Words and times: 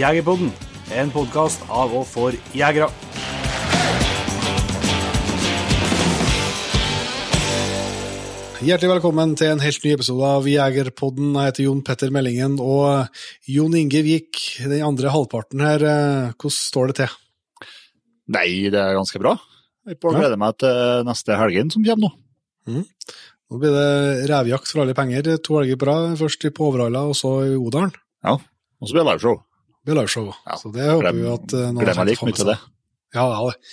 Jegerpodden, 0.00 0.52
en 0.96 1.10
podkast 1.14 1.64
av 1.68 1.92
og 2.00 2.06
for 2.08 2.36
jegere. 2.56 2.88
Hjertelig 8.60 8.90
velkommen 8.92 9.30
til 9.40 9.54
en 9.54 9.62
helt 9.64 9.84
ny 9.86 9.94
episode 9.96 10.26
av 10.36 10.44
Jegerpodden. 10.48 11.30
Jeg 11.32 11.48
heter 11.48 11.64
Jon 11.64 11.80
Petter 11.84 12.10
Meldingen, 12.12 12.58
og 12.60 13.08
Jon 13.48 13.76
Inge 13.78 14.02
Vik, 14.04 14.40
den 14.60 14.82
andre 14.84 15.12
halvparten 15.14 15.62
her. 15.64 15.80
eh, 15.80 16.32
Hvordan 16.36 16.52
står 16.56 16.86
det 16.88 16.96
til? 16.96 17.14
Nei, 18.28 18.68
det 18.68 18.76
er 18.76 18.98
ganske 18.98 19.18
bra. 19.18 19.38
Jeg 19.88 19.98
får 19.98 20.12
Ja. 20.12 20.18
glede 20.20 20.36
meg 20.38 20.58
til 20.58 21.04
neste 21.08 21.38
helgen 21.38 21.70
som 21.72 21.82
kommer 21.82 22.10
nå. 22.66 22.84
Nå 23.50 23.58
blir 23.58 23.72
det 23.72 24.28
revjakt 24.30 24.68
for 24.68 24.82
alle 24.82 24.94
penger. 24.94 25.38
To 25.42 25.54
helger 25.58 25.76
på 25.76 25.86
rad. 25.86 26.18
Først 26.18 26.44
i 26.44 26.50
Overhalla, 26.52 27.08
og 27.08 27.14
så 27.16 27.42
i 27.48 27.56
Odalen. 27.56 27.92
Ja. 28.22 28.34
Og 28.80 28.88
så 28.88 28.92
blir 28.92 29.04
det 29.04 29.12
liveshow. 29.14 29.42
Det 29.80 29.88
blir 29.88 30.00
liveshow. 30.02 30.28
Ja. 30.46 30.58
Så 30.60 30.72
det 30.74 30.88
håper 30.90 31.16
vi 31.16 31.28
at 31.30 31.54
eh, 31.56 31.70
noen 31.70 31.84
Gleder 31.84 32.04
meg 32.04 32.24
mye 32.28 32.36
til 32.36 32.50
det. 32.52 32.58
Ja, 33.16 33.24
ja. 33.26 33.46
det. 33.48 33.70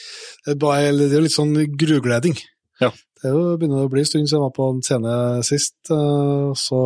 Er, 0.48 0.56
bare, 0.62 0.94
det 0.96 1.10
er 1.12 1.20
jo 1.20 1.26
litt 1.26 1.36
sånn 1.36 1.58
grugleding. 1.78 2.38
Ja. 2.82 2.92
Det 2.92 3.28
er 3.28 3.36
jo, 3.36 3.58
begynner 3.60 3.86
å 3.86 3.92
bli 3.92 4.04
en 4.04 4.08
stund 4.08 4.30
siden 4.30 4.38
jeg 4.38 4.46
var 4.46 4.56
på 4.56 4.70
en 4.72 4.80
scene 4.86 5.18
sist, 5.46 5.76
eh, 5.94 6.48
så 6.58 6.82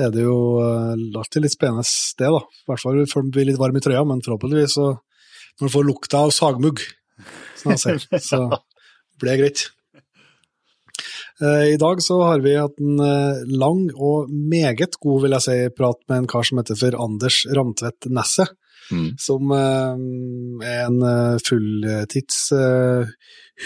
er 0.00 0.14
det 0.14 0.24
jo 0.24 0.38
eh, 0.62 0.94
alltid 1.20 1.44
litt 1.44 1.56
spennende 1.56 1.84
det, 1.84 2.30
da. 2.30 2.40
I 2.40 2.70
hvert 2.70 2.84
fall 2.84 3.02
før 3.10 3.26
man 3.26 3.34
blir 3.36 3.48
litt 3.50 3.60
varm 3.60 3.76
i 3.76 3.84
trøya, 3.84 4.04
men 4.08 4.24
forhåpentligvis 4.24 4.78
så 4.78 4.88
når 4.94 5.66
man 5.66 5.74
får 5.74 5.86
lukta 5.90 6.22
av 6.24 6.32
sagmugg, 6.32 6.80
som 7.60 7.74
jeg 7.74 7.82
ser, 7.82 8.06
så 8.30 8.40
blir 9.20 9.34
det 9.34 9.40
greit. 9.42 9.66
Eh, 11.40 11.72
I 11.74 11.76
dag 11.80 12.02
så 12.04 12.18
har 12.22 12.42
vi 12.44 12.56
hatt 12.58 12.80
en 12.80 13.00
eh, 13.00 13.44
lang 13.48 13.86
og 13.96 14.28
meget 14.30 14.98
god, 15.00 15.22
vil 15.24 15.36
jeg 15.38 15.46
si, 15.46 15.58
prat 15.76 16.00
med 16.08 16.22
en 16.22 16.28
kar 16.30 16.44
som 16.44 16.60
heter 16.60 16.76
for 16.76 16.98
Anders 17.00 17.44
Ramtvedt 17.56 18.10
Nesset 18.12 18.56
Mm. 18.90 19.12
som 19.22 19.52
eh, 19.54 19.98
er 20.66 20.88
en 20.88 20.96
fulltids 21.46 22.48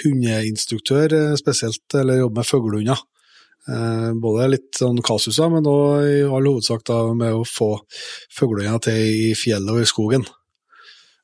hundeinstruktør 0.02 1.14
spesielt, 1.40 1.94
eller 1.96 2.18
jobber 2.18 2.42
med 2.42 2.48
fuglehunder. 2.50 3.00
Eh, 3.64 4.10
både 4.20 4.50
litt 4.52 4.76
sånn 4.76 5.00
kasuser, 5.00 5.48
men 5.48 5.64
òg 5.64 6.04
i 6.04 6.18
all 6.28 6.50
hovedsak 6.50 6.84
da 6.84 6.98
med 7.16 7.32
å 7.32 7.46
få 7.48 7.70
fuglehunder 8.36 8.82
til 8.84 9.30
i 9.30 9.32
fjellet 9.38 9.72
og 9.72 9.80
i 9.80 9.88
skogen. 9.88 10.26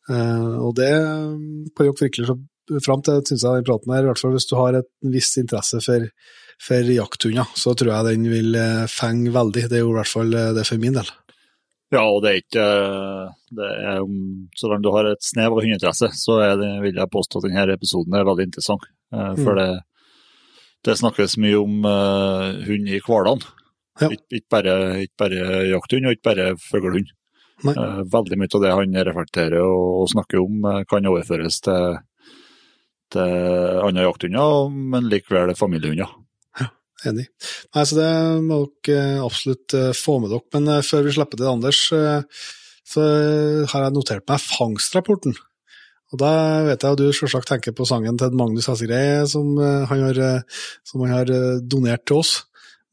Eh, 0.09 0.55
og 0.65 0.73
det 0.81 0.89
kan 0.97 1.85
dere 1.85 1.99
virkelig 2.01 2.39
fram 2.85 3.03
til, 3.07 3.23
syns 3.27 3.45
jeg, 3.47 3.61
den 3.61 3.67
praten 3.69 3.95
her, 3.95 4.05
i 4.05 4.11
hvert 4.11 4.23
fall 4.23 4.37
hvis 4.37 4.49
du 4.51 4.55
har 4.59 4.79
et 4.79 4.89
en 5.05 5.15
viss 5.15 5.33
interesse 5.41 5.81
for, 5.85 6.07
for 6.63 6.93
jakthunder, 6.95 7.51
så 7.59 7.75
tror 7.75 7.93
jeg 7.95 8.09
den 8.13 8.31
vil 8.31 8.55
eh, 8.59 8.87
fenge 8.91 9.33
veldig. 9.35 9.67
Det 9.71 9.81
er 9.81 9.85
jo 9.85 9.93
i 9.95 9.99
hvert 9.99 10.13
fall 10.13 10.33
eh, 10.37 10.53
det 10.57 10.67
for 10.69 10.83
min 10.83 10.97
del. 10.99 11.11
Ja, 11.91 12.05
og 12.07 12.23
det 12.23 12.31
er 12.31 12.43
ikke 12.45 12.65
det 13.59 13.69
er, 13.83 14.03
Så 14.55 14.69
lenge 14.71 14.85
du 14.87 14.93
har 14.95 15.09
et 15.11 15.25
snev 15.27 15.57
av 15.57 15.59
hundeinteresse, 15.59 16.13
så 16.15 16.37
er 16.45 16.53
det, 16.61 16.69
vil 16.85 17.01
jeg 17.01 17.11
påstå 17.11 17.41
at 17.41 17.49
denne 17.49 17.75
episoden 17.75 18.15
er 18.15 18.29
veldig 18.29 18.47
interessant. 18.47 18.85
For 19.11 19.41
For 19.43 19.59
det, 19.59 19.71
det 20.87 20.97
snakkes 20.97 21.37
mye 21.43 21.59
om 21.61 21.81
uh, 21.85 22.57
hund 22.65 22.89
i 22.89 23.01
hvalene. 23.05 23.57
Ja. 24.01 24.09
Ikke, 24.09 24.39
ikke, 24.39 24.49
bare, 24.55 24.77
ikke 25.05 25.19
bare 25.21 25.65
jakthund, 25.69 26.07
og 26.07 26.15
ikke 26.17 26.29
bare 26.31 26.47
fuglehund. 26.63 27.11
Eh, 27.61 27.99
veldig 28.09 28.39
mye 28.41 28.49
av 28.57 28.63
det 28.63 28.71
han 28.73 28.95
reflekterer 29.11 29.59
og, 29.61 29.89
og 30.01 30.07
snakker 30.15 30.41
om, 30.41 30.63
uh, 30.65 30.79
kan 30.89 31.09
overføres 31.11 31.61
til, 31.67 31.99
til 33.15 33.83
andre 33.85 34.07
jakthunder, 34.07 34.71
men 34.95 35.11
likevel 35.11 35.55
familiehunder. 35.59 36.17
Enig. 37.09 37.31
Nei, 37.73 37.83
så 37.89 37.97
det 37.97 38.09
må 38.45 38.59
dere 38.85 39.23
absolutt 39.25 39.73
eh, 39.73 39.93
få 39.97 40.19
med 40.21 40.35
dere. 40.35 40.45
Men 40.53 40.67
eh, 40.69 40.83
før 40.85 41.07
vi 41.07 41.15
slipper 41.17 41.41
til 41.41 41.49
Anders, 41.49 41.79
eh, 41.97 42.43
så 42.91 43.05
har 43.73 43.87
jeg 43.87 43.95
notert 43.95 44.27
meg 44.29 44.43
fangstrapporten. 44.45 45.33
Og 46.11 46.19
da 46.21 46.31
vet 46.67 46.83
jeg 46.85 46.97
at 46.97 47.01
du 47.01 47.09
selvsagt 47.15 47.49
tenker 47.49 47.73
på 47.77 47.87
sangen 47.89 48.19
til 48.21 48.35
Magnus 48.37 48.69
Hessegrei 48.69 49.23
som 49.31 49.55
eh, 49.63 49.87
han 49.89 50.05
har, 50.09 50.21
eh, 50.27 50.63
som 50.85 51.05
han 51.07 51.15
har 51.15 51.33
eh, 51.33 51.61
donert 51.63 52.05
til 52.05 52.21
oss. 52.21 52.35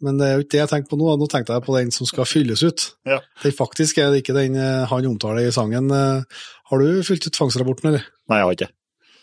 Men 0.06 0.20
det 0.20 0.28
er 0.28 0.36
jo 0.38 0.44
ikke 0.46 0.54
det 0.54 0.62
jeg 0.62 0.72
tenker 0.76 0.92
på 0.92 1.00
nå, 1.02 1.10
nå 1.18 1.28
tenkte 1.32 1.56
jeg 1.58 1.66
på 1.66 1.76
den 1.76 1.90
som 1.96 2.08
skal 2.08 2.30
fylles 2.30 2.62
ut. 2.62 2.84
Ja. 3.10 3.18
Den 3.42 3.56
faktisk 3.58 3.98
er 4.00 4.14
det 4.14 4.22
ikke 4.22 4.38
den 4.38 4.56
eh, 4.62 4.86
han 4.88 5.10
omtaler 5.10 5.50
i 5.50 5.54
sangen. 5.56 5.90
Eh, 5.92 6.44
Har 6.70 6.84
du 6.84 7.02
fylt 7.08 7.26
ut 7.26 7.40
fangstrapporten, 7.44 7.90
eller? 7.90 8.06
Nei, 8.30 8.40
jeg 8.40 8.48
har 8.48 8.60
ikke. 8.60 8.72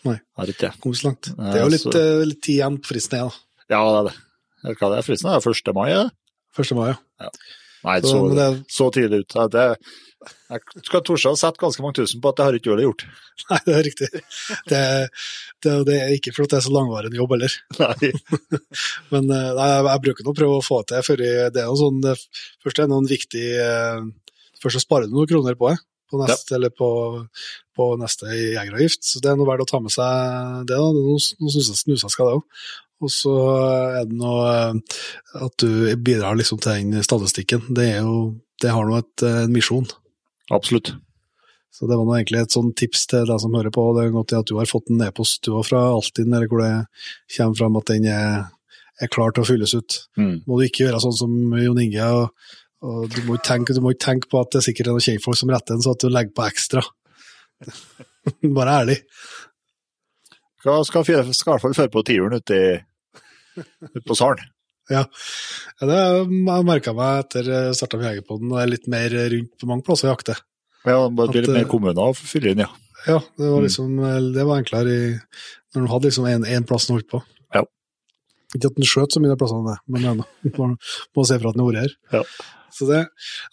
Nei. 0.05 0.17
Har 0.37 0.51
ikke 0.51 0.67
det. 0.67 0.71
Kom 0.83 0.93
så 0.95 1.09
langt. 1.09 1.31
Det 1.33 1.51
er 1.55 1.63
jo 1.63 1.73
litt, 1.73 1.85
altså- 1.89 2.05
eh, 2.05 2.25
litt 2.29 2.41
tid 2.45 2.55
igjen 2.59 2.79
på 2.81 2.91
fristen, 2.93 3.19
ja, 3.23 3.29
da. 3.29 3.75
Ja, 3.75 3.83
det 3.85 3.99
er 3.99 4.09
det. 4.09 4.77
Hva 4.79 4.89
er 4.89 4.95
det 4.95 5.05
fristen? 5.05 5.29
Det 5.29 5.37
er 5.37 5.53
1. 5.53 5.73
mai, 5.77 5.89
er 5.91 6.03
det? 6.03 6.11
1. 6.65 6.75
mai, 6.77 6.89
ja. 6.93 7.29
Nei, 7.85 7.99
Så, 8.01 8.09
så, 8.09 8.35
det, 8.35 8.65
så 8.71 8.91
tidlig 8.93 9.19
ut. 9.25 9.35
Ja, 9.37 9.47
Det, 9.47 9.65
jeg 10.49 10.61
skal 10.87 11.01
torde 11.05 11.31
å 11.31 11.37
sette 11.37 11.61
ganske 11.61 11.83
mange 11.83 11.97
tusen 11.99 12.21
på 12.21 12.31
at 12.31 12.39
det 12.39 12.45
har 12.47 12.57
ikke 12.57 12.71
Øle 12.73 12.85
gjort. 12.87 13.05
Nei, 13.51 13.59
det 13.65 13.75
er 13.75 13.83
riktig. 13.85 14.09
Det, 14.71 14.81
det, 15.61 15.73
det 15.85 15.97
er 16.01 16.13
ikke 16.15 16.33
fordi 16.33 16.53
det 16.53 16.57
er 16.57 16.65
så 16.65 16.73
langvarig 16.73 17.11
en 17.11 17.19
jobb 17.19 17.35
heller. 17.35 17.57
Nei. 17.83 18.11
Men 19.13 19.29
eh, 19.29 19.51
nei, 19.57 19.67
jeg, 19.69 19.83
jeg 19.89 20.03
bruker 20.07 20.25
nå 20.25 20.33
å 20.33 20.39
prøve 20.41 20.59
å 20.59 20.65
få 20.65 20.81
til 20.89 21.05
før 21.05 21.21
Det 21.53 21.61
er 21.61 21.67
jo 21.69 21.77
sånn 21.77 21.99
det, 22.05 22.15
Først 22.63 22.79
er 22.79 22.87
det 22.87 22.93
noen 22.93 23.09
viktig 23.09 23.45
eh, 23.61 23.99
Først 24.63 24.79
så 24.79 24.81
sparer 24.81 25.09
du 25.09 25.13
noen 25.13 25.29
kroner 25.29 25.57
på 25.59 25.69
det, 25.69 25.77
på 26.15 26.23
neste, 26.23 26.55
eller 26.55 26.71
på, 26.71 26.89
på 27.75 27.91
neste 27.99 28.31
jegeravgift. 28.31 29.03
Så 29.03 29.21
det 29.23 29.31
er 29.31 29.37
noe 29.39 29.49
verdt 29.49 29.67
å 29.67 29.69
ta 29.73 29.81
med 29.83 29.93
seg 29.93 30.65
det. 30.69 30.79
da. 30.79 30.89
Noe, 30.95 31.19
noe 31.19 31.67
snusa, 31.67 32.11
skal 32.11 32.31
det 32.31 32.39
òg. 32.39 32.65
Og 33.03 33.11
så 33.11 33.35
er 33.99 34.05
det 34.07 34.17
noe 34.17 34.43
eh, 34.49 34.99
at 35.43 35.55
du 35.61 35.91
bidrar 35.99 36.37
liksom 36.39 36.61
til 36.63 36.93
den 36.93 37.05
statistikken. 37.05 37.67
Det 37.75 37.89
jo 37.97 38.35
Det 38.61 38.71
har 38.71 38.87
nå 38.87 38.95
eh, 38.95 39.41
en 39.43 39.51
misjon. 39.51 39.87
Absolutt. 40.53 40.93
Så 41.75 41.89
det 41.89 41.97
var 41.99 42.07
nå 42.07 42.13
egentlig 42.15 42.39
et 42.45 42.55
sånn 42.55 42.71
tips 42.77 43.03
til 43.11 43.25
deg 43.27 43.39
som 43.43 43.55
hører 43.57 43.73
på. 43.75 43.83
Det 43.97 44.05
er 44.05 44.13
godt 44.15 44.33
at 44.37 44.47
du 44.47 44.55
har 44.55 44.69
fått 44.69 44.93
en 44.93 45.03
e-post 45.03 45.43
du 45.43 45.57
fra 45.67 45.89
Altinn, 45.91 46.31
eller 46.31 46.47
hvor 46.47 46.63
det 46.63 46.71
kommer 47.35 47.57
fram 47.59 47.79
at 47.81 47.91
den 47.91 48.07
er, 48.07 48.45
er 49.03 49.11
klar 49.11 49.35
til 49.35 49.43
å 49.43 49.49
fylles 49.49 49.75
ut. 49.75 49.97
Mm. 50.15 50.37
Må 50.47 50.59
du 50.61 50.69
ikke 50.69 50.85
gjøre 50.85 51.01
sånn 51.03 51.17
som 51.19 51.33
Jon 51.59 51.81
Inge, 51.83 52.07
og, 52.15 52.55
og 52.85 53.09
du, 53.13 53.19
må 53.25 53.37
ikke 53.37 53.49
tenke, 53.49 53.75
tenke 54.01 54.29
på 54.31 54.41
at 54.41 54.53
det 54.53 54.61
er 54.61 54.65
sikkert 54.69 54.89
er 54.89 54.95
noen 54.95 55.05
kjentfolk 55.07 55.39
som 55.39 55.51
retter 55.53 55.75
den, 55.75 55.83
så 55.85 55.95
at 55.95 56.05
du 56.05 56.11
legger 56.13 56.35
på 56.37 56.45
ekstra. 56.45 56.83
Bare 58.57 58.79
ærlig. 58.83 58.97
Hva 60.65 60.79
skal, 60.87 61.05
skal 61.05 61.21
i 61.21 61.55
hvert 61.55 61.63
fall 61.63 61.77
føre 61.77 61.93
på 61.93 62.03
tiuren 62.07 62.39
ute, 62.41 62.57
i, 62.57 63.61
ute 63.91 64.05
på 64.05 64.17
Saren? 64.17 64.41
Ja, 64.89 65.01
det 65.81 65.95
har 65.97 66.19
jeg 66.29 66.65
merka 66.67 66.93
meg 66.93 67.23
etter 67.23 67.47
jeg 67.49 67.77
starta 67.77 67.97
med 67.97 68.05
Jegerpodden, 68.11 68.51
og 68.53 68.59
er 68.61 68.69
litt 68.69 68.85
mer 68.91 69.13
rundt 69.33 69.53
på 69.61 69.69
mange 69.69 69.85
plasser 69.85 70.09
å 70.09 70.13
jakte. 70.13 70.35
Ja, 70.85 70.99
det 71.09 71.29
blir 71.31 71.41
litt 71.41 71.53
mer 71.55 71.63
eh, 71.63 71.69
kommuner 71.71 72.11
å 72.11 72.17
fylle 72.17 72.53
inn, 72.53 72.61
ja. 72.61 72.69
Ja, 73.05 73.19
det 73.37 73.47
var 73.49 73.61
Mm. 73.61 73.65
liksom, 73.65 73.95
det 74.33 74.43
var 74.45 74.59
enklere 74.61 74.93
i, 74.93 75.07
når 75.73 75.81
du 75.85 75.91
hadde 75.93 76.09
liksom 76.09 76.27
én 76.29 76.67
plass 76.69 76.85
den 76.87 76.97
holdt 76.97 77.09
på. 77.09 77.21
Ja. 77.53 77.63
Ikke 78.55 78.69
at 78.69 78.77
den 78.77 78.89
skjøt 78.89 79.13
så 79.13 79.21
mye 79.21 79.33
av 79.33 79.41
plassene, 79.41 79.75
men 79.89 80.05
ja, 80.05 80.13
man 80.61 80.77
må 80.77 81.25
se 81.25 81.37
for 81.39 81.49
at 81.49 81.57
den 81.57 81.65
har 81.65 81.71
vært 81.71 81.81
her. 81.85 81.97
Ja. 82.19 82.23
Så 82.75 82.87
det, 82.89 83.01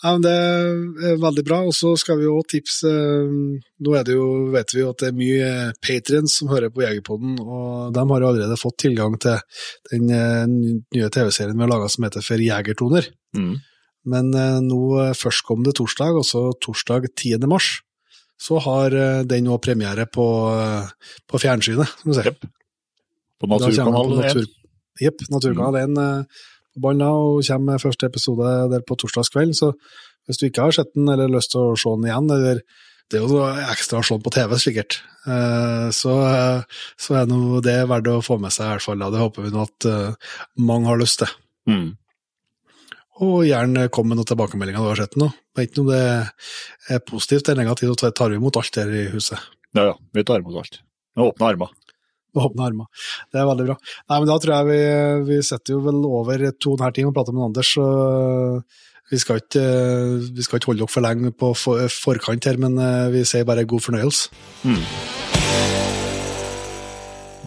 ja, 0.03 0.13
det 0.19 0.33
er 0.33 1.21
veldig 1.23 1.45
bra. 1.47 1.61
Og 1.69 1.75
så 1.77 1.93
skal 2.01 2.19
vi 2.19 2.27
jo 2.27 2.41
tipse 2.49 2.91
eh, 2.91 3.35
Nå 3.83 3.95
er 3.99 4.07
det 4.07 4.15
jo, 4.15 4.27
vet 4.55 4.75
vi 4.75 4.83
jo 4.83 4.93
at 4.93 5.03
det 5.03 5.09
er 5.11 5.19
mye 5.19 5.51
patrients 5.83 6.37
som 6.39 6.51
hører 6.53 6.71
på 6.71 6.85
Jegerpodden, 6.85 7.35
og 7.43 7.95
de 7.95 8.05
har 8.13 8.23
jo 8.23 8.29
allerede 8.29 8.59
fått 8.61 8.79
tilgang 8.85 9.17
til 9.23 9.41
den 9.91 10.11
eh, 10.15 10.45
nye 10.47 11.11
TV-serien 11.11 11.57
vi 11.57 11.67
har 11.67 11.73
laga 11.73 11.91
som 11.91 12.07
heter 12.07 12.23
For 12.27 12.43
jegertoner. 12.43 13.09
Mm. 13.35 13.57
Men 14.13 14.31
eh, 14.39 14.61
nå 14.63 14.83
eh, 15.03 15.17
førstkommende 15.19 15.75
torsdag, 15.79 16.21
altså 16.23 16.45
torsdag 16.63 17.11
10. 17.11 17.43
mars, 17.51 17.81
så 18.43 18.59
har 18.63 18.95
eh, 18.95 19.21
den 19.29 19.47
nå 19.47 19.59
premiere 19.63 20.07
på, 20.11 20.27
eh, 20.59 21.15
på 21.31 21.43
fjernsynet, 21.43 21.99
som 22.01 22.11
du 22.11 22.19
ser. 22.19 22.33
Yep. 22.33 22.49
På 23.43 23.51
Naturkanal 23.51 24.11
Naturkanalen 24.11 24.19
1. 24.19 24.27
natur, 24.27 24.51
Jepp, 25.03 25.23
Naturkanal 25.33 25.79
1 25.83 26.03
eh, 26.03 26.43
på 26.75 26.95
da, 26.99 27.11
og 27.11 27.43
kommer 27.47 27.75
med 27.75 27.83
første 27.83 28.09
episode 28.09 28.55
der 28.73 28.85
på 28.87 28.97
torsdagskvelden. 29.01 29.55
Så 29.57 29.73
hvis 30.27 30.41
du 30.41 30.47
ikke 30.49 30.69
har 30.69 30.77
sett 30.77 30.93
den, 30.95 31.11
eller 31.13 31.31
lyst 31.33 31.53
til 31.53 31.73
å 31.73 31.77
se 31.79 31.93
den 31.97 32.09
igjen, 32.09 32.31
eller 32.33 32.63
det 33.13 33.19
er 33.19 33.29
jo 33.29 33.41
ekstra 33.69 34.01
å 34.01 34.05
se 34.07 34.17
den 34.17 34.25
på 34.25 34.33
TV, 34.33 34.55
sikkert, 34.61 35.01
eh, 35.29 35.89
så, 35.93 36.13
eh, 36.31 36.85
så 36.97 37.19
er 37.21 37.27
nå 37.29 37.61
det 37.65 37.83
verdt 37.91 38.09
å 38.09 38.23
få 38.25 38.39
med 38.41 38.55
seg, 38.55 38.65
i 38.65 38.71
hvert 38.73 38.87
fall. 38.87 39.03
Det 39.13 39.21
håper 39.21 39.45
vi 39.45 39.53
nå 39.53 39.67
at 39.67 39.89
eh, 39.91 40.31
mange 40.57 40.89
har 40.89 41.01
lyst 41.01 41.21
til. 41.21 41.35
Mm. 41.69 41.91
Og 43.23 43.43
gjerne 43.45 43.91
kom 43.93 44.09
med 44.09 44.19
noen 44.19 44.31
tilbakemeldinger 44.31 44.81
du 44.81 44.89
har 44.89 45.03
sett 45.03 45.19
den 45.19 45.27
nå. 45.27 45.29
Vet 45.59 45.69
ikke 45.69 45.85
om 45.85 45.91
det 45.93 46.01
er 46.89 47.05
positivt 47.05 47.51
eller 47.51 47.67
negativt, 47.67 48.01
så 48.01 48.11
tar 48.17 48.33
vi 48.33 48.41
imot 48.41 48.57
alt 48.57 48.81
her 48.81 48.97
i 48.97 49.05
huset. 49.13 49.51
Ja, 49.77 49.91
ja. 49.93 49.95
Vi 50.17 50.25
tar 50.25 50.41
imot 50.41 50.57
alt. 50.63 50.81
Med 51.17 51.29
åpne 51.29 51.51
armer. 51.53 51.77
Med 52.33 52.47
åpne 52.47 52.65
armer. 52.65 53.09
Det 53.33 53.41
er 53.41 53.49
veldig 53.49 53.67
bra. 53.69 53.77
Nei, 54.09 54.19
men 54.19 54.31
da 54.31 54.39
tror 54.41 54.55
jeg 54.57 54.69
vi, 54.71 54.81
vi 55.29 55.43
setter 55.45 55.77
jo 55.77 55.83
vel 55.85 56.01
over 56.09 56.47
to 56.57 56.73
og 56.73 56.81
en 56.81 56.87
halv 56.87 56.97
time 56.97 57.13
og 57.13 57.19
prater 57.19 57.37
med 57.37 57.51
Anders, 57.51 57.75
så 57.77 57.89
vi 59.13 59.19
skal 59.21 59.43
ikke, 59.43 59.65
vi 60.33 60.45
skal 60.47 60.57
ikke 60.57 60.71
holde 60.71 60.85
dere 60.85 60.93
for 60.93 61.05
lenge 61.05 61.33
på 61.37 61.51
forkant 61.93 62.49
her, 62.49 62.57
men 62.61 62.79
eh, 62.81 63.11
vi 63.13 63.27
sier 63.29 63.45
bare 63.49 63.67
god 63.69 63.85
fornøyelse. 63.85 64.33
Mm. 64.65 64.81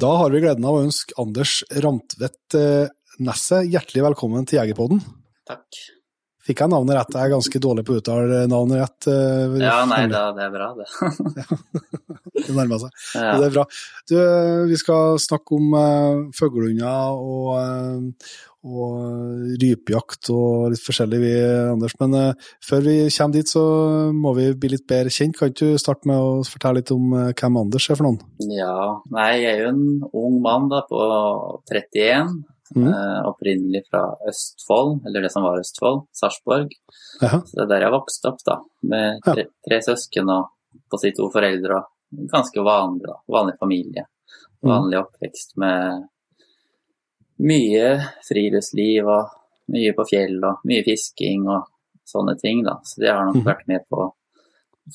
Da 0.02 0.12
har 0.20 0.30
vi 0.30 0.44
gleden 0.44 0.68
av 0.68 0.78
å 0.78 0.84
ønske 0.86 1.16
Anders 1.22 1.62
Rantvedt 1.72 2.58
eh, 2.60 2.94
Nesset 3.26 3.70
hjertelig 3.72 4.04
velkommen 4.04 4.46
til 4.46 4.60
Jegerpodden. 4.60 5.00
Takk. 5.48 5.80
Fikk 6.46 6.62
jeg 6.62 6.70
navnet 6.70 6.94
rett? 7.00 7.16
Jeg 7.18 7.26
er 7.26 7.34
ganske 7.34 7.60
dårlig 7.64 7.84
på 7.88 7.96
å 7.96 8.00
uttale 8.02 8.44
navnet 8.52 8.82
rett. 8.84 9.08
eh, 9.10 9.56
Ja, 9.64 9.80
nei, 9.90 10.04
da, 10.12 10.28
det 10.38 10.44
er 10.46 10.52
bra, 10.54 10.68
det. 10.78 10.90
Det 12.46 12.52
nærmer 12.54 12.78
seg. 12.82 12.92
Ja. 13.16 13.38
Det 13.40 13.46
er 13.48 13.54
bra. 13.56 13.64
Du, 14.12 14.16
vi 14.70 14.78
skal 14.78 15.16
snakke 15.24 15.56
om 15.56 15.72
uh, 15.74 16.26
fuglehunder 16.36 17.16
og, 17.16 17.48
eh, 17.58 18.36
og 18.68 19.56
rypejakt 19.62 20.30
og 20.36 20.68
litt 20.74 20.84
forskjellig, 20.84 21.22
vi, 21.24 21.32
Anders. 21.72 21.96
Men 22.04 22.18
uh, 22.20 22.50
før 22.68 22.84
vi 22.86 22.96
kommer 23.16 23.38
dit, 23.40 23.50
så 23.50 23.64
må 24.14 24.36
vi 24.38 24.50
bli 24.62 24.74
litt 24.76 24.86
bedre 24.92 25.14
kjent. 25.16 25.40
Kan 25.40 25.54
ikke 25.54 25.72
du 25.72 25.82
starte 25.82 26.12
med 26.12 26.20
å 26.20 26.44
fortelle 26.46 26.84
litt 26.84 26.94
om 26.94 27.16
uh, 27.16 27.32
hvem 27.32 27.62
Anders 27.64 27.88
er 27.90 27.98
for 27.98 28.10
noen? 28.12 28.20
Ja, 28.52 28.76
nei, 29.16 29.30
jeg 29.42 29.54
er 29.56 29.64
jo 29.64 29.72
en 29.72 29.86
ung 30.12 30.38
mann 30.46 30.68
da, 30.76 30.84
på 30.92 31.02
31. 31.72 32.36
Mm. 32.74 32.88
Eh, 32.90 33.20
opprinnelig 33.30 33.84
fra 33.92 34.16
Østfold, 34.28 35.06
eller 35.06 35.22
det 35.22 35.32
som 35.32 35.44
var 35.46 35.60
Østfold, 35.62 36.08
Sarpsborg. 36.18 36.72
Så 37.22 37.54
det 37.54 37.62
er 37.62 37.70
der 37.76 37.84
jeg 37.86 37.94
vokste 37.94 38.32
opp, 38.32 38.40
da. 38.48 38.56
Med 38.90 39.20
tre, 39.24 39.44
tre 39.68 39.78
søsken 39.86 40.30
og 40.34 40.48
på 40.90 40.98
si 41.00 41.12
to 41.14 41.30
foreldre. 41.30 41.78
og 41.78 42.28
Ganske 42.32 42.64
vanlig, 42.66 43.06
da. 43.06 43.20
Vanlig 43.30 43.56
familie. 43.60 44.06
Mm. 44.64 44.70
Vanlig 44.72 44.98
oppvekst 45.04 45.54
med 45.62 46.08
mye 47.46 47.88
friluftsliv 48.28 49.08
og 49.12 49.34
mye 49.76 49.94
på 49.98 50.06
fjell 50.10 50.38
og 50.46 50.66
mye 50.70 50.84
fisking 50.86 51.46
og 51.50 51.66
sånne 52.08 52.36
ting, 52.40 52.64
da. 52.66 52.78
Så 52.84 53.02
det 53.02 53.10
har 53.12 53.26
nok 53.26 53.36
Mhm. 53.36 53.46
vært 53.46 53.68
med 53.68 53.82
på 53.90 53.98
å 53.98 54.14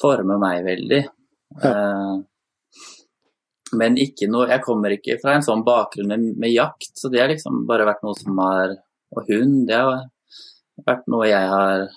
forme 0.01 0.39
meg 0.39 0.65
veldig. 0.65 1.05
Eh, 1.63 2.19
men 3.79 3.97
noe 4.33 4.49
Jeg 4.51 4.63
kommer 4.65 4.95
ikke 4.95 5.19
fra 5.23 5.37
en 5.37 5.45
sånn 5.47 5.65
bakgrunn 5.67 6.11
med, 6.11 6.27
med 6.41 6.53
jakt, 6.53 6.93
så 6.99 7.11
det 7.13 7.21
har 7.23 7.31
liksom 7.31 7.65
bare 7.69 7.87
vært 7.89 8.05
noe 8.07 8.19
som 8.19 8.39
har 8.43 8.77
Og 9.17 9.27
hund, 9.31 9.67
det 9.69 9.79
har 9.79 10.07
vært 10.87 11.09
noe 11.11 11.29
jeg 11.29 11.51
har 11.51 11.89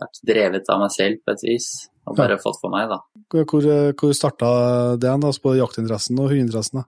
vært 0.00 0.20
drevet 0.26 0.68
av 0.70 0.80
meg 0.82 0.92
selv 0.94 1.20
på 1.24 1.34
et 1.34 1.44
vis. 1.44 1.68
Og 2.08 2.16
bare 2.18 2.38
fått 2.40 2.58
for 2.60 2.72
meg, 2.72 2.88
da. 2.90 2.98
Hvor, 3.30 3.64
hvor 3.98 4.12
starta 4.16 4.50
det 5.00 5.10
hen, 5.10 5.24
altså 5.26 5.44
på 5.44 5.54
jaktinteressen 5.58 6.18
og 6.20 6.30
hundeinteressen? 6.32 6.82
da? 6.82 6.86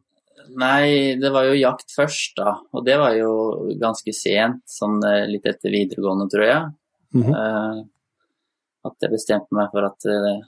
Nei, 0.59 1.17
det 1.21 1.31
var 1.33 1.47
jo 1.49 1.57
jakt 1.57 1.93
først, 1.95 2.35
da. 2.39 2.57
Og 2.75 2.85
det 2.87 2.97
var 3.01 3.15
jo 3.17 3.33
ganske 3.81 4.15
sent, 4.17 4.63
sånn 4.69 4.99
eh, 5.09 5.25
litt 5.31 5.47
etter 5.49 5.73
videregående, 5.73 6.29
tror 6.33 6.47
jeg. 6.47 6.71
Mm 7.15 7.23
-hmm. 7.23 7.35
uh, 7.37 7.85
at 8.89 9.05
jeg 9.05 9.13
bestemte 9.13 9.55
meg 9.57 9.71
for 9.73 9.87
at 9.87 10.07
eh, 10.11 10.43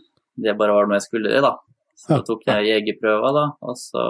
det 0.45 0.57
bare 0.59 0.75
var 0.75 0.89
noe 0.89 0.99
jeg 0.99 1.09
skulle, 1.09 1.41
da. 1.45 1.55
Så 1.96 2.08
da 2.17 2.23
tok 2.26 2.43
jeg 2.46 2.67
jegerprøva, 2.70 3.32
da. 3.37 3.44
Og 3.62 3.76
så, 3.79 4.05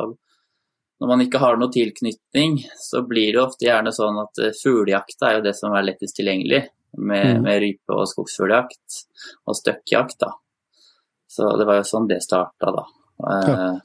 når 1.00 1.08
man 1.10 1.20
ikke 1.24 1.38
har 1.42 1.56
noe 1.60 1.70
tilknytning, 1.74 2.58
så 2.80 3.02
blir 3.06 3.32
det 3.36 3.42
ofte 3.42 3.66
gjerne 3.68 3.92
sånn 3.94 4.20
at 4.22 4.38
eh, 4.42 4.54
fuglejakta 4.56 5.28
er 5.30 5.38
jo 5.38 5.44
det 5.48 5.54
som 5.58 5.74
er 5.76 5.86
lettest 5.90 6.16
tilgjengelig. 6.20 6.64
Med, 6.96 7.24
Mhm. 7.26 7.42
med 7.42 7.60
rype- 7.62 7.90
og 7.96 8.06
skogsfugljakt 8.06 9.00
og 9.48 9.56
støkkjakt, 9.58 10.18
da. 10.20 10.28
Så 11.28 11.48
det 11.58 11.66
var 11.66 11.80
jo 11.80 11.82
sånn 11.88 12.06
det 12.06 12.20
starta, 12.22 12.70
da. 12.70 12.84
Eh, 13.30 13.78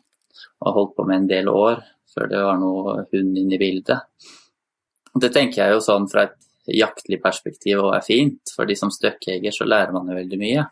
og 0.62 0.74
holdt 0.75 0.95
på 0.95 1.06
med 1.07 1.16
en 1.24 1.28
del 1.28 1.48
år 1.50 1.81
før 2.13 2.30
det 2.30 2.44
var 2.44 2.57
noe 2.62 3.07
hund 3.12 3.38
inne 3.38 3.56
i 3.56 3.57
bildet. 3.57 4.02
Det 5.19 5.31
tenker 5.34 5.63
jeg 5.63 5.72
jo 5.74 5.80
sånn 5.80 6.07
fra 6.10 6.28
et 6.28 6.36
jaktlig 6.69 7.18
perspektiv 7.24 7.81
og 7.84 7.95
er 7.95 8.02
fint. 8.06 8.42
For 8.56 8.66
de 8.69 8.75
som 8.75 8.90
støkkjeger 8.94 9.52
så 9.52 9.66
lærer 9.66 9.92
man 9.92 10.06
jo 10.07 10.13
veldig 10.13 10.38
mye. 10.40 10.68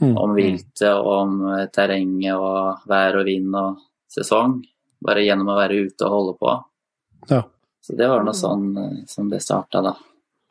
Mm. 0.00 0.16
Om 0.18 0.34
viltet, 0.34 0.94
om 0.94 1.36
eh, 1.54 1.66
terrenget 1.72 2.34
og 2.34 2.86
vær 2.90 3.20
og 3.20 3.28
vind 3.28 3.54
og 3.54 3.82
sesong. 4.10 4.58
Bare 5.04 5.22
gjennom 5.22 5.52
å 5.52 5.58
være 5.58 5.84
ute 5.86 6.06
og 6.08 6.16
holde 6.16 6.34
på. 6.40 6.54
Ja. 7.30 7.42
Så 7.84 7.96
det 7.98 8.08
var 8.08 8.24
noe 8.26 8.34
sånn 8.36 8.72
eh, 8.80 8.98
som 9.10 9.28
det 9.30 9.42
starta, 9.44 9.84
da. 9.84 9.94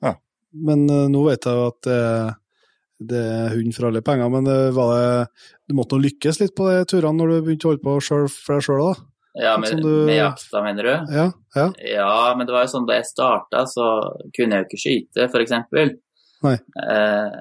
Ja. 0.06 0.16
Men 0.64 0.86
uh, 0.90 1.08
nå 1.10 1.26
vet 1.26 1.48
jeg 1.50 1.58
jo 1.58 1.70
at 1.72 1.80
det, 1.88 2.02
det 3.14 3.24
er 3.26 3.56
hund 3.56 3.74
for 3.76 3.90
alle 3.90 4.04
penger, 4.06 4.30
men 4.30 4.48
uh, 4.48 4.70
var 4.76 4.92
det, 4.94 5.48
du 5.68 5.76
måtte 5.78 5.98
nå 5.98 6.06
lykkes 6.06 6.40
litt 6.44 6.54
på 6.56 6.70
de 6.70 6.84
turene 6.92 7.18
når 7.18 7.34
du 7.34 7.48
begynte 7.48 7.68
å 7.68 7.74
holde 7.74 7.84
på 7.88 7.98
selv, 8.06 8.30
for 8.38 8.60
deg 8.60 8.68
sjøl, 8.68 8.84
da? 8.86 9.10
Ja, 9.34 9.58
med, 9.58 9.70
Som 9.72 9.82
du- 9.82 10.06
med 10.06 10.20
jakta, 10.20 10.62
mener 10.62 10.84
du? 10.84 11.14
Ja, 11.16 11.32
ja. 11.58 11.68
Ja, 11.82 12.36
men 12.38 12.46
det 12.46 12.54
var 12.54 12.68
jo 12.68 12.74
sånn 12.76 12.86
da 12.86 13.00
jeg 13.00 13.10
starta, 13.10 13.66
så 13.66 13.88
kunne 14.36 14.60
jeg 14.60 14.62
jo 14.62 14.68
ikke 14.70 14.82
skyte, 14.84 15.26
f.eks. 15.26 15.56
Nei. 16.44 16.54
Eh, 16.84 17.40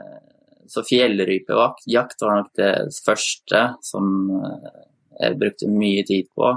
så 0.73 0.85
fjellrypejakt 0.87 1.89
jakt 1.91 2.23
var 2.25 2.41
nok 2.41 2.53
det 2.59 2.75
første 3.05 3.65
som 3.85 4.13
eh, 4.39 4.85
jeg 5.21 5.41
brukte 5.41 5.71
mye 5.71 6.05
tid 6.09 6.31
på. 6.33 6.53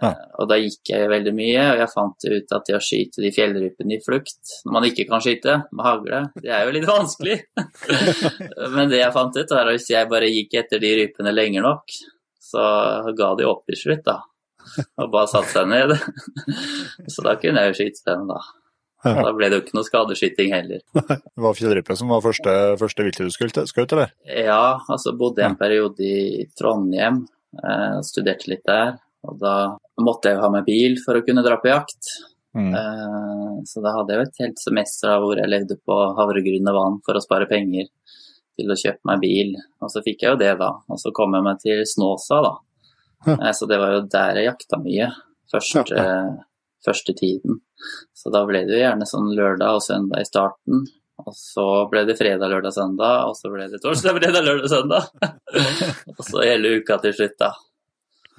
Ja. 0.00 0.10
Eh, 0.10 0.22
og 0.40 0.48
da 0.50 0.58
gikk 0.58 0.92
jeg 0.92 1.10
veldig 1.12 1.34
mye, 1.36 1.66
og 1.72 1.82
jeg 1.82 1.92
fant 1.92 2.26
ut 2.26 2.54
at 2.56 2.68
det 2.68 2.76
å 2.78 2.82
skyte 2.84 3.22
de 3.24 3.32
fjellrypene 3.36 3.96
i 3.96 4.02
flukt, 4.04 4.56
når 4.64 4.76
man 4.76 4.88
ikke 4.88 5.06
kan 5.10 5.22
skyte 5.24 5.58
med 5.70 5.86
hagle, 5.86 6.22
det 6.40 6.54
er 6.56 6.64
jo 6.66 6.74
litt 6.74 6.88
vanskelig. 6.88 7.38
men 8.74 8.90
det 8.90 9.02
jeg 9.02 9.14
fant 9.16 9.36
ut, 9.36 9.54
var 9.54 9.68
at 9.68 9.76
hvis 9.76 9.90
jeg 9.92 10.10
bare 10.10 10.32
gikk 10.32 10.58
etter 10.62 10.82
de 10.82 10.94
rypene 11.02 11.34
lenger 11.36 11.66
nok, 11.68 12.00
så 12.50 12.64
ga 13.16 13.34
de 13.38 13.46
opp 13.46 13.62
til 13.68 13.78
slutt, 13.78 14.06
da. 14.08 14.18
Og 15.00 15.10
bare 15.12 15.30
satte 15.30 15.52
seg 15.54 15.68
ned. 15.70 15.94
Så 17.12 17.24
da 17.24 17.32
kunne 17.40 17.62
jeg 17.62 17.70
jo 17.70 17.76
skyte 17.78 18.04
dem, 18.10 18.26
da. 18.28 18.40
Ja. 19.04 19.14
Da 19.24 19.32
ble 19.32 19.48
det 19.48 19.56
jo 19.56 19.62
ikke 19.64 19.76
noe 19.78 19.86
skadeskyting 19.86 20.54
heller. 20.54 20.80
Det 21.34 21.44
var 21.44 21.56
fjellrype 21.56 21.96
som 21.96 22.10
var 22.12 22.24
første, 22.24 22.56
første 22.80 23.06
viltet 23.06 23.30
du 23.30 23.32
skjøt, 23.32 23.94
eller? 23.96 24.10
Ja, 24.28 24.80
altså 24.92 25.14
bodde 25.16 25.40
jeg 25.40 25.54
en 25.54 25.60
periode 25.60 26.04
i 26.04 26.48
Trondheim, 26.58 27.22
eh, 27.56 28.00
studerte 28.06 28.50
litt 28.52 28.66
der. 28.68 28.98
Og 29.28 29.38
da 29.40 29.54
måtte 30.00 30.30
jeg 30.30 30.38
jo 30.38 30.44
ha 30.44 30.50
med 30.52 30.68
bil 30.68 30.98
for 31.04 31.16
å 31.16 31.24
kunne 31.24 31.44
dra 31.44 31.56
på 31.60 31.72
jakt. 31.72 32.12
Mm. 32.56 32.72
Eh, 32.74 33.56
så 33.68 33.82
da 33.84 33.94
hadde 33.96 34.12
jeg 34.12 34.20
jo 34.20 34.28
et 34.28 34.42
helt 34.44 34.60
semester 34.60 35.20
hvor 35.22 35.38
jeg 35.38 35.52
levde 35.52 35.78
på 35.86 35.96
havregryn 36.18 36.68
og 36.72 36.76
vann 36.76 37.00
for 37.06 37.16
å 37.16 37.24
spare 37.24 37.48
penger 37.50 37.88
til 38.58 38.72
å 38.72 38.78
kjøpe 38.78 39.08
meg 39.08 39.24
bil. 39.24 39.54
Og 39.80 39.92
så 39.92 40.04
fikk 40.04 40.24
jeg 40.24 40.34
jo 40.34 40.40
det, 40.40 40.54
da. 40.60 40.74
Og 40.90 41.00
så 41.00 41.12
kom 41.16 41.36
jeg 41.36 41.46
meg 41.46 41.64
til 41.64 41.82
Snåsa, 41.88 42.40
da. 42.44 42.54
Ja. 43.26 43.36
Eh, 43.36 43.52
så 43.56 43.68
det 43.70 43.80
var 43.80 43.96
jo 43.96 44.06
der 44.12 44.40
jeg 44.40 44.50
jakta 44.50 44.80
mye. 44.82 45.10
Første, 45.50 45.96
første 46.86 47.14
tiden. 47.16 47.60
Så 48.16 48.32
da 48.34 48.44
ble 48.48 48.64
det 48.68 48.76
jo 48.76 48.82
gjerne 48.82 49.08
sånn 49.08 49.30
lørdag 49.36 49.78
og 49.78 49.84
søndag 49.84 50.24
i 50.24 50.28
starten. 50.28 50.84
Og 51.20 51.34
så 51.36 51.66
ble 51.90 52.04
det 52.08 52.16
fredag, 52.16 52.48
lørdag, 52.48 52.72
søndag, 52.72 53.26
og 53.28 53.34
så 53.36 53.50
ble 53.52 53.66
det 53.72 53.80
torsdag, 53.82 54.16
fredag, 54.20 54.46
lørdag, 54.46 54.70
søndag. 54.72 55.10
og 56.16 56.22
så 56.24 56.46
hele 56.46 56.78
uka 56.80 57.00
til 57.02 57.16
slutt, 57.16 57.36
da. 57.40 57.50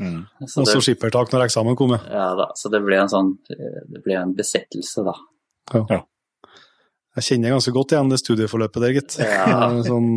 Mm. 0.02 0.22
Så 0.48 0.64
Og 0.64 0.68
så 0.68 0.80
det, 0.80 0.86
skippertak 0.88 1.34
når 1.34 1.46
eksamen 1.46 1.78
kom, 1.78 1.94
ja. 1.94 2.02
ja, 2.10 2.30
da, 2.40 2.48
så 2.58 2.72
det 2.74 2.80
ble 2.82 2.98
en 2.98 3.12
sånn 3.12 3.28
Det 3.46 4.00
ble 4.02 4.16
en 4.18 4.32
besettelse, 4.34 5.04
da. 5.06 5.14
Jeg 7.12 7.28
kjenner 7.28 7.54
ganske 7.54 7.74
godt 7.76 7.94
igjen 7.94 8.10
det 8.10 8.22
studieforløpet 8.22 8.86
der, 8.86 8.94
gitt. 8.96 9.18
Ja. 9.20 9.68
Sånn, 9.90 10.12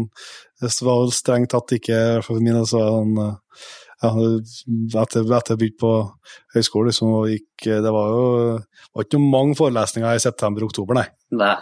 det 0.63 0.71
var 0.87 1.01
vel 1.03 1.15
strengt 1.15 1.51
tatt 1.53 1.75
ikke, 1.75 1.97
i 1.97 2.13
hvert 2.17 2.27
fall 2.29 2.39
for 2.39 2.45
min 2.47 2.55
del, 2.55 2.69
så 2.71 2.79
var 2.79 2.87
det 2.87 3.01
sånn 3.01 3.19
eh, 3.25 3.65
ja, 4.05 5.03
etter, 5.03 5.25
etter 5.25 5.55
jeg 5.55 5.61
begynte 5.63 5.81
på 5.83 5.93
høyskole, 6.57 6.91
liksom, 6.93 7.13
og 7.23 7.31
gikk, 7.33 7.71
det 7.85 7.93
var 7.95 8.13
jo 8.13 8.27
var 8.95 9.07
ikke 9.09 9.21
mange 9.23 9.57
forelesninger 9.59 10.19
i 10.19 10.23
september-oktober, 10.23 11.01
nei. 11.01 11.07
Nei. 11.41 11.55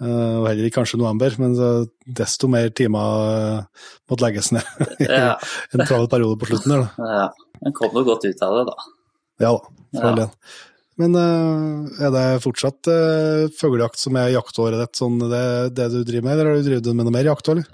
Uh, 0.00 0.40
Og 0.40 0.46
heller 0.48 0.64
ikke 0.64 0.78
kanskje 0.80 0.96
november, 0.96 1.34
men 1.42 1.52
desto 2.16 2.48
mer 2.48 2.70
timer 2.72 3.60
uh, 3.60 3.84
måtte 4.08 4.24
legges 4.24 4.48
ned. 4.56 4.64
Ja, 5.04 5.34
en 5.76 5.84
travel 5.84 6.08
periode 6.08 6.40
på 6.40 6.48
slutten 6.48 6.72
der, 6.72 6.86
da. 6.88 7.12
ja. 7.20 7.28
Men 7.60 7.74
kom 7.76 7.92
noe 7.92 8.06
godt 8.08 8.24
ut 8.24 8.42
av 8.46 8.54
det, 8.56 8.62
da. 8.70 8.88
Ja 9.44 9.50
da, 9.58 9.60
for 9.92 10.06
all 10.08 10.16
Ja. 10.16 10.24
del. 10.24 10.56
Men 11.00 11.14
uh, 11.16 12.00
er 12.04 12.10
det 12.16 12.24
fortsatt 12.44 12.88
uh, 12.92 13.44
fuglejakt 13.60 14.00
som 14.00 14.16
er 14.20 14.32
jaktåret 14.34 14.80
ditt, 14.80 14.96
sånn 15.00 15.20
det, 15.30 15.44
det 15.76 15.86
du 15.92 16.00
driver 16.08 16.26
med, 16.26 16.32
eller 16.38 16.50
har 16.50 16.58
du 16.60 16.66
drevet 16.70 16.90
med 16.96 17.06
noe 17.08 17.14
mer 17.14 17.28
jakt, 17.30 17.48
eller? 17.52 17.68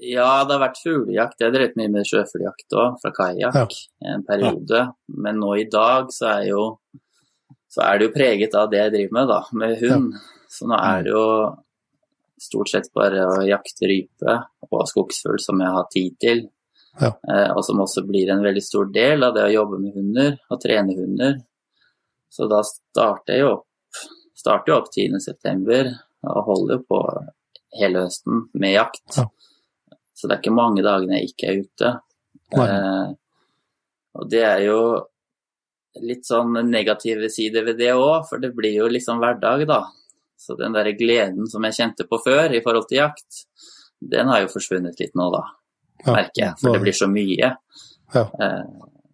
Ja, 0.00 0.44
det 0.46 0.54
har 0.54 0.62
vært 0.62 0.80
fuglejakt. 0.82 1.38
Jeg 1.40 1.48
har 1.48 1.54
drevet 1.54 1.78
mye 1.78 1.92
med 1.92 2.06
sjøfugljakt 2.06 2.74
òg, 2.78 2.98
fra 3.02 3.12
kajakk 3.14 3.76
en 4.06 4.24
periode. 4.26 4.82
Men 5.10 5.40
nå 5.42 5.54
i 5.58 5.68
dag 5.70 6.12
så 6.14 6.28
er, 6.36 6.44
jo, 6.52 6.64
så 7.72 7.82
er 7.86 7.98
det 7.98 8.08
jo 8.08 8.14
preget 8.14 8.54
av 8.58 8.68
det 8.70 8.82
jeg 8.82 8.94
driver 8.94 9.16
med, 9.18 9.32
da, 9.32 9.40
med 9.62 9.80
hund. 9.82 10.12
Så 10.48 10.68
nå 10.70 10.78
er 10.78 11.02
det 11.06 11.14
jo 11.14 11.24
stort 12.38 12.70
sett 12.70 12.86
bare 12.94 13.24
å 13.26 13.40
jakte 13.46 13.88
rype 13.90 14.36
og 14.68 14.86
skogsfugl 14.88 15.40
som 15.42 15.60
jeg 15.64 15.74
har 15.74 15.90
tid 15.92 16.18
til. 16.22 16.44
Ja. 16.98 17.12
Eh, 17.30 17.50
og 17.54 17.62
som 17.66 17.82
også 17.82 18.04
blir 18.06 18.30
en 18.32 18.42
veldig 18.42 18.62
stor 18.64 18.88
del 18.94 19.26
av 19.26 19.34
det 19.36 19.44
å 19.46 19.54
jobbe 19.54 19.80
med 19.82 19.98
hunder 19.98 20.38
og 20.50 20.62
trene 20.62 20.94
hunder. 20.98 21.38
Så 22.30 22.48
da 22.50 22.62
starter 22.66 23.34
jeg 23.34 23.44
jo 23.44 23.52
opp, 23.56 23.66
starter 24.38 24.72
jo 24.72 24.78
opp 24.80 24.90
10.9. 24.94 25.92
og 26.28 26.40
holder 26.48 26.82
på 26.86 27.02
hele 27.78 28.06
høsten 28.06 28.46
med 28.58 28.74
jakt. 28.74 29.04
Ja. 29.16 29.26
Så 30.18 30.26
det 30.26 30.34
er 30.34 30.40
ikke 30.42 30.54
mange 30.56 30.82
dagene 30.82 31.20
jeg 31.20 31.30
ikke 31.30 31.48
er 31.52 31.60
ute. 31.62 31.90
Eh, 32.58 33.10
og 34.18 34.30
det 34.32 34.40
er 34.42 34.62
jo 34.64 34.78
litt 36.02 36.26
sånn 36.26 36.56
negative 36.70 37.28
sider 37.30 37.64
ved 37.66 37.78
det 37.78 37.92
òg, 37.94 38.24
for 38.28 38.42
det 38.42 38.50
blir 38.56 38.74
jo 38.80 38.88
liksom 38.90 39.20
hverdag, 39.22 39.64
da. 39.70 39.80
Så 40.38 40.56
den 40.58 40.74
der 40.74 40.90
gleden 40.98 41.46
som 41.50 41.62
jeg 41.66 41.76
kjente 41.78 42.06
på 42.08 42.18
før 42.24 42.54
i 42.54 42.60
forhold 42.64 42.88
til 42.90 42.98
jakt, 43.02 43.44
den 44.00 44.30
har 44.30 44.42
jo 44.44 44.50
forsvunnet 44.52 44.98
litt 45.02 45.14
nå, 45.18 45.30
da, 45.34 45.44
Ja. 46.06 46.12
merker 46.14 46.42
jeg. 46.44 46.54
For 46.60 46.72
det 46.72 46.82
blir 46.82 46.94
så 46.94 47.08
mye. 47.10 47.56
Ja. 48.14 48.24
Eh, 48.40 48.64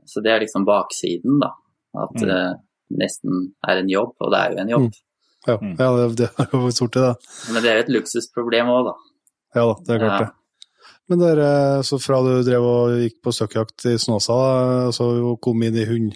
så 0.06 0.22
det 0.22 0.32
er 0.32 0.40
liksom 0.40 0.64
baksiden, 0.68 1.40
da. 1.40 1.50
At 1.96 2.12
Mm. 2.14 2.26
det 2.28 2.60
nesten 3.00 3.52
er 3.66 3.78
en 3.78 3.88
jobb, 3.88 4.14
og 4.20 4.30
det 4.32 4.38
er 4.40 4.50
jo 4.52 4.58
en 4.60 4.68
jobb. 4.68 4.82
Mm. 4.82 4.92
Ja, 5.46 5.56
Mm. 5.56 5.76
ja 5.78 5.96
det, 5.96 6.16
det 6.16 6.30
har 6.36 6.48
jo 6.52 6.70
stort 6.70 6.92
det. 6.92 7.16
Men 7.52 7.62
det 7.62 7.70
er 7.70 7.74
jo 7.76 7.84
et 7.84 7.94
luksusproblem 8.00 8.66
òg, 8.68 8.84
da. 8.86 8.94
Ja 9.54 9.66
da, 9.66 9.74
det 9.84 9.90
er 9.94 9.98
klart 9.98 10.20
Ja. 10.20 10.24
det. 10.26 10.32
Men 11.08 11.18
der, 11.20 11.38
eh, 11.44 11.82
så 11.84 11.98
fra 12.00 12.22
du 12.24 12.42
drev 12.46 12.64
og 12.64 12.94
gikk 13.02 13.18
på 13.24 13.32
søkkjakt 13.36 13.84
i 13.90 13.98
Snåsa, 14.00 14.36
så 14.96 15.08
jo 15.18 15.34
kom 15.36 15.60
inn 15.66 15.76
i 15.76 15.84
hund, 15.84 16.14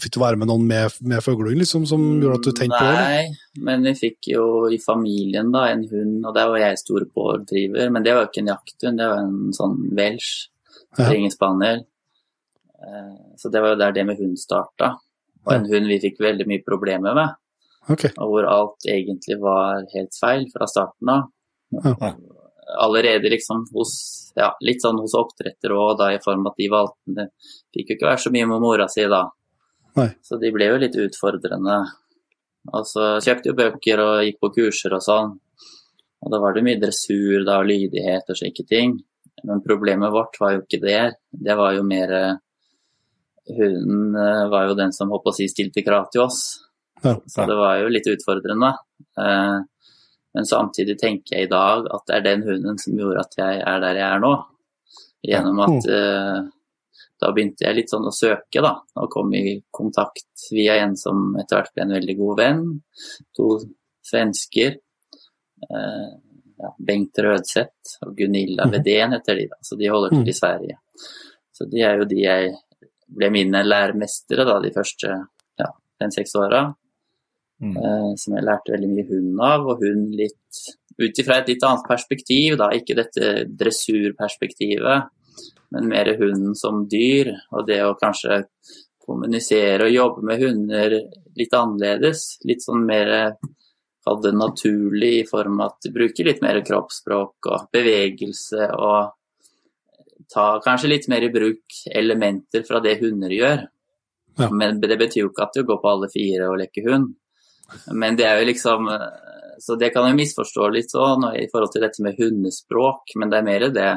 fikk 0.00 0.14
du 0.14 0.20
være 0.22 0.38
med 0.40 0.48
noen 0.48 0.62
med, 0.64 0.94
med 1.04 1.20
fuglehund, 1.20 1.58
liksom, 1.60 1.84
som 1.86 2.00
gjorde 2.22 2.38
at 2.38 2.46
du 2.46 2.52
tenkte 2.56 2.78
på? 2.80 2.86
det? 2.88 3.02
Nei, 3.04 3.64
men 3.68 3.82
vi 3.84 3.92
fikk 3.98 4.30
jo 4.32 4.46
i 4.72 4.78
familien 4.80 5.50
da 5.52 5.66
en 5.68 5.84
hund, 5.90 6.24
og 6.24 6.32
der 6.38 6.48
var 6.48 6.62
jeg 6.62 6.78
stor 6.80 7.04
pådriver. 7.12 7.90
Men 7.92 8.02
det 8.06 8.14
var 8.16 8.24
jo 8.24 8.30
ikke 8.30 8.40
en 8.46 8.52
jakthund, 8.54 9.02
det 9.02 9.10
var 9.12 9.20
en 9.26 9.52
sånn 9.56 9.76
welsh, 9.98 10.48
Ja. 10.98 11.10
ringespaniel. 11.12 11.84
Eh, 12.80 13.36
Så 13.36 13.50
det 13.52 13.60
var 13.62 13.74
jo 13.74 13.78
der 13.78 13.92
det 13.92 14.06
med 14.06 14.16
hund 14.18 14.38
starta. 14.40 14.94
Og 15.46 15.52
en 15.54 15.68
hund 15.68 15.86
vi 15.88 16.00
fikk 16.00 16.18
veldig 16.20 16.46
mye 16.48 16.64
problemer 16.64 17.14
med, 17.14 17.36
Okay. 17.90 18.10
og 18.18 18.28
hvor 18.32 18.44
alt 18.48 18.88
egentlig 18.88 19.38
var 19.40 19.84
helt 19.94 20.14
feil 20.20 20.46
fra 20.52 20.66
starten 20.66 21.08
av. 21.08 21.22
Ja. 21.72 22.14
Allerede 22.78 23.32
liksom 23.32 23.64
hos, 23.74 23.92
ja, 24.36 24.52
litt 24.66 24.82
sånn 24.84 25.00
hos 25.02 25.16
oppdrettere 25.18 25.76
òg, 25.76 25.96
da 25.98 26.10
i 26.14 26.22
form 26.22 26.46
av 26.46 26.52
at 26.52 26.62
de 26.62 26.70
valpene 26.70 27.26
fikk 27.74 27.92
jo 27.92 27.96
ikke 27.96 28.10
være 28.10 28.24
så 28.24 28.32
mye 28.34 28.48
med 28.50 28.62
mora 28.62 28.88
si 28.90 29.06
da. 29.10 29.24
Nei. 29.98 30.10
Så 30.22 30.38
de 30.38 30.52
ble 30.54 30.70
jo 30.70 30.80
litt 30.80 30.98
utfordrende. 31.00 31.78
Og 32.70 32.86
så 32.86 33.14
kjøpte 33.24 33.50
jo 33.50 33.56
bøker 33.58 34.02
og 34.04 34.26
gikk 34.26 34.40
på 34.42 34.52
kurser 34.58 34.94
og 34.96 35.04
sånn. 35.04 35.32
Og 36.20 36.32
da 36.32 36.40
var 36.42 36.54
det 36.54 36.64
mye 36.66 36.80
dressur 36.80 37.46
da, 37.48 37.58
og 37.62 37.70
lydighet 37.70 38.28
og 38.28 38.38
slike 38.38 38.66
ting. 38.68 38.98
Men 39.48 39.62
problemet 39.64 40.12
vårt 40.12 40.36
var 40.40 40.54
jo 40.54 40.64
ikke 40.64 40.82
det. 40.82 41.02
Det 41.32 41.56
var 41.56 41.74
jo 41.76 41.84
mer 41.86 42.12
eh, 42.16 42.38
Hunden 43.56 44.14
eh, 44.14 44.48
var 44.52 44.68
jo 44.68 44.76
den 44.78 44.92
som 44.92 45.10
holdt 45.10 45.24
på 45.24 45.32
å 45.32 45.38
si 45.38 45.48
stilte 45.50 45.82
krav 45.86 46.10
til 46.12 46.26
oss. 46.26 46.60
Ja, 47.02 47.16
Så 47.24 47.46
det 47.48 47.56
var 47.56 47.80
jo 47.80 47.88
litt 47.90 48.08
utfordrende. 48.12 48.74
Eh, 49.18 49.56
Men 50.34 50.46
samtidig 50.46 50.98
tenker 51.00 51.36
jeg 51.36 51.48
i 51.48 51.50
dag 51.50 51.88
at 51.90 52.06
det 52.06 52.16
er 52.16 52.26
den 52.28 52.46
hunden 52.46 52.78
som 52.78 52.98
gjorde 52.98 53.24
at 53.24 53.36
jeg 53.40 53.60
er 53.66 53.80
der 53.82 53.98
jeg 53.98 54.06
er 54.06 54.22
nå. 54.22 54.32
Gjennom 55.26 55.58
at 55.66 55.88
eh, 55.90 56.38
da 57.20 57.32
begynte 57.34 57.66
jeg 57.66 57.76
litt 57.76 57.90
sånn 57.92 58.06
å 58.08 58.14
søke, 58.14 58.62
da. 58.64 58.76
Og 59.02 59.10
kom 59.12 59.34
i 59.36 59.58
kontakt 59.74 60.46
via 60.54 60.78
en 60.80 60.94
som 60.96 61.34
etter 61.40 61.58
hvert 61.58 61.74
ble 61.74 61.84
en 61.84 61.96
veldig 61.98 62.16
god 62.22 62.38
venn. 62.38 62.62
To 63.36 63.50
svensker. 64.06 64.78
Eh, 65.66 66.08
ja, 66.60 66.70
Bengt 66.78 67.18
Rødseth 67.24 67.98
og 68.06 68.14
Gunilla 68.16 68.66
Mhm. 68.66 68.72
Vedén 68.72 69.12
heter 69.16 69.36
de, 69.36 69.46
da. 69.48 69.56
Så 69.60 69.76
de 69.76 69.88
holder 69.88 70.10
til 70.10 70.28
i 70.28 70.32
Sverige. 70.36 70.78
Så 71.52 71.68
de 71.68 71.82
er 71.84 71.98
jo 71.98 72.04
de 72.08 72.22
jeg 72.22 72.54
ble 73.08 73.30
mine 73.30 73.64
læremestere 73.64 74.44
da, 74.46 74.60
de 74.60 74.70
første 74.70 75.08
ja, 75.58 75.66
fem-seks 75.98 76.34
åra. 76.36 76.74
Mm. 77.60 77.76
Eh, 77.76 78.10
som 78.16 78.36
jeg 78.36 78.46
lærte 78.46 78.72
veldig 78.72 78.90
mye 78.90 79.08
hund 79.10 79.40
av, 79.44 79.66
og 79.68 79.84
hun 79.84 80.06
litt 80.16 80.60
ut 81.00 81.22
ifra 81.22 81.40
et 81.40 81.50
litt 81.52 81.64
annet 81.64 81.86
perspektiv, 81.88 82.56
da. 82.60 82.70
Ikke 82.76 82.96
dette 82.98 83.46
dressurperspektivet, 83.60 85.10
men 85.74 85.88
mer 85.88 86.12
hunden 86.20 86.56
som 86.58 86.84
dyr, 86.90 87.32
og 87.52 87.66
det 87.68 87.82
å 87.84 87.96
kanskje 88.00 88.42
kommunisere 89.10 89.86
og 89.86 89.94
jobbe 89.94 90.26
med 90.28 90.42
hunder 90.44 90.96
litt 91.38 91.56
annerledes. 91.56 92.40
Litt 92.48 92.64
sånn 92.64 92.84
mer 92.86 93.36
kall 94.04 94.20
det 94.22 94.32
naturlig 94.36 95.12
i 95.20 95.26
form 95.28 95.60
av 95.60 95.74
at 95.74 95.86
du 95.86 95.92
bruker 95.94 96.28
litt 96.28 96.42
mer 96.44 96.60
kroppsspråk 96.64 97.48
og 97.50 97.66
bevegelse 97.74 98.70
og 98.76 99.16
ta 100.30 100.46
kanskje 100.64 100.92
litt 100.92 101.08
mer 101.10 101.26
i 101.26 101.32
bruk 101.32 101.80
elementer 101.90 102.64
fra 102.66 102.80
det 102.84 102.98
hunder 103.02 103.32
gjør. 103.34 103.64
Ja. 104.38 104.48
Men 104.54 104.80
det 104.80 104.96
betyr 104.96 105.24
jo 105.24 105.32
ikke 105.32 105.48
at 105.48 105.56
du 105.58 105.64
går 105.68 105.80
på 105.82 105.90
alle 105.90 106.08
fire 106.12 106.48
og 106.52 106.60
leker 106.62 106.86
hund. 106.88 107.10
Men 107.92 108.16
det 108.18 108.26
er 108.26 108.40
jo 108.40 108.48
liksom 108.48 108.88
Så 109.60 109.76
det 109.76 109.90
kan 109.92 110.06
jeg 110.08 110.16
misforstå 110.16 110.68
litt 110.72 110.92
sånn 110.92 111.26
i 111.36 111.44
forhold 111.52 111.74
til 111.74 111.84
dette 111.84 112.02
med 112.02 112.16
hundespråk, 112.16 113.12
men 113.20 113.32
det 113.32 113.38
er 113.38 113.46
mer 113.46 113.66
det 113.74 113.90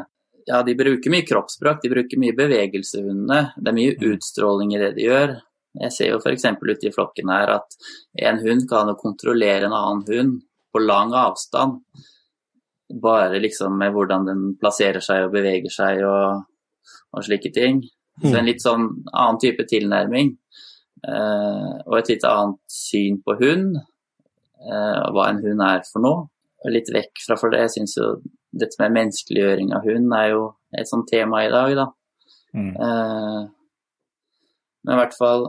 Ja, 0.46 0.60
de 0.68 0.76
bruker 0.76 1.14
mye 1.14 1.24
kroppsspråk, 1.24 1.80
de 1.82 1.92
bruker 1.94 2.20
mye 2.20 2.36
bevegelse, 2.36 3.00
hundene. 3.00 3.54
Det 3.56 3.72
er 3.72 3.78
mye 3.78 3.94
utstråling 4.12 4.74
i 4.76 4.82
det 4.82 4.90
de 4.98 5.06
gjør. 5.08 5.38
Jeg 5.82 5.94
ser 5.96 6.12
jo 6.12 6.20
f.eks. 6.20 6.44
ute 6.60 6.90
i 6.90 6.92
flokken 6.94 7.32
her 7.32 7.54
at 7.56 7.78
en 8.28 8.42
hund 8.44 8.68
kan 8.70 8.92
jo 8.92 8.98
kontrollere 9.00 9.70
en 9.70 9.78
annen 9.78 10.04
hund 10.10 10.42
på 10.74 10.82
lang 10.84 11.14
avstand. 11.18 11.80
Bare 13.02 13.40
liksom 13.40 13.80
med 13.80 13.96
hvordan 13.96 14.28
den 14.28 14.44
plasserer 14.60 15.02
seg 15.02 15.30
og 15.30 15.34
beveger 15.34 15.74
seg 15.74 16.04
og, 16.06 16.44
og 17.16 17.26
slike 17.26 17.54
ting. 17.56 17.82
Så 18.22 18.36
en 18.38 18.46
litt 18.46 18.62
sånn 18.62 18.86
annen 19.10 19.40
type 19.42 19.66
tilnærming. 19.70 20.36
Eh, 21.04 21.72
og 21.88 21.98
et 22.00 22.14
litt 22.14 22.28
annet 22.28 22.60
syn 22.72 23.20
på 23.24 23.36
hund, 23.42 23.80
eh, 24.64 25.02
hva 25.16 25.28
en 25.30 25.42
hund 25.44 25.66
er 25.66 25.84
for 25.90 26.04
noe. 26.06 26.28
Og 26.64 26.72
litt 26.72 26.92
vekk 26.94 27.26
fra 27.26 27.38
for 27.40 27.52
det. 27.52 27.66
Jeg 27.66 27.76
syns 27.78 27.98
jo 28.00 28.14
dette 28.54 28.80
med 28.80 28.96
menneskeliggjøring 29.00 29.74
av 29.76 29.88
hund 29.88 30.14
er 30.16 30.30
jo 30.32 30.46
et 30.78 30.90
sånt 30.90 31.10
tema 31.10 31.44
i 31.44 31.52
dag, 31.52 31.76
da. 31.80 31.90
Mm. 32.54 32.72
Eh, 32.86 33.42
men 34.84 34.94
i 34.94 34.98
hvert 35.00 35.16
fall 35.18 35.48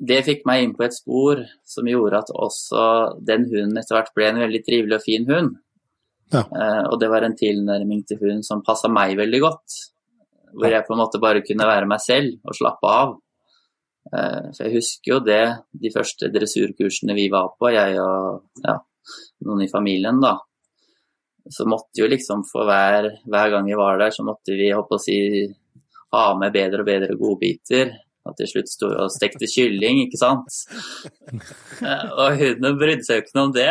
Det 0.00 0.16
fikk 0.26 0.46
meg 0.48 0.64
inn 0.64 0.72
på 0.74 0.82
et 0.82 0.94
spor 0.96 1.42
som 1.68 1.86
gjorde 1.86 2.22
at 2.24 2.30
også 2.32 2.84
den 3.28 3.44
hunden 3.50 3.76
etter 3.76 3.98
hvert 3.98 4.14
ble 4.16 4.30
en 4.30 4.40
veldig 4.40 4.60
trivelig 4.64 4.96
og 4.96 5.04
fin 5.04 5.26
hund. 5.28 5.58
Ja. 6.32 6.40
Eh, 6.40 6.84
og 6.88 6.96
det 7.02 7.10
var 7.12 7.26
en 7.26 7.36
tilnærming 7.36 8.00
til 8.08 8.16
hund 8.22 8.46
som 8.46 8.62
passa 8.64 8.88
meg 8.88 9.12
veldig 9.18 9.40
godt. 9.44 9.76
Hvor 10.56 10.72
jeg 10.72 10.86
på 10.86 10.96
en 10.96 11.02
måte 11.02 11.20
bare 11.20 11.44
kunne 11.44 11.68
være 11.68 11.90
meg 11.90 12.00
selv 12.00 12.38
og 12.48 12.56
slappe 12.56 12.94
av. 13.02 13.12
Eh, 14.08 14.50
for 14.56 14.66
jeg 14.66 14.76
husker 14.78 15.14
jo 15.14 15.18
det, 15.24 15.42
de 15.82 15.92
første 15.94 16.30
dressurkursene 16.32 17.16
vi 17.18 17.28
var 17.32 17.52
på, 17.58 17.70
jeg 17.74 17.98
og 18.02 18.64
ja, 18.64 18.78
noen 19.46 19.64
i 19.66 19.70
familien, 19.70 20.20
da. 20.22 20.36
Så 21.50 21.66
måtte 21.68 22.02
jo 22.02 22.08
liksom 22.10 22.44
for 22.48 22.68
hver, 22.68 23.08
hver 23.26 23.50
gang 23.54 23.66
vi 23.66 23.78
var 23.78 23.98
der, 24.00 24.12
så 24.14 24.24
måtte 24.26 24.54
vi 24.58 24.70
håper 24.74 24.98
å 24.98 25.02
si, 25.02 25.16
ha 26.14 26.30
med 26.38 26.54
bedre 26.54 26.84
og 26.84 26.88
bedre 26.88 27.18
godbiter. 27.18 27.92
Og 28.28 28.34
til 28.36 28.50
slutt 28.50 28.68
sto 28.68 28.88
og 28.92 29.08
stekte 29.14 29.48
kylling, 29.48 30.04
ikke 30.06 30.20
sant. 30.20 30.50
Eh, 31.80 32.08
Og 32.20 32.34
hunden 32.36 32.74
brydde 32.76 33.06
seg 33.06 33.16
jo 33.16 33.22
ikke 33.22 33.36
noe 33.38 33.46
om 33.46 33.52
det. 33.54 33.70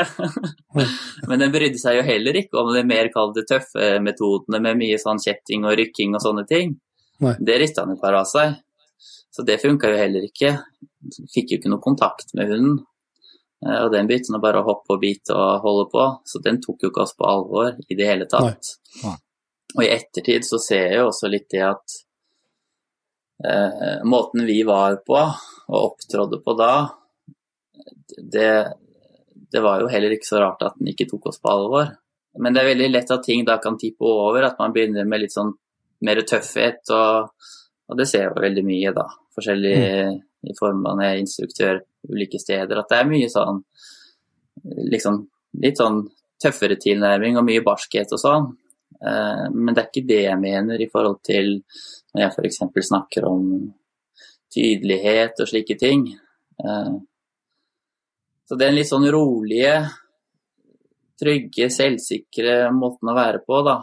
Men 1.29 1.43
den 1.43 1.51
brydde 1.53 1.77
seg 1.77 1.99
jo 1.99 2.05
heller 2.07 2.39
ikke 2.39 2.57
om 2.57 2.71
de 2.73 2.81
mer 2.87 3.11
kalde 3.13 3.43
tøffe 3.45 3.99
metodene 4.01 4.57
med 4.63 4.79
mye 4.79 4.97
sånn 4.97 5.21
kjetting 5.21 5.67
og 5.69 5.75
rykking 5.77 6.15
og 6.17 6.23
sånne 6.23 6.45
ting. 6.49 6.71
Nei. 7.21 7.35
Det 7.37 7.59
rista 7.61 7.83
han 7.83 7.93
jo 7.93 7.99
bare 8.01 8.23
av 8.23 8.29
seg. 8.31 8.55
Så 9.29 9.45
det 9.47 9.59
funka 9.61 9.91
jo 9.91 9.99
heller 9.99 10.25
ikke. 10.25 10.55
Fikk 11.33 11.53
jo 11.53 11.59
ikke 11.59 11.71
noe 11.71 11.83
kontakt 11.83 12.33
med 12.37 12.51
hunden. 12.51 12.79
Eh, 13.65 13.79
Og 13.85 13.91
den 13.93 14.07
begynte 14.09 14.33
nå 14.33 14.41
bare 14.43 14.61
å 14.61 14.67
hoppe 14.67 14.95
og 14.95 15.01
bite 15.03 15.35
og 15.35 15.63
holde 15.65 15.87
på, 15.91 16.05
så 16.25 16.41
den 16.43 16.61
tok 16.63 16.83
jo 16.83 16.91
ikke 16.91 17.05
oss 17.05 17.15
på 17.17 17.27
alvor 17.27 17.75
i 17.87 17.97
det 17.99 18.07
hele 18.07 18.27
tatt. 18.29 18.75
Nei. 19.03 19.15
Og 19.77 19.83
i 19.85 19.89
ettertid 19.93 20.47
så 20.47 20.57
ser 20.61 20.87
jeg 20.87 21.01
jo 21.01 21.09
også 21.11 21.29
litt 21.29 21.45
det 21.53 21.61
at 21.61 21.97
eh, 23.45 23.99
måten 24.03 24.47
vi 24.47 24.63
var 24.65 24.97
på 25.05 25.19
og 25.19 25.77
opptrådde 25.77 26.39
på 26.41 26.55
da, 26.57 26.73
det, 28.17 28.51
det 29.53 29.61
var 29.61 29.83
jo 29.83 29.91
heller 29.93 30.15
ikke 30.15 30.31
så 30.31 30.41
rart 30.41 30.65
at 30.65 30.79
den 30.79 30.89
ikke 30.93 31.05
tok 31.11 31.29
oss 31.29 31.37
på 31.41 31.51
alvor. 31.53 31.91
Men 32.39 32.55
det 32.55 32.63
er 32.63 32.71
veldig 32.71 32.89
lett 32.89 33.11
at 33.13 33.23
ting 33.25 33.45
da 33.45 33.59
kan 33.61 33.77
tippe 33.77 34.05
over, 34.05 34.43
at 34.47 34.57
man 34.59 34.73
begynner 34.73 35.05
med 35.05 35.23
litt 35.23 35.35
sånn 35.35 35.53
mer 36.05 36.21
tøffhet, 36.25 36.81
og, 36.95 37.29
og 37.89 37.97
det 37.97 38.05
ser 38.09 38.25
jeg 38.25 38.31
jo 38.31 38.43
veldig 38.43 38.63
mye, 38.67 38.93
da. 38.95 39.05
Forskjellig 39.35 39.75
i 40.49 40.55
form 40.57 40.85
av 40.87 40.95
når 40.95 41.05
jeg 41.05 41.15
er 41.15 41.23
instruktør 41.23 41.81
ulike 42.09 42.39
steder, 42.39 42.79
at 42.79 42.91
det 42.91 42.99
er 42.99 43.09
mye 43.09 43.29
sånn 43.31 43.63
liksom 44.93 45.19
litt 45.63 45.79
sånn 45.79 46.03
tøffere 46.39 46.77
tilnærming 46.79 47.39
og 47.39 47.47
mye 47.47 47.63
barskhet 47.65 48.13
og 48.15 48.21
sånn. 48.21 48.47
Eh, 48.99 49.45
Men 49.51 49.73
det 49.73 49.81
er 49.81 49.89
ikke 49.89 50.07
det 50.07 50.21
jeg 50.23 50.39
mener 50.39 50.81
i 50.81 50.89
forhold 50.91 51.19
til 51.25 51.57
når 52.13 52.23
jeg 52.23 52.31
f.eks. 52.35 52.61
snakker 52.89 53.27
om 53.27 53.43
tydelighet 54.49 55.41
og 55.43 55.49
slike 55.49 55.75
ting. 55.77 56.07
Så 58.49 58.57
det 58.57 58.65
er 58.65 58.71
en 58.71 58.79
litt 58.79 58.89
sånn 58.89 59.05
rolige, 59.13 59.75
trygge, 61.21 61.67
selvsikre 61.69 62.71
måten 62.73 63.11
å 63.11 63.13
være 63.13 63.43
på, 63.45 63.59
da, 63.67 63.75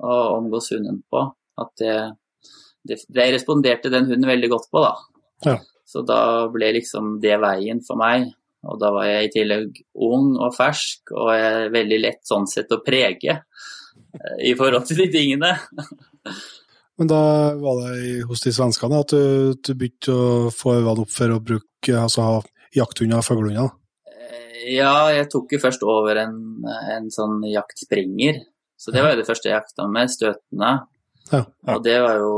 og 0.00 0.22
omgås 0.38 0.70
hunden 0.72 1.02
på, 1.12 1.20
at 1.60 1.74
det, 1.82 1.96
det, 2.88 3.00
det 3.14 3.30
responderte 3.34 3.92
den 3.92 4.08
hunden 4.10 4.28
veldig 4.28 4.50
godt 4.52 4.68
på, 4.72 4.82
da. 4.84 4.92
Ja. 5.46 5.56
Så 5.88 6.02
da 6.04 6.20
ble 6.52 6.72
liksom 6.76 7.16
det 7.22 7.38
veien 7.40 7.80
for 7.84 8.00
meg. 8.00 8.28
Og 8.68 8.78
da 8.80 8.90
var 8.92 9.06
jeg 9.06 9.28
i 9.28 9.32
tillegg 9.32 9.82
ung 10.04 10.32
og 10.36 10.54
fersk, 10.56 11.12
og 11.14 11.30
jeg 11.32 11.48
er 11.48 11.74
veldig 11.74 11.98
lett 12.02 12.24
sånn 12.26 12.48
sett 12.50 12.72
å 12.74 12.82
prege 12.84 13.36
eh, 13.38 14.38
i 14.50 14.54
forhold 14.58 14.88
til 14.88 15.04
de 15.04 15.08
tingene. 15.14 15.54
Men 16.98 17.10
da 17.12 17.22
var 17.60 17.84
det 17.84 18.24
hos 18.26 18.42
de 18.42 18.50
svenskene 18.50 18.98
at 19.04 19.14
du, 19.14 19.54
du 19.54 19.70
begynte 19.78 20.12
å 20.12 20.28
få 20.50 20.80
øynene 20.80 21.04
opp 21.04 21.12
for 21.14 21.30
å 21.30 21.38
bruke, 21.38 21.94
altså 21.94 22.24
ha 22.26 22.38
jakthunder 22.74 23.22
og 23.22 23.28
fuglehunder? 23.28 23.70
Eh, 24.10 24.74
Ja, 24.74 25.08
jeg 25.14 25.30
tok 25.32 25.54
jo 25.54 25.62
først 25.62 25.86
over 25.86 26.18
en, 26.26 26.38
en 26.66 27.06
sånn 27.14 27.38
jaktspringer. 27.46 28.42
Så 28.78 28.90
det 28.94 29.02
var 29.02 29.14
jo 29.14 29.22
det 29.22 29.28
første 29.30 29.48
jeg 29.48 29.56
jakta 29.56 29.86
med, 29.90 30.10
støtende. 30.10 30.72
Ja. 31.32 31.42
Og 31.74 31.82
det 31.84 31.96
var 32.02 32.20
jo 32.20 32.34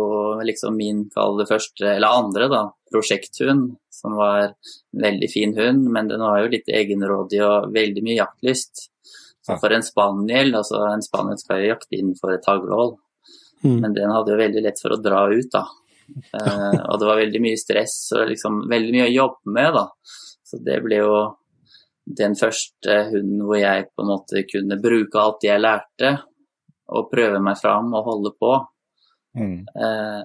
liksom 0.47 0.77
min, 0.77 1.05
kall 1.15 1.37
det 1.39 1.49
første, 1.51 1.85
eller 1.97 2.21
andre, 2.23 2.49
da, 2.51 2.63
prosjekthund, 2.91 3.75
som 3.95 4.17
var 4.19 4.41
en 4.49 5.05
veldig 5.05 5.29
fin 5.31 5.53
hund, 5.59 5.85
men 5.93 6.09
den 6.09 6.23
var 6.25 6.41
jo 6.43 6.51
litt 6.55 6.71
egenrådig 6.73 7.43
og 7.45 7.71
veldig 7.75 8.03
mye 8.07 8.19
jaktlyst. 8.19 8.87
Så 9.47 9.57
for 9.61 9.73
en 9.73 9.85
spaniel, 9.85 10.53
altså 10.59 10.83
en 10.89 11.03
spaniel 11.05 11.39
skal 11.41 11.63
jo 11.63 11.71
jakte 11.75 11.99
innenfor 11.99 12.37
et 12.37 12.51
haglhold, 12.51 12.99
Mm. 13.61 13.75
men 13.83 13.93
den 13.93 14.09
hadde 14.09 14.33
jo 14.33 14.39
veldig 14.41 14.61
lett 14.65 14.79
for 14.81 14.95
å 14.95 15.03
dra 15.05 15.19
ut, 15.29 15.51
da. 15.53 15.67
Eh, 16.33 16.79
og 16.89 16.95
det 16.97 17.09
var 17.11 17.19
veldig 17.21 17.41
mye 17.45 17.59
stress 17.61 17.97
og 18.17 18.31
liksom 18.31 18.63
veldig 18.71 18.95
mye 18.95 19.09
å 19.11 19.13
jobbe 19.13 19.53
med, 19.53 19.75
da. 19.77 19.83
Så 20.49 20.63
det 20.65 20.79
ble 20.81 21.03
jo 21.03 21.19
den 22.21 22.39
første 22.41 22.97
hunden 23.11 23.43
hvor 23.45 23.61
jeg 23.61 23.91
på 23.93 24.01
en 24.01 24.09
måte 24.15 24.47
kunne 24.49 24.81
bruke 24.81 25.21
alt 25.21 25.45
jeg 25.45 25.61
lærte, 25.61 26.15
og 26.89 27.11
prøve 27.13 27.39
meg 27.45 27.61
fram 27.61 27.93
og 27.95 28.09
holde 28.09 28.33
på. 28.41 28.55
Mm. 29.39 29.59
Eh, 29.69 30.23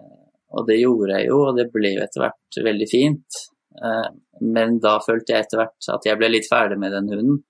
og 0.56 0.68
det 0.70 0.80
gjorde 0.80 1.20
jeg 1.20 1.30
jo, 1.30 1.42
og 1.50 1.58
det 1.58 1.68
ble 1.74 1.96
jo 1.96 2.04
etter 2.06 2.24
hvert 2.24 2.60
veldig 2.70 2.88
fint. 2.90 3.42
Eh, 3.76 4.08
men 4.56 4.78
da 4.84 4.98
følte 5.04 5.36
jeg 5.36 5.46
etter 5.46 5.62
hvert 5.62 5.90
at 5.96 6.08
jeg 6.08 6.20
ble 6.20 6.32
litt 6.32 6.48
ferdig 6.50 6.78
med 6.82 6.96
den 6.96 7.10
hunden. 7.12 7.42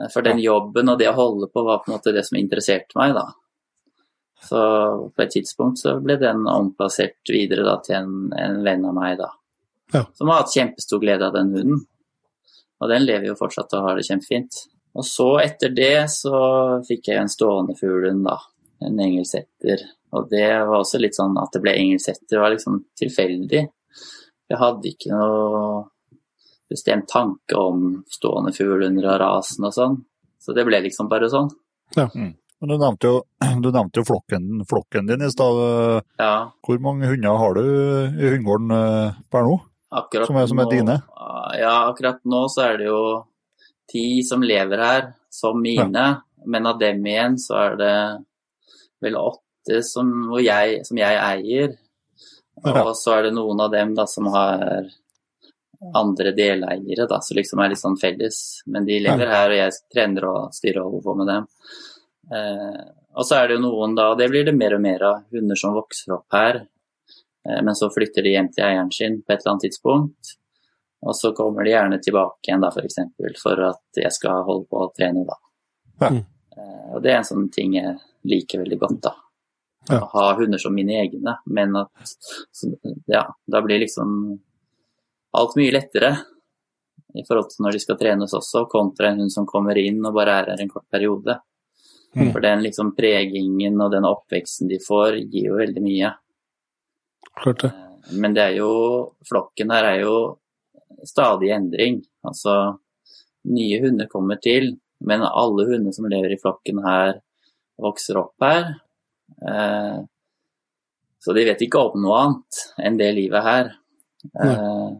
Eh, 0.00 0.08
For 0.12 0.26
den 0.26 0.42
jobben 0.42 0.90
og 0.92 0.98
det 1.00 1.10
å 1.10 1.18
holde 1.18 1.50
på 1.52 1.64
var 1.66 1.82
på 1.82 1.90
en 1.90 1.98
måte 1.98 2.14
det 2.16 2.26
som 2.28 2.40
interesserte 2.40 2.98
meg, 2.98 3.14
da. 3.18 3.28
Så 4.40 4.60
på 5.12 5.22
et 5.22 5.34
tidspunkt 5.34 5.82
så 5.82 5.98
ble 6.00 6.16
den 6.20 6.46
omplassert 6.48 7.28
videre 7.28 7.66
da, 7.66 7.76
til 7.84 7.98
en, 7.98 8.12
en 8.32 8.60
venn 8.64 8.86
av 8.88 8.96
meg, 8.96 9.18
da. 9.20 9.30
Ja. 9.92 10.04
Som 10.16 10.30
har 10.30 10.42
hatt 10.42 10.54
kjempestor 10.54 11.02
glede 11.02 11.26
av 11.28 11.34
den 11.36 11.50
hunden. 11.54 11.82
Og 12.80 12.88
den 12.88 13.04
lever 13.04 13.28
jo 13.28 13.36
fortsatt 13.36 13.74
og 13.76 13.84
har 13.84 13.98
det 13.98 14.06
kjempefint. 14.06 14.62
Og 14.96 15.04
så 15.06 15.28
etter 15.42 15.74
det 15.74 16.08
så 16.10 16.38
fikk 16.86 17.10
jeg 17.10 17.20
en 17.20 17.30
stående 17.30 17.76
fuglehund, 17.78 18.24
da. 18.26 18.38
En 18.86 18.96
engelsetter. 19.02 19.84
Og 20.12 20.26
det 20.30 20.46
var 20.66 20.80
også 20.80 20.98
litt 21.00 21.14
sånn 21.14 21.36
at 21.38 21.52
det 21.54 21.60
ble 21.62 21.76
engelsetter, 21.78 22.40
var 22.42 22.50
liksom 22.54 22.80
tilfeldig. 22.98 23.62
Jeg 24.50 24.58
hadde 24.58 24.90
ikke 24.90 25.12
noe 25.14 25.84
bestemt 26.70 27.06
tanke 27.10 27.56
om 27.58 28.04
stående 28.10 28.52
fugl 28.54 28.82
og 28.88 29.08
rasen 29.22 29.66
og 29.68 29.74
sånn. 29.74 29.96
Så 30.40 30.54
det 30.56 30.64
ble 30.66 30.80
liksom 30.86 31.08
bare 31.10 31.28
sånn. 31.30 31.50
Ja, 31.96 32.08
Men 32.14 32.68
du 32.68 32.76
nevnte 32.76 33.08
jo, 33.08 33.20
du 33.64 33.70
nevnte 33.72 34.00
jo 34.02 34.06
flokken, 34.08 34.62
flokken 34.70 35.06
din 35.08 35.22
i 35.26 35.30
stad. 35.32 35.58
Ja, 36.20 36.50
Hvor 36.66 36.78
mange 36.82 37.08
hunder 37.10 37.38
har 37.40 37.54
du 37.56 37.62
i 37.64 38.32
hundegården 38.34 38.70
eh, 38.76 39.20
per 39.30 39.46
nå? 39.46 39.58
akkurat 39.90 40.26
Som 40.28 40.36
er- 40.38 40.46
som 40.46 40.58
er 40.62 40.68
nå, 40.68 40.70
dine? 40.70 40.94
Ja, 41.58 41.72
akkurat 41.90 42.20
nå 42.24 42.44
så 42.52 42.62
er 42.68 42.76
det 42.78 42.86
jo 42.86 43.00
ti 43.90 44.22
som 44.22 44.42
lever 44.42 44.78
her, 44.78 45.08
som 45.30 45.58
mine. 45.62 46.04
Men 46.46 46.66
av 46.66 46.78
dem 46.78 47.02
igjen 47.06 47.34
så 47.42 47.56
er 47.58 47.74
det 47.80 47.94
vel 49.02 49.16
åtte 49.18 49.42
som, 49.86 50.10
hvor 50.30 50.42
jeg, 50.42 50.80
som 50.88 50.98
jeg 51.00 51.20
eier. 51.20 51.76
Ja. 52.64 52.82
Og 52.84 52.94
så 52.98 53.16
er 53.16 53.28
det 53.28 53.36
noen 53.36 53.60
av 53.62 53.70
dem 53.72 53.94
da 53.96 54.06
som 54.10 54.28
har 54.32 54.88
andre 55.94 56.32
deleiere, 56.36 57.06
da, 57.08 57.20
som 57.20 57.36
liksom 57.36 57.60
er 57.62 57.72
litt 57.72 57.80
sånn 57.80 57.98
felles. 58.00 58.40
Men 58.66 58.84
de 58.88 58.98
lever 59.00 59.30
her, 59.30 59.52
og 59.52 59.56
jeg 59.56 59.76
trener 59.92 60.26
og 60.28 60.56
styrer 60.56 60.82
og 60.82 60.90
holder 60.90 61.06
på 61.06 61.14
med 61.20 61.30
dem. 61.30 61.46
Eh, 62.36 62.82
og 63.16 63.26
så 63.26 63.38
er 63.38 63.48
det 63.48 63.56
jo 63.56 63.64
noen 63.64 63.96
da, 63.96 64.10
og 64.12 64.20
det 64.20 64.28
blir 64.30 64.44
det 64.46 64.54
mer 64.56 64.76
og 64.76 64.84
mer 64.84 65.06
av, 65.08 65.22
hunder 65.34 65.58
som 65.58 65.74
vokser 65.74 66.14
opp 66.18 66.36
her. 66.36 66.60
Eh, 67.48 67.62
men 67.64 67.72
så 67.78 67.88
flytter 67.92 68.26
de 68.26 68.36
hjem 68.36 68.50
til 68.52 68.66
eieren 68.66 68.92
sin 68.94 69.22
på 69.22 69.32
et 69.32 69.40
eller 69.40 69.54
annet 69.54 69.66
tidspunkt. 69.68 70.36
Og 71.00 71.16
så 71.16 71.32
kommer 71.32 71.64
de 71.64 71.72
gjerne 71.72 71.98
tilbake 72.04 72.50
igjen 72.50 72.60
da, 72.60 72.68
for 72.74 72.84
eksempel, 72.84 73.32
for 73.40 73.64
at 73.70 74.02
jeg 74.02 74.12
skal 74.12 74.44
holde 74.44 74.68
på 74.68 74.84
å 74.84 74.92
trene. 74.92 75.24
da. 75.24 75.40
Ja. 76.04 76.12
Eh, 76.12 76.86
og 76.92 77.00
det 77.04 77.14
er 77.14 77.22
en 77.22 77.30
sånn 77.30 77.48
ting 77.52 77.78
jeg 77.78 77.96
liker 78.28 78.66
veldig 78.66 78.80
godt. 78.84 79.00
da. 79.08 79.16
Ja. 79.90 80.04
Ha 80.12 80.26
hunder 80.38 80.60
som 80.62 80.74
mine 80.74 81.00
egne, 81.02 81.36
men 81.46 81.76
at 81.76 82.12
så, 82.52 82.70
ja, 83.10 83.24
da 83.46 83.62
blir 83.64 83.82
liksom 83.82 84.38
alt 85.38 85.56
mye 85.58 85.74
lettere 85.74 86.14
i 87.14 87.24
forhold 87.26 87.50
til 87.50 87.64
når 87.64 87.76
de 87.76 87.82
skal 87.82 87.98
trenes 87.98 88.34
også, 88.36 88.66
kontra 88.70 89.10
en 89.10 89.24
hund 89.24 89.32
som 89.34 89.48
kommer 89.48 89.78
inn 89.78 90.02
og 90.04 90.14
bare 90.14 90.40
er 90.40 90.52
her 90.52 90.62
en 90.62 90.70
kort 90.70 90.86
periode. 90.90 91.40
Mm. 92.14 92.32
For 92.32 92.42
den 92.42 92.64
liksom 92.66 92.94
pregingen 92.96 93.78
og 93.82 93.92
den 93.94 94.06
oppveksten 94.06 94.70
de 94.70 94.80
får, 94.82 95.20
gir 95.30 95.50
jo 95.50 95.58
veldig 95.60 95.82
mye. 95.84 96.12
Klart 97.42 97.64
det. 97.66 97.72
Men 98.18 98.34
det 98.34 98.42
er 98.42 98.56
jo 98.58 98.70
Flokken 99.28 99.70
her 99.70 99.86
er 99.92 99.98
jo 100.02 100.14
stadig 101.06 101.52
endring. 101.54 102.00
Altså 102.26 102.76
nye 103.50 103.80
hunder 103.82 104.08
kommer 104.10 104.40
til, 104.42 104.74
men 105.06 105.24
alle 105.24 105.66
hunder 105.70 105.94
som 105.96 106.08
lever 106.10 106.34
i 106.34 106.40
flokken 106.40 106.82
her, 106.84 107.20
vokser 107.80 108.18
opp 108.20 108.44
her. 108.44 108.74
Eh, 109.38 110.00
så 111.20 111.36
de 111.36 111.44
vet 111.44 111.62
ikke 111.66 111.82
om 111.90 112.00
noe 112.00 112.18
annet 112.24 112.64
enn 112.80 112.96
det 113.00 113.12
livet 113.16 113.44
her. 113.44 113.70
Eh, 114.40 114.90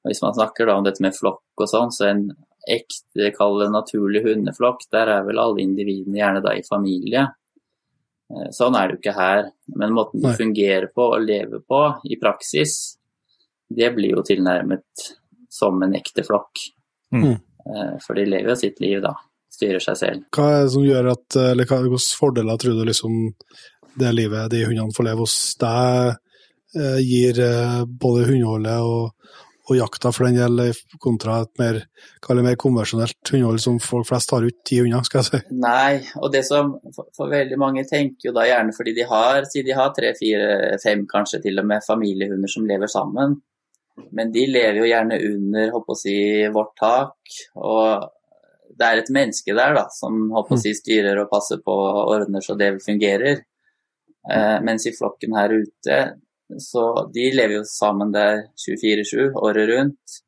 og 0.00 0.08
hvis 0.08 0.22
man 0.24 0.36
snakker 0.36 0.68
da 0.68 0.78
om 0.78 0.84
dette 0.86 1.02
med 1.04 1.16
flokk 1.16 1.64
og 1.64 1.68
sånn, 1.68 1.92
så 1.92 2.08
en 2.10 2.24
ekte, 2.70 3.30
kall 3.36 3.58
det 3.62 3.70
naturlig 3.72 4.22
hundeflokk, 4.24 4.84
der 4.92 5.08
er 5.16 5.24
vel 5.26 5.40
alle 5.40 5.62
individene 5.64 6.20
gjerne 6.20 6.42
da 6.44 6.54
i 6.56 6.64
familie. 6.66 7.26
Eh, 8.30 8.50
Sånn 8.54 8.76
er 8.76 8.88
det 8.88 8.96
jo 8.96 9.02
ikke 9.02 9.16
her. 9.16 9.50
Men 9.76 9.94
måten 9.96 10.20
de 10.20 10.28
Nei. 10.28 10.36
fungerer 10.38 10.90
på 10.94 11.08
og 11.14 11.24
lever 11.24 11.64
på 11.64 11.80
i 12.04 12.18
praksis, 12.20 12.76
det 13.70 13.92
blir 13.96 14.16
jo 14.16 14.26
tilnærmet 14.26 15.08
som 15.50 15.80
en 15.82 15.96
ekte 15.98 16.24
flokk. 16.26 16.62
Mm. 17.14 17.32
Eh, 17.34 17.96
For 18.04 18.14
de 18.18 18.28
lever 18.28 18.52
jo 18.52 18.58
sitt 18.60 18.80
liv, 18.80 19.00
da. 19.02 19.14
Styrer 19.60 19.84
seg 19.84 20.00
selv. 20.00 20.24
Hva 20.32 20.48
er 20.54 20.64
det 20.64 20.72
som 20.72 20.86
gjør 20.88 21.12
at, 21.12 21.36
eller 21.52 21.68
hva, 21.68 21.82
hvilke 21.84 22.00
fordeler 22.16 22.60
tror 22.62 22.80
du 22.80 22.88
liksom 22.88 23.20
det 24.00 24.12
livet 24.12 24.50
de 24.50 24.64
hundene 24.64 24.94
får 24.96 25.08
leve 25.10 25.24
hos 25.24 25.36
deg, 25.60 26.18
eh, 26.78 27.00
gir 27.04 27.40
eh, 27.44 27.80
både 27.84 28.26
hundeholdet 28.28 28.86
og, 28.86 29.34
og 29.70 29.78
jakta 29.78 30.12
for 30.14 30.26
den 30.26 30.38
del, 30.38 30.62
kontra 31.02 31.40
et 31.44 31.52
mer, 31.60 31.80
mer 32.42 32.58
konvensjonelt 32.60 33.32
hundehold 33.32 33.62
som 33.62 33.80
folk 33.82 34.08
flest 34.08 34.32
har 34.34 34.46
ut 34.46 34.58
ti 34.66 34.80
hunder, 34.80 35.04
skal 35.06 35.22
jeg 35.22 35.28
si. 35.28 35.42
Nei, 35.62 36.00
og 36.20 36.32
det 36.34 36.44
som 36.48 36.72
for, 36.94 37.10
for 37.16 37.32
veldig 37.32 37.58
mange 37.60 37.86
tenker 37.88 38.30
jo 38.30 38.34
da 38.36 38.46
gjerne 38.48 38.74
fordi 38.76 38.96
de 38.96 39.06
har, 39.10 39.46
si 39.50 39.64
de 39.66 39.76
har 39.76 39.92
tre, 39.96 40.14
fire, 40.18 40.78
fem 40.82 41.06
kanskje 41.10 41.42
til 41.46 41.62
og 41.62 41.70
med 41.70 41.86
familiehunder 41.86 42.50
som 42.50 42.66
lever 42.68 42.90
sammen. 42.90 43.38
Men 44.16 44.30
de 44.32 44.46
lever 44.48 44.80
jo 44.80 44.88
gjerne 44.88 45.18
under 45.26 45.74
håper 45.74 45.92
å 45.92 45.98
si, 45.98 46.16
vårt 46.54 46.72
tak, 46.80 47.34
og 47.60 48.08
det 48.80 48.88
er 48.88 49.02
et 49.02 49.12
menneske 49.12 49.54
der 49.56 49.74
da, 49.76 49.84
som 49.92 50.30
håper 50.32 50.54
på 50.54 50.58
å 50.58 50.62
si, 50.62 50.72
styrer 50.76 51.20
og 51.20 51.30
passer 51.32 51.60
på 51.64 51.74
og 51.74 52.14
ordner 52.14 52.44
så 52.44 52.56
det 52.58 52.72
fungerer. 52.84 53.42
Eh, 54.32 54.56
mens 54.64 54.86
i 54.88 54.94
flokken 54.96 55.36
her 55.36 55.52
ute, 55.52 56.00
så 56.60 56.84
de 57.12 57.28
lever 57.36 57.58
jo 57.58 57.66
sammen 57.68 58.12
der 58.14 58.46
24-7 58.58 59.36
året 59.38 59.68
rundt 59.70 60.20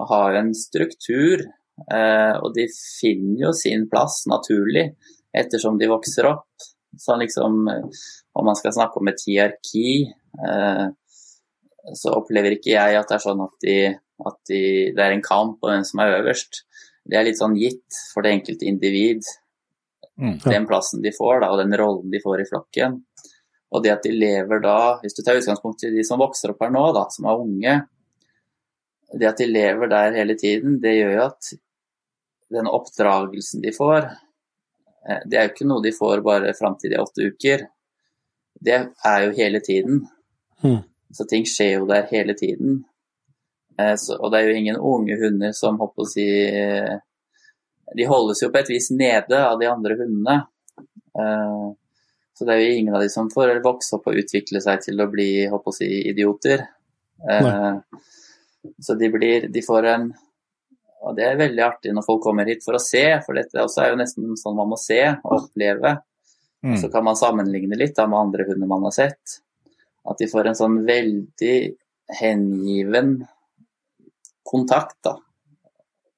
og 0.00 0.08
har 0.10 0.34
jo 0.34 0.42
en 0.42 0.54
struktur. 0.56 1.44
Eh, 1.82 2.34
og 2.42 2.52
de 2.56 2.66
finner 2.74 3.46
jo 3.46 3.52
sin 3.56 3.86
plass 3.90 4.22
naturlig 4.30 4.90
ettersom 5.32 5.78
de 5.80 5.90
vokser 5.90 6.28
opp. 6.28 6.50
Så 6.98 7.16
liksom, 7.16 7.62
om 7.68 8.44
man 8.44 8.58
skal 8.58 8.74
snakke 8.76 9.00
om 9.00 9.08
et 9.08 9.22
hierarki, 9.24 10.10
eh, 10.48 10.86
så 11.98 12.14
opplever 12.18 12.58
ikke 12.58 12.74
jeg 12.74 12.98
at 12.98 13.08
det 13.08 13.16
er 13.16 13.24
sånn 13.24 13.42
at, 13.46 13.54
de, 13.64 13.76
at 14.28 14.38
de, 14.50 14.62
det 14.94 15.06
er 15.06 15.16
en 15.16 15.24
kamp 15.24 15.62
om 15.62 15.72
hvem 15.72 15.86
som 15.86 16.02
er 16.02 16.18
øverst. 16.20 16.64
Det 17.08 17.18
er 17.18 17.26
litt 17.26 17.40
sånn 17.40 17.56
gitt 17.58 18.00
for 18.12 18.22
det 18.22 18.36
enkelte 18.38 18.68
individ, 18.68 19.22
Mm. 20.20 20.38
den 20.44 20.66
plassen 20.68 21.00
de 21.02 21.10
får 21.10 21.40
da, 21.40 21.48
og 21.50 21.58
den 21.58 21.72
rollen 21.78 22.10
de 22.12 22.20
får 22.20 22.42
i 22.42 22.44
flokken. 22.44 22.98
Og 23.72 23.82
det 23.82 23.92
at 23.94 24.04
de 24.04 24.12
lever 24.12 24.60
da, 24.60 24.98
hvis 25.00 25.16
du 25.16 25.22
tar 25.24 25.38
utgangspunkt 25.40 25.82
i 25.88 25.90
de 25.90 26.04
som 26.04 26.20
vokser 26.20 26.52
opp 26.52 26.60
her 26.60 26.70
nå, 26.70 26.82
da, 26.94 27.06
som 27.10 27.26
er 27.26 27.40
unge, 27.40 27.76
det 29.18 29.28
at 29.28 29.40
de 29.40 29.46
lever 29.48 29.88
der 29.88 30.12
hele 30.16 30.36
tiden, 30.38 30.78
det 30.80 30.92
gjør 30.98 31.14
jo 31.16 31.24
at 31.24 31.52
den 32.52 32.68
oppdragelsen 32.68 33.64
de 33.64 33.72
får, 33.72 34.10
eh, 35.08 35.20
det 35.26 35.38
er 35.38 35.48
jo 35.48 35.54
ikke 35.54 35.68
noe 35.68 35.82
de 35.82 35.94
får 35.96 36.22
bare 36.24 36.54
fram 36.58 36.76
til 36.78 36.92
de 36.92 36.98
er 37.00 37.04
åtte 37.06 37.28
uker. 37.32 37.66
Det 38.62 38.78
er 39.04 39.18
jo 39.24 39.36
hele 39.40 39.60
tiden. 39.64 40.06
Mm. 40.62 40.82
Så 41.12 41.26
ting 41.28 41.44
skjer 41.48 41.78
jo 41.80 41.86
der 41.88 42.06
hele 42.12 42.36
tiden. 42.38 42.84
Eh, 43.78 43.94
Så, 43.96 44.16
og 44.18 44.32
det 44.32 44.40
er 44.40 44.50
jo 44.50 44.58
ingen 44.60 44.76
unge 44.76 45.16
hunder 45.20 45.52
som 45.56 45.78
håper 45.80 46.04
å 46.04 46.08
si 46.08 46.26
eh, 46.48 46.96
De 47.96 48.08
holdes 48.08 48.42
jo 48.42 48.50
på 48.52 48.60
et 48.60 48.70
vis 48.72 48.90
nede 48.94 49.38
av 49.44 49.58
de 49.60 49.68
andre 49.70 49.96
hundene. 50.00 50.36
Eh, 51.18 51.70
Så 52.34 52.46
det 52.48 52.54
er 52.54 52.62
jo 52.62 52.78
ingen 52.80 52.94
av 52.96 53.02
de 53.04 53.10
som 53.12 53.30
får 53.30 53.58
vokse 53.64 53.96
opp 53.98 54.06
og 54.08 54.18
utvikle 54.18 54.60
seg 54.64 54.80
til 54.86 55.00
å 55.00 55.10
bli 55.12 55.46
håper 55.52 55.68
å 55.68 55.76
si, 55.76 55.88
idioter. 56.08 56.64
Nei. 57.22 57.80
Så 58.82 58.94
de, 58.98 59.10
blir, 59.12 59.48
de 59.52 59.62
får 59.62 59.86
en 59.90 60.06
Og 61.02 61.16
det 61.18 61.26
er 61.26 61.36
veldig 61.38 61.62
artig 61.66 61.92
når 61.94 62.04
folk 62.06 62.22
kommer 62.22 62.46
hit 62.46 62.64
for 62.64 62.78
å 62.78 62.82
se, 62.82 63.04
for 63.26 63.34
dette 63.34 63.58
også 63.58 63.82
er 63.82 63.88
jo 63.92 63.98
nesten 64.00 64.36
sånn 64.38 64.56
man 64.56 64.70
må 64.70 64.76
se 64.78 65.00
og 65.10 65.32
oppleve. 65.36 65.96
Mm. 66.62 66.76
Så 66.78 66.90
kan 66.92 67.02
man 67.02 67.18
sammenligne 67.18 67.74
litt 67.74 67.96
da, 67.96 68.06
med 68.06 68.20
andre 68.20 68.46
hunder 68.46 68.70
man 68.70 68.86
har 68.86 68.94
sett. 68.94 69.40
At 70.06 70.18
de 70.22 70.28
får 70.30 70.46
en 70.50 70.58
sånn 70.58 70.76
veldig 70.86 71.56
hengiven 72.20 73.16
kontakt 74.46 74.98
da, 75.04 75.16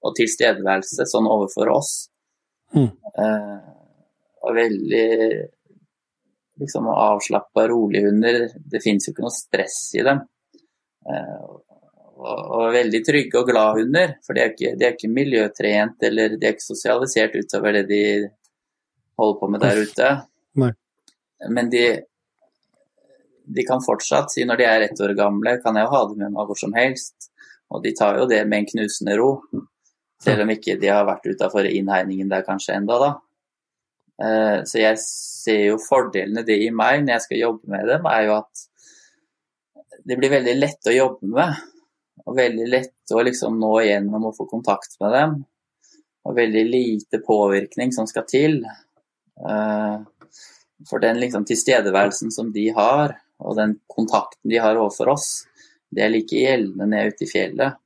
og 0.04 0.16
tilstedeværelse 0.18 1.06
sånn 1.08 1.28
overfor 1.30 1.72
oss. 1.74 1.92
Mm. 2.74 2.90
Eh, 2.90 3.68
og 4.44 4.56
veldig 4.56 5.08
liksom 6.60 6.88
avslappa, 6.92 7.68
rolige 7.68 8.08
hunder. 8.08 8.40
Det 8.54 8.82
fins 8.84 9.08
jo 9.08 9.14
ikke 9.14 9.24
noe 9.24 9.34
stress 9.34 9.78
i 9.98 10.04
dem. 10.06 10.22
Og, 12.14 12.38
og, 12.38 12.68
veldig 12.72 13.00
trygge 13.04 13.40
og 13.40 13.50
glade 13.50 13.82
hunder, 13.82 14.14
for 14.24 14.36
de 14.36 14.44
er, 14.44 14.52
ikke, 14.54 14.72
de 14.78 14.86
er 14.86 14.94
ikke 14.94 15.12
miljøtrent 15.12 16.06
eller 16.08 16.36
de 16.38 16.46
er 16.46 16.54
ikke 16.54 16.64
sosialisert 16.64 17.34
utover 17.36 17.80
det 17.80 17.84
de 17.90 18.02
holder 19.18 19.38
på 19.40 19.50
med 19.50 19.64
der 19.64 19.80
ute. 19.82 20.10
Nei. 20.62 20.70
Men 21.50 21.68
de, 21.72 21.84
de 23.44 23.66
kan 23.66 23.82
fortsatt 23.84 24.32
si 24.32 24.46
når 24.46 24.60
de 24.60 24.68
er 24.68 24.86
ett 24.86 25.04
år 25.04 25.14
gamle, 25.18 25.58
kan 25.64 25.76
jeg 25.76 25.88
jo 25.88 25.94
ha 25.94 26.02
dem 26.10 26.22
med 26.24 26.36
meg 26.36 26.48
hvor 26.48 26.60
som 26.60 26.76
helst. 26.78 27.30
Og 27.74 27.82
de 27.82 27.94
tar 27.96 28.20
jo 28.20 28.28
det 28.30 28.44
med 28.46 28.62
en 28.62 28.68
knusende 28.70 29.16
ro. 29.18 29.30
Selv 30.22 30.44
om 30.44 30.52
ikke 30.54 30.78
de 30.80 30.90
har 30.92 31.06
vært 31.08 31.26
utafor 31.26 31.66
innhegningen 31.68 32.30
der 32.30 32.46
kanskje 32.46 32.78
enda 32.78 33.00
da. 33.02 33.10
Eh, 34.22 34.58
så 34.68 34.78
jeg 34.78 35.00
ser 35.02 35.62
jo 35.72 35.80
fordelene 35.82 36.44
det 36.46 36.60
gir 36.60 36.74
meg 36.76 37.02
når 37.02 37.16
jeg 37.16 37.24
skal 37.24 37.40
jobbe 37.40 37.72
med 37.72 37.88
dem, 37.90 38.06
er 38.06 38.28
jo 38.28 38.36
at 38.36 38.62
det 40.06 40.18
blir 40.20 40.30
veldig 40.36 40.54
lett 40.58 40.90
å 40.90 40.94
jobbe 40.94 41.32
med. 41.34 41.62
Og 42.24 42.38
veldig 42.38 42.68
lett 42.70 43.12
å 43.12 43.24
liksom 43.26 43.58
nå 43.60 43.72
igjennom 43.82 44.30
og 44.30 44.36
få 44.36 44.46
kontakt 44.48 44.96
med 45.02 45.12
dem. 45.16 45.36
Og 46.24 46.38
veldig 46.38 46.64
lite 46.70 47.20
påvirkning 47.24 47.92
som 47.92 48.06
skal 48.08 48.24
til. 48.30 48.60
Eh, 49.42 49.96
for 50.88 51.02
den 51.02 51.20
liksom 51.20 51.44
tilstedeværelsen 51.48 52.32
som 52.32 52.52
de 52.54 52.68
har, 52.76 53.16
og 53.44 53.58
den 53.58 53.78
kontakten 53.90 54.52
de 54.52 54.60
har 54.62 54.78
overfor 54.78 55.14
oss, 55.16 55.28
det 55.90 56.04
er 56.04 56.12
like 56.12 56.38
gjeldende 56.38 56.86
ned 56.90 57.14
ute 57.14 57.26
i 57.26 57.30
fjellet. 57.30 57.80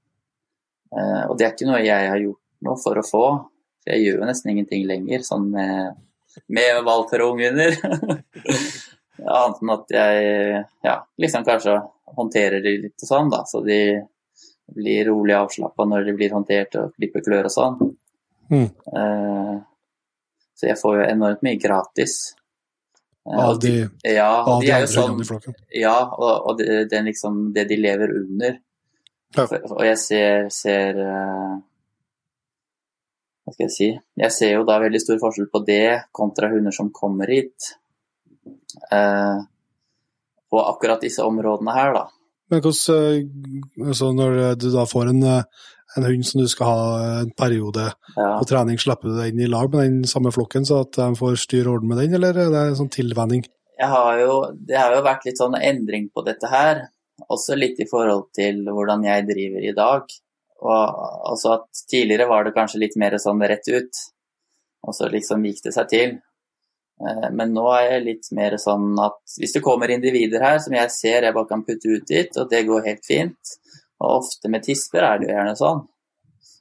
Eh, 0.94 1.22
og 1.28 1.38
det 1.38 1.46
er 1.46 1.54
ikke 1.54 1.68
noe 1.68 1.80
jeg 1.84 2.10
har 2.10 2.22
gjort 2.22 2.42
noe 2.66 2.80
for 2.80 3.00
å 3.00 3.06
få. 3.06 3.24
For 3.82 3.94
jeg 3.94 4.04
gjør 4.04 4.22
jo 4.22 4.28
nesten 4.28 4.52
ingenting 4.52 4.86
lenger, 4.88 5.24
sånn 5.26 5.48
med, 5.52 5.98
med 6.46 6.82
valper 6.86 7.24
og 7.24 7.36
unghunder. 7.36 7.78
Annet 9.18 9.62
enn 9.62 9.74
at 9.74 9.94
jeg 9.96 10.62
ja, 10.86 10.94
liksom 11.18 11.46
kanskje 11.46 11.78
håndterer 12.18 12.62
de 12.64 12.76
litt 12.84 13.04
og 13.04 13.10
sånn, 13.10 13.32
da. 13.32 13.42
Så 13.48 13.62
de 13.66 13.80
blir 14.76 15.08
rolig 15.08 15.34
avslappa 15.36 15.86
når 15.88 16.06
de 16.08 16.14
blir 16.16 16.34
håndtert 16.36 16.76
og 16.80 16.94
klipper 16.96 17.24
klør 17.24 17.48
og 17.48 17.54
sånn. 17.54 17.78
Mm. 18.52 18.68
Uh, 18.92 19.56
så 20.58 20.70
jeg 20.70 20.80
får 20.80 20.98
jo 20.98 21.06
enormt 21.08 21.44
mye 21.46 21.60
gratis. 21.60 22.18
Av 23.28 23.58
de, 23.60 23.72
ja, 24.08 24.28
av 24.40 24.62
de, 24.62 24.66
de 24.66 24.72
er 24.72 24.84
andre 24.86 24.92
sånn, 24.92 25.18
i 25.20 25.26
flokken? 25.28 25.56
Ja, 25.76 25.96
og, 26.16 26.46
og 26.48 26.58
det, 26.60 26.86
det, 26.88 27.02
liksom, 27.10 27.40
det 27.52 27.66
de 27.68 27.76
lever 27.80 28.14
under. 28.16 28.54
Ja. 29.36 29.44
Og 29.44 29.82
jeg 29.84 29.98
ser, 30.00 30.46
ser 30.54 30.96
uh, 31.04 31.58
Hva 33.44 33.52
skal 33.52 33.66
jeg 33.66 33.72
si 33.74 33.88
Jeg 33.92 34.32
ser 34.32 34.54
jo 34.54 34.62
da 34.64 34.78
veldig 34.80 35.02
stor 35.02 35.18
forskjell 35.20 35.50
på 35.52 35.60
det 35.66 36.08
kontra 36.16 36.48
hunder 36.48 36.72
som 36.72 36.88
kommer 36.96 37.28
hit. 37.28 37.74
Uh, 38.88 39.44
på 40.48 40.62
akkurat 40.64 41.04
disse 41.04 41.20
områdene 41.20 41.74
her, 41.76 41.92
da. 41.92 42.06
Men 42.48 42.62
hvordan, 42.64 43.28
altså 43.84 44.08
når 44.16 44.38
du 44.56 44.70
da 44.72 44.86
får 44.88 45.10
en, 45.12 45.20
en, 45.96 46.04
hund 46.04 46.26
som 46.26 46.40
du 46.42 46.48
skal 46.48 46.66
ha 46.66 47.20
en 47.22 47.30
periode 47.30 47.92
Ja. 48.16 48.38
på 48.38 48.46
trening, 48.46 48.78
slipper 48.78 49.08
du 49.08 49.16
deg 49.16 49.32
inn 49.32 49.40
i 49.46 49.48
lag 49.50 49.72
med 49.72 49.80
den 49.86 50.04
samme 50.04 50.32
flokken, 50.34 50.66
så 50.68 50.82
at 50.84 50.92
de 50.92 51.14
får 51.16 51.36
styr 51.40 51.66
og 51.66 51.78
orden 51.78 51.88
med 51.88 51.98
den, 52.02 52.14
eller 52.14 52.28
er 52.36 52.50
det 52.50 52.62
en 52.68 52.76
sånn 52.82 52.90
tilvenning? 52.92 53.44
Jeg 53.78 53.88
har 53.88 54.18
jo, 54.20 54.38
det 54.66 54.76
har 54.76 54.94
jo 54.96 55.02
vært 55.06 55.24
litt 55.24 55.38
sånn 55.38 55.54
endring 55.54 56.08
på 56.10 56.24
dette 56.26 56.48
her. 56.50 56.88
Også 57.30 57.56
litt 57.56 57.78
i 57.80 57.86
forhold 57.90 58.28
til 58.34 58.64
hvordan 58.66 59.04
jeg 59.06 59.26
driver 59.26 59.64
i 59.68 59.72
dag. 59.74 60.02
Og 60.60 61.02
også 61.32 61.52
at 61.54 61.82
tidligere 61.90 62.26
var 62.28 62.44
det 62.44 62.54
kanskje 62.56 62.80
litt 62.82 62.96
mer 62.98 63.14
sånn 63.22 63.40
rett 63.46 63.68
ut, 63.70 64.00
og 64.86 64.94
så 64.94 65.06
liksom 65.10 65.44
gikk 65.46 65.62
det 65.68 65.74
seg 65.74 65.88
til. 65.92 66.16
Eh, 66.98 67.28
Men 67.30 67.52
nå 67.54 67.66
er 67.76 67.92
jeg 67.92 68.04
litt 68.04 68.32
mer 68.34 68.56
sånn 68.58 68.98
at 68.98 69.20
hvis 69.38 69.52
det 69.54 69.62
kommer 69.62 69.90
individer 69.94 70.42
her 70.42 70.58
som 70.58 70.74
jeg 70.74 70.90
ser 70.90 71.22
jeg 71.28 71.34
bare 71.34 71.46
kan 71.46 71.62
putte 71.62 71.86
ut 71.86 72.06
dit, 72.10 72.36
og 72.36 72.50
det 72.50 72.66
går 72.66 72.86
helt 72.90 73.04
fint, 73.06 73.54
og 74.00 74.18
ofte 74.22 74.50
med 74.52 74.62
tisper 74.66 75.02
er 75.02 75.18
det 75.18 75.28
jo 75.28 75.34
gjerne 75.34 75.56
sånn, 75.58 75.86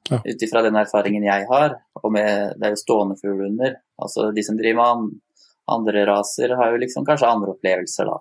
Ja. 0.09 0.17
ut 0.23 0.41
ifra 0.41 0.61
den 0.63 0.75
erfaringen 0.79 1.23
jeg 1.23 1.45
har, 1.49 1.81
og 2.01 2.11
med, 2.11 2.53
det 2.57 2.65
er 2.65 2.69
jo 2.75 2.79
stående 2.79 3.17
fuglehunder. 3.19 3.75
Altså 3.99 4.31
de 4.33 4.43
som 4.43 4.55
driver 4.57 4.95
med 4.95 5.19
andre 5.67 6.05
raser 6.07 6.55
har 6.55 6.71
jo 6.71 6.77
liksom 6.79 7.05
kanskje 7.05 7.27
andre 7.27 7.51
opplevelser 7.55 8.05
da. 8.07 8.17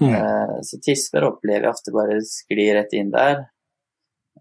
Mm. 0.00 0.14
Eh, 0.14 0.54
Så 0.62 0.80
tisper 0.80 1.26
opplever 1.28 1.66
jeg 1.66 1.74
ofte 1.74 1.92
bare 1.92 2.16
sklir 2.24 2.74
rett 2.78 2.92
inn 2.96 3.10
der 3.12 3.44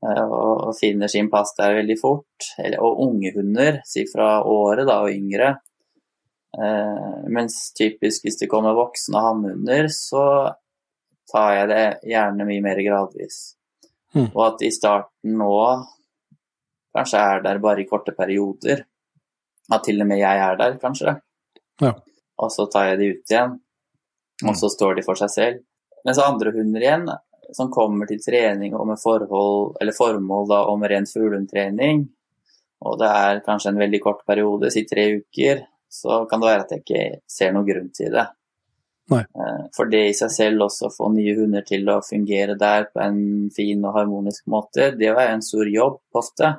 eh, 0.02 0.24
og 0.24 0.70
og 0.70 0.76
finner 0.80 1.08
sin 1.12 1.30
pass 1.30 1.54
der 1.58 1.76
veldig 1.76 2.00
fort. 2.00 2.48
Eller, 2.58 2.80
og 2.80 3.02
unge 3.04 3.34
hunder, 3.36 3.82
si 3.86 4.06
fra 4.08 4.42
året 4.48 4.88
da 4.88 5.02
og 5.04 5.12
yngre. 5.12 5.58
Eh, 6.58 7.28
mens 7.28 7.74
typisk 7.78 8.24
hvis 8.24 8.40
det 8.40 8.50
kommer 8.50 8.74
voksne 8.80 9.20
hannhunder, 9.22 9.88
så 9.92 10.56
tar 11.32 11.54
jeg 11.60 11.68
det 11.70 11.86
gjerne 12.12 12.48
mye 12.48 12.64
mer 12.64 12.80
gradvis. 12.84 13.58
Mm. 14.16 14.30
Og 14.30 14.42
at 14.46 14.64
i 14.68 14.72
starten 14.74 15.38
nå 15.40 15.56
kanskje 16.96 17.20
er 17.34 17.44
der 17.46 17.60
bare 17.64 17.84
i 17.84 17.88
korte 17.90 18.14
perioder. 18.16 18.86
At 19.72 19.86
til 19.88 20.02
og 20.04 20.08
med 20.10 20.20
jeg 20.20 20.44
er 20.44 20.58
der, 20.60 20.78
kanskje. 20.82 21.16
Ja. 21.82 21.94
Og 22.42 22.52
så 22.52 22.66
tar 22.72 22.92
jeg 22.92 23.00
de 23.00 23.12
ut 23.14 23.32
igjen, 23.32 23.60
og 24.48 24.56
så 24.58 24.70
står 24.74 24.98
de 24.98 25.04
for 25.06 25.20
seg 25.20 25.32
selv. 25.32 25.60
Mens 26.06 26.20
andre 26.20 26.52
hunder 26.56 26.84
igjen, 26.84 27.06
som 27.56 27.70
kommer 27.72 28.10
til 28.10 28.22
trening 28.24 28.76
og 28.76 28.88
med 28.90 29.00
forhold, 29.00 29.78
eller 29.82 29.96
formål 29.96 30.50
da, 30.50 30.64
om 30.72 30.84
ren 30.90 31.08
fuglehundtrening, 31.08 32.04
og 32.82 32.98
det 33.00 33.10
er 33.14 33.44
kanskje 33.46 33.76
en 33.76 33.82
veldig 33.82 34.02
kort 34.02 34.26
periode, 34.28 34.72
si 34.74 34.84
tre 34.90 35.06
uker, 35.22 35.62
så 35.92 36.24
kan 36.30 36.42
det 36.42 36.50
være 36.50 36.66
at 36.66 36.72
jeg 36.74 36.84
ikke 36.84 37.04
ser 37.30 37.54
noen 37.54 37.68
grunn 37.68 37.92
til 37.94 38.14
det. 38.16 38.26
Nei. 39.12 39.22
Eh, 39.36 39.62
For 39.76 39.92
det 39.92 40.02
i 40.10 40.18
seg 40.18 40.32
selv 40.32 40.66
også 40.68 40.88
å 40.88 40.94
få 40.96 41.10
nye 41.14 41.34
hunder 41.36 41.66
til 41.68 41.88
å 41.92 42.00
fungere 42.06 42.56
der 42.60 42.88
på 42.94 43.02
en 43.04 43.50
fin 43.56 43.82
og 43.86 43.96
harmonisk 43.98 44.46
måte, 44.52 44.92
det 44.98 45.10
er 45.12 45.26
en 45.34 45.44
stor 45.46 45.68
jobb 45.68 46.00
ofte. 46.16 46.54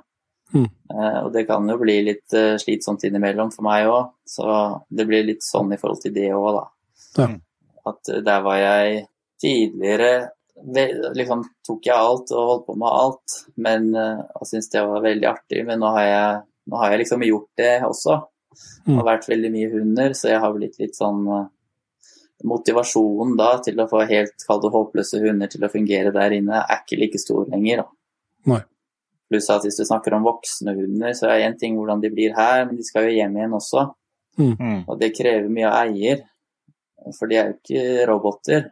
Mm. 0.52 0.66
Eh, 0.68 1.18
Og 1.24 1.32
det 1.32 1.46
kan 1.48 1.68
jo 1.68 1.78
bli 1.80 1.96
litt 2.04 2.34
eh, 2.36 2.58
slitsomt 2.60 3.04
innimellom 3.08 3.52
for 3.54 3.64
meg 3.64 3.88
òg, 3.88 4.12
så 4.28 4.82
det 4.92 5.06
blir 5.08 5.24
litt 5.24 5.44
sånn 5.46 5.72
i 5.72 5.80
forhold 5.80 6.02
til 6.04 6.12
det 6.12 6.28
òg, 6.36 6.50
da. 6.58 6.66
Ja. 7.22 7.28
At 7.88 8.12
eh, 8.12 8.20
der 8.26 8.44
var 8.44 8.60
jeg 8.60 9.06
tidligere 9.42 10.12
liksom 11.16 11.40
tok 11.66 11.86
jeg 11.88 11.96
alt 11.96 12.30
og 12.36 12.46
holdt 12.46 12.66
på 12.68 12.74
med 12.78 12.86
alt, 12.86 13.32
men 13.56 13.88
og 13.96 14.44
syntes 14.46 14.68
det 14.70 14.82
var 14.86 15.02
veldig 15.02 15.26
artig. 15.26 15.64
Men 15.66 15.80
nå 15.82 15.88
har 15.96 16.04
jeg, 16.06 16.36
nå 16.70 16.78
har 16.78 16.92
jeg 16.92 17.00
liksom 17.00 17.24
gjort 17.26 17.48
det 17.58 17.72
også. 17.88 18.18
Det 18.84 18.94
har 18.94 19.08
vært 19.08 19.26
veldig 19.32 19.50
mye 19.56 19.70
hunder, 19.72 20.14
så 20.14 20.28
jeg 20.30 20.42
har 20.44 20.54
blitt 20.54 20.78
litt 20.78 20.94
sånn 20.94 21.24
Motivasjonen 22.48 23.36
da 23.38 23.54
til 23.62 23.78
å 23.78 23.88
få 23.90 24.02
helt 24.10 24.44
kalde, 24.48 24.70
håpløse 24.74 25.20
hunder 25.22 25.50
til 25.50 25.64
å 25.64 25.70
fungere 25.72 26.12
der 26.14 26.34
inne, 26.38 26.62
er 26.62 26.82
ikke 26.82 26.98
like 27.00 27.20
stor 27.22 27.46
lenger. 27.50 27.84
da. 27.84 27.88
Nei. 28.52 28.60
Pluss 29.30 29.48
at 29.54 29.64
hvis 29.64 29.78
du 29.80 29.86
snakker 29.88 30.16
om 30.16 30.26
voksne 30.26 30.74
hunder, 30.76 31.14
så 31.16 31.30
er 31.30 31.46
én 31.46 31.56
ting 31.58 31.78
hvordan 31.78 32.02
de 32.02 32.10
blir 32.12 32.34
her, 32.36 32.66
men 32.66 32.76
de 32.76 32.84
skal 32.86 33.06
jo 33.06 33.14
hjem 33.16 33.38
igjen 33.38 33.56
også. 33.56 33.86
Mm. 34.40 34.84
Og 34.88 34.94
det 35.00 35.12
krever 35.16 35.48
mye 35.52 35.70
av 35.70 35.86
eier, 35.86 36.24
for 37.16 37.30
de 37.30 37.38
er 37.38 37.50
jo 37.50 37.58
ikke 37.58 38.06
roboter. 38.10 38.70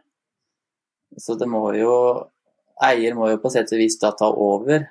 Så 1.17 1.35
det 1.39 1.49
må 1.49 1.65
jo 1.75 1.95
Eier 2.81 3.13
må 3.13 3.27
jo 3.29 3.37
på 3.37 3.49
sett 3.53 3.69
og 3.75 3.77
vis 3.77 3.99
da 4.01 4.09
ta 4.17 4.25
over. 4.25 4.87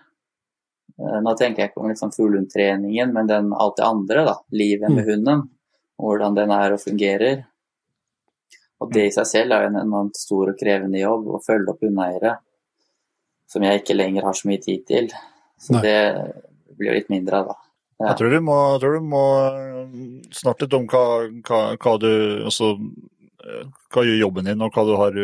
Eh, 0.95 1.17
Nå 1.25 1.33
tenker 1.35 1.65
jeg 1.65 1.73
ikke 1.73 1.81
om 1.83 1.89
liksom 1.91 2.13
fuglehundtreningen, 2.15 3.11
men 3.11 3.27
den, 3.27 3.49
alt 3.51 3.81
det 3.81 3.87
andre, 3.87 4.23
da. 4.29 4.35
Livet 4.55 4.93
med 4.95 5.09
hunden. 5.09 5.49
Hvordan 5.99 6.37
den 6.39 6.53
er 6.55 6.77
og 6.77 6.85
fungerer. 6.85 7.43
Og 8.81 8.93
det 8.95 9.09
i 9.09 9.15
seg 9.15 9.29
selv 9.29 9.55
er 9.55 9.67
jo 9.67 9.73
en 9.73 9.81
enormt 9.83 10.17
stor 10.17 10.53
og 10.53 10.61
krevende 10.61 11.03
jobb 11.03 11.29
å 11.29 11.43
følge 11.45 11.75
opp 11.75 11.83
hundeeiere. 11.85 12.37
Som 13.51 13.67
jeg 13.67 13.83
ikke 13.83 13.99
lenger 13.99 14.29
har 14.29 14.37
så 14.37 14.49
mye 14.49 14.63
tid 14.63 14.87
til. 14.89 15.11
Så 15.61 15.77
Nei. 15.77 15.83
det 15.85 15.99
blir 16.79 16.93
jo 16.93 16.97
litt 16.97 17.13
mindre 17.13 17.43
av, 17.43 17.51
da. 17.53 17.59
Ja. 18.01 18.07
Jeg 18.13 18.17
tror 18.17 18.33
du 18.33 18.41
må, 18.41 18.59
tror 18.81 18.95
du 18.97 19.09
må 19.13 19.25
snakke 20.33 20.65
litt 20.65 20.77
om 20.79 20.87
hva, 20.89 21.03
hva, 21.45 21.59
hva 21.77 21.97
du 22.01 22.13
altså, 22.49 22.71
hva 23.93 24.05
gjør 24.07 24.23
jobben 24.23 24.49
din, 24.49 24.63
og 24.65 24.73
hva 24.73 24.85
du, 24.89 24.95
har, 25.01 25.19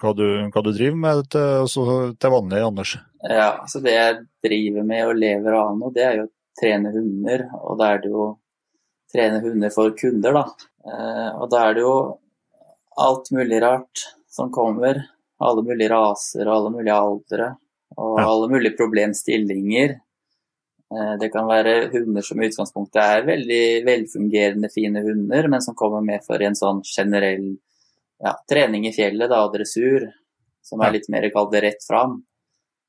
hva 0.00 0.12
du, 0.16 0.24
hva 0.52 0.62
du 0.64 0.70
driver 0.70 0.96
med 1.02 1.20
til, 1.32 1.50
altså, 1.64 1.84
til 2.20 2.34
vanlig, 2.34 2.62
Anders. 2.64 2.94
Ja, 3.28 3.50
så 3.68 3.82
det 3.84 3.96
jeg 3.96 4.22
driver 4.44 4.88
med 4.88 5.04
og 5.08 5.20
lever 5.20 5.58
av 5.58 5.76
nå, 5.78 5.92
det 5.94 6.06
er 6.06 6.18
jo 6.20 6.26
å 6.28 6.32
trene 6.60 6.92
hunder. 6.94 7.46
Og 7.60 7.78
da 7.80 7.92
er 7.92 8.02
det 8.04 8.12
jo 8.12 8.28
trene 9.12 9.40
hunder 9.44 9.72
for 9.74 9.94
kunder, 9.98 10.36
da. 10.40 10.68
Eh, 10.84 11.30
og 11.40 11.48
da 11.52 11.64
er 11.68 11.76
det 11.76 11.84
jo 11.84 11.96
alt 13.00 13.30
mulig 13.30 13.62
rart 13.62 14.06
som 14.30 14.50
kommer. 14.52 15.02
Alle 15.40 15.62
mulige 15.66 15.90
raser 15.90 16.46
og 16.48 16.54
alle 16.56 16.72
mulige 16.76 16.94
aldre. 16.94 17.56
Og 17.96 18.18
Ja. 18.20 18.26
alle 18.26 18.48
mulige 18.48 18.76
problemstillinger. 18.76 20.00
Eh, 20.94 21.16
det 21.18 21.32
kan 21.32 21.46
være 21.46 21.90
hunder 21.92 22.22
som 22.22 22.40
i 22.40 22.48
utgangspunktet 22.48 23.00
er 23.02 23.26
veldig 23.26 23.84
velfungerende, 23.86 24.70
fine 24.72 25.02
hunder, 25.02 25.48
men 25.48 25.60
som 25.62 25.74
kommer 25.74 26.02
med 26.04 26.22
for 26.24 26.40
en 26.42 26.54
sånn 26.54 26.82
generell 26.84 27.56
ja, 28.22 28.34
trening 28.48 28.86
i 28.86 28.92
fjellet, 28.92 29.28
da, 29.28 29.44
og 29.44 29.54
dressur. 29.54 30.12
Som 30.62 30.80
er 30.80 30.92
litt 30.92 31.08
mer 31.12 31.28
kalt 31.30 31.52
rett 31.60 31.82
fram. 31.84 32.22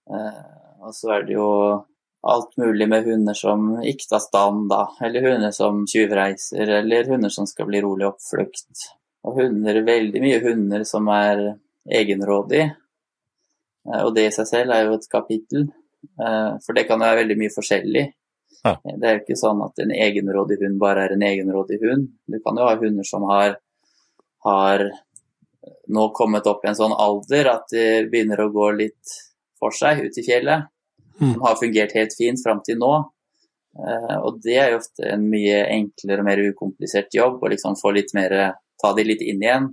Eh, 0.10 0.84
og 0.86 0.94
så 0.94 1.18
er 1.18 1.24
det 1.24 1.34
jo 1.34 1.86
alt 2.26 2.58
mulig 2.58 2.88
med 2.90 3.06
hunder 3.06 3.34
som 3.38 3.82
ikke 3.84 4.08
tar 4.10 4.20
stand, 4.24 4.70
da. 4.70 4.88
Eller 5.02 5.22
hunder 5.22 5.52
som 5.52 5.86
tjuvreiser, 5.86 6.70
eller 6.80 7.10
hunder 7.10 7.30
som 7.30 7.46
skal 7.50 7.68
bli 7.70 7.82
rolig 7.82 8.08
oppflukt. 8.08 8.88
Og 9.26 9.40
hunder, 9.40 9.80
veldig 9.88 10.22
mye 10.22 10.42
hunder 10.44 10.84
som 10.86 11.08
er 11.14 11.42
egenrådig. 11.90 12.66
Eh, 13.90 14.02
Og 14.06 14.14
det 14.16 14.28
i 14.30 14.36
seg 14.36 14.48
selv 14.50 14.76
er 14.76 14.86
jo 14.86 14.98
et 15.00 15.10
kapittel, 15.12 15.68
eh, 16.20 16.52
for 16.66 16.74
det 16.78 16.88
kan 16.88 17.02
være 17.02 17.24
veldig 17.24 17.38
mye 17.42 17.54
forskjellig. 17.54 18.06
Ja. 18.66 18.76
Det 18.84 19.06
er 19.06 19.18
jo 19.18 19.24
ikke 19.24 19.38
sånn 19.38 19.62
at 19.66 19.80
en 19.84 19.92
egenrådig 19.94 20.60
hund 20.62 20.80
bare 20.82 21.06
er 21.06 21.14
en 21.14 21.26
egenrådig 21.26 21.78
hund. 21.84 22.08
Du 22.28 22.40
kan 22.42 22.58
jo 22.58 22.66
ha 22.66 22.76
hunder 22.82 23.06
som 23.06 23.24
har, 23.30 23.58
har 24.46 24.86
nå 25.90 26.06
kommet 26.14 26.48
opp 26.50 26.66
i 26.66 26.70
en 26.72 26.78
sånn 26.78 26.94
alder 26.98 27.50
at 27.52 27.70
de 27.74 27.84
begynner 28.10 28.42
å 28.42 28.52
gå 28.54 28.70
litt 28.78 29.14
for 29.60 29.74
seg 29.74 30.02
ut 30.06 30.18
i 30.18 30.24
fjellet. 30.26 30.66
Mm. 31.22 31.34
Som 31.34 31.42
har 31.46 31.56
fungert 31.62 31.94
helt 31.96 32.14
fint 32.18 32.42
fram 32.44 32.62
til 32.66 32.78
nå. 32.82 32.92
Eh, 33.80 34.18
Og 34.26 34.42
det 34.42 34.58
er 34.58 34.72
jo 34.74 34.82
ofte 34.82 35.06
en 35.14 35.30
mye 35.30 35.62
enklere 35.70 36.20
og 36.22 36.26
mer 36.28 36.42
ukomplisert 36.50 37.14
jobb 37.14 37.44
å 37.44 37.52
liksom 37.54 37.78
få 37.80 37.94
litt 37.94 38.14
mer 38.18 38.56
Ta 38.82 38.94
de 38.96 39.06
litt 39.08 39.24
inn 39.24 39.44
igjen. 39.44 39.70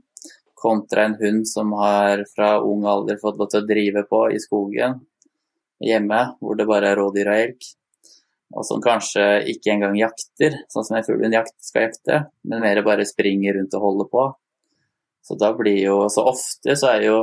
Kontra 0.62 1.08
en 1.08 1.16
hund 1.18 1.48
som 1.48 1.72
har 1.78 2.22
fra 2.34 2.54
ung 2.62 2.84
alder 2.86 3.18
fått 3.22 3.40
lov 3.40 3.50
til 3.50 3.62
å 3.62 3.68
drive 3.68 4.04
på 4.10 4.26
i 4.30 4.40
skogen 4.42 5.00
hjemme, 5.82 6.20
hvor 6.40 6.58
det 6.58 6.68
bare 6.68 6.92
er 6.92 7.00
rådyr 7.00 7.30
og 7.30 7.40
elg. 7.40 7.70
Og 8.52 8.66
som 8.68 8.82
kanskje 8.84 9.24
ikke 9.48 9.72
engang 9.72 9.96
jakter, 9.96 10.58
sånn 10.70 10.84
som 10.84 10.98
en 10.98 11.06
fuglehund 11.06 11.34
jakt, 11.34 11.54
skal 11.64 11.86
jakte, 11.88 12.18
men 12.48 12.62
mer 12.64 12.82
bare 12.84 13.06
springer 13.08 13.56
rundt 13.56 13.74
og 13.78 13.86
holder 13.86 14.10
på. 14.12 14.24
Så 15.22 15.38
da 15.38 15.52
blir 15.54 15.78
jo 15.78 16.08
Så 16.10 16.24
ofte 16.26 16.74
så 16.76 16.88
er 16.96 17.04
jo 17.06 17.18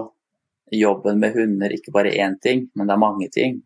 jobben 0.72 1.20
med 1.20 1.36
hunder 1.36 1.74
ikke 1.74 1.92
bare 1.92 2.14
én 2.16 2.38
ting, 2.42 2.70
men 2.76 2.88
det 2.88 2.94
er 2.96 3.02
mange 3.02 3.30
ting. 3.34 3.62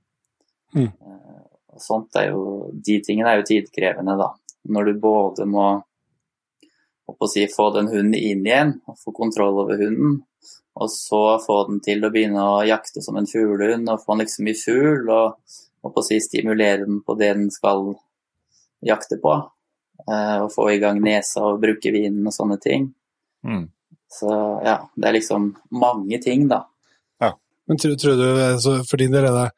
Mm. 0.75 0.89
Eh, 0.89 1.77
sånt 1.77 2.15
er 2.17 2.31
jo 2.31 2.71
De 2.73 2.99
tingene 3.05 3.29
er 3.29 3.41
jo 3.41 3.47
tidkrevende, 3.51 4.17
da. 4.17 4.31
Når 4.69 4.85
du 4.85 4.99
både 4.99 5.45
må 5.45 5.67
å 7.07 7.27
si, 7.29 7.47
få 7.51 7.69
den 7.75 7.89
hunden 7.91 8.15
inn 8.15 8.45
igjen, 8.45 8.77
og 8.87 8.99
få 8.99 9.11
kontroll 9.15 9.59
over 9.65 9.81
hunden, 9.81 10.21
og 10.73 10.89
så 10.89 11.37
få 11.43 11.59
den 11.67 11.81
til 11.85 12.03
å 12.03 12.09
begynne 12.13 12.41
å 12.41 12.63
jakte 12.65 13.03
som 13.03 13.19
en 13.19 13.27
fuglehund, 13.29 13.89
og 13.91 14.01
få 14.01 14.15
den 14.15 14.23
liksom 14.23 14.49
i 14.49 14.57
fugl, 14.57 15.11
og 15.11 15.59
og 15.83 15.91
på 15.91 15.99
å 15.99 16.05
si, 16.07 16.19
stimulere 16.23 16.85
den 16.87 17.01
på 17.03 17.15
det 17.19 17.33
den 17.35 17.49
skal 17.51 17.93
jakte 18.87 19.17
på. 19.23 19.33
eh, 20.07 20.37
Og 20.43 20.51
få 20.51 20.69
i 20.71 20.79
gang 20.79 21.01
nesa 21.03 21.43
og 21.43 21.61
bruke 21.61 21.91
vinen 21.91 22.27
og 22.27 22.33
sånne 22.35 22.57
ting. 22.63 22.93
Mm. 23.43 23.67
Så 24.07 24.29
ja, 24.63 24.77
det 24.95 25.09
er 25.09 25.17
liksom 25.17 25.49
mange 25.71 26.19
ting, 26.23 26.47
da. 26.47 26.63
Ja. 27.19 27.33
Men 27.67 27.77
tror, 27.77 27.95
tror 27.99 28.15
du, 28.15 28.25
altså, 28.45 28.77
for 28.87 28.97
din 28.97 29.11
del, 29.11 29.27
er 29.27 29.35
det, 29.35 29.49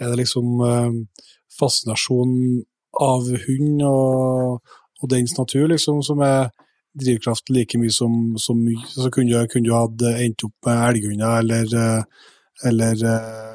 er 0.00 0.12
det 0.12 0.20
liksom 0.22 0.60
eh, 0.64 1.22
fascinasjon 1.58 2.34
av 3.00 3.28
hund 3.46 3.82
og, 3.84 4.62
og 5.02 5.10
dens 5.12 5.36
natur 5.36 5.68
liksom, 5.68 6.00
som 6.02 6.22
er 6.24 6.48
drivkraft 7.00 7.50
like 7.54 7.78
mye 7.80 7.92
som, 7.92 8.34
som? 8.40 8.62
Så 8.88 9.10
kunne 9.14 9.32
du, 9.32 9.50
kunne 9.52 9.68
du 9.68 9.74
hatt 9.76 10.02
endt 10.16 10.44
opp 10.48 10.68
med 10.68 10.82
elghunder 10.90 11.38
eller, 11.42 11.76
eh, 11.76 12.26
eller 12.70 13.04
eh, 13.12 13.52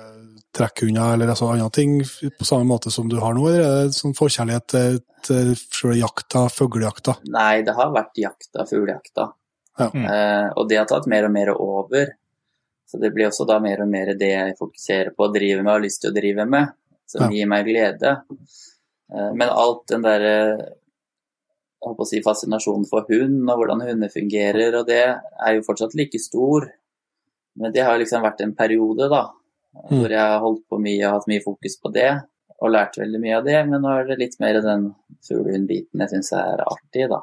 trekkhunder 0.57 1.13
eller 1.15 1.31
altså 1.33 1.49
andre 1.51 1.69
ting 1.73 1.99
på 2.03 2.45
samme 2.47 2.67
måte 2.67 2.91
som 2.91 3.09
du 3.09 3.17
har 3.23 3.33
nå, 3.37 3.45
eller 3.49 3.61
er 3.65 3.89
det 3.89 3.97
sånn 3.97 4.15
forkjærlighet 4.17 4.67
til, 4.73 4.97
til 5.27 5.93
jakta, 5.99 6.47
fuglejakta? 6.51 7.17
Nei, 7.31 7.61
det 7.67 7.75
har 7.77 7.93
vært 7.95 8.19
jakta, 8.19 8.65
fuglejakta. 8.69 9.29
Ja. 9.79 9.87
Mm. 9.93 10.05
Eh, 10.05 10.49
og 10.59 10.67
det 10.69 10.81
har 10.81 10.89
tatt 10.89 11.07
mer 11.11 11.29
og 11.29 11.33
mer 11.35 11.53
over. 11.55 12.11
Så 12.91 12.99
det 12.99 13.13
blir 13.15 13.29
også 13.29 13.45
da 13.47 13.55
mer 13.63 13.85
og 13.85 13.87
mer 13.87 14.11
det 14.19 14.33
jeg 14.33 14.57
fokuserer 14.59 15.13
på 15.15 15.23
å 15.29 15.31
drive 15.31 15.61
med 15.63 15.71
og 15.71 15.77
har 15.77 15.85
lyst 15.85 16.01
til 16.03 16.11
å 16.11 16.15
drive 16.17 16.45
med, 16.49 16.73
som 17.07 17.23
Ja. 17.23 17.29
gir 17.31 17.47
meg 17.47 17.65
glede. 17.69 18.11
Eh, 19.15 19.31
men 19.31 19.47
alt 19.47 19.85
den 19.87 20.03
derre 20.03 20.35
holdt 21.81 21.99
å 22.03 22.05
si 22.07 22.21
fascinasjonen 22.21 22.85
for 22.89 23.05
hund 23.09 23.49
og 23.49 23.57
hvordan 23.61 23.81
hunder 23.87 24.09
fungerer, 24.13 24.75
og 24.79 24.87
det 24.87 25.01
er 25.03 25.55
jo 25.55 25.61
fortsatt 25.65 25.95
like 25.97 26.19
stor. 26.19 26.67
Men 27.57 27.71
det 27.73 27.83
har 27.83 27.97
liksom 27.99 28.21
vært 28.23 28.41
en 28.41 28.55
periode, 28.55 29.09
da, 29.09 29.29
Mm. 29.71 30.01
hvor 30.01 30.09
jeg 30.09 30.19
har 30.19 30.39
holdt 30.43 30.63
på 30.69 30.77
mye 30.83 31.05
og 31.07 31.13
hatt 31.13 31.27
mye 31.31 31.41
fokus 31.43 31.77
på 31.79 31.93
det. 31.93 32.09
Og 32.61 32.69
lært 32.71 32.97
veldig 32.99 33.19
mye 33.21 33.37
av 33.37 33.45
det, 33.45 33.65
men 33.69 33.81
nå 33.81 33.89
er 34.01 34.03
det 34.05 34.17
litt 34.19 34.35
mer 34.39 34.59
den 34.61 34.93
fuglehundbiten 35.23 35.97
jeg 36.03 36.09
syns 36.09 36.33
er 36.33 36.59
artig, 36.65 37.07
da. 37.09 37.21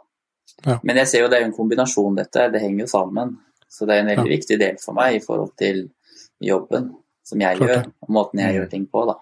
Ja. 0.67 0.79
Men 0.83 0.97
jeg 0.97 1.07
ser 1.09 1.21
jo 1.21 1.29
det 1.29 1.43
er 1.43 1.45
en 1.45 1.53
kombinasjon, 1.53 2.17
dette. 2.17 2.51
Det 2.51 2.61
henger 2.63 2.81
jo 2.81 2.87
sammen. 2.87 3.37
Så 3.69 3.87
det 3.87 3.95
er 3.97 4.01
en 4.01 4.07
veldig 4.17 4.31
Ja. 4.31 4.37
viktig 4.39 4.59
del 4.59 4.77
for 4.79 4.95
meg 4.95 5.15
i 5.17 5.19
forhold 5.25 5.55
til 5.59 5.91
jobben 6.41 6.97
som 7.23 7.39
jeg 7.39 7.59
Klart 7.59 7.69
gjør, 7.69 7.93
og 8.03 8.09
måten 8.09 8.41
jeg 8.41 8.55
Mm. 8.55 8.57
gjør 8.63 8.71
ting 8.71 8.87
på, 8.87 9.07
da. 9.07 9.15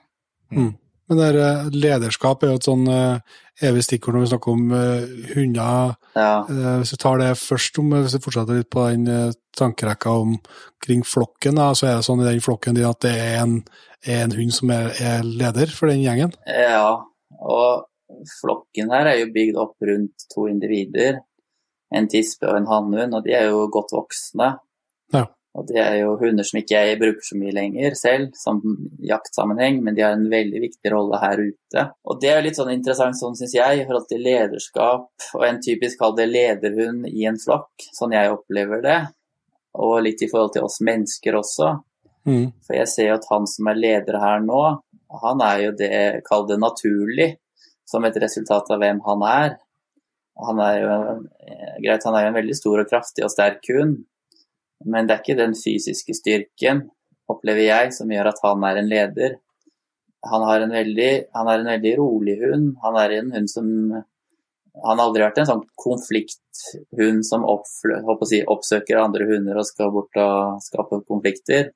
Men 1.09 1.21
det 1.21 1.27
er, 1.27 1.37
eh, 1.38 1.66
lederskap 1.71 2.42
er 2.42 2.53
jo 2.53 2.61
et 2.61 2.66
sånn 2.66 2.87
eh, 2.90 3.35
evig 3.66 3.85
stikkord 3.87 4.16
når 4.16 4.25
vi 4.25 4.31
snakker 4.33 4.55
om 4.57 4.73
eh, 4.75 5.33
hunder. 5.37 5.97
Ja, 6.19 6.31
Hvis 6.81 6.95
vi 6.95 7.01
tar 7.03 7.21
det 7.23 7.33
først, 7.38 7.79
om, 7.83 7.92
hvis 7.95 8.16
vi 8.16 8.23
fortsetter 8.25 8.59
litt 8.59 8.71
på 8.73 8.87
den 8.90 9.35
tankerekka 9.57 10.14
omkring 10.25 11.05
flokken, 11.07 11.61
så 11.79 11.88
er 11.88 11.99
det 11.99 12.07
sånn 12.09 12.25
i 12.25 12.29
den 12.29 12.42
flokken 12.45 12.81
at 12.85 13.03
det 13.05 13.14
er 13.14 13.37
en, 13.45 13.61
er 14.07 14.25
en 14.25 14.35
hund 14.38 14.55
som 14.55 14.73
er, 14.75 14.90
er 14.99 15.23
leder 15.27 15.73
for 15.73 15.92
den 15.92 16.03
gjengen. 16.05 16.35
ja. 16.47 16.97
Og 17.37 17.85
flokken 18.40 18.90
her 18.95 19.11
er 19.11 19.19
jo 19.21 19.33
bygd 19.35 19.59
opp 19.61 19.87
rundt 19.87 20.27
to 20.33 20.47
individer. 20.51 21.21
En 21.95 22.09
tispe 22.11 22.49
og 22.49 22.57
en 22.59 22.69
hannhund, 22.71 23.14
og 23.14 23.27
de 23.27 23.35
er 23.37 23.51
jo 23.51 23.66
godt 23.73 23.92
voksne. 23.95 24.55
Ja. 25.14 25.27
Og 25.57 25.64
det 25.71 25.79
er 25.81 25.95
jo 26.03 26.16
hunder 26.21 26.45
som 26.45 26.59
ikke 26.61 26.81
jeg 26.85 26.99
bruker 27.01 27.25
så 27.25 27.37
mye 27.40 27.55
lenger 27.57 27.95
selv, 27.97 28.35
som 28.37 28.61
jaktsammenheng, 29.09 29.79
men 29.85 29.97
de 29.97 30.05
har 30.05 30.12
en 30.12 30.27
veldig 30.29 30.61
viktig 30.66 30.92
rolle 30.92 31.21
her 31.23 31.40
ute. 31.40 31.85
Og 32.05 32.19
det 32.21 32.33
er 32.33 32.42
litt 32.45 32.59
sånn 32.59 32.75
interessant, 32.75 33.16
sånn 33.16 33.38
syns 33.38 33.55
jeg, 33.57 33.81
i 33.81 33.87
forhold 33.88 34.09
til 34.11 34.21
lederskap 34.27 35.29
og 35.38 35.45
en 35.47 35.61
typisk 35.64 36.03
kall 36.03 36.12
det 36.19 36.29
lederhund 36.29 37.09
i 37.09 37.25
en 37.31 37.40
flokk, 37.40 37.87
sånn 37.97 38.12
jeg 38.12 38.35
opplever 38.35 38.85
det. 38.85 38.99
Og 39.81 40.03
litt 40.05 40.25
i 40.25 40.29
forhold 40.29 40.53
til 40.57 40.66
oss 40.69 40.77
mennesker 40.85 41.38
også. 41.40 41.71
Mm. 42.29 42.51
For 42.66 42.77
jeg 42.77 42.90
ser 42.92 43.09
jo 43.11 43.16
at 43.16 43.29
han 43.31 43.49
som 43.49 43.71
er 43.73 43.81
leder 43.81 44.19
her 44.21 44.45
nå, 44.45 44.62
han 45.23 45.45
er 45.47 45.62
jo 45.62 45.71
det, 45.79 45.99
kall 46.27 46.45
det 46.51 46.59
naturlig, 46.61 47.31
som 47.88 48.05
et 48.05 48.19
resultat 48.21 48.69
av 48.75 48.83
hvem 48.83 49.01
han 49.07 49.25
er. 49.31 49.57
Han 50.45 50.61
er 50.61 50.77
jo, 50.83 50.92
en, 50.92 51.25
greit, 51.81 52.05
han 52.05 52.19
er 52.19 52.27
jo 52.27 52.33
en 52.33 52.38
veldig 52.42 52.59
stor 52.59 52.83
og 52.83 52.90
kraftig 52.90 53.25
og 53.25 53.33
sterk 53.33 53.71
hund, 53.73 54.03
men 54.85 55.07
det 55.07 55.15
er 55.15 55.23
ikke 55.23 55.39
den 55.39 55.57
fysiske 55.57 56.15
styrken, 56.17 56.85
opplever 57.31 57.65
jeg, 57.65 57.95
som 57.97 58.11
gjør 58.12 58.31
at 58.31 58.43
han 58.45 58.65
er 58.69 58.81
en 58.81 58.91
leder. 58.91 59.37
Han, 60.27 60.43
en 60.43 60.75
veldig, 60.75 61.11
han 61.35 61.49
er 61.51 61.61
en 61.61 61.71
veldig 61.71 61.93
rolig 62.01 62.37
hund. 62.41 62.69
Han 62.83 62.99
er 62.99 63.19
en 63.21 63.33
hund 63.35 63.51
som 63.51 63.69
Han 64.77 64.99
har 64.99 65.07
aldri 65.07 65.23
vært 65.23 65.39
en 65.41 65.47
sånn 65.49 65.62
konflikthund 65.81 67.23
som 67.25 67.47
si, 68.29 68.43
oppsøker 68.45 68.99
andre 69.01 69.25
hunder 69.31 69.57
og 69.57 69.65
skal 69.65 69.89
bort 69.95 70.19
og 70.21 70.59
skape 70.61 70.99
konflikter. 71.09 71.71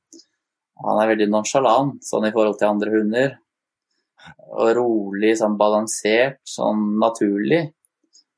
Han 0.84 1.00
er 1.00 1.08
veldig 1.14 1.30
nonsjalant 1.32 2.04
sånn 2.04 2.26
i 2.28 2.32
forhold 2.34 2.58
til 2.60 2.68
andre 2.68 2.92
hunder. 2.92 3.30
Og 4.52 4.74
rolig, 4.76 5.32
sånn 5.40 5.56
balansert, 5.56 6.42
sånn 6.44 6.98
naturlig. 7.00 7.62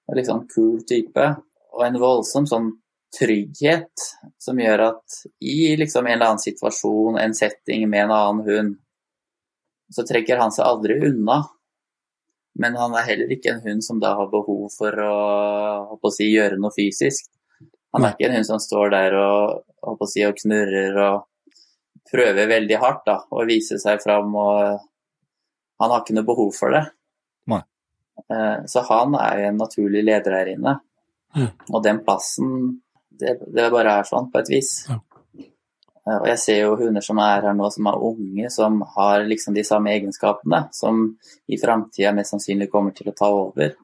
Og 0.06 0.20
liksom 0.20 0.46
kul 0.54 0.84
type. 0.86 1.26
Og 1.74 1.82
en 1.88 1.98
voldsom 1.98 2.46
sånn 2.46 2.70
trygghet 3.18 4.06
som 4.40 4.60
gjør 4.60 4.86
at 4.88 5.18
i 5.44 5.74
liksom 5.76 6.06
en 6.06 6.14
eller 6.16 6.32
annen 6.32 6.42
situasjon, 6.42 7.18
en 7.20 7.34
setting 7.36 7.84
med 7.90 8.06
en 8.06 8.14
annen 8.16 8.46
hund, 8.46 8.78
så 9.92 10.04
trekker 10.08 10.40
han 10.40 10.54
seg 10.54 10.64
aldri 10.64 10.96
unna. 11.10 11.42
Men 12.60 12.76
han 12.76 12.94
er 12.96 13.08
heller 13.08 13.32
ikke 13.32 13.54
en 13.54 13.62
hund 13.64 13.84
som 13.84 14.00
da 14.00 14.14
har 14.16 14.30
behov 14.32 14.66
for 14.74 14.96
å, 15.04 15.16
å 15.96 16.12
si, 16.12 16.30
gjøre 16.32 16.60
noe 16.60 16.72
fysisk. 16.74 17.30
Han 17.92 18.06
er 18.06 18.14
ikke 18.14 18.28
en 18.30 18.38
hund 18.38 18.48
som 18.48 18.60
står 18.60 18.92
der 18.92 19.16
og, 19.20 20.06
si, 20.08 20.24
og 20.24 20.36
knurrer 20.40 20.96
og 21.00 21.28
prøver 22.12 22.48
veldig 22.48 22.78
hardt 22.80 23.04
da, 23.08 23.18
og 23.32 23.48
viser 23.48 23.80
seg 23.80 24.00
fram. 24.04 24.32
og 24.36 24.80
Han 25.80 25.92
har 25.92 26.00
ikke 26.00 26.16
noe 26.16 26.28
behov 26.28 26.52
for 26.56 26.76
det. 26.76 26.86
Nei. 27.52 27.60
Eh, 28.28 28.64
Så 28.68 28.84
han 28.88 29.16
er 29.20 29.40
jo 29.40 29.50
en 29.50 29.60
naturlig 29.60 30.04
leder 30.04 30.38
her 30.40 30.52
inne. 30.54 30.78
Mm. 31.36 31.48
Og 31.72 31.82
den 31.84 32.02
plassen, 32.04 32.82
det, 33.20 33.38
det 33.54 33.70
bare 33.74 33.98
er 34.00 34.08
sånn 34.08 34.30
på 34.32 34.40
et 34.42 34.50
vis. 34.52 34.70
Ja. 34.88 34.98
Eh, 36.06 36.18
Og 36.18 36.26
jeg 36.32 36.38
ser 36.42 36.60
jo 36.64 36.76
hunder 36.80 37.04
som 37.04 37.20
er 37.22 37.44
her 37.46 37.54
nå 37.54 37.68
som 37.74 37.86
er 37.90 38.00
unge, 38.08 38.50
som 38.50 38.80
har 38.96 39.26
liksom 39.28 39.54
de 39.54 39.64
samme 39.66 39.92
egenskapene, 39.94 40.64
som 40.74 41.04
i 41.48 41.58
framtida 41.60 42.14
mest 42.16 42.34
sannsynlig 42.34 42.70
kommer 42.72 42.94
til 42.96 43.12
å 43.12 43.16
ta 43.18 43.30
over. 43.30 43.74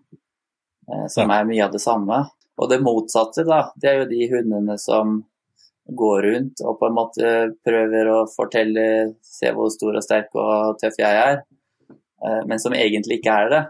Eh, 0.88 1.07
Som 1.12 1.31
er 1.31 1.45
mye 1.49 1.64
av 1.64 1.73
det 1.73 1.81
samme. 1.85 2.25
Og 2.59 2.71
det 2.71 2.81
motsatte, 2.83 3.45
da, 3.47 3.69
det 3.79 3.91
er 3.91 4.01
jo 4.01 4.11
de 4.11 4.29
hundene 4.33 4.79
som 4.83 5.21
går 5.88 6.23
rundt 6.27 6.61
og 6.67 6.75
på 6.81 6.88
en 6.88 6.97
måte 6.97 7.29
prøver 7.64 8.11
å 8.12 8.17
fortelle, 8.29 9.14
se 9.25 9.53
hvor 9.57 9.71
stor 9.73 9.97
og 9.97 10.05
sterk 10.05 10.35
og 10.37 10.75
tøff 10.83 10.99
jeg 10.99 11.21
er, 11.23 11.38
eh, 11.88 12.43
men 12.45 12.59
som 12.61 12.75
egentlig 12.77 13.21
ikke 13.21 13.37
er 13.45 13.53
det. 13.55 13.62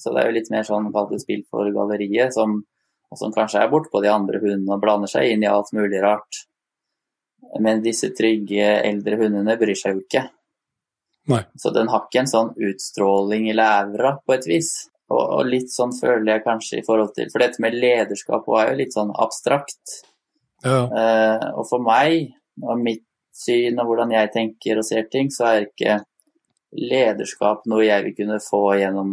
Så 0.00 0.14
det 0.14 0.22
er 0.22 0.30
jo 0.30 0.36
litt 0.38 0.48
mer 0.54 0.62
sånn 0.64 0.86
kalt 0.94 1.10
et 1.12 1.20
spill 1.20 1.42
for 1.50 1.68
galleriet, 1.74 2.32
som, 2.32 2.62
og 3.10 3.18
som 3.18 3.32
kanskje 3.34 3.64
er 3.64 3.70
bortpå 3.72 4.02
de 4.04 4.10
andre 4.12 4.40
hundene 4.42 4.76
og 4.76 4.82
blander 4.82 5.10
seg 5.10 5.32
inn 5.32 5.42
i 5.44 5.50
alt 5.50 5.72
mulig 5.76 6.02
rart. 6.02 6.44
Men 7.60 7.82
disse 7.82 8.12
trygge 8.14 8.76
eldre 8.86 9.18
hundene 9.24 9.56
bryr 9.58 9.78
seg 9.78 9.96
jo 9.96 10.04
ikke. 10.04 10.28
Nei. 11.30 11.42
Så 11.58 11.72
den 11.74 11.90
har 11.90 12.06
ikke 12.06 12.22
en 12.22 12.30
sånn 12.30 12.52
utstråling 12.70 13.50
eller 13.50 13.82
aura 13.82 14.14
på 14.22 14.36
et 14.36 14.46
vis. 14.48 14.70
Og, 15.10 15.20
og 15.20 15.50
litt 15.50 15.72
sånn 15.74 15.92
føler 15.96 16.36
jeg 16.36 16.44
kanskje 16.44 16.80
i 16.80 16.84
forhold 16.86 17.16
til 17.16 17.30
For 17.32 17.42
dette 17.42 17.62
med 17.62 17.74
lederskap 17.74 18.46
er 18.54 18.70
jo 18.70 18.78
litt 18.78 18.94
sånn 18.94 19.12
abstrakt. 19.18 20.00
Ja, 20.62 20.84
Eh, 20.92 21.44
og 21.56 21.64
for 21.70 21.80
meg 21.80 22.34
og 22.60 22.82
mitt 22.82 23.06
syn 23.32 23.78
og 23.80 23.88
hvordan 23.88 24.10
jeg 24.12 24.28
tenker 24.34 24.80
og 24.80 24.84
ser 24.84 25.06
ting, 25.08 25.30
så 25.32 25.46
er 25.48 25.66
ikke 25.66 26.00
lederskap 26.76 27.64
noe 27.70 27.86
jeg 27.86 28.04
vil 28.04 28.16
kunne 28.18 28.38
få 28.44 28.60
gjennom 28.78 29.12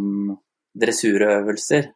dressurøvelser. 0.78 1.88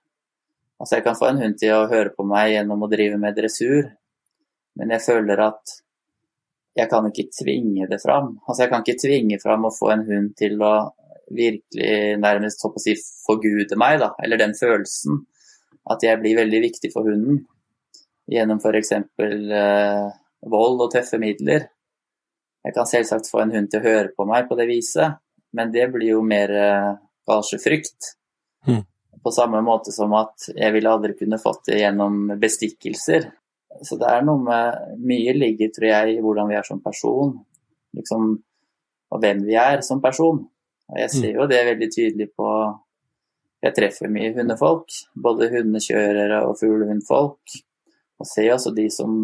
Altså 0.81 0.99
jeg 0.99 1.07
kan 1.07 1.19
få 1.19 1.29
en 1.31 1.43
hund 1.45 1.59
til 1.61 1.75
å 1.77 1.89
høre 1.91 2.15
på 2.17 2.25
meg 2.27 2.55
gjennom 2.55 2.83
å 2.83 2.91
drive 2.91 3.19
med 3.21 3.37
dressur, 3.39 3.91
men 4.81 4.95
jeg 4.97 5.05
føler 5.05 5.43
at 5.45 5.77
jeg 6.79 6.89
kan 6.89 7.07
ikke 7.09 7.29
tvinge 7.37 7.87
det 7.91 8.01
fram. 8.03 8.37
Altså 8.47 8.65
jeg 8.65 8.73
kan 8.73 8.85
ikke 8.85 9.03
tvinge 9.03 9.39
fram 9.43 9.69
å 9.69 9.75
få 9.75 9.93
en 9.93 10.05
hund 10.09 10.33
til 10.39 10.57
å 10.65 10.73
virkelig 11.33 12.19
nærmest 12.21 12.65
å 12.65 12.73
si, 12.81 12.97
forgude 13.27 13.77
meg, 13.81 14.01
da, 14.03 14.13
eller 14.25 14.41
den 14.41 14.57
følelsen. 14.57 15.23
At 15.91 16.05
jeg 16.05 16.21
blir 16.23 16.39
veldig 16.39 16.61
viktig 16.63 16.93
for 16.95 17.09
hunden 17.09 17.43
gjennom 18.31 18.61
f.eks. 18.63 18.93
Eh, 18.95 20.09
vold 20.53 20.85
og 20.85 20.93
tøffe 20.95 21.19
midler. 21.23 21.67
Jeg 22.63 22.77
kan 22.77 22.87
selvsagt 22.87 23.31
få 23.31 23.43
en 23.43 23.55
hund 23.57 23.71
til 23.73 23.83
å 23.83 23.87
høre 23.89 24.13
på 24.17 24.27
meg 24.29 24.47
på 24.49 24.59
det 24.59 24.69
viset, 24.71 25.19
men 25.57 25.73
det 25.75 25.89
blir 25.93 26.15
jo 26.15 26.23
mer 26.25 26.55
eh, 26.55 26.93
kanskje 27.29 27.59
frykt. 27.63 28.13
Mm. 28.69 28.85
På 29.23 29.31
samme 29.31 29.61
måte 29.63 29.93
som 29.95 30.13
at 30.19 30.49
jeg 30.51 30.75
ville 30.75 30.91
aldri 30.91 31.15
kunne 31.19 31.39
fått 31.39 31.69
det 31.71 31.83
gjennom 31.83 32.35
bestikkelser. 32.43 33.29
Så 33.87 33.97
det 34.01 34.09
er 34.11 34.25
noe 34.27 34.43
med 34.43 34.97
Mye 35.07 35.35
ligger, 35.37 35.71
tror 35.73 35.89
jeg, 35.89 36.17
i 36.17 36.23
hvordan 36.23 36.51
vi 36.51 36.57
er 36.59 36.67
som 36.67 36.81
person. 36.83 37.37
Liksom, 37.97 38.33
og 39.13 39.23
hvem 39.23 39.45
vi 39.47 39.57
er 39.59 39.85
som 39.87 40.03
person. 40.03 40.43
Og 40.93 40.99
jeg 41.01 41.13
ser 41.13 41.31
mm. 41.31 41.39
jo 41.39 41.51
det 41.51 41.61
veldig 41.71 41.91
tydelig 41.95 42.31
på 42.37 42.49
Jeg 43.63 43.77
treffer 43.77 44.11
mye 44.11 44.33
hundefolk. 44.35 44.91
Både 45.15 45.51
hundekjørere 45.53 46.43
og 46.49 46.59
fuglehundfolk. 46.61 47.61
Og 48.19 48.29
ser 48.29 48.53
også 48.57 48.75
de 48.75 48.89
som 48.91 49.23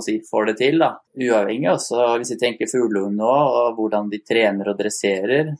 si, 0.00 0.18
får 0.28 0.50
det 0.50 0.56
til. 0.60 0.78
da. 0.80 0.94
Uavhengig 1.18 1.70
også, 1.72 2.00
hvis 2.20 2.34
vi 2.34 2.40
tenker 2.40 2.70
fuglehund 2.70 3.18
nå, 3.20 3.32
og 3.32 3.76
hvordan 3.78 4.10
de 4.12 4.22
trener 4.24 4.72
og 4.72 4.78
dresserer. 4.78 5.54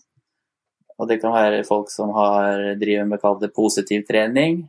Og 1.02 1.08
det 1.10 1.18
kan 1.18 1.34
være 1.34 1.64
folk 1.66 1.90
som 1.90 2.12
har 2.14 2.76
driver 2.78 3.08
med 3.10 3.20
kall 3.22 3.40
det 3.40 3.50
positiv 3.56 4.04
trening. 4.06 4.62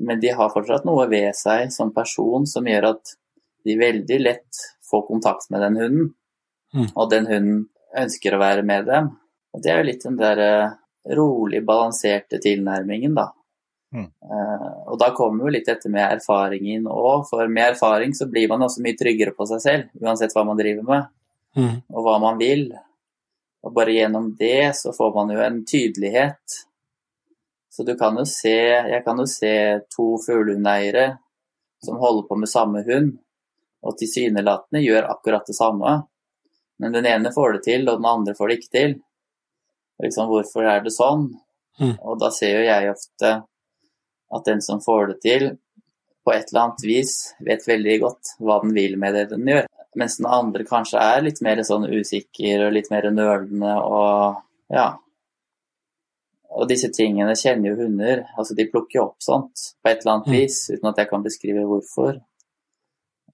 Men 0.00 0.20
de 0.20 0.34
har 0.36 0.52
fortsatt 0.52 0.84
noe 0.88 1.06
ved 1.10 1.32
seg 1.36 1.72
som 1.72 1.94
person 1.96 2.44
som 2.48 2.68
gjør 2.68 2.90
at 2.92 3.14
de 3.64 3.76
veldig 3.80 4.18
lett 4.20 4.60
får 4.90 5.06
kontakt 5.08 5.48
med 5.50 5.64
den 5.64 5.80
hunden. 5.80 6.12
Mm. 6.76 6.86
Og 6.94 7.10
den 7.10 7.26
hunden 7.30 7.64
ønsker 7.96 8.36
å 8.36 8.42
være 8.42 8.64
med 8.66 8.86
dem. 8.88 9.10
Og 9.56 9.64
det 9.64 9.72
er 9.72 9.80
jo 9.80 9.88
litt 9.88 10.04
den 10.06 10.18
der 10.20 10.42
eh, 10.44 10.76
rolig 11.16 11.62
balanserte 11.66 12.38
tilnærmingen, 12.42 13.16
da. 13.16 13.30
Mm. 13.90 14.06
Uh, 14.22 14.92
og 14.92 15.00
da 15.02 15.08
kommer 15.16 15.48
jo 15.48 15.54
litt 15.56 15.66
dette 15.66 15.90
med 15.90 16.04
erfaringen 16.04 16.84
òg, 16.86 17.24
for 17.26 17.48
med 17.50 17.72
erfaring 17.72 18.12
så 18.14 18.28
blir 18.30 18.46
man 18.52 18.62
også 18.62 18.84
mye 18.84 18.98
tryggere 18.98 19.34
på 19.34 19.48
seg 19.50 19.64
selv, 19.64 19.88
uansett 19.98 20.36
hva 20.36 20.44
man 20.46 20.60
driver 20.60 20.86
med, 20.86 21.08
mm. 21.58 21.74
og 21.90 22.06
hva 22.06 22.14
man 22.22 22.38
vil. 22.38 22.68
Og 23.66 23.74
bare 23.76 23.94
gjennom 23.94 24.30
det 24.38 24.72
så 24.76 24.92
får 24.96 25.14
man 25.14 25.32
jo 25.34 25.40
en 25.44 25.64
tydelighet. 25.68 26.60
Så 27.70 27.84
du 27.86 27.94
kan 27.98 28.16
jo 28.18 28.24
se 28.26 28.56
Jeg 28.56 29.02
kan 29.04 29.18
jo 29.20 29.26
se 29.30 29.52
to 29.94 30.14
fuglehundeiere 30.24 31.18
som 31.84 31.96
holder 31.96 32.26
på 32.28 32.36
med 32.36 32.48
samme 32.48 32.82
hund, 32.84 33.14
og 33.80 33.96
tilsynelatende 33.96 34.82
gjør 34.84 35.06
akkurat 35.14 35.46
det 35.48 35.56
samme. 35.56 35.94
Men 36.80 36.92
den 36.92 37.06
ene 37.08 37.32
får 37.32 37.54
det 37.54 37.62
til, 37.64 37.86
og 37.88 38.02
den 38.02 38.08
andre 38.10 38.34
får 38.36 38.48
det 38.48 38.56
ikke 38.58 38.74
til. 38.74 38.92
Liksom, 40.04 40.28
hvorfor 40.28 40.68
er 40.68 40.84
det 40.84 40.92
sånn? 40.92 41.30
Mm. 41.80 41.94
Og 42.04 42.20
da 42.20 42.28
ser 42.32 42.58
jo 42.58 42.66
jeg 42.66 42.92
ofte 42.92 43.32
at 44.36 44.46
den 44.46 44.60
som 44.64 44.82
får 44.84 45.14
det 45.14 45.18
til, 45.24 45.46
på 46.24 46.34
et 46.34 46.52
eller 46.52 46.66
annet 46.66 46.84
vis 46.84 47.14
vet 47.46 47.64
veldig 47.68 47.96
godt 48.02 48.34
hva 48.44 48.60
den 48.62 48.74
vil 48.76 48.98
med 49.00 49.16
det 49.16 49.26
den 49.32 49.48
gjør. 49.48 49.68
Mens 49.98 50.20
den 50.20 50.28
andre 50.30 50.64
kanskje 50.66 51.02
er 51.02 51.24
litt 51.26 51.40
mer 51.42 51.62
sånn 51.66 51.88
usikker 51.90 52.66
og 52.66 52.74
litt 52.76 52.90
mer 52.92 53.08
nølende 53.10 53.74
og 53.82 54.42
ja. 54.70 54.90
Og 56.50 56.66
disse 56.70 56.90
tingene 56.94 57.34
kjenner 57.38 57.72
jo 57.72 57.84
hunder. 57.84 58.24
Altså 58.38 58.54
de 58.58 58.66
plukker 58.70 58.98
jo 58.98 59.06
opp 59.08 59.22
sånt 59.22 59.70
på 59.82 59.90
et 59.90 60.02
eller 60.02 60.16
annet 60.16 60.30
mm. 60.30 60.34
vis, 60.34 60.58
uten 60.70 60.90
at 60.90 61.00
jeg 61.02 61.10
kan 61.10 61.26
beskrive 61.26 61.66
hvorfor. 61.66 62.18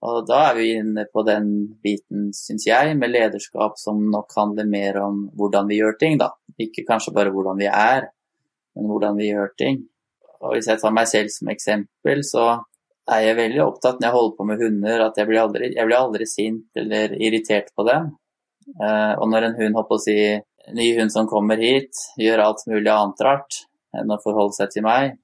Og 0.06 0.26
da 0.28 0.42
er 0.50 0.58
vi 0.58 0.66
inne 0.76 1.06
på 1.08 1.24
den 1.26 1.48
biten, 1.82 2.28
syns 2.36 2.66
jeg, 2.68 2.92
med 3.00 3.12
lederskap 3.14 3.78
som 3.80 4.02
nok 4.12 4.32
handler 4.36 4.68
mer 4.68 5.00
om 5.00 5.24
hvordan 5.36 5.68
vi 5.70 5.80
gjør 5.80 5.96
ting, 6.00 6.18
da. 6.20 6.34
Ikke 6.60 6.84
kanskje 6.88 7.14
bare 7.16 7.32
hvordan 7.32 7.58
vi 7.60 7.68
er, 7.70 8.10
men 8.76 8.90
hvordan 8.90 9.16
vi 9.18 9.30
gjør 9.30 9.52
ting. 9.58 9.80
Og 10.44 10.54
hvis 10.54 10.68
jeg 10.68 10.80
tar 10.82 10.92
meg 10.94 11.08
selv 11.08 11.32
som 11.32 11.50
eksempel, 11.52 12.22
så 12.28 12.46
er 13.12 13.22
jeg 13.22 13.38
veldig 13.38 13.62
opptatt 13.62 14.00
når 14.00 14.08
jeg 14.08 14.16
holder 14.16 14.36
på 14.36 14.46
med 14.48 14.62
hunder, 14.62 15.02
at 15.06 15.18
jeg 15.20 15.28
blir 15.28 15.42
aldri, 15.42 15.70
jeg 15.76 15.88
blir 15.88 15.98
aldri 15.98 16.26
sint 16.28 16.80
eller 16.82 17.14
irritert 17.22 17.70
på 17.76 17.86
dem. 17.86 18.10
Eh, 18.82 19.12
og 19.14 19.28
når 19.30 19.46
en 19.46 19.58
hund, 19.60 19.78
håper 19.78 19.98
å 19.98 20.02
si, 20.02 20.16
ny 20.74 20.88
hund 20.98 21.14
som 21.14 21.28
kommer 21.30 21.60
hit, 21.62 21.94
gjør 22.18 22.42
alt 22.48 22.64
mulig 22.66 22.90
annet 22.90 23.22
rart 23.22 23.60
enn 23.96 24.10
å 24.10 24.18
forholde 24.22 24.56
seg 24.58 24.72
til 24.74 24.86
meg, 24.86 25.14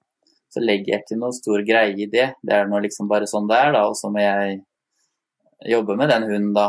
så 0.52 0.62
legger 0.62 0.94
jeg 0.94 1.04
ikke 1.04 1.18
noe 1.18 1.34
stor 1.34 1.64
greie 1.66 1.96
i 1.96 2.08
det. 2.12 2.28
Det 2.44 2.54
er 2.54 2.70
nå 2.70 2.78
liksom 2.84 3.08
bare 3.10 3.26
sånn 3.30 3.48
det 3.50 3.58
er, 3.58 3.74
da, 3.74 3.86
og 3.88 3.98
så 3.98 4.12
må 4.12 4.22
jeg 4.22 4.60
jobbe 5.72 5.96
med 5.98 6.12
den 6.12 6.28
hunden, 6.28 6.54
da. 6.56 6.68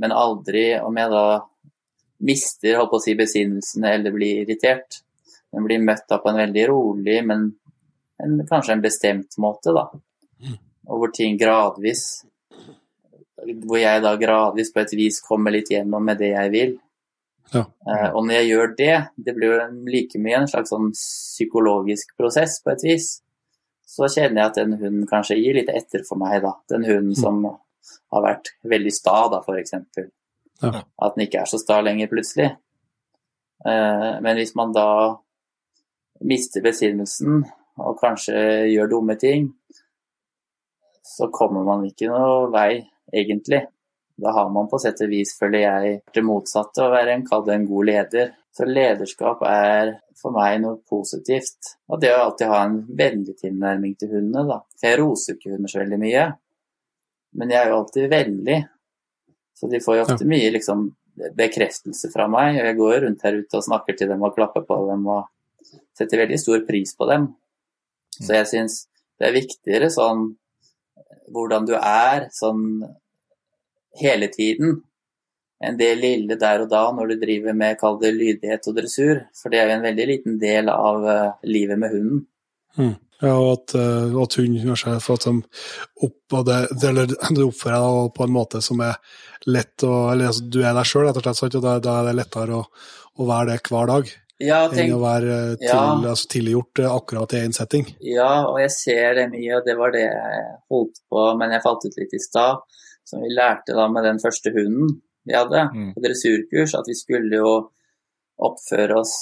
Men 0.00 0.14
aldri 0.16 0.66
om 0.80 0.96
jeg 0.98 1.12
da 1.12 1.24
mister 2.24 2.78
holdt 2.78 2.92
på 2.92 3.00
å 3.00 3.04
si, 3.04 3.14
besinnelsen 3.18 3.84
eller 3.86 4.14
blir 4.14 4.42
irritert. 4.42 5.02
Den 5.52 5.66
blir 5.66 5.82
møtt 5.84 6.06
da 6.08 6.18
på 6.22 6.30
en 6.30 6.40
veldig 6.40 6.64
rolig, 6.70 7.18
men 7.28 7.50
en, 8.22 8.38
kanskje 8.48 8.78
en 8.78 8.84
bestemt 8.84 9.36
måte, 9.42 9.74
da. 9.76 9.90
Og 10.90 10.98
hvor 10.98 11.12
ting 11.14 11.36
gradvis 11.38 12.24
Hvor 13.66 13.78
jeg 13.78 14.02
da 14.02 14.16
gradvis 14.18 14.72
på 14.74 14.82
et 14.82 14.94
vis 14.98 15.20
kommer 15.22 15.54
litt 15.54 15.70
gjennom 15.70 16.04
med 16.06 16.20
det 16.22 16.32
jeg 16.32 16.52
vil. 16.54 16.74
Ja. 17.52 17.64
Eh, 17.64 18.08
og 18.14 18.24
når 18.26 18.36
jeg 18.38 18.48
gjør 18.52 18.74
det, 18.78 18.94
det 19.16 19.34
blir 19.36 19.50
jo 19.50 19.64
like 19.90 20.20
mye 20.22 20.38
en 20.40 20.50
slags 20.50 20.72
sånn 20.72 20.92
psykologisk 20.94 22.14
prosess 22.18 22.60
på 22.62 22.72
et 22.72 22.84
vis, 22.86 23.08
så 23.92 24.08
kjenner 24.08 24.40
jeg 24.40 24.50
at 24.50 24.60
den 24.60 24.76
hunden 24.78 25.08
kanskje 25.10 25.36
gir 25.40 25.58
litt 25.58 25.72
etter 25.72 26.04
for 26.06 26.20
meg, 26.20 26.38
da. 26.44 26.54
Den 26.72 26.86
hunden 26.86 27.12
mm. 27.12 27.18
som 27.18 27.42
har 27.44 28.24
vært 28.24 28.54
veldig 28.68 28.92
sta, 28.94 29.16
da, 29.32 29.42
f.eks. 29.42 29.74
Ja. 30.62 30.84
At 31.02 31.16
den 31.16 31.26
ikke 31.26 31.42
er 31.42 31.50
så 31.50 31.60
sta 31.60 31.80
lenger, 31.84 32.08
plutselig. 32.12 32.52
Eh, 33.66 34.12
men 34.24 34.38
hvis 34.38 34.54
man 34.58 34.72
da 34.74 34.88
mister 36.22 36.64
besinnelsen 36.64 37.42
og 37.82 37.98
kanskje 38.00 38.36
gjør 38.70 38.94
dumme 38.94 39.18
ting, 39.20 39.50
så 41.02 41.28
kommer 41.34 41.64
man 41.66 41.84
ikke 41.86 42.10
noe 42.10 42.50
vei, 42.52 42.82
egentlig. 43.12 43.64
Da 44.22 44.32
har 44.36 44.50
man 44.54 44.68
på 44.70 44.78
sett 44.78 45.00
og 45.02 45.10
vis, 45.10 45.34
føler 45.38 45.64
jeg, 45.64 45.98
det 46.14 46.24
motsatte, 46.24 46.84
å 46.84 46.92
være 46.92 47.16
en, 47.16 47.26
kall 47.26 47.44
det 47.46 47.56
en 47.56 47.68
god 47.68 47.88
leder. 47.88 48.32
Så 48.52 48.68
lederskap 48.68 49.42
er 49.48 49.96
for 50.20 50.34
meg 50.36 50.60
noe 50.62 50.78
positivt. 50.88 51.74
Og 51.90 52.00
det 52.02 52.12
å 52.12 52.20
alltid 52.26 52.52
ha 52.52 52.60
en 52.66 52.78
vennlig 52.98 53.34
tilnærming 53.40 53.96
til 53.98 54.12
hundene, 54.12 54.44
da. 54.50 54.60
For 54.78 54.90
jeg 54.90 55.00
roser 55.00 55.38
ikke 55.38 55.54
hunder 55.54 55.72
så 55.72 55.82
veldig 55.82 56.00
mye, 56.02 56.26
men 57.40 57.54
jeg 57.54 57.62
er 57.62 57.72
jo 57.72 57.78
alltid 57.80 58.10
vennlig. 58.12 58.58
Så 59.56 59.70
de 59.72 59.80
får 59.82 59.96
jo 59.96 60.04
ofte 60.04 60.28
mye 60.28 60.52
liksom, 60.52 60.84
bekreftelse 61.38 62.10
fra 62.12 62.28
meg. 62.30 62.58
og 62.60 62.68
Jeg 62.68 62.78
går 62.78 62.98
rundt 63.06 63.24
her 63.26 63.38
ute 63.40 63.58
og 63.58 63.66
snakker 63.66 63.96
til 63.96 64.12
dem 64.12 64.24
og 64.26 64.36
klapper 64.36 64.66
på 64.68 64.78
dem 64.90 65.06
og 65.08 65.78
setter 65.96 66.24
veldig 66.24 66.38
stor 66.40 66.62
pris 66.68 66.94
på 66.98 67.08
dem. 67.08 67.30
Så 68.18 68.36
jeg 68.36 68.48
syns 68.50 68.78
det 69.20 69.28
er 69.28 69.36
viktigere 69.36 69.88
sånn 69.92 70.32
hvordan 71.32 71.68
du 71.68 71.76
er 71.78 72.28
sånn 72.34 72.82
hele 74.00 74.28
tiden 74.32 74.80
enn 75.62 75.78
det 75.78 75.92
lille 76.00 76.36
der 76.40 76.64
og 76.64 76.70
da 76.72 76.82
når 76.94 77.12
du 77.12 77.20
driver 77.22 77.54
med 77.54 77.78
kall 77.80 77.98
det 78.00 78.10
lydighet 78.16 78.66
og 78.66 78.76
dressur. 78.80 79.22
For 79.38 79.52
det 79.52 79.60
er 79.60 79.70
jo 79.70 79.76
en 79.76 79.86
veldig 79.86 80.06
liten 80.10 80.38
del 80.42 80.70
av 80.72 81.06
uh, 81.06 81.34
livet 81.46 81.78
med 81.78 81.94
hunden. 81.94 82.24
Mm. 82.78 82.96
Ja, 83.22 83.36
og 83.36 83.52
at, 83.52 83.74
uh, 83.78 84.16
at 84.24 84.36
hund 84.40 84.58
kanskje 84.64 84.96
for 85.04 85.20
at 85.20 85.28
de 85.28 85.36
opp, 86.08 86.38
det, 86.48 86.56
eller, 86.88 87.14
du 87.36 87.44
oppfører 87.44 87.78
deg 87.78 88.10
på 88.16 88.26
en 88.26 88.34
måte 88.34 88.62
som 88.64 88.82
er 88.82 88.98
lett 89.46 89.82
å 89.86 89.92
Eller 90.12 90.30
altså, 90.30 90.48
du 90.50 90.60
er 90.62 90.74
deg 90.74 90.88
sjøl, 90.88 91.06
rett 91.06 91.18
og 91.22 91.38
slett, 91.38 91.56
og 91.58 91.64
da, 91.66 91.76
er 91.78 92.08
det 92.08 92.18
lettere 92.18 92.58
å, 92.58 92.66
å 93.18 93.30
være 93.30 93.52
det 93.52 93.62
hver 93.70 93.90
dag. 93.90 94.12
Ja, 94.42 94.62
tenk, 94.70 94.88
enn 94.88 94.96
å 94.96 95.02
være 95.02 95.36
til, 95.60 95.68
ja. 95.68 95.82
altså, 95.94 96.28
tilgjort 96.34 96.82
eh, 96.82 96.90
akkurat 96.90 97.34
i 97.36 97.42
én 97.46 97.54
setting. 97.56 97.86
Ja, 98.04 98.48
og 98.48 98.58
jeg 98.62 98.72
ser 98.74 99.18
det 99.20 99.28
mye, 99.32 99.58
og 99.58 99.68
det 99.68 99.76
var 99.78 99.94
det 99.94 100.04
jeg 100.06 100.42
holdt 100.72 101.02
på 101.12 101.26
men 101.40 101.54
jeg 101.54 101.64
falt 101.64 101.86
ut 101.86 102.00
litt 102.00 102.16
i 102.16 102.22
stad. 102.22 102.62
Som 103.08 103.24
vi 103.24 103.32
lærte 103.34 103.74
da 103.76 103.88
med 103.90 104.06
den 104.06 104.20
første 104.22 104.52
hunden 104.54 104.96
vi 105.26 105.34
hadde 105.34 105.64
mm. 105.70 105.88
på 105.94 106.02
dressurkurs, 106.02 106.74
at 106.78 106.88
vi 106.90 106.96
skulle 106.98 107.38
jo 107.38 107.54
oppføre 108.42 108.98
oss 108.98 109.14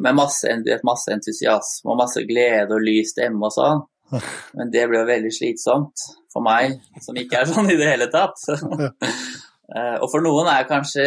med 0.00 0.16
masse, 0.16 0.52
masse 0.86 1.12
entusiasme 1.12 1.92
og 1.92 1.98
masse 2.00 2.22
glede 2.28 2.76
og 2.76 2.84
lys 2.84 3.12
stemme 3.12 3.48
og 3.48 3.54
sånn. 3.54 3.82
Men 4.56 4.70
det 4.72 4.86
ble 4.88 5.02
jo 5.02 5.08
veldig 5.08 5.32
slitsomt 5.34 6.04
for 6.32 6.44
meg, 6.44 6.78
som 7.04 7.16
ikke 7.18 7.42
er 7.42 7.50
sånn 7.50 7.68
i 7.72 7.76
det 7.76 7.90
hele 7.90 8.08
tatt. 8.12 8.40
Eh, 9.68 9.96
og 10.00 10.08
for 10.08 10.24
noen 10.24 10.48
er 10.48 10.68
kanskje 10.68 11.04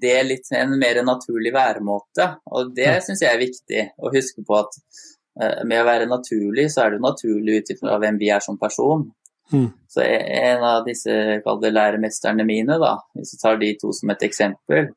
det 0.00 0.18
litt 0.28 0.52
en 0.54 0.76
mer 0.78 1.00
naturlig 1.06 1.50
væremåte, 1.54 2.28
og 2.46 2.70
det 2.76 3.00
syns 3.02 3.24
jeg 3.24 3.32
er 3.32 3.42
viktig 3.42 3.82
å 3.98 4.12
huske 4.14 4.44
på 4.46 4.58
at 4.60 4.78
eh, 4.78 5.64
med 5.66 5.80
å 5.80 5.88
være 5.88 6.06
naturlig, 6.10 6.68
så 6.70 6.84
er 6.84 6.94
det 6.94 7.02
naturlig 7.02 7.58
ut 7.58 7.72
ifra 7.74 7.98
hvem 7.98 8.20
vi 8.20 8.30
er 8.30 8.44
som 8.44 8.58
person. 8.60 9.08
Mm. 9.52 9.66
Så 9.90 10.04
en 10.06 10.62
av 10.64 10.86
disse 10.86 11.40
læremesterne 11.42 12.46
mine, 12.46 12.78
da, 12.80 12.94
hvis 13.18 13.34
vi 13.34 13.40
tar 13.42 13.58
de 13.60 13.72
to 13.80 13.90
som 13.92 14.14
et 14.14 14.22
eksempel, 14.28 14.92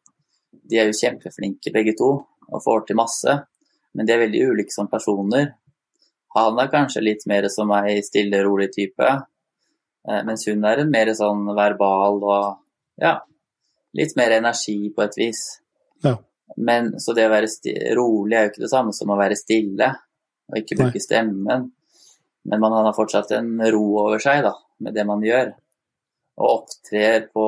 de 0.68 0.78
er 0.78 0.90
jo 0.90 1.00
kjempeflinke 1.00 1.74
begge 1.74 1.96
to 1.98 2.12
og 2.48 2.64
får 2.64 2.86
til 2.88 3.00
masse, 3.00 3.34
men 3.98 4.06
de 4.06 4.14
er 4.14 4.22
veldig 4.22 4.46
ulike 4.52 4.74
som 4.74 4.88
personer. 4.92 5.56
Han 6.38 6.60
er 6.62 6.70
kanskje 6.70 7.02
litt 7.02 7.26
mer 7.28 7.50
som 7.50 7.74
ei 7.74 7.98
stille, 8.06 8.44
rolig 8.46 8.70
type, 8.76 9.10
eh, 9.10 10.22
mens 10.28 10.46
hun 10.48 10.64
er 10.70 10.84
en 10.84 10.94
mer 10.94 11.10
sånn 11.18 11.50
verbal 11.58 12.22
og 12.22 12.64
ja, 13.02 13.14
litt 13.98 14.16
mer 14.18 14.32
energi 14.38 14.90
på 14.96 15.04
et 15.06 15.18
vis. 15.18 15.42
Ja. 16.04 16.16
Men 16.58 16.94
så 17.00 17.14
det 17.14 17.28
å 17.28 17.34
være 17.34 17.50
rolig 17.98 18.38
er 18.38 18.46
jo 18.48 18.52
ikke 18.54 18.64
det 18.66 18.72
samme 18.72 18.94
som 18.96 19.12
å 19.14 19.18
være 19.20 19.36
stille 19.38 19.90
og 20.48 20.58
ikke 20.62 20.78
bruke 20.80 20.96
Nei. 21.00 21.04
stemmen. 21.04 21.66
Men 22.48 22.62
man 22.64 22.72
har 22.72 22.94
fortsatt 22.96 23.34
en 23.36 23.58
ro 23.74 23.84
over 24.06 24.22
seg 24.24 24.44
da, 24.46 24.54
med 24.80 24.96
det 24.96 25.04
man 25.10 25.24
gjør. 25.26 25.50
Og 26.40 26.52
opptrer 26.54 27.26
på 27.34 27.48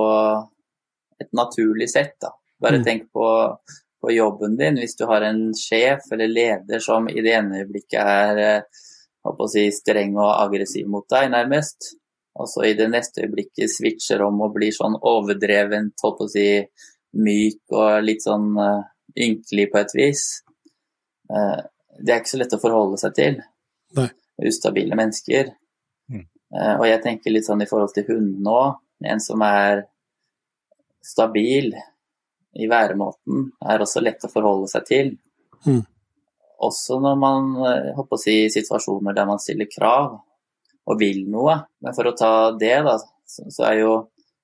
et 1.22 1.30
naturlig 1.38 1.88
sett. 1.90 2.18
da. 2.22 2.34
Bare 2.60 2.80
Mm. 2.80 2.84
tenk 2.84 3.12
på, 3.14 3.58
på 4.02 4.12
jobben 4.12 4.58
din. 4.58 4.76
Hvis 4.76 4.98
du 5.00 5.06
har 5.06 5.22
en 5.22 5.54
sjef 5.56 6.12
eller 6.12 6.28
leder 6.28 6.80
som 6.84 7.08
i 7.08 7.22
det 7.22 7.34
ene 7.38 7.62
øyeblikket 7.64 8.02
er 8.02 8.38
eh, 8.38 8.62
si, 9.48 9.70
streng 9.72 10.18
og 10.18 10.34
aggressiv 10.44 10.88
mot 10.88 11.08
deg, 11.10 11.30
nærmest. 11.32 11.96
Og 12.40 12.48
så 12.48 12.64
i 12.70 12.76
det 12.78 12.88
neste 12.92 13.26
øyeblikket 13.26 13.72
switcher 13.72 14.24
om 14.24 14.40
og 14.46 14.56
blir 14.56 14.72
sånn 14.76 14.96
overdrevent, 14.96 16.00
håper 16.00 16.28
å 16.28 16.32
si, 16.32 16.48
myk 17.20 17.74
og 17.74 18.06
litt 18.06 18.24
sånn 18.24 18.54
uh, 18.56 18.86
ynkelig 19.18 19.68
på 19.74 19.80
et 19.82 19.96
vis. 19.98 20.24
Uh, 21.30 21.60
det 22.00 22.14
er 22.14 22.22
ikke 22.22 22.32
så 22.32 22.40
lett 22.40 22.56
å 22.56 22.62
forholde 22.62 23.00
seg 23.02 23.16
til. 23.18 23.40
Nei. 23.98 24.08
Ustabile 24.48 24.96
mennesker. 24.96 25.52
Mm. 26.08 26.28
Uh, 26.54 26.76
og 26.78 26.86
jeg 26.88 27.04
tenker 27.04 27.36
litt 27.36 27.50
sånn 27.50 27.66
i 27.66 27.70
forhold 27.70 27.96
til 27.98 28.08
hundene 28.08 28.56
òg. 28.56 28.80
En 29.10 29.24
som 29.24 29.44
er 29.44 29.84
stabil 31.04 31.74
i 32.60 32.68
væremåten, 32.70 33.50
er 33.72 33.84
også 33.84 34.02
lett 34.04 34.24
å 34.26 34.32
forholde 34.32 34.68
seg 34.72 34.88
til. 34.88 35.12
Mm. 35.66 35.84
Også 36.66 36.98
når 37.04 37.20
man 37.20 37.52
holdt 37.60 37.94
håper 38.00 38.18
å 38.18 38.22
si, 38.22 38.36
i 38.46 38.52
situasjoner 38.52 39.16
der 39.16 39.28
man 39.28 39.40
stiller 39.42 39.70
krav 39.72 40.18
og 40.90 40.98
vil 41.00 41.22
noe. 41.30 41.56
Men 41.84 41.96
for 41.96 42.10
å 42.10 42.16
ta 42.18 42.32
det, 42.58 42.76
da, 42.86 42.98
så, 43.30 43.64
er 43.70 43.80
jo 43.84 43.94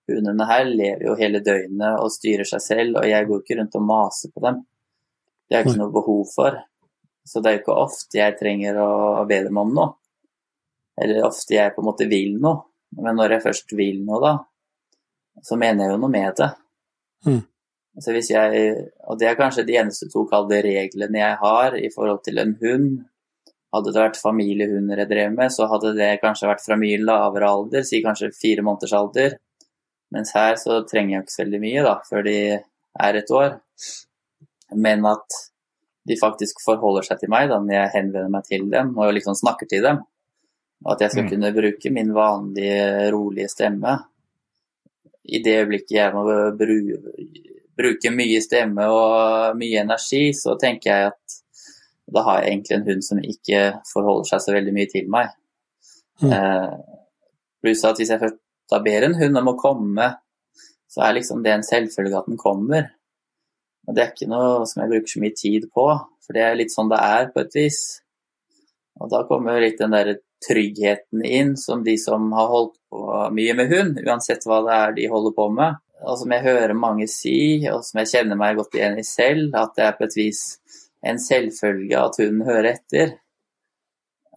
hundene 0.09 0.47
her 0.49 0.67
lever 0.69 1.07
jo 1.07 1.17
hele 1.17 1.41
døgnet 1.45 1.99
og 2.01 2.13
styrer 2.13 2.47
seg 2.47 2.63
selv, 2.63 3.01
og 3.01 3.09
jeg 3.09 3.27
går 3.29 3.41
ikke 3.41 3.59
rundt 3.59 3.77
og 3.79 3.87
maser 3.89 4.33
på 4.33 4.45
dem. 4.45 4.61
Det 5.45 5.57
har 5.57 5.63
jeg 5.63 5.73
ikke 5.73 5.81
noe 5.83 5.95
behov 5.95 6.23
for. 6.33 6.59
Så 7.25 7.41
det 7.41 7.49
er 7.49 7.57
jo 7.57 7.63
ikke 7.63 7.79
ofte 7.81 8.19
jeg 8.19 8.37
trenger 8.37 8.77
å 8.81 9.25
be 9.29 9.41
dem 9.47 9.57
om 9.61 9.73
noe. 9.73 9.95
Eller 11.01 11.25
ofte 11.25 11.57
jeg 11.57 11.73
på 11.75 11.81
en 11.81 11.89
måte 11.89 12.07
vil 12.09 12.37
noe. 12.41 12.61
Men 12.95 13.17
når 13.17 13.35
jeg 13.35 13.43
først 13.43 13.73
vil 13.75 14.03
noe, 14.05 14.21
da, 14.23 15.41
så 15.43 15.57
mener 15.59 15.85
jeg 15.85 15.95
jo 15.95 15.99
noe 16.03 16.13
med 16.13 16.37
det. 16.39 16.51
Mm. 17.25 17.41
Så 18.03 18.13
hvis 18.15 18.29
jeg, 18.31 18.71
og 19.07 19.19
det 19.19 19.29
er 19.29 19.37
kanskje 19.39 19.65
de 19.67 19.77
eneste 19.79 20.07
to 20.11 20.25
kalde 20.29 20.61
reglene 20.63 21.21
jeg 21.21 21.39
har 21.41 21.77
i 21.79 21.89
forhold 21.93 22.21
til 22.25 22.39
en 22.43 22.55
hund. 22.61 22.89
Hadde 23.75 23.91
det 23.91 24.03
vært 24.05 24.21
familiehunder 24.21 25.01
jeg 25.03 25.09
drev 25.09 25.33
med, 25.35 25.51
så 25.51 25.67
hadde 25.67 25.91
det 25.97 26.13
kanskje 26.21 26.47
vært 26.47 26.63
fra 26.63 26.77
mye 26.79 27.01
lavere 27.03 27.49
alder, 27.51 27.83
si 27.83 27.99
kanskje 28.03 28.31
fire 28.35 28.63
måneders 28.63 28.93
alder. 28.95 29.35
Mens 30.15 30.31
her 30.37 30.55
så 30.61 30.79
trenger 30.87 31.17
jeg 31.17 31.25
ikke 31.25 31.33
så 31.35 31.43
veldig 31.43 31.61
mye, 31.65 31.83
da, 31.83 31.95
før 32.07 32.23
de 32.27 32.37
er 32.55 33.19
et 33.19 33.31
år. 33.35 33.57
Men 34.79 35.05
at 35.09 35.39
de 36.07 36.15
faktisk 36.19 36.61
forholder 36.63 37.03
seg 37.07 37.19
til 37.19 37.31
meg 37.33 37.49
da, 37.49 37.57
når 37.59 37.75
jeg 37.75 37.93
henvender 37.97 38.31
meg 38.31 38.45
til 38.47 38.67
dem 38.71 38.93
og 38.95 39.13
liksom 39.17 39.35
snakker 39.37 39.67
til 39.69 39.83
dem. 39.83 40.03
Og 40.85 40.91
at 40.93 41.01
jeg 41.01 41.11
skal 41.11 41.23
Mm. 41.25 41.29
kunne 41.33 41.53
bruke 41.55 41.91
min 41.91 42.13
vanlige, 42.13 43.11
rolige 43.11 43.49
stemme. 43.49 43.95
I 45.25 45.39
det 45.41 45.55
øyeblikket 45.65 45.97
jeg 45.97 46.13
må 46.13 46.23
bruke 47.75 48.11
mye 48.13 48.41
stemme 48.43 48.85
og 48.87 49.57
mye 49.57 49.81
energi, 49.81 50.29
så 50.33 50.55
tenker 50.61 50.91
jeg 50.91 51.11
at 51.11 51.39
da 52.15 52.23
har 52.25 52.41
jeg 52.41 52.53
egentlig 52.53 52.77
en 52.77 52.87
hund 52.89 53.05
som 53.05 53.21
ikke 53.21 53.61
forholder 53.91 54.29
seg 54.29 54.43
så 54.43 54.55
veldig 54.55 54.73
mye 54.75 54.91
til 54.91 55.09
meg. 55.11 55.33
Mm. 56.23 56.31
Eh, 56.31 56.75
pluss 57.63 57.83
at 57.87 57.99
hvis 57.99 58.13
jeg 58.13 58.21
først 58.21 58.41
da 58.71 58.79
ber 58.81 59.05
en 59.05 59.17
hund 59.19 59.37
om 59.37 59.51
å 59.51 59.59
komme, 59.59 60.07
så 60.89 61.03
er 61.05 61.17
liksom 61.17 61.43
det 61.45 61.53
en 61.53 61.65
selvfølge 61.65 62.17
at 62.17 62.29
den 62.29 62.39
kommer. 62.39 62.87
Og 63.85 63.93
det 63.93 64.01
er 64.01 64.13
ikke 64.13 64.31
noe 64.31 64.65
som 64.69 64.81
jeg 64.81 64.93
bruker 64.93 65.11
så 65.11 65.21
mye 65.21 65.37
tid 65.37 65.67
på, 65.75 65.85
for 66.25 66.37
det 66.37 66.45
er 66.45 66.57
litt 66.57 66.73
sånn 66.73 66.89
det 66.89 67.01
er 67.03 67.29
på 67.33 67.43
et 67.43 67.57
vis. 67.59 67.81
Og 69.01 69.11
da 69.11 69.25
kommer 69.29 69.61
litt 69.61 69.77
den 69.81 69.93
derre 69.93 70.17
tryggheten 70.45 71.23
inn 71.25 71.55
som 71.59 71.83
de 71.85 71.95
som 71.99 72.31
har 72.37 72.49
holdt 72.49 72.77
på 72.89 73.01
mye 73.35 73.55
med 73.57 73.73
hund, 73.73 73.99
uansett 74.05 74.45
hva 74.47 74.61
det 74.65 74.77
er 74.77 74.95
de 74.97 75.09
holder 75.11 75.35
på 75.35 75.49
med. 75.53 75.81
Og 76.05 76.19
som 76.19 76.33
jeg 76.33 76.45
hører 76.45 76.75
mange 76.77 77.07
si, 77.09 77.37
og 77.71 77.83
som 77.85 78.01
jeg 78.01 78.11
kjenner 78.11 78.39
meg 78.39 78.57
godt 78.59 78.75
igjen 78.77 78.99
i 78.99 79.05
selv, 79.07 79.55
at 79.57 79.75
det 79.77 79.85
er 79.85 79.95
på 79.97 80.05
et 80.07 80.17
vis 80.17 80.41
en 81.05 81.19
selvfølge 81.21 81.99
at 81.99 82.17
hunden 82.21 82.45
hører 82.47 82.71
etter. 82.73 83.17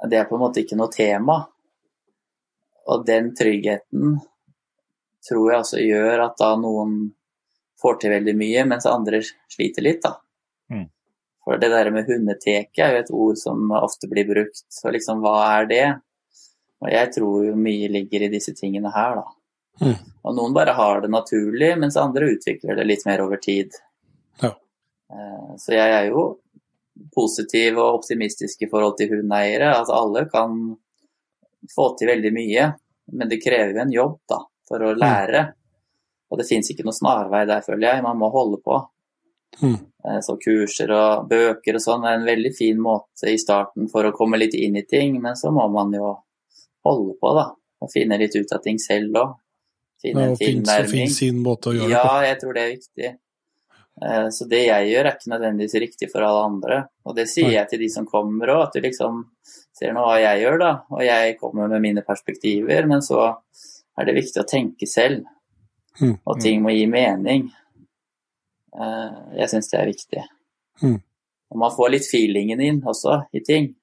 Det 0.08 0.18
er 0.18 0.26
på 0.28 0.36
en 0.36 0.44
måte 0.44 0.62
ikke 0.62 0.78
noe 0.78 0.92
tema. 0.92 1.38
Og 2.88 3.06
den 3.08 3.32
tryggheten 3.36 4.18
tror 5.28 5.52
jeg 5.52 5.64
også 5.64 5.80
gjør 5.82 6.24
at 6.28 6.36
da 6.40 6.52
noen 6.60 6.98
får 7.78 7.98
til 8.02 8.14
veldig 8.14 8.34
mye, 8.38 8.64
mens 8.66 8.88
andre 8.90 9.20
sliter 9.22 9.84
litt, 9.84 10.02
da. 10.02 10.16
Mm. 10.72 10.86
For 11.44 11.60
det 11.60 11.70
der 11.72 11.90
med 11.94 12.08
hundeteke 12.08 12.84
er 12.84 12.94
jo 12.94 13.02
et 13.02 13.12
ord 13.14 13.40
som 13.40 13.70
ofte 13.76 14.08
blir 14.10 14.26
brukt. 14.28 14.64
Så 14.72 14.90
liksom, 14.92 15.22
hva 15.24 15.36
er 15.58 15.68
det? 15.70 15.86
Og 16.82 16.90
jeg 16.92 17.12
tror 17.14 17.46
jo 17.48 17.58
mye 17.58 17.90
ligger 17.92 18.26
i 18.26 18.32
disse 18.32 18.54
tingene 18.56 18.92
her, 18.94 19.20
da. 19.20 19.26
Mm. 19.78 19.94
Og 20.26 20.34
noen 20.34 20.56
bare 20.56 20.74
har 20.74 21.04
det 21.04 21.10
naturlig, 21.12 21.70
mens 21.78 21.96
andre 22.00 22.32
utvikler 22.34 22.78
det 22.78 22.86
litt 22.88 23.04
mer 23.06 23.22
over 23.24 23.40
tid. 23.42 23.76
Ja. 24.42 24.52
Eh, 25.12 25.54
Så 25.56 25.74
jeg 25.76 25.94
er 25.94 26.10
jo 26.10 26.28
positiv 27.14 27.78
og 27.78 28.00
optimistisk 28.00 28.62
i 28.62 28.68
forhold 28.70 28.96
til 28.98 29.10
hundeeiere. 29.16 29.70
At 29.82 29.90
alle 29.94 30.26
kan 30.30 30.54
få 31.74 31.88
til 31.98 32.08
veldig 32.12 32.32
mye, 32.34 32.66
men 33.18 33.28
det 33.30 33.40
krever 33.42 33.74
jo 33.76 33.82
en 33.86 33.92
jobb 33.94 34.18
da, 34.30 34.38
for 34.68 34.84
å 34.86 34.92
lære. 34.98 35.44
Og 36.30 36.38
det 36.38 36.46
fins 36.48 36.68
ikke 36.70 36.84
noe 36.84 36.96
snarvei 36.96 37.44
der, 37.48 37.62
føler 37.64 37.88
jeg. 37.88 38.04
Man 38.04 38.18
må 38.20 38.28
holde 38.34 38.60
på. 38.64 38.78
Mm. 39.62 39.78
Eh, 40.04 40.18
Så 40.20 40.36
kurser 40.42 40.90
og 40.92 41.28
bøker 41.30 41.78
og 41.78 41.80
sånn 41.82 42.04
er 42.06 42.18
en 42.18 42.26
veldig 42.28 42.52
fin 42.54 42.78
måte 42.84 43.30
i 43.32 43.38
starten 43.40 43.88
for 43.88 44.04
å 44.04 44.12
komme 44.14 44.36
litt 44.38 44.54
inn 44.54 44.76
i 44.76 44.84
ting, 44.86 45.16
men 45.22 45.34
så 45.40 45.50
må 45.54 45.64
man 45.72 45.92
jo 45.96 46.12
holde 46.84 47.14
på, 47.20 47.32
da. 47.34 47.46
Og 47.80 47.90
finne 47.92 48.18
litt 48.20 48.34
ut 48.36 48.52
av 48.52 48.60
ting 48.62 48.78
selv 48.82 49.16
òg. 49.16 49.36
Finne 50.02 50.28
Ja, 50.28 50.30
og 50.30 50.36
en 50.36 50.36
tilnærming. 50.38 50.90
finne 50.92 51.14
sin 51.14 51.40
måte 51.42 51.70
å 51.70 51.74
gjøre 51.74 51.90
Ja, 51.90 52.02
det 52.02 52.08
på. 52.08 52.14
Ja, 52.14 52.26
jeg 52.28 52.40
tror 52.42 52.54
det 52.54 52.62
er 52.62 52.70
viktig. 52.76 53.08
Eh, 54.02 54.28
Så 54.30 54.46
det 54.48 54.66
jeg 54.66 54.90
gjør, 54.92 55.06
er 55.06 55.16
ikke 55.16 55.32
nødvendigvis 55.32 55.74
riktig 55.82 56.10
for 56.12 56.22
alle 56.22 56.44
andre. 56.46 56.78
Og 57.06 57.16
det 57.16 57.28
sier 57.28 57.50
jeg 57.50 57.68
til 57.68 57.78
de 57.82 57.88
som 57.90 58.06
kommer 58.06 58.52
òg, 58.54 58.62
at 58.68 58.72
du 58.76 58.80
liksom 58.84 59.24
ser 59.74 59.92
nå 59.94 60.04
hva 60.06 60.18
jeg 60.20 60.42
gjør, 60.44 60.58
da. 60.58 60.72
Og 60.90 61.02
jeg 61.06 61.38
kommer 61.40 61.68
med 61.68 61.82
mine 61.82 62.02
perspektiver, 62.06 62.86
men 62.86 63.00
så 63.02 63.36
er 63.98 64.04
det 64.06 64.14
viktig 64.14 64.42
å 64.42 64.46
tenke 64.48 64.86
selv. 64.86 65.24
Mm. 66.00 66.18
Og 66.26 66.40
ting 66.40 66.62
må 66.62 66.70
gi 66.70 66.86
mening. 66.86 67.50
Eh, 68.78 69.38
Jeg 69.40 69.48
syns 69.50 69.70
det 69.70 69.80
er 69.80 69.90
viktig. 69.90 70.24
Mm. 70.82 71.00
Og 71.50 71.58
man 71.58 71.70
får 71.74 71.90
litt 71.90 72.06
feelingen 72.06 72.60
inn 72.60 72.82
også 72.82 73.24
i 73.34 73.40
ting. 73.40 73.74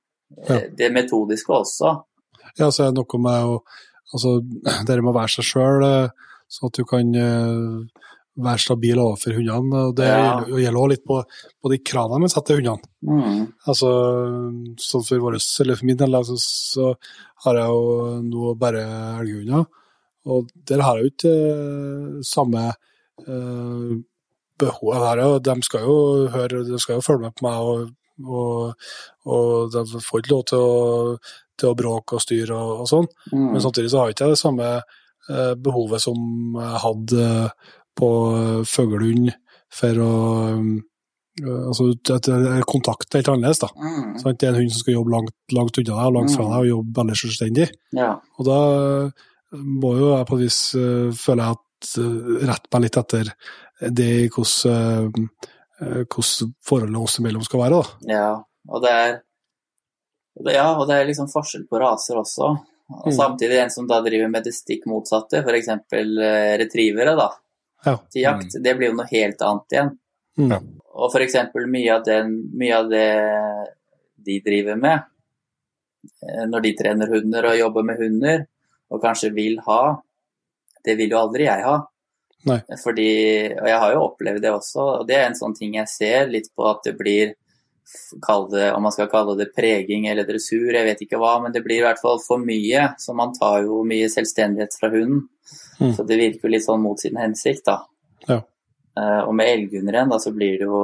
Eh, 0.48 0.70
Det 0.78 0.92
metodiske 0.94 1.52
også. 1.52 2.04
Ja, 2.58 2.70
så 2.72 2.86
er 2.86 2.92
det 2.94 3.02
noe 3.02 3.20
med 3.20 3.44
å 3.44 3.64
Altså, 4.14 4.40
dere 4.88 5.02
må 5.02 5.12
være 5.12 5.28
seg 5.34 5.44
sjøl, 5.50 5.84
sånn 6.48 6.70
at 6.70 6.78
du 6.78 6.84
kan 6.86 7.08
være 8.38 8.60
stabil 8.60 9.00
overfor 9.00 9.34
hundene. 9.38 9.84
og 9.88 9.96
Det 9.96 10.08
Ja. 10.08 10.40
gjelder- 10.44 10.80
òg 10.82 10.90
litt 10.90 11.06
på, 11.06 11.24
på 11.64 11.70
de 11.72 11.78
kravene 11.80 12.22
vi 12.24 12.28
setter 12.30 12.56
til 12.56 12.58
hundene. 12.58 12.84
Mm. 13.04 13.54
Altså, 13.68 13.90
sånn 14.78 15.06
for, 15.08 15.20
våres, 15.20 15.60
eller 15.62 15.76
for 15.76 15.86
min 15.86 15.98
del 15.98 16.12
altså, 16.16 16.36
så 16.38 16.96
har 17.46 17.56
jeg 17.56 17.68
jo 17.68 18.22
nå 18.24 18.58
bare 18.60 18.84
elghunder, 19.22 19.66
og 20.26 20.50
der 20.66 20.82
har 20.82 20.98
jeg 20.98 21.04
jo 21.06 21.12
ikke 21.14 21.36
eh, 21.36 22.22
samme 22.24 22.74
eh, 23.28 23.96
behov. 24.58 24.94
her, 24.94 25.40
De 25.40 25.62
skal 25.62 25.82
jo 25.82 26.28
høre, 26.34 26.66
de 26.66 26.80
skal 26.80 26.96
jo 26.98 27.02
følge 27.02 27.22
med 27.22 27.36
på 27.36 27.46
meg, 27.46 27.60
og, 27.60 27.90
og, 28.26 28.76
og 29.26 29.72
de 29.72 29.86
får 30.02 30.22
ikke 30.22 30.32
lov 30.32 30.46
til 30.46 30.58
å, 30.60 31.18
til 31.58 31.70
å 31.70 31.76
bråke 31.78 32.14
og 32.18 32.22
styre 32.24 32.52
og, 32.56 32.82
og 32.84 32.88
sånn. 32.88 33.08
Mm. 33.32 33.52
Men 33.54 33.62
samtidig 33.64 33.92
så 33.92 34.00
har 34.02 34.08
jeg 34.12 34.16
ikke 34.18 34.30
det 34.34 34.42
samme 34.42 34.70
eh, 35.30 35.54
behovet 35.56 36.02
som 36.02 36.18
jeg 36.60 36.82
hadde 36.86 37.52
på 37.98 38.10
eh, 38.36 38.64
fuglehund 38.70 39.32
for 39.74 40.02
å 40.06 40.12
eh, 40.56 40.82
Altså 41.46 41.90
at 42.16 42.24
det 42.30 42.32
er 42.32 42.62
helt 42.64 43.28
annerledes, 43.28 43.60
da. 43.60 43.68
Mm. 43.76 44.12
Sånn, 44.22 44.38
Det 44.40 44.48
er 44.48 44.54
en 44.54 44.60
hund 44.62 44.72
som 44.72 44.80
skal 44.86 44.94
jobbe 44.94 45.12
langt, 45.12 45.34
langt 45.52 45.78
unna 45.82 45.90
deg 45.98 46.06
og 46.08 46.14
langt 46.16 46.32
fra 46.32 46.46
Mm. 46.46 46.52
deg 46.54 46.60
og 46.62 46.70
jobbe 46.70 46.96
veldig 47.02 47.18
selvstendig. 47.20 47.66
Ja. 47.92 48.12
Og 48.40 48.46
da 48.48 48.60
eh, 48.78 49.26
må 49.60 49.92
jo 50.00 50.14
jeg 50.16 50.28
på 50.30 50.38
et 50.38 50.44
vis 50.46 50.60
føle 51.20 51.50
at 51.52 51.90
rette 52.48 52.72
meg 52.72 52.82
litt 52.86 52.98
etter 53.02 53.34
det 53.92 54.30
hvordan, 54.32 55.28
hvordan 56.08 56.54
forholdet 56.64 57.02
oss 57.04 57.20
imellom 57.20 57.44
skal 57.44 57.60
være. 57.66 57.82
da. 57.84 58.14
Ja, 58.16 58.30
og 58.72 58.82
det 58.88 58.92
er 58.96 59.22
Ja, 60.52 60.70
og 60.80 60.88
det 60.88 60.96
er 61.02 61.06
liksom 61.08 61.28
forskjell 61.32 61.68
på 61.68 61.80
raser 61.80 62.16
også. 62.20 62.48
Og 62.92 63.08
Mm. 63.08 63.16
samtidig 63.18 63.60
en 63.64 63.70
som 63.70 63.88
da 63.88 64.02
driver 64.02 64.30
med 64.30 64.44
det 64.44 64.54
stikk 64.54 64.84
motsatte, 64.88 65.44
f.eks. 65.44 65.68
Eh, 65.92 66.58
retrievere 66.60 67.16
da, 67.18 67.30
Ja. 67.86 67.98
til 68.12 68.22
jakt, 68.24 68.56
det 68.64 68.76
blir 68.78 68.90
jo 68.90 68.96
noe 68.98 69.08
helt 69.12 69.42
annet 69.46 69.76
igjen. 69.76 69.92
Mm. 70.40 70.52
Ja. 70.52 70.60
Og 70.96 71.12
f.eks. 71.14 71.36
Mye, 71.68 71.92
av 71.96 72.04
den- 72.06 72.50
mye 72.58 72.74
av 72.80 72.90
det 72.90 73.08
de 74.26 74.40
driver 74.42 74.76
med, 74.76 75.04
eh, 76.24 76.46
når 76.50 76.62
de 76.62 76.74
trener 76.76 77.08
hunder 77.08 77.46
og 77.52 77.58
jobber 77.60 77.84
med 77.84 77.98
hunder, 78.00 78.46
og 78.92 79.02
kanskje 79.04 79.34
vil 79.34 79.60
ha, 79.68 80.02
det 80.86 80.98
vil 80.98 81.10
jo 81.10 81.18
aldri 81.18 81.46
jeg 81.46 81.64
ha. 81.64 81.78
Nei. 82.46 82.60
Fordi, 82.84 83.10
og 83.58 83.68
jeg 83.68 83.80
har 83.80 83.94
jo 83.94 84.04
opplevd 84.06 84.42
det 84.42 84.52
også, 84.54 84.84
og 85.02 85.08
det 85.08 85.16
er 85.18 85.26
en 85.28 85.38
sånn 85.38 85.56
ting 85.58 85.74
jeg 85.74 85.88
ser 85.90 86.28
litt 86.28 86.50
på 86.56 86.68
at 86.70 86.84
det 86.86 86.96
blir 86.98 87.34
det, 88.52 88.74
om 88.74 88.84
man 88.84 88.92
skal 88.92 89.10
kalle 89.12 89.36
det 89.38 89.52
preging 89.56 90.08
eller 90.08 90.26
dressur, 90.28 90.74
jeg 90.74 90.86
vet 90.88 91.02
ikke 91.06 91.20
hva, 91.22 91.36
men 91.44 91.54
det 91.54 91.62
blir 91.64 91.82
i 91.82 91.86
hvert 91.86 92.02
fall 92.02 92.20
for 92.24 92.42
mye. 92.42 92.88
Så 92.98 93.14
man 93.18 93.34
tar 93.36 93.64
jo 93.68 93.84
mye 93.88 94.10
selvstendighet 94.12 94.78
fra 94.80 94.90
hunden. 94.90 95.28
Mm. 95.80 95.94
Så 95.94 96.04
det 96.08 96.18
virker 96.18 96.48
jo 96.48 96.54
litt 96.56 96.66
sånn 96.66 96.82
mot 96.82 97.00
sin 97.00 97.18
hensikt, 97.20 97.66
da. 97.68 97.82
Ja. 98.26 98.42
Uh, 98.96 99.22
og 99.28 99.34
med 99.36 99.52
elghunder 99.52 99.98
igjen, 99.98 100.12
da, 100.14 100.20
så 100.24 100.32
blir 100.34 100.58
det 100.60 100.68
jo 100.70 100.82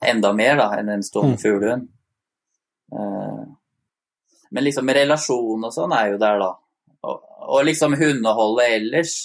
enda 0.00 0.32
mer 0.32 0.56
da, 0.60 0.68
enn 0.78 0.88
en 0.94 1.02
stående 1.04 1.36
Mm. 1.36 1.42
fuglehund. 1.42 1.88
Uh, 2.94 3.44
men 4.50 4.64
liksom 4.64 4.88
relasjon 4.88 5.64
og 5.66 5.74
sånn 5.74 5.92
er 5.94 6.12
jo 6.12 6.20
der, 6.22 6.40
da. 6.40 6.52
Og, 7.06 7.20
og 7.50 7.64
liksom 7.66 7.96
hundeholdet 7.98 8.76
ellers, 8.78 9.16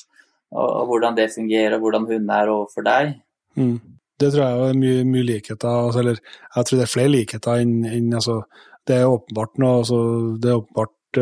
og, 0.52 0.66
og 0.66 0.88
hvordan 0.92 1.16
det 1.18 1.32
fungerer, 1.34 1.78
og 1.78 1.86
hvordan 1.86 2.10
hundene 2.10 2.42
er 2.42 2.52
overfor 2.52 2.86
deg. 2.86 3.16
Mm. 3.56 3.78
Det 4.20 4.32
tror 4.32 4.46
jeg 4.46 4.70
er 4.70 4.80
mye, 4.80 5.04
mye 5.10 5.28
likheter, 5.28 5.70
altså, 5.70 6.00
eller 6.04 6.20
jeg 6.22 6.68
tror 6.68 6.80
det 6.80 6.86
er 6.86 6.94
flere 6.94 7.12
likheter 7.12 7.62
enn 7.64 7.86
enn, 7.90 8.14
altså, 8.16 8.42
Det 8.88 8.96
er 8.96 9.10
åpenbart 9.10 9.58
noe 9.58 9.80
altså, 9.82 10.00
Det 10.40 10.52
er 10.52 10.60
åpenbart 10.62 11.20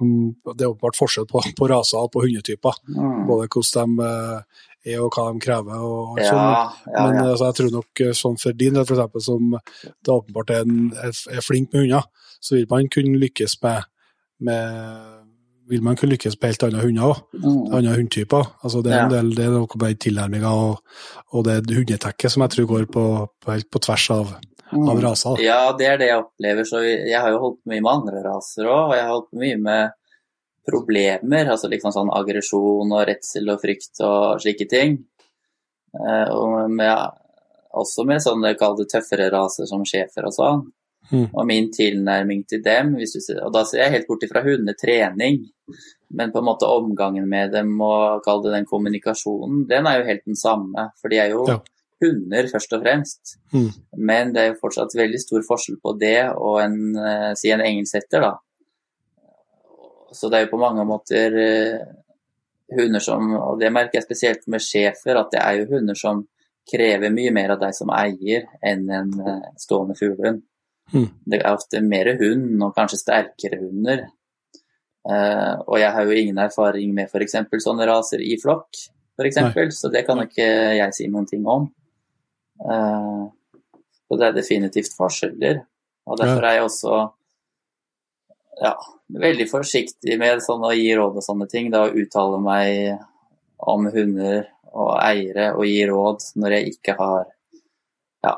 mm, 0.00 0.26
det 0.56 0.64
er 0.64 0.70
åpenbart 0.70 0.98
forskjell 0.98 1.26
på, 1.30 1.42
på 1.58 1.68
raser 1.70 2.00
og 2.00 2.12
på 2.14 2.24
hundetyper. 2.24 2.80
Mm. 2.88 3.26
Både 3.28 3.48
hvordan 3.52 3.96
de 3.98 4.08
eh, 4.08 4.60
er 4.94 5.02
og 5.04 5.12
hva 5.12 5.26
de 5.32 5.42
krever. 5.44 5.76
og 5.76 6.14
og 6.14 6.20
Ja, 6.22 6.30
sånn. 6.30 6.92
Men 6.94 7.18
ja. 7.18 7.24
altså, 7.28 7.50
jeg 7.50 7.58
tror 7.58 7.72
nok 7.76 8.04
eh, 8.04 8.12
sånn 8.16 8.38
for 8.40 8.56
din 8.56 8.78
del, 8.78 8.86
f.eks., 8.86 9.24
som 9.26 9.56
det 9.56 10.14
åpenbart 10.14 10.54
er, 10.56 10.64
en, 10.64 10.92
er 11.10 11.44
flink 11.44 11.72
med 11.72 11.84
hunder, 11.84 12.08
så 12.40 12.56
vil 12.56 12.68
man 12.70 12.88
kunne 12.92 13.20
lykkes 13.20 13.58
med, 13.64 13.90
med 14.40 15.19
vil 15.70 15.82
man 15.86 15.96
kunne 15.96 16.12
lykkes 16.16 16.36
på 16.36 16.48
helt 16.50 16.62
andre 16.66 16.82
hunder 16.82 17.06
òg. 17.12 17.22
Mm. 17.38 17.74
Andre 17.78 17.94
hundtyper. 17.96 18.48
Altså, 18.64 18.82
det 18.82 18.92
er 18.92 19.04
en 19.04 19.10
Ja. 19.10 19.16
del 19.22 19.30
det 19.36 19.44
er 19.46 19.50
noe 19.54 19.78
med 19.80 19.98
tilnærminga 20.02 20.50
og, 20.50 20.80
og 21.32 21.44
det 21.46 21.70
hundetekket 21.70 22.30
som 22.34 22.42
jeg 22.42 22.50
tror 22.56 22.66
går 22.74 22.86
på, 22.90 23.04
på, 23.40 23.52
helt 23.54 23.70
på 23.70 23.80
tvers 23.86 24.10
av, 24.10 24.34
av 24.72 24.96
Mm. 24.96 25.00
raser. 25.02 25.36
da. 25.36 25.42
Ja, 25.42 25.72
det 25.78 25.86
er 25.86 25.96
det 25.98 26.08
jeg 26.08 26.22
opplever. 26.24 26.64
Så 26.68 26.82
jeg 26.84 27.20
har 27.20 27.30
jo 27.30 27.38
holdt 27.38 27.60
mye 27.66 27.80
med 27.80 27.92
andre 27.92 28.22
raser 28.26 28.64
òg, 28.66 28.90
og 28.90 28.94
jeg 28.94 29.02
har 29.06 29.12
holdt 29.14 29.32
mye 29.32 29.56
med 29.58 29.90
problemer. 30.68 31.48
Altså 31.50 31.70
liksom 31.70 31.92
sånn 31.94 32.10
aggresjon 32.14 32.92
og 32.92 33.06
redsel 33.08 33.48
og 33.50 33.60
frykt 33.62 34.00
og 34.06 34.40
slike 34.42 34.68
ting. 34.68 34.98
Eh, 35.94 36.28
Og 36.30 36.70
med, 36.70 37.10
også 37.74 38.04
med 38.06 38.20
sånne 38.22 38.56
kall 38.58 38.76
det 38.76 38.88
tøffere 38.92 39.30
raser 39.32 39.66
som 39.66 39.82
schæfer 39.84 40.26
og 40.26 40.32
sånn. 40.36 40.62
Mm. 41.10 41.26
Og 41.34 41.46
min 41.46 41.70
tilnærming 41.74 42.44
til 42.48 42.62
dem, 42.64 42.94
hvis 42.98 43.16
du, 43.16 43.34
og 43.42 43.52
da 43.54 43.64
ser 43.66 43.84
jeg 43.84 43.96
helt 43.96 44.06
bort 44.06 44.22
ifra 44.22 44.42
hundetrening, 44.44 45.40
men 46.10 46.32
på 46.32 46.38
en 46.38 46.46
måte 46.46 46.68
omgangen 46.70 47.28
med 47.30 47.52
dem 47.54 47.72
og 47.82 48.22
kall 48.24 48.42
det 48.44 48.54
den 48.54 48.66
kommunikasjonen, 48.66 49.64
den 49.70 49.86
er 49.86 50.00
jo 50.00 50.08
helt 50.08 50.24
den 50.26 50.38
samme. 50.38 50.90
For 51.00 51.10
de 51.10 51.18
er 51.22 51.30
jo 51.34 51.44
Ja. 51.48 51.58
hunder, 52.00 52.46
først 52.48 52.72
og 52.72 52.82
fremst. 52.82 53.38
Mm. 53.52 53.70
Men 53.98 54.32
det 54.34 54.42
er 54.42 54.46
jo 54.52 54.60
fortsatt 54.60 54.94
veldig 54.96 55.20
stor 55.20 55.42
forskjell 55.46 55.78
på 55.84 55.98
det 56.00 56.30
og 56.32 56.62
en, 56.62 56.96
eh, 56.96 57.34
si 57.34 57.50
en 57.50 57.60
engelsetter, 57.60 58.20
da. 58.20 58.38
Så 60.12 60.30
det 60.30 60.38
er 60.38 60.46
jo 60.46 60.56
på 60.56 60.60
mange 60.60 60.84
måter 60.84 61.36
eh, 61.38 61.86
hunder 62.78 63.00
som, 63.00 63.34
og 63.36 63.60
det 63.60 63.72
merker 63.72 63.98
jeg 63.98 64.06
spesielt 64.08 64.48
med 64.48 64.62
schæfer, 64.62 65.18
at 65.18 65.30
det 65.30 65.42
er 65.42 65.60
jo 65.60 65.76
hunder 65.76 65.94
som 65.94 66.26
krever 66.70 67.10
mye 67.10 67.32
mer 67.34 67.54
av 67.54 67.60
deg 67.60 67.74
som 67.74 67.90
eier 67.94 68.46
enn 68.62 68.88
en 68.90 69.12
eh, 69.20 69.50
stående 69.58 69.96
fuglehund. 69.98 70.42
Mm. 70.90 71.08
Det 71.32 71.40
er 71.40 71.52
ofte 71.54 71.82
mer 71.84 72.12
hund, 72.20 72.54
og 72.62 72.74
kanskje 72.76 73.00
sterkere 73.00 73.60
hunder. 73.62 74.06
Uh, 75.08 75.56
og 75.64 75.78
jeg 75.80 75.92
har 75.96 76.04
jo 76.04 76.16
ingen 76.16 76.40
erfaring 76.42 76.92
med 76.94 77.08
f.eks. 77.08 77.38
sånne 77.64 77.86
raser 77.88 78.20
i 78.20 78.36
flokk, 78.40 78.82
eksempel, 79.20 79.68
så 79.72 79.90
det 79.92 80.06
kan 80.06 80.20
ikke 80.22 80.46
jeg 80.78 80.96
si 80.96 81.06
noen 81.12 81.26
ting 81.28 81.44
om. 81.48 81.66
Uh, 82.60 83.28
så 84.08 84.18
det 84.18 84.28
er 84.28 84.38
definitivt 84.38 84.96
forskjeller. 84.96 85.60
Og 86.08 86.18
derfor 86.18 86.46
er 86.46 86.56
jeg 86.56 86.66
også 86.66 86.94
ja, 88.60 88.72
veldig 89.20 89.46
forsiktig 89.50 90.16
med 90.20 90.42
sånn 90.44 90.64
å 90.66 90.72
gi 90.74 90.88
råd 90.96 91.20
og 91.20 91.24
sånne 91.24 91.46
ting. 91.52 91.68
Da 91.72 91.84
uttale 91.88 92.40
meg 92.42 92.96
om 93.60 93.86
hunder 93.92 94.48
og 94.70 94.96
eiere 95.02 95.50
og 95.56 95.66
gi 95.68 95.84
råd 95.88 96.26
når 96.40 96.56
jeg 96.56 96.74
ikke 96.74 96.96
har 96.98 97.28
ja, 98.24 98.34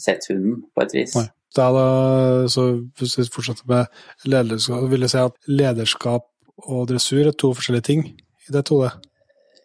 sett 0.00 0.26
hunden, 0.30 0.62
på 0.74 0.84
et 0.84 0.96
vis. 0.96 1.16
Nei. 1.18 1.28
Da, 1.56 1.68
da, 1.74 1.86
så 2.48 2.68
hvis 2.98 3.18
vi 3.18 3.28
fortsetter 3.28 3.68
med 3.68 3.86
lederskap, 4.24 4.84
vil 4.88 5.04
jeg 5.04 5.12
si 5.12 5.20
at 5.20 5.34
lederskap 5.48 6.28
og 6.68 6.86
dressur 6.88 7.26
er 7.26 7.34
to 7.36 7.52
forskjellige 7.56 7.88
ting 7.90 8.04
i 8.08 8.52
det, 8.54 8.64
Tore? 8.68 8.92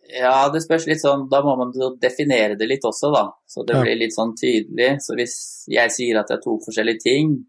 Ja, 0.08 0.48
det 0.52 0.62
spørs 0.64 0.88
litt 0.88 1.02
sånn, 1.04 1.26
da 1.32 1.42
må 1.44 1.58
man 1.60 1.74
definere 2.00 2.56
det 2.60 2.68
litt 2.70 2.86
også, 2.88 3.12
da. 3.14 3.26
Så 3.48 3.66
det 3.68 3.76
Ja. 3.76 3.84
blir 3.84 4.00
litt 4.00 4.16
sånn 4.16 4.34
tydelig. 4.36 5.02
Så 5.04 5.16
hvis 5.16 5.66
jeg 5.68 5.92
sier 5.92 6.20
at 6.20 6.28
det 6.28 6.38
er 6.38 6.42
to 6.44 6.60
forskjellige 6.64 7.04
ting, 7.04 7.46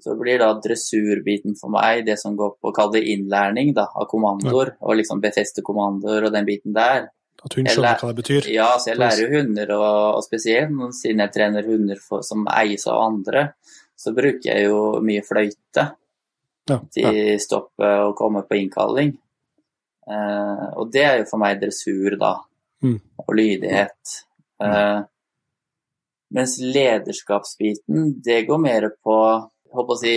så 0.00 0.14
blir 0.18 0.38
da 0.38 0.52
dressurbiten 0.54 1.56
for 1.58 1.70
meg 1.70 2.06
det 2.06 2.18
som 2.20 2.36
går 2.36 2.52
på 2.62 2.70
å 2.70 2.74
kalle 2.74 2.92
det 2.92 3.08
innlæring 3.10 3.74
da, 3.74 3.88
av 3.94 4.06
kommandoer, 4.06 4.76
og 4.80 4.96
liksom 4.96 5.20
befeste 5.20 5.62
kommandoer 5.62 6.26
og 6.26 6.32
den 6.32 6.46
biten 6.46 6.72
der. 6.72 7.08
At 7.44 7.54
hun 7.54 7.68
skjønner 7.70 8.00
hva 8.00 8.10
det 8.10 8.18
betyr? 8.18 8.48
Ja, 8.50 8.72
så 8.80 8.90
jeg 8.92 8.98
lærer 8.98 9.22
jo 9.22 9.28
hunder, 9.36 9.72
og, 9.76 10.16
og 10.18 10.24
spesielt 10.26 10.96
siden 10.98 11.22
jeg 11.22 11.34
trener 11.34 11.66
hunder 11.68 12.00
for, 12.02 12.24
som 12.26 12.48
eies 12.50 12.86
av 12.90 12.98
andre, 13.04 13.44
så 13.98 14.12
bruker 14.14 14.50
jeg 14.50 14.66
jo 14.68 14.80
mye 15.04 15.24
fløyte 15.26 15.84
Ja, 16.68 16.80
til 16.92 17.06
ja. 17.08 17.36
stoppe 17.40 17.92
og 18.04 18.16
komme 18.18 18.42
på 18.46 18.58
innkalling. 18.58 19.14
Eh, 20.08 20.66
og 20.78 20.90
det 20.92 21.04
er 21.04 21.20
jo 21.22 21.28
for 21.30 21.40
meg 21.42 21.62
dressur, 21.62 22.18
da. 22.20 22.34
Mm. 22.84 22.98
Og 23.24 23.30
lydighet. 23.38 24.18
Eh, 24.62 24.98
mens 26.34 26.58
lederskapsbiten, 26.60 28.18
det 28.24 28.42
går 28.50 28.60
mer 28.60 28.90
på 29.02 29.16
håper 29.68 29.94
å 29.94 30.00
si, 30.00 30.14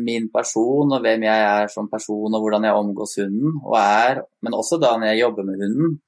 min 0.00 0.28
person 0.32 0.94
og 0.94 1.02
hvem 1.04 1.26
jeg 1.26 1.48
er 1.48 1.72
som 1.72 1.90
person, 1.92 2.32
og 2.32 2.40
hvordan 2.40 2.66
jeg 2.68 2.78
omgås 2.78 3.18
hunden 3.20 3.58
og 3.60 3.76
er, 3.78 4.22
men 4.44 4.56
også 4.56 4.78
da 4.80 4.94
når 4.96 5.12
jeg 5.12 5.22
jobber 5.24 5.48
med 5.48 5.60
hunden. 5.60 5.98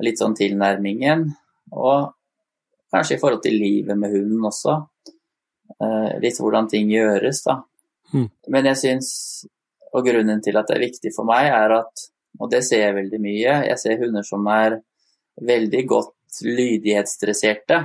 Litt 0.00 0.20
sånn 0.22 0.36
tilnærmingen. 0.38 1.26
Og 1.76 2.12
kanskje 2.92 3.16
i 3.16 3.20
forhold 3.20 3.42
til 3.44 3.58
livet 3.60 3.98
med 3.98 4.14
hunden 4.14 4.48
også. 4.48 4.78
Eh, 5.80 6.14
litt 6.22 6.40
hvordan 6.40 6.68
ting 6.70 6.90
gjøres, 6.92 7.42
da. 7.46 7.58
Mm. 8.12 8.28
Men 8.54 8.68
jeg 8.70 8.80
syns, 8.80 9.10
og 9.92 10.04
grunnen 10.06 10.42
til 10.44 10.58
at 10.60 10.68
det 10.68 10.76
er 10.76 10.86
viktig 10.86 11.12
for 11.16 11.28
meg, 11.28 11.48
er 11.52 11.76
at, 11.80 12.06
og 12.40 12.50
det 12.52 12.62
ser 12.66 12.86
jeg 12.86 12.98
veldig 12.98 13.20
mye, 13.22 13.56
jeg 13.68 13.80
ser 13.80 14.00
hunder 14.00 14.26
som 14.26 14.46
er 14.52 14.78
veldig 15.40 15.82
godt 15.88 16.42
lydighetsdresserte. 16.44 17.80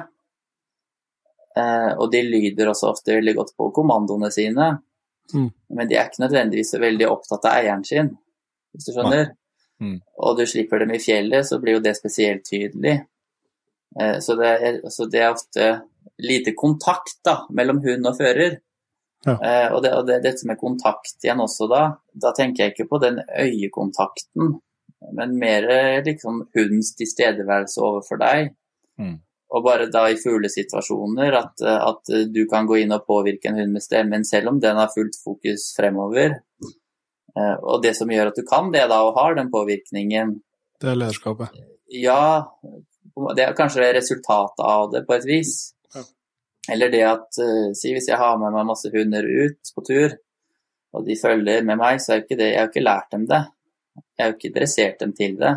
Eh, 1.58 1.92
og 1.96 2.12
de 2.12 2.22
lyder 2.28 2.72
også 2.72 2.92
ofte 2.92 3.16
veldig 3.18 3.36
godt 3.40 3.56
på 3.58 3.72
kommandoene 3.76 4.30
sine. 4.34 4.70
Mm. 5.34 5.50
Men 5.76 5.90
de 5.90 5.98
er 5.98 6.08
ikke 6.08 6.24
nødvendigvis 6.24 6.76
veldig 6.80 7.10
opptatt 7.10 7.48
av 7.50 7.60
eieren 7.60 7.84
sin, 7.88 8.14
hvis 8.74 8.88
du 8.88 8.94
skjønner. 8.96 9.32
Mm. 9.82 10.00
Og 10.18 10.38
du 10.40 10.46
slipper 10.50 10.82
dem 10.82 10.94
i 10.96 11.02
fjellet, 11.02 11.46
så 11.46 11.60
blir 11.62 11.78
jo 11.78 11.84
det 11.84 11.96
spesielt 11.98 12.46
tydelig. 12.48 13.00
Eh, 14.00 14.18
så, 14.24 14.36
det 14.40 14.54
er, 14.54 14.80
så 14.94 15.06
det 15.10 15.22
er 15.22 15.34
ofte 15.34 15.68
lite 16.24 16.54
kontakt 16.58 17.20
da, 17.26 17.40
mellom 17.54 17.82
hund 17.86 18.10
og 18.10 18.18
fører. 18.18 18.58
Ja. 19.26 19.36
Eh, 19.36 19.68
og, 19.74 19.82
det, 19.84 19.94
og 19.98 20.08
det, 20.08 20.22
dette 20.26 20.48
med 20.50 20.60
kontakt 20.62 21.24
igjen 21.26 21.42
også 21.44 21.68
da, 21.72 21.84
da 22.14 22.34
tenker 22.38 22.64
jeg 22.64 22.76
ikke 22.76 22.90
på 22.90 23.02
den 23.04 23.22
øyekontakten, 23.28 24.58
men 25.18 25.38
mer 25.38 25.66
liksom 26.06 26.46
hundens 26.58 26.96
tilstedeværelse 26.98 27.82
overfor 27.86 28.22
deg. 28.22 28.54
Mm. 28.98 29.18
Og 29.54 29.64
bare 29.64 29.86
da 29.94 30.08
i 30.12 30.18
fuglesituasjoner 30.20 31.38
at, 31.38 31.62
at 31.64 32.10
du 32.34 32.42
kan 32.52 32.66
gå 32.68 32.82
inn 32.82 32.92
og 32.96 33.06
påvirke 33.08 33.52
en 33.52 33.62
hund 33.62 33.78
med 33.78 33.86
stemmen, 33.86 34.26
selv 34.28 34.52
om 34.52 34.58
den 34.64 34.80
har 34.80 34.90
fullt 34.92 35.16
fokus 35.22 35.70
fremover. 35.78 36.40
Eh, 37.38 37.56
Og 37.62 37.82
det 37.84 37.94
som 37.98 38.10
gjør 38.10 38.32
at 38.32 38.38
du 38.40 38.44
kan 38.48 38.72
det 38.74 38.88
da, 38.90 39.02
og 39.06 39.18
har 39.20 39.36
den 39.38 39.52
påvirkningen, 39.54 40.40
Det 40.82 40.90
er 40.90 40.96
lederskapet. 40.96 41.50
ja, 41.90 42.46
det 43.36 43.44
er 43.44 43.54
kanskje 43.58 43.94
resultatet 43.96 44.62
av 44.66 44.92
det 44.92 45.06
på 45.08 45.14
et 45.16 45.26
vis. 45.26 45.74
Ja. 45.96 46.04
Eller 46.74 46.90
det 46.94 47.04
at, 47.04 47.38
eh, 47.42 47.74
si 47.74 47.94
hvis 47.94 48.08
jeg 48.10 48.18
har 48.18 48.38
med 48.38 48.54
meg 48.54 48.66
masse 48.66 48.90
hunder 48.94 49.24
ut 49.26 49.72
på 49.76 49.86
tur, 49.86 50.18
og 50.94 51.06
de 51.06 51.16
følger 51.16 51.64
med 51.64 51.78
meg, 51.78 52.00
så 52.00 52.14
er 52.16 52.22
ikke 52.24 52.38
det, 52.38 52.52
jeg 52.54 52.60
har 52.60 52.70
ikke 52.70 52.84
lært 52.86 53.10
dem 53.12 53.26
det. 53.28 53.44
Jeg 54.18 54.24
har 54.24 54.32
jo 54.32 54.38
ikke 54.38 54.54
dressert 54.60 55.00
dem 55.00 55.14
til 55.14 55.36
det. 55.38 55.56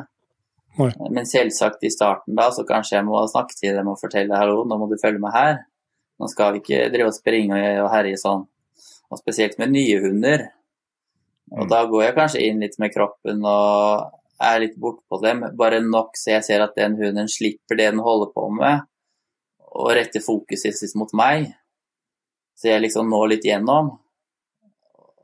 Nei. 0.78 0.93
Men 1.11 1.24
selvsagt 1.26 1.83
i 1.85 1.91
starten 1.91 2.35
da, 2.37 2.51
så 2.51 2.64
kanskje 2.66 2.97
jeg 2.99 3.05
må 3.05 3.20
snakke 3.28 3.57
til 3.59 3.74
dem 3.76 3.89
og 3.89 3.99
fortelle 4.01 4.37
hallo, 4.37 4.64
nå 4.64 4.78
må 4.78 4.89
du 4.89 4.97
følge 5.01 5.20
med 5.20 5.33
her. 5.33 5.59
Nå 6.20 6.28
skal 6.28 6.53
vi 6.53 6.61
ikke 6.61 6.91
drive 6.93 7.09
og 7.09 7.14
springe 7.16 7.61
og 7.83 7.91
herje 7.91 8.16
sånn. 8.20 8.47
Og 9.11 9.18
spesielt 9.18 9.59
med 9.59 9.72
nye 9.72 10.01
hunder. 10.01 10.51
Og 11.51 11.68
da 11.70 11.82
går 11.90 12.05
jeg 12.05 12.16
kanskje 12.16 12.42
inn 12.46 12.61
litt 12.62 12.76
med 12.78 12.92
kroppen 12.94 13.42
og 13.46 14.11
er 14.40 14.61
litt 14.62 14.76
bortpå 14.80 15.18
dem, 15.20 15.42
bare 15.59 15.82
nok 15.84 16.14
så 16.16 16.36
jeg 16.36 16.46
ser 16.46 16.62
at 16.64 16.76
den 16.78 16.94
hunden 17.01 17.28
slipper 17.28 17.76
det 17.76 17.90
den 17.90 18.05
holder 18.05 18.30
på 18.32 18.46
med, 18.57 18.86
og 19.70 19.90
retter 19.98 20.22
fokuset 20.24 20.78
sitt 20.78 20.94
mot 20.98 21.12
meg. 21.16 21.51
Så 22.57 22.70
jeg 22.70 22.84
liksom 22.84 23.11
når 23.11 23.34
litt 23.34 23.44
gjennom, 23.48 23.92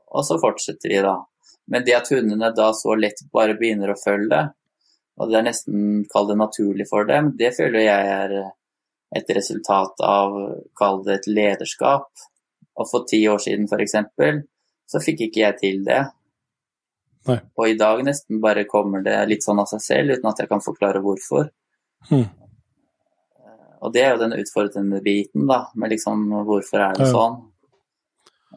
og 0.07 0.25
så 0.25 0.37
fortsetter 0.41 0.93
vi, 0.93 1.01
da. 1.05 1.17
Men 1.67 1.83
det 1.87 1.97
at 1.97 2.11
hundene 2.13 2.53
da 2.55 2.69
så 2.77 2.95
lett 2.95 3.25
bare 3.33 3.57
begynner 3.57 3.91
å 3.91 3.99
følge, 3.99 4.43
og 5.17 5.31
det 5.31 5.39
er 5.39 5.47
nesten 5.47 6.05
kall 6.11 6.29
det 6.29 6.37
naturlig 6.37 6.85
for 6.89 7.07
dem, 7.09 7.33
det 7.39 7.55
føler 7.57 7.87
jeg 7.87 8.11
er 8.13 8.35
et 9.17 9.29
resultat 9.33 10.03
av 10.05 10.35
kall 10.77 11.01
det 11.05 11.21
et 11.21 11.29
lederskap. 11.31 12.09
Og 12.77 12.89
for 12.89 13.07
ti 13.09 13.23
år 13.29 13.41
siden 13.41 13.65
f.eks. 13.65 13.95
så 14.85 15.01
fikk 15.01 15.25
ikke 15.27 15.41
jeg 15.41 15.57
til 15.61 15.81
det. 15.87 16.03
Nei. 17.27 17.39
Og 17.57 17.67
i 17.69 17.77
dag 17.77 18.01
nesten 18.05 18.41
bare 18.41 18.65
kommer 18.69 19.03
det 19.03 19.17
litt 19.29 19.43
sånn 19.45 19.59
av 19.59 19.67
seg 19.71 19.81
selv, 19.83 20.17
uten 20.17 20.29
at 20.29 20.39
jeg 20.39 20.49
kan 20.49 20.63
forklare 20.63 21.01
hvorfor. 21.03 21.49
Hmm. 22.09 22.25
Og 23.81 23.93
det 23.93 24.01
er 24.03 24.15
jo 24.15 24.23
den 24.23 24.33
utfordrende 24.39 25.01
biten, 25.05 25.45
da, 25.47 25.67
med 25.75 25.91
liksom 25.93 26.25
hvorfor 26.47 26.81
er 26.89 26.93
det 26.97 27.05
Ja. 27.07 27.13
sånn. 27.13 27.39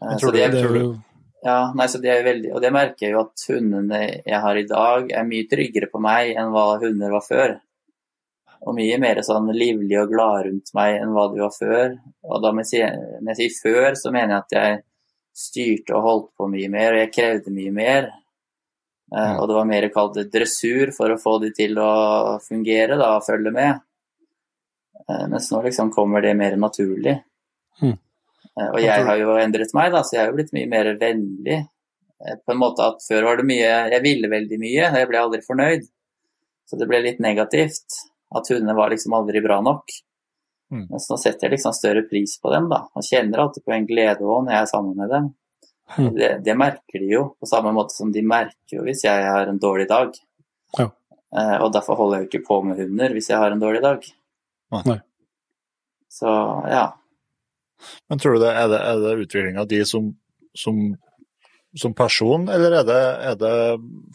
Jeg 0.00 0.18
tror 0.20 0.28
så 0.30 0.32
det, 0.32 0.50
det- 0.50 0.50
Det 0.52 0.64
er, 0.64 0.74
er 0.74 0.80
jo 0.80 1.02
ja, 1.44 1.72
nei, 1.74 1.86
så 1.86 2.00
det 2.00 2.10
er 2.10 2.22
veldig, 2.24 2.52
og 2.54 2.60
det 2.60 2.72
merker 2.72 2.98
jeg 3.06 3.12
jo 3.12 3.20
at 3.20 3.44
hundene 3.48 4.22
jeg 4.26 4.40
har 4.40 4.56
i 4.56 4.64
dag, 4.68 5.10
er 5.10 5.24
mye 5.24 5.48
tryggere 5.48 5.90
på 5.90 6.00
meg 6.00 6.36
enn 6.36 6.50
hva 6.52 6.78
hunder 6.80 7.10
var 7.10 7.22
før. 7.28 7.60
Og 8.62 8.74
mye 8.76 8.98
mer 9.00 9.16
sånn 9.24 9.48
livlige 9.56 10.02
og 10.02 10.10
glade 10.10 10.44
rundt 10.50 10.74
meg 10.74 11.00
enn 11.00 11.14
hva 11.14 11.32
de 11.32 11.40
var 11.40 11.50
før. 11.58 11.98
Og 12.24 12.42
da 12.42 12.52
når 12.52 12.66
jeg 12.70 13.36
sier 13.36 13.54
før, 13.62 13.92
så 13.96 14.12
mener 14.12 14.28
jeg 14.34 14.42
at 14.44 14.52
jeg 14.52 14.82
styrte 15.32 15.94
og 15.96 16.02
holdt 16.02 16.28
på 16.36 16.50
mye 16.50 16.68
mer, 16.68 16.92
og 16.92 16.98
jeg 16.98 17.12
krevde 17.12 17.50
mye 17.56 17.72
mer. 17.72 18.10
Eh, 19.10 19.36
og 19.36 19.48
det 19.48 19.56
var 19.56 19.66
mer 19.66 19.86
kalt 19.94 20.18
dressur 20.32 20.92
for 20.94 21.10
å 21.10 21.18
få 21.20 21.38
de 21.42 21.50
til 21.54 21.78
å 21.82 22.38
fungere 22.44 22.98
da, 23.00 23.16
og 23.16 23.26
følge 23.26 23.52
med. 23.54 23.82
Eh, 25.00 25.26
mens 25.32 25.50
nå 25.50 25.62
liksom 25.66 25.90
kommer 25.94 26.22
det 26.24 26.36
mer 26.38 26.56
naturlig. 26.60 27.16
Eh, 27.82 28.68
og 28.68 28.78
jeg 28.82 29.06
har 29.06 29.18
jo 29.18 29.34
endret 29.40 29.74
meg, 29.76 29.90
da, 29.94 30.04
så 30.04 30.16
jeg 30.16 30.22
har 30.22 30.30
jo 30.30 30.38
blitt 30.38 30.54
mye 30.56 30.70
mer 30.70 30.92
vennlig. 31.00 31.62
På 32.44 32.52
en 32.52 32.60
måte 32.60 32.84
at 32.84 32.98
Før 33.00 33.24
var 33.24 33.38
det 33.40 33.46
mye 33.48 33.68
Jeg 33.88 34.02
ville 34.04 34.28
veldig 34.28 34.58
mye, 34.60 34.88
jeg 34.92 35.06
ble 35.08 35.20
aldri 35.22 35.38
fornøyd. 35.40 35.86
Så 36.68 36.76
det 36.76 36.88
ble 36.90 37.00
litt 37.00 37.22
negativt. 37.24 37.96
At 38.36 38.50
hundene 38.52 38.76
var 38.76 38.92
liksom 38.92 39.14
aldri 39.16 39.40
bra 39.42 39.56
nok. 39.64 39.88
Mm. 40.70 40.84
Mens 40.92 41.08
nå 41.10 41.16
setter 41.18 41.48
jeg 41.48 41.56
liksom 41.56 41.72
større 41.74 42.04
pris 42.06 42.36
på 42.38 42.52
dem, 42.52 42.68
da. 42.70 42.84
Og 42.94 43.06
kjenner 43.06 43.42
alltid 43.42 43.64
på 43.64 43.72
en 43.74 43.88
glede 43.88 44.26
òg 44.26 44.44
når 44.44 44.54
jeg 44.54 44.66
er 44.66 44.70
sammen 44.70 45.00
med 45.00 45.10
dem. 45.10 45.30
Mm. 45.96 46.14
Det, 46.14 46.30
det 46.46 46.56
merker 46.58 47.02
de 47.02 47.10
jo, 47.10 47.24
på 47.40 47.48
samme 47.50 47.72
måte 47.74 47.94
som 47.96 48.12
de 48.14 48.22
merker 48.22 48.78
jo 48.78 48.86
hvis 48.86 49.04
jeg 49.06 49.26
har 49.26 49.50
en 49.50 49.60
dårlig 49.62 49.88
dag. 49.90 50.14
Ja. 50.78 50.86
Eh, 51.36 51.56
og 51.62 51.72
derfor 51.74 51.98
holder 51.98 52.20
jeg 52.20 52.26
jo 52.26 52.30
ikke 52.30 52.46
på 52.48 52.60
med 52.66 52.80
hunder 52.82 53.14
hvis 53.16 53.30
jeg 53.32 53.42
har 53.42 53.54
en 53.54 53.62
dårlig 53.62 53.82
dag. 53.84 54.06
Nei. 54.76 54.98
Så 56.10 56.30
ja. 56.70 56.86
Men 58.10 58.20
tror 58.20 58.36
du 58.36 58.44
det 58.44 58.52
er 58.54 58.68
det, 58.70 58.80
er 58.86 59.02
det 59.02 59.16
utviklinga 59.24 59.64
de 59.70 59.80
som, 59.88 60.10
som, 60.58 60.80
som 61.78 61.94
person, 61.96 62.48
eller 62.52 62.80
er 62.80 62.86
det, 62.86 63.02
er 63.30 63.38
det 63.40 63.56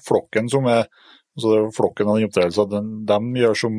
flokken 0.05 0.51
som 0.51 0.67
er 0.69 0.85
altså 1.35 1.51
det 1.51 1.59
er 1.59 1.75
flokken 1.75 2.09
av 2.09 2.17
den 2.19 2.29
oppdragelsen 2.29 2.71
den, 2.71 2.91
de 3.09 3.41
gjør 3.41 3.57
som, 3.59 3.77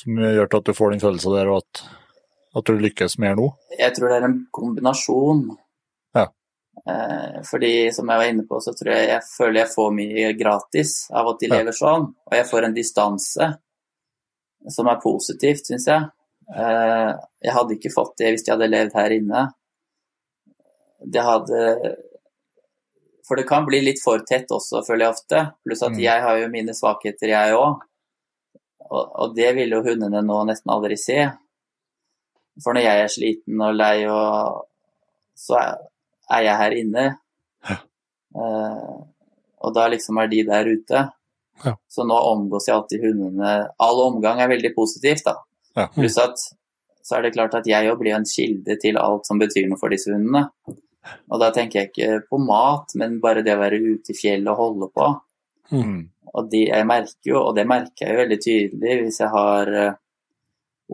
som 0.00 0.22
gjør 0.24 0.50
til 0.50 0.62
at 0.62 0.70
du 0.70 0.76
får 0.76 0.94
den 0.94 1.02
følelsen 1.02 1.36
der, 1.36 1.50
og 1.52 1.62
at, 1.62 1.82
at 2.58 2.70
du 2.70 2.80
lykkes 2.80 3.18
mer 3.22 3.36
nå? 3.38 3.50
Jeg 3.78 3.94
tror 3.96 4.10
det 4.10 4.18
er 4.18 4.28
en 4.30 4.40
kombinasjon. 4.54 5.44
Eh, 6.88 7.40
fordi 7.44 7.72
som 7.92 8.08
jeg 8.08 8.20
var 8.22 8.28
inne 8.30 8.46
på, 8.48 8.60
så 8.62 8.72
tror 8.76 8.92
jeg 8.94 9.08
jeg 9.10 9.24
føler 9.26 9.60
jeg 9.62 9.72
får 9.74 9.90
mye 9.96 10.30
gratis 10.38 10.94
av 11.12 11.28
at 11.32 11.42
de 11.42 11.50
lever 11.52 11.76
sånn. 11.76 12.06
Og 12.30 12.36
jeg 12.38 12.48
får 12.50 12.66
en 12.68 12.76
distanse 12.76 13.48
som 14.70 14.88
er 14.92 15.00
positivt, 15.02 15.66
syns 15.68 15.86
jeg. 15.90 16.08
Eh, 16.50 17.10
jeg 17.46 17.54
hadde 17.56 17.76
ikke 17.76 17.92
fått 17.94 18.16
det 18.20 18.32
hvis 18.34 18.46
de 18.46 18.54
hadde 18.54 18.70
levd 18.70 18.96
her 18.98 19.16
inne. 19.16 19.42
Det 21.00 21.22
hadde 21.24 21.60
For 23.30 23.38
det 23.38 23.46
kan 23.46 23.62
bli 23.64 23.78
litt 23.84 24.00
for 24.02 24.18
tett 24.26 24.50
også, 24.50 24.80
føler 24.82 25.04
jeg 25.06 25.14
ofte. 25.14 25.40
Pluss 25.62 25.82
at 25.86 25.92
Mm. 25.94 26.00
jeg 26.02 26.22
har 26.24 26.38
jo 26.40 26.48
mine 26.50 26.72
svakheter, 26.74 27.28
jeg 27.30 27.54
òg. 27.54 27.84
Og, 28.90 29.04
og 29.22 29.36
det 29.36 29.52
vil 29.54 29.70
jo 29.70 29.82
hundene 29.86 30.18
nå 30.26 30.38
nesten 30.48 30.72
aldri 30.74 30.96
se. 30.98 31.28
For 32.64 32.74
når 32.74 32.82
jeg 32.88 33.04
er 33.04 33.12
sliten 33.14 33.62
og 33.62 33.76
lei, 33.78 34.02
og, 34.10 34.66
så 35.38 35.54
er, 35.60 35.76
er 36.30 36.46
jeg 36.46 36.60
her 36.62 36.76
inne. 36.80 37.06
Ja. 37.68 37.78
Uh, 38.36 39.00
og 39.60 39.74
da 39.76 39.88
liksom 39.92 40.20
er 40.22 40.30
de 40.30 40.44
der 40.48 40.70
ute. 40.70 41.02
Ja. 41.64 41.74
Så 41.90 42.06
nå 42.08 42.16
omgås 42.30 42.68
jeg 42.68 42.76
alltid 42.76 43.04
hundene. 43.04 43.56
All 43.82 44.00
omgang 44.06 44.40
er 44.40 44.48
veldig 44.52 44.72
positivt, 44.76 45.26
da. 45.26 45.36
Ja. 45.76 45.90
Pluss 45.94 46.16
at 46.20 46.40
så 47.04 47.16
er 47.16 47.26
det 47.26 47.34
klart 47.34 47.56
at 47.58 47.66
jeg 47.66 47.88
jo 47.88 47.96
blir 47.98 48.14
en 48.16 48.28
kilde 48.28 48.76
til 48.80 48.98
alt 49.00 49.26
som 49.28 49.40
betyr 49.40 49.66
noe 49.68 49.80
for 49.80 49.92
disse 49.92 50.12
hundene. 50.12 50.46
Og 51.32 51.40
da 51.40 51.48
tenker 51.54 51.80
jeg 51.80 51.90
ikke 51.90 52.20
på 52.30 52.38
mat, 52.44 52.92
men 53.00 53.18
bare 53.22 53.42
det 53.44 53.56
å 53.56 53.62
være 53.62 53.80
ute 53.80 54.12
i 54.12 54.16
fjellet 54.16 54.50
og 54.52 54.60
holde 54.60 54.90
på. 54.94 55.08
Mm. 55.72 56.00
Og 56.30 56.50
de, 56.52 56.60
jeg 56.68 56.86
merker 56.86 57.32
jo, 57.32 57.40
og 57.48 57.56
det 57.56 57.66
merker 57.68 58.04
jeg 58.04 58.14
jo 58.14 58.20
veldig 58.20 58.38
tydelig 58.44 58.96
hvis 59.00 59.20
jeg 59.22 59.32
har 59.32 59.72
uh, 59.74 59.98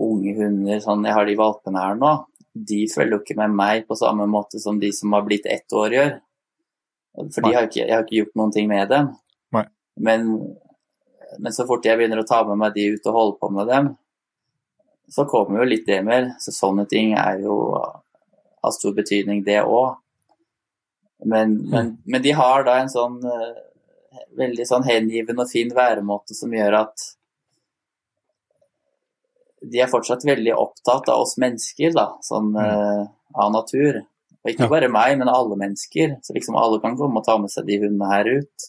unge 0.06 0.34
hunder, 0.38 0.80
sånn 0.84 1.04
jeg 1.04 1.16
har 1.16 1.28
de 1.28 1.36
valpene 1.38 1.82
her 1.82 1.98
nå, 2.00 2.12
de 2.68 2.86
følger 2.88 3.16
jo 3.16 3.22
ikke 3.22 3.38
med 3.38 3.56
meg 3.56 3.84
på 3.88 3.98
samme 3.98 4.26
måte 4.30 4.60
som 4.62 4.78
de 4.80 4.92
som 4.94 5.12
har 5.16 5.26
blitt 5.26 5.48
ett 5.50 5.72
år 5.76 5.96
gjør. 5.96 6.14
For 7.34 7.44
de 7.44 7.52
har 7.54 7.68
ikke, 7.68 7.82
jeg 7.82 7.92
har 7.94 8.04
ikke 8.04 8.18
gjort 8.20 8.38
noen 8.40 8.54
ting 8.54 8.68
med 8.70 8.88
dem. 8.92 9.12
Men, 9.96 10.26
men 11.40 11.54
så 11.56 11.64
fort 11.68 11.86
jeg 11.88 11.96
begynner 11.98 12.20
å 12.20 12.28
ta 12.28 12.42
med 12.48 12.60
meg 12.60 12.74
de 12.76 12.90
ut 12.96 13.08
og 13.08 13.16
holde 13.16 13.38
på 13.40 13.48
med 13.56 13.70
dem, 13.70 13.92
så 15.08 15.24
kommer 15.28 15.62
jo 15.62 15.70
litt 15.70 15.86
det 15.88 16.02
mer. 16.04 16.34
Så 16.42 16.52
sånne 16.52 16.84
ting 16.90 17.14
er 17.16 17.40
jo 17.44 17.56
av 17.76 18.74
stor 18.74 18.96
betydning, 18.96 19.44
det 19.46 19.62
òg. 19.62 19.96
Men, 21.24 21.56
men, 21.70 21.94
men 22.04 22.22
de 22.22 22.34
har 22.36 22.66
da 22.66 22.76
en 22.82 22.92
sånn 22.92 23.22
eh, 23.24 23.54
veldig 24.36 24.66
sånn 24.68 24.84
hengivende 24.84 25.46
og 25.46 25.48
fin 25.48 25.70
væremåte 25.72 26.36
som 26.36 26.52
gjør 26.52 26.82
at 26.82 27.06
de 29.62 29.80
er 29.80 29.88
fortsatt 29.90 30.24
veldig 30.26 30.52
opptatt 30.56 31.08
av 31.08 31.22
oss 31.24 31.36
mennesker, 31.40 31.92
da, 31.96 32.10
sånn 32.24 32.52
eh, 32.60 33.04
av 33.34 33.52
natur. 33.54 34.02
Og 34.44 34.52
ikke 34.52 34.66
Ja. 34.66 34.68
bare 34.70 34.88
meg, 34.92 35.18
men 35.18 35.28
alle 35.32 35.56
mennesker. 35.58 36.18
Så 36.22 36.34
liksom 36.36 36.56
alle 36.56 36.78
kan 36.80 36.96
komme 36.96 37.18
og 37.18 37.24
ta 37.26 37.36
med 37.38 37.50
seg 37.50 37.66
de 37.66 37.78
hundene 37.82 38.10
her 38.12 38.28
ut. 38.38 38.66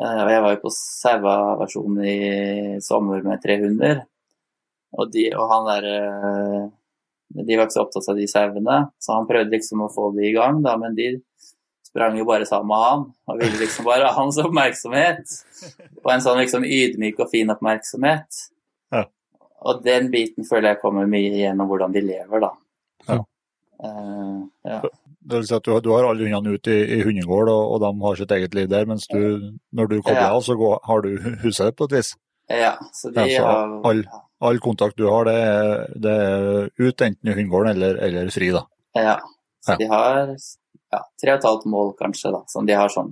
Eh, 0.00 0.20
og 0.24 0.30
jeg 0.30 0.42
var 0.42 0.54
jo 0.54 0.60
på 0.62 0.70
Saua-versjonen 0.72 2.04
i 2.06 2.80
sommer 2.80 3.22
med 3.26 3.42
tre 3.42 3.58
hunder. 3.60 4.04
Og, 4.96 5.10
de, 5.12 5.26
og 5.36 5.50
han 5.52 5.66
der 5.68 5.84
eh, 5.90 6.68
De 7.46 7.56
var 7.56 7.66
ikke 7.68 7.76
så 7.76 7.82
opptatt 7.84 8.08
av 8.10 8.16
de 8.18 8.24
sauene, 8.26 8.78
så 8.98 9.12
han 9.14 9.26
prøvde 9.28 9.52
liksom 9.54 9.84
å 9.84 9.90
få 9.92 10.08
de 10.16 10.24
i 10.26 10.32
gang, 10.34 10.62
da, 10.64 10.72
men 10.80 10.96
de 10.96 11.12
sprang 11.86 12.16
jo 12.18 12.24
bare 12.26 12.46
sammen 12.46 12.66
med 12.72 12.82
han 12.82 13.04
og 13.30 13.38
ville 13.38 13.60
liksom 13.60 13.86
bare 13.86 14.08
ha 14.08 14.14
hans 14.16 14.38
oppmerksomhet. 14.42 15.22
Og 16.02 16.10
en 16.10 16.24
sånn 16.24 16.40
liksom 16.42 16.64
ydmyk 16.66 17.20
og 17.22 17.30
fin 17.30 17.50
oppmerksomhet. 17.54 18.40
Ja. 19.60 19.66
Og 19.74 19.82
den 19.84 20.08
biten 20.10 20.44
føler 20.48 20.70
jeg 20.72 20.80
kommer 20.80 21.06
mye 21.10 21.34
gjennom 21.36 21.68
hvordan 21.68 21.92
de 21.92 22.00
lever, 22.00 22.40
da. 22.40 22.50
Ja. 23.08 23.18
Uh, 23.80 24.48
ja. 24.64 24.80
Det 25.20 25.36
vil 25.36 25.46
si 25.48 25.54
at 25.56 25.64
du, 25.68 25.74
du 25.84 25.90
har 25.92 26.06
alle 26.08 26.24
hundene 26.26 26.54
ute 26.56 26.72
i, 26.72 26.98
i 26.98 27.02
hundegård, 27.04 27.48
og, 27.52 27.74
og 27.74 27.80
de 27.84 27.90
har 28.06 28.16
sitt 28.16 28.32
eget 28.36 28.54
liv 28.56 28.68
der, 28.72 28.86
mens 28.88 29.06
du, 29.08 29.20
når 29.76 29.88
du 29.92 29.96
kobler 30.02 30.22
Ja. 30.22 30.32
av, 30.34 30.40
så 30.44 30.56
går, 30.56 30.78
har 30.88 31.04
du 31.04 31.10
huset 31.44 31.66
ditt 31.70 31.76
på 31.76 31.88
et 31.90 31.96
vis. 31.98 32.14
ja, 32.50 32.72
så 32.96 33.12
de 33.14 33.26
Ja, 33.28 33.38
så 33.38 33.46
har 33.46 33.92
all- 33.92 34.06
All 34.40 34.56
kontakt 34.58 34.96
du 34.96 35.04
har, 35.04 35.24
det 35.28 35.34
er, 35.36 35.82
det 36.00 36.12
er 36.16 36.70
ut 36.80 37.02
enten 37.04 37.28
i 37.28 37.34
hundegården 37.36 37.74
eller, 37.74 37.98
eller 38.06 38.30
fri, 38.32 38.46
da. 38.50 38.62
Ja. 38.96 39.18
Så 39.60 39.74
Ja. 39.74 39.76
de 39.76 39.88
har 39.90 40.16
ja, 40.32 41.00
tre 41.20 41.34
og 41.34 41.38
et 41.38 41.44
halvt 41.44 41.66
mål, 41.68 41.90
kanskje, 41.98 42.32
da, 42.32 42.40
som 42.48 42.64
de 42.66 42.72
har 42.72 42.88
sånn 42.88 43.10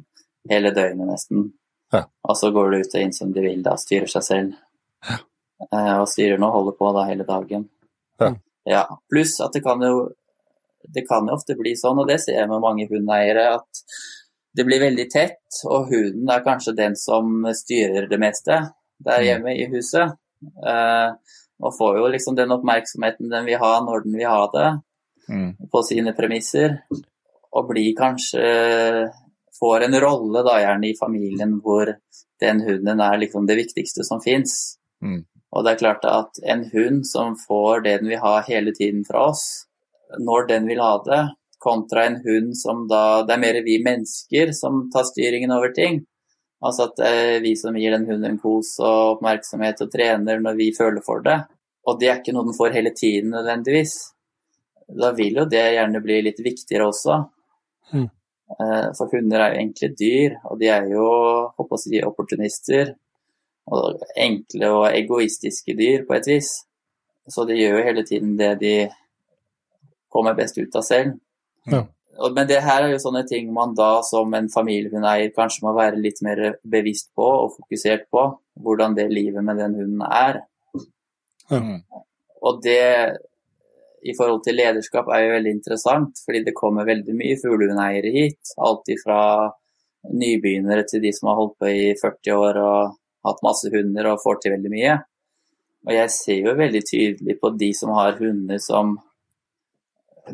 hele 0.49 0.71
døgnet 0.73 1.07
nesten. 1.11 1.51
Ja. 1.93 2.07
Og 2.25 2.35
så 2.41 2.49
går 2.51 2.71
du 2.73 2.79
ut 2.81 2.95
og 2.97 3.01
inn 3.05 3.13
som 3.13 3.33
de 3.37 3.45
vil, 3.45 3.61
da, 3.63 3.77
styrer 3.77 4.09
seg 4.09 4.23
selv. 4.25 4.55
Eh, 5.05 5.19
og 5.59 6.07
styrer 6.09 6.39
nå, 6.39 6.51
holder 6.55 6.77
på 6.79 6.93
da 6.95 7.05
hele 7.09 7.27
dagen. 7.29 7.69
Ja. 8.21 8.33
Ja, 8.69 8.83
Pluss 9.11 9.39
at 9.41 9.55
det 9.57 9.63
kan 9.65 9.81
jo 9.83 10.09
det 10.95 11.05
kan 11.09 11.27
jo 11.27 11.35
ofte 11.35 11.57
bli 11.59 11.75
sånn, 11.77 11.99
og 12.01 12.09
det 12.09 12.21
ser 12.23 12.39
jeg 12.39 12.49
med 12.49 12.63
mange 12.63 12.87
hundeeiere, 12.89 13.59
at 13.59 13.81
det 14.57 14.65
blir 14.65 14.81
veldig 14.81 15.05
tett, 15.13 15.59
og 15.67 15.91
hunden 15.91 16.31
er 16.33 16.45
kanskje 16.47 16.77
den 16.79 16.95
som 16.97 17.45
styrer 17.55 18.09
det 18.09 18.19
meste 18.21 18.57
der 19.05 19.21
Mm. 19.21 19.27
hjemme 19.27 19.55
i 19.57 19.67
huset. 19.75 20.15
Eh, 20.67 21.11
og 21.61 21.75
får 21.75 21.99
jo 21.99 22.09
liksom 22.09 22.37
den 22.37 22.55
oppmerksomheten 22.55 23.29
den 23.31 23.45
vil 23.45 23.59
ha 23.59 23.81
når 23.85 24.05
den 24.05 24.17
vil 24.17 24.29
ha 24.31 24.47
det 24.55 24.81
Mm. 25.29 25.57
på 25.71 25.83
sine 25.85 26.15
premisser, 26.15 26.79
og 27.53 27.69
blir 27.69 27.95
kanskje 27.95 29.11
Får 29.59 29.81
en 29.81 30.01
rolle 30.01 30.43
da 30.47 30.61
gjerne 30.61 30.87
i 30.87 30.95
familien 30.95 31.61
hvor 31.61 31.89
den 32.41 32.61
hunden 32.61 33.01
er 33.01 33.19
liksom 33.19 33.47
det 33.47 33.57
viktigste 33.57 34.05
som 34.05 34.21
fins. 34.21 34.79
Mm. 35.03 35.25
Og 35.55 35.65
det 35.65 35.73
er 35.73 35.81
klart 35.81 36.05
at 36.09 36.41
en 36.45 36.67
hund 36.73 37.05
som 37.09 37.37
får 37.41 37.85
det 37.87 37.97
den 38.03 38.13
vil 38.13 38.23
ha 38.23 38.35
hele 38.49 38.75
tiden 38.77 39.05
fra 39.09 39.31
oss, 39.31 39.45
når 40.21 40.49
den 40.51 40.69
vil 40.69 40.83
ha 40.83 40.95
det, 41.07 41.23
kontra 41.59 42.05
en 42.07 42.21
hund 42.23 42.53
som 42.57 42.85
da 42.89 43.25
Det 43.27 43.35
er 43.35 43.43
mer 43.43 43.57
vi 43.67 43.81
mennesker 43.83 44.53
som 44.55 44.85
tar 44.95 45.09
styringen 45.09 45.51
over 45.51 45.73
ting. 45.75 46.05
Altså 46.63 46.89
at 46.89 46.99
det 46.99 47.09
er 47.09 47.41
vi 47.43 47.55
som 47.59 47.77
gir 47.79 47.95
den 47.95 48.07
hunden 48.07 48.33
en 48.33 48.39
kos 48.43 48.77
og 48.83 49.17
oppmerksomhet 49.17 49.83
og 49.83 49.91
trener 49.93 50.41
når 50.43 50.59
vi 50.59 50.69
føler 50.77 51.03
for 51.07 51.23
det. 51.25 51.39
Og 51.89 51.99
det 52.01 52.11
er 52.11 52.21
ikke 52.21 52.35
noe 52.37 52.47
den 52.49 52.57
får 52.57 52.77
hele 52.77 52.93
tiden 52.95 53.33
nødvendigvis. 53.35 53.97
Da 55.01 55.13
vil 55.17 55.43
jo 55.43 55.49
det 55.51 55.65
gjerne 55.75 56.03
bli 56.05 56.21
litt 56.27 56.41
viktigere 56.45 56.89
også. 56.89 57.19
Mm. 57.95 58.09
For 58.97 59.13
hunder 59.13 59.43
er 59.43 59.53
jo 59.53 59.61
egentlig 59.63 59.91
dyr, 60.01 60.39
og 60.49 60.59
de 60.61 60.71
er 60.73 60.89
jo 60.91 61.05
håper 61.59 61.77
å 61.77 61.81
si, 61.81 62.01
opportunister. 62.05 62.95
Og 63.69 64.03
enkle 64.17 64.73
og 64.73 64.87
egoistiske 64.91 65.75
dyr 65.77 66.07
på 66.09 66.17
et 66.17 66.29
vis. 66.31 66.51
Så 67.29 67.45
de 67.49 67.59
gjør 67.59 67.79
jo 67.79 67.87
hele 67.91 68.05
tiden 68.09 68.37
det 68.39 68.55
de 68.63 68.75
kommer 70.13 70.37
best 70.39 70.57
ut 70.59 70.77
av 70.79 70.87
selv. 70.87 71.19
Ja. 71.69 71.85
Men 72.35 72.49
det 72.51 72.63
her 72.65 72.83
er 72.83 72.93
jo 72.95 73.03
sånne 73.03 73.23
ting 73.29 73.51
man 73.55 73.77
da 73.79 74.01
som 74.03 74.33
en 74.35 74.49
familiehundeier 74.51 75.31
kanskje 75.37 75.67
må 75.67 75.75
være 75.77 76.01
litt 76.01 76.19
mer 76.27 76.57
bevisst 76.67 77.13
på 77.15 77.27
og 77.45 77.53
fokusert 77.59 78.09
på. 78.11 78.25
Hvordan 78.59 78.97
det 78.97 79.11
livet 79.13 79.45
med 79.45 79.61
den 79.61 79.77
hunden 79.79 80.03
er. 80.09 80.41
Ja. 81.53 81.61
Og 82.43 82.63
det 82.65 82.83
i 84.09 84.15
forhold 84.17 84.43
til 84.45 84.59
lederskap 84.59 85.09
er 85.13 85.25
jo 85.25 85.35
veldig 85.37 85.53
interessant, 85.57 86.21
fordi 86.25 86.45
det 86.47 86.57
kommer 86.57 86.87
veldig 86.89 87.15
mye 87.19 87.39
fuglehundeiere 87.41 88.13
hit. 88.15 88.55
Alt 88.63 88.91
fra 89.03 89.21
nybegynnere 90.15 90.87
til 90.89 91.03
de 91.03 91.13
som 91.15 91.31
har 91.31 91.39
holdt 91.41 91.57
på 91.61 91.71
i 91.71 91.87
40 91.99 92.35
år 92.39 92.61
og 92.63 92.99
hatt 93.27 93.45
masse 93.45 93.71
hunder 93.73 94.13
og 94.13 94.23
får 94.23 94.41
til 94.43 94.55
veldig 94.57 94.73
mye. 94.73 94.97
Og 95.89 95.95
jeg 95.95 96.15
ser 96.15 96.49
jo 96.49 96.57
veldig 96.59 96.83
tydelig 96.87 97.39
på 97.41 97.53
de 97.59 97.71
som 97.77 97.95
har 97.97 98.19
hunder 98.21 98.63
som 98.63 98.97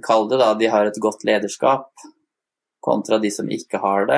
Kall 0.02 0.24
det 0.26 0.40
da 0.40 0.48
de 0.58 0.66
har 0.66 0.88
et 0.88 0.96
godt 0.98 1.20
lederskap, 1.22 1.86
kontra 2.82 3.20
de 3.22 3.30
som 3.30 3.46
ikke 3.46 3.78
har 3.78 4.08
det. 4.08 4.16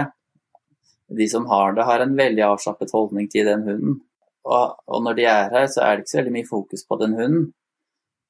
De 1.19 1.27
som 1.29 1.45
har 1.51 1.75
det, 1.77 1.85
har 1.85 2.01
en 2.01 2.15
veldig 2.17 2.45
avslappet 2.47 2.95
holdning 2.97 3.29
til 3.29 3.45
den 3.45 3.67
hunden. 3.67 3.99
Og, 4.47 4.79
og 4.89 5.03
når 5.05 5.19
de 5.19 5.27
er 5.29 5.53
her, 5.53 5.67
så 5.69 5.83
er 5.85 5.99
det 5.99 6.07
ikke 6.07 6.13
så 6.15 6.19
veldig 6.23 6.35
mye 6.39 6.49
fokus 6.49 6.87
på 6.89 6.99
den 7.03 7.13
hunden. 7.19 7.45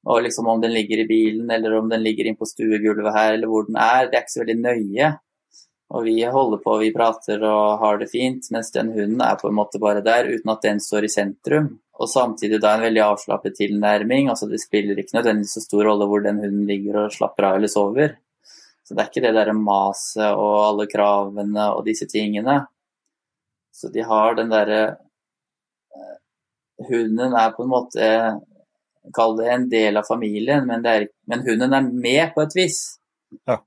Og 0.07 0.21
liksom 0.23 0.47
om 0.51 0.59
den 0.61 0.75
ligger 0.75 1.01
i 1.03 1.07
bilen, 1.07 1.47
eller 1.51 1.77
om 1.79 1.87
den 1.91 2.03
ligger 2.03 2.27
inn 2.27 2.37
på 2.39 2.47
stuegulvet 2.47 3.15
her, 3.15 3.37
eller 3.37 3.51
hvor 3.51 3.65
den 3.67 3.79
er, 3.79 4.07
det 4.07 4.19
er 4.19 4.25
ikke 4.25 4.35
så 4.35 4.43
veldig 4.43 4.59
nøye. 4.59 5.09
Og 5.95 6.03
vi 6.03 6.19
holder 6.23 6.59
på, 6.59 6.77
vi 6.81 6.91
prater 6.91 7.43
og 7.47 7.79
har 7.79 7.99
det 8.01 8.09
fint, 8.11 8.49
mens 8.51 8.73
den 8.75 8.89
hunden 8.91 9.21
er 9.23 9.37
på 9.39 9.47
en 9.47 9.55
måte 9.55 9.79
bare 9.79 10.03
der, 10.03 10.27
uten 10.27 10.51
at 10.51 10.65
den 10.65 10.81
står 10.83 11.07
i 11.07 11.11
sentrum 11.11 11.77
og 11.97 12.09
samtidig 12.09 12.59
da 12.61 12.75
en 12.75 12.85
veldig 12.85 13.01
avslappet 13.01 13.55
tilnærming. 13.57 14.29
altså 14.29 14.47
Det 14.47 14.61
spiller 14.61 14.99
ikke 14.99 15.17
nødvendigvis 15.17 15.55
så 15.57 15.63
stor 15.63 15.87
rolle 15.89 16.05
hvor 16.05 16.21
den 16.21 16.39
hunden 16.43 16.65
ligger 16.69 17.03
og 17.03 17.13
slapper 17.13 17.49
av 17.49 17.57
eller 17.57 17.71
sover. 17.71 18.17
Så 18.85 18.93
det 18.93 19.03
er 19.03 19.09
ikke 19.09 19.23
det 19.25 19.33
derre 19.35 19.55
maset 19.57 20.27
og 20.29 20.53
alle 20.61 20.87
kravene 20.91 21.71
og 21.73 21.85
disse 21.87 22.07
tingene. 22.09 22.59
Så 23.73 23.89
de 23.93 24.05
har 24.05 24.37
den 24.37 24.53
derre 24.53 24.83
eh, 24.87 26.13
Hunden 26.87 27.33
er 27.33 27.55
på 27.55 27.65
en 27.65 27.71
måte 27.71 28.07
Kall 29.15 29.37
det 29.37 29.47
en 29.49 29.65
del 29.71 29.97
av 29.97 30.05
familien, 30.05 30.65
men, 30.67 30.83
er, 30.85 31.07
men 31.31 31.45
hunden 31.45 31.73
er 31.73 31.85
med 31.87 32.33
på 32.35 32.43
et 32.43 32.55
vis. 32.57 32.79
Ja. 33.47 33.61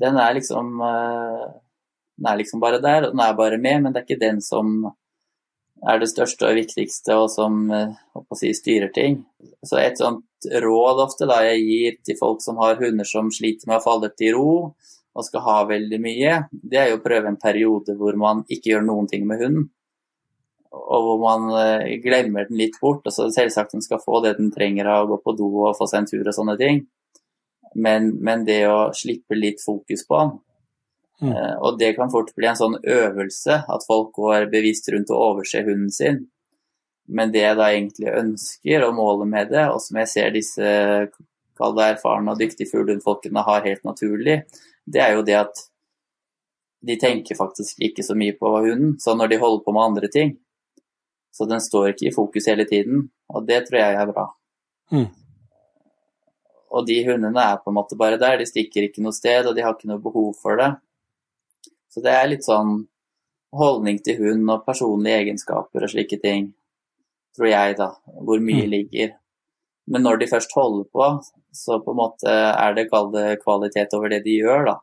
Den 0.00 0.18
er 0.20 0.34
liksom 0.36 0.80
eh, 0.82 1.46
Den 2.18 2.28
er 2.30 2.38
liksom 2.38 2.60
bare 2.62 2.78
der, 2.82 3.08
og 3.08 3.16
den 3.16 3.24
er 3.24 3.38
bare 3.38 3.58
med, 3.58 3.82
men 3.82 3.92
det 3.92 4.02
er 4.02 4.06
ikke 4.06 4.22
den 4.22 4.40
som 4.42 4.84
er 5.84 5.98
det 6.00 6.08
største 6.08 6.46
og 6.48 6.56
viktigste, 6.56 7.16
og 7.18 7.30
som 7.32 7.64
eh, 7.74 7.94
si, 8.38 8.52
styrer 8.56 8.92
ting. 8.94 9.18
Så 9.66 9.80
et 9.80 9.98
sånt 10.00 10.48
råd 10.64 11.00
ofte 11.04 11.28
da 11.28 11.40
jeg 11.48 11.64
gir 11.64 11.96
til 12.06 12.18
folk 12.20 12.42
som 12.44 12.60
har 12.62 12.78
hunder 12.80 13.08
som 13.08 13.32
sliter 13.32 13.70
med 13.70 13.80
å 13.80 13.84
falle 13.84 14.12
til 14.14 14.36
ro 14.36 14.52
og 15.14 15.22
skal 15.26 15.44
ha 15.46 15.58
veldig 15.68 16.00
mye, 16.02 16.38
det 16.50 16.80
er 16.80 16.88
jo 16.90 16.98
å 16.98 17.04
prøve 17.04 17.30
en 17.30 17.40
periode 17.40 17.94
hvor 17.98 18.16
man 18.18 18.42
ikke 18.50 18.72
gjør 18.72 18.86
noen 18.88 19.06
ting 19.10 19.26
med 19.28 19.44
hunden. 19.44 19.68
Og 20.74 21.04
hvor 21.06 21.20
man 21.22 21.44
eh, 21.54 21.92
glemmer 22.02 22.48
den 22.48 22.58
litt 22.58 22.80
bort. 22.80 23.04
Altså, 23.06 23.28
selvsagt 23.30 23.76
den 23.76 23.84
skal 23.84 24.02
få 24.02 24.24
det 24.24 24.34
den 24.40 24.50
trenger 24.54 24.90
av 24.90 25.04
å 25.04 25.12
gå 25.12 25.20
på 25.22 25.36
do 25.38 25.52
og 25.68 25.76
få 25.78 25.86
seg 25.86 26.02
en 26.02 26.10
tur 26.10 26.24
og 26.26 26.34
sånne 26.34 26.56
ting. 26.58 26.82
Men, 27.74 28.12
men 28.24 28.44
det 28.46 28.62
å 28.70 28.92
slippe 28.94 29.36
litt 29.38 29.62
fokus 29.64 30.06
på 30.06 30.18
han. 30.20 30.36
Mm. 31.22 31.32
Eh, 31.32 31.54
og 31.62 31.78
det 31.78 31.94
kan 31.96 32.10
fort 32.12 32.32
bli 32.36 32.48
en 32.50 32.58
sånn 32.58 32.78
øvelse, 32.80 33.60
at 33.70 33.86
folk 33.86 34.14
går 34.18 34.48
bevisst 34.52 34.90
rundt 34.92 35.12
og 35.14 35.26
overser 35.30 35.66
hunden 35.66 35.92
sin. 35.94 36.24
Men 37.04 37.32
det 37.34 37.44
jeg 37.44 37.58
da 37.58 37.68
egentlig 37.70 38.10
ønsker, 38.12 38.86
og 38.86 38.96
målet 38.96 39.30
med 39.30 39.52
det, 39.52 39.66
og 39.70 39.80
som 39.84 40.00
jeg 40.00 40.10
ser 40.10 40.34
disse 40.34 40.74
kall 41.54 41.76
det 41.76 41.90
erfarne 41.92 42.32
og 42.32 42.40
dyktige 42.40 42.70
fuglehundfolkene 42.70 43.44
har 43.46 43.66
helt 43.68 43.84
naturlig, 43.86 44.40
det 44.84 45.02
er 45.02 45.14
jo 45.14 45.26
det 45.26 45.36
at 45.38 45.66
de 46.84 46.96
tenker 47.00 47.38
faktisk 47.38 47.80
ikke 47.84 48.04
så 48.04 48.16
mye 48.18 48.34
på 48.36 48.50
hunden, 48.50 48.96
så 49.00 49.14
når 49.16 49.32
de 49.32 49.40
holder 49.40 49.62
på 49.64 49.72
med 49.72 49.86
andre 49.88 50.10
ting. 50.12 50.34
Så 51.34 51.46
den 51.50 51.62
står 51.62 51.92
ikke 51.92 52.08
i 52.10 52.14
fokus 52.14 52.48
hele 52.50 52.66
tiden, 52.68 53.08
og 53.32 53.46
det 53.48 53.64
tror 53.66 53.80
jeg 53.80 54.00
er 54.00 54.10
bra. 54.10 54.26
Mm. 54.92 55.08
Og 56.74 56.86
de 56.88 56.96
hundene 57.06 57.42
er 57.42 57.60
på 57.62 57.70
en 57.70 57.76
måte 57.78 57.98
bare 57.98 58.18
der, 58.18 58.40
de 58.40 58.46
stikker 58.48 58.88
ikke 58.88 59.02
noe 59.04 59.14
sted, 59.14 59.46
og 59.46 59.54
de 59.54 59.62
har 59.62 59.76
ikke 59.76 59.90
noe 59.92 60.02
behov 60.02 60.32
for 60.40 60.58
det. 60.58 60.72
Så 61.92 62.02
det 62.02 62.10
er 62.10 62.30
litt 62.32 62.46
sånn 62.46 62.80
holdning 63.54 64.00
til 64.02 64.18
hund 64.18 64.50
og 64.50 64.64
personlige 64.66 65.20
egenskaper 65.22 65.86
og 65.86 65.92
slike 65.92 66.18
ting, 66.22 66.48
tror 67.36 67.50
jeg, 67.52 67.76
da. 67.78 67.92
Hvor 68.26 68.42
mye 68.42 68.64
Mm. 68.66 68.70
ligger. 68.70 69.14
Men 69.86 70.02
når 70.02 70.18
de 70.18 70.26
først 70.26 70.54
holder 70.56 70.84
på, 70.90 71.22
så 71.52 71.78
på 71.84 71.92
en 71.92 72.00
måte 72.00 72.26
er 72.26 72.74
det 72.74 72.88
det 72.90 73.42
kvalitet 73.44 73.94
over 73.94 74.08
det 74.08 74.24
de 74.24 74.40
gjør, 74.40 74.64
da. 74.66 74.76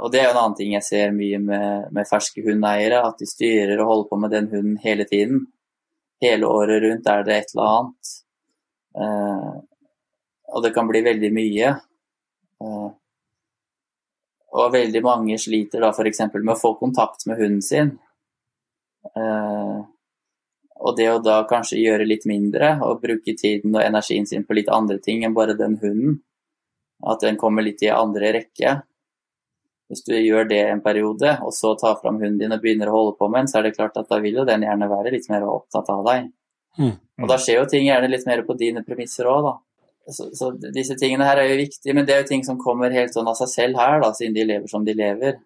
Og 0.00 0.10
det 0.12 0.20
er 0.20 0.24
jo 0.24 0.30
en 0.30 0.42
annen 0.44 0.56
ting 0.56 0.72
jeg 0.72 0.82
ser 0.82 1.10
mye 1.12 1.38
med, 1.38 1.92
med 1.92 2.08
ferske 2.08 2.42
hundeeiere, 2.42 3.06
at 3.06 3.18
de 3.18 3.26
styrer 3.26 3.78
og 3.80 3.86
holder 3.86 4.08
på 4.08 4.20
med 4.20 4.30
den 4.30 4.48
hunden 4.48 4.76
hele 4.82 5.04
tiden. 5.04 5.46
Hele 6.20 6.46
året 6.46 6.82
rundt 6.82 7.06
er 7.06 7.22
det 7.24 7.36
et 7.36 7.54
eller 7.54 7.68
annet. 7.76 8.14
Og 10.52 10.64
det 10.64 10.72
kan 10.76 10.88
bli 10.88 11.02
veldig 11.04 11.30
mye. 11.34 11.70
Eh, 12.62 12.90
og 14.52 14.74
veldig 14.74 15.00
mange 15.04 15.38
sliter 15.40 15.80
da 15.80 15.92
f.eks. 15.94 16.26
med 16.34 16.54
å 16.54 16.60
få 16.60 16.74
kontakt 16.80 17.24
med 17.28 17.40
hunden 17.40 17.64
sin. 17.64 17.94
Eh, 19.16 19.78
og 20.82 20.96
det 20.98 21.08
å 21.12 21.20
da 21.22 21.40
kanskje 21.48 21.80
gjøre 21.80 22.06
litt 22.08 22.26
mindre 22.28 22.74
og 22.84 23.00
bruke 23.04 23.36
tiden 23.38 23.74
og 23.76 23.84
energien 23.84 24.26
sin 24.28 24.44
på 24.44 24.56
litt 24.58 24.70
andre 24.72 24.98
ting 25.02 25.24
enn 25.24 25.36
bare 25.36 25.56
den 25.58 25.78
hunden. 25.82 26.20
At 27.02 27.22
den 27.22 27.38
kommer 27.38 27.64
litt 27.64 27.82
i 27.82 27.90
andre 27.90 28.32
rekke. 28.36 28.80
Hvis 29.90 30.04
du 30.06 30.14
gjør 30.16 30.46
det 30.48 30.60
en 30.70 30.80
periode, 30.84 31.34
og 31.44 31.52
så 31.52 31.74
tar 31.78 31.98
fram 32.00 32.20
hunden 32.20 32.38
din 32.40 32.54
og 32.54 32.62
begynner 32.62 32.88
å 32.88 32.94
holde 32.96 33.16
på 33.18 33.28
med 33.28 33.42
den, 33.42 33.50
så 33.50 33.58
er 33.58 33.66
det 33.66 33.74
klart 33.76 33.98
at 34.00 34.08
da 34.08 34.20
vil 34.22 34.38
jo 34.40 34.46
den 34.48 34.64
gjerne 34.64 34.88
være 34.88 35.12
litt 35.14 35.28
mer 35.32 35.44
opptatt 35.48 35.90
av 35.92 36.04
deg. 36.06 36.30
Mm. 36.78 36.94
Og 37.22 37.28
da 37.28 37.36
skjer 37.40 37.58
jo 37.60 37.66
ting 37.68 37.84
gjerne 37.88 38.08
litt 38.08 38.24
mer 38.28 38.44
på 38.46 38.56
dine 38.58 38.84
premisser 38.86 39.28
òg, 39.28 39.48
da. 39.48 39.54
Så, 40.10 40.26
så, 40.34 40.48
disse 40.74 40.96
tingene 40.98 41.24
her 41.28 41.38
er 41.38 41.50
jo 41.52 41.60
viktige, 41.60 41.94
men 41.94 42.06
det 42.08 42.14
er 42.16 42.22
jo 42.24 42.28
ting 42.32 42.42
som 42.46 42.58
kommer 42.58 42.90
helt 42.90 43.14
sånn 43.14 43.28
av 43.30 43.36
seg 43.38 43.48
selv 43.52 43.78
her, 43.78 44.00
da, 44.02 44.08
siden 44.16 44.34
de 44.34 44.44
lever 44.48 44.66
som 44.70 44.82
de 44.84 44.94
lever. 44.98 45.36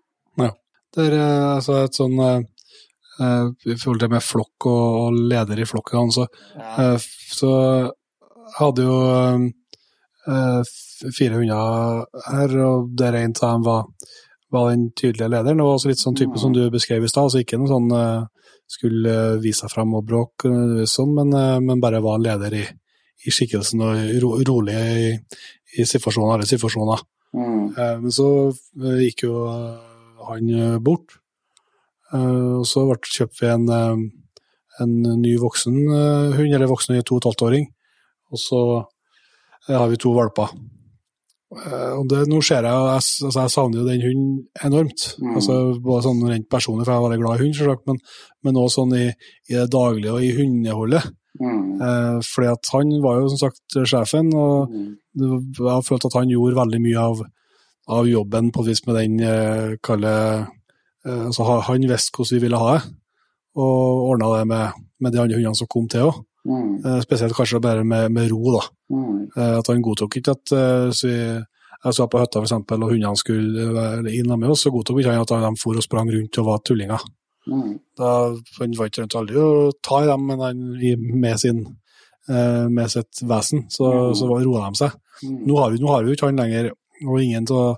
Ja. 0.41 0.49
Det 0.97 1.11
er 1.11 1.17
eh, 1.19 1.49
altså 1.59 1.75
et 1.85 1.97
sånn 1.99 2.15
eh, 2.25 2.41
I 3.69 3.77
forhold 3.77 4.01
til 4.01 4.13
med 4.15 4.25
flokk 4.25 4.67
og, 4.71 4.87
og 5.03 5.19
leder 5.33 5.61
i 5.61 5.67
flokken, 5.69 6.13
så, 6.15 6.25
Ja. 6.57 6.95
uh, 6.97 7.07
så 7.37 7.51
hadde 8.57 8.85
jo 8.87 8.97
f- 10.27 11.05
fire 11.17 11.37
hunder 11.41 12.07
her, 12.31 12.57
og 12.65 12.89
der 12.99 13.19
en 13.21 13.35
av 13.43 13.53
dem 13.57 13.65
var, 13.67 13.85
var 14.53 14.71
den 14.71 14.89
tydelige 14.97 15.29
lederen. 15.33 15.59
Det 15.61 15.67
var 15.67 15.77
også 15.77 15.91
litt 15.93 16.01
sånn 16.03 16.17
type 16.19 16.39
som 16.41 16.55
du 16.55 16.63
beskrev 16.73 17.05
i 17.05 17.11
stad, 17.11 17.27
altså 17.29 17.43
ikke 17.43 17.59
noe 17.61 17.71
sånn 17.71 17.91
skulle 18.67 19.17
vise 19.43 19.63
seg 19.65 19.71
frem 19.75 19.93
og 19.95 20.07
bråke, 20.09 20.51
sånn, 20.91 21.13
men, 21.15 21.35
men 21.67 21.83
bare 21.83 22.01
var 22.03 22.19
en 22.19 22.25
leder 22.27 22.57
i, 22.59 22.65
i 23.25 23.33
skikkelsen 23.33 23.81
og 23.85 24.01
ro, 24.23 24.33
rolig 24.47 24.77
i, 24.77 25.13
i 25.79 25.87
situasjoner, 25.89 26.37
alle 26.37 26.49
situasjoner. 26.49 27.05
Mm. 27.37 27.65
Eh, 27.73 27.97
Men 28.03 28.13
så 28.15 28.29
eh, 28.51 29.01
gikk 29.07 29.27
jo 29.27 29.47
eh, 29.51 29.97
han 30.29 30.53
bort. 30.85 31.19
Eh, 32.13 32.61
Og 32.61 32.67
så 32.69 32.85
kjøpte 32.87 33.43
vi 33.43 33.51
en, 33.53 33.67
en 34.81 34.95
ny 35.23 35.37
voksen 35.41 35.77
hund, 36.37 36.53
eller 36.53 36.71
voksen 36.71 37.01
to 37.03 37.17
og 37.17 37.25
et 37.25 37.29
halvt 37.31 37.47
åring. 37.49 37.69
Og 38.33 38.43
så 38.43 38.63
har 39.69 39.89
vi 39.91 39.99
to 40.01 40.13
valper. 40.15 40.51
Og 41.47 42.09
det, 42.11 42.25
nå 42.27 42.41
ser 42.43 42.67
jeg, 42.67 42.75
jeg, 42.75 42.95
altså 42.99 43.31
jeg 43.31 43.53
savner 43.55 43.79
jo 43.81 43.87
den 43.87 44.03
hunden 44.03 44.33
enormt. 44.67 45.05
Mm. 45.23 45.37
Altså, 45.39 45.59
både 45.83 46.03
sånn 46.09 46.25
rent 46.27 46.49
personlig, 46.51 46.85
for 46.85 46.93
jeg 46.93 46.99
er 46.99 47.05
veldig 47.07 47.21
glad 47.23 47.37
i 47.39 47.45
hund, 47.45 47.55
selvsagt, 47.57 47.85
men, 47.87 48.01
men 48.45 48.59
også 48.61 48.83
sånn 48.83 48.97
i, 48.99 49.05
i 49.47 49.55
det 49.55 49.69
daglige 49.73 50.17
og 50.17 50.27
i 50.27 50.33
hundeholdet. 50.37 51.07
Mm. 51.41 51.81
Eh, 51.83 52.19
fordi 52.25 52.49
at 52.53 52.71
han 52.73 52.93
var 53.05 53.21
jo 53.21 53.31
som 53.33 53.41
sagt 53.47 53.79
sjefen, 53.89 54.33
og 54.35 54.71
Mm. 54.71 54.97
jeg 55.17 55.71
har 55.71 55.83
følt 55.83 56.05
at 56.05 56.15
han 56.15 56.29
gjorde 56.29 56.57
veldig 56.57 56.81
mye 56.81 56.99
av, 56.99 57.23
av 57.89 58.07
jobben 58.07 58.53
på 58.53 58.61
et 58.63 58.69
vis 58.69 58.87
med 58.87 58.97
den 58.97 59.21
eh, 59.21 59.77
kalle 59.83 60.13
eh, 61.07 61.27
altså 61.27 61.63
Han 61.63 61.89
visste 61.89 62.17
hvordan 62.17 62.37
vi 62.37 62.43
ville 62.45 62.59
ha 62.59 62.77
det, 62.77 62.95
og 63.57 64.11
ordna 64.11 64.39
det 64.39 64.47
med, 64.47 64.73
med 65.01 65.13
de 65.13 65.21
andre 65.21 65.37
hundene 65.37 65.57
som 65.57 65.67
kom 65.67 65.89
til 65.89 66.09
òg. 66.11 66.23
Mm. 66.47 66.85
Eh, 66.85 67.01
spesielt 67.03 67.35
kanskje 67.35 67.61
bare 67.61 67.85
med, 67.85 68.11
med 68.13 68.31
ro, 68.31 68.59
da. 68.59 68.65
Mm. 68.91 69.31
At 69.37 69.67
han 69.67 69.83
godtok 69.83 70.17
ikke 70.17 70.31
at 70.37 70.53
så 70.95 71.07
vi, 71.09 71.17
jeg 71.85 71.95
så 71.95 72.07
på 72.09 72.19
hytta 72.19 72.41
for 72.41 72.47
eksempel, 72.47 72.83
og 72.83 72.91
hundene 72.91 73.17
skulle 73.17 73.69
være 73.75 74.13
inn 74.15 74.31
med 74.39 74.51
oss, 74.51 74.63
så 74.65 74.71
godtok 74.71 75.01
ikke 75.01 75.13
han 75.13 75.23
at 75.23 75.29
de 75.29 75.61
for 75.61 75.77
og 75.77 75.83
sprang 75.85 76.11
rundt 76.11 76.39
og 76.39 76.47
var 76.47 76.63
tullinger. 76.65 77.03
Mm. 77.47 77.79
Da 77.99 78.13
Han 78.59 78.77
var 78.79 78.91
ikke 78.91 79.05
rundt 79.05 79.19
aldri 79.19 79.41
å 79.41 79.73
ta 79.85 80.03
i 80.03 80.09
dem, 80.11 80.27
men 80.29 80.43
han, 80.43 80.63
med, 81.15 81.41
sin, 81.41 81.63
eh, 82.29 82.67
med 82.67 82.93
sitt 82.93 83.23
vesen, 83.23 83.67
så, 83.73 83.91
mm. 83.93 84.15
så 84.19 84.31
roa 84.31 84.67
de 84.67 84.83
seg. 84.83 84.97
Mm. 85.23 85.39
Nå 85.49 85.59
har 85.61 85.73
vi, 85.73 85.81
nå 85.83 85.93
har 85.93 86.05
vi 86.05 86.13
jo 86.13 86.19
ikke 86.19 86.31
han 86.31 86.43
lenger, 86.43 86.73
og 87.07 87.23
ingen 87.23 87.49
av 87.55 87.77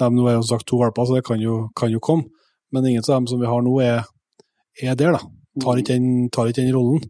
dem 0.00 0.16
nå 0.18 0.28
er 0.28 0.36
jo 0.36 0.46
sagt 0.46 0.68
to 0.68 0.78
valper, 0.82 1.08
så 1.08 1.18
det 1.18 1.26
kan 1.26 1.40
jo, 1.40 1.66
kan 1.76 1.92
jo 1.92 2.02
komme. 2.04 2.28
Men 2.74 2.86
ingen 2.86 3.04
av 3.06 3.14
dem 3.14 3.28
som 3.30 3.40
vi 3.40 3.48
har 3.48 3.62
nå, 3.64 3.74
er, 3.80 4.04
er 4.82 4.98
der, 4.98 5.16
da. 5.16 5.22
Tar 5.62 5.78
ikke 5.80 5.94
den, 5.94 6.26
tar 6.28 6.50
ikke 6.50 6.60
den 6.60 6.74
rollen. 6.76 7.04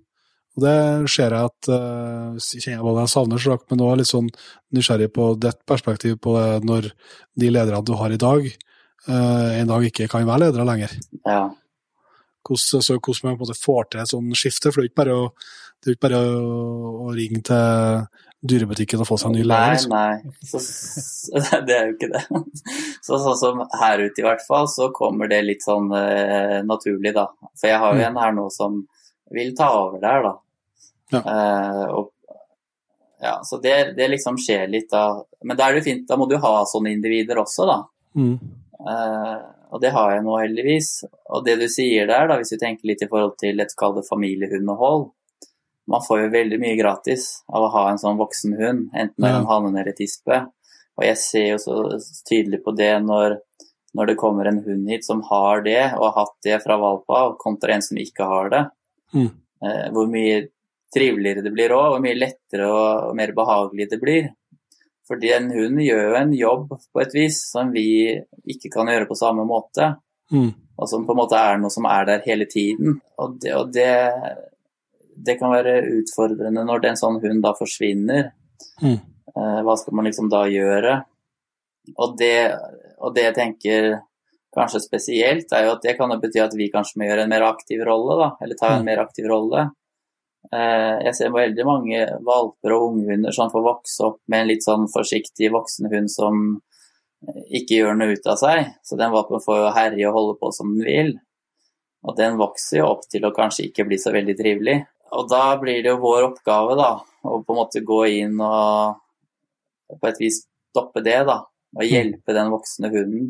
Og 0.57 0.64
det 0.64 0.76
ser 1.12 1.34
jeg 1.34 1.50
at 1.50 1.68
uh, 1.68 2.36
kjenner 2.40 2.78
jeg 2.78 2.84
hva 2.84 2.94
jeg 3.02 3.12
savner, 3.12 3.40
selvsagt, 3.42 3.66
men 3.70 3.82
også 3.84 3.98
litt 4.00 4.11
sånn 4.11 4.30
nysgjerrig 4.76 5.11
på 5.12 5.28
ditt 5.42 5.59
perspektiv 5.68 6.16
på 6.24 6.32
det 6.38 6.62
når 6.64 6.88
de 7.36 7.50
lederne 7.52 7.82
du 7.84 7.92
har 8.00 8.14
i 8.14 8.20
dag, 8.20 8.46
uh, 9.11 9.50
en 9.59 9.68
dag 9.68 9.84
ikke 9.90 10.09
kan 10.12 10.24
være 10.28 10.46
ledere 10.46 10.68
lenger. 10.68 10.94
Ja. 11.26 11.42
Hvordan, 12.47 12.82
så 12.86 12.97
hvordan 12.99 13.26
man 13.30 13.36
på 13.36 13.42
en 13.42 13.49
måte 13.49 13.59
får 13.59 13.88
til 13.90 14.01
et 14.05 14.11
sånt 14.12 14.38
skifte. 14.38 14.70
For 14.72 14.80
det 14.80 14.86
er 14.86 14.92
ikke 14.92 15.01
bare 15.03 15.16
å, 15.18 15.26
ikke 15.86 16.05
bare 16.07 16.20
å, 16.22 16.94
å 17.07 17.12
ringe 17.16 17.42
til 17.47 18.07
dyrebutikken 18.47 19.01
og 19.03 19.09
få 19.09 19.16
seg 19.18 19.32
en 19.32 19.36
ny 19.40 19.44
lærer. 19.49 19.66
Nei, 19.66 19.74
Liksom. 19.74 19.94
nei. 19.97 20.34
Så, 20.47 21.62
det 21.66 21.76
er 21.76 21.88
jo 21.88 21.94
ikke 21.97 22.11
det. 22.12 22.24
Så 23.07 23.18
sånn 23.22 23.38
som 23.40 23.62
her 23.80 24.03
ute 24.05 24.22
i 24.22 24.26
hvert 24.26 24.44
fall, 24.47 24.68
så 24.70 24.90
kommer 24.94 25.30
det 25.32 25.40
litt 25.47 25.64
sånn 25.66 25.88
uh, 25.90 26.61
naturlig, 26.68 27.14
da. 27.16 27.24
For 27.59 27.70
jeg 27.72 27.80
har 27.82 27.97
jo 27.97 28.03
Mm. 28.05 28.09
en 28.12 28.20
her 28.22 28.36
nå 28.36 28.44
som 28.55 28.76
vil 29.34 29.55
ta 29.59 29.70
over 29.80 29.99
der, 30.05 30.28
da. 30.28 30.34
Ja. 31.16 31.22
Uh, 31.22 31.86
og, 32.01 32.12
ja, 33.22 33.38
så 33.49 33.59
det, 33.64 33.97
det 33.97 34.11
liksom 34.12 34.36
skjer 34.38 34.68
litt 34.70 34.90
da. 34.92 35.09
Men 35.42 35.57
da 35.59 35.70
er 35.70 35.78
det 35.80 35.86
fint, 35.88 36.05
da 36.07 36.18
må 36.20 36.28
du 36.30 36.36
ha 36.42 36.55
sånne 36.68 36.92
individer 36.94 37.40
også, 37.42 37.66
da. 37.66 37.76
Mm. 38.20 38.34
Eh, 38.76 39.36
og 39.71 39.83
det 39.83 39.93
har 39.95 40.14
jeg 40.14 40.25
nå 40.25 40.39
heldigvis. 40.39 40.91
Og 41.35 41.45
det 41.47 41.57
du 41.61 41.67
sier 41.71 42.09
der, 42.09 42.29
da, 42.31 42.39
hvis 42.41 42.53
vi 42.55 42.61
tenker 42.62 42.91
litt 42.91 43.03
i 43.03 43.09
forhold 43.11 43.37
til 43.41 43.61
et 43.62 43.75
kall 43.79 43.97
det 43.97 44.07
familiehundehold 44.09 45.11
Man 45.87 46.03
får 46.03 46.21
jo 46.25 46.31
veldig 46.33 46.57
mye 46.59 46.77
gratis 46.81 47.45
av 47.47 47.62
å 47.62 47.71
ha 47.71 47.83
en 47.93 48.01
sånn 48.03 48.17
voksen 48.19 48.57
hund, 48.59 48.89
enten 48.91 49.23
det 49.23 49.29
er 49.29 49.37
en 49.39 49.47
Ja. 49.47 49.59
eller 49.81 49.93
tispe. 49.95 50.39
Og 50.99 51.05
jeg 51.05 51.17
ser 51.17 51.47
jo 51.53 51.59
så 51.62 51.77
tydelig 52.27 52.64
på 52.64 52.75
det 52.75 52.91
når, 53.05 53.37
når 53.95 54.07
det 54.07 54.17
kommer 54.19 54.49
en 54.49 54.62
hund 54.64 54.89
hit 54.91 55.05
som 55.05 55.23
har 55.23 55.62
det, 55.62 55.93
og 55.95 56.09
har 56.09 56.17
hatt 56.25 56.35
det 56.43 56.59
fra 56.64 56.77
valp 56.77 57.05
av, 57.09 57.37
kontra 57.39 57.75
en 57.75 57.83
som 57.83 57.97
ikke 58.03 58.27
har 58.27 58.51
det. 58.51 58.64
Mm. 59.14 59.31
Eh, 59.62 59.87
hvor 59.95 60.11
mye 60.11 60.49
triveligere 60.97 61.45
det 61.45 61.53
blir 61.55 61.75
òg, 61.77 61.93
hvor 61.93 62.03
mye 62.03 62.19
lettere 62.19 62.67
og, 62.67 63.11
og 63.11 63.17
mer 63.17 63.33
behagelig 63.37 63.89
det 63.93 64.01
blir. 64.03 64.29
Fordi 65.07 65.30
en 65.36 65.50
hund 65.54 65.78
gjør 65.84 66.16
en 66.18 66.32
jobb 66.34 66.72
på 66.92 67.00
et 67.02 67.12
vis 67.14 67.36
som 67.52 67.68
vi 67.74 67.86
ikke 68.50 68.72
kan 68.74 68.88
gjøre 68.90 69.07
på 69.07 69.18
samme 69.18 69.44
måte. 69.46 69.92
Mm. 70.34 70.48
Og 70.76 70.88
som 70.90 71.04
på 71.07 71.14
en 71.14 71.20
måte 71.20 71.38
er 71.38 71.61
noe 71.62 71.70
som 71.70 71.86
er 71.88 72.09
der 72.09 72.24
hele 72.26 72.48
tiden. 72.50 72.98
Og 73.22 73.36
det, 73.40 73.52
og 73.54 73.70
det, 73.72 73.86
det 75.28 75.38
kan 75.40 75.54
være 75.54 75.78
utfordrende 76.00 76.64
når 76.66 76.82
det 76.82 76.90
en 76.90 77.00
sånn 77.00 77.20
hund 77.22 77.44
da 77.44 77.54
forsvinner. 77.57 78.32
Mm. 78.82 78.98
Eh, 79.36 79.61
hva 79.62 79.76
skal 79.78 79.96
man 79.96 80.09
liksom 80.11 80.28
da 80.32 80.42
gjøre? 80.50 80.98
Og 82.02 82.18
det, 82.18 82.34
og 82.98 83.14
det 83.14 83.28
jeg 83.28 83.36
tenker 83.38 83.88
kanskje 84.57 84.80
spesielt, 84.82 85.52
er 85.52 85.66
jo 85.68 85.74
at 85.76 85.82
det 85.84 85.94
kan 85.98 86.11
jo 86.11 86.18
bety 86.18 86.40
at 86.42 86.54
vi 86.57 86.70
kanskje 86.72 86.98
må 86.98 87.07
gjøre 87.07 87.26
en 87.26 87.30
mer 87.30 87.44
aktiv 87.46 87.82
rolle, 87.86 88.16
da. 88.22 88.28
Eller 88.42 88.59
ta 88.59 88.72
en 88.74 88.82
Mm. 88.82 88.86
mer 88.90 89.02
aktiv 89.04 89.26
rolle. 89.30 89.68
Eh, 90.53 91.05
Jeg 91.07 91.14
ser 91.18 91.34
veldig 91.34 91.64
mange 91.66 92.03
valper 92.26 92.74
og 92.76 92.90
unghunder 92.92 93.34
som 93.34 93.51
får 93.51 93.64
vokse 93.66 94.05
opp 94.07 94.20
med 94.30 94.44
en 94.44 94.51
litt 94.53 94.66
sånn 94.66 94.86
forsiktig 94.92 95.51
voksen 95.55 95.90
hund 95.92 96.11
som 96.12 96.42
ikke 97.26 97.80
gjør 97.80 97.97
noe 97.99 98.14
ut 98.14 98.28
av 98.30 98.38
seg. 98.40 98.74
Så 98.86 98.99
den 99.01 99.14
valpen 99.14 99.42
får 99.42 99.62
jo 99.62 99.72
herje 99.76 100.11
og 100.11 100.18
holde 100.18 100.36
på 100.40 100.53
som 100.55 100.74
den 100.76 100.86
vil. 100.86 101.14
Og 102.07 102.14
den 102.18 102.36
vokser 102.38 102.80
jo 102.80 102.90
opp 102.92 103.09
til 103.11 103.24
å 103.26 103.34
kanskje 103.34 103.66
ikke 103.68 103.86
bli 103.88 103.99
så 103.99 104.12
veldig 104.14 104.36
trivelig. 104.38 104.76
Og 105.16 105.26
da 105.30 105.57
blir 105.59 105.82
det 105.82 105.90
jo 105.90 106.03
vår 106.03 106.28
oppgave, 106.28 106.76
da, 106.78 106.92
å 107.26 107.40
på 107.42 107.55
en 107.55 107.59
måte 107.61 107.82
gå 107.86 108.01
inn 108.20 108.40
og 108.42 108.99
på 110.01 110.09
et 110.11 110.20
vis 110.20 110.42
stoppe 110.70 111.03
det, 111.03 111.20
da. 111.28 111.40
Og 111.76 111.86
hjelpe 111.86 112.34
den 112.34 112.53
voksne 112.53 112.90
hunden. 112.92 113.26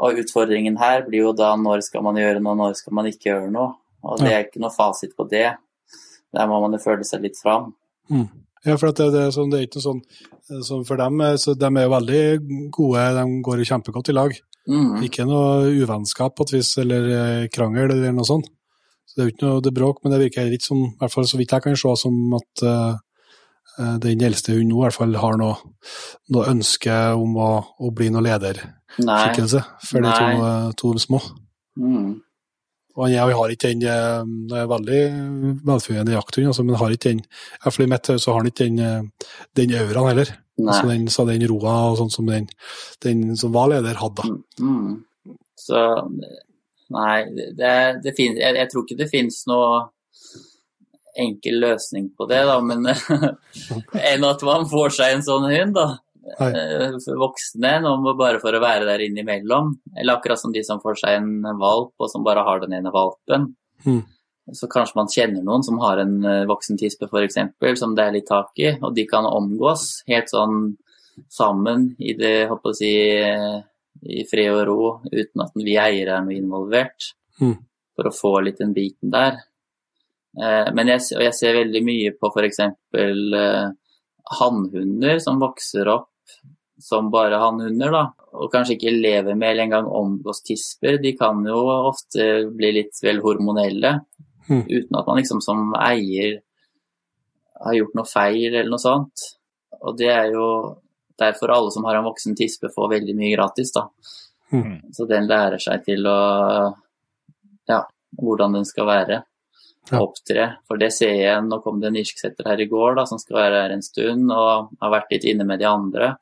Og 0.00 0.20
utfordringen 0.22 0.78
her 0.80 1.04
blir 1.06 1.26
jo 1.26 1.32
da 1.36 1.52
når 1.60 1.84
skal 1.84 2.04
man 2.06 2.18
gjøre 2.18 2.40
noe, 2.40 2.56
når 2.56 2.78
skal 2.78 2.96
man 2.96 3.08
ikke 3.10 3.30
gjøre 3.30 3.50
noe. 3.52 3.74
Og 4.06 4.20
det 4.22 4.30
er 4.32 4.46
ikke 4.46 4.62
noe 4.62 4.72
fasit 4.74 5.16
på 5.16 5.26
det. 5.30 5.48
Der 6.34 6.46
må 6.48 6.60
man 6.62 6.76
jo 6.76 6.80
føle 6.82 7.04
seg 7.06 7.24
litt 7.26 7.38
fram. 7.40 7.72
Mm. 8.10 8.28
Ja, 8.64 8.76
for 8.76 8.90
at 8.90 9.00
det, 9.00 9.08
det, 9.14 9.24
er 9.24 9.34
sånn, 9.34 9.50
det 9.52 9.58
er 9.58 9.66
ikke 9.68 9.82
sånn 9.82 10.00
eh, 10.04 10.62
som 10.66 10.84
for 10.84 11.00
dem, 11.00 11.20
eh, 11.24 11.36
så 11.40 11.54
de 11.56 11.68
er 11.68 11.86
jo 11.86 11.92
veldig 11.94 12.22
gode, 12.76 13.04
de 13.16 13.26
går 13.46 13.62
jo 13.62 13.68
kjempegodt 13.70 14.12
i 14.12 14.16
lag. 14.16 14.34
Mm. 14.70 14.96
Ikke 15.06 15.24
noe 15.28 15.70
uvennskap 15.72 16.36
på 16.36 16.46
et 16.46 16.56
vis, 16.58 16.74
eller 16.82 17.12
eh, 17.16 17.44
krangel 17.52 17.94
eller 17.94 18.12
noe 18.16 18.28
sånt. 18.28 18.50
Så 19.08 19.16
det 19.16 19.22
er 19.22 19.30
jo 19.30 19.34
ikke 19.34 19.46
noe 19.48 19.62
det 19.64 19.74
bråk, 19.74 20.02
men 20.02 20.12
det 20.14 20.20
virker 20.26 20.52
ikke 20.54 20.68
som, 20.68 20.82
i 20.86 21.00
hvert 21.00 21.14
fall 21.14 21.26
så 21.26 21.40
vidt 21.40 21.54
jeg 21.56 21.64
kan 21.64 21.78
se, 21.78 21.94
som 21.98 22.36
at 22.36 22.64
eh, 22.68 22.98
den 24.04 24.22
eldste 24.26 24.52
hunden 24.52 24.74
nå 24.74 24.82
i 24.82 24.84
hvert 24.84 24.98
fall 24.98 25.16
har 25.22 25.38
noe, 25.40 25.56
noe 26.34 26.48
ønske 26.52 26.96
om 27.16 27.38
å, 27.40 27.50
å 27.80 27.92
bli 27.96 28.10
noe 28.12 28.26
lederskikkelse 28.26 29.62
Nei. 29.62 29.86
for 29.88 30.04
de 30.04 30.12
to, 30.76 30.92
to 30.92 30.92
små. 31.00 31.22
Mm. 31.80 32.18
Og 32.96 33.06
er- 33.10 33.34
har 33.38 33.48
ikke 33.54 33.68
den 33.70 33.82
eh, 33.86 34.56
er 34.60 34.66
veldig 34.70 35.00
velfungerende 35.64 36.12
jakthund, 36.16 36.46
altså, 36.50 36.64
men 36.64 36.74
har 36.80 36.90
ikke 36.90 37.10
den 37.10 37.20
Iallfall 37.64 37.84
i 37.86 37.90
mitt 37.92 38.06
hode 38.10 38.18
så 38.20 38.32
har 38.32 38.40
han 38.40 38.50
ikke 38.50 38.64
den, 38.66 38.78
eh, 38.78 39.02
den 39.56 39.74
auraen 39.78 40.08
heller. 40.10 40.32
Altså 40.60 40.88
den, 40.90 41.06
så 41.08 41.24
den 41.26 41.46
roa 41.48 41.76
og 41.90 41.96
sånn 42.02 42.10
som 42.12 42.26
den, 42.26 42.48
den 43.02 43.36
som 43.36 43.52
var 43.54 43.70
leder, 43.72 43.94
hadde. 43.96 44.26
Mm. 44.60 45.04
Så 45.56 45.78
Nei, 46.90 47.22
det, 47.54 48.02
det 48.02 48.12
finnes, 48.16 48.40
jeg, 48.42 48.56
jeg 48.58 48.68
tror 48.72 48.82
ikke 48.82 48.96
det 48.98 49.06
finnes 49.12 49.36
noe 49.46 49.84
enkel 51.20 51.60
løsning 51.62 52.08
på 52.18 52.26
det, 52.30 52.40
da, 52.48 52.56
men 52.60 52.86
enn 54.10 54.24
at 54.26 54.42
man 54.46 54.66
får 54.70 54.94
seg 54.96 55.14
en 55.16 55.22
sånn 55.26 55.46
hund, 55.50 55.74
da. 55.76 55.86
Eh, 56.20 56.96
voksne, 57.16 57.72
må 58.02 58.12
bare 58.18 58.40
for 58.42 58.52
å 58.52 58.60
være 58.62 58.84
der 58.88 59.04
innimellom. 59.06 59.72
Eller 59.96 60.18
akkurat 60.18 60.38
som 60.40 60.52
de 60.52 60.62
som 60.66 60.80
får 60.82 60.98
seg 61.00 61.16
en 61.20 61.58
valp, 61.58 61.92
og 61.98 62.10
som 62.12 62.24
bare 62.26 62.44
har 62.44 62.60
den 62.60 62.74
ene 62.76 62.92
valpen. 62.92 63.54
Mm. 63.86 64.02
Så 64.52 64.66
kanskje 64.68 64.96
man 64.98 65.06
kjenner 65.12 65.44
noen 65.46 65.62
som 65.64 65.78
har 65.78 65.98
en 66.02 66.24
eh, 66.26 66.44
voksen 66.50 66.76
tispe 66.80 67.06
f.eks., 67.08 67.38
som 67.78 67.94
det 67.94 68.04
er 68.04 68.12
litt 68.18 68.26
tak 68.28 68.50
i, 68.58 68.72
og 68.82 68.94
de 68.96 69.04
kan 69.06 69.24
omgås 69.28 70.02
helt 70.08 70.28
sånn 70.32 70.76
sammen 71.30 71.94
i 72.00 72.14
det, 72.16 72.48
håper 72.48 72.72
å 72.72 72.76
si, 72.76 72.90
i 74.00 74.24
fred 74.30 74.50
og 74.54 74.62
ro, 74.68 74.84
uten 75.12 75.42
at 75.44 75.52
vi 75.60 75.74
eiere 75.76 76.16
er 76.18 76.24
noe 76.26 76.36
involvert, 76.38 77.12
Mm. 77.40 77.54
for 77.96 78.04
å 78.08 78.12
få 78.12 78.30
litt 78.44 78.58
den 78.58 78.74
biten 78.76 79.10
der. 79.10 79.38
Eh, 80.36 80.70
Men 80.74 80.86
jeg, 80.88 81.00
og 81.16 81.22
jeg 81.24 81.34
ser 81.34 81.54
veldig 81.54 81.82
mye 81.84 82.10
på 82.12 82.28
f.eks. 82.34 82.58
Hannhunder 84.40 85.18
som 85.22 85.40
vokser 85.40 85.88
opp 85.88 86.08
som 86.80 87.10
bare 87.12 87.36
hannhunder, 87.36 87.90
da. 87.92 88.02
Og 88.40 88.48
kanskje 88.52 88.76
ikke 88.78 88.94
lever 88.94 89.34
med 89.36 89.50
eller 89.50 89.66
engang 89.66 89.86
omgås 89.86 90.40
tisper. 90.46 90.96
De 91.02 91.12
kan 91.18 91.42
jo 91.44 91.58
ofte 91.90 92.46
bli 92.56 92.70
litt 92.78 93.00
vel 93.04 93.20
hormonelle, 93.24 94.00
Mm. 94.50 94.64
uten 94.66 94.96
at 94.98 95.06
man 95.06 95.18
liksom 95.20 95.40
som 95.40 95.74
eier 95.78 96.40
har 97.62 97.74
gjort 97.76 97.94
noe 97.94 98.08
feil 98.08 98.48
eller 98.54 98.70
noe 98.70 98.82
sånt. 98.82 99.26
Og 99.82 99.96
det 99.98 100.08
er 100.10 100.32
jo 100.32 100.46
derfor 101.20 101.52
alle 101.54 101.70
som 101.70 101.84
har 101.84 101.94
en 101.96 102.04
voksen 102.08 102.34
tispe 102.34 102.70
får 102.74 102.88
veldig 102.90 103.14
mye 103.14 103.36
gratis, 103.36 103.70
da. 103.72 103.84
Mm. 104.52 104.92
Så 104.92 105.06
den 105.06 105.28
lærer 105.28 105.60
seg 105.62 105.84
til 105.84 106.02
å 106.08 106.74
ja, 107.68 107.84
hvordan 108.18 108.56
den 108.58 108.64
skal 108.64 108.86
være. 108.86 109.22
Ja. 109.88 110.02
Opptre. 110.04 110.44
For 110.68 110.78
det 110.78 110.92
ser 110.94 111.14
jeg, 111.16 111.42
nå 111.48 111.58
kom 111.64 111.80
det 111.80 111.88
en 111.90 111.98
irsksetter 111.98 112.46
her 112.46 112.60
i 112.60 112.68
går 112.70 112.98
da, 112.98 113.06
som 113.08 113.18
skal 113.18 113.38
være 113.40 113.62
her 113.64 113.72
en 113.74 113.82
stund 113.82 114.30
og 114.30 114.74
har 114.82 114.92
vært 114.92 115.14
litt 115.14 115.24
inne 115.32 115.46
med 115.48 115.62
de 115.62 115.66
andre. 115.66 116.12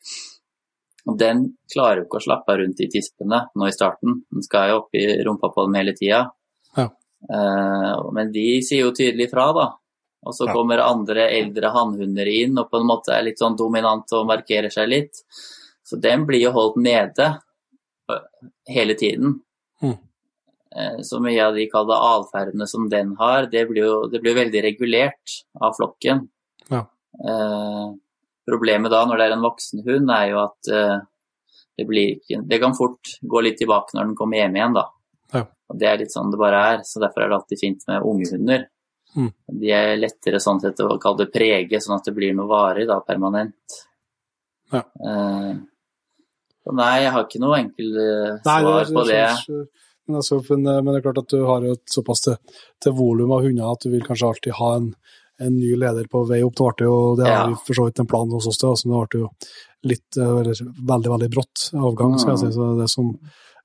Og 1.08 1.18
den 1.18 1.42
klarer 1.72 2.02
jo 2.02 2.06
ikke 2.06 2.20
å 2.20 2.24
slappe 2.28 2.54
av 2.54 2.60
rundt 2.62 2.80
i 2.84 2.88
tispene 2.92 3.42
nå 3.56 3.68
i 3.68 3.74
starten. 3.74 4.22
Den 4.30 4.44
skal 4.46 4.70
jo 4.70 4.78
opp 4.82 4.96
i 4.96 5.04
rumpa 5.26 5.50
på 5.54 5.66
dem 5.66 5.76
hele 5.80 5.94
tida. 5.96 6.22
Ja. 6.76 6.88
Uh, 7.28 8.08
men 8.14 8.30
de 8.32 8.46
sier 8.64 8.86
jo 8.86 8.94
tydelig 8.94 9.30
fra, 9.32 9.50
da. 9.56 9.68
Og 10.26 10.34
så 10.34 10.46
Ja. 10.46 10.52
kommer 10.54 10.78
andre 10.84 11.28
eldre 11.30 11.70
hannhunder 11.74 12.26
inn 12.26 12.58
og 12.58 12.70
på 12.70 12.80
en 12.80 12.86
måte 12.86 13.14
er 13.14 13.22
litt 13.22 13.38
sånn 13.38 13.56
dominant 13.56 14.12
og 14.12 14.26
markerer 14.26 14.70
seg 14.70 14.88
litt. 14.88 15.22
Så 15.84 16.00
den 16.00 16.26
blir 16.26 16.42
jo 16.42 16.52
holdt 16.52 16.76
nede 16.76 17.38
eh, 18.10 18.24
hele 18.68 18.94
tiden. 18.94 19.40
Mm. 19.82 19.96
Eh, 20.76 21.00
Så 21.02 21.20
mye 21.20 21.46
av 21.46 21.54
de 21.56 21.66
kalde 21.70 21.96
atferdene 21.96 22.66
som 22.68 22.88
den 22.88 23.14
har, 23.16 23.46
det 23.46 23.64
blir 23.70 23.84
jo 23.86 23.94
det 24.12 24.20
blir 24.20 24.36
veldig 24.36 24.62
regulert 24.62 25.38
av 25.60 25.76
flokken. 25.78 26.26
Ja. 26.68 26.84
Eh, 27.24 27.86
problemet 28.48 28.92
da, 28.92 29.04
når 29.06 29.18
det 29.18 29.28
er 29.28 29.36
en 29.36 29.46
voksen 29.46 29.84
hund, 29.86 30.10
er 30.12 30.26
jo 30.32 30.42
at 30.44 30.72
eh, 30.72 30.96
det, 31.78 31.86
blir 31.88 32.42
det 32.48 32.60
kan 32.60 32.76
fort 32.76 33.16
gå 33.22 33.44
litt 33.44 33.58
tilbake 33.60 33.96
når 33.96 34.10
den 34.10 34.18
kommer 34.18 34.40
hjem 34.40 34.58
igjen, 34.58 34.76
da. 34.76 34.88
Ja. 35.32 35.44
Og 35.68 35.78
Det 35.80 35.88
er 35.88 36.02
litt 36.02 36.12
sånn 36.12 36.32
det 36.32 36.40
bare 36.40 36.60
er, 36.74 36.84
så 36.88 37.00
derfor 37.00 37.24
er 37.24 37.30
det 37.30 37.40
alltid 37.40 37.60
fint 37.60 37.88
med 37.88 38.04
unge 38.08 38.28
hunder. 38.32 38.68
Mm. 39.16 39.32
De 39.60 39.72
er 39.72 39.96
lettere 39.96 40.40
sånn 40.40 40.60
sett 40.60 40.80
å 40.84 40.98
kalle 41.00 41.24
det 41.24 41.32
prege, 41.32 41.80
sånn 41.80 41.96
at 41.96 42.08
det 42.08 42.14
blir 42.16 42.36
noe 42.36 42.48
varig, 42.48 42.86
da, 42.88 43.00
permanent. 43.04 43.78
Ja. 44.72 44.82
Eh, 44.84 45.52
nei, 46.76 46.94
jeg 47.02 47.12
har 47.14 47.24
ikke 47.24 47.40
noe 47.40 47.60
enkelt 47.62 47.94
svar 47.96 48.42
Nei, 48.44 48.58
svar 48.60 48.82
det, 48.84 48.96
på 48.98 49.04
det. 49.08 49.60
Men, 50.08 50.16
altså, 50.22 50.40
men, 50.48 50.62
men 50.64 50.88
det 50.94 50.98
er 51.00 51.06
klart 51.06 51.18
at 51.22 51.30
du 51.34 51.42
har 51.44 51.62
jo 51.66 51.72
et 51.76 51.94
såpass 51.94 52.22
til, 52.24 52.36
til 52.82 52.92
volum 52.98 53.32
av 53.36 53.42
hunder 53.46 53.70
at 53.72 53.84
du 53.84 53.90
vil 53.92 54.04
kanskje 54.06 54.28
alltid 54.32 54.56
ha 54.58 54.70
en, 54.78 54.86
en 55.40 55.56
ny 55.58 55.74
leder 55.78 56.08
på 56.10 56.24
vei 56.28 56.40
opp. 56.46 56.56
Det 56.58 56.68
ble 56.80 56.86
jo, 56.88 56.94
det 57.20 57.26
Ja. 57.28 57.34
har 57.42 57.48
vi 57.52 57.58
for 57.66 57.74
så 57.78 57.84
vidt 57.88 58.00
en 58.02 58.08
plan 58.10 58.30
hos 58.32 58.46
oss, 58.48 58.58
det, 58.58 58.70
altså, 58.72 58.88
det 58.88 59.02
ble 59.12 59.20
jo 59.20 59.28
litt 59.92 60.16
eh, 60.18 60.32
eller 60.40 60.64
veldig, 60.92 61.12
veldig 61.14 61.30
brått 61.36 61.68
avgang, 61.76 62.16
skal 62.18 62.34
jeg 62.34 62.40
si. 62.46 62.50
Så 62.56 62.70
det 62.80 62.88
som 62.90 63.12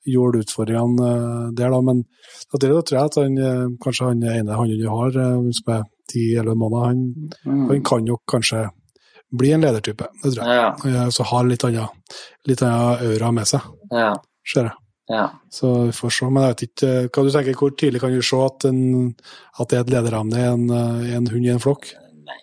gjorde 0.05 0.41
utfordringene 0.43 1.09
eh, 1.15 1.49
der, 1.55 1.71
da. 1.71 1.79
Men 1.81 2.03
det 2.59 2.69
tror 2.69 2.97
jeg 2.99 3.07
at 3.07 3.17
han, 3.23 3.37
eh, 3.39 3.65
kanskje 3.81 4.09
han 4.11 4.23
ene 4.35 4.59
han 4.59 4.73
du 4.77 4.87
har, 4.91 5.15
som 5.55 5.73
er 5.77 5.83
ti 6.11 6.27
eller 6.37 6.59
måneder, 6.59 6.85
han, 6.91 7.03
Mm. 7.47 7.67
han 7.71 7.81
kan 7.87 8.05
jo 8.07 8.17
kanskje 8.29 8.65
bli 9.33 9.49
en 9.55 9.63
ledertype, 9.65 10.05
det 10.21 10.35
tror 10.35 10.45
jeg. 10.45 10.93
Ja, 10.93 11.07
Så 11.09 11.23
har 11.25 11.47
litt 11.49 11.63
annen, 11.65 11.87
litt 12.45 12.61
annen 12.61 13.01
aura 13.15 13.31
med 13.33 13.47
seg, 13.49 13.61
ja, 13.89 14.11
ser 14.45 14.67
jeg. 14.69 14.75
Ja. 15.11 15.25
Så 15.51 15.69
vi 15.87 15.91
får 15.95 16.13
se. 16.15 16.29
Men 16.29 16.45
jeg 16.45 16.53
vet 16.53 16.63
ikke, 16.67 16.91
hva 17.09 17.25
du 17.25 17.33
tenker, 17.33 17.57
hvor 17.59 17.75
tidlig 17.79 18.01
kan 18.03 18.13
du 18.13 18.23
se 18.23 18.39
at, 18.39 18.67
en, 18.69 18.81
at 19.59 19.69
det 19.69 19.79
er 19.79 19.85
et 19.85 19.93
lederemne 19.97 20.39
i 20.39 20.47
en, 20.47 20.65
en 21.19 21.29
hund 21.33 21.47
i 21.47 21.51
en 21.53 21.63
flokk? 21.63 21.89
Nei, 22.23 22.39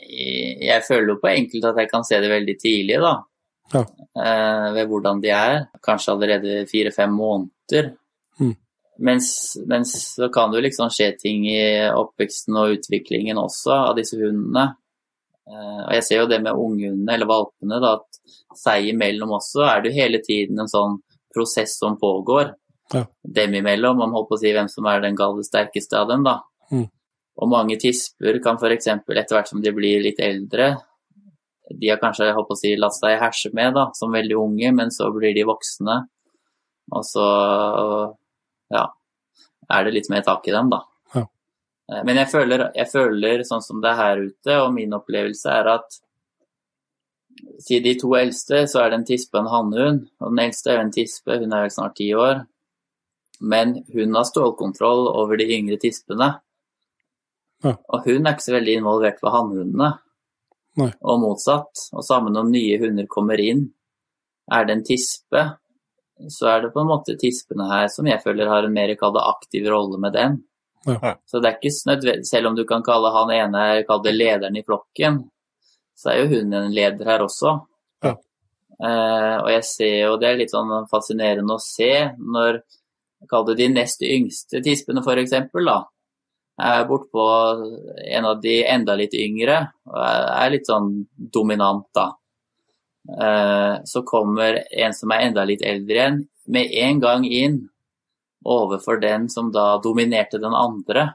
jeg 0.66 0.84
føler 0.84 1.14
jo 1.14 1.20
på 1.22 1.30
enkelte 1.32 1.72
at 1.72 1.80
jeg 1.80 1.92
kan 1.92 2.04
se 2.06 2.20
det 2.20 2.32
veldig 2.32 2.56
tidlig, 2.60 3.00
da. 3.00 3.14
Ja. 3.72 3.84
Eh, 4.24 4.66
ved 4.76 4.90
hvordan 4.90 5.22
de 5.22 5.32
er. 5.34 5.56
Kanskje 5.84 6.12
allerede 6.14 6.66
fire-fem 6.70 7.12
måneder. 7.14 7.94
Mm. 8.40 8.54
Mens, 9.08 9.30
mens 9.70 9.94
så 10.18 10.28
kan 10.32 10.50
det 10.50 10.60
jo 10.60 10.66
liksom 10.66 10.92
skje 10.92 11.12
ting 11.20 11.46
i 11.48 11.62
oppveksten 11.88 12.58
og 12.60 12.76
utviklingen 12.76 13.40
også 13.40 13.76
av 13.88 13.96
disse 13.96 14.18
hundene. 14.20 14.66
Eh, 15.48 15.82
og 15.86 15.92
jeg 15.96 16.06
ser 16.06 16.24
jo 16.24 16.30
det 16.30 16.42
med 16.44 16.58
unghundene, 16.58 17.14
eller 17.14 17.30
valpene, 17.30 17.80
da, 17.82 17.96
at 17.96 18.58
seg 18.58 18.90
imellom 18.92 19.38
også 19.38 19.64
er 19.68 19.80
det 19.80 19.92
jo 19.92 20.02
hele 20.02 20.20
tiden 20.26 20.60
en 20.60 20.70
sånn 20.70 20.98
prosess 21.34 21.78
som 21.78 21.98
pågår. 22.00 22.54
Ja. 22.92 23.04
Dem 23.22 23.54
imellom, 23.54 24.00
man 24.02 24.14
holdt 24.14 24.30
på 24.30 24.38
å 24.38 24.42
si 24.42 24.52
hvem 24.54 24.68
som 24.70 24.88
er 24.90 25.02
den 25.04 25.18
gale 25.18 25.44
sterkeste 25.46 25.98
av 26.00 26.08
dem, 26.10 26.24
da. 26.26 26.40
Mm. 26.72 26.88
Og 27.40 27.48
mange 27.50 27.78
tisper 27.80 28.40
kan 28.44 28.58
f.eks. 28.58 28.88
etter 28.90 29.36
hvert 29.36 29.50
som 29.50 29.62
de 29.62 29.72
blir 29.74 30.02
litt 30.04 30.20
eldre, 30.22 30.74
de 31.70 31.90
har 31.90 32.00
kanskje 32.02 32.32
holdt 32.34 32.48
på 32.50 32.56
å 32.56 32.58
si, 32.58 32.72
latt 32.78 32.96
seg 32.96 33.20
herse 33.20 33.50
med 33.54 33.76
da, 33.78 33.86
som 33.94 34.12
veldig 34.12 34.36
unge, 34.36 34.72
men 34.74 34.90
så 34.90 35.10
blir 35.14 35.34
de 35.36 35.46
voksne. 35.46 36.00
Og 36.90 37.04
så 37.06 37.26
ja, 38.74 38.84
er 39.70 39.86
det 39.86 39.94
litt 39.94 40.10
mer 40.10 40.24
tak 40.26 40.48
i 40.50 40.54
dem, 40.54 40.70
da. 40.72 40.82
Ja. 41.14 41.24
Eh, 41.92 42.02
Men 42.06 42.18
jeg 42.22 42.30
føler, 42.32 42.66
jeg 42.74 42.90
føler, 42.90 43.44
sånn 43.46 43.62
som 43.62 43.82
det 43.82 43.92
er 43.92 44.00
her 44.00 44.24
ute, 44.26 44.56
og 44.64 44.72
min 44.74 44.96
opplevelse 44.98 45.54
er 45.60 45.70
at 45.76 46.00
siden 47.60 47.84
de 47.84 47.94
to 48.00 48.12
eldste, 48.16 48.64
så 48.68 48.82
er 48.82 48.90
det 48.90 49.00
en 49.00 49.08
tispe 49.08 49.36
og 49.36 49.44
en 49.44 49.52
hannhund. 49.54 50.04
Og 50.20 50.32
den 50.32 50.42
eldste 50.46 50.72
er 50.72 50.78
jo 50.78 50.84
en 50.86 50.94
tispe, 50.94 51.38
hun 51.40 51.52
er 51.52 51.66
vel 51.66 51.74
snart 51.74 51.96
ti 51.98 52.10
år. 52.16 52.44
Men 53.40 53.78
hun 53.94 54.14
har 54.16 54.28
stålkontroll 54.28 55.08
over 55.08 55.40
de 55.40 55.48
yngre 55.56 55.78
tispene. 55.80 56.30
Ja. 57.64 57.74
Og 57.76 58.06
hun 58.06 58.24
er 58.24 58.36
ikke 58.36 58.46
så 58.48 58.56
veldig 58.56 58.78
involvert 58.80 59.20
for 59.20 59.34
hannhundene. 59.34 59.92
Nei. 60.80 60.90
Og 61.00 61.20
motsatt. 61.22 61.88
Og 61.96 62.04
sammen 62.06 62.36
om 62.40 62.52
nye 62.52 62.78
hunder 62.80 63.08
kommer 63.10 63.40
inn. 63.40 63.66
Er 64.50 64.66
det 64.66 64.76
en 64.76 64.86
tispe, 64.86 65.44
så 66.28 66.48
er 66.52 66.62
det 66.64 66.72
på 66.74 66.82
en 66.82 66.90
måte 66.90 67.16
tispene 67.20 67.68
her 67.70 67.88
som 67.92 68.08
jeg 68.08 68.20
føler 68.24 68.50
har 68.50 68.66
en 68.66 68.74
mer 68.74 68.92
kall 68.98 69.14
det 69.14 69.24
aktiv 69.24 69.68
rolle 69.70 70.00
med 70.02 70.16
den. 70.16 70.40
Ja. 70.88 71.14
Så 71.28 71.40
det 71.40 71.48
er 71.48 71.58
ikke 71.58 71.72
nødvendig, 71.90 72.26
selv 72.28 72.50
om 72.50 72.56
du 72.56 72.64
kan 72.68 72.84
kalle 72.84 73.12
han 73.14 73.32
ene 73.34 73.64
kalle 73.88 74.08
det 74.08 74.16
lederen 74.16 74.56
i 74.56 74.64
flokken, 74.64 75.22
så 76.00 76.12
er 76.12 76.22
jo 76.22 76.30
hun 76.34 76.56
en 76.56 76.72
leder 76.72 77.08
her 77.12 77.24
også. 77.24 77.58
Ja. 78.04 78.14
Eh, 78.80 79.36
og 79.42 79.48
jeg 79.52 79.64
ser 79.68 79.96
jo 80.06 80.18
det 80.20 80.30
er 80.30 80.38
litt 80.40 80.54
sånn 80.54 80.72
fascinerende 80.90 81.56
å 81.56 81.62
se 81.62 81.92
når 82.16 82.62
Kall 83.28 83.44
det 83.50 83.58
de 83.58 83.66
nest 83.68 84.00
yngste 84.00 84.62
tispene, 84.64 85.02
eksempel, 85.20 85.66
da. 85.68 85.82
Er 86.56 86.86
bortpå 86.88 87.24
en 88.16 88.24
av 88.24 88.40
de 88.40 88.54
enda 88.64 88.94
litt 88.96 89.12
yngre, 89.12 89.58
og 89.84 89.98
er 90.00 90.24
er 90.40 90.54
litt 90.54 90.70
sånn 90.70 90.88
dominant, 91.16 91.84
da. 91.92 92.06
Eh, 93.08 93.74
så 93.84 94.02
kommer 94.08 94.62
en 94.72 94.96
som 94.96 95.12
er 95.12 95.26
enda 95.28 95.44
litt 95.44 95.60
eldre 95.60 95.98
igjen, 95.98 96.18
med 96.46 96.72
en 96.72 97.00
gang 97.00 97.24
inn 97.24 97.60
overfor 98.44 99.00
den 99.00 99.28
som 99.28 99.52
da 99.52 99.78
dominerte 99.84 100.40
den 100.40 100.56
andre. 100.56 101.10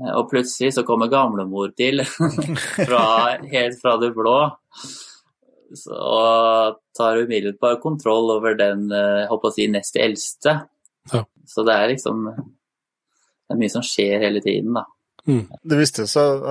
Eh, 0.00 0.12
Og 0.18 0.28
plutselig 0.30 0.72
så 0.74 0.84
kommer 0.86 1.10
gamlemor 1.12 1.74
til, 1.78 2.02
fra, 2.88 3.04
helt 3.50 3.80
fra 3.82 3.96
det 4.02 4.12
blå, 4.16 4.38
så, 5.74 5.94
og 5.98 6.80
tar 6.96 7.18
umiddelbart 7.24 7.80
kontroll 7.82 8.30
over 8.36 8.54
den 8.58 8.86
eh, 8.94 9.24
holdt 9.30 9.48
å 9.48 9.54
si, 9.54 9.66
nest 9.70 9.96
eldste. 9.98 10.60
Ja. 11.12 11.24
Så 11.50 11.64
det 11.66 11.74
er 11.76 11.90
liksom 11.92 12.22
Det 12.30 13.52
er 13.52 13.58
mye 13.60 13.72
som 13.72 13.82
skjer 13.84 14.22
hele 14.24 14.40
tiden, 14.40 14.72
da. 14.78 14.86
Det 15.28 15.76
viste 15.76 16.06
seg 16.08 16.44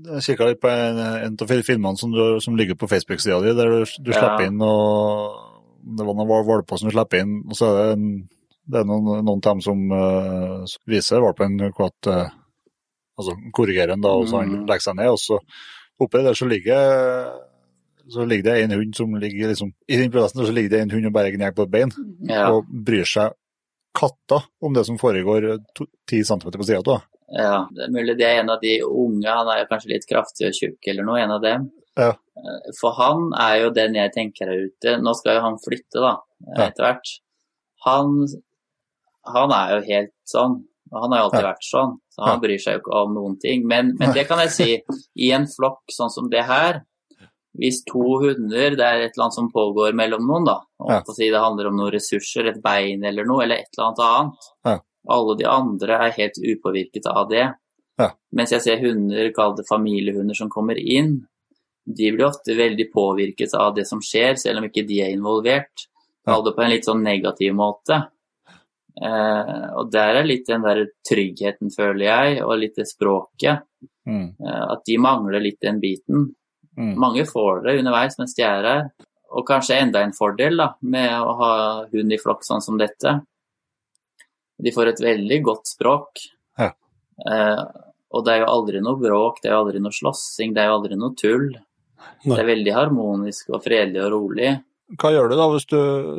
Jeg 0.00 0.24
kikka 0.26 0.48
litt 0.48 0.60
på 0.62 0.70
en, 0.72 0.98
en 0.98 1.36
av 1.38 1.52
filmene 1.62 1.98
som, 2.00 2.10
du, 2.10 2.40
som 2.42 2.56
ligger 2.58 2.74
på 2.78 2.88
Facebook-sida 2.90 3.38
di, 3.44 3.52
der 3.54 3.70
du, 3.70 3.84
du 4.02 4.10
Ja. 4.16 4.32
inn 4.42 4.58
og 4.62 5.38
Det 5.80 6.06
var 6.06 6.18
noen 6.18 6.28
valper 6.48 6.80
som 6.80 6.90
du 6.90 6.94
slipper 6.96 7.22
inn, 7.22 7.36
og 7.46 7.54
så 7.56 7.70
er 7.70 7.78
det, 7.78 7.86
en, 7.94 8.10
det 8.70 8.80
er 8.82 8.88
noen, 8.90 9.06
noen 9.24 9.38
av 9.38 9.46
dem 9.46 9.62
som 9.64 9.86
uh, 9.94 10.66
viser 10.90 11.22
valpen 11.22 11.56
hvordan 11.70 12.26
uh, 12.26 12.34
Altså 13.20 13.36
korrigerer 13.56 13.94
han 13.94 14.00
da, 14.04 14.08
og 14.16 14.26
så 14.30 14.40
han 14.42 14.50
Mm. 14.54 14.66
legger 14.66 14.86
seg 14.88 14.96
ned, 14.96 15.10
og 15.12 15.18
så 15.22 15.38
oppi 16.00 16.22
der 16.24 16.34
så 16.38 16.48
ligger 16.48 17.30
så 18.10 18.24
ligger 18.26 18.42
det 18.48 18.62
en 18.64 18.72
hund 18.74 18.94
som 18.96 19.12
ligger 19.20 19.52
liksom 19.52 19.68
I 19.88 19.96
den 20.00 20.10
prosessen 20.10 20.42
så 20.46 20.52
ligger 20.52 20.70
det 20.72 20.80
en 20.82 20.90
hund 20.90 21.06
og 21.06 21.12
bare 21.14 21.30
gnager 21.30 21.54
på 21.54 21.62
et 21.68 21.70
bein, 21.70 21.92
Ja. 22.26 22.48
og 22.50 22.64
bryr 22.66 23.04
seg 23.06 23.32
katta 23.94 24.40
om 24.62 24.72
det 24.74 24.84
som 24.86 24.98
foregår 24.98 25.58
ti 26.08 26.22
centimeter 26.24 26.58
på 26.58 26.64
sida 26.66 26.80
av. 26.86 27.02
Ja, 27.30 27.66
det 27.70 27.84
er 27.86 27.92
mulig 27.94 28.16
det 28.18 28.26
er 28.26 28.40
en 28.40 28.50
av 28.50 28.58
de 28.62 28.80
unge, 28.82 29.26
han 29.28 29.46
er 29.46 29.60
jo 29.62 29.68
kanskje 29.70 29.92
litt 29.92 30.06
kraftig 30.10 30.48
og 30.48 30.54
tjukk 30.58 30.88
eller 30.90 31.04
noe, 31.06 31.20
en 31.22 31.30
av 31.36 31.42
dem. 31.42 31.70
Ja. 31.98 32.10
Eh, 32.38 32.70
For 32.80 32.92
han 32.98 33.30
er 33.38 33.56
jo 33.64 33.70
den 33.70 33.94
jeg 33.94 34.12
tenker 34.14 34.48
er 34.48 34.66
ute. 34.66 34.96
Nå 35.02 35.14
skal 35.14 35.36
jo 35.36 35.40
han 35.42 35.58
flytte, 35.58 36.00
da, 36.00 36.16
etter 36.56 36.82
hvert. 36.86 37.12
Han, 37.84 38.26
han 39.26 39.52
er 39.52 39.74
jo 39.76 39.86
helt 39.86 40.12
sånn. 40.26 40.64
Han 40.92 41.12
har 41.12 41.20
jo 41.20 41.24
alltid 41.28 41.44
vært 41.46 41.66
sånn, 41.66 41.92
så 42.10 42.22
han 42.26 42.40
bryr 42.42 42.58
seg 42.58 42.74
jo 42.74 42.80
ikke 42.82 43.00
om 43.04 43.12
noen 43.14 43.36
ting. 43.38 43.66
Men, 43.66 43.92
men 43.98 44.12
det 44.16 44.24
kan 44.26 44.40
jeg 44.42 44.50
si, 44.50 44.70
i 45.14 45.30
en 45.36 45.46
flokk 45.46 45.92
sånn 45.94 46.10
som 46.10 46.30
det 46.32 46.42
her, 46.48 46.80
hvis 47.60 47.80
to 47.86 48.02
hunder, 48.22 48.76
det 48.78 48.84
er 48.86 49.04
et 49.04 49.14
eller 49.14 49.24
annet 49.26 49.36
som 49.38 49.50
pågår 49.50 49.94
mellom 49.98 50.26
noen, 50.26 50.44
da, 50.46 50.58
å 51.02 51.14
si 51.14 51.30
det 51.30 51.40
handler 51.42 51.70
om 51.70 51.76
noen 51.78 51.92
ressurser, 51.94 52.46
et 52.50 52.60
bein 52.62 53.02
eller 53.04 53.26
noe, 53.26 53.42
eller 53.44 53.62
et 53.62 53.70
eller 53.74 53.86
annet 53.88 54.04
annet, 54.06 54.50
Ja. 54.66 54.76
alle 55.08 55.36
de 55.38 55.46
andre 55.50 55.98
er 56.06 56.14
helt 56.18 56.38
upåvirket 56.38 57.06
av 57.10 57.28
det. 57.30 57.46
Ja. 57.98 58.10
Mens 58.32 58.50
jeg 58.54 58.62
ser 58.62 58.80
hunder, 58.80 59.32
kall 59.36 59.54
det 59.56 59.66
familiehunder, 59.68 60.34
som 60.34 60.48
kommer 60.50 60.78
inn, 60.78 61.26
de 61.86 62.10
blir 62.12 62.26
ofte 62.26 62.54
veldig 62.54 62.90
påvirket 62.92 63.54
av 63.54 63.74
det 63.74 63.86
som 63.86 64.00
skjer, 64.00 64.36
selv 64.38 64.58
om 64.58 64.64
ikke 64.68 64.86
de 64.86 65.00
er 65.02 65.10
involvert. 65.14 65.86
Kall 66.26 66.44
det 66.44 66.54
på 66.54 66.62
en 66.62 66.70
litt 66.70 66.84
sånn 66.86 67.02
negativ 67.02 67.54
måte. 67.56 68.08
Eh, 69.00 69.66
og 69.80 69.90
der 69.92 70.20
er 70.20 70.28
litt 70.28 70.48
den 70.48 70.64
der 70.66 70.84
tryggheten, 71.08 71.72
føler 71.72 72.04
jeg, 72.04 72.40
og 72.44 72.58
litt 72.60 72.76
det 72.76 72.88
språket. 72.90 73.64
Mm. 74.08 74.34
Eh, 74.36 74.64
at 74.74 74.84
de 74.86 74.98
mangler 75.00 75.42
litt 75.44 75.60
den 75.64 75.80
biten. 75.82 76.28
Mm. 76.76 76.94
Mange 77.00 77.24
får 77.28 77.64
det 77.66 77.78
underveis 77.80 78.18
mens 78.20 78.36
de 78.36 78.44
er 78.46 78.68
her. 78.68 78.84
Og 79.30 79.46
kanskje 79.46 79.78
enda 79.78 80.02
en 80.02 80.16
fordel 80.16 80.58
da, 80.58 80.72
med 80.82 81.12
å 81.22 81.34
ha 81.38 81.52
hund 81.92 82.12
i 82.12 82.18
flokk 82.20 82.44
sånn 82.46 82.64
som 82.64 82.78
dette. 82.80 83.20
De 84.60 84.72
får 84.74 84.92
et 84.92 85.04
veldig 85.04 85.40
godt 85.46 85.70
språk. 85.70 86.24
Ja. 86.60 86.72
Eh, 87.24 87.64
og 88.10 88.24
det 88.26 88.34
er 88.34 88.42
jo 88.42 88.52
aldri 88.52 88.80
noe 88.82 88.98
bråk, 88.98 89.38
det 89.40 89.50
er 89.50 89.54
jo 89.54 89.64
aldri 89.64 89.80
noe 89.82 89.94
slåssing, 89.94 90.54
det 90.54 90.64
er 90.64 90.72
jo 90.72 90.78
aldri 90.80 90.98
noe 90.98 91.14
tull. 91.18 91.46
Nei. 91.54 92.34
Det 92.34 92.40
er 92.42 92.48
veldig 92.48 92.74
harmonisk 92.74 93.52
og 93.54 93.62
fredelig 93.64 94.02
og 94.02 94.12
rolig. 94.16 94.50
Hva 94.98 95.10
gjør 95.14 95.28
du 95.30 95.36
da 95.38 95.46
hvis 95.52 95.66
du, 95.70 95.76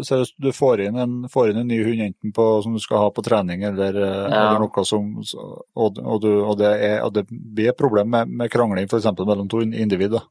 seriøst, 0.08 0.36
du 0.40 0.52
får, 0.56 0.86
inn 0.86 1.00
en, 1.02 1.16
får 1.32 1.50
inn 1.52 1.58
en 1.64 1.68
ny 1.68 1.82
hund 1.84 2.04
enten 2.06 2.32
på, 2.36 2.46
som 2.64 2.76
du 2.76 2.80
skal 2.80 3.02
ha 3.04 3.10
på 3.12 3.24
trening 3.26 3.66
eller, 3.68 3.98
eh, 4.00 4.28
Ja. 4.32 4.44
eller 4.46 4.62
noe 4.64 4.86
som 4.88 5.10
og, 5.20 5.98
og, 6.00 6.22
du, 6.24 6.30
og, 6.40 6.54
det 6.62 6.70
er, 6.80 7.02
og 7.04 7.12
det 7.18 7.26
blir 7.30 7.74
et 7.74 7.78
problem 7.78 8.10
med, 8.14 8.30
med 8.30 8.52
krangling 8.54 8.88
f.eks. 8.88 9.10
mellom 9.20 9.50
to 9.52 9.60
individer? 9.66 10.24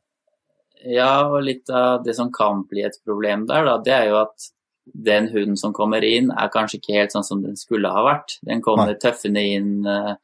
Ja, 0.89 1.27
og 1.29 1.43
litt 1.45 1.69
av 1.69 2.05
det 2.07 2.15
som 2.17 2.31
kan 2.33 2.65
bli 2.71 2.87
et 2.87 2.97
problem 3.05 3.45
der, 3.51 3.67
da, 3.69 3.77
det 3.85 3.93
er 3.93 4.09
jo 4.09 4.23
at 4.23 4.49
den 4.91 5.29
hunden 5.29 5.57
som 5.61 5.75
kommer 5.77 6.03
inn, 6.03 6.31
er 6.33 6.49
kanskje 6.51 6.81
ikke 6.81 6.97
helt 6.97 7.13
sånn 7.13 7.27
som 7.27 7.43
den 7.45 7.59
skulle 7.61 7.91
ha 7.93 8.01
vært. 8.07 8.39
Den 8.49 8.63
kommer 8.65 8.89
Nei. 8.89 8.97
tøffende 8.99 9.43
inn, 9.45 9.75
eh, 9.87 10.15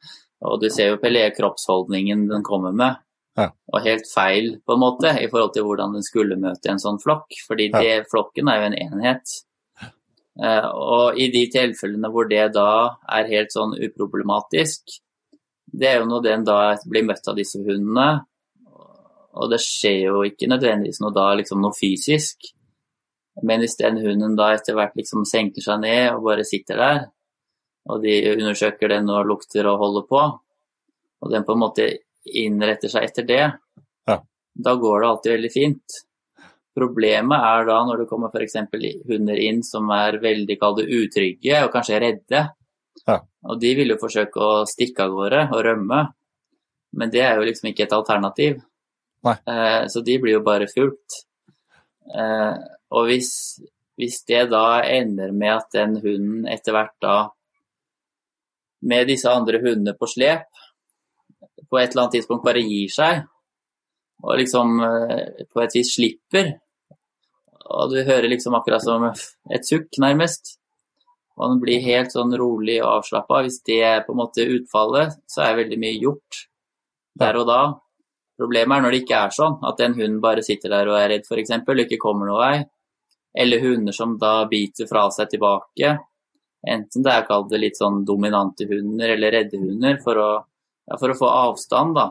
og 0.41 0.59
du 0.61 0.69
ser 0.73 0.89
jo 0.91 0.97
Pelé 1.01 1.27
kroppsholdningen 1.35 2.25
den 2.31 2.43
kommer 2.43 2.73
med. 2.73 2.97
Ja. 3.37 3.51
Og 3.73 3.83
helt 3.85 4.07
feil, 4.09 4.55
på 4.65 4.73
en 4.73 4.81
måte, 4.81 5.11
i 5.21 5.27
forhold 5.29 5.53
til 5.53 5.65
hvordan 5.67 5.93
den 5.93 6.05
skulle 6.05 6.39
møte 6.41 6.71
en 6.71 6.81
sånn 6.81 6.97
flokk. 7.01 7.29
Fordi 7.47 7.69
Ja. 7.71 7.81
det, 7.81 8.07
flokken 8.11 8.49
er 8.49 8.61
jo 8.61 8.69
en 8.71 8.79
enhet. 8.85 9.43
Uh, 10.37 10.69
og 10.69 11.17
i 11.17 11.31
de 11.33 11.47
tilfellene 11.49 12.11
hvor 12.13 12.27
det 12.29 12.53
da 12.53 12.97
er 13.09 13.29
helt 13.29 13.49
sånn 13.49 13.73
uproblematisk, 13.73 14.99
det 15.73 15.87
er 15.87 15.99
jo 15.99 16.05
når 16.05 16.23
den 16.23 16.43
da 16.45 16.77
blir 16.85 17.05
møtt 17.07 17.27
av 17.27 17.35
disse 17.35 17.57
hundene, 17.57 18.25
og 19.37 19.49
det 19.51 19.59
skjer 19.61 19.99
jo 20.07 20.21
ikke 20.25 20.49
nødvendigvis 20.49 21.01
noe 21.01 21.13
da, 21.13 21.33
liksom 21.37 21.61
noe 21.61 21.75
fysisk. 21.77 22.53
Men 23.43 23.61
hvis 23.61 23.77
den 23.77 23.99
hunden 24.01 24.35
da 24.37 24.53
etter 24.55 24.77
hvert 24.77 24.95
liksom 24.97 25.25
senker 25.29 25.61
seg 25.61 25.81
ned 25.83 26.15
og 26.15 26.23
bare 26.25 26.45
sitter 26.47 26.81
der, 26.81 27.03
og 27.87 28.01
de 28.03 28.15
undersøker 28.33 28.89
den 28.91 29.09
og 29.13 29.27
lukter 29.29 29.67
og 29.69 29.77
holder 29.83 30.07
på, 30.09 30.23
og 31.21 31.33
den 31.33 31.45
på 31.45 31.53
en 31.53 31.61
måte 31.61 31.85
innretter 32.33 32.89
seg 32.91 33.03
etter 33.07 33.25
det, 33.27 33.45
Ja. 34.07 34.19
da 34.55 34.75
går 34.75 35.01
det 35.01 35.07
alltid 35.09 35.31
veldig 35.37 35.51
fint. 35.53 35.97
Problemet 36.77 37.41
er 37.41 37.65
da 37.65 37.77
når 37.85 38.03
det 38.03 38.07
kommer 38.09 38.29
f.eks. 38.29 38.55
hunder 39.07 39.39
inn 39.41 39.63
som 39.63 39.89
er 39.89 40.19
veldig 40.21 40.59
kalde 40.61 40.85
utrygge 40.85 41.63
og 41.65 41.71
kanskje 41.73 41.99
redde. 42.03 42.43
Ja. 43.07 43.19
Og 43.49 43.59
de 43.59 43.75
vil 43.75 43.89
jo 43.89 43.97
forsøke 43.97 44.37
å 44.37 44.65
stikke 44.69 45.05
av 45.07 45.11
gårde 45.15 45.41
og 45.53 45.63
rømme, 45.65 46.01
men 46.93 47.09
det 47.13 47.21
er 47.21 47.37
jo 47.37 47.47
liksom 47.47 47.69
ikke 47.71 47.83
et 47.87 47.93
alternativ. 47.97 48.61
Eh, 49.25 49.87
så 49.87 50.03
de 50.05 50.17
blir 50.21 50.37
jo 50.37 50.43
bare 50.45 50.67
fulgt. 50.69 51.23
Eh, 52.13 52.55
og 52.91 53.09
hvis, 53.09 53.31
hvis 53.97 54.21
det 54.29 54.45
da 54.51 54.81
ender 54.83 55.33
med 55.35 55.55
at 55.57 55.71
den 55.73 55.97
hunden 56.03 56.45
etter 56.47 56.71
hvert 56.77 56.95
da, 57.01 57.17
med 58.87 59.07
disse 59.09 59.29
andre 59.29 59.59
hundene 59.63 59.95
på 59.97 60.07
slep, 60.07 60.45
på 61.69 61.79
et 61.79 61.91
eller 61.91 62.05
annet 62.05 62.17
tidspunkt 62.19 62.45
bare 62.45 62.63
gir 62.63 62.91
seg, 62.93 63.25
og 64.23 64.39
liksom 64.39 64.79
eh, 64.85 65.43
på 65.51 65.63
et 65.63 65.75
vis 65.77 65.95
slipper, 65.97 66.53
og 67.67 67.91
du 67.91 67.99
hører 68.07 68.29
liksom 68.31 68.55
akkurat 68.57 68.83
som 68.83 69.09
et 69.09 69.67
sukk, 69.67 69.89
nærmest, 70.01 70.55
og 71.37 71.51
den 71.51 71.59
blir 71.61 71.83
helt 71.85 72.13
sånn 72.15 72.33
rolig 72.39 72.79
og 72.81 73.01
avslappa. 73.01 73.43
Hvis 73.45 73.59
det 73.67 73.81
er 73.85 74.05
på 74.05 74.15
en 74.15 74.21
måte 74.23 74.45
utfallet, 74.55 75.19
så 75.29 75.43
er 75.45 75.59
veldig 75.59 75.77
mye 75.83 75.99
gjort 76.01 76.47
der 77.17 77.37
og 77.37 77.45
da. 77.49 77.61
Problemet 78.37 78.77
er 78.77 78.83
når 78.85 78.93
det 78.93 79.01
ikke 79.03 79.19
er 79.27 79.33
sånn, 79.33 79.59
at 79.65 79.79
en 79.85 79.95
hund 79.97 80.19
bare 80.23 80.45
sitter 80.45 80.73
der 80.73 80.89
og 80.89 80.97
er 80.97 81.11
redd 81.13 81.29
f.eks., 81.29 81.53
og 81.61 81.83
ikke 81.85 82.01
kommer 82.01 82.29
noen 82.29 82.41
vei. 82.41 82.57
Eller 83.37 83.61
hunder 83.61 83.93
som 83.93 84.15
da 84.17 84.33
biter 84.49 84.89
fra 84.89 85.07
seg 85.13 85.29
tilbake. 85.33 85.93
Enten 86.67 87.05
det 87.05 87.13
er 87.13 87.25
kalt 87.27 87.53
litt 87.53 87.77
sånn 87.77 88.03
dominante 88.05 88.65
hunder 88.69 89.13
eller 89.13 89.35
redde 89.37 89.61
hunder, 89.61 89.99
for 90.01 90.21
å, 90.21 90.29
ja, 90.87 90.97
for 90.97 91.11
å 91.11 91.17
få 91.17 91.29
avstand, 91.29 91.97
da. 91.97 92.07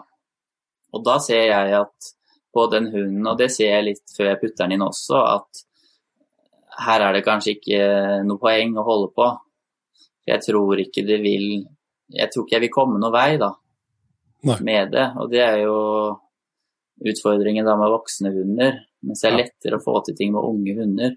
Og 0.95 1.05
da 1.05 1.16
ser 1.22 1.49
jeg 1.49 1.74
at 1.81 2.12
på 2.57 2.66
den 2.72 2.89
hunden, 2.93 3.27
og 3.29 3.37
det 3.41 3.51
ser 3.53 3.74
jeg 3.74 3.87
litt 3.91 4.14
før 4.16 4.31
jeg 4.31 4.41
putter 4.41 4.64
den 4.64 4.77
inn 4.77 4.87
også, 4.87 5.20
at 5.20 5.64
her 6.87 7.05
er 7.05 7.16
det 7.16 7.24
kanskje 7.24 7.57
ikke 7.57 7.81
noe 8.29 8.41
poeng 8.41 8.77
å 8.77 8.85
holde 8.87 9.11
på. 9.16 9.29
Jeg 10.27 10.43
tror 10.45 10.81
ikke 10.83 11.05
det 11.07 11.20
vil 11.22 11.47
Jeg 12.12 12.31
tror 12.31 12.45
ikke 12.45 12.55
jeg 12.57 12.64
vil 12.66 12.74
komme 12.74 13.01
noen 13.03 13.14
vei, 13.14 13.37
da 13.41 13.49
Nei. 14.47 14.57
med 14.62 14.93
det. 14.95 15.07
Og 15.18 15.31
det 15.33 15.41
er 15.43 15.57
jo 15.64 15.79
utfordringen 17.03 17.66
da 17.66 17.74
med 17.81 17.91
voksne 17.91 18.31
hunder. 18.31 18.77
Mens 19.03 19.24
det 19.24 19.31
er 19.31 19.39
lettere 19.41 19.81
å 19.81 19.83
få 19.83 19.99
til 20.07 20.14
ting 20.18 20.31
med 20.37 20.47
unge 20.47 20.77
hunder. 20.79 21.16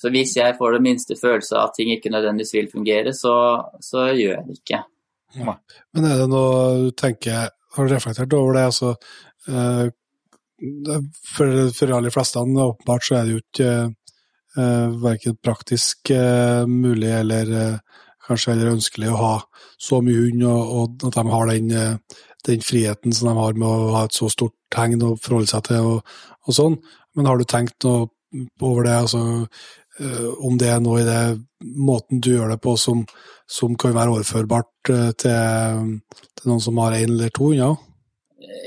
Så 0.00 0.12
hvis 0.14 0.36
jeg 0.38 0.54
får 0.56 0.76
den 0.76 0.86
minste 0.86 1.16
følelse 1.18 1.58
av 1.58 1.68
at 1.68 1.76
ting 1.76 1.90
ikke 1.92 2.12
nødvendigvis 2.12 2.54
vil 2.54 2.70
fungere, 2.70 3.12
så, 3.16 3.34
så 3.82 4.06
gjør 4.14 4.36
jeg 4.36 4.46
det 4.46 4.58
ikke. 4.60 4.80
Men 5.94 6.08
er 6.08 6.20
det 6.20 6.28
noe 6.30 6.86
du 6.86 6.90
tenker 6.98 7.50
Har 7.76 7.86
du 7.86 7.94
reflektert 7.94 8.34
over 8.34 8.56
det? 8.56 8.66
Altså, 8.72 8.94
eh, 9.48 9.86
for, 11.30 11.70
for 11.76 11.86
de 11.86 11.96
aller 11.96 12.12
fleste 12.12 12.42
åpenbart 12.42 13.06
så 13.06 13.16
er 13.16 13.28
det 13.28 13.36
jo 13.36 13.42
ikke 13.44 13.70
eh, 14.58 14.96
verken 15.04 15.38
praktisk 15.42 16.10
eh, 16.10 16.66
mulig 16.66 17.12
eller 17.20 17.54
eh, 17.60 18.00
kanskje 18.26 18.54
heller 18.54 18.74
ønskelig 18.74 19.10
å 19.10 19.20
ha 19.20 19.34
så 19.80 20.00
mye 20.04 20.26
hund, 20.26 20.44
og, 20.46 20.74
og 20.76 21.08
at 21.08 21.18
de 21.18 21.34
har 21.34 21.50
den, 21.50 21.70
eh, 21.74 22.22
den 22.46 22.64
friheten 22.64 23.14
som 23.16 23.30
de 23.30 23.36
har 23.38 23.58
med 23.58 23.68
å 23.68 23.92
ha 23.96 24.06
et 24.06 24.16
så 24.16 24.30
stort 24.32 24.56
tegn 24.74 25.02
å 25.06 25.16
forholde 25.20 25.50
seg 25.50 25.66
til 25.70 25.92
og, 25.94 26.16
og 26.46 26.56
sånn. 26.56 26.80
Men 27.16 27.30
har 27.30 27.40
du 27.40 27.46
tenkt 27.48 27.86
noe 27.86 28.10
over 28.62 28.86
det? 28.86 28.94
altså 28.94 29.22
om 30.40 30.58
det 30.58 30.70
er 30.72 30.80
noe 30.82 31.02
i 31.02 31.06
det 31.08 31.22
måten 31.60 32.20
du 32.20 32.32
gjør 32.32 32.54
det 32.54 32.60
på 32.64 32.76
som, 32.80 33.04
som 33.46 33.76
kan 33.78 33.94
være 33.96 34.16
overførbart 34.16 34.92
eh, 34.94 35.12
til, 35.20 35.94
til 36.36 36.50
noen 36.50 36.62
som 36.64 36.80
har 36.82 36.96
én 36.98 37.12
eller 37.12 37.32
to 37.34 37.52
hunder? 37.52 37.78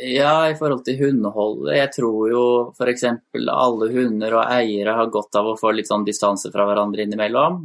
Ja, 0.04 0.50
i 0.50 0.56
forhold 0.58 0.84
til 0.86 1.00
hundeholdet. 1.00 1.78
Jeg 1.78 1.92
tror 1.96 2.30
jo 2.30 2.44
f.eks. 2.76 3.06
alle 3.52 3.90
hunder 3.94 4.38
og 4.38 4.52
eiere 4.52 4.96
har 4.98 5.12
godt 5.14 5.40
av 5.40 5.50
å 5.50 5.58
få 5.60 5.74
litt 5.74 5.90
sånn 5.90 6.06
distanse 6.08 6.52
fra 6.54 6.68
hverandre 6.70 7.06
innimellom. 7.08 7.64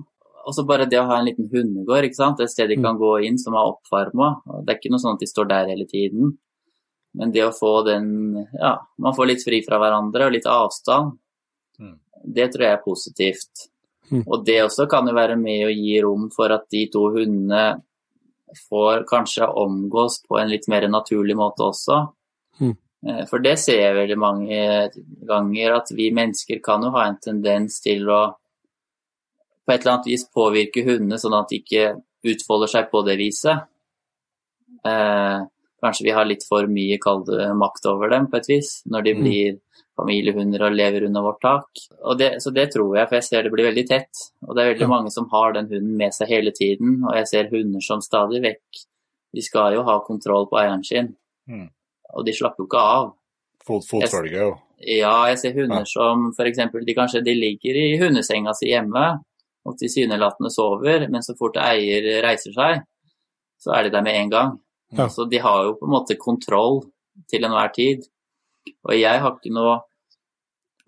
Og 0.49 0.55
så 0.57 0.65
bare 0.65 0.87
det 0.89 1.01
å 1.01 1.07
ha 1.11 1.19
en 1.19 1.27
liten 1.29 1.49
hundegård, 1.53 2.07
ikke 2.09 2.17
sant? 2.23 2.41
et 2.41 2.53
sted 2.53 2.71
de 2.73 2.79
kan 2.81 2.97
gå 2.97 3.19
inn 3.27 3.37
som 3.41 3.57
er 3.59 3.69
oppvarma. 3.69 4.39
Det 4.65 4.73
er 4.73 4.79
ikke 4.79 4.93
noe 4.95 5.03
sånn 5.03 5.19
at 5.19 5.25
de 5.25 5.29
står 5.29 5.51
der 5.51 5.73
hele 5.75 5.85
tiden. 5.91 6.39
Men 7.19 7.33
det 7.35 7.45
å 7.45 7.55
få 7.55 7.83
den 7.85 8.09
Ja, 8.55 8.79
man 9.03 9.17
får 9.17 9.29
litt 9.33 9.45
fri 9.45 9.61
fra 9.67 9.81
hverandre 9.83 10.29
og 10.29 10.37
litt 10.37 10.49
avstand. 10.49 11.19
Det 12.25 12.49
tror 12.53 12.65
jeg 12.65 12.77
er 12.77 12.85
positivt. 12.85 13.69
Mm. 14.11 14.25
Og 14.25 14.45
det 14.47 14.63
også 14.65 14.89
kan 14.91 15.09
jo 15.09 15.15
være 15.17 15.37
med 15.37 15.67
å 15.67 15.75
gi 15.75 15.99
rom 16.05 16.29
for 16.33 16.53
at 16.55 16.67
de 16.73 16.87
to 16.93 17.09
hundene 17.15 17.65
får 18.69 19.05
kanskje 19.09 19.49
omgås 19.61 20.23
på 20.25 20.39
en 20.41 20.49
litt 20.49 20.69
mer 20.73 20.89
naturlig 20.89 21.37
måte 21.37 21.67
også. 21.67 22.01
Mm. 22.63 22.77
For 23.31 23.45
det 23.45 23.55
ser 23.63 23.83
jeg 23.83 23.95
veldig 23.95 24.19
mange 24.19 24.61
ganger, 25.29 25.77
at 25.77 25.93
vi 25.95 26.09
mennesker 26.15 26.63
kan 26.65 26.83
jo 26.83 26.91
ha 26.97 27.05
en 27.07 27.21
tendens 27.23 27.79
til 27.85 28.09
å 28.11 28.23
på 29.69 29.75
et 29.75 29.83
eller 29.83 29.99
annet 29.99 30.09
vis 30.09 30.25
påvirke 30.33 30.83
hundene 30.87 31.19
sånn 31.21 31.37
at 31.37 31.51
de 31.51 31.59
ikke 31.61 31.89
utfolder 32.33 32.71
seg 32.73 32.87
på 32.89 33.03
det 33.05 33.19
viset. 33.21 33.67
Eh, 34.89 35.41
kanskje 35.83 36.05
vi 36.05 36.11
har 36.17 36.25
litt 36.27 36.45
for 36.49 36.67
mye 36.67 36.99
kall 36.99 37.25
makt 37.59 37.87
over 37.87 38.11
dem 38.11 38.27
på 38.31 38.37
et 38.41 38.49
vis, 38.49 38.83
når 38.91 39.05
de 39.05 39.15
Mm. 39.15 39.23
blir 39.23 39.59
familiehunder 39.99 40.63
og 40.67 40.73
lever 40.79 41.05
under 41.07 41.23
vårt 41.23 41.41
tak. 41.43 41.67
Og 42.05 42.19
det, 42.19 42.35
så 42.43 42.53
det 42.55 42.71
tror 42.73 42.97
jeg, 42.97 43.09
for 43.09 43.17
jeg 43.17 43.25
ser 43.25 43.43
det 43.43 43.53
blir 43.53 43.67
veldig 43.73 43.87
tett. 43.89 44.11
Og 44.47 44.55
det 44.55 44.63
er 44.65 44.75
veldig 44.75 44.87
Ja. 44.89 44.95
mange 44.95 45.11
som 45.11 45.29
har 45.33 45.53
den 45.53 45.67
hunden 45.69 45.97
med 45.97 46.13
seg 46.15 46.29
hele 46.29 46.51
tiden, 46.53 47.03
og 47.05 47.15
jeg 47.17 47.27
ser 47.27 47.51
hunder 47.51 47.81
som 47.81 48.01
stadig 48.01 48.43
vekk 48.43 48.85
De 49.35 49.43
skal 49.43 49.75
jo 49.75 49.83
ha 49.85 49.99
kontroll 50.01 50.47
på 50.49 50.57
eieren 50.57 50.83
sin, 50.83 51.15
Mm. 51.49 51.69
og 52.15 52.25
de 52.25 52.33
slapper 52.33 52.61
jo 52.61 52.67
ikke 52.67 52.79
av. 52.81 53.13
Fot, 53.63 53.83
fotfølge, 53.85 54.33
jo. 54.33 54.59
Ja, 54.81 55.27
jeg 55.27 55.39
ser 55.39 55.53
hunder 55.53 55.81
Ja. 55.81 55.85
som 55.85 56.33
f.eks. 56.33 56.57
de 56.87 56.95
kanskje 56.95 57.23
de 57.23 57.35
ligger 57.35 57.75
i 57.77 57.99
hundesenga 57.99 58.55
si 58.55 58.69
hjemme 58.71 59.21
og 59.67 59.77
tilsynelatende 59.77 60.51
sover, 60.51 61.11
men 61.11 61.21
så 61.21 61.37
fort 61.37 61.57
eier 61.57 62.23
reiser 62.23 62.55
seg, 62.55 62.83
så 63.61 63.75
er 63.77 63.83
de 63.83 63.91
der 63.91 64.03
med 64.03 64.15
en 64.15 64.31
gang. 64.31 64.59
Ja. 64.97 65.09
Så 65.13 65.27
de 65.29 65.41
har 65.45 65.67
jo 65.67 65.75
på 65.79 65.89
en 65.89 65.93
måte 65.93 66.17
kontroll 66.21 66.83
til 67.29 67.45
enhver 67.45 67.73
tid. 67.75 68.07
Og 68.87 68.95
jeg 68.97 69.23
har 69.23 69.37
ikke 69.37 69.55
noe 69.55 69.79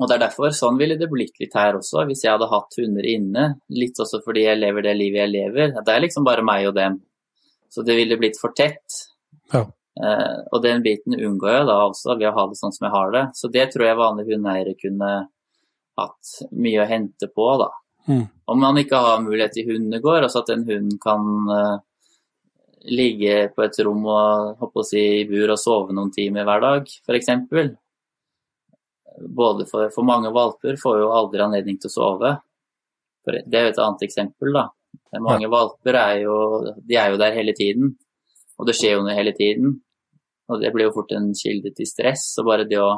Og 0.01 0.09
det 0.09 0.15
er 0.15 0.21
derfor, 0.23 0.49
sånn 0.57 0.79
ville 0.81 0.95
det 0.97 1.11
blitt 1.13 1.35
litt 1.43 1.53
her 1.53 1.77
også, 1.77 2.07
hvis 2.09 2.23
jeg 2.25 2.33
hadde 2.33 2.47
hatt 2.49 2.77
hunder 2.81 3.05
inne. 3.05 3.43
Litt 3.77 3.99
også 4.01 4.23
fordi 4.25 4.47
jeg 4.47 4.57
lever 4.57 4.87
det 4.87 4.95
livet 4.97 5.21
jeg 5.21 5.33
lever. 5.35 5.75
Det 5.77 5.93
er 5.93 6.01
liksom 6.01 6.25
bare 6.25 6.45
meg 6.47 6.71
og 6.71 6.73
dem. 6.79 6.97
Så 7.69 7.85
det 7.85 7.99
ville 7.99 8.17
blitt 8.17 8.41
for 8.41 8.57
tett. 8.57 8.97
Ja. 9.53 9.67
Eh, 10.01 10.39
og 10.49 10.63
den 10.65 10.81
biten 10.87 11.19
unngår 11.19 11.53
jeg 11.53 11.69
da 11.69 11.77
også 11.85 12.17
ved 12.17 12.31
å 12.31 12.33
ha 12.39 12.47
det 12.49 12.57
sånn 12.57 12.73
som 12.73 12.87
jeg 12.89 12.95
har 12.95 13.13
det. 13.13 13.25
Så 13.37 13.53
det 13.53 13.67
tror 13.75 13.87
jeg 13.91 14.01
vanlige 14.01 14.39
hundeeiere 14.39 14.75
kunne 14.81 15.11
hatt 16.01 16.33
mye 16.57 16.81
å 16.81 16.89
hente 16.89 17.29
på, 17.29 17.51
da. 17.61 17.69
Mm. 18.09 18.25
Om 18.55 18.65
man 18.65 18.81
ikke 18.81 19.05
har 19.05 19.23
mulighet 19.23 19.59
til 19.59 19.69
hundegård, 19.75 20.25
altså 20.25 20.41
at 20.41 20.53
en 20.55 20.65
hund 20.71 20.97
kan 21.03 21.29
eh, 21.59 21.77
ligge 22.89 23.51
på 23.55 23.63
et 23.67 23.79
rom 23.85 24.05
og 24.09 24.57
hoppe 24.63 24.81
å 24.81 24.87
si, 24.87 25.01
i 25.21 25.27
bur 25.29 25.53
og 25.53 25.59
sove 25.61 25.93
noen 25.97 26.13
timer 26.15 26.47
hver 26.49 26.63
dag, 26.65 26.87
f.eks. 27.05 27.29
Både 29.21 29.67
for, 29.69 29.91
for 29.93 30.07
mange 30.07 30.31
valper 30.33 30.79
får 30.81 31.01
jo 31.03 31.11
aldri 31.13 31.43
anledning 31.45 31.77
til 31.81 31.91
å 31.91 31.95
sove. 31.95 32.31
For 33.25 33.37
det 33.45 33.59
er 33.59 33.67
jo 33.69 33.73
et 33.75 33.83
annet 33.85 34.05
eksempel, 34.07 34.53
da. 34.57 34.69
Mange 35.21 35.51
valper 35.51 35.99
er 35.99 36.21
jo, 36.23 36.37
de 36.87 36.97
er 36.97 37.13
jo 37.13 37.19
der 37.21 37.35
hele 37.37 37.53
tiden, 37.57 37.93
og 38.59 38.69
det 38.69 38.77
skjer 38.79 38.97
jo 38.97 39.05
noe 39.05 39.17
hele 39.19 39.35
tiden. 39.37 39.75
Og 40.51 40.63
det 40.63 40.73
blir 40.75 40.89
jo 40.89 40.95
fort 40.97 41.13
en 41.15 41.31
kilde 41.37 41.73
til 41.77 41.87
stress. 41.87 42.25
Og 42.41 42.49
bare 42.49 42.65
det 42.71 42.79
å 42.81 42.95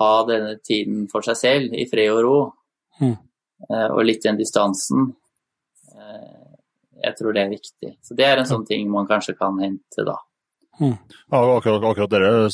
ha 0.00 0.12
denne 0.28 0.54
tiden 0.64 1.08
for 1.10 1.24
seg 1.26 1.36
selv, 1.40 1.74
i 1.76 1.88
fred 1.90 2.12
og 2.14 2.22
ro, 2.26 2.38
Mm. 3.00 3.16
eh, 3.74 3.88
og 3.90 4.04
litt 4.06 4.22
den 4.22 4.36
distansen, 4.38 5.08
jeg 7.04 7.16
tror 7.18 7.34
det 7.36 7.42
er 7.44 7.52
viktig. 7.52 7.90
Så 8.04 8.16
det 8.18 8.26
er 8.28 8.40
en 8.40 8.48
sånn 8.48 8.64
ting 8.68 8.88
man 8.92 9.08
kanskje 9.10 9.36
kan 9.38 9.58
hente, 9.62 10.06
da. 10.06 10.16
Ja, 10.80 11.40
akkurat, 11.54 11.84
akkurat 11.86 12.10
dere 12.10 12.48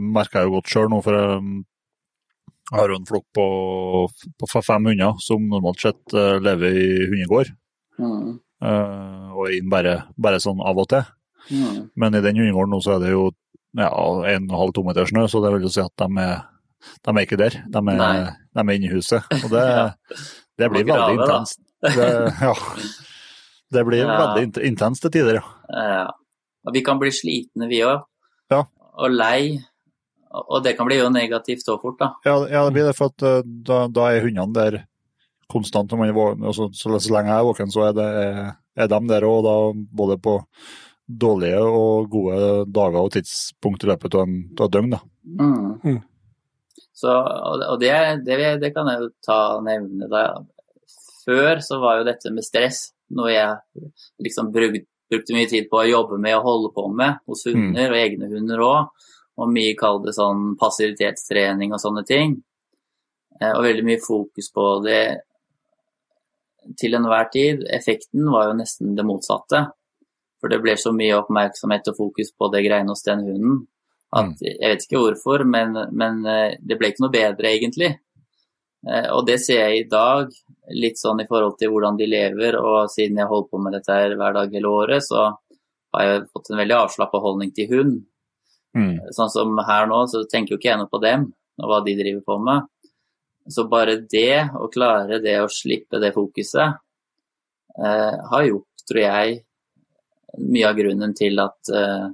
merker 0.00 0.40
jeg 0.40 0.48
jo 0.48 0.54
godt 0.54 0.70
sjøl 0.72 0.88
nå, 0.92 1.00
for 1.04 1.16
jeg 1.18 2.76
har 2.76 2.92
jo 2.92 2.98
en 3.00 3.08
flokk 3.08 3.26
på, 3.36 3.44
på 4.40 4.62
fem 4.64 4.88
hunder 4.90 5.20
som 5.24 5.44
normalt 5.48 5.80
sett 5.80 6.16
eh, 6.16 6.36
lever 6.44 6.76
i 6.76 6.88
hundegård. 7.08 7.52
Mm. 7.98 8.34
eh, 8.62 9.28
og 9.34 9.46
er 9.48 9.54
inn 9.56 9.70
bare, 9.72 9.94
bare 10.20 10.40
sånn 10.42 10.60
av 10.64 10.78
og 10.78 10.88
til. 10.92 11.06
Mm. 11.48 11.88
Men 11.96 12.18
i 12.18 12.22
den 12.24 12.40
hundegården 12.40 12.74
nå 12.76 12.80
så 12.84 12.96
er 12.96 13.04
det 13.06 13.14
jo 13.14 13.30
ja, 13.78 13.88
en 14.34 14.48
og 14.50 14.60
halv 14.62 14.74
to 14.76 14.84
meter 14.86 15.08
snø, 15.08 15.26
så 15.28 15.40
det 15.44 15.52
vil 15.54 15.66
jo 15.68 15.72
si 15.72 15.82
at 15.84 15.94
de 16.00 16.08
er, 16.24 16.44
de 17.04 17.14
er 17.14 17.24
ikke 17.24 17.40
der. 17.40 17.56
De 17.72 17.82
er, 17.94 18.32
de 18.56 18.64
er 18.64 18.76
inne 18.76 18.90
i 18.90 18.94
huset. 18.94 19.24
Og 19.42 19.48
det, 19.52 19.64
Ja. 19.78 19.88
det 20.58 20.70
blir 20.72 20.88
veldig 20.88 21.20
intenst. 21.20 21.60
Det, 21.84 22.08
ja. 22.42 22.54
det 23.72 23.84
blir 23.86 24.04
Ja. 24.04 24.18
veldig 24.20 24.46
int- 24.46 24.62
intenst 24.64 25.02
til 25.02 25.10
tider, 25.10 25.40
ja. 25.40 25.44
Ja. 25.72 26.06
Og 26.66 26.74
vi 26.74 26.82
kan 26.82 26.98
bli 26.98 27.10
slitne, 27.10 27.68
vi 27.68 27.80
òg. 27.84 28.02
Ja. 28.50 28.64
Og 28.98 29.10
lei 29.10 29.58
Og 30.30 30.62
det 30.62 30.76
kan 30.76 30.84
bli 30.86 30.98
jo 30.98 31.08
negativt 31.08 31.64
så 31.64 31.78
fort, 31.80 31.96
da. 31.98 32.10
Ja, 32.22 32.34
ja, 32.46 32.64
det 32.66 32.74
blir 32.74 32.84
det, 32.84 32.94
for 32.94 33.08
at 33.08 33.22
eh, 33.24 33.42
da, 33.64 33.86
da 33.88 34.10
er 34.12 34.20
hundene 34.20 34.52
der 34.52 34.84
konstant. 35.48 35.88
Når 35.90 35.98
man 35.98 36.08
er 36.10 36.12
våken, 36.12 36.44
altså, 36.44 36.68
så, 36.76 36.92
så 37.00 37.14
lenge 37.14 37.32
jeg 37.32 37.40
er 37.40 37.46
våken, 37.48 37.72
så 37.72 37.86
er, 37.88 37.94
det, 37.96 38.08
er 38.76 38.90
de 38.92 38.98
der 39.08 39.24
òg, 39.24 39.86
både 39.88 40.18
på 40.20 40.34
dårlige 41.08 41.62
og 41.64 42.10
gode 42.12 42.66
dager 42.68 43.00
og 43.00 43.12
tidspunkt 43.16 43.84
i 43.84 43.88
løpet 43.88 44.18
av 44.20 44.28
et 44.28 44.70
døgn. 44.76 44.90
Da. 44.92 45.00
Mm. 45.24 45.80
Mm. 45.82 46.02
Så, 46.92 47.08
og 47.08 47.80
det, 47.80 47.94
det, 48.26 48.60
det, 48.60 48.74
kan 48.74 48.92
jeg 48.92 49.00
jo 49.00 49.10
ta 49.24 49.38
og 49.56 49.64
nevne. 49.64 50.10
Da. 50.12 50.26
Før 51.24 51.64
så 51.64 51.80
var 51.80 52.00
jo 52.02 52.08
dette 52.10 52.32
med 52.34 52.44
stress 52.44 52.90
noe 53.16 53.30
jeg 53.32 53.86
liksom 54.24 54.50
bruk, 54.54 54.80
brukte 55.08 55.36
mye 55.36 55.48
tid 55.50 55.68
på 55.70 55.80
å 55.80 55.86
jobbe 55.88 56.18
med 56.20 56.36
og 56.38 56.48
holde 56.48 56.72
på 56.74 56.88
med 56.92 57.22
hos 57.28 57.46
hunder, 57.48 57.88
mm. 57.88 57.94
og 57.94 58.00
egne 58.02 58.28
hunder 58.32 58.64
òg. 58.66 59.08
Og 59.38 59.50
mye 59.54 59.76
kall 59.78 60.02
det 60.02 60.16
sånn 60.16 60.52
passivitetstrening 60.58 61.72
og 61.74 61.82
sånne 61.82 62.02
ting. 62.06 62.36
Eh, 63.40 63.52
og 63.54 63.62
veldig 63.68 63.86
mye 63.86 64.02
fokus 64.02 64.50
på 64.54 64.66
det 64.84 65.02
til 66.78 66.98
enhver 66.98 67.30
tid. 67.32 67.62
Effekten 67.70 68.26
var 68.34 68.50
jo 68.50 68.58
nesten 68.58 68.96
det 68.98 69.06
motsatte. 69.06 69.68
For 70.42 70.50
det 70.50 70.60
ble 70.62 70.74
så 70.78 70.90
mye 70.94 71.16
oppmerksomhet 71.18 71.90
og 71.92 71.98
fokus 71.98 72.34
på 72.34 72.50
det 72.52 72.64
greiene 72.66 72.94
hos 72.94 73.06
den 73.06 73.24
hunden 73.26 73.66
at 74.16 74.30
mm. 74.30 74.36
jeg 74.40 74.70
vet 74.72 74.84
ikke 74.86 75.00
hvorfor, 75.02 75.44
men, 75.44 75.76
men 75.92 76.22
eh, 76.28 76.56
det 76.64 76.78
ble 76.80 76.92
ikke 76.92 77.04
noe 77.04 77.14
bedre, 77.14 77.50
egentlig. 77.52 77.90
Eh, 78.86 79.08
og 79.14 79.24
det 79.26 79.38
ser 79.42 79.64
jeg 79.64 79.80
i 79.80 79.88
dag, 79.90 80.30
litt 80.76 81.00
sånn 81.00 81.22
i 81.22 81.26
forhold 81.28 81.56
til 81.58 81.72
hvordan 81.72 81.98
de 81.98 82.08
lever. 82.10 82.58
Og 82.60 82.92
siden 82.92 83.20
jeg 83.20 83.30
holder 83.30 83.50
på 83.50 83.62
med 83.64 83.76
dette 83.78 83.98
her 83.98 84.14
hver 84.18 84.36
dag 84.36 84.54
hele 84.54 84.72
året, 84.72 85.06
så 85.06 85.30
har 85.94 86.06
jeg 86.06 86.28
fått 86.32 86.52
en 86.52 86.60
veldig 86.60 86.78
avslappa 86.82 87.20
holdning 87.24 87.52
til 87.56 87.70
hund. 87.72 87.98
Mm. 88.76 88.94
Sånn 89.16 89.32
som 89.32 89.56
her 89.66 89.88
nå, 89.90 90.02
så 90.10 90.22
tenker 90.30 90.54
jo 90.54 90.60
ikke 90.60 90.72
jeg 90.72 90.82
noe 90.82 90.92
på 90.92 91.00
dem 91.02 91.30
og 91.58 91.70
hva 91.70 91.80
de 91.82 91.96
driver 91.98 92.22
på 92.26 92.36
med. 92.44 92.68
Så 93.48 93.64
bare 93.70 93.96
det, 94.04 94.50
å 94.54 94.68
klare 94.70 95.18
det 95.24 95.38
å 95.40 95.48
slippe 95.50 95.98
det 96.02 96.12
fokuset, 96.14 96.76
eh, 97.80 98.16
har 98.30 98.44
gjort, 98.44 98.84
tror 98.86 99.02
jeg, 99.02 99.38
mye 100.38 100.68
av 100.68 100.76
grunnen 100.76 101.14
til 101.16 101.40
at 101.40 101.72
eh, 101.72 102.06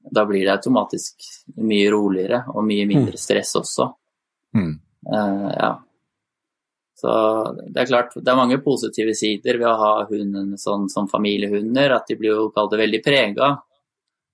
da 0.00 0.24
blir 0.26 0.46
det 0.46 0.54
automatisk 0.54 1.26
mye 1.60 1.90
roligere 1.92 2.44
og 2.54 2.64
mye 2.64 2.86
mindre 2.88 3.18
mm. 3.18 3.20
stress 3.20 3.52
også. 3.60 3.90
Mm. 4.56 4.72
Uh, 5.10 5.50
ja. 5.54 5.70
Så 7.00 7.10
det 7.72 7.80
er 7.80 7.88
klart, 7.88 8.14
det 8.16 8.28
er 8.28 8.36
mange 8.36 8.58
positive 8.60 9.14
sider 9.16 9.56
ved 9.56 9.68
å 9.70 9.76
ha 9.80 9.92
hunden 10.10 10.52
sånn 10.60 10.88
som 10.92 11.08
familiehunder. 11.08 11.94
At 11.96 12.10
de 12.10 12.18
blir 12.20 12.34
jo 12.34 12.48
kalt 12.52 12.74
det 12.74 12.80
veldig 12.82 13.00
prega 13.04 13.54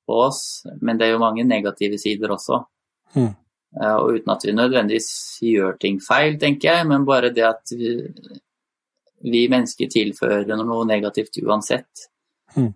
på 0.06 0.16
oss, 0.24 0.40
men 0.82 0.98
det 0.98 1.06
er 1.06 1.14
jo 1.14 1.22
mange 1.22 1.44
negative 1.46 1.98
sider 1.98 2.34
også. 2.34 2.60
Mm. 3.14 3.30
Uh, 3.76 3.96
og 4.00 4.16
uten 4.16 4.32
at 4.32 4.46
vi 4.46 4.54
nødvendigvis 4.56 5.10
gjør 5.46 5.78
ting 5.82 6.00
feil, 6.02 6.38
tenker 6.40 6.72
jeg, 6.72 6.88
men 6.90 7.06
bare 7.06 7.30
det 7.34 7.44
at 7.46 7.74
vi, 7.76 7.92
vi 9.26 9.46
mennesker 9.52 9.90
tilfører 9.92 10.58
noe 10.62 10.86
negativt 10.88 11.38
uansett. 11.42 12.06
Mm. 12.56 12.72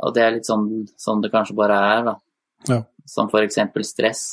Og 0.00 0.14
det 0.16 0.24
er 0.24 0.36
litt 0.36 0.48
sånn, 0.48 0.66
sånn 1.00 1.24
det 1.24 1.32
kanskje 1.32 1.56
bare 1.56 1.80
er, 1.94 2.04
da. 2.08 2.16
Ja. 2.68 2.80
Som 3.08 3.28
f.eks. 3.32 3.60
stress. 3.88 4.24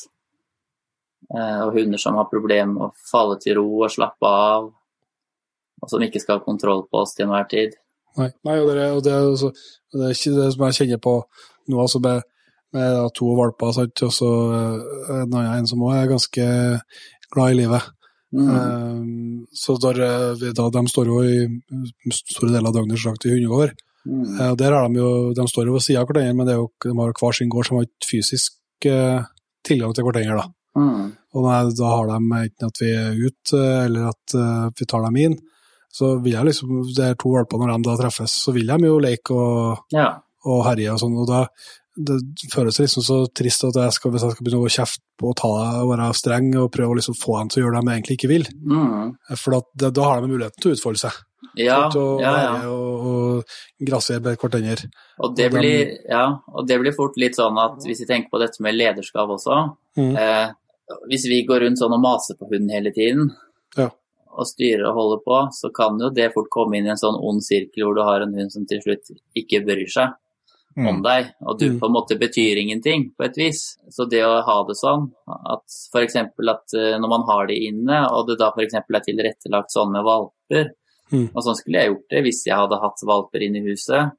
Eh, 1.28 1.62
og 1.66 1.76
hunder 1.76 2.00
som 2.00 2.16
har 2.16 2.30
problemer 2.32 2.72
med 2.72 2.86
å 2.88 3.10
falle 3.10 3.36
til 3.44 3.58
ro 3.60 3.68
og 3.82 3.92
slappe 3.92 4.30
av. 4.30 4.70
Og 5.84 5.92
som 5.92 6.04
ikke 6.04 6.22
skal 6.24 6.40
ha 6.40 6.46
kontroll 6.46 6.86
på 6.88 7.04
oss 7.04 7.14
til 7.18 7.28
enhver 7.28 7.50
tid. 7.52 7.76
Nei, 8.18 8.32
Nei 8.48 8.56
og, 8.62 8.72
det, 8.72 8.88
og 8.96 9.04
det, 9.06 9.14
er 9.14 9.28
også, 9.28 9.52
det, 9.94 10.06
er 10.08 10.16
ikke 10.16 10.38
det 10.38 10.48
som 10.56 10.66
jeg 10.66 10.78
kjenner 10.80 11.02
på 11.04 11.14
nå, 11.68 11.82
altså 11.84 12.02
med, 12.02 12.24
med 12.74 13.12
to 13.18 13.28
valper, 13.38 13.76
sant? 13.76 14.04
og 14.08 14.16
så 14.16 14.32
eh, 14.56 15.12
en 15.20 15.28
annen 15.28 15.52
en 15.60 15.70
som 15.70 15.84
òg 15.86 16.00
er 16.00 16.10
ganske 16.16 16.48
glad 17.34 17.54
i 17.54 17.60
livet. 17.60 17.94
Mm. 18.36 18.48
Um, 18.52 19.46
så 19.56 19.78
der, 19.80 20.02
da, 20.56 20.66
de 20.74 20.82
står 20.92 21.12
jo 21.12 21.22
i 21.24 22.12
store 22.12 22.52
deler 22.52 22.72
av 22.72 22.76
døgnet 22.76 23.00
slakt 23.00 23.28
i 23.28 23.36
hundegård. 23.36 23.76
Mm. 24.08 24.26
Uh, 24.40 24.54
der 24.60 24.76
har 24.76 24.88
De 24.88 25.00
jo, 25.00 25.12
de 25.36 25.48
står 25.52 25.70
jo 25.70 25.78
ved 25.78 25.86
sida 25.86 26.02
av 26.02 26.10
hverandre, 26.10 26.36
men 26.40 26.52
jo, 26.56 26.70
de 26.84 26.96
har 26.98 27.16
hver 27.20 27.38
sin 27.38 27.52
gård 27.52 27.70
som 27.70 27.80
har 27.80 27.88
fysisk 28.08 28.88
uh, 28.88 29.28
tilgang 29.68 29.96
til 29.96 30.08
hverandre. 30.08 30.42
Da. 30.42 30.57
Mm. 30.78 31.10
Og 31.36 31.44
når, 31.46 31.74
da 31.78 31.90
har 31.92 32.12
de 32.12 32.20
enten 32.20 32.70
at 32.70 32.82
vi 32.82 32.92
er 32.94 33.18
ute, 33.18 33.64
eller 33.88 34.12
at 34.12 34.38
uh, 34.38 34.70
vi 34.78 34.88
tar 34.90 35.04
dem 35.08 35.20
inn. 35.26 35.36
Så 35.98 36.14
vil 36.22 36.36
jeg 36.36 36.50
liksom, 36.50 36.78
det 36.94 37.04
er 37.04 37.18
to 37.18 37.34
valper, 37.34 37.60
når 37.62 37.74
de 37.74 37.90
da 37.90 37.98
treffes, 38.04 38.38
så 38.46 38.54
vil 38.56 38.70
de 38.70 38.90
jo 38.90 39.02
leke 39.02 39.34
og, 39.34 39.84
ja. 39.96 40.12
og 40.46 40.64
herje 40.68 40.94
og 40.94 41.02
sånn. 41.02 41.18
og 41.18 41.30
da 41.30 41.44
det 41.98 42.18
føles 42.54 42.78
liksom 42.78 43.04
så 43.04 43.16
trist 43.34 43.64
at 43.66 43.78
jeg 43.82 43.94
skal, 43.96 44.12
hvis 44.14 44.26
jeg 44.26 44.36
skal 44.36 44.46
begynne 44.46 44.68
å 44.68 44.74
kjefte 44.74 45.02
på 45.18 45.32
å 45.32 45.38
ta 45.38 45.50
og 45.82 45.88
være 45.90 46.10
streng 46.18 46.52
og 46.62 46.70
prøve 46.74 46.94
å 46.94 46.98
liksom 47.00 47.18
få 47.18 47.40
dem 47.40 47.50
til 47.50 47.62
å 47.62 47.66
gjøre 47.66 47.80
det 47.80 47.88
de 47.88 47.96
egentlig 47.96 48.18
ikke 48.20 48.30
vil. 48.30 48.46
Mm. 48.70 49.16
For 49.34 49.56
da, 49.56 49.90
da 49.90 50.06
har 50.06 50.22
de 50.22 50.30
muligheten 50.30 50.62
til 50.62 50.74
å 50.74 50.78
utfolde 50.78 51.02
seg. 51.02 51.18
Ja, 51.58 51.80
og, 51.88 52.22
ja, 52.22 52.34
ja. 52.44 52.54
og, 52.70 53.08
og 53.10 53.88
grassere 53.90 54.22
hverandre. 54.22 54.92
Og 55.26 55.34
det, 55.38 55.50
blir, 55.54 55.96
ja, 56.10 56.26
og 56.54 56.70
det 56.70 56.78
blir 56.82 56.94
fort 56.98 57.18
litt 57.18 57.38
sånn 57.38 57.58
at 57.62 57.82
hvis 57.86 58.04
vi 58.04 58.10
tenker 58.10 58.34
på 58.34 58.42
dette 58.42 58.62
med 58.62 58.78
lederskap 58.78 59.34
også 59.34 59.58
mm. 59.98 60.14
eh, 60.14 60.48
Hvis 61.10 61.26
vi 61.30 61.42
går 61.48 61.66
rundt 61.66 61.82
sånn 61.82 61.96
og 61.98 62.04
maser 62.04 62.38
på 62.40 62.48
hunden 62.52 62.72
hele 62.72 62.94
tiden 62.96 63.32
ja. 63.76 63.90
og 64.32 64.48
styrer 64.48 64.86
og 64.90 64.96
holder 65.00 65.26
på, 65.26 65.42
så 65.58 65.72
kan 65.76 66.00
jo 66.00 66.14
det 66.16 66.30
fort 66.36 66.48
komme 66.54 66.80
inn 66.80 66.88
i 66.88 66.94
en 66.94 67.02
sånn 67.02 67.20
ond 67.20 67.44
sirkel 67.44 67.86
hvor 67.86 67.98
du 67.98 68.06
har 68.08 68.24
en 68.24 68.38
hund 68.38 68.54
som 68.54 68.64
til 68.70 68.80
slutt 68.86 69.12
ikke 69.36 69.66
bryr 69.68 69.92
seg 69.92 70.16
mm. 70.80 70.88
om 70.88 71.04
deg, 71.04 71.34
og 71.44 71.60
du 71.60 71.68
mm. 71.74 71.78
på 71.82 71.90
en 71.90 71.96
måte 71.98 72.20
betyr 72.22 72.64
ingenting 72.64 73.10
på 73.18 73.28
et 73.28 73.40
vis. 73.40 73.64
Så 73.92 74.08
det 74.08 74.24
å 74.24 74.40
ha 74.48 74.58
det 74.70 74.78
sånn, 74.80 75.10
at 75.28 75.66
f.eks. 75.92 76.20
at 76.24 76.78
eh, 76.80 76.96
når 77.02 77.14
man 77.18 77.28
har 77.28 77.52
de 77.52 77.60
inne, 77.68 78.04
og 78.14 78.30
det 78.30 78.40
da 78.40 78.54
f.eks. 78.54 78.80
er 78.80 79.08
tilrettelagt 79.10 79.76
sånn 79.76 79.92
med 79.96 80.08
valper, 80.08 80.76
Mm. 81.14 81.30
Og 81.32 81.44
sånn 81.44 81.56
skulle 81.56 81.82
jeg 81.82 81.92
gjort 81.92 82.10
det 82.12 82.24
hvis 82.26 82.42
jeg 82.48 82.60
hadde 82.60 82.80
hatt 82.82 83.04
valper 83.08 83.46
inne 83.46 83.62
i 83.62 83.70
huset. 83.70 84.16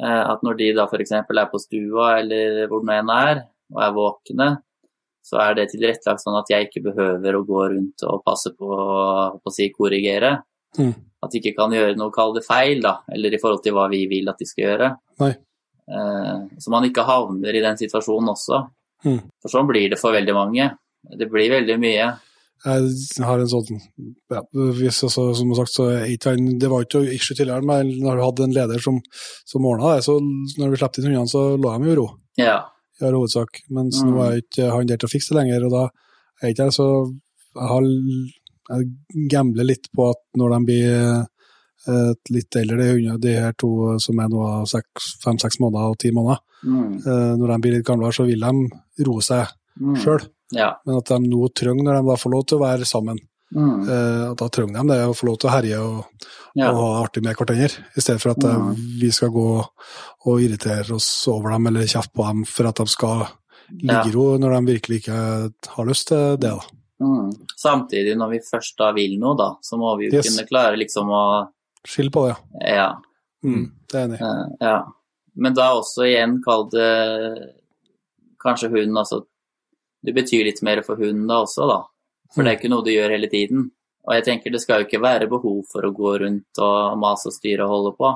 Eh, 0.00 0.22
at 0.32 0.44
når 0.46 0.58
de 0.58 0.72
da 0.76 0.86
f.eks. 0.88 1.14
er 1.16 1.46
på 1.52 1.62
stua 1.62 2.10
eller 2.20 2.66
hvor 2.70 2.84
nå 2.84 2.96
enn 2.98 3.12
er, 3.14 3.44
og 3.72 3.82
er 3.84 3.96
våkne, 3.96 4.48
så 5.22 5.40
er 5.42 5.58
det 5.58 5.68
tilrettelagt 5.72 6.22
sånn 6.22 6.38
at 6.38 6.50
jeg 6.50 6.68
ikke 6.68 6.84
behøver 6.88 7.36
å 7.36 7.44
gå 7.46 7.66
rundt 7.74 8.04
og 8.08 8.24
passe 8.26 8.52
på 8.56 8.70
å 8.70 9.52
si 9.54 9.68
korrigere. 9.74 10.38
Mm. 10.78 10.94
At 11.20 11.32
de 11.32 11.40
ikke 11.42 11.56
kan 11.58 11.74
gjøre 11.74 11.98
noe, 11.98 12.12
kall 12.14 12.32
det 12.36 12.46
feil, 12.46 12.80
da, 12.84 13.00
eller 13.12 13.34
i 13.34 13.40
forhold 13.42 13.62
til 13.64 13.76
hva 13.76 13.86
vi 13.92 14.06
vil 14.10 14.30
at 14.32 14.40
de 14.40 14.48
skal 14.48 14.66
gjøre. 14.66 14.90
Nei. 15.20 15.32
Eh, 15.90 16.36
så 16.62 16.72
man 16.72 16.86
ikke 16.88 17.04
havner 17.08 17.56
i 17.56 17.62
den 17.64 17.78
situasjonen 17.80 18.32
også. 18.32 18.64
Mm. 19.04 19.20
For 19.42 19.52
sånn 19.52 19.68
blir 19.68 19.92
det 19.92 20.00
for 20.00 20.16
veldig 20.16 20.36
mange. 20.36 20.70
Det 21.16 21.28
blir 21.28 21.52
veldig 21.52 21.78
mye 21.80 22.10
jeg 22.60 23.24
har 23.24 23.40
en 23.40 23.48
sånn 23.48 23.78
ja, 24.28 24.42
hvis, 24.52 24.98
altså, 25.06 25.30
Som 25.36 25.54
sagt, 25.56 25.72
så 25.72 25.86
Det 26.04 26.68
var 26.68 26.84
ikke 26.84 27.00
issue 27.14 27.36
tidligere, 27.36 27.64
men 27.64 27.88
når 28.04 28.18
du 28.18 28.24
hadde 28.26 28.44
en 28.44 28.56
leder 28.56 28.82
som, 28.84 28.98
som 29.48 29.64
ordna 29.64 29.94
det, 29.94 30.04
så 30.04 30.18
når 30.20 30.74
vi 30.74 30.80
slapp 30.80 30.98
inn 30.98 31.08
hundene, 31.08 31.30
så 31.30 31.56
lå 31.56 31.72
de 31.72 31.88
i 31.88 31.96
ro. 31.96 32.06
Ja. 32.40 32.58
I 33.00 33.08
all 33.08 33.18
hovedsak. 33.18 33.62
Mens 33.76 34.02
mm. 34.02 34.10
nå 34.10 34.22
er 34.26 34.42
ikke 34.42 34.70
han 34.74 34.88
der 34.88 35.00
til 35.00 35.08
å 35.08 35.12
fikse 35.12 35.34
det 35.34 35.40
lenger, 35.40 35.66
og 35.66 35.74
da 35.76 35.86
er 36.40 36.52
ikke 36.52 36.68
jeg 36.70 36.78
så 36.78 36.90
Jeg 37.50 37.66
har 37.66 37.86
jeg 38.70 39.28
gambler 39.30 39.66
litt 39.66 39.88
på 39.94 40.10
at 40.12 40.20
når 40.38 40.52
de 40.54 40.58
blir 40.68 40.90
eh, 41.90 42.12
litt 42.30 42.58
eldre, 42.60 42.90
de, 43.22 43.32
her 43.34 43.56
to 43.58 43.96
som 44.02 44.20
er 44.22 44.30
nå 44.30 44.44
fem-seks 45.24 45.58
måneder 45.62 45.94
og 45.94 45.98
ti 46.00 46.12
måneder, 46.14 46.42
mm. 46.62 46.92
eh, 47.00 47.32
når 47.40 47.54
de 47.54 47.58
blir 47.64 47.76
litt 47.78 47.88
gamlere, 47.88 48.14
så 48.14 48.28
vil 48.28 48.46
de 48.46 49.08
roe 49.08 49.24
seg 49.26 49.50
mm. 49.80 49.96
sjøl. 50.04 50.28
Ja. 50.54 50.72
Men 50.86 51.00
at 51.00 51.10
de 51.10 51.18
nå 51.26 51.50
trenger, 51.54 51.86
når 51.86 51.98
de 51.98 52.10
da 52.10 52.18
får 52.20 52.34
lov 52.34 52.46
til 52.46 52.58
å 52.58 52.64
være 52.64 52.88
sammen, 52.88 53.18
mm. 53.56 53.88
eh, 53.88 54.26
da 54.38 54.48
trenger 54.48 54.80
de 54.80 54.92
det 54.92 55.00
å 55.08 55.16
få 55.16 55.28
lov 55.30 55.38
til 55.40 55.50
å 55.50 55.54
herje 55.54 55.82
og, 55.84 56.26
ja. 56.58 56.70
og 56.70 56.80
ha 56.80 56.88
artig 57.02 57.22
med 57.26 57.38
hverandre, 57.38 57.84
i 57.96 58.04
stedet 58.04 58.22
for 58.22 58.34
at 58.34 58.46
eh, 58.46 58.58
mm. 58.64 58.82
vi 59.02 59.12
skal 59.14 59.32
gå 59.34 59.48
og 59.60 60.42
irritere 60.44 60.96
oss 60.96 61.08
over 61.32 61.54
dem 61.54 61.70
eller 61.70 61.88
kjefte 61.90 62.14
på 62.16 62.26
dem 62.28 62.44
for 62.48 62.70
at 62.70 62.82
de 62.82 62.90
skal 62.90 63.24
ligge 63.70 64.10
i 64.10 64.14
ro 64.14 64.26
når 64.40 64.56
de 64.56 64.74
virkelig 64.74 65.02
ikke 65.02 65.18
har 65.76 65.88
lyst 65.88 66.10
til 66.10 66.36
det. 66.42 66.50
da. 66.50 66.80
Mm. 67.00 67.30
Samtidig, 67.56 68.16
når 68.18 68.34
vi 68.34 68.42
først 68.44 68.76
da 68.78 68.90
vil 68.96 69.16
noe, 69.20 69.36
da, 69.38 69.52
så 69.64 69.78
må 69.80 69.94
vi 70.00 70.08
jo 70.08 70.18
yes. 70.18 70.28
kunne 70.28 70.48
klare 70.48 70.80
liksom 70.80 71.12
å 71.14 71.24
Skille 71.80 72.12
på 72.12 72.26
det, 72.26 72.34
ja. 72.60 72.72
ja. 72.76 72.88
Mm, 73.40 73.62
det 73.88 73.96
er 73.96 74.02
enig. 74.04 74.16
Uh, 74.20 74.50
ja. 74.60 74.74
Men 75.40 75.54
da 75.56 75.70
også 75.78 76.04
igjen, 76.04 76.34
kall 76.44 76.66
det 76.74 76.90
kanskje 78.42 78.68
hun 78.74 78.98
altså 79.00 79.22
det 80.04 80.12
betyr 80.16 80.44
litt 80.48 80.60
mer 80.64 80.82
for 80.84 81.00
hunden 81.00 81.24
da 81.28 81.40
også, 81.44 81.64
da. 81.68 81.78
For 82.34 82.46
det 82.46 82.52
er 82.52 82.58
ikke 82.60 82.70
noe 82.70 82.86
du 82.86 82.92
gjør 82.92 83.14
hele 83.16 83.28
tiden. 83.30 83.68
Og 84.06 84.16
jeg 84.16 84.26
tenker 84.26 84.54
det 84.54 84.62
skal 84.62 84.82
jo 84.82 84.88
ikke 84.88 85.02
være 85.02 85.28
behov 85.30 85.60
for 85.70 85.86
å 85.86 85.92
gå 85.94 86.14
rundt 86.22 86.62
og 86.62 86.98
mase 87.00 87.28
og 87.30 87.36
styre 87.36 87.66
og 87.66 87.74
holde 87.74 87.92
på. 87.98 88.10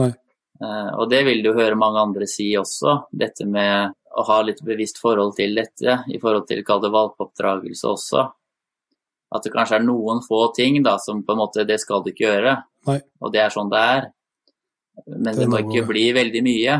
Nei. 0.00 0.12
Uh, 0.58 0.90
og 0.98 1.10
det 1.12 1.20
vil 1.28 1.44
du 1.44 1.52
høre 1.54 1.78
mange 1.78 2.00
andre 2.02 2.26
si 2.26 2.48
også, 2.58 2.96
dette 3.14 3.46
med 3.46 3.92
å 4.18 4.24
ha 4.26 4.38
litt 4.42 4.58
bevisst 4.66 4.98
forhold 4.98 5.36
til 5.36 5.54
dette, 5.54 6.00
i 6.10 6.18
forhold 6.18 6.48
til 6.48 6.64
kall 6.66 6.82
det 6.82 6.90
valpeoppdragelse 6.94 7.86
også. 7.92 8.24
At 9.36 9.44
det 9.44 9.52
kanskje 9.54 9.78
er 9.78 9.84
noen 9.86 10.22
få 10.24 10.48
ting 10.56 10.80
da 10.82 10.96
som 11.02 11.20
på 11.22 11.34
en 11.34 11.42
måte 11.44 11.66
det 11.68 11.76
skal 11.82 12.02
du 12.02 12.10
ikke 12.10 12.26
gjøre, 12.26 12.56
nei. 12.88 12.98
og 13.22 13.34
det 13.34 13.44
er 13.44 13.54
sånn 13.54 13.70
det 13.70 13.84
er. 13.98 14.08
Men 15.12 15.28
det, 15.28 15.44
det 15.44 15.50
må 15.52 15.60
ikke 15.62 15.86
bli 15.92 16.08
veldig 16.16 16.42
mye. 16.42 16.78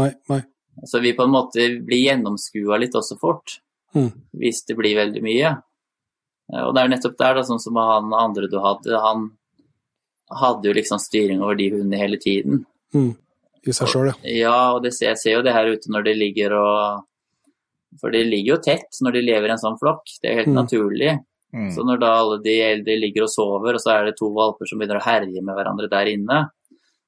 Nei, 0.00 0.10
nei. 0.32 0.40
Så 0.88 0.98
vi 1.04 1.12
på 1.14 1.26
en 1.28 1.34
måte 1.34 1.68
blir 1.84 2.08
gjennomskua 2.08 2.80
litt 2.80 2.96
også 2.98 3.18
fort. 3.20 3.60
Mm. 3.90 4.10
hvis 4.38 4.62
det 4.68 4.76
blir 4.78 4.94
veldig 4.94 5.22
mye. 5.24 5.48
Eh, 6.52 6.62
Og 6.66 6.74
det 6.74 6.82
er 6.82 6.88
nettopp 6.94 7.16
der, 7.18 7.34
da, 7.34 7.42
sånn 7.46 7.60
som 7.62 7.76
han 7.76 8.12
andre 8.14 8.48
du 8.50 8.58
hadde, 8.60 8.98
han 9.00 9.30
hadde 10.40 10.68
jo 10.70 10.74
liksom 10.76 10.98
styring 11.02 11.42
over 11.42 11.56
de 11.58 11.70
hundene 11.72 11.98
hele 11.98 12.18
tiden. 12.22 12.64
Mm. 12.94 13.16
I 13.66 13.72
seg 13.76 13.88
sjøl, 13.92 14.06
ja. 14.08 14.14
Ja, 14.24 14.58
og 14.74 14.82
det 14.84 14.94
jeg 15.00 15.18
ser 15.20 15.34
jo 15.36 15.42
det 15.44 15.52
her 15.52 15.66
ute 15.68 15.90
når 15.92 16.04
de 16.06 16.14
ligger 16.16 16.54
og 16.56 17.02
For 18.00 18.10
de 18.14 18.22
ligger 18.24 18.54
jo 18.54 18.60
tett 18.62 19.00
når 19.02 19.12
de 19.16 19.20
lever 19.26 19.48
i 19.48 19.52
en 19.52 19.58
sånn 19.58 19.76
flokk, 19.80 20.06
det 20.22 20.30
er 20.30 20.36
helt 20.38 20.48
Mm. 20.52 20.54
naturlig. 20.62 21.18
Mm. 21.52 21.70
Så 21.74 21.82
når 21.84 21.98
da 21.98 22.10
alle 22.20 22.36
de 22.44 22.54
eldre 22.62 22.94
ligger 23.00 23.24
og 23.24 23.28
sover, 23.28 23.74
og 23.74 23.80
så 23.82 23.90
er 23.98 24.04
det 24.06 24.14
to 24.16 24.28
valper 24.32 24.64
som 24.70 24.78
begynner 24.78 25.00
å 25.00 25.02
herje 25.04 25.42
med 25.42 25.56
hverandre 25.58 25.88
der 25.90 26.06
inne, 26.06 26.38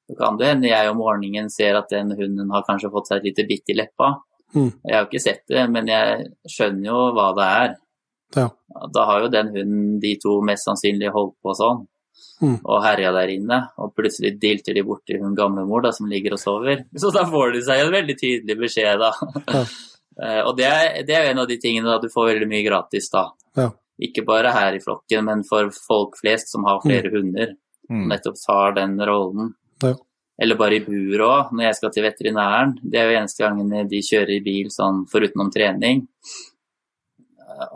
så 0.05 0.17
kan 0.19 0.35
det 0.37 0.45
hende 0.51 0.67
jeg 0.67 0.89
om 0.91 0.97
morgenen 0.99 1.49
ser 1.49 1.77
at 1.79 1.87
den 1.89 2.11
hunden 2.11 2.51
har 2.51 2.63
kanskje 2.67 2.91
fått 2.91 3.07
seg 3.07 3.17
et 3.23 3.23
lite 3.31 3.47
bitt 3.47 3.63
i 3.71 3.77
leppa. 3.79 4.17
Mm. 4.53 4.73
Jeg 4.83 4.93
har 4.97 5.05
ikke 5.07 5.21
sett 5.23 5.43
det, 5.47 5.69
men 5.71 5.87
jeg 5.87 6.27
skjønner 6.51 6.85
jo 6.91 7.13
hva 7.15 7.29
det 7.33 7.47
er. 7.47 7.75
Ja. 8.35 8.49
Da 8.93 9.05
har 9.09 9.21
jo 9.25 9.31
den 9.33 9.51
hunden 9.55 9.99
de 10.01 10.15
to 10.21 10.39
mest 10.45 10.65
sannsynlig 10.67 11.11
holdt 11.13 11.35
på 11.43 11.55
sånn, 11.57 11.87
Mm. 12.43 12.59
og 12.65 12.81
herja 12.83 13.11
der 13.15 13.29
inne, 13.31 13.57
og 13.79 13.93
plutselig 13.95 14.33
dilter 14.41 14.73
de 14.75 14.81
borti 14.83 15.15
hun 15.21 15.35
gamlemor 15.35 15.81
da, 15.83 15.91
som 15.95 16.09
ligger 16.09 16.33
og 16.35 16.39
sover. 16.41 16.83
Så 16.99 17.11
da 17.13 17.23
får 17.29 17.53
de 17.53 17.61
seg 17.63 17.79
en 17.85 17.91
veldig 17.93 18.15
tydelig 18.19 18.57
beskjed, 18.59 18.99
da. 18.99 19.11
Ja. 19.47 19.65
Eh, 20.13 20.43
og 20.45 20.53
det 20.59 20.65
er, 20.69 20.99
det 21.07 21.15
er 21.17 21.31
en 21.31 21.39
av 21.41 21.47
de 21.49 21.55
tingene 21.57 21.89
da 21.89 21.95
du 21.97 22.05
får 22.13 22.27
veldig 22.35 22.45
mye 22.45 22.61
gratis, 22.67 23.07
da. 23.09 23.23
Ja. 23.57 23.71
Ikke 23.97 24.21
bare 24.27 24.51
her 24.53 24.75
i 24.77 24.81
flokken, 24.83 25.25
men 25.25 25.41
for 25.47 25.71
folk 25.73 26.19
flest 26.19 26.51
som 26.53 26.67
har 26.69 26.83
flere 26.83 27.09
hunder, 27.09 27.55
Som 27.87 28.11
nettopp 28.11 28.37
tar 28.45 28.75
den 28.77 28.93
rollen. 29.01 29.55
Ja. 29.81 29.95
Eller 30.37 30.55
bare 30.55 30.77
i 30.77 30.83
bur 30.85 31.17
òg, 31.25 31.49
når 31.57 31.65
jeg 31.65 31.75
skal 31.79 31.91
til 31.95 32.05
veterinæren. 32.05 32.75
Det 32.85 32.99
er 33.01 33.09
jo 33.09 33.17
eneste 33.23 33.41
gangen 33.41 33.89
de 33.89 34.03
kjører 34.05 34.35
i 34.37 34.43
bil 34.45 34.69
sånn 34.69 35.01
forutenom 35.09 35.49
trening. 35.51 36.05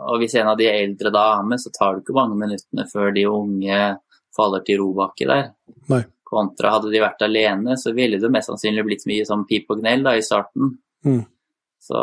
Og 0.08 0.20
hvis 0.22 0.34
en 0.40 0.50
av 0.52 0.58
de 0.58 0.68
eldre 0.70 1.12
da 1.14 1.24
er 1.38 1.48
med, 1.48 1.60
så 1.62 1.72
tar 1.74 1.96
det 1.96 2.04
ikke 2.04 2.16
mange 2.18 2.38
minuttene 2.40 2.86
før 2.90 3.10
de 3.14 3.26
unge 3.30 3.80
faller 4.36 4.62
til 4.66 4.80
ro 4.82 4.92
baki 4.96 5.26
der. 5.28 5.50
Nei. 5.92 6.04
Kontra 6.28 6.74
hadde 6.76 6.92
de 6.92 7.00
vært 7.00 7.24
alene, 7.24 7.76
så 7.80 7.94
ville 7.96 8.20
det 8.20 8.30
mest 8.32 8.50
sannsynlig 8.50 8.84
blitt 8.84 9.06
mye 9.08 9.26
sånn 9.28 9.46
pip 9.48 9.70
og 9.72 9.80
gnell 9.80 10.04
da 10.04 10.14
i 10.18 10.24
starten. 10.24 10.74
Mm. 11.06 11.22
Så 11.88 12.00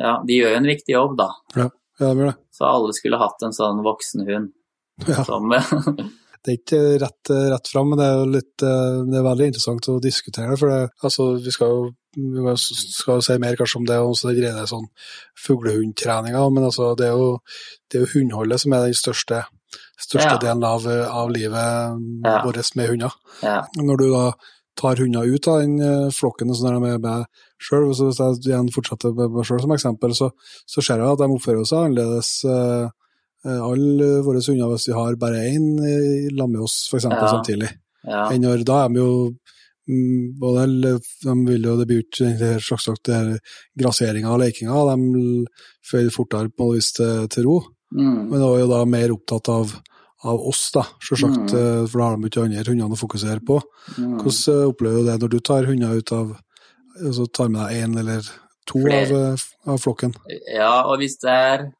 ja, 0.00 0.16
de 0.26 0.36
gjør 0.36 0.54
jo 0.54 0.60
en 0.60 0.68
viktig 0.68 0.92
jobb, 0.96 1.14
da. 1.20 1.28
Ja, 1.56 1.68
det 2.00 2.10
gjør 2.10 2.26
det. 2.30 2.34
Så 2.52 2.66
alle 2.68 2.96
skulle 2.96 3.20
hatt 3.22 3.46
en 3.46 3.56
sånn 3.56 3.84
voksen 3.86 4.26
hund 4.28 4.50
Ja. 5.08 5.22
som 5.24 5.48
Det 6.40 6.52
er 6.52 6.56
ikke 6.56 6.80
rett, 7.00 7.30
rett 7.52 7.68
fram, 7.68 7.90
men 7.92 7.98
det 8.00 8.06
er 8.08 8.30
litt, 8.32 8.62
eh, 8.64 9.00
det 9.08 9.18
er 9.18 9.24
veldig 9.26 9.48
interessant 9.50 9.88
å 9.92 9.98
diskutere. 10.00 10.54
For 10.56 10.72
det, 10.72 10.78
altså, 11.04 11.26
vi 11.44 11.52
skal 11.52 11.72
jo 11.74 11.82
vi 12.16 12.54
skal 12.58 13.22
si 13.22 13.36
mer 13.38 13.56
kanskje 13.58 13.78
om 13.80 13.86
det, 13.86 13.98
og 14.02 14.16
så 14.18 14.32
greier 14.34 14.56
det 14.58 14.68
sånn 14.70 14.88
fuglehundtreninga, 15.38 16.42
men 16.52 16.64
altså, 16.68 16.92
det, 16.98 17.08
er 17.10 17.16
jo, 17.18 17.38
det 17.90 17.98
er 18.00 18.06
jo 18.06 18.12
hundholdet 18.14 18.62
som 18.62 18.74
er 18.76 18.86
den 18.88 18.96
største, 18.98 19.42
største 20.00 20.36
Ja. 20.36 20.38
delen 20.42 20.64
av, 20.64 20.86
av 20.86 21.30
livet 21.30 22.24
Ja. 22.24 22.42
vårt 22.44 22.74
med 22.76 22.88
hunder. 22.88 23.12
ja. 23.42 23.62
Når 23.76 23.96
du 23.98 24.10
da 24.12 24.32
tar 24.76 24.96
hunder 24.96 25.26
ut 25.26 25.46
av 25.48 25.60
den 25.60 25.80
eh, 25.80 26.10
flokken, 26.10 26.54
sånn 26.54 26.70
er 26.70 26.78
det 26.78 26.82
med 26.82 27.00
meg 27.02 27.26
sjøl, 27.60 27.86
hvis 27.90 28.18
jeg 28.18 28.38
igjen 28.48 28.70
fortsetter 28.72 29.12
med 29.14 29.30
meg 29.30 29.44
sjøl 29.44 29.60
som 29.60 29.72
eksempel, 29.72 30.14
så, 30.14 30.30
så 30.66 30.80
ser 30.82 30.98
jeg 31.02 31.10
at 31.12 31.18
de 31.18 31.28
oppfører 31.34 31.66
seg 31.68 31.78
annerledes. 31.84 32.30
eh, 32.44 32.88
eh, 33.44 33.60
Alle 33.60 34.22
våre 34.24 34.40
hunder, 34.46 34.70
hvis 34.72 34.88
vi 34.88 34.94
har 34.96 35.16
bare 35.20 35.44
én 35.52 36.30
lammer 36.36 36.62
oss, 36.64 36.88
f.eks. 36.90 37.04
Ja. 37.04 37.28
samtidig. 37.28 37.70
ja. 38.06 38.30
Når 38.30 38.64
da 38.64 38.84
er 38.84 38.88
de 38.88 39.00
jo 39.02 39.34
både 40.40 40.66
De 41.24 41.34
vil 41.46 41.66
jo 41.68 41.76
det 41.78 41.86
blir 41.90 42.02
ikke 42.04 42.30
den 42.38 42.60
slags 42.64 42.88
her 43.08 43.38
grasseringa 43.78 44.32
og 44.32 44.40
lekinga, 44.42 44.80
de 44.94 45.46
faller 45.90 46.14
fortere 46.14 46.50
på 46.50 46.66
noe 46.68 46.78
vis 46.78 46.92
til, 46.96 47.28
til 47.32 47.48
ro. 47.48 47.60
Mm. 47.94 48.28
Men 48.30 48.36
de 48.38 48.44
er 48.46 48.60
jo 48.62 48.68
da 48.70 48.84
mer 48.86 49.14
opptatt 49.14 49.48
av, 49.50 49.72
av 50.24 50.44
oss, 50.50 50.68
da, 50.74 50.84
selvsagt, 51.02 51.50
Mm. 51.50 51.56
eh, 51.58 51.86
for 51.88 51.98
da 51.98 52.04
har 52.10 52.16
de 52.16 52.28
ikke 52.30 52.44
andre 52.44 52.70
hundene 52.70 52.94
å 52.94 53.00
fokusere 53.00 53.40
på. 53.46 53.58
Mm. 53.96 54.20
Hvordan 54.20 54.54
eh, 54.54 54.68
opplever 54.70 55.00
du 55.00 55.10
det 55.10 55.18
når 55.22 55.34
du 55.34 55.40
tar 55.40 55.66
hunder 55.66 55.96
ut 55.98 56.12
av 56.12 56.36
altså 57.00 57.26
tar 57.32 57.48
med 57.48 57.62
deg 57.64 57.84
én 57.84 57.98
eller 57.98 58.22
to 58.68 58.80
av, 58.84 59.12
eh, 59.16 59.44
av 59.66 59.78
flokken? 59.80 60.14
Ja, 60.54 60.84
og 60.86 60.98
hvis 61.00 61.18
det 61.22 61.30
er 61.30 61.70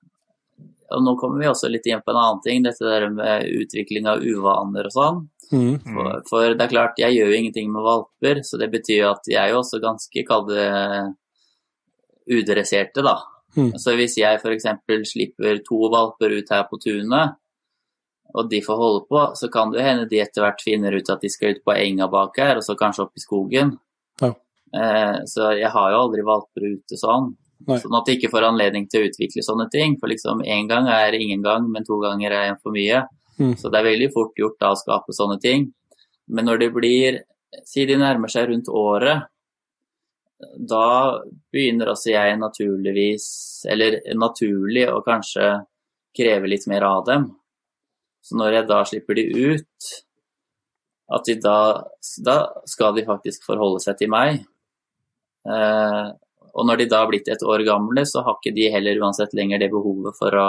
Og 0.91 1.05
nå 1.07 1.12
kommer 1.20 1.39
vi 1.39 1.47
også 1.47 1.69
litt 1.70 1.85
inn 1.87 2.01
på 2.03 2.11
en 2.11 2.16
annen 2.19 2.41
ting, 2.43 2.65
dette 2.65 2.82
der 2.82 3.05
med 3.15 3.45
utvikling 3.47 4.09
av 4.11 4.24
uvaner 4.27 4.89
og 4.89 4.91
sånn. 4.91 5.20
Mm. 5.51 5.81
For, 5.82 6.20
for 6.28 6.55
det 6.55 6.64
er 6.64 6.72
klart, 6.72 7.01
jeg 7.02 7.16
gjør 7.16 7.32
jo 7.32 7.40
ingenting 7.40 7.72
med 7.74 7.85
valper, 7.86 8.43
så 8.47 8.59
det 8.60 8.70
betyr 8.70 9.01
jo 9.01 9.10
at 9.10 9.28
jeg 9.31 9.40
er 9.43 9.52
jo 9.55 9.60
også 9.64 9.81
ganske, 9.82 10.24
kalde 10.28 10.64
udresserte, 12.31 13.02
da. 13.02 13.16
Mm. 13.56 13.72
Så 13.82 13.97
hvis 13.98 14.16
jeg 14.20 14.39
f.eks. 14.39 14.68
slipper 15.10 15.59
to 15.66 15.81
valper 15.90 16.36
ut 16.39 16.52
her 16.55 16.66
på 16.70 16.78
tunet, 16.82 17.36
og 18.31 18.51
de 18.51 18.60
får 18.62 18.78
holde 18.78 19.05
på, 19.10 19.22
så 19.35 19.48
kan 19.51 19.72
det 19.74 19.82
hende 19.82 20.06
de 20.10 20.20
etter 20.22 20.44
hvert 20.44 20.62
finner 20.62 20.94
ut 20.94 21.10
at 21.10 21.22
de 21.22 21.31
skal 21.32 21.56
ut 21.56 21.64
på 21.66 21.74
enga 21.74 22.06
bak 22.12 22.39
her, 22.39 22.60
og 22.60 22.66
så 22.66 22.77
kanskje 22.78 23.06
opp 23.06 23.18
i 23.18 23.24
skogen. 23.24 23.74
Ja. 24.22 24.31
Eh, 24.70 25.16
så 25.27 25.51
jeg 25.59 25.70
har 25.74 25.90
jo 25.90 26.02
aldri 26.05 26.27
valper 26.27 26.68
ute 26.77 26.98
sånn. 27.01 27.32
Nei. 27.68 27.77
Sånn 27.82 27.97
at 27.98 28.06
de 28.06 28.16
ikke 28.16 28.31
får 28.32 28.47
anledning 28.48 28.86
til 28.89 29.02
å 29.02 29.09
utvikle 29.10 29.43
sånne 29.44 29.66
ting. 29.72 29.98
For 30.01 30.12
liksom 30.12 30.44
én 30.47 30.70
gang 30.70 30.89
er 30.89 31.16
ingen 31.18 31.43
gang, 31.44 31.66
men 31.72 31.85
to 31.86 31.98
ganger 32.02 32.32
er 32.32 32.52
en 32.52 32.60
for 32.62 32.74
mye. 32.77 33.02
Mm. 33.41 33.57
Så 33.57 33.73
det 33.73 33.81
er 33.81 33.89
veldig 33.89 34.11
fort 34.15 34.39
gjort 34.39 34.59
da 34.61 34.73
å 34.75 34.79
skape 34.79 35.17
sånne 35.17 35.39
ting. 35.43 35.71
Men 36.31 36.49
når 36.51 36.65
det 36.65 36.73
blir 36.77 37.21
Si 37.67 37.83
de 37.83 37.97
nærmer 37.99 38.31
seg 38.31 38.45
rundt 38.47 38.69
året, 38.71 39.25
da 40.71 41.19
begynner 41.51 41.91
også 41.91 42.12
jeg 42.12 42.37
naturligvis, 42.39 43.25
eller 43.67 43.97
naturlig, 44.15 44.85
å 44.87 45.01
kanskje 45.03 45.49
kreve 46.15 46.47
litt 46.47 46.69
mer 46.71 46.87
av 46.87 47.03
dem. 47.09 47.27
Så 48.23 48.39
når 48.39 48.55
jeg 48.55 48.69
da 48.71 48.79
slipper 48.87 49.19
de 49.19 49.27
ut, 49.51 49.91
at 51.11 51.27
de 51.27 51.37
da, 51.43 51.59
da 52.23 52.37
skal 52.71 52.95
de 52.97 53.07
faktisk 53.09 53.45
forholde 53.49 53.83
seg 53.83 53.99
til 53.99 54.12
meg. 54.15 54.45
Eh, 55.51 56.07
og 56.51 56.67
når 56.67 56.83
de 56.83 56.91
da 56.91 57.03
har 57.03 57.11
blitt 57.11 57.31
et 57.31 57.43
år 57.47 57.65
gamle, 57.67 58.05
så 58.07 58.23
har 58.27 58.39
ikke 58.39 58.55
de 58.55 58.71
heller 58.75 59.01
uansett 59.03 59.35
lenger 59.37 59.62
det 59.62 59.71
behovet 59.73 60.17
for 60.19 60.39
å 60.39 60.49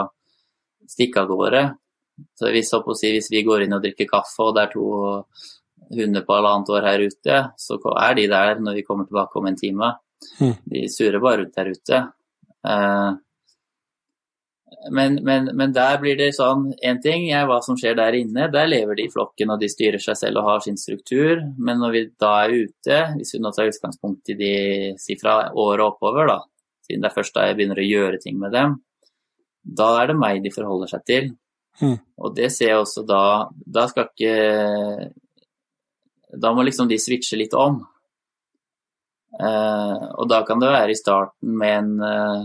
stikke 0.90 1.24
av 1.24 1.32
gårde. 1.32 1.64
Så 2.38 2.52
hvis, 2.54 2.72
si, 3.00 3.12
hvis 3.16 3.32
vi 3.32 3.44
går 3.48 3.66
inn 3.66 3.76
og 3.78 3.84
drikker 3.84 4.10
kaffe, 4.10 4.46
og 4.46 4.56
det 4.58 4.66
er 4.66 4.74
to 4.76 4.86
hunder 5.92 6.24
på 6.28 6.38
halvannet 6.38 6.72
år 6.72 6.88
her 6.88 7.04
ute, 7.08 7.42
så 7.60 7.80
er 7.98 8.16
de 8.18 8.30
der 8.32 8.62
når 8.64 8.80
vi 8.80 8.86
kommer 8.88 9.10
tilbake 9.10 9.40
om 9.40 9.50
en 9.50 9.60
time. 9.60 9.92
Mm. 10.40 10.56
De 10.72 10.86
surrer 10.92 11.24
bare 11.24 11.42
rundt 11.42 11.58
der 11.58 11.72
ute. 11.74 12.02
Eh, 12.68 13.12
men, 14.90 15.18
men, 15.24 15.50
men 15.58 15.74
der 15.76 15.98
blir 16.02 16.16
det 16.18 16.32
sånn 16.34 16.72
Én 16.88 17.02
ting 17.04 17.28
er 17.36 17.44
hva 17.50 17.60
som 17.62 17.76
skjer 17.78 17.98
der 18.00 18.16
inne. 18.18 18.48
Der 18.54 18.70
lever 18.70 18.98
de 18.98 19.06
i 19.06 19.12
flokken 19.14 19.52
og 19.54 19.60
de 19.62 19.70
styrer 19.70 20.02
seg 20.02 20.18
selv 20.18 20.42
og 20.42 20.48
har 20.48 20.64
sin 20.66 20.80
struktur. 20.80 21.44
Men 21.58 21.82
når 21.84 21.96
vi 21.96 22.06
da 22.22 22.32
er 22.46 22.56
ute, 22.66 23.02
hvis 23.18 23.36
vi 23.36 23.42
nå 23.44 23.52
tar 23.56 23.70
utgangspunkt 23.70 24.32
i 24.34 24.38
de 24.40 24.54
si 25.02 25.18
fra 25.22 25.36
året 25.52 25.86
oppover, 25.86 26.32
da, 26.32 26.40
siden 26.88 27.04
det 27.04 27.12
er 27.12 27.18
først 27.20 27.36
da 27.36 27.50
jeg 27.50 27.60
begynner 27.60 27.84
å 27.84 27.90
gjøre 27.90 28.24
ting 28.24 28.40
med 28.42 28.56
dem, 28.56 28.80
da 29.62 29.92
er 30.02 30.10
det 30.10 30.18
meg 30.18 30.42
de 30.42 30.54
forholder 30.54 30.90
seg 30.96 31.06
til. 31.06 31.32
Mm. 31.80 31.98
Og 32.22 32.36
det 32.36 32.52
ser 32.54 32.74
jeg 32.74 32.82
også 32.82 33.02
da 33.08 33.22
Da 33.50 33.88
skal 33.90 34.10
ikke 34.12 34.34
Da 36.44 36.52
må 36.54 36.66
liksom 36.68 36.90
de 36.92 37.00
switche 37.02 37.40
litt 37.40 37.56
om. 37.58 37.80
Eh, 39.40 40.04
og 40.20 40.28
da 40.30 40.42
kan 40.48 40.60
det 40.60 40.72
være 40.72 40.92
i 40.92 41.00
starten 41.00 41.56
med 41.58 41.78
en, 41.78 41.92
eh, 42.04 42.44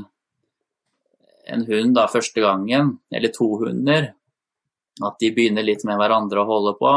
en 1.54 1.64
hund 1.66 1.94
da 1.94 2.06
første 2.10 2.42
gangen, 2.42 2.96
eller 3.10 3.34
to 3.34 3.48
hunder, 3.62 4.12
at 5.02 5.18
de 5.20 5.32
begynner 5.34 5.66
litt 5.66 5.84
med 5.84 5.98
hverandre 5.98 6.42
å 6.42 6.50
holde 6.50 6.74
på. 6.78 6.92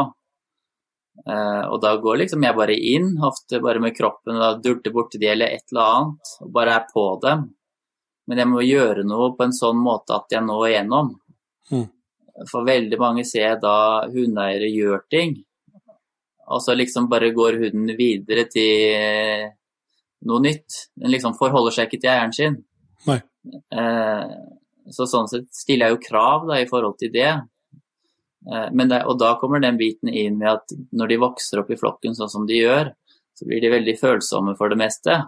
Eh, 1.26 1.62
og 1.68 1.80
da 1.82 1.96
går 2.00 2.22
liksom 2.22 2.44
jeg 2.46 2.56
bare 2.56 2.76
inn, 2.76 3.12
ofte 3.22 3.60
bare 3.60 3.82
med 3.82 3.96
kroppen 3.96 4.38
og 4.40 4.62
durter 4.64 4.94
borti 4.94 5.20
de 5.20 5.28
eller 5.28 5.56
et 5.56 5.66
eller 5.72 5.94
annet, 5.94 6.34
og 6.40 6.52
bare 6.54 6.76
er 6.78 6.86
på 6.92 7.06
dem. 7.22 7.48
Men 8.30 8.38
jeg 8.38 8.48
må 8.48 8.62
gjøre 8.64 9.04
noe 9.04 9.32
på 9.36 9.46
en 9.46 9.56
sånn 9.56 9.80
måte 9.82 10.14
at 10.16 10.30
jeg 10.32 10.44
når 10.46 10.68
igjennom. 10.68 11.16
Mm. 11.70 11.88
For 12.48 12.64
veldig 12.64 12.96
mange 13.00 13.24
ser 13.28 13.46
jeg 13.46 13.60
da 13.62 14.06
hundeeiere 14.08 14.68
gjør 14.72 15.02
ting, 15.12 15.34
og 16.50 16.62
så 16.64 16.74
liksom 16.74 17.08
bare 17.10 17.32
går 17.36 17.58
hunden 17.60 17.92
videre 17.98 18.46
til 18.50 19.50
noe 20.26 20.42
nytt. 20.44 20.86
Den 20.98 21.12
liksom 21.14 21.36
forholder 21.38 21.74
seg 21.74 21.88
ikke 21.88 22.00
til 22.02 22.12
eieren 22.12 22.34
sin. 22.36 22.56
Nei. 23.06 23.20
Eh, 23.50 24.32
så 24.90 25.06
sånn 25.08 25.28
sett 25.30 25.48
stiller 25.54 25.88
jeg 25.88 25.96
jo 25.96 26.04
krav 26.08 26.48
da, 26.50 26.58
i 26.60 26.68
forhold 26.68 26.98
til 27.00 27.12
det. 27.14 27.30
Eh, 28.50 28.68
men 28.72 28.90
det. 28.90 29.02
Og 29.06 29.18
da 29.20 29.34
kommer 29.40 29.62
den 29.62 29.78
biten 29.80 30.10
inn 30.10 30.40
med 30.40 30.50
at 30.56 30.74
når 30.96 31.12
de 31.12 31.20
vokser 31.22 31.62
opp 31.62 31.70
i 31.70 31.78
flokken 31.80 32.16
sånn 32.18 32.32
som 32.32 32.48
de 32.48 32.58
gjør, 32.58 32.92
så 33.36 33.48
blir 33.48 33.62
de 33.62 33.72
veldig 33.72 33.96
følsomme 34.00 34.56
for 34.58 34.72
det 34.72 34.80
meste. 34.80 35.20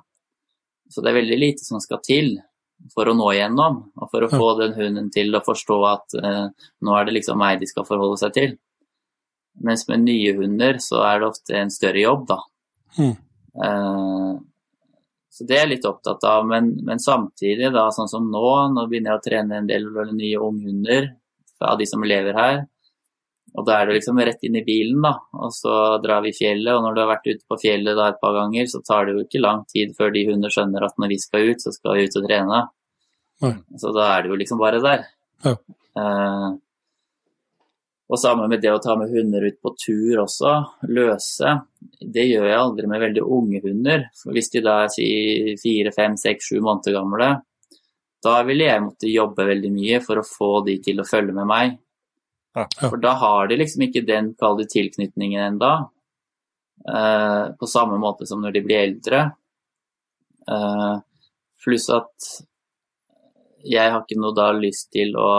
Så 0.91 1.01
det 1.01 1.13
er 1.13 1.21
veldig 1.23 1.39
lite 1.39 1.65
som 1.65 1.81
skal 1.81 2.03
til 2.05 2.35
for 2.91 3.09
å 3.09 3.15
nå 3.15 3.29
igjennom, 3.33 3.79
og 3.95 4.11
for 4.11 4.27
å 4.27 4.31
få 4.33 4.49
den 4.59 4.75
hunden 4.75 5.11
til 5.15 5.35
å 5.35 5.43
forstå 5.45 5.77
at 5.89 6.17
eh, 6.19 6.47
nå 6.83 6.95
er 6.99 7.07
det 7.07 7.15
liksom 7.19 7.39
meg 7.39 7.61
de 7.61 7.69
skal 7.71 7.87
forholde 7.87 8.19
seg 8.21 8.35
til. 8.37 8.57
Mens 9.63 9.87
med 9.89 10.03
nye 10.07 10.33
hunder 10.39 10.81
så 10.83 11.05
er 11.07 11.21
det 11.21 11.29
ofte 11.29 11.59
en 11.61 11.71
større 11.71 12.03
jobb, 12.03 12.25
da. 12.31 12.39
Mm. 12.99 13.15
Eh, 13.65 14.33
Så 15.33 15.47
det 15.49 15.57
er 15.57 15.63
jeg 15.65 15.71
litt 15.77 15.87
opptatt 15.89 16.25
av, 16.29 16.45
men, 16.45 16.67
men 16.85 16.99
samtidig, 17.01 17.71
da, 17.73 17.87
sånn 17.95 18.11
som 18.11 18.27
nå, 18.29 18.49
nå 18.75 18.83
begynner 18.91 19.15
jeg 19.15 19.21
å 19.21 19.25
trene 19.25 19.61
en 19.63 19.69
del 19.71 19.87
nye 20.13 20.41
unghunder 20.43 21.07
av 21.65 21.79
de 21.81 21.87
som 21.89 22.03
lever 22.05 22.37
her. 22.37 22.59
Og 23.53 23.67
da 23.69 23.77
er 23.79 23.89
det 23.89 23.99
liksom 23.99 24.21
rett 24.25 24.45
inn 24.49 24.57
i 24.57 24.65
bilen, 24.65 25.03
da. 25.05 25.13
Og 25.37 25.53
så 25.53 25.75
drar 26.05 26.23
vi 26.25 26.33
fjellet, 26.37 26.73
og 26.73 26.87
når 26.87 26.95
du 26.95 27.01
har 27.03 27.11
vært 27.11 27.29
ute 27.29 27.45
på 27.49 27.59
fjellet 27.61 27.99
da 27.99 28.09
et 28.13 28.21
par 28.23 28.33
ganger, 28.39 28.69
så 28.71 28.81
tar 28.87 29.07
det 29.07 29.17
jo 29.17 29.25
ikke 29.27 29.43
lang 29.45 29.67
tid 29.69 29.93
før 29.99 30.15
de 30.15 30.25
hundene 30.31 30.53
skjønner 30.53 30.87
at 30.87 30.97
når 31.01 31.13
vi 31.13 31.21
skal 31.21 31.51
ut, 31.51 31.65
så 31.65 31.75
skal 31.75 31.99
vi 31.99 32.07
ut 32.09 32.19
og 32.21 32.27
trene. 32.29 32.61
Nei. 33.45 33.55
Så 33.83 33.93
da 33.93 34.09
er 34.15 34.25
det 34.25 34.33
jo 34.33 34.39
liksom 34.41 34.63
bare 34.63 34.81
der. 34.85 35.05
Ja. 35.45 35.57
Eh, 36.01 36.49
og 38.13 38.21
sammen 38.21 38.51
med 38.53 38.61
det 38.61 38.73
å 38.73 38.81
ta 38.83 38.97
med 39.01 39.13
hunder 39.13 39.45
ut 39.49 39.57
på 39.65 39.73
tur 39.81 40.25
også, 40.27 40.57
løse. 40.93 41.55
Det 41.81 42.27
gjør 42.29 42.49
jeg 42.51 42.59
aldri 42.59 42.89
med 42.91 43.01
veldig 43.01 43.23
unge 43.25 43.63
hunder. 43.65 44.05
Hvis 44.29 44.53
de 44.53 44.61
da 44.65 44.83
er 44.85 44.93
si 44.93 45.07
fire, 45.61 45.95
fem, 45.97 46.19
seks, 46.21 46.51
sju 46.51 46.61
måneder 46.61 46.99
gamle, 46.99 47.31
da 48.23 48.35
ville 48.47 48.69
jeg 48.69 48.83
måtte 48.85 49.11
jobbe 49.11 49.49
veldig 49.49 49.71
mye 49.75 50.03
for 50.05 50.21
å 50.21 50.27
få 50.27 50.51
de 50.67 50.77
til 50.85 51.01
å 51.01 51.09
følge 51.09 51.35
med 51.37 51.49
meg. 51.49 51.79
Ja. 52.55 52.67
For 52.81 53.01
da 53.01 53.15
har 53.21 53.49
de 53.49 53.57
liksom 53.61 53.87
ikke 53.87 54.05
den 54.07 54.33
kalde 54.41 54.67
tilknytningen 54.69 55.41
enda. 55.55 55.73
Uh, 56.83 57.55
på 57.57 57.69
samme 57.71 57.99
måte 58.03 58.27
som 58.27 58.43
når 58.43 58.57
de 58.57 58.65
blir 58.67 58.83
eldre. 58.83 59.23
Uh, 60.51 60.99
pluss 61.65 61.89
at 61.95 62.33
jeg 63.63 63.93
har 63.95 64.03
ikke 64.03 64.19
noe 64.19 64.35
da 64.35 64.51
lyst 64.57 64.91
til 64.95 65.15
å 65.17 65.31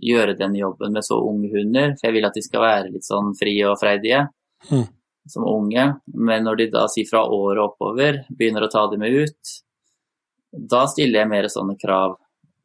gjøre 0.00 0.36
den 0.36 0.54
jobben 0.56 0.92
med 0.96 1.04
så 1.04 1.18
unge 1.24 1.50
hunder, 1.52 1.94
for 1.96 2.08
jeg 2.08 2.16
vil 2.16 2.28
at 2.28 2.36
de 2.36 2.42
skal 2.44 2.64
være 2.64 2.92
litt 2.94 3.06
sånn 3.06 3.34
frie 3.36 3.66
og 3.68 3.78
freidige 3.80 4.26
mm. 4.70 4.86
som 5.28 5.46
unge. 5.48 5.86
Men 6.16 6.46
når 6.48 6.60
de 6.60 6.68
da 6.76 6.86
sier 6.92 7.08
fra 7.08 7.24
året 7.26 7.62
oppover, 7.64 8.22
begynner 8.28 8.64
å 8.64 8.72
ta 8.72 8.86
dem 8.92 9.04
med 9.04 9.16
ut, 9.24 9.54
da 10.50 10.86
stiller 10.90 11.22
jeg 11.22 11.32
mer 11.32 11.48
sånne 11.52 11.76
krav. 11.80 12.16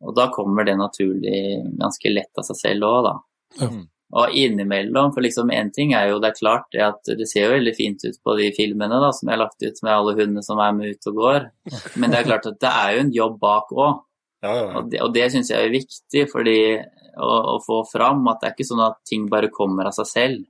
Og 0.06 0.16
da 0.16 0.28
kommer 0.34 0.68
det 0.68 0.78
naturlig 0.80 1.64
ganske 1.80 2.12
lett 2.12 2.40
av 2.40 2.48
seg 2.48 2.60
selv 2.60 2.88
òg, 2.88 3.00
da. 3.08 3.16
Ja. 3.60 3.70
Og 4.16 4.36
innimellom, 4.38 5.10
for 5.12 5.26
liksom 5.26 5.50
én 5.52 5.72
ting 5.76 5.92
er 5.98 6.12
jo 6.12 6.20
det 6.24 6.30
er 6.30 6.38
klart 6.38 6.68
det 6.72 6.84
at 6.86 7.10
det 7.20 7.26
ser 7.28 7.48
jo 7.48 7.56
veldig 7.56 7.74
fint 7.76 8.04
ut 8.06 8.20
på 8.24 8.36
de 8.38 8.52
filmene 8.56 9.00
da, 9.02 9.10
som 9.12 9.28
jeg 9.28 9.34
har 9.36 9.42
lagt 9.42 9.66
ut 9.66 9.82
med 9.84 9.92
alle 9.92 10.14
hundene 10.16 10.44
som 10.46 10.62
er 10.64 10.76
med 10.78 10.94
ut 10.94 11.10
og 11.12 11.18
går, 11.20 11.48
men 12.00 12.14
det 12.14 12.20
er 12.22 12.30
klart 12.30 12.48
at 12.52 12.60
det 12.62 12.72
er 12.72 12.96
jo 12.96 13.06
en 13.06 13.14
jobb 13.18 13.40
bak 13.42 13.74
òg. 13.76 14.04
Ja, 14.46 14.52
ja, 14.54 14.62
ja. 14.62 14.74
Og 14.78 14.92
det, 14.92 15.02
og 15.02 15.14
det 15.16 15.30
syns 15.34 15.50
jeg 15.52 15.68
er 15.68 15.74
viktig 15.74 16.28
fordi 16.32 16.60
å, 16.78 17.32
å 17.56 17.60
få 17.66 17.82
fram 17.90 18.28
at 18.30 18.44
det 18.44 18.52
er 18.52 18.56
ikke 18.56 18.68
sånn 18.70 18.84
at 18.86 19.00
ting 19.10 19.26
bare 19.32 19.50
kommer 19.54 19.90
av 19.90 19.96
seg 19.98 20.12
selv. 20.12 20.44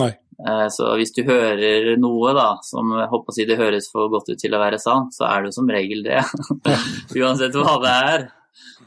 Nei. 0.00 0.14
Eh, 0.36 0.66
Så 0.72 0.88
hvis 0.96 1.12
du 1.16 1.22
hører 1.26 1.94
noe 2.00 2.32
da, 2.36 2.48
som 2.64 2.90
jeg 2.96 3.10
håper 3.12 3.32
å 3.32 3.36
si 3.36 3.46
det 3.48 3.58
høres 3.60 3.90
for 3.92 4.10
godt 4.12 4.28
ut 4.32 4.40
til 4.40 4.56
å 4.56 4.60
være 4.62 4.80
sant, 4.82 5.14
så 5.16 5.28
er 5.28 5.42
det 5.44 5.52
jo 5.52 5.56
som 5.60 5.70
regel 5.72 6.02
det. 6.06 6.22
Uansett 7.20 7.56
hva 7.56 7.76
det 7.84 7.94
er. 8.10 8.26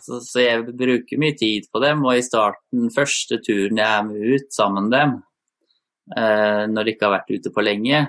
Så, 0.01 0.19
så 0.25 0.43
jeg 0.43 0.65
bruker 0.77 1.21
mye 1.21 1.35
tid 1.37 1.67
på 1.71 1.81
dem, 1.83 2.05
og 2.05 2.17
i 2.17 2.25
starten, 2.25 2.89
første 2.93 3.39
turen 3.45 3.79
jeg 3.81 3.87
er 3.87 4.05
med 4.07 4.35
ut 4.35 4.53
sammen 4.55 4.87
med 4.89 4.95
dem, 4.97 5.15
eh, 6.17 6.63
når 6.71 6.85
de 6.85 6.93
ikke 6.95 7.07
har 7.07 7.15
vært 7.19 7.33
ute 7.35 7.53
på 7.55 7.65
lenge, 7.65 8.01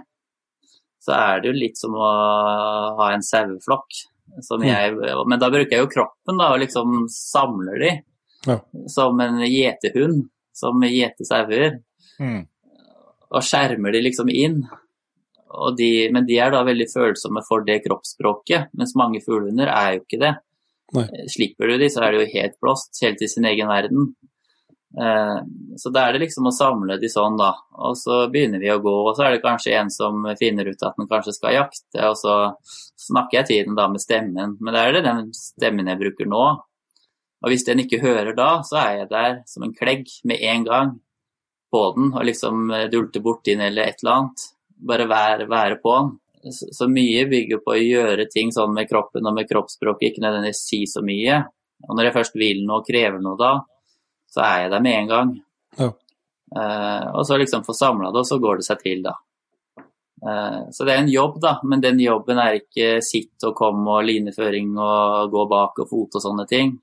så 1.01 1.17
er 1.17 1.41
det 1.41 1.51
jo 1.51 1.57
litt 1.57 1.81
som 1.81 1.97
å 1.97 2.09
ha 3.01 3.11
en 3.15 3.25
saueflokk. 3.25 4.03
Men 4.31 5.41
da 5.41 5.49
bruker 5.51 5.73
jeg 5.75 5.83
jo 5.87 5.91
kroppen 5.91 6.39
da, 6.39 6.53
og 6.55 6.61
liksom 6.63 7.07
samler 7.11 7.81
de. 7.83 7.93
Ja. 8.47 8.59
Som 8.89 9.21
en 9.21 9.41
gjetehund, 9.45 10.29
som 10.57 10.81
gjeter 10.85 11.29
sauer 11.29 11.81
Mm. 12.21 12.43
og 13.33 13.43
skjermer 13.47 13.95
de 13.95 14.03
liksom 14.05 14.29
inn. 14.29 14.59
Og 15.57 15.77
de, 15.79 16.11
men 16.13 16.27
de 16.29 16.37
er 16.37 16.53
da 16.53 16.61
veldig 16.67 16.87
følsomme 16.93 17.41
for 17.47 17.65
det 17.65 17.79
kroppsspråket, 17.87 18.69
mens 18.77 18.93
mange 18.99 19.23
fuglehunder 19.25 19.71
er 19.73 19.95
jo 19.95 20.03
ikke 20.05 20.21
det. 20.21 20.35
Nei. 20.97 21.07
Eh, 21.07 21.29
Slipper 21.31 21.71
du 21.71 21.79
de, 21.79 21.91
så 21.93 22.05
er 22.05 22.15
de 22.15 22.25
jo 22.25 22.33
helt 22.35 22.59
blåst, 22.63 22.99
helt 23.05 23.23
i 23.23 23.29
sin 23.31 23.47
egen 23.49 23.71
verden. 23.71 24.13
Eh, 24.99 25.39
så 25.79 25.93
da 25.95 26.07
er 26.07 26.17
det 26.17 26.25
liksom 26.25 26.49
å 26.51 26.55
samle 26.55 26.99
de 27.01 27.11
sånn, 27.11 27.39
da. 27.39 27.53
Og 27.79 27.99
så 27.99 28.25
begynner 28.33 28.63
vi 28.63 28.73
å 28.73 28.81
gå, 28.83 28.97
og 29.09 29.13
så 29.17 29.27
er 29.27 29.37
det 29.37 29.45
kanskje 29.45 29.77
en 29.79 29.93
som 29.95 30.25
finner 30.41 30.71
ut 30.71 30.87
at 30.87 30.99
den 30.99 31.11
kanskje 31.11 31.37
skal 31.37 31.59
jakte, 31.61 32.09
og 32.09 32.17
så 32.19 32.39
snakker 33.07 33.41
jeg 33.41 33.51
tiden 33.53 33.79
da 33.79 33.87
med 33.91 34.03
stemmen. 34.03 34.57
Men 34.59 34.77
det 34.77 34.83
er 34.83 34.99
det 34.99 35.07
den 35.07 35.29
stemmen 35.37 35.91
jeg 35.91 36.03
bruker 36.03 36.31
nå. 36.31 36.49
Og 37.41 37.53
hvis 37.53 37.65
den 37.65 37.81
ikke 37.81 38.03
hører 38.03 38.35
da, 38.37 38.51
så 38.67 38.83
er 38.83 38.97
jeg 38.99 39.13
der 39.15 39.39
som 39.49 39.65
en 39.65 39.77
klegg 39.77 40.11
med 40.29 40.43
en 40.45 40.67
gang 40.67 40.99
på 41.71 41.85
den 41.97 42.11
og 42.11 42.27
liksom 42.27 42.67
dulter 42.69 42.91
dulte 42.93 43.23
borti 43.25 43.55
den 43.55 43.65
eller 43.71 43.89
et 43.89 44.03
eller 44.03 44.17
annet. 44.17 44.49
Bare 44.91 45.07
være, 45.09 45.47
være 45.49 45.79
på 45.81 45.95
den. 45.97 46.11
Så, 46.41 46.71
så 46.73 46.89
mye 46.89 47.27
bygger 47.29 47.61
på 47.61 47.75
å 47.75 47.81
gjøre 47.81 48.29
ting 48.33 48.53
sånn 48.55 48.73
med 48.73 48.89
kroppen 48.89 49.27
og 49.29 49.35
med 49.37 49.49
kroppsspråket, 49.51 50.11
ikke 50.11 50.25
nødvendigvis 50.25 50.63
si 50.65 50.85
så 50.89 51.03
mye. 51.05 51.43
Og 51.89 51.97
når 51.97 52.09
jeg 52.09 52.17
først 52.17 52.39
vil 52.41 52.63
noe 52.65 52.81
og 52.81 52.87
krever 52.89 53.21
noe 53.23 53.37
da, 53.41 53.55
så 54.31 54.45
er 54.47 54.65
jeg 54.65 54.73
der 54.75 54.85
med 54.85 54.99
en 54.99 55.11
gang. 55.11 55.35
Ja. 55.81 55.91
Uh, 56.51 57.05
og 57.15 57.27
så 57.29 57.39
liksom 57.39 57.65
få 57.67 57.75
samla 57.77 58.11
det, 58.11 58.23
og 58.23 58.27
så 58.27 58.41
går 58.43 58.61
det 58.61 58.67
seg 58.67 58.81
til, 58.83 59.03
da. 59.05 59.15
Uh, 60.21 60.69
så 60.75 60.85
det 60.85 60.95
er 60.95 61.03
en 61.05 61.13
jobb, 61.13 61.39
da, 61.43 61.55
men 61.65 61.83
den 61.85 62.01
jobben 62.03 62.41
er 62.43 62.59
ikke 62.59 62.99
sitt 63.05 63.47
og 63.47 63.55
kom 63.59 63.85
og 63.87 64.03
lineføring 64.09 64.73
og 64.77 65.31
gå 65.33 65.45
bak 65.51 65.83
og 65.85 65.91
fot 65.93 66.19
og 66.19 66.25
sånne 66.25 66.47
ting. 66.51 66.75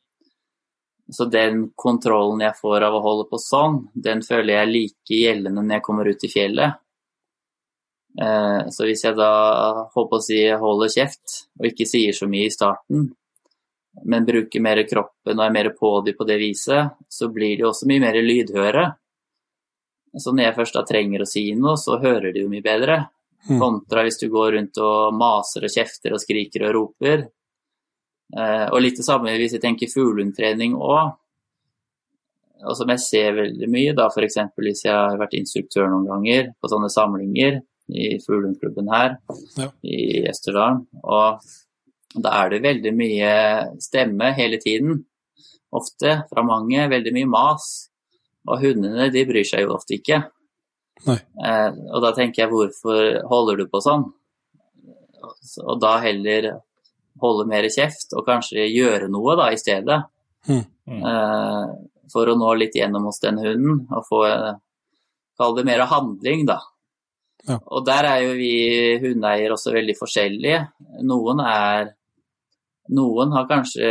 Så 1.14 1.28
den 1.32 1.70
kontrollen 1.76 2.42
jeg 2.44 2.58
får 2.60 2.84
av 2.88 2.98
å 2.98 3.04
holde 3.04 3.28
på 3.30 3.40
sånn, 3.40 3.86
den 3.96 4.24
føler 4.26 4.58
jeg 4.58 4.72
like 4.74 5.20
gjeldende 5.22 5.64
når 5.64 5.78
jeg 5.78 5.86
kommer 5.86 6.10
ut 6.10 6.26
i 6.28 6.32
fjellet. 6.32 6.84
Eh, 8.16 8.70
Så 8.70 8.86
hvis 8.88 9.04
jeg 9.06 9.16
da 9.18 9.88
håper 9.94 10.18
å 10.18 10.24
si 10.24 10.40
holder 10.50 10.94
kjeft 10.94 11.48
og 11.60 11.70
ikke 11.70 11.86
sier 11.90 12.16
så 12.16 12.30
mye 12.30 12.48
i 12.48 12.54
starten, 12.54 13.12
men 14.06 14.26
bruker 14.26 14.62
mer 14.62 14.82
kroppen 14.90 15.40
og 15.40 15.46
er 15.46 15.54
mer 15.54 15.70
på 15.78 15.92
dem 16.06 16.18
på 16.18 16.26
det 16.28 16.38
viset, 16.42 16.98
så 17.10 17.30
blir 17.34 17.58
de 17.58 17.66
også 17.66 17.90
mye 17.90 18.04
mer 18.04 18.18
lydhøre. 18.22 18.86
Så 20.18 20.34
når 20.34 20.48
jeg 20.48 20.58
først 20.58 20.78
da 20.78 20.84
trenger 20.88 21.22
å 21.22 21.30
si 21.30 21.44
noe, 21.58 21.78
så 21.78 21.98
hører 22.02 22.34
de 22.34 22.44
jo 22.46 22.50
mye 22.52 22.66
bedre. 22.66 22.98
Mm. 23.48 23.60
Kontra 23.62 24.04
hvis 24.06 24.20
du 24.22 24.28
går 24.34 24.54
rundt 24.58 24.78
og 24.82 25.14
maser 25.18 25.66
og 25.66 25.74
kjefter 25.74 26.14
og 26.14 26.22
skriker 26.22 26.68
og 26.68 26.74
roper. 26.78 27.28
Eh, 28.34 28.66
og 28.68 28.82
litt 28.82 28.98
det 29.00 29.06
samme 29.08 29.34
hvis 29.38 29.56
jeg 29.58 29.64
tenker 29.64 29.92
fuglehundtrening 29.92 30.76
òg. 30.76 31.16
Og 32.66 32.74
som 32.78 32.90
jeg 32.90 33.04
ser 33.04 33.36
veldig 33.38 33.70
mye, 33.70 33.94
da 33.98 34.08
f.eks. 34.10 34.40
hvis 34.58 34.86
jeg 34.88 34.94
har 34.94 35.20
vært 35.22 35.38
instruktør 35.38 35.90
noen 35.92 36.08
ganger 36.10 36.54
på 36.58 36.72
sånne 36.72 36.90
samlinger 36.90 37.62
i 37.90 38.18
fuglehundklubben 38.20 38.90
her 38.92 39.18
Ja. 39.58 39.70
i 39.84 40.24
Østerdalen. 40.30 40.86
Og 41.04 41.42
da 42.16 42.34
er 42.44 42.50
det 42.50 42.64
veldig 42.64 42.94
mye 42.96 43.32
stemme 43.84 44.34
hele 44.36 44.58
tiden. 44.60 45.06
Ofte 45.72 46.24
fra 46.30 46.44
mange. 46.44 46.88
Veldig 46.90 47.14
mye 47.14 47.30
mas. 47.30 47.90
Og 48.48 48.62
hundene 48.64 49.10
de 49.12 49.26
bryr 49.28 49.44
seg 49.48 49.66
jo 49.66 49.74
ofte 49.76 49.98
ikke. 49.98 50.22
Nei. 51.06 51.18
Eh, 51.44 51.72
og 51.94 52.02
da 52.02 52.12
tenker 52.16 52.44
jeg 52.46 52.52
hvorfor 52.52 53.22
holder 53.28 53.58
du 53.58 53.68
på 53.68 53.82
sånn? 53.84 54.08
Og 55.66 55.80
da 55.82 55.98
heller 56.04 56.62
holde 57.22 57.48
mer 57.50 57.66
kjeft 57.74 58.14
og 58.14 58.26
kanskje 58.28 58.68
gjøre 58.70 59.10
noe 59.12 59.36
da 59.40 59.50
i 59.54 59.60
stedet. 59.60 60.00
Mm. 60.48 60.64
Eh, 60.88 61.66
for 62.12 62.30
å 62.32 62.38
nå 62.40 62.54
litt 62.56 62.76
gjennom 62.78 63.10
hos 63.10 63.20
den 63.20 63.40
hunden 63.42 63.84
og 63.92 64.06
få 64.08 64.24
eh, 64.30 64.56
Kall 65.38 65.54
det 65.54 65.68
mer 65.68 65.84
handling, 65.86 66.48
da. 66.50 66.56
Ja. 67.48 67.60
Og 67.72 67.86
der 67.88 68.08
er 68.10 68.24
jo 68.26 68.34
vi 68.36 68.52
hundeeiere 69.04 69.56
også 69.56 69.72
veldig 69.76 69.96
forskjellige. 70.00 70.66
Noen 71.08 71.44
er 71.44 71.94
Noen 72.88 73.34
har 73.36 73.48
kanskje 73.50 73.88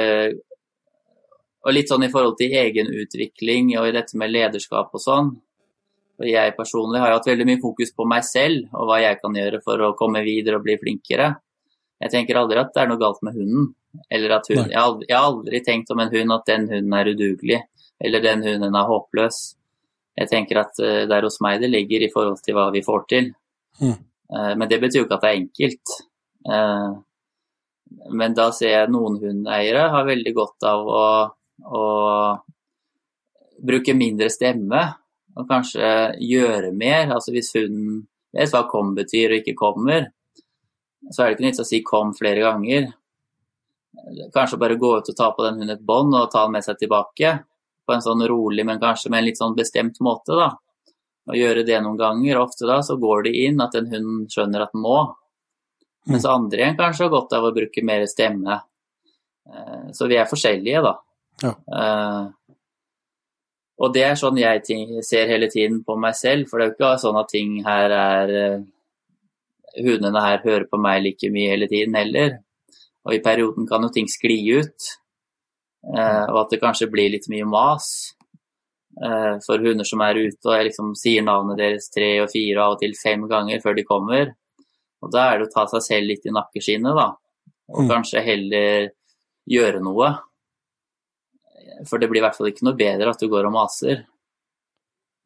Og 1.67 1.75
litt 1.75 1.91
sånn 1.91 2.07
i 2.07 2.13
forhold 2.13 2.39
til 2.39 2.55
egen 2.57 2.89
utvikling 2.89 3.75
og 3.77 3.89
i 3.89 3.95
dette 3.97 4.17
med 4.21 4.31
lederskap 4.31 4.93
og 4.95 5.03
sånn. 5.03 5.33
For 6.17 6.29
jeg 6.29 6.55
personlig 6.57 7.01
har 7.03 7.11
jo 7.11 7.17
hatt 7.19 7.27
veldig 7.29 7.47
mye 7.49 7.61
fokus 7.61 7.91
på 7.97 8.07
meg 8.09 8.23
selv 8.25 8.71
og 8.71 8.87
hva 8.89 9.01
jeg 9.03 9.19
kan 9.21 9.35
gjøre 9.37 9.61
for 9.65 9.83
å 9.83 9.97
komme 9.99 10.23
videre 10.25 10.61
og 10.61 10.65
bli 10.65 10.79
flinkere. 10.81 11.33
Jeg 12.01 12.13
tenker 12.13 12.39
aldri 12.39 12.61
at 12.61 12.71
det 12.73 12.85
er 12.85 12.93
noe 12.93 13.01
galt 13.01 13.19
med 13.27 13.37
hunden. 13.37 13.73
Eller 14.13 14.37
at 14.37 14.49
hun, 14.51 14.63
jeg, 14.63 14.77
har 14.77 14.91
aldri, 14.91 15.09
jeg 15.09 15.17
har 15.17 15.29
aldri 15.31 15.61
tenkt 15.65 15.91
om 15.93 16.03
en 16.03 16.13
hund 16.13 16.35
at 16.37 16.47
den 16.49 16.69
hunden 16.71 16.97
er 16.99 17.11
udugelig, 17.13 17.61
eller 18.05 18.25
den 18.25 18.45
hunden 18.45 18.77
er 18.77 18.91
håpløs. 18.91 19.41
Jeg 20.21 20.31
tenker 20.33 20.63
at 20.63 20.81
eh, 20.85 21.03
det 21.09 21.17
er 21.17 21.27
hos 21.27 21.41
meg 21.45 21.61
det 21.63 21.73
ligger 21.73 22.05
i 22.05 22.11
forhold 22.13 22.41
til 22.45 22.57
hva 22.57 22.69
vi 22.75 22.85
får 22.85 23.07
til. 23.13 23.31
Mm. 23.81 23.97
Eh, 24.37 24.53
Men 24.57 24.69
det 24.69 24.81
betyr 24.83 25.03
jo 25.03 25.07
ikke 25.07 25.19
at 25.19 25.27
det 25.27 25.31
er 25.31 25.41
enkelt. 25.43 25.97
Eh, 26.49 26.91
Men 28.11 28.35
da 28.35 28.51
ser 28.53 28.73
jeg 28.73 28.91
noen 28.91 29.19
hundeeiere 29.23 29.89
har 29.93 30.07
veldig 30.09 30.35
godt 30.35 30.67
av 30.67 30.89
å, 30.91 31.07
å 31.63 31.85
bruke 33.63 33.95
mindre 33.95 34.29
stemme 34.31 34.83
og 35.37 35.49
kanskje 35.49 35.89
gjøre 36.25 36.73
mer. 36.75 37.13
Altså 37.15 37.33
hvis 37.35 37.53
hunden 37.57 38.03
vet 38.35 38.53
hva 38.53 38.65
kom 38.71 38.95
betyr 38.97 39.33
og 39.33 39.41
ikke 39.41 39.57
kommer, 39.59 40.09
så 41.11 41.23
er 41.23 41.29
det 41.29 41.37
ikke 41.37 41.47
nytt 41.47 41.63
å 41.63 41.69
si 41.69 41.83
kom 41.87 42.13
flere 42.17 42.43
ganger. 42.43 42.89
Kanskje 44.35 44.59
bare 44.61 44.79
gå 44.81 44.91
ut 44.99 45.11
og 45.13 45.17
ta 45.17 45.31
på 45.33 45.45
den 45.47 45.61
hunden 45.61 45.77
et 45.77 45.87
bånd 45.87 46.15
og 46.17 46.31
ta 46.33 46.45
den 46.47 46.57
med 46.57 46.67
seg 46.67 46.81
tilbake 46.81 47.37
på 47.87 47.95
en 47.95 48.03
sånn 48.03 48.25
rolig, 48.27 48.65
men 48.67 48.83
kanskje 48.83 49.13
med 49.13 49.23
en 49.23 49.29
litt 49.29 49.39
sånn 49.39 49.55
bestemt 49.57 50.01
måte, 50.03 50.35
da. 50.35 50.49
Og 51.27 51.35
gjøre 51.35 51.65
det 51.67 51.81
noen 51.83 51.99
ganger. 51.99 52.39
Ofte 52.39 52.67
da 52.69 52.81
så 52.87 52.95
går 53.03 53.25
det 53.27 53.35
inn 53.47 53.61
at 53.61 53.75
en 53.75 53.89
hund 53.91 54.29
skjønner 54.31 54.63
at 54.63 54.73
den 54.73 54.83
må. 54.85 54.99
Mens 56.07 56.25
andre 56.31 56.61
igjen 56.63 56.77
kanskje 56.79 57.09
har 57.09 57.11
godt 57.17 57.33
av 57.35 57.49
å 57.49 57.55
bruke 57.55 57.83
mer 57.83 58.05
stemme. 58.07 58.61
Eh, 59.51 59.91
Så 59.93 60.07
vi 60.09 60.17
er 60.17 60.25
forskjellige, 60.31 60.83
da. 60.83 60.95
Ja. 61.43 61.55
Eh, 61.81 62.29
Og 63.79 63.93
det 63.93 64.05
er 64.05 64.15
sånn 64.17 64.39
jeg 64.39 64.63
ting- 64.65 65.03
ser 65.03 65.27
hele 65.29 65.49
tiden 65.53 65.83
på 65.85 65.99
meg 66.01 66.15
selv, 66.15 66.49
for 66.49 66.59
det 66.59 66.65
er 66.65 66.71
jo 66.71 66.77
ikke 66.79 67.01
sånn 67.03 67.21
at 67.21 67.29
ting 67.29 67.63
her 67.65 67.91
er 67.91 68.31
eh, 68.55 68.63
Hundene 69.79 70.23
her 70.23 70.39
hører 70.39 70.65
på 70.71 70.79
meg 70.81 71.03
like 71.03 71.29
mye 71.31 71.51
hele 71.51 71.67
tiden 71.69 71.95
heller. 71.95 72.39
Og 73.05 73.13
i 73.13 73.19
perioden 73.21 73.67
kan 73.69 73.83
jo 73.83 73.91
ting 73.93 74.07
skli 74.07 74.39
ut, 74.59 74.87
eh, 75.95 76.25
og 76.33 76.39
at 76.47 76.51
det 76.51 76.61
kanskje 76.63 76.91
blir 76.91 77.11
litt 77.11 77.29
mye 77.29 77.45
mas 77.45 78.15
for 79.45 79.61
hunder 79.61 79.85
som 79.85 80.01
er 80.01 80.15
ute 80.17 80.49
og 80.49 80.55
jeg 80.57 80.71
liksom 80.71 80.95
sier 80.97 81.25
navnet 81.27 81.59
deres 81.61 81.91
tre 81.93 82.15
og 82.23 82.31
fire 82.33 82.57
og 82.57 82.63
av 82.65 82.77
og 82.77 82.81
til 82.81 82.95
fem 82.97 83.27
ganger 83.29 83.61
før 83.61 83.77
de 83.77 83.85
kommer. 83.85 84.31
Og 85.05 85.11
da 85.13 85.27
er 85.33 85.39
det 85.39 85.49
å 85.49 85.53
ta 85.53 85.67
seg 85.69 85.83
selv 85.85 86.09
litt 86.09 86.25
i 86.25 86.33
nakkeskinnet, 86.33 86.97
da. 86.97 87.11
Og 87.77 87.83
Mm. 87.85 87.91
kanskje 87.91 88.23
heller 88.25 88.89
gjøre 89.51 89.83
noe. 89.83 90.09
For 91.87 91.99
det 91.99 92.09
blir 92.09 92.23
i 92.23 92.25
hvert 92.25 92.37
fall 92.39 92.49
ikke 92.49 92.65
noe 92.65 92.79
bedre 92.79 93.11
at 93.11 93.21
du 93.21 93.29
går 93.29 93.47
og 93.47 93.53
maser. 93.53 94.07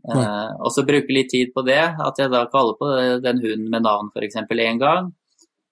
Eh, 0.09 0.51
og 0.59 0.70
så 0.72 0.84
bruke 0.86 1.12
litt 1.12 1.30
tid 1.30 1.52
på 1.55 1.64
det, 1.64 1.78
at 2.01 2.16
jeg 2.18 2.30
da 2.32 2.47
kaller 2.47 2.74
på 2.80 2.88
den 3.22 3.40
hunden 3.42 3.70
med 3.70 3.82
navn 3.84 4.10
f.eks. 4.14 4.34
én 4.34 4.78
gang, 4.80 5.12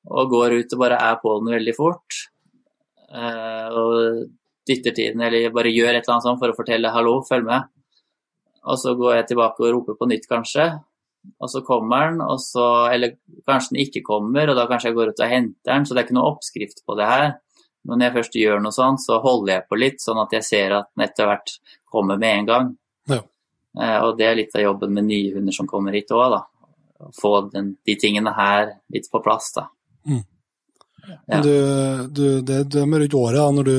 og 0.07 0.31
går 0.31 0.61
ut 0.61 0.73
og 0.73 0.79
bare 0.79 1.01
er 1.01 1.17
på 1.17 1.39
den 1.41 1.55
veldig 1.57 1.75
fort. 1.75 2.19
Eh, 3.11 3.69
og 3.73 4.29
dytter 4.69 4.93
tiden, 4.95 5.21
eller 5.25 5.51
bare 5.51 5.73
gjør 5.73 5.97
et 5.97 6.05
eller 6.05 6.15
annet 6.15 6.27
sånt 6.29 6.39
for 6.39 6.53
å 6.53 6.57
fortelle 6.57 6.93
'hallo, 6.93 7.23
følg 7.25 7.45
med'. 7.45 7.69
Og 8.67 8.79
så 8.81 8.95
går 8.99 9.21
jeg 9.21 9.29
tilbake 9.31 9.65
og 9.65 9.75
roper 9.75 9.99
på 9.99 10.09
nytt, 10.11 10.27
kanskje. 10.31 10.71
Og 11.43 11.51
så 11.51 11.61
kommer 11.67 12.09
den, 12.09 12.21
og 12.25 12.41
så 12.41 12.89
Eller 12.93 13.17
kanskje 13.47 13.75
den 13.75 13.83
ikke 13.85 14.05
kommer, 14.07 14.49
og 14.49 14.57
da 14.57 14.67
kanskje 14.71 14.91
jeg 14.91 14.97
går 14.97 15.13
ut 15.13 15.23
og 15.23 15.33
henter 15.33 15.73
den. 15.73 15.87
Så 15.87 15.95
det 15.95 16.03
er 16.03 16.09
ikke 16.09 16.19
noe 16.19 16.33
oppskrift 16.33 16.85
på 16.87 16.97
det 16.99 17.09
her. 17.09 17.33
Men 17.89 17.99
når 17.99 18.09
jeg 18.09 18.17
først 18.19 18.39
gjør 18.39 18.63
noe 18.63 18.75
sånn, 18.75 18.99
så 19.01 19.19
holder 19.25 19.53
jeg 19.55 19.67
på 19.69 19.79
litt, 19.81 20.03
sånn 20.03 20.21
at 20.21 20.35
jeg 20.37 20.47
ser 20.47 20.77
at 20.77 20.91
den 20.93 21.07
etter 21.07 21.29
hvert 21.29 21.55
kommer 21.89 22.21
med 22.21 22.41
en 22.41 22.49
gang. 22.49 22.71
Ja. 23.09 23.23
Eh, 23.79 23.99
og 24.05 24.19
det 24.19 24.27
er 24.29 24.39
litt 24.41 24.57
av 24.57 24.65
jobben 24.65 24.93
med 24.97 25.09
nye 25.09 25.35
hunder 25.37 25.55
som 25.55 25.69
kommer 25.71 25.97
hit 25.97 26.13
òg, 26.13 26.35
da. 26.35 26.43
Få 27.15 27.33
den, 27.53 27.77
de 27.87 27.95
tingene 28.01 28.35
her 28.35 28.75
litt 28.93 29.07
på 29.13 29.23
plass, 29.25 29.53
da. 29.57 29.69
Ja. 30.09 30.21
Men 31.27 31.43
du, 31.43 31.55
du, 32.13 32.25
det, 32.45 32.65
dømmer 32.75 33.07
ut 33.07 33.15
året 33.17 33.39
da, 33.39 33.51
når 33.55 33.69
du 33.69 33.77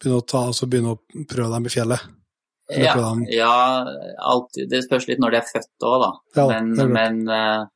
begynner 0.00 0.18
å, 0.18 0.24
ta, 0.26 0.46
altså 0.50 0.66
begynner 0.70 0.96
å 0.96 1.24
prøve 1.28 1.52
dem 1.52 1.68
i 1.68 1.72
fjellet. 1.72 2.06
Ja, 2.68 2.94
ja 3.30 3.86
alltid, 4.18 4.68
det 4.70 4.82
spørs 4.84 5.06
litt 5.08 5.20
når 5.22 5.30
de 5.30 5.36
er 5.38 5.46
født 5.52 5.84
òg, 5.86 6.00
da. 6.02 6.10
Ja, 6.36 6.46
men 6.50 6.72
men 6.92 7.20
uh, 7.30 7.66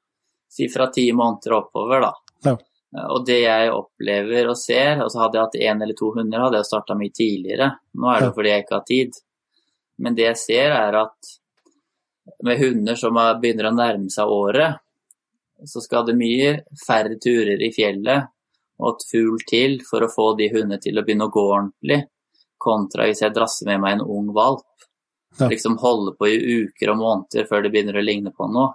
si 0.50 0.66
fra 0.68 0.88
ti 0.90 1.04
måneder 1.14 1.52
oppover, 1.60 2.00
da. 2.02 2.12
Ja. 2.44 2.56
Eh, 2.96 3.06
Og 3.14 3.24
det 3.26 3.36
jeg 3.44 3.70
opplever 3.70 4.48
og 4.50 4.56
ser, 4.58 5.02
og 5.04 5.10
så 5.12 5.20
hadde 5.22 5.38
jeg 5.38 5.44
hatt 5.46 5.58
én 5.76 5.82
eller 5.82 5.94
to 5.94 6.10
hunder, 6.16 6.40
hadde 6.42 6.58
jeg 6.58 6.66
starta 6.72 6.96
mye 6.98 7.12
tidligere. 7.14 7.68
Nå 7.94 8.10
er 8.10 8.20
det 8.20 8.34
fordi 8.34 8.48
jeg 8.50 8.64
ikke 8.64 8.74
har 8.80 8.86
tid. 8.88 9.12
Men 9.98 10.14
det 10.16 10.24
jeg 10.26 10.36
ser, 10.42 10.70
er 10.74 10.96
at 11.04 11.36
med 12.42 12.58
hunder 12.58 12.96
som 12.96 13.16
er- 13.16 13.38
begynner 13.40 13.70
å 13.70 13.74
nærme 13.76 14.10
seg 14.10 14.26
året, 14.26 14.78
så 15.66 15.80
skal 15.84 16.06
det 16.06 16.16
mye 16.16 16.64
færre 16.86 17.18
turer 17.20 17.60
i 17.62 17.70
fjellet 17.70 18.26
og 18.80 18.94
et 18.96 19.04
fugl 19.10 19.38
til 19.46 19.78
for 19.84 20.00
å 20.00 20.08
få 20.10 20.36
de 20.38 20.48
hundene 20.48 20.80
til 20.80 20.96
å 20.98 21.04
begynne 21.04 21.26
å 21.28 21.32
gå 21.34 21.42
ordentlig, 21.52 22.06
kontra 22.58 23.04
hvis 23.06 23.20
jeg 23.20 23.34
drasser 23.34 23.66
med 23.66 23.80
meg 23.80 23.92
en 23.98 24.06
ung 24.08 24.32
valp. 24.32 24.64
Ja. 25.38 25.46
Liksom 25.48 25.76
holde 25.78 26.16
på 26.18 26.26
i 26.28 26.36
uker 26.64 26.90
og 26.90 26.98
måneder 26.98 27.46
før 27.48 27.62
det 27.62 27.70
begynner 27.72 27.96
å 28.00 28.04
ligne 28.04 28.32
på 28.34 28.48
noe. 28.50 28.72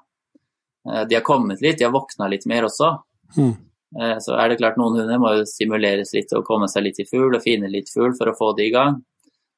Eh, 0.87 1.03
De 1.05 1.15
har 1.15 1.21
kommet 1.25 1.61
litt, 1.61 1.77
de 1.77 1.83
har 1.85 1.91
våkna 1.93 2.29
litt 2.31 2.45
mer 2.45 2.63
også. 2.69 2.93
Mm. 3.37 3.51
Eh, 3.99 4.15
Så 4.23 4.37
er 4.39 4.49
det 4.49 4.57
klart 4.61 4.77
noen 4.77 4.95
hunder 4.99 5.19
må 5.19 5.33
jo 5.37 5.43
stimuleres 5.45 6.13
litt 6.13 6.31
og 6.33 6.45
komme 6.45 6.67
seg 6.71 6.83
litt 6.83 6.99
i 6.99 7.05
fugl 7.09 7.35
og 7.35 7.43
finne 7.43 7.69
litt 7.69 7.89
fugl 7.91 8.15
for 8.17 8.31
å 8.31 8.37
få 8.37 8.53
det 8.55 8.69
i 8.69 8.71
gang. 8.71 9.03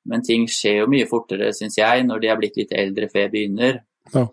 Men 0.06 0.22
ting 0.24 0.48
skjer 0.48 0.82
jo 0.82 0.88
mye 0.88 1.06
fortere, 1.08 1.54
syns 1.54 1.78
jeg, 1.78 2.06
når 2.08 2.20
de 2.22 2.28
er 2.32 2.38
blitt 2.38 2.58
litt 2.58 2.72
eldre 2.72 3.10
før 3.12 3.26
jeg 3.26 3.32
begynner. 3.32 3.82
Ja. 4.14 4.28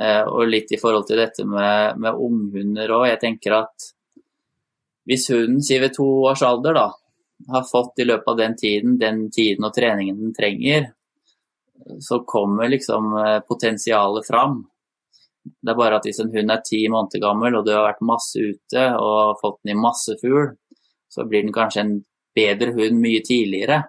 Eh, 0.00 0.24
Og 0.26 0.48
litt 0.48 0.72
i 0.72 0.76
forhold 0.80 1.06
til 1.06 1.16
dette 1.16 1.44
med, 1.46 1.98
med 1.98 2.14
unghunder 2.14 2.88
òg. 2.88 3.08
Jeg 3.08 3.20
tenker 3.20 3.52
at 3.62 3.92
hvis 5.08 5.28
hunden, 5.30 5.62
sier 5.62 5.80
ved 5.80 5.94
to 5.94 6.04
års 6.28 6.42
alder, 6.42 6.74
da, 6.74 6.90
har 7.48 7.62
fått 7.64 7.98
i 8.02 8.04
løpet 8.04 8.28
av 8.28 8.36
den 8.36 8.56
tiden 8.56 8.98
den 8.98 9.30
tiden 9.30 9.64
og 9.64 9.72
treningen 9.74 10.18
den 10.18 10.34
trenger, 10.34 10.90
så 12.00 12.20
kommer 12.26 12.68
liksom 12.68 13.12
eh, 13.16 13.38
potensialet 13.48 14.26
fram. 14.26 14.60
Det 15.44 15.72
er 15.72 15.78
bare 15.78 15.98
at 15.98 16.06
hvis 16.08 16.20
en 16.22 16.32
hund 16.32 16.52
er 16.52 16.64
ti 16.66 16.82
måneder 16.92 17.22
gammel 17.22 17.56
og 17.56 17.66
du 17.66 17.72
har 17.72 17.86
vært 17.86 18.04
masse 18.04 18.40
ute 18.40 18.84
og 19.00 19.38
fått 19.40 19.62
den 19.62 19.76
i 19.76 19.80
masse 19.80 20.18
fugl, 20.20 20.50
så 21.08 21.24
blir 21.24 21.46
den 21.46 21.54
kanskje 21.54 21.84
en 21.84 21.94
bedre 22.36 22.74
hund 22.76 23.00
mye 23.00 23.22
tidligere. 23.24 23.82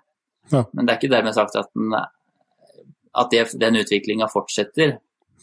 Ja. 0.54 0.64
Men 0.72 0.86
det 0.86 0.94
er 0.94 1.02
ikke 1.02 1.12
dermed 1.12 1.36
sagt 1.36 1.58
at, 1.60 1.70
den, 1.76 1.94
at 1.94 3.34
det, 3.34 3.44
den 3.60 3.82
utviklinga 3.82 4.30
fortsetter. 4.32 4.96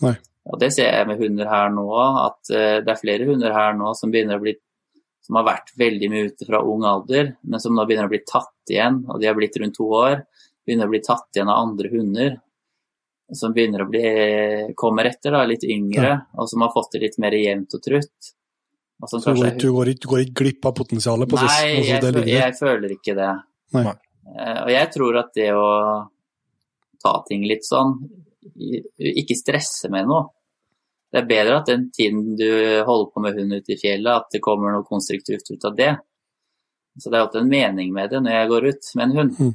Nei. 0.02 0.16
Og 0.46 0.60
det 0.62 0.70
ser 0.76 0.92
jeg 0.94 1.08
med 1.08 1.20
hunder 1.20 1.50
her 1.50 1.72
nå, 1.74 1.86
at 2.22 2.54
eh, 2.54 2.78
det 2.86 2.94
er 2.94 3.02
flere 3.02 3.26
hunder 3.28 3.54
her 3.54 3.76
nå 3.76 3.92
som 3.98 4.14
begynner 4.14 4.38
å 4.38 4.46
bli 4.46 4.56
som 5.26 5.40
har 5.40 5.46
vært 5.48 5.72
veldig 5.74 6.08
mye 6.12 6.28
ute 6.30 6.46
fra 6.46 6.60
ung 6.62 6.84
alder, 6.86 7.32
men 7.50 7.62
som 7.62 7.74
nå 7.74 7.82
begynner 7.82 8.06
å 8.06 8.12
bli 8.12 8.22
tatt 8.22 8.70
igjen, 8.70 9.00
og 9.10 9.18
de 9.18 9.26
har 9.26 9.34
blitt 9.34 9.56
rundt 9.58 9.74
to 9.74 9.88
år, 9.90 10.20
begynner 10.66 10.86
å 10.88 10.92
bli 10.92 11.00
tatt 11.06 11.28
igjen 11.36 11.48
av 11.52 11.62
andre 11.66 11.90
hunder 11.92 12.36
som 13.34 13.52
begynner 13.54 13.82
å 13.82 13.88
bli 13.90 14.02
kommer 14.78 15.08
etter, 15.08 15.32
da, 15.34 15.40
litt 15.50 15.64
yngre, 15.66 16.12
og 16.38 16.46
som 16.48 16.60
har 16.62 16.70
fått 16.74 16.92
det 16.94 17.00
litt 17.02 17.16
mer 17.18 17.34
jevnt 17.34 17.74
og 17.74 17.82
trutt. 17.82 18.32
Og 19.02 19.08
som 19.10 19.20
Så 19.20 19.34
du 19.34 19.40
går, 19.40 19.48
ikke- 19.50 19.60
du 19.60 19.72
går 19.72 19.86
ikke, 19.92 20.00
du 20.00 20.08
går 20.08 20.20
ikke 20.24 20.34
glipp 20.42 20.66
av 20.70 20.74
potensialet 20.78 21.28
på. 21.28 21.36
Nei, 21.36 21.42
Altså, 21.42 21.88
jeg, 21.90 22.00
det 22.02 22.14
fø- 22.14 22.26
jeg 22.30 22.54
føler 22.60 22.94
ikke 22.94 23.14
det. 23.18 23.32
Nei. 23.74 23.84
Eh, 24.38 24.62
Og 24.62 24.70
jeg 24.70 24.92
tror 24.92 25.18
at 25.18 25.32
det 25.34 25.50
å 25.52 26.08
ta 27.02 27.22
ting 27.28 27.42
litt 27.46 27.64
sånn, 27.64 27.98
ikke 29.00 29.36
stresse 29.36 29.90
med 29.90 30.06
noe. 30.06 30.28
Det 31.12 31.22
er 31.22 31.26
bedre 31.26 31.58
at 31.60 31.66
den 31.66 31.90
tiden 31.90 32.36
du 32.36 32.48
holder 32.84 33.10
på 33.12 33.20
med 33.22 33.34
hund 33.38 33.52
ute 33.52 33.72
i 33.74 33.76
fjellet, 33.80 34.06
at 34.16 34.30
det 34.32 34.40
kommer 34.40 34.72
noe 34.72 34.84
konstruktivt 34.86 35.50
ut 35.50 35.64
av 35.64 35.76
det. 35.76 35.98
Så 36.98 37.10
det 37.10 37.18
er 37.18 37.26
alltid 37.26 37.42
en 37.42 37.48
mening 37.52 37.92
med 37.92 38.10
det 38.10 38.22
når 38.22 38.30
jeg 38.32 38.48
går 38.48 38.66
ut 38.70 38.90
med 38.96 39.04
en 39.10 39.16
hund. 39.16 39.38
Mm. 39.38 39.54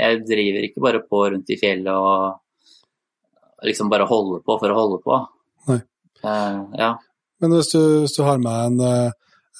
Jeg 0.00 0.22
driver 0.26 0.66
ikke 0.66 0.84
bare 0.84 1.02
på 1.04 1.22
rundt 1.34 1.52
i 1.52 1.58
fjellet 1.60 1.92
og 1.92 3.66
liksom 3.66 3.90
bare 3.92 4.08
holder 4.08 4.42
på 4.44 4.56
for 4.60 4.72
å 4.72 4.78
holde 4.78 5.00
på. 5.04 5.22
Nei. 5.68 5.80
Uh, 6.24 6.62
ja. 6.80 6.94
Men 7.40 7.56
hvis 7.56 7.72
du, 7.72 7.80
hvis 8.04 8.16
du 8.16 8.22
har 8.26 8.40
med 8.40 8.52
en, 8.52 8.80
eh, 8.84 9.12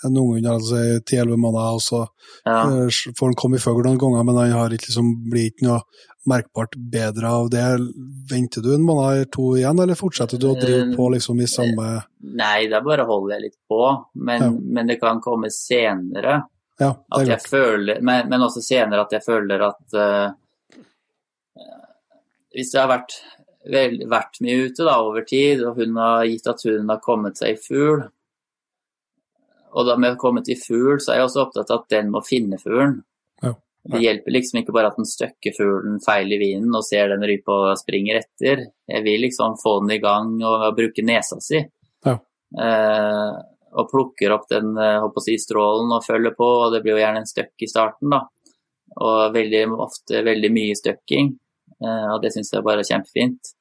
en 0.05 0.17
unghund, 0.21 0.47
altså 0.47 1.01
ti-elleve 1.09 1.39
måneder, 1.41 1.79
og 1.79 1.81
så 1.81 2.01
ja. 2.45 2.59
eh, 2.61 2.99
får 3.17 3.31
han 3.31 3.39
komme 3.41 3.57
i 3.57 3.63
fugl 3.63 3.81
noen 3.87 4.01
ganger, 4.01 4.27
men 4.29 4.37
han 4.37 4.53
har 4.53 4.75
ikke 4.77 4.91
liksom, 4.91 5.09
blir 5.33 5.49
ikke 5.49 5.65
noe 5.65 5.81
merkbart 6.29 6.77
bedre 6.93 7.33
av 7.33 7.49
det, 7.53 7.65
venter 8.29 8.65
du 8.65 8.75
en 8.75 8.85
måned 8.85 9.07
eller 9.15 9.31
to 9.33 9.47
igjen, 9.57 9.81
eller 9.81 9.97
fortsetter 9.97 10.41
du 10.41 10.51
å 10.51 10.59
drive 10.61 10.91
på 10.93 11.09
liksom 11.15 11.41
i 11.41 11.49
samme 11.49 11.89
Nei, 12.21 12.69
da 12.69 12.83
bare 12.85 13.09
holder 13.09 13.39
jeg 13.39 13.47
litt 13.47 13.59
på, 13.69 13.81
men, 14.21 14.45
Ja. 14.45 14.51
men 14.53 14.93
det 14.93 15.01
kan 15.01 15.23
komme 15.25 15.49
senere. 15.55 16.43
Ja, 16.81 16.95
At 17.13 17.29
jeg 17.29 17.43
føler, 17.45 18.01
men, 18.01 18.29
men 18.31 18.47
også 18.47 18.63
senere 18.65 19.05
at 19.05 19.13
jeg 19.13 19.25
føler 19.27 19.67
at 19.67 19.97
uh, 19.97 20.31
Hvis 22.57 22.73
jeg 22.73 22.81
har 22.81 22.89
vært, 22.89 23.19
vel, 23.69 23.99
vært 24.09 24.41
mye 24.41 24.71
ute 24.71 24.87
da, 24.89 24.97
over 25.05 25.27
tid, 25.29 25.61
og 25.67 25.77
hun 25.81 26.01
har 26.01 26.25
gitt 26.31 26.49
at 26.49 26.65
hunden 26.65 26.89
har 26.95 27.03
kommet 27.05 27.37
seg 27.41 27.53
i 27.53 27.61
fugl 27.61 28.07
Og 29.77 29.91
da 29.91 29.99
med 30.01 30.17
å 30.17 30.21
komme 30.21 30.43
til 30.47 30.57
fugl, 30.61 30.97
så 31.03 31.13
er 31.13 31.21
jeg 31.21 31.29
også 31.29 31.45
opptatt 31.45 31.75
av 31.75 31.85
at 31.85 31.93
den 31.93 32.09
må 32.11 32.25
finne 32.27 32.59
fuglen. 32.59 33.03
Ja. 33.45 33.53
Det 33.93 34.01
hjelper 34.03 34.35
liksom 34.35 34.59
ikke 34.61 34.75
bare 34.75 34.91
at 34.91 34.99
den 34.99 35.07
støkker 35.09 35.55
fuglen 35.57 36.01
feil 36.03 36.33
i 36.35 36.41
vinden 36.41 36.75
og 36.75 36.83
ser 36.89 37.13
den 37.13 37.23
rype 37.29 37.55
og 37.55 37.79
springer 37.79 38.19
etter. 38.19 38.65
Jeg 38.91 39.05
vil 39.07 39.23
liksom 39.23 39.55
få 39.61 39.77
den 39.85 39.95
i 39.95 40.01
gang 40.03 40.35
og 40.43 40.67
bruke 40.77 41.05
nesa 41.07 41.39
si. 41.45 41.63
Ja. 42.09 42.17
Eh, 42.67 43.39
og 43.71 43.91
plukker 43.91 44.35
opp 44.35 44.49
den 44.51 44.75
eh, 44.79 45.07
si, 45.25 45.37
strålen 45.39 45.93
og 45.95 46.05
følger 46.07 46.35
på, 46.37 46.49
og 46.65 46.75
det 46.75 46.83
blir 46.85 46.97
jo 46.97 47.03
gjerne 47.03 47.23
en 47.23 47.31
støkk 47.31 47.67
i 47.67 47.71
starten, 47.71 48.13
da. 48.13 48.25
Og 49.01 49.35
veldig 49.35 49.63
ofte 49.79 50.25
veldig 50.27 50.51
mye 50.55 50.77
støkking, 50.79 51.33
eh, 51.85 52.09
og 52.15 52.19
det 52.25 52.33
syns 52.35 52.53
jeg 52.55 52.67
bare 52.67 52.85
er 52.85 52.91
kjempefint. 52.91 53.55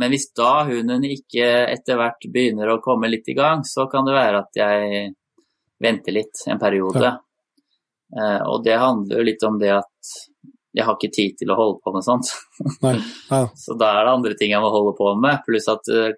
Men 0.00 0.12
hvis 0.12 0.30
da 0.36 0.64
hunden 0.68 1.04
ikke 1.04 1.48
etter 1.68 1.98
hvert 2.00 2.28
begynner 2.32 2.72
å 2.72 2.80
komme 2.84 3.10
litt 3.12 3.28
i 3.28 3.36
gang, 3.36 3.64
så 3.68 3.86
kan 3.92 4.08
det 4.08 4.16
være 4.16 4.40
at 4.40 4.56
jeg 4.56 5.10
venter 5.82 6.16
litt 6.16 6.46
en 6.48 6.60
periode. 6.62 7.10
Ja. 8.12 8.38
og 8.44 8.60
det 8.64 8.74
handler 8.76 9.18
jo 9.18 9.24
litt 9.24 9.44
om 9.48 9.54
det 9.60 9.70
at 9.72 10.10
jeg 10.72 10.86
har 10.86 10.96
ikke 10.96 11.12
tid 11.12 11.36
til 11.40 11.52
å 11.52 11.56
holde 11.58 11.80
på 11.84 11.92
med 11.94 12.04
sånt. 12.06 12.30
Nei, 12.84 12.96
ja, 13.32 13.44
Så 13.58 13.76
da 13.78 13.92
er 13.98 14.06
det 14.06 14.14
andre 14.16 14.36
ting 14.38 14.54
jeg 14.54 14.64
må 14.64 14.72
holde 14.72 14.94
på 14.96 15.12
med, 15.20 15.42
pluss 15.46 15.68
at 15.72 15.90
eh, 15.92 16.14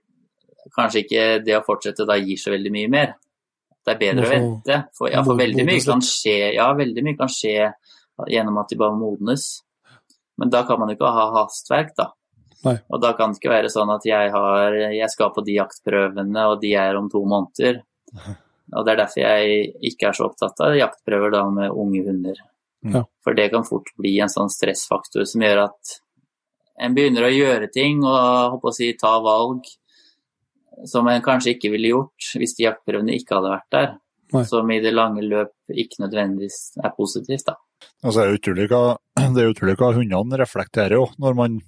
kanskje 0.72 1.04
ikke 1.04 1.26
det 1.44 1.58
å 1.58 1.64
fortsette 1.66 2.06
da 2.08 2.16
gir 2.20 2.40
så 2.40 2.54
veldig 2.54 2.72
mye 2.74 2.90
mer. 2.92 3.14
Det 3.84 3.92
er 3.92 4.00
bedre 4.00 4.24
å 4.24 4.30
Må 4.30 4.34
vente. 4.34 4.80
For, 4.96 5.12
ja, 5.12 5.22
for 5.26 5.38
veldig 5.38 5.66
mye 5.68 5.84
kan 5.84 6.02
skje 6.04 6.36
Ja, 6.56 6.70
veldig 6.76 7.04
mye 7.04 7.18
kan 7.18 7.32
skje 7.32 7.72
gjennom 8.30 8.60
at 8.62 8.70
de 8.70 8.78
bare 8.80 8.96
modnes. 8.96 9.48
Men 10.40 10.50
da 10.50 10.62
kan 10.66 10.80
man 10.80 10.90
jo 10.90 10.96
ikke 10.96 11.10
ha 11.14 11.26
hastverk, 11.36 11.92
da. 11.98 12.08
Nei. 12.64 12.78
Og 12.88 13.02
da 13.02 13.12
kan 13.18 13.34
det 13.34 13.42
ikke 13.42 13.52
være 13.52 13.70
sånn 13.72 13.92
at 13.92 14.06
jeg 14.08 14.30
har 14.32 14.78
Jeg 14.94 15.10
skal 15.12 15.34
på 15.34 15.44
de 15.44 15.58
jaktprøvene, 15.58 16.46
og 16.48 16.62
de 16.62 16.72
er 16.80 16.96
om 16.96 17.10
to 17.12 17.20
måneder. 17.28 17.82
Og 18.72 18.86
Det 18.86 18.94
er 18.94 19.02
derfor 19.02 19.20
jeg 19.20 19.72
ikke 19.92 20.08
er 20.08 20.16
så 20.16 20.30
opptatt 20.30 20.62
av 20.64 20.76
jaktprøver 20.78 21.34
da 21.34 21.44
med 21.52 21.70
unge 21.70 22.04
hunder. 22.06 22.40
Ja. 22.84 23.04
For 23.24 23.36
det 23.36 23.50
kan 23.52 23.64
fort 23.64 23.90
bli 24.00 24.16
en 24.20 24.32
sånn 24.32 24.52
stressfaktor 24.52 25.24
som 25.28 25.44
gjør 25.44 25.66
at 25.66 25.98
en 26.84 26.96
begynner 26.96 27.28
å 27.28 27.32
gjøre 27.32 27.68
ting 27.72 28.02
og 28.02 28.56
håper 28.56 28.72
å 28.72 28.74
si, 28.74 28.90
ta 28.98 29.14
valg 29.22 29.68
som 30.90 31.06
en 31.08 31.22
kanskje 31.24 31.54
ikke 31.56 31.70
ville 31.74 31.92
gjort 31.92 32.32
hvis 32.40 32.56
de 32.58 32.66
jaktprøvene 32.66 33.14
ikke 33.18 33.36
hadde 33.38 33.52
vært 33.54 33.70
der. 33.74 33.92
Nei. 34.34 34.42
Som 34.48 34.70
i 34.74 34.80
det 34.82 34.94
lange 34.94 35.22
løp 35.22 35.52
ikke 35.70 36.00
nødvendigvis 36.02 36.56
er 36.82 36.90
positivt. 36.96 37.44
da. 37.46 37.54
Altså, 38.02 38.24
det 38.24 38.26
er 39.44 39.52
utrolig 39.52 39.76
hva, 39.78 39.90
er 39.92 39.98
hundene 40.00 40.40
reflekterer 40.40 40.96
jo, 40.98 41.06
når 41.22 41.36
man 41.38 41.60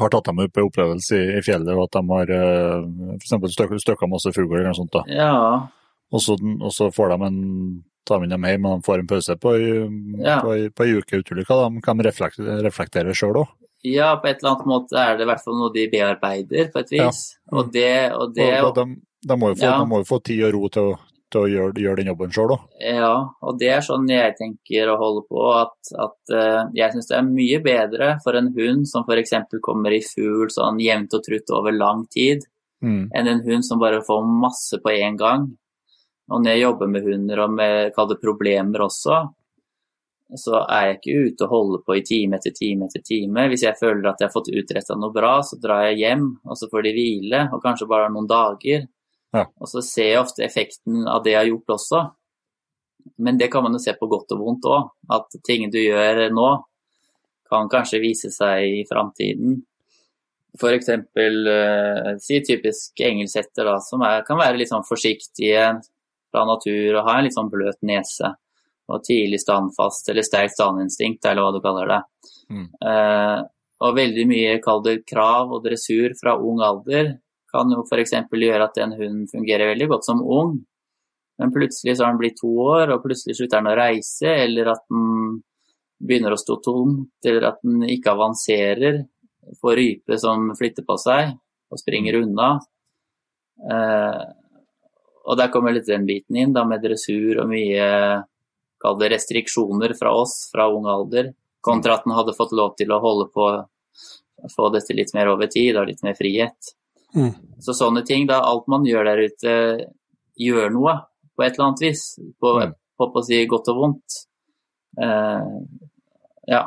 har 0.00 0.10
tatt 0.10 0.26
dem 0.26 0.40
ut 0.42 0.50
på 0.52 0.64
opplevelse 0.66 1.14
i, 1.14 1.26
i 1.38 1.42
fjellet, 1.46 1.70
og 1.76 1.84
at 1.86 1.94
de 1.94 2.02
har 2.10 2.32
uh, 2.34 3.16
f.eks. 3.20 3.34
Støk, 3.54 3.76
støkka 3.78 4.08
masse 4.10 4.32
fugl 4.34 4.56
eller 4.56 4.72
noe 4.72 4.78
sånt. 4.80 4.90
da. 4.96 5.04
Ja, 5.06 5.34
Og 6.14 6.22
så, 6.22 6.34
og 6.34 6.72
så 6.74 6.88
får 6.94 7.12
de 7.14 7.26
en 7.28 7.38
tar 8.04 8.20
med 8.20 8.32
dem 8.34 8.42
hjem, 8.44 8.66
og 8.68 8.80
de 8.82 8.86
får 8.88 9.00
en 9.04 9.06
pause 9.14 9.36
på, 9.40 9.52
ei- 9.54 10.24
Ja. 10.26 10.40
uke. 10.98 11.20
Utrolig 11.22 11.46
hva 11.48 11.60
de 11.70 11.80
kan 11.84 12.02
reflektere, 12.04 12.58
reflektere 12.66 13.14
sjøl 13.16 13.38
òg. 13.44 13.48
Ja, 13.84 14.14
på 14.16 14.28
et 14.30 14.38
eller 14.42 14.54
annet 14.54 14.66
måte 14.70 14.96
er 15.00 15.16
det 15.18 15.24
i 15.26 15.30
hvert 15.30 15.42
fall 15.44 15.58
noe 15.60 15.72
de 15.74 15.88
bearbeider, 15.92 16.70
på 16.72 16.80
et 16.80 16.92
Ja. 16.92 17.06
vis. 17.08 17.22
Og 17.52 17.72
det, 17.72 18.12
og 18.12 18.34
det 18.34 18.46
De, 18.74 18.84
de, 19.28 19.36
må 19.36 19.50
jo 19.52 19.58
få, 19.60 19.64
Ja. 19.68 19.84
må 19.84 19.98
jo 20.02 20.08
få 20.08 20.22
tid 20.24 20.44
og 20.44 20.54
ro 20.54 20.68
til 20.68 20.82
å, 20.94 20.98
til 21.30 21.40
å 21.42 21.48
gjøre, 21.50 21.74
gjøre 21.82 21.96
den 21.96 22.06
jobben 22.12 22.30
sjøl 22.32 22.54
òg. 22.56 22.60
Ja, 22.80 23.12
og 23.42 23.58
det 23.58 23.68
er 23.74 23.80
sånn 23.80 24.08
jeg 24.08 24.36
tenker 24.38 24.88
å 24.92 24.96
holde 25.00 25.22
på. 25.28 25.44
At, 25.60 25.76
at 25.98 26.34
uh, 26.34 26.70
jeg 26.74 26.92
syns 26.92 27.08
det 27.08 27.16
er 27.18 27.22
mye 27.28 27.60
bedre 27.62 28.18
for 28.24 28.34
en 28.38 28.52
hund 28.56 28.86
som 28.88 29.04
f.eks. 29.08 29.32
kommer 29.62 29.92
i 29.92 30.00
fugl 30.00 30.48
sånn 30.48 30.78
jevnt 30.80 31.12
og 31.14 31.22
trutt 31.24 31.50
over 31.50 31.72
lang 31.72 32.06
tid, 32.10 32.40
Mm. 32.84 33.08
enn 33.14 33.28
en 33.28 33.40
hund 33.46 33.64
som 33.64 33.78
bare 33.80 34.02
får 34.04 34.20
masse 34.28 34.76
på 34.82 34.90
én 34.92 35.16
gang. 35.16 35.46
Og 36.30 36.42
når 36.42 36.50
jeg 36.52 36.60
jobber 36.62 36.86
med 36.88 37.02
hunder 37.04 37.40
og 37.40 37.50
med 37.56 37.92
problemer 38.20 38.80
også, 38.84 39.32
så 40.32 40.56
er 40.62 40.86
jeg 40.86 40.96
ikke 40.98 41.16
ute 41.26 41.46
og 41.46 41.52
holder 41.52 41.82
på 41.84 41.96
i 41.98 42.02
time 42.06 42.38
etter 42.38 42.54
time 42.56 42.88
etter 42.88 43.02
time. 43.04 43.46
Hvis 43.52 43.64
jeg 43.66 43.78
føler 43.78 44.08
at 44.08 44.22
jeg 44.22 44.30
har 44.30 44.34
fått 44.34 44.50
utretta 44.50 44.96
noe 44.98 45.12
bra, 45.14 45.36
så 45.44 45.58
drar 45.60 45.84
jeg 45.90 46.00
hjem, 46.00 46.26
og 46.48 46.58
så 46.58 46.68
får 46.72 46.86
de 46.86 46.92
hvile, 46.96 47.42
og 47.52 47.62
kanskje 47.62 47.88
bare 47.90 48.10
noen 48.12 48.28
dager. 48.30 48.86
Ja. 49.34 49.44
Og 49.60 49.70
så 49.70 49.82
ser 49.84 50.10
jeg 50.12 50.22
ofte 50.22 50.44
effekten 50.46 51.04
av 51.10 51.24
det 51.24 51.34
jeg 51.34 51.40
har 51.42 51.50
gjort 51.50 51.76
også. 51.76 52.02
Men 53.20 53.38
det 53.38 53.50
kan 53.52 53.66
man 53.66 53.76
jo 53.76 53.82
se 53.82 53.92
på 53.98 54.08
godt 54.08 54.32
og 54.34 54.40
vondt 54.40 54.68
òg. 54.70 54.90
At 55.12 55.36
ting 55.46 55.68
du 55.72 55.78
gjør 55.82 56.24
nå, 56.32 56.48
kan 57.50 57.68
kanskje 57.70 58.02
vise 58.02 58.30
seg 58.32 58.80
i 58.80 58.84
framtiden. 58.88 59.58
F.eks. 60.54 60.88
Uh, 61.18 62.14
si 62.22 62.38
typisk 62.46 63.02
engelsetter, 63.04 63.66
da, 63.66 63.76
som 63.82 64.02
er, 64.06 64.22
kan 64.26 64.38
være 64.40 64.60
litt 64.60 64.70
sånn 64.70 64.86
forsiktige 64.86 65.66
fra 66.32 66.46
natur 66.48 66.96
og 66.96 67.06
ha 67.08 67.18
en 67.18 67.28
litt 67.28 67.36
sånn 67.36 67.50
bløt 67.52 67.82
nese. 67.86 68.32
Og 68.92 69.00
tidlig 69.06 69.40
standfast 69.40 70.10
eller 70.12 70.26
sterkt 70.26 70.56
standinstinkt, 70.58 71.24
eller 71.24 71.46
hva 71.46 71.54
du 71.54 71.60
kaller 71.64 71.88
det. 71.88 72.00
Mm. 72.52 72.66
Eh, 72.90 73.38
og 73.84 73.96
veldig 73.96 74.24
mye 74.28 74.58
kalder 74.64 75.00
krav 75.08 75.52
og 75.52 75.64
dressur 75.64 76.12
fra 76.20 76.36
ung 76.36 76.60
alder 76.64 77.14
kan 77.54 77.70
jo 77.70 77.84
f.eks. 77.86 78.14
gjøre 78.28 78.66
at 78.66 78.78
en 78.82 78.94
hund 78.98 79.26
fungerer 79.30 79.70
veldig 79.72 79.88
godt 79.92 80.08
som 80.08 80.22
ung, 80.22 80.56
men 81.38 81.52
plutselig 81.54 81.96
så 81.96 82.04
har 82.04 82.14
den 82.14 82.20
blitt 82.22 82.38
to 82.40 82.50
år, 82.50 82.94
og 82.94 83.02
plutselig 83.04 83.36
slutter 83.38 83.60
den 83.60 83.70
å 83.70 83.78
reise, 83.78 84.30
eller 84.44 84.72
at 84.74 84.84
den 84.90 85.40
begynner 86.04 86.34
å 86.34 86.40
stå 86.40 86.58
tomt, 86.62 87.16
eller 87.26 87.48
at 87.52 87.60
den 87.62 87.84
ikke 87.94 88.14
avanserer, 88.14 89.04
får 89.60 89.76
rype 89.78 90.18
som 90.18 90.48
flytter 90.56 90.86
på 90.88 90.96
seg 90.98 91.34
og 91.70 91.80
springer 91.80 92.16
unna. 92.22 92.54
Eh, 93.70 94.22
og 95.24 95.38
der 95.40 95.50
kommer 95.52 95.74
litt 95.74 95.88
den 95.88 96.06
biten 96.08 96.38
inn, 96.40 96.54
da 96.56 96.64
med 96.68 96.82
dressur 96.84 97.42
og 97.42 97.50
mye 97.50 97.88
kall 98.84 98.98
det 99.00 99.08
restriksjoner 99.14 99.96
fra 99.96 100.12
oss 100.20 100.50
fra 100.52 100.68
ung 100.72 100.86
alder, 100.90 101.32
kontra 101.64 101.96
at 101.96 102.04
den 102.04 102.14
hadde 102.16 102.36
fått 102.36 102.52
lov 102.52 102.74
til 102.76 102.92
å 102.92 103.00
holde 103.00 103.30
på 103.32 103.48
få 104.52 104.68
dette 104.74 104.92
litt 104.96 105.14
mer 105.16 105.30
over 105.32 105.48
tid 105.48 105.76
og 105.80 105.88
litt 105.88 106.02
mer 106.04 106.16
frihet. 106.18 106.74
Mm. 107.14 107.32
Så 107.62 107.74
sånne 107.76 108.02
ting, 108.06 108.26
da 108.28 108.42
alt 108.44 108.66
man 108.68 108.84
gjør 108.84 109.06
der 109.08 109.22
ute, 109.28 109.52
gjør 110.40 110.72
noe 110.74 110.96
på 111.34 111.44
et 111.46 111.54
eller 111.54 111.70
annet 111.70 111.84
vis. 111.86 112.02
På, 112.40 112.58
Mm. 112.60 112.74
på, 112.98 113.08
på 113.14 113.22
å 113.22 113.24
si 113.24 113.40
godt 113.46 113.70
og 113.72 113.80
vondt. 113.80 114.18
Uh, 115.00 115.62
ja. 116.50 116.66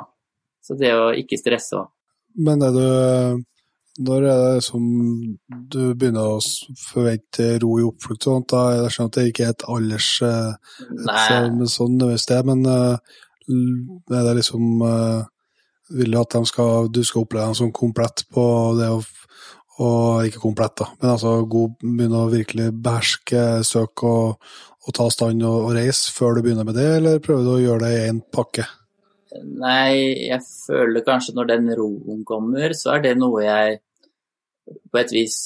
Så 0.64 0.76
det 0.80 0.92
å 0.96 1.12
ikke 1.16 1.40
stresse 1.40 1.78
òg. 1.80 1.92
Men 2.36 2.62
er 2.66 2.74
du 2.76 3.44
Når 3.98 4.26
er 4.30 4.42
det 4.44 4.64
som 4.66 4.84
du 5.48 5.80
begynner 5.98 6.36
å 6.36 6.42
forvente 6.82 7.48
ro 7.64 7.78
i 7.80 7.86
oppflukt 7.88 8.28
og 8.28 8.36
sånt, 8.36 8.50
da 8.54 8.62
er 8.74 8.84
det 8.84 8.92
sånn 8.94 9.10
at 9.10 9.18
det 9.18 9.26
ikke 9.32 9.48
er 9.48 9.56
et 9.56 9.66
alders 9.74 10.10
eh, 10.26 10.52
et 10.86 11.08
sånn, 11.08 11.64
sånn 11.72 12.04
sted, 12.22 12.46
men 12.46 12.62
eh, 12.70 13.18
er 13.50 14.28
det 14.28 14.38
liksom 14.42 14.86
eh, 14.86 15.26
Vil 15.98 16.12
du 16.12 16.18
at 16.20 16.36
skal, 16.50 16.90
du 16.92 17.00
skal 17.08 17.24
oppleve 17.24 17.46
dem 17.48 17.56
som 17.56 17.72
komplett 17.72 18.26
på 18.34 18.44
det 18.80 18.92
å 18.92 19.00
og 19.78 20.26
ikke 20.26 20.40
komplett, 20.42 20.74
da, 20.80 20.88
men 20.98 21.12
altså 21.12 21.36
god, 21.46 21.76
begynne 21.84 22.24
å 22.24 22.32
virkelig 22.32 22.72
beherske 22.82 23.44
søk 23.62 24.02
og, 24.10 24.48
og 24.82 24.96
ta 24.98 25.06
stand 25.14 25.46
og, 25.46 25.68
og 25.68 25.76
reise 25.78 26.10
før 26.16 26.34
du 26.34 26.42
begynner 26.48 26.66
med 26.66 26.80
det, 26.80 26.88
eller 26.96 27.22
prøver 27.22 27.46
du 27.46 27.52
å 27.52 27.60
gjøre 27.62 27.84
det 27.84 27.92
i 27.94 28.08
én 28.08 28.24
pakke? 28.34 28.66
nei, 29.44 30.28
jeg 30.28 30.42
føler 30.46 31.06
kanskje 31.06 31.36
når 31.38 31.52
den 31.52 31.70
roen 31.78 32.24
kommer, 32.28 32.74
så 32.78 32.96
er 32.96 33.04
det 33.06 33.18
noe 33.20 33.44
jeg 33.46 33.78
på 34.68 35.00
et 35.00 35.14
vis 35.16 35.38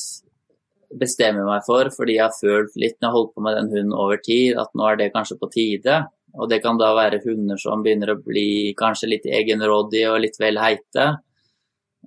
bestemmer 1.00 1.46
meg 1.48 1.64
for, 1.66 1.90
fordi 1.94 2.18
jeg 2.18 2.26
har 2.26 2.36
følt 2.36 2.74
litt 2.80 2.98
når 2.98 3.06
jeg 3.06 3.10
har 3.10 3.18
holdt 3.18 3.36
på 3.36 3.44
med 3.46 3.58
den 3.58 3.70
hunden 3.72 3.94
over 3.96 4.20
tid, 4.24 4.58
at 4.60 4.74
nå 4.76 4.88
er 4.88 5.00
det 5.00 5.14
kanskje 5.14 5.40
på 5.40 5.52
tide. 5.54 6.02
Og 6.40 6.48
det 6.52 6.62
kan 6.64 6.80
da 6.80 6.94
være 6.96 7.22
hunder 7.26 7.60
som 7.60 7.84
begynner 7.84 8.14
å 8.14 8.22
bli 8.24 8.72
kanskje 8.80 9.10
litt 9.12 9.28
egenrådige 9.28 10.12
og 10.14 10.22
litt 10.24 10.38
vel 10.40 10.60
heite. 10.62 11.08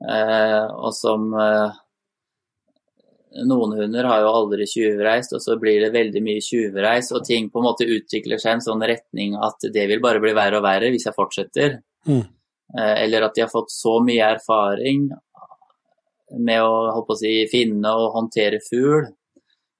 Eh, 0.01 0.65
og 0.75 0.93
som 0.97 1.33
eh, 1.39 1.81
Noen 3.45 3.73
hunder 3.75 4.07
har 4.07 4.21
jo 4.23 4.31
aldri 4.31 4.67
tjuvreist, 4.71 5.33
og 5.35 5.43
så 5.43 5.57
blir 5.59 5.81
det 5.83 5.91
veldig 5.95 6.21
mye 6.23 6.43
tjuvreis, 6.45 7.09
og 7.11 7.25
ting 7.27 7.49
på 7.51 7.59
en 7.59 7.67
måte 7.67 7.89
utvikler 7.91 8.39
seg 8.39 8.53
i 8.53 8.55
en 8.61 8.63
sånn 8.63 8.85
retning 8.87 9.35
at 9.35 9.67
det 9.75 9.89
vil 9.91 10.03
bare 10.05 10.23
bli 10.23 10.31
verre 10.37 10.61
og 10.61 10.67
verre 10.67 10.93
hvis 10.95 11.09
jeg 11.09 11.17
fortsetter. 11.17 11.81
Mm. 12.07 12.23
Eh, 12.79 12.95
eller 13.05 13.27
at 13.27 13.35
de 13.35 13.43
har 13.43 13.51
fått 13.51 13.75
så 13.75 13.97
mye 14.07 14.31
erfaring 14.37 15.09
med 16.39 16.63
å, 16.65 17.03
å 17.03 17.17
si, 17.19 17.33
finne 17.51 17.93
og 17.95 18.15
håndtere 18.17 18.63
fugl, 18.65 19.07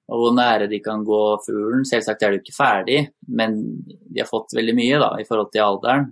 og 0.05 0.21
hvor 0.21 0.35
nære 0.37 0.67
de 0.69 0.79
kan 0.85 1.01
gå 1.05 1.21
fuglen. 1.45 1.85
Selvsagt 1.87 2.23
er 2.23 2.35
de 2.35 2.41
ikke 2.43 2.55
ferdig, 2.55 2.99
men 3.39 3.57
de 3.89 4.21
har 4.21 4.29
fått 4.29 4.53
veldig 4.53 4.75
mye 4.77 4.99
da, 5.01 5.11
i 5.17 5.25
forhold 5.25 5.49
til 5.53 5.65
alderen. 5.65 6.11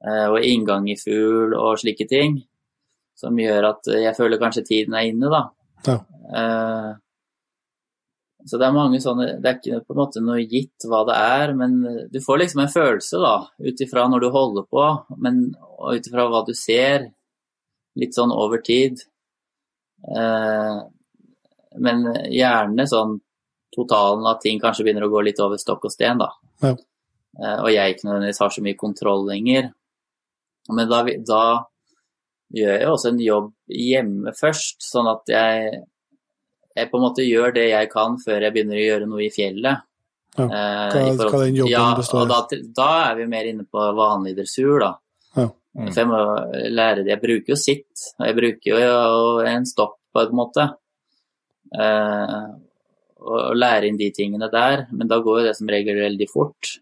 Eh, 0.00 0.26
og 0.28 0.44
inngang 0.44 0.88
i 0.88 0.98
fugl 1.00 1.54
og 1.56 1.78
slike 1.80 2.06
ting, 2.08 2.38
som 3.16 3.36
gjør 3.40 3.70
at 3.72 3.88
jeg 4.00 4.16
føler 4.16 4.40
kanskje 4.40 4.66
tiden 4.68 4.96
er 4.96 5.08
inne, 5.08 5.32
da. 5.32 5.42
Ja. 5.88 5.96
Eh, 6.36 6.90
så 8.48 8.56
det 8.60 8.66
er 8.66 8.72
mange 8.72 8.98
sånne 9.02 9.26
Det 9.40 9.48
er 9.48 9.56
ikke 9.58 9.78
på 9.84 9.94
en 9.94 9.98
måte 9.98 10.20
noe 10.24 10.42
gitt 10.48 10.86
hva 10.88 11.02
det 11.08 11.16
er, 11.16 11.52
men 11.56 11.78
du 12.12 12.20
får 12.24 12.42
liksom 12.42 12.62
en 12.64 12.72
følelse, 12.72 13.20
da, 13.20 13.34
ut 13.60 13.84
ifra 13.84 14.06
når 14.08 14.24
du 14.24 14.28
holder 14.34 14.68
på, 14.68 14.86
men 15.20 15.42
ut 15.90 16.08
ifra 16.08 16.26
hva 16.30 16.44
du 16.46 16.54
ser, 16.56 17.10
litt 18.00 18.16
sånn 18.16 18.32
over 18.32 18.62
tid. 18.64 19.02
Eh, 20.08 20.78
men 21.80 22.04
gjerne 22.32 22.86
sånn 22.90 23.18
totalen 23.74 24.26
at 24.26 24.40
ting 24.42 24.58
kanskje 24.62 24.84
begynner 24.86 25.06
å 25.06 25.10
gå 25.12 25.20
litt 25.22 25.38
over 25.40 25.60
stokk 25.60 25.84
og 25.86 25.92
sten, 25.94 26.18
da. 26.18 26.30
Ja. 26.64 26.72
Eh, 27.40 27.58
og 27.62 27.68
jeg 27.70 27.94
ikke 27.94 28.08
nødvendigvis 28.08 28.40
har 28.42 28.50
så 28.56 28.64
mye 28.66 28.78
kontroll 28.80 29.26
lenger. 29.28 29.68
Men 30.70 30.88
da, 30.90 31.02
da 31.26 31.42
gjør 32.54 32.74
jeg 32.80 32.88
også 32.90 33.12
en 33.12 33.20
jobb 33.22 33.52
hjemme 33.70 34.32
først, 34.34 34.80
sånn 34.82 35.06
at 35.12 35.30
jeg, 35.30 35.70
jeg 36.76 36.90
på 36.90 36.98
en 36.98 37.04
måte 37.06 37.22
gjør 37.26 37.54
det 37.54 37.68
jeg 37.70 37.90
kan 37.92 38.18
før 38.22 38.42
jeg 38.48 38.54
begynner 38.56 38.80
å 38.80 38.88
gjøre 38.88 39.08
noe 39.12 39.22
i 39.26 39.30
fjellet. 39.34 39.86
Ja. 40.38 40.44
Eh, 40.46 41.14
Hva- 41.18 41.30
hva 41.30 41.44
den 41.44 41.56
jobben 41.58 41.72
ja, 41.74 41.86
består 41.98 42.26
da, 42.30 42.42
da 42.76 42.90
er 43.10 43.16
vi 43.18 43.26
mer 43.30 43.46
inne 43.50 43.64
på 43.66 43.86
vanlig 43.98 44.34
dressur, 44.38 44.78
da. 44.82 44.92
Mm. 45.78 45.86
For 45.86 46.00
jeg 46.02 46.08
må 46.10 46.20
lære 46.74 47.04
det. 47.04 47.12
Jeg 47.12 47.22
bruker 47.22 47.54
jo 47.54 47.58
sitt, 47.58 48.06
og 48.18 48.26
jeg 48.26 48.38
bruker 48.38 48.72
jo 48.74 49.46
en 49.46 49.68
stopp 49.68 49.96
på 50.10 50.24
en 50.24 50.36
måte. 50.36 50.66
Eh, 51.70 52.38
og, 53.20 53.36
og 53.36 53.58
lære 53.58 53.90
inn 53.90 54.00
de 54.00 54.10
tingene 54.14 54.48
der, 54.52 54.86
men 54.96 55.10
da 55.10 55.20
går 55.22 55.40
jo 55.40 55.46
det 55.48 55.56
som 55.58 55.70
regel 55.70 56.00
veldig 56.02 56.28
fort. 56.30 56.74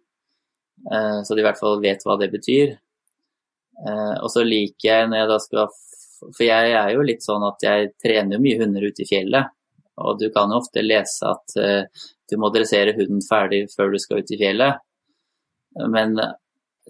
Eh, 0.87 1.21
så 1.25 1.35
de 1.35 1.43
i 1.43 1.47
hvert 1.47 1.61
fall 1.61 1.83
vet 1.83 2.05
hva 2.07 2.17
det 2.21 2.31
betyr. 2.33 2.75
Eh, 3.87 4.17
og 4.23 4.31
så 4.33 4.45
liker 4.47 4.89
jeg 4.89 5.11
når 5.11 5.21
jeg 5.21 5.31
da 5.31 5.37
skal 5.39 5.77
For 6.19 6.43
jeg 6.43 6.73
er 6.75 6.89
jo 6.97 7.05
litt 7.07 7.23
sånn 7.23 7.45
at 7.47 7.63
jeg 7.63 7.93
trener 8.03 8.35
jo 8.35 8.43
mye 8.43 8.59
hunder 8.59 8.89
ute 8.89 9.05
i 9.05 9.07
fjellet. 9.07 9.53
Og 10.03 10.19
du 10.19 10.29
kan 10.35 10.51
jo 10.51 10.59
ofte 10.59 10.83
lese 10.83 11.29
at 11.31 11.55
eh, 11.63 12.07
du 12.29 12.35
må 12.43 12.51
dressere 12.55 12.97
hunden 12.97 13.23
ferdig 13.23 13.67
før 13.71 13.93
du 13.95 14.01
skal 14.03 14.23
ut 14.23 14.33
i 14.35 14.39
fjellet. 14.41 14.83
Men 15.79 16.17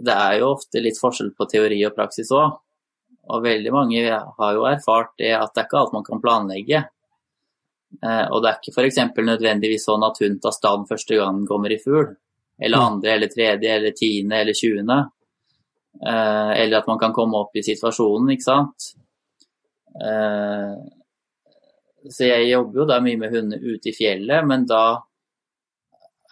det 0.05 0.15
er 0.15 0.39
jo 0.41 0.53
ofte 0.55 0.83
litt 0.83 0.99
forskjell 1.01 1.33
på 1.37 1.47
teori 1.51 1.81
og 1.87 1.97
praksis 1.97 2.31
òg. 2.35 2.57
Og 3.29 3.45
veldig 3.45 3.73
mange 3.75 4.05
har 4.09 4.55
jo 4.57 4.65
erfart 4.69 5.13
det 5.21 5.35
at 5.37 5.53
det 5.53 5.63
er 5.63 5.69
ikke 5.69 5.81
alt 5.83 5.97
man 5.97 6.07
kan 6.07 6.23
planlegge. 6.23 6.81
Eh, 8.05 8.25
og 8.29 8.43
det 8.45 8.51
er 8.51 8.59
ikke 8.61 8.75
f.eks. 8.77 9.01
nødvendigvis 9.17 9.85
sånn 9.89 10.07
at 10.07 10.21
hun 10.23 10.39
tar 10.41 10.55
stand 10.57 10.89
første 10.89 11.19
gang 11.19 11.43
den 11.43 11.49
kommer 11.49 11.73
i 11.73 11.81
fugl. 11.83 12.15
Eller 12.59 12.85
andre, 12.91 13.15
eller 13.15 13.31
tredje, 13.31 13.75
eller 13.75 13.95
tiende, 13.97 14.41
eller 14.43 14.57
tjuende. 14.57 14.99
Eh, 15.99 16.53
eller 16.63 16.81
at 16.81 16.89
man 16.89 17.01
kan 17.01 17.15
komme 17.17 17.39
opp 17.39 17.57
i 17.59 17.65
situasjonen, 17.67 18.33
ikke 18.35 18.47
sant. 18.47 18.93
Eh, 19.99 20.73
så 22.09 22.31
jeg 22.31 22.49
jobber 22.49 22.83
jo 22.83 22.89
da 22.89 23.01
mye 23.05 23.21
med 23.21 23.35
hunder 23.35 23.63
ute 23.63 23.91
i 23.91 23.97
fjellet, 23.97 24.47
men 24.47 24.65
da 24.69 24.83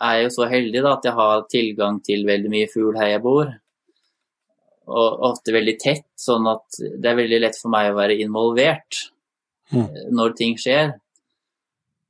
er 0.03 0.23
jo 0.25 0.33
så 0.35 0.49
heldig 0.51 0.83
da 0.85 0.97
at 0.97 1.07
jeg 1.09 1.17
har 1.17 1.47
tilgang 1.53 2.01
til 2.05 2.27
veldig 2.29 2.53
mye 2.53 2.69
fugl 2.73 2.97
her 2.99 3.15
jeg 3.15 3.25
bor. 3.25 3.53
Og 4.87 5.23
ofte 5.33 5.55
veldig 5.55 5.77
tett, 5.83 6.07
sånn 6.21 6.47
at 6.51 6.79
det 6.79 7.11
er 7.11 7.19
veldig 7.19 7.41
lett 7.43 7.59
for 7.59 7.73
meg 7.73 7.91
å 7.91 7.99
være 7.99 8.19
involvert 8.23 9.07
Mm. 9.73 10.15
når 10.15 10.35
ting 10.39 10.57
skjer. 10.61 10.95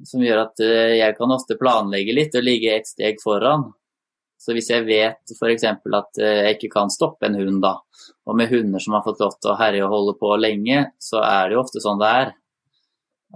Som 0.04 0.20
gjør 0.20 0.42
at 0.42 0.60
eh, 0.60 0.98
jeg 0.98 1.16
kan 1.16 1.32
ofte 1.32 1.56
planlegge 1.56 2.14
litt 2.16 2.34
og 2.36 2.44
ligge 2.44 2.74
et 2.74 2.88
steg 2.88 3.20
foran. 3.22 3.70
Så 4.36 4.52
hvis 4.52 4.68
jeg 4.68 4.84
vet 4.84 5.32
f.eks. 5.32 5.64
at 5.64 6.20
eh, 6.20 6.40
jeg 6.44 6.58
ikke 6.58 6.74
kan 6.74 6.92
stoppe 6.92 7.28
en 7.28 7.38
hund, 7.40 7.62
da, 7.64 7.78
og 8.28 8.36
med 8.36 8.52
hunder 8.52 8.82
som 8.82 8.98
har 8.98 9.04
fått 9.06 9.22
lov 9.24 9.38
til 9.40 9.54
å 9.54 9.56
herje 9.56 9.86
og 9.86 9.94
holde 9.94 10.16
på 10.20 10.34
lenge, 10.36 10.90
så 11.00 11.22
er 11.24 11.48
det 11.48 11.56
jo 11.56 11.62
ofte 11.62 11.80
sånn 11.80 12.02
det 12.02 12.10
er. 12.18 12.34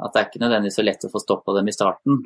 At 0.00 0.12
det 0.12 0.20
er 0.20 0.28
ikke 0.28 0.42
nødvendigvis 0.44 0.76
så 0.76 0.84
lett 0.84 1.08
å 1.08 1.12
få 1.14 1.24
stoppa 1.24 1.56
dem 1.56 1.72
i 1.72 1.74
starten. 1.74 2.20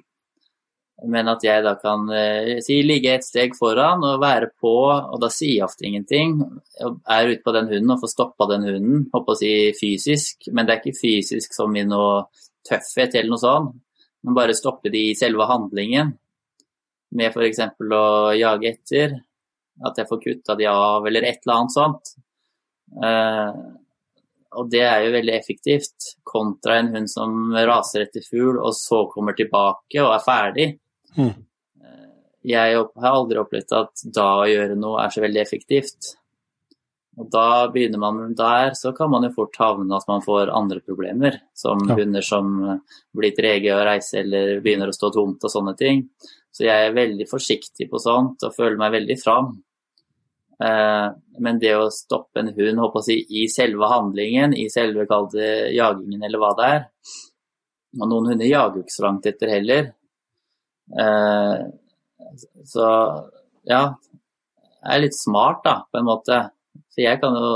Men 1.02 1.26
at 1.28 1.42
jeg 1.42 1.64
da 1.64 1.74
kan 1.80 2.06
eh, 2.14 2.60
si, 2.62 2.78
ligge 2.86 3.16
et 3.16 3.26
steg 3.26 3.56
foran 3.58 4.04
og 4.06 4.20
være 4.22 4.52
på, 4.62 4.74
og 4.94 5.16
da 5.20 5.28
sier 5.32 5.56
jeg 5.56 5.66
ofte 5.66 5.88
ingenting. 5.88 6.36
Jeg 6.78 6.92
er 7.10 7.32
ute 7.32 7.42
på 7.44 7.54
den 7.56 7.70
hunden 7.72 7.94
og 7.96 8.00
får 8.04 8.12
stoppa 8.12 8.46
den 8.52 8.66
hunden, 8.68 9.00
håper 9.12 9.34
å 9.34 9.40
si 9.40 9.52
fysisk. 9.74 10.48
Men 10.54 10.68
det 10.68 10.76
er 10.76 10.82
ikke 10.82 11.00
fysisk 11.00 11.56
som 11.56 11.74
i 11.74 11.82
noe 11.88 12.28
tøffhet 12.64 13.18
eller 13.18 13.34
noe 13.34 13.42
sånt, 13.42 13.74
men 14.24 14.38
bare 14.38 14.56
stoppe 14.56 14.92
de 14.94 15.08
i 15.10 15.16
selve 15.18 15.48
handlingen. 15.50 16.14
Med 17.18 17.34
f.eks. 17.34 17.64
å 17.82 18.04
jage 18.38 18.70
etter. 18.70 19.18
At 19.84 19.98
jeg 19.98 20.06
får 20.06 20.20
kutta 20.22 20.54
de 20.54 20.68
av, 20.70 21.02
eller 21.06 21.26
et 21.26 21.40
eller 21.42 21.56
annet 21.58 21.74
sånt. 21.74 22.12
Eh, 23.02 23.62
og 24.54 24.70
det 24.70 24.84
er 24.86 25.02
jo 25.02 25.14
veldig 25.16 25.34
effektivt, 25.34 26.12
kontra 26.22 26.78
en 26.78 26.92
hund 26.94 27.10
som 27.10 27.54
raser 27.54 28.04
etter 28.06 28.22
fugl 28.22 28.60
og 28.60 28.70
så 28.78 29.04
kommer 29.10 29.34
tilbake 29.34 29.98
og 30.02 30.12
er 30.14 30.22
ferdig. 30.22 30.68
Mm. 31.16 31.34
Jeg 32.44 32.76
har 32.76 33.08
aldri 33.14 33.38
opplevd 33.40 33.72
at 33.72 34.02
da 34.12 34.26
å 34.42 34.48
gjøre 34.50 34.76
noe 34.76 35.00
er 35.06 35.14
så 35.14 35.22
veldig 35.24 35.40
effektivt. 35.40 36.10
Og 37.16 37.28
da 37.30 37.68
begynner 37.70 38.00
man 38.02 38.34
der, 38.36 38.72
så 38.74 38.90
kan 38.96 39.08
man 39.12 39.22
jo 39.22 39.30
fort 39.36 39.54
havne 39.62 39.94
at 39.96 40.08
man 40.10 40.20
får 40.24 40.50
andre 40.52 40.80
problemer. 40.82 41.38
Som 41.54 41.78
Ja. 41.88 41.94
hunder 41.94 42.20
som 42.26 42.48
eh, 42.68 42.78
blir 43.14 43.30
trege 43.36 43.70
å 43.72 43.84
reise 43.86 44.18
eller 44.18 44.60
begynner 44.60 44.88
å 44.90 44.96
stå 44.96 45.12
tomt 45.14 45.44
og 45.46 45.50
sånne 45.50 45.76
ting. 45.78 46.08
Så 46.52 46.64
jeg 46.66 46.88
er 46.88 46.92
veldig 46.96 47.28
forsiktig 47.30 47.88
på 47.90 48.00
sånt 48.02 48.42
og 48.42 48.54
føler 48.54 48.76
meg 48.76 48.92
veldig 48.92 49.18
fram. 49.22 49.62
Eh, 50.60 51.08
Men 51.40 51.58
det 51.58 51.72
å 51.76 51.88
stoppe 51.90 52.38
en 52.40 52.52
hund 52.54 52.78
håper 52.78 53.00
å 53.00 53.04
si, 53.04 53.24
i 53.30 53.46
selve 53.48 53.88
handlingen, 53.90 54.52
i 54.54 54.68
selve 54.68 55.06
jagingen 55.06 56.22
eller 56.22 56.38
hva 56.38 56.52
det 56.56 56.64
er 56.66 56.84
Og 58.00 58.08
noen 58.08 58.26
hunder 58.32 58.46
jager 58.46 58.76
jo 58.76 58.82
ikke 58.82 58.98
så 58.98 59.02
langt 59.06 59.26
etter 59.26 59.48
heller. 59.48 59.94
Eh, 60.92 61.64
Så 62.66 62.86
ja, 63.68 63.82
jeg 64.84 64.94
er 64.96 65.02
litt 65.04 65.16
smart 65.16 65.62
da, 65.64 65.74
på 65.88 66.00
en 66.00 66.08
måte. 66.08 66.38
For 66.92 67.02
jeg 67.04 67.20
kan 67.22 67.36
jo 67.38 67.50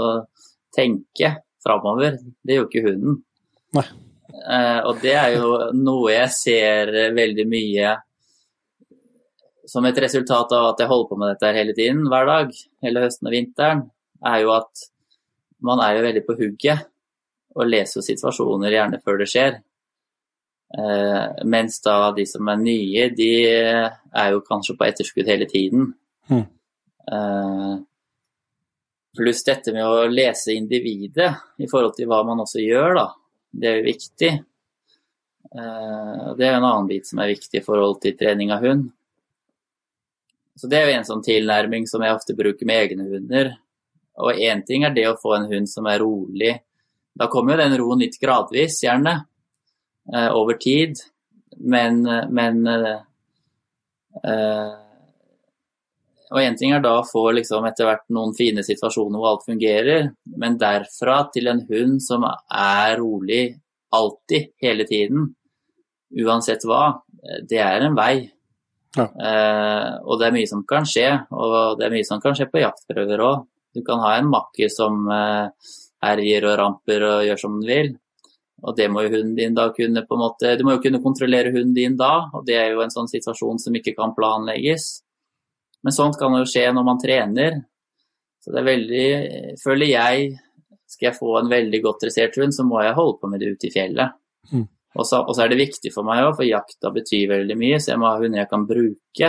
tenke 0.74 1.32
framover. 1.64 2.18
Det 2.42 2.56
gjør 2.56 2.64
jo 2.64 2.68
ikke 2.70 2.84
hunden. 2.86 3.16
Nei. 3.76 3.86
Eh, 4.28 4.80
og 4.86 5.00
det 5.02 5.14
er 5.18 5.34
jo 5.34 5.48
noe 5.76 6.12
jeg 6.12 6.34
ser 6.36 6.92
veldig 7.16 7.46
mye 7.48 7.96
som 9.68 9.84
et 9.84 10.00
resultat 10.00 10.52
av 10.56 10.70
at 10.70 10.80
jeg 10.80 10.88
holder 10.88 11.08
på 11.10 11.18
med 11.20 11.32
dette 11.34 11.54
hele 11.56 11.74
tiden, 11.76 12.06
hver 12.08 12.28
dag, 12.28 12.52
hele 12.84 13.02
høsten 13.04 13.28
og 13.28 13.34
vinteren, 13.34 13.82
er 14.24 14.38
jo 14.44 14.54
at 14.54 14.86
man 15.64 15.82
er 15.84 15.98
jo 15.98 16.04
veldig 16.06 16.22
på 16.24 16.36
hugget 16.38 16.86
og 17.58 17.68
leser 17.68 18.04
situasjoner 18.04 18.72
gjerne 18.72 19.00
før 19.04 19.20
det 19.20 19.28
skjer. 19.28 19.58
Eh, 20.68 21.44
mens 21.44 21.80
da 21.80 22.10
de 22.12 22.26
som 22.28 22.48
er 22.52 22.60
nye, 22.60 23.08
de 23.16 23.30
er 23.48 24.32
jo 24.34 24.44
kanskje 24.44 24.76
på 24.76 24.88
etterskudd 24.88 25.30
hele 25.30 25.48
tiden. 25.48 25.92
Mm. 26.28 26.44
Eh, 27.12 27.72
pluss 29.16 29.40
dette 29.46 29.72
med 29.72 29.86
å 29.86 30.04
lese 30.12 30.52
individet 30.54 31.32
i 31.58 31.68
forhold 31.70 31.96
til 31.96 32.10
hva 32.10 32.20
man 32.26 32.44
også 32.44 32.60
gjør, 32.62 33.00
da. 33.00 33.06
Det 33.48 33.70
er 33.70 33.80
jo 33.80 33.88
viktig. 33.88 34.32
Eh, 35.48 36.28
det 36.36 36.44
er 36.44 36.52
jo 36.52 36.60
en 36.60 36.68
annen 36.68 36.90
bit 36.90 37.08
som 37.08 37.22
er 37.22 37.32
viktig 37.32 37.62
i 37.62 37.64
forhold 37.64 38.02
til 38.04 38.18
trening 38.20 38.52
av 38.52 38.66
hund. 38.68 38.90
Så 40.58 40.68
det 40.68 40.78
er 40.78 40.88
jo 40.88 40.98
en 40.98 41.06
sånn 41.06 41.24
tilnærming 41.24 41.86
som 41.88 42.02
jeg 42.02 42.16
ofte 42.16 42.36
bruker 42.36 42.66
med 42.68 42.82
egne 42.82 43.08
hunder. 43.08 43.52
Og 44.18 44.40
én 44.42 44.64
ting 44.66 44.84
er 44.84 44.92
det 44.92 45.06
å 45.06 45.18
få 45.18 45.36
en 45.36 45.46
hund 45.52 45.70
som 45.70 45.86
er 45.86 46.02
rolig. 46.02 46.56
Da 47.14 47.28
kommer 47.30 47.54
jo 47.54 47.62
den 47.62 47.76
roen 47.78 48.02
litt 48.02 48.18
gradvis, 48.20 48.80
gjerne, 48.82 49.14
over 50.08 50.56
tid. 50.60 50.96
Men, 51.58 52.02
men 52.30 52.66
eh, 52.66 53.00
eh, 54.24 54.76
Og 56.28 56.42
én 56.42 56.56
ting 56.60 56.74
er 56.76 56.82
da 56.84 56.98
å 57.00 57.06
få 57.08 57.30
liksom 57.38 57.64
etter 57.64 57.88
hvert 57.88 58.04
noen 58.12 58.34
fine 58.36 58.60
situasjoner 58.64 59.16
hvor 59.16 59.30
alt 59.30 59.46
fungerer, 59.48 60.10
men 60.36 60.58
derfra 60.60 61.22
til 61.32 61.48
en 61.48 61.62
hund 61.70 62.02
som 62.04 62.26
er 62.28 62.98
rolig 63.00 63.56
alltid, 63.96 64.50
hele 64.60 64.84
tiden, 64.84 65.30
uansett 66.20 66.66
hva, 66.68 67.00
eh, 67.24 67.40
det 67.48 67.62
er 67.64 67.86
en 67.86 67.96
vei. 67.96 68.28
Ja. 68.98 69.06
Eh, 69.08 69.88
og 70.04 70.20
det 70.20 70.28
er 70.28 70.36
mye 70.36 70.50
som 70.50 70.66
kan 70.68 70.84
skje, 70.88 71.08
og 71.32 71.78
det 71.80 71.88
er 71.88 71.96
mye 71.96 72.08
som 72.08 72.20
kan 72.20 72.36
skje 72.36 72.50
på 72.52 72.60
jaktprøver 72.60 73.24
òg. 73.24 73.48
Du 73.72 73.80
kan 73.86 74.04
ha 74.04 74.18
en 74.18 74.28
makker 74.28 74.68
som 74.72 75.08
eh, 75.08 75.72
herjer 76.04 76.44
og 76.50 76.58
ramper 76.60 77.08
og 77.08 77.24
gjør 77.24 77.40
som 77.40 77.56
den 77.56 77.72
vil. 77.72 77.90
Og 78.66 78.74
det 78.76 78.88
må 78.90 79.04
jo 79.04 79.12
hunden 79.12 79.36
din 79.38 79.54
da 79.54 79.68
kunne 79.74 80.02
på 80.02 80.16
en 80.16 80.22
måte 80.24 80.56
Du 80.58 80.64
må 80.66 80.74
jo 80.74 80.82
kunne 80.82 81.02
kontrollere 81.02 81.52
hunden 81.54 81.76
din 81.76 81.96
da, 81.98 82.28
og 82.34 82.46
det 82.46 82.56
er 82.58 82.72
jo 82.72 82.82
en 82.82 82.92
sånn 82.94 83.10
situasjon 83.10 83.60
som 83.62 83.76
ikke 83.78 83.94
kan 83.98 84.16
planlegges. 84.16 84.88
Men 85.86 85.94
sånt 85.94 86.18
kan 86.18 86.34
jo 86.34 86.46
skje 86.48 86.66
når 86.74 86.86
man 86.86 87.02
trener. 87.02 87.60
Så 88.42 88.54
det 88.54 88.62
er 88.62 88.68
veldig 88.68 89.08
Føler 89.62 89.92
jeg 89.92 90.32
Skal 90.88 91.10
jeg 91.10 91.18
få 91.18 91.36
en 91.38 91.50
veldig 91.52 91.82
godt 91.84 92.06
dressert 92.06 92.38
hund, 92.40 92.54
så 92.54 92.64
må 92.66 92.80
jeg 92.82 92.96
holde 92.96 93.18
på 93.20 93.30
med 93.30 93.42
det 93.42 93.52
ute 93.52 93.68
i 93.68 93.72
fjellet. 93.74 94.16
Mm. 94.50 94.64
Og 94.98 95.04
så, 95.06 95.20
og 95.20 95.36
så 95.36 95.44
er 95.44 95.52
det 95.52 95.60
viktig 95.60 95.92
for 95.92 96.06
meg 96.06 96.22
òg, 96.24 96.32
for 96.38 96.48
jakta 96.48 96.90
betyr 96.94 97.28
veldig 97.34 97.56
mye, 97.60 97.76
så 97.76 97.92
jeg 97.92 98.00
må 98.00 98.08
ha 98.08 98.16
hunder 98.18 98.40
jeg 98.40 98.50
kan 98.50 98.64
bruke. 98.66 99.28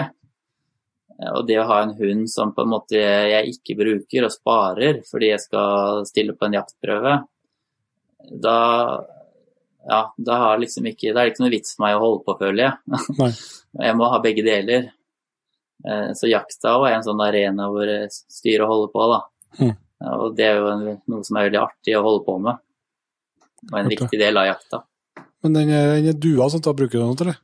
Og 1.36 1.42
det 1.50 1.58
å 1.60 1.68
ha 1.68 1.82
en 1.84 1.92
hund 2.00 2.30
som 2.32 2.54
på 2.56 2.64
en 2.64 2.72
måte 2.72 2.96
jeg 2.96 3.52
ikke 3.52 3.76
bruker 3.82 4.24
og 4.24 4.32
sparer 4.32 5.02
fordi 5.10 5.34
jeg 5.34 5.44
skal 5.44 6.06
stille 6.08 6.38
på 6.40 6.48
en 6.48 6.56
jaktprøve, 6.56 7.18
da 8.40 8.58
ja, 9.88 10.00
da 10.18 10.38
har 10.44 10.60
liksom 10.60 10.86
ikke, 10.92 11.14
da 11.14 11.22
er 11.22 11.30
det 11.30 11.34
ikke 11.36 11.44
noe 11.46 11.54
vits 11.54 11.76
for 11.76 11.86
meg 11.86 11.96
å 11.98 12.02
holde 12.04 12.24
på, 12.26 12.36
føler 12.40 12.64
jeg. 12.66 13.34
Jeg 13.86 13.96
må 14.00 14.08
ha 14.12 14.18
begge 14.24 14.44
deler. 14.44 14.88
Eh, 15.88 16.10
Så 16.18 16.28
jakta 16.28 16.74
er 16.90 16.96
en 16.98 17.06
sånn 17.06 17.22
arena 17.24 17.68
hvor 17.72 17.88
jeg 17.88 18.10
styrer 18.12 18.66
og 18.66 18.72
holder 18.74 18.90
på, 18.96 19.06
da. 19.14 19.20
Mm. 19.62 19.76
Og 20.20 20.36
det 20.36 20.46
er 20.48 20.58
jo 20.58 20.68
en, 20.72 20.84
noe 21.12 21.24
som 21.28 21.38
er 21.38 21.48
veldig 21.50 21.60
artig 21.62 21.96
å 22.00 22.02
holde 22.06 22.24
på 22.26 22.36
med. 22.44 22.60
Og 23.70 23.76
en 23.78 23.86
Artig. 23.86 23.98
viktig 24.00 24.20
del 24.20 24.40
av 24.42 24.48
jakta. 24.50 24.82
Men 25.44 25.56
den 25.56 25.72
er, 25.76 25.94
den 26.00 26.10
er 26.12 26.18
dua, 26.20 26.50
sånn, 26.52 26.64
da 26.66 26.74
bruker 26.76 26.98
du 27.00 27.04
den, 27.04 27.16
eller? 27.28 27.40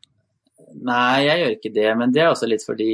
Nei, 0.76 1.24
jeg 1.28 1.40
gjør 1.44 1.54
ikke 1.56 1.74
det, 1.76 1.88
men 2.02 2.12
det 2.16 2.24
er 2.26 2.32
også 2.34 2.48
litt 2.52 2.64
fordi 2.68 2.90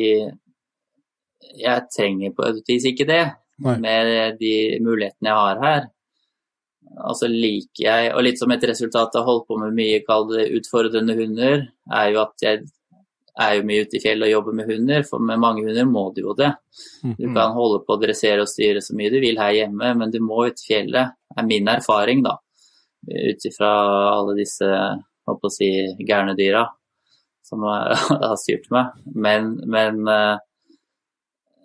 jeg 1.61 1.87
trenger 1.95 2.33
på 2.37 2.45
et 2.47 2.61
vis 2.69 2.85
ikke 2.91 3.07
det, 3.09 3.21
Nei. 3.65 3.77
med 3.81 4.37
de 4.41 4.53
mulighetene 4.83 5.31
jeg 5.31 5.39
har 5.39 5.61
her. 5.65 5.87
Altså 7.07 7.27
liker 7.31 7.83
jeg, 7.85 8.11
og 8.13 8.23
litt 8.25 8.37
som 8.41 8.51
et 8.53 8.63
resultat 8.69 9.15
av 9.17 9.23
å 9.23 9.27
holde 9.29 9.45
på 9.47 9.57
med 9.61 9.73
mye 9.77 10.01
kall 10.05 10.27
det 10.29 10.49
utfordrende 10.59 11.15
hunder, 11.17 11.63
er 11.91 12.11
jo 12.13 12.21
at 12.21 12.43
jeg 12.45 12.61
er 13.41 13.53
jo 13.57 13.63
mye 13.65 13.85
ute 13.87 13.95
i 13.97 14.01
fjellet 14.03 14.27
og 14.27 14.33
jobber 14.35 14.55
med 14.59 14.67
hunder, 14.69 15.03
for 15.07 15.23
med 15.23 15.39
mange 15.41 15.63
hunder 15.65 15.87
må 15.87 16.03
du 16.13 16.19
jo 16.21 16.33
det. 16.37 16.51
Du 17.17 17.25
Mm. 17.29 17.33
kan 17.33 17.53
holde 17.55 17.79
på 17.87 17.95
å 17.95 18.01
dressere 18.01 18.41
og 18.43 18.49
styre 18.51 18.81
så 18.83 18.93
mye 18.93 19.09
du 19.09 19.19
vil 19.23 19.39
her 19.39 19.53
hjemme, 19.55 19.93
men 19.97 20.11
du 20.11 20.19
må 20.19 20.45
ut 20.47 20.59
i 20.61 20.67
fjellet, 20.67 21.13
er 21.37 21.47
min 21.47 21.67
erfaring, 21.71 22.21
da. 22.23 22.35
Ut 23.07 23.45
ifra 23.47 23.71
alle 24.11 24.35
disse, 24.37 24.67
håper 25.27 25.47
å 25.47 25.53
si, 25.55 25.71
gærne 26.05 26.35
dyra 26.37 26.67
som 27.47 27.63
har 27.65 28.35
styrt 28.37 28.69
meg. 28.69 28.91
Men, 29.15 29.55
men 29.65 30.07
eh, 30.07 30.37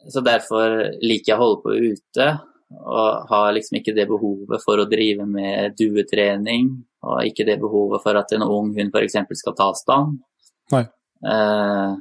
Så 0.09 0.23
derfor 0.23 0.79
liker 1.03 1.33
jeg 1.33 1.37
å 1.37 1.43
holde 1.43 1.63
på 1.65 1.75
ute, 1.75 2.27
og 2.75 3.29
har 3.31 3.53
liksom 3.55 3.79
ikke 3.79 3.95
det 3.95 4.09
behovet 4.11 4.63
for 4.65 4.83
å 4.83 4.89
drive 4.91 5.27
med 5.29 5.77
duetrening, 5.79 6.73
og 7.07 7.29
ikke 7.29 7.47
det 7.47 7.61
behovet 7.63 8.03
for 8.03 8.19
at 8.19 8.35
en 8.35 8.43
ung 8.47 8.73
hund 8.75 8.91
f.eks. 8.91 9.21
skal 9.39 9.55
ta 9.59 9.71
stand. 9.79 10.19
Nei. 10.75 10.83
Eh, 11.31 11.93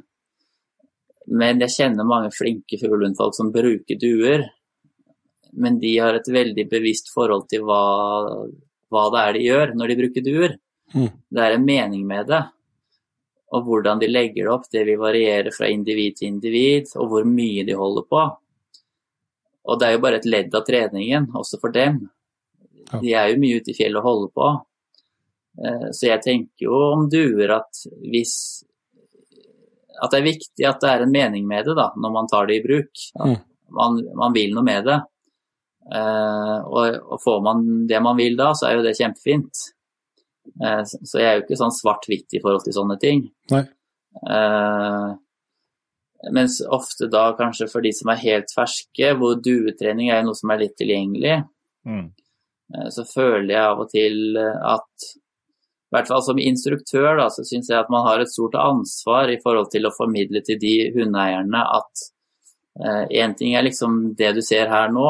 men 1.26 1.62
jeg 1.62 1.74
kjenner 1.74 2.06
mange 2.06 2.32
flinke 2.34 2.78
fuglehundfolk 2.80 3.34
som 3.36 3.52
bruker 3.54 3.98
duer. 3.98 4.46
Men 5.56 5.78
de 5.80 5.94
har 5.98 6.18
et 6.18 6.28
veldig 6.28 6.66
bevisst 6.70 7.12
forhold 7.14 7.46
til 7.50 7.64
hva, 7.66 7.84
hva 8.92 9.04
det 9.14 9.22
er 9.22 9.36
de 9.36 9.46
gjør 9.46 9.72
når 9.78 9.92
de 9.92 9.98
bruker 10.02 10.26
duer. 10.26 10.58
Mm. 10.94 11.08
Det 11.30 11.42
er 11.42 11.56
en 11.56 11.66
mening 11.66 12.04
med 12.06 12.28
det. 12.30 12.44
og 13.54 13.62
hvordan 13.62 14.00
de 14.02 14.08
legger 14.10 14.44
det 14.44 14.52
opp, 14.52 14.64
det 14.72 14.82
vil 14.88 14.98
variere 14.98 15.52
fra 15.54 15.68
individ 15.70 16.16
til 16.18 16.32
individ, 16.32 16.90
og 16.98 17.12
hvor 17.12 17.28
mye 17.30 17.62
de 17.64 17.76
holder 17.78 18.04
på. 18.10 18.22
Og 19.66 19.80
det 19.80 19.88
er 19.88 19.96
jo 19.96 20.02
bare 20.04 20.20
et 20.20 20.28
ledd 20.30 20.54
av 20.54 20.64
treningen, 20.66 21.26
også 21.34 21.58
for 21.60 21.74
dem. 21.74 22.04
De 23.02 23.12
er 23.18 23.32
jo 23.32 23.40
mye 23.42 23.58
ute 23.58 23.72
i 23.72 23.76
fjellet 23.76 23.98
og 23.98 24.06
holder 24.06 24.30
på. 24.38 24.48
Eh, 25.64 25.86
Så 25.96 26.06
jeg 26.06 26.22
tenker 26.22 26.68
jo 26.68 26.76
om 26.92 27.08
duer 27.10 27.50
at 27.56 27.82
hvis 28.04 28.36
At 29.96 30.12
det 30.12 30.18
er 30.20 30.26
viktig 30.28 30.66
at 30.68 30.80
det 30.82 30.88
er 30.92 31.02
en 31.02 31.12
mening 31.12 31.46
med 31.48 31.64
det 31.64 31.74
da, 31.78 31.86
når 31.96 32.10
man 32.12 32.26
tar 32.28 32.46
det 32.46 32.58
i 32.58 32.64
bruk. 32.66 32.92
Mm. 33.16 33.36
Man, 33.72 33.94
man 34.14 34.34
vil 34.34 34.52
noe 34.54 34.62
med 34.62 34.84
det. 34.84 34.98
Eh, 35.88 36.58
og, 36.68 36.98
og 37.14 37.22
får 37.22 37.40
man 37.42 37.62
det 37.88 38.02
man 38.04 38.18
vil 38.18 38.36
da, 38.36 38.50
så 38.52 38.68
er 38.68 38.76
jo 38.76 38.84
det 38.84 38.92
kjempefint. 38.98 39.62
Eh, 40.62 40.82
så 40.84 41.00
så 41.00 41.18
jeg 41.22 41.30
er 41.30 41.38
jo 41.38 41.46
ikke 41.46 41.58
sånn 41.62 41.72
svart-hvitt 41.72 42.36
i 42.36 42.42
forhold 42.44 42.66
til 42.66 42.76
sånne 42.76 42.98
ting. 43.00 43.24
Nei. 43.54 43.64
Eh, 46.26 46.32
mens 46.32 46.60
ofte 46.60 47.08
da 47.12 47.30
kanskje 47.38 47.70
for 47.70 47.84
de 47.84 47.92
som 47.92 48.10
er 48.10 48.22
helt 48.22 48.52
ferske, 48.54 49.12
hvor 49.18 49.38
duetrening 49.42 50.10
er 50.10 50.24
noe 50.26 50.34
som 50.34 50.50
er 50.50 50.64
litt 50.64 50.76
tilgjengelig, 50.78 51.44
Mm. 51.86 52.10
eh, 52.74 52.88
så 52.90 53.04
føler 53.06 53.52
jeg 53.54 53.62
av 53.62 53.80
og 53.80 53.90
til 53.90 54.36
eh, 54.36 54.74
at 54.74 55.06
i 55.86 55.94
hvert 55.94 56.08
fall 56.08 56.22
som 56.22 56.38
instruktør 56.38 57.16
da, 57.16 57.28
så 57.30 57.44
syns 57.46 57.68
jeg 57.70 57.78
at 57.78 57.90
man 57.90 58.04
har 58.04 58.20
et 58.20 58.28
stort 58.28 58.56
ansvar 58.58 59.30
i 59.30 59.38
forhold 59.38 59.70
til 59.70 59.86
å 59.86 59.94
formidle 59.94 60.42
til 60.42 60.58
de 60.58 60.90
hundeeierne 60.96 61.62
at 61.62 62.10
én 62.76 63.34
ting 63.38 63.54
er 63.54 63.62
liksom 63.62 64.16
det 64.18 64.34
du 64.34 64.42
ser 64.42 64.66
her 64.68 64.90
nå, 64.92 65.06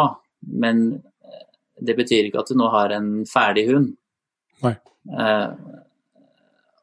men 0.53 1.03
eh, 1.25 1.47
det 1.81 1.97
betyr 1.97 2.29
ikke 2.29 2.45
at 2.45 2.53
du 2.53 2.55
nå 2.61 2.69
har 2.71 2.93
en 2.95 3.25
ferdig 3.27 3.65
hund. 3.73 3.97
Eh, 5.11 5.49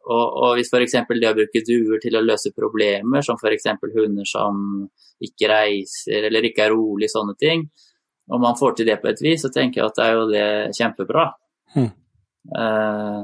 og, 0.04 0.24
og 0.44 0.58
hvis 0.58 0.72
f.eks. 0.72 0.98
det 1.08 1.30
å 1.30 1.38
bruke 1.38 1.64
duer 1.68 2.02
til 2.04 2.18
å 2.20 2.24
løse 2.24 2.52
problemer, 2.56 3.24
som 3.24 3.40
f.eks. 3.40 3.70
hunder 3.96 4.28
som 4.28 4.84
ikke 5.24 5.50
reiser 5.52 6.28
eller 6.28 6.50
ikke 6.50 6.66
er 6.66 6.76
rolig, 6.76 7.10
sånne 7.12 7.38
ting, 7.40 7.68
om 8.32 8.44
man 8.44 8.58
får 8.60 8.78
til 8.78 8.90
det 8.90 9.00
på 9.02 9.12
et 9.12 9.24
vis, 9.24 9.42
så 9.44 9.52
tenker 9.54 9.82
jeg 9.82 9.90
at 9.90 10.00
det 10.00 10.06
er 10.06 10.18
jo 10.18 10.28
det 10.32 10.48
kjempebra. 10.78 11.26
Mm. 11.76 11.90
Uh, 12.52 13.24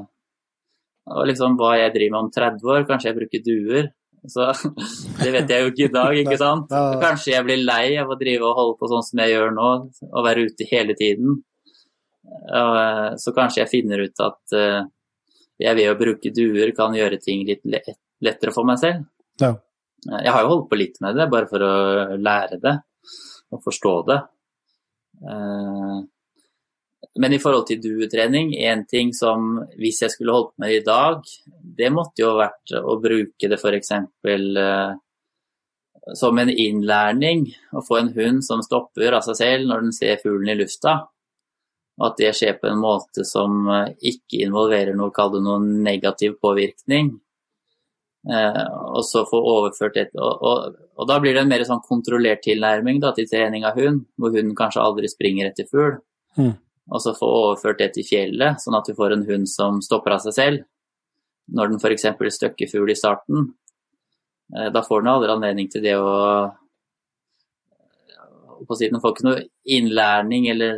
og 1.10 1.26
liksom 1.28 1.56
hva 1.60 1.74
jeg 1.80 1.94
driver 1.96 2.16
med 2.16 2.28
om 2.28 2.34
30 2.36 2.74
år, 2.76 2.86
kanskje 2.88 3.10
jeg 3.10 3.18
bruker 3.18 3.44
duer. 3.46 3.92
Så 4.30 4.48
det 5.24 5.32
vet 5.34 5.52
jeg 5.52 5.64
jo 5.64 5.72
ikke 5.72 5.88
i 5.88 5.94
dag, 5.94 6.18
ikke 6.24 6.40
sant. 6.40 6.74
Kanskje 7.02 7.34
jeg 7.34 7.48
blir 7.48 7.64
lei 7.64 7.98
av 8.02 8.12
å 8.12 8.20
drive 8.20 8.48
og 8.48 8.58
holde 8.60 8.80
på 8.80 8.92
sånn 8.92 9.06
som 9.08 9.24
jeg 9.24 9.36
gjør 9.36 9.56
nå, 9.56 9.70
og 10.10 10.26
være 10.28 10.48
ute 10.50 10.68
hele 10.70 10.96
tiden. 11.00 11.40
Eh, 12.30 13.08
så 13.18 13.34
kanskje 13.36 13.64
jeg 13.64 13.72
finner 13.72 14.04
ut 14.06 14.24
at 14.26 14.58
eh, 14.58 14.82
jeg 15.60 15.76
ved 15.76 15.90
å 15.92 15.98
bruke 16.00 16.32
duer 16.36 16.72
kan 16.76 16.94
gjøre 16.96 17.20
ting 17.22 17.46
litt 17.48 17.66
lettere 17.68 18.54
for 18.56 18.68
meg 18.68 18.80
selv. 18.82 19.06
Ja. 19.42 19.54
Eh, 20.10 20.22
Jeg 20.24 20.32
har 20.32 20.44
jo 20.46 20.54
holdt 20.54 20.70
på 20.72 20.80
litt 20.80 21.02
med 21.02 21.16
det, 21.20 21.30
bare 21.32 21.48
for 21.52 21.60
å 21.60 21.74
lære 22.18 22.60
det 22.64 22.78
og 23.52 23.64
forstå 23.66 23.94
det. 24.08 24.22
Eh, 25.26 26.00
Men 27.20 27.34
i 27.34 27.40
forhold 27.42 27.66
til 27.68 27.80
duetrening, 27.82 28.52
én 28.54 28.86
ting 28.88 29.12
som 29.14 29.58
hvis 29.80 30.02
jeg 30.04 30.12
skulle 30.14 30.32
holdt 30.36 30.52
på 30.54 30.62
med 30.64 30.72
i 30.76 30.84
dag, 30.86 31.24
det 31.78 31.90
måtte 31.92 32.22
jo 32.22 32.36
vært 32.38 32.72
å 32.80 32.96
bruke 33.02 33.50
det 33.50 33.58
f.eks. 33.60 33.92
Eh, 34.24 34.94
som 36.16 36.38
en 36.40 36.50
innlærning. 36.50 37.48
Å 37.74 37.82
få 37.86 37.98
en 38.00 38.14
hund 38.14 38.44
som 38.46 38.62
stopper 38.64 39.14
av 39.18 39.26
seg 39.26 39.36
selv 39.36 39.68
når 39.68 39.82
den 39.82 39.92
ser 39.98 40.22
fuglen 40.22 40.54
i 40.54 40.56
lufta. 40.62 40.94
Og 42.00 42.06
at 42.08 42.20
det 42.22 42.32
skjer 42.38 42.56
på 42.62 42.70
en 42.70 42.80
måte 42.80 43.26
som 43.28 43.66
eh, 43.68 43.96
ikke 44.14 44.44
involverer 44.46 44.96
noe, 44.96 45.12
kall 45.16 45.34
det 45.36 45.44
noen 45.44 45.68
negativ 45.84 46.38
påvirkning. 46.40 47.12
Eh, 48.30 48.64
og 48.96 49.04
så 49.08 49.26
få 49.28 49.40
overført 49.40 49.98
et 50.00 50.16
og, 50.20 50.42
og, 50.44 50.80
og 51.00 51.08
da 51.08 51.20
blir 51.24 51.36
det 51.36 51.46
en 51.46 51.52
mer 51.52 51.64
sånn 51.68 51.84
kontrollert 51.86 52.44
tilnærming 52.44 53.00
da, 53.04 53.14
til 53.16 53.28
trening 53.30 53.68
av 53.68 53.80
hund, 53.80 54.06
hvor 54.20 54.34
hunden 54.36 54.56
kanskje 54.58 54.84
aldri 54.84 55.12
springer 55.12 55.52
etter 55.52 55.68
fugl. 55.68 56.00
Mm. 56.40 56.56
Og 56.90 57.04
så 57.04 57.14
få 57.18 57.28
overført 57.44 57.80
det 57.84 57.92
til 57.96 58.08
fjellet, 58.08 58.64
sånn 58.64 58.78
at 58.80 58.88
du 58.88 58.96
får 58.98 59.14
en 59.16 59.26
hund 59.28 59.50
som 59.52 59.84
stopper 59.86 60.16
av 60.16 60.24
seg 60.24 60.36
selv. 60.36 60.68
Når 61.54 61.72
den 61.72 61.82
f.eks. 61.82 62.08
støkker 62.38 62.70
fugl 62.70 62.92
i 62.94 62.98
starten. 62.98 63.52
Eh, 64.56 64.72
da 64.74 64.84
får 64.86 65.04
den 65.04 65.14
aldri 65.14 65.36
anledning 65.36 65.70
til 65.72 65.84
det 65.86 65.98
å 66.00 66.16
på 68.68 68.76
siden. 68.78 68.98
si, 69.00 69.02
får 69.04 69.14
ikke 69.16 69.28
noe 69.30 69.44
innlærning 69.66 70.48
eller 70.52 70.78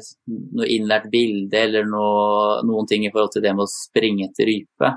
noe 0.58 0.68
innlært 0.68 1.10
bilde 1.12 1.58
eller 1.58 1.86
noe, 1.86 2.62
noen 2.68 2.88
ting 2.88 3.06
i 3.06 3.12
forhold 3.12 3.32
til 3.34 3.41
det 3.41 3.53
med 3.56 3.64
å 3.66 3.72
springe 3.72 4.28
etter 4.30 4.45
rype. 4.45 4.91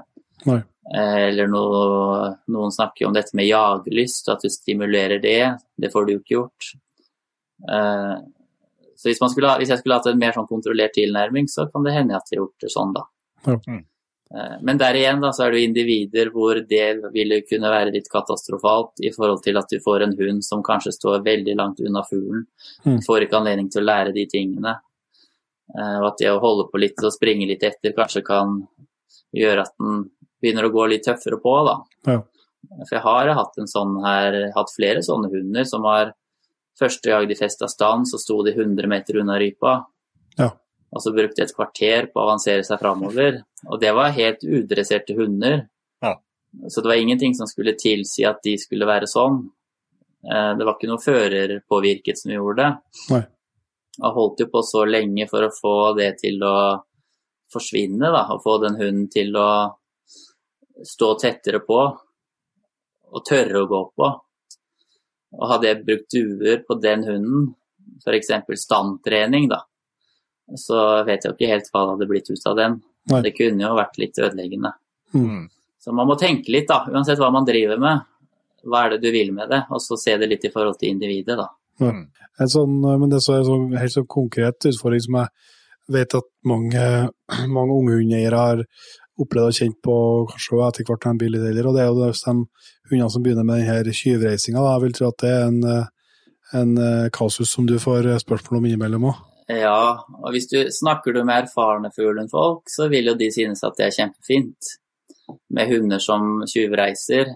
Nei. 0.47 0.63
Eh, 0.95 1.29
Eller 1.31 1.47
noe, 1.49 2.35
noen 2.53 2.71
snakker 2.71 3.07
om 3.07 3.15
dette 3.17 3.33
med 3.35 3.47
jagerlyst, 3.49 4.29
at 4.29 4.43
du 4.45 4.51
stimulerer 4.53 5.19
det. 5.23 5.57
Det 5.81 5.89
får 5.93 6.07
du 6.07 6.13
jo 6.13 6.19
ikke 6.21 6.37
gjort. 6.37 6.73
Eh, 7.71 8.17
Så 8.97 9.09
hvis, 9.11 9.21
man 9.21 9.31
skulle, 9.31 9.49
ha- 9.49 9.59
hvis 9.59 9.69
jeg 9.69 9.79
skulle 9.81 9.95
hatt 9.99 10.07
en 10.07 10.19
mer 10.19 10.33
sånn 10.33 10.47
kontrollert 10.49 10.93
tilnærming, 10.95 11.47
så 11.49 11.67
kan 11.73 11.83
det 11.85 11.93
hende 11.93 12.15
at 12.17 12.29
jeg 12.31 12.39
har 12.39 12.45
gjort 12.47 12.61
det 12.63 12.71
sånn, 12.71 12.93
da. 12.95 13.03
Ja. 13.47 13.57
Eh, 14.35 14.57
Men 14.63 14.79
der 14.79 14.95
igjen 14.99 15.21
da, 15.23 15.31
så 15.33 15.45
er 15.45 15.53
det 15.53 15.61
jo 15.61 15.69
individer 15.69 16.31
hvor 16.35 16.59
det 16.69 17.13
ville 17.15 17.41
kunne 17.49 17.71
være 17.71 17.93
litt 17.95 18.09
katastrofalt 18.11 19.03
i 19.05 19.13
forhold 19.15 19.43
til 19.45 19.59
at 19.61 19.71
du 19.71 19.79
får 19.85 20.03
en 20.07 20.17
hund 20.19 20.45
som 20.45 20.63
kanskje 20.67 20.93
står 20.97 21.23
veldig 21.27 21.55
langt 21.61 21.81
unna 21.81 22.03
fuglen. 22.09 22.47
Mm. 22.87 22.99
Får 23.07 23.27
ikke 23.27 23.39
anledning 23.41 23.71
til 23.71 23.85
å 23.85 23.89
lære 23.91 24.15
de 24.17 24.27
tingene. 24.31 24.77
Eh, 25.75 25.97
Og 26.01 26.09
at 26.13 26.19
det 26.19 26.33
å 26.33 26.41
holde 26.43 26.69
på 26.73 26.81
litt 26.83 26.99
og 27.05 27.15
springe 27.15 27.47
litt 27.49 27.63
etter 27.63 27.95
kanskje 27.97 28.25
kan 28.27 28.61
gjøre 29.35 29.63
at 29.63 29.75
den 29.79 30.11
begynner 30.43 30.69
å 30.69 30.75
gå 30.75 30.89
litt 30.91 31.05
tøffere 31.07 31.41
på. 31.41 31.55
da. 31.67 31.77
Ja. 32.13 32.21
For 32.89 32.97
jeg 32.97 33.05
har 33.05 33.29
hatt 33.37 33.59
en 33.59 33.69
sånn 33.71 33.99
her, 34.05 34.53
hatt 34.57 34.71
flere 34.75 35.03
sånne 35.05 35.31
hunder 35.33 35.65
som 35.65 35.85
har 35.85 36.15
Første 36.75 37.07
gang 37.07 37.29
de 37.31 37.37
festa 37.39 37.69
stand, 37.71 38.09
så 38.11 38.19
sto 38.19 38.43
de 38.43 38.51
100 38.51 38.89
meter 38.91 39.21
unna 39.21 39.37
rypa. 39.39 39.85
Ja. 40.37 40.49
Og 40.95 41.03
så 41.03 41.11
brukte 41.15 41.43
jeg 41.43 41.51
et 41.51 41.57
kvarter 41.57 42.07
på 42.13 42.21
å 42.21 42.29
avansere 42.29 42.63
seg 42.67 42.79
framover. 42.79 43.41
Og 43.67 43.81
det 43.83 43.91
var 43.97 44.15
helt 44.15 44.45
udresserte 44.47 45.17
hunder. 45.19 45.65
Ja. 46.05 46.15
Så 46.71 46.83
det 46.85 46.93
var 46.93 47.01
ingenting 47.03 47.35
som 47.35 47.51
skulle 47.51 47.75
tilsi 47.79 48.23
at 48.29 48.39
de 48.47 48.55
skulle 48.63 48.87
være 48.87 49.09
sånn. 49.11 49.41
Eh, 50.25 50.53
Det 50.55 50.65
var 50.65 50.77
ikke 50.77 50.91
noe 50.93 51.03
førerpåvirket 51.03 52.21
som 52.21 52.31
gjorde 52.33 52.63
det. 52.63 52.71
Nei. 53.11 53.23
Jeg 53.95 54.15
holdt 54.15 54.41
jo 54.43 54.47
på 54.51 54.63
så 54.67 54.85
lenge 54.87 55.27
for 55.31 55.47
å 55.47 55.53
få 55.55 55.75
det 55.99 56.13
til 56.23 56.41
å 56.47 56.57
forsvinne, 57.53 58.11
da. 58.11 58.25
Og 58.35 58.43
få 58.43 58.59
den 58.63 58.79
hunden 58.79 59.09
til 59.11 59.35
å 59.39 59.51
stå 60.83 61.13
tettere 61.23 61.61
på 61.63 61.81
og 63.15 63.23
tørre 63.27 63.63
å 63.63 63.69
gå 63.71 63.83
på. 63.95 64.09
Og 65.35 65.51
hadde 65.51 65.69
jeg 65.69 65.85
brukt 65.87 66.15
duer 66.15 66.63
på 66.67 66.79
den 66.83 67.05
hunden, 67.07 67.55
f.eks. 68.03 68.31
standtrening, 68.63 69.49
da, 69.51 69.61
så 70.61 70.81
vet 71.07 71.25
jeg 71.25 71.31
jo 71.31 71.37
ikke 71.37 71.51
helt 71.51 71.71
hva 71.73 71.85
det 71.85 71.95
hadde 71.95 72.09
blitt 72.11 72.31
ut 72.31 72.49
av 72.51 72.59
den. 72.59 72.81
Nei. 73.13 73.21
Det 73.25 73.35
kunne 73.37 73.65
jo 73.65 73.77
vært 73.77 74.01
litt 74.01 74.19
ødeleggende. 74.21 74.73
Mm. 75.15 75.45
Så 75.85 75.93
man 75.97 76.09
må 76.09 76.17
tenke 76.21 76.53
litt, 76.53 76.69
da, 76.71 76.83
uansett 76.89 77.21
hva 77.21 77.31
man 77.33 77.47
driver 77.49 77.81
med. 77.81 78.05
Hva 78.65 78.87
er 78.87 78.95
det 78.95 79.03
du 79.05 79.11
vil 79.13 79.33
med 79.37 79.51
det? 79.53 79.65
Og 79.75 79.83
så 79.85 79.99
se 80.01 80.17
det 80.21 80.29
litt 80.31 80.45
i 80.49 80.53
forhold 80.53 80.79
til 80.81 80.95
individet, 80.95 81.37
da. 81.41 81.51
En 81.83 82.51
sånn, 82.51 82.79
men 82.81 83.11
det 83.11 83.19
er 83.19 83.25
så, 83.25 83.41
helt 83.75 83.95
sånn 83.95 84.11
konkret 84.11 84.69
utfordring 84.71 85.03
som 85.05 85.19
jeg 85.21 85.33
vet 85.95 86.17
at 86.17 86.29
mange, 86.49 86.85
mange 87.57 87.77
unge 87.77 87.99
hundeeiere 87.99 88.45
har 88.47 88.63
opplevd 89.21 89.51
og 89.51 89.59
kjent 89.59 89.77
på 89.85 89.97
kanskje 90.31 90.57
også 90.57 90.69
etter 90.69 90.89
hvert 90.89 91.05
når 91.07 91.13
de 91.13 91.23
blir 91.23 91.35
litt 91.35 91.49
eldre, 91.51 91.69
og 91.69 91.77
det 91.77 91.83
er 91.85 91.91
jo 91.91 91.99
de 92.01 92.35
hundene 92.91 93.11
som 93.13 93.25
begynner 93.25 93.47
med 93.47 93.63
denne 93.63 93.95
tyvreisinga. 94.01 94.65
Jeg 94.73 94.85
vil 94.85 94.97
tro 94.97 95.11
at 95.11 95.21
det 95.23 95.31
er 95.31 95.45
en, 95.51 95.61
eh, 95.71 95.87
en 96.61 96.75
eh, 96.79 97.11
kasus 97.15 97.53
som 97.53 97.69
du 97.69 97.77
får 97.79 98.09
eh, 98.11 98.23
spørsmål 98.23 98.61
om 98.61 98.69
innimellom 98.71 99.09
òg. 99.13 99.23
Ja, 99.51 100.05
og 100.23 100.33
hvis 100.33 100.49
du 100.49 100.57
snakker 100.73 101.13
du 101.13 101.21
med 101.25 101.45
erfarne 101.45 101.91
fuglenfolk, 101.93 102.71
så 102.73 102.89
vil 102.93 103.11
jo 103.11 103.17
de 103.19 103.29
synes 103.33 103.65
at 103.67 103.77
det 103.77 103.89
er 103.89 103.97
kjempefint 103.99 104.71
med 105.53 105.69
hunder 105.69 106.01
som 106.01 106.45
tjuvreiser, 106.49 107.35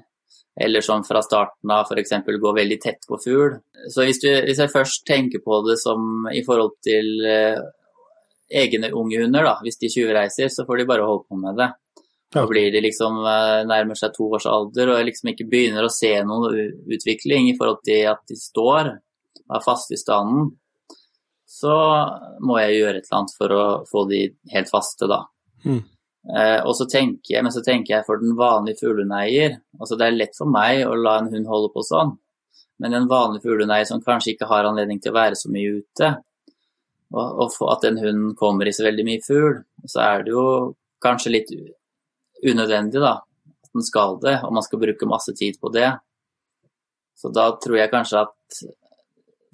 eller 0.58 0.82
som 0.82 1.04
fra 1.06 1.20
starten 1.22 1.70
av 1.70 1.86
f.eks. 1.86 2.14
går 2.26 2.54
veldig 2.56 2.78
tett 2.82 3.04
på 3.08 3.18
fugl. 3.22 3.58
Så 3.92 4.06
hvis, 4.06 4.20
du, 4.24 4.28
hvis 4.46 4.60
jeg 4.62 4.72
først 4.72 5.04
tenker 5.06 5.42
på 5.44 5.60
det 5.68 5.76
som 5.80 6.26
i 6.32 6.40
forhold 6.46 6.78
til 6.84 7.26
eh, 7.28 7.60
egne 8.48 8.90
unge 8.96 9.20
hunder, 9.22 9.44
da, 9.44 9.58
hvis 9.62 9.78
de 9.78 9.92
tjuvreiser, 9.92 10.48
så 10.50 10.64
får 10.66 10.80
de 10.80 10.88
bare 10.88 11.04
holde 11.06 11.28
på 11.28 11.38
med 11.38 11.60
det. 11.60 11.68
Da 12.34 12.44
blir 12.48 12.72
de 12.72 12.82
liksom 12.84 13.20
eh, 13.20 13.66
nærmer 13.68 14.00
seg 14.00 14.16
to 14.16 14.30
års 14.32 14.48
alder 14.48 14.94
og 14.96 15.04
liksom 15.06 15.30
ikke 15.34 15.46
begynner 15.48 15.84
å 15.84 15.92
se 15.92 16.10
noen 16.24 16.88
utvikling 16.88 17.52
i 17.52 17.54
forhold 17.60 17.84
til 17.86 18.08
at 18.10 18.24
de 18.28 18.40
står, 18.40 18.96
er 19.48 19.64
fast 19.64 19.92
i 19.94 20.00
standen 20.00 20.50
så 21.48 21.74
må 22.44 22.58
jeg 22.60 22.76
gjøre 22.76 22.98
et 22.98 23.06
eller 23.06 23.18
annet 23.18 23.38
for 23.38 23.54
å 23.56 23.64
få 23.88 24.04
de 24.10 24.20
helt 24.52 24.68
faste, 24.68 25.08
da. 25.08 25.22
Mm. 25.64 25.80
Eh, 26.36 26.58
og 26.60 26.74
så 26.76 26.84
tenker 26.90 27.34
jeg, 27.34 27.44
men 27.44 27.54
så 27.54 27.62
tenker 27.64 27.94
jeg 27.94 28.06
for 28.06 28.20
den 28.20 28.34
vanlige 28.36 28.82
fuglehundeier 28.82 29.54
altså 29.78 29.96
Det 29.96 30.06
er 30.06 30.16
lett 30.16 30.34
for 30.36 30.50
meg 30.50 30.82
å 30.84 30.96
la 30.98 31.14
en 31.22 31.30
hund 31.32 31.48
holde 31.48 31.70
på 31.72 31.84
sånn, 31.86 32.12
men 32.82 32.94
en 32.94 33.08
vanlig 33.08 33.40
fuglehundeier 33.46 33.88
som 33.88 34.02
kanskje 34.04 34.34
ikke 34.34 34.48
har 34.50 34.68
anledning 34.68 35.00
til 35.00 35.14
å 35.14 35.18
være 35.18 35.38
så 35.38 35.50
mye 35.54 35.78
ute, 35.80 36.10
og, 37.14 37.40
og 37.40 37.70
at 37.72 37.86
den 37.86 38.00
hunden 38.02 38.34
kommer 38.36 38.68
i 38.68 38.74
så 38.76 38.84
veldig 38.84 39.06
mye 39.08 39.24
fugl, 39.24 39.62
så 39.88 40.02
er 40.04 40.26
det 40.26 40.34
jo 40.34 40.44
kanskje 41.02 41.32
litt 41.32 41.54
unødvendig, 42.44 43.00
da. 43.00 43.14
At 43.64 43.72
den 43.72 43.86
skal 43.86 44.18
det, 44.20 44.36
og 44.44 44.52
man 44.58 44.66
skal 44.66 44.82
bruke 44.82 45.08
masse 45.08 45.32
tid 45.38 45.56
på 45.62 45.72
det. 45.72 45.88
Så 47.18 47.32
da 47.34 47.48
tror 47.62 47.80
jeg 47.80 47.92
kanskje 47.94 48.26
at 48.26 48.60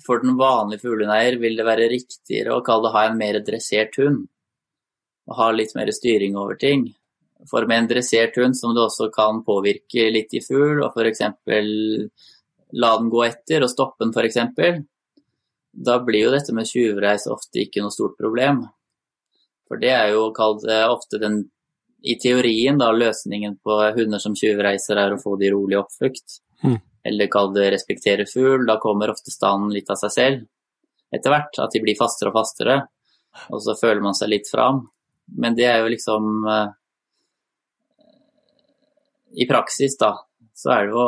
for 0.07 0.21
den 0.23 0.37
vanlige 0.37 0.85
fuglehundeier 0.85 1.39
vil 1.41 1.57
det 1.59 1.67
være 1.67 1.89
riktigere 1.93 2.57
å 2.57 2.65
kalle 2.65 2.89
det 2.89 2.95
ha 2.97 3.05
en 3.09 3.19
mer 3.19 3.41
dressert 3.47 3.97
hund. 4.01 4.27
Og 5.29 5.39
ha 5.39 5.49
litt 5.55 5.73
mer 5.77 5.89
styring 5.97 6.37
over 6.37 6.59
ting. 6.61 6.91
For 7.51 7.67
med 7.69 7.83
en 7.85 7.91
dressert 7.95 8.37
hund 8.41 8.57
som 8.57 8.75
du 8.77 8.83
også 8.85 9.11
kan 9.13 9.43
påvirke 9.45 10.09
litt 10.13 10.33
i 10.37 10.43
fugl, 10.45 10.83
og 10.85 10.93
f.eks. 10.97 11.23
la 12.75 12.91
den 12.99 13.11
gå 13.13 13.25
etter 13.25 13.65
og 13.65 13.73
stoppe 13.73 14.05
den 14.05 14.13
f.eks., 14.13 14.85
da 15.75 15.99
blir 15.99 16.29
jo 16.29 16.31
dette 16.31 16.55
med 16.55 16.69
tjuvreis 16.71 17.27
ofte 17.27 17.65
ikke 17.65 17.83
noe 17.83 17.91
stort 17.91 18.15
problem. 18.21 18.63
For 19.67 19.81
det 19.81 19.91
er 19.91 20.13
jo 20.15 20.29
kalt 20.37 20.63
ofte 20.69 21.19
den 21.19 21.41
i 22.05 22.15
teorien 22.21 22.79
da 22.79 22.93
løsningen 22.93 23.57
på 23.65 23.79
hunder 23.97 24.21
som 24.23 24.37
tjuvreiser 24.37 25.01
er 25.01 25.15
å 25.15 25.21
få 25.21 25.35
de 25.41 25.51
rolig 25.55 25.81
oppflukt. 25.81 26.39
Mm. 26.63 26.79
Eller 27.05 27.31
kall 27.33 27.53
det 27.55 27.71
respektere 27.75 28.27
fugl. 28.29 28.67
Da 28.69 28.79
kommer 28.83 29.13
ofte 29.13 29.33
standen 29.33 29.75
litt 29.75 29.91
av 29.93 30.01
seg 30.01 30.15
selv 30.15 30.45
etter 31.15 31.33
hvert. 31.33 31.61
At 31.63 31.75
de 31.75 31.83
blir 31.85 31.99
fastere 31.99 32.33
og 32.33 32.39
fastere. 32.39 32.81
Og 33.53 33.63
så 33.65 33.77
føler 33.79 34.03
man 34.05 34.17
seg 34.17 34.33
litt 34.33 34.51
fram. 34.51 34.85
Men 35.41 35.57
det 35.59 35.69
er 35.69 35.83
jo 35.83 35.93
liksom 35.93 36.49
eh, 36.51 36.73
I 39.45 39.49
praksis, 39.51 39.97
da, 40.01 40.15
så 40.55 40.75
er 40.75 40.87
det 40.87 40.95
jo 40.95 41.07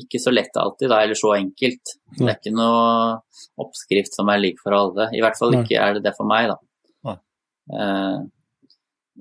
ikke 0.00 0.18
så 0.18 0.32
lett 0.32 0.56
alltid, 0.56 0.88
da, 0.90 1.02
eller 1.04 1.18
så 1.18 1.34
enkelt. 1.36 1.96
Det 2.16 2.24
er 2.24 2.38
ikke 2.38 2.54
noe 2.56 3.18
oppskrift 3.60 4.16
som 4.16 4.30
er 4.32 4.40
lik 4.40 4.62
for 4.64 4.74
alle. 4.76 5.10
I 5.12 5.20
hvert 5.22 5.36
fall 5.38 5.58
ikke 5.60 5.76
er 5.76 5.98
det 5.98 6.06
det 6.06 6.14
for 6.16 6.28
meg, 6.28 6.48
da. 6.50 6.56
Eh, 7.72 8.24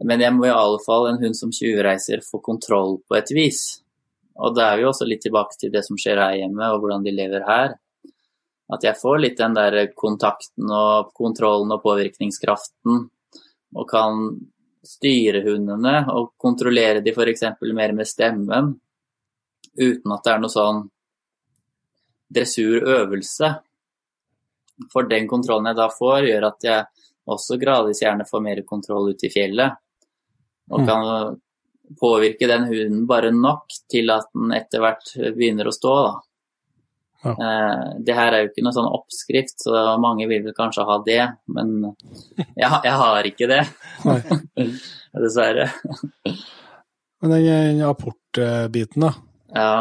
men 0.04 0.24
jeg 0.24 0.34
må 0.34 0.48
i 0.48 0.54
alle 0.54 0.80
fall 0.84 1.12
en 1.12 1.20
hund 1.22 1.38
som 1.38 1.52
tjuvreiser 1.54 2.24
få 2.26 2.42
kontroll 2.44 2.98
på 3.08 3.18
et 3.20 3.30
vis. 3.36 3.62
Og 4.42 4.56
det 4.58 4.64
er 4.66 4.82
jo 4.82 4.90
også 4.90 5.06
litt 5.08 5.22
tilbake 5.26 5.58
til 5.60 5.72
det 5.74 5.84
som 5.86 5.98
skjer 6.00 6.22
her 6.22 6.38
hjemme, 6.42 6.70
og 6.74 6.82
hvordan 6.82 7.06
de 7.06 7.14
lever 7.14 7.46
her. 7.48 7.76
At 8.74 8.86
jeg 8.86 8.98
får 8.98 9.20
litt 9.20 9.38
den 9.38 9.58
der 9.58 9.78
kontakten 9.98 10.72
og 10.74 11.12
kontrollen 11.18 11.76
og 11.76 11.84
påvirkningskraften, 11.84 13.04
og 13.74 13.90
kan 13.90 14.24
styre 14.84 15.44
hundene 15.46 16.04
og 16.12 16.34
kontrollere 16.42 17.04
de 17.04 17.14
f.eks. 17.14 17.46
mer 17.74 17.94
med 17.96 18.10
stemmen, 18.10 18.74
uten 19.80 20.16
at 20.16 20.26
det 20.26 20.34
er 20.34 20.42
noe 20.42 20.54
sånn 20.54 20.82
dressurøvelse. 22.34 23.54
For 24.92 25.08
den 25.10 25.30
kontrollen 25.30 25.70
jeg 25.72 25.80
da 25.80 25.88
får, 25.94 26.28
gjør 26.30 26.50
at 26.50 26.68
jeg 26.68 27.08
også 27.34 27.58
gradvis 27.62 28.02
gjerne 28.04 28.28
får 28.28 28.44
mer 28.44 28.62
kontroll 28.68 29.14
ute 29.14 29.30
i 29.30 29.34
fjellet. 29.34 29.80
Og 30.74 30.86
kan 30.88 31.38
påvirke 32.00 32.50
den 32.50 32.68
hunden 32.70 33.08
bare 33.10 33.32
nok 33.36 33.74
til 33.92 34.12
at 34.14 34.30
den 34.34 34.54
etter 34.56 34.84
hvert 34.84 35.12
begynner 35.36 35.70
å 35.70 35.76
stå. 35.76 35.96
Da. 36.04 36.14
Ja. 37.24 37.34
Eh, 37.34 37.84
det 38.04 38.16
her 38.18 38.36
er 38.36 38.44
jo 38.44 38.52
ikke 38.52 38.66
noen 38.66 38.76
sånn 38.76 38.92
oppskrift, 38.92 39.56
så 39.64 39.84
mange 40.02 40.28
vil 40.32 40.44
vel 40.46 40.56
kanskje 40.58 40.88
ha 40.88 40.98
det, 41.06 41.22
men 41.56 41.76
jeg, 42.62 42.70
jeg 42.70 42.96
har 43.04 43.30
ikke 43.30 43.50
det. 43.52 43.62
Dessverre. 45.24 45.70
Men 47.24 47.36
den, 47.38 47.84
apportbiten, 47.88 49.08
da. 49.08 49.14
Ja. 49.54 49.76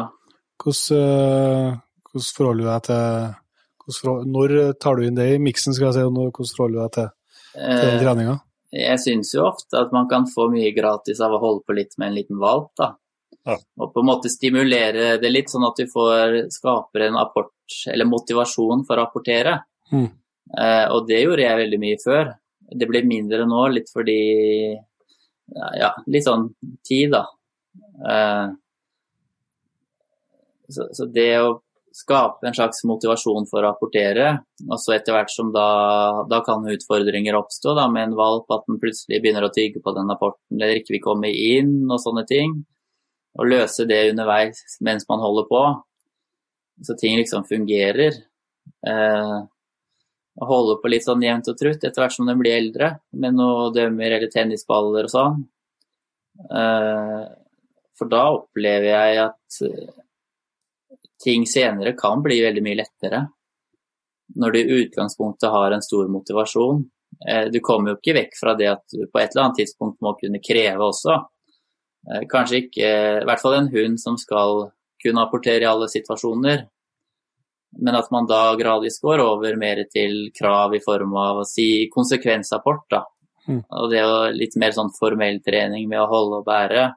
Hvordan, 0.62 0.98
eh, 0.98 1.80
hvordan 2.06 2.34
forholder 2.36 2.62
du 2.62 2.68
deg 2.70 2.82
til 2.86 4.28
Når 4.30 4.52
tar 4.78 4.94
du 4.94 5.06
inn 5.09 5.16
det 5.16 5.24
i 5.32 5.40
miksen, 5.43 5.74
skal 5.74 5.89
jeg 5.89 5.97
si, 5.97 6.05
og 6.06 6.14
hvordan 6.14 6.55
forholder 6.55 6.76
du 6.76 6.82
deg 6.84 6.94
til, 6.98 7.09
til 7.56 7.82
den 7.82 7.97
Eh, 7.97 8.02
treninga? 8.02 8.36
Jeg 8.72 9.00
syns 9.02 9.34
jo 9.34 9.44
ofte 9.44 9.76
at 9.76 9.92
man 9.92 10.08
kan 10.08 10.24
få 10.28 10.48
mye 10.52 10.70
gratis 10.72 11.20
av 11.20 11.34
å 11.36 11.40
holde 11.42 11.64
på 11.66 11.76
litt 11.76 11.96
med 12.00 12.08
en 12.10 12.16
liten 12.16 12.38
valp, 12.40 12.70
da. 12.80 12.94
Ja. 13.44 13.56
Og 13.80 13.90
på 13.92 14.00
en 14.00 14.08
måte 14.08 14.30
stimulere 14.32 15.16
det 15.20 15.30
litt, 15.32 15.50
sånn 15.50 15.66
at 15.66 15.78
du 15.80 15.88
får, 15.90 16.38
skaper 16.54 17.08
en 17.08 17.18
apport, 17.20 17.52
eller 17.90 18.08
motivasjon 18.08 18.86
for 18.88 19.00
å 19.00 19.06
apportere. 19.08 19.58
Mm. 19.90 20.08
Eh, 20.58 20.86
og 20.94 21.08
det 21.08 21.20
gjorde 21.24 21.44
jeg 21.44 21.60
veldig 21.64 21.80
mye 21.82 22.00
før. 22.02 22.32
Det 22.72 22.88
blir 22.88 23.08
mindre 23.08 23.44
nå, 23.48 23.66
litt 23.74 23.90
fordi 23.92 24.20
ja, 24.72 25.68
ja, 25.76 25.90
litt 26.06 26.24
sånn 26.24 26.48
tid, 26.86 27.12
da. 27.16 27.26
Eh, 28.08 28.46
så, 30.72 30.88
så 30.96 31.08
det 31.12 31.28
å 31.42 31.58
skape 31.97 32.47
en 32.48 32.56
slags 32.56 32.82
motivasjon 32.89 33.47
for 33.51 33.60
å 33.60 33.69
rapportere, 33.69 34.28
og 34.69 34.81
så 34.81 34.97
etter 34.97 35.14
hvert 35.16 35.32
som 35.32 35.52
da, 35.55 35.69
da 36.31 36.40
kan 36.47 36.64
utfordringer 36.73 37.36
oppstå 37.39 37.74
da, 37.78 37.86
med 37.93 38.09
en 38.09 38.19
valp, 38.19 38.48
at 38.55 38.66
den 38.69 38.81
plutselig 38.82 39.20
begynner 39.23 39.47
å 39.47 39.52
tygge 39.55 39.82
på 39.85 39.94
den 39.97 40.10
rapporten 40.12 40.60
eller 40.60 40.81
ikke 40.81 40.97
vil 40.97 41.05
komme 41.05 41.31
inn 41.32 41.74
og 41.90 42.01
sånne 42.02 42.24
ting, 42.28 42.60
og 43.39 43.48
løse 43.48 43.86
det 43.89 44.05
underveis 44.10 44.60
mens 44.85 45.09
man 45.09 45.23
holder 45.24 45.48
på, 45.48 45.62
så 46.82 46.97
ting 46.98 47.16
liksom 47.20 47.47
fungerer. 47.48 48.16
Eh, 48.89 49.39
og 50.40 50.48
holde 50.48 50.78
på 50.81 50.89
litt 50.89 51.05
sånn 51.05 51.23
jevnt 51.23 51.51
og 51.52 51.59
trutt 51.60 51.82
etter 51.85 52.02
hvert 52.02 52.14
som 52.14 52.28
den 52.28 52.40
blir 52.40 52.56
eldre, 52.56 52.94
med 53.12 53.36
noen 53.36 53.74
dømmer 53.77 54.16
eller 54.16 54.32
tennisballer 54.32 55.09
og 55.09 55.12
sånn. 55.12 55.43
Eh, 56.48 57.24
for 57.98 58.12
da 58.12 58.23
opplever 58.39 58.89
jeg 58.89 59.19
at 59.27 59.59
ting 61.22 61.46
senere 61.46 61.94
kan 61.98 62.22
bli 62.24 62.40
veldig 62.42 62.64
mye 62.64 62.80
lettere. 62.82 63.22
Når 64.36 64.52
du 64.52 64.58
i 64.60 64.80
utgangspunktet 64.82 65.50
har 65.52 65.72
en 65.72 65.84
stor 65.84 66.08
motivasjon. 66.08 66.84
Eh, 67.28 67.44
Du 67.52 67.60
kommer 67.60 67.92
jo 67.92 67.98
ikke 68.00 68.16
vekk 68.16 68.38
fra 68.40 68.54
det 68.58 68.68
at 68.70 68.84
du 68.92 69.06
på 69.06 69.20
et 69.20 69.34
eller 69.34 69.46
annet 69.46 69.62
tidspunkt 69.62 70.00
må 70.00 70.14
kunne 70.18 70.40
kreve 70.42 70.88
også. 70.88 71.18
Eh, 72.08 72.26
Kanskje 72.30 72.62
ikke, 72.64 72.92
i 73.22 73.26
hvert 73.28 73.42
fall 73.42 73.58
en 73.58 73.72
hund 73.74 74.00
som 74.00 74.16
skal 74.16 74.70
kunne 75.02 75.24
apportere 75.24 75.66
i 75.66 75.68
alle 75.68 75.88
situasjoner. 75.90 76.66
Men 77.82 77.96
at 77.96 78.10
man 78.12 78.26
da 78.28 78.54
gradvis 78.56 79.00
går 79.00 79.22
over 79.24 79.56
mer 79.56 79.84
til 79.90 80.30
krav 80.36 80.74
i 80.76 80.82
form 80.84 81.14
av 81.16 81.40
å 81.40 81.48
si 81.48 81.88
konsekvensapport. 81.92 82.84
Da. 82.90 83.04
Mm. 83.48 83.62
Og 83.64 83.90
det 83.90 83.98
er 83.98 84.08
jo 84.08 84.34
litt 84.36 84.56
mer 84.60 84.74
sånn 84.76 84.92
formell 84.98 85.40
trening 85.44 85.88
med 85.88 86.02
å 86.02 86.10
holde 86.10 86.42
og 86.42 86.46
bære. 86.46 86.90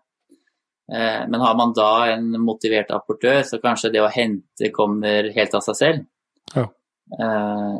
Eh, 0.92 1.28
Men 1.28 1.42
har 1.42 1.56
man 1.56 1.74
da 1.74 2.06
en 2.14 2.32
motivert 2.42 2.92
apportør, 2.92 3.42
så 3.44 3.62
kanskje 3.62 3.92
det 3.92 4.02
å 4.04 4.12
hente 4.12 4.72
kommer 4.72 5.32
helt 5.34 5.56
av 5.56 5.64
seg 5.66 5.76
selv. 5.76 6.06
Ja. 6.56 6.68
Eh, 7.20 7.78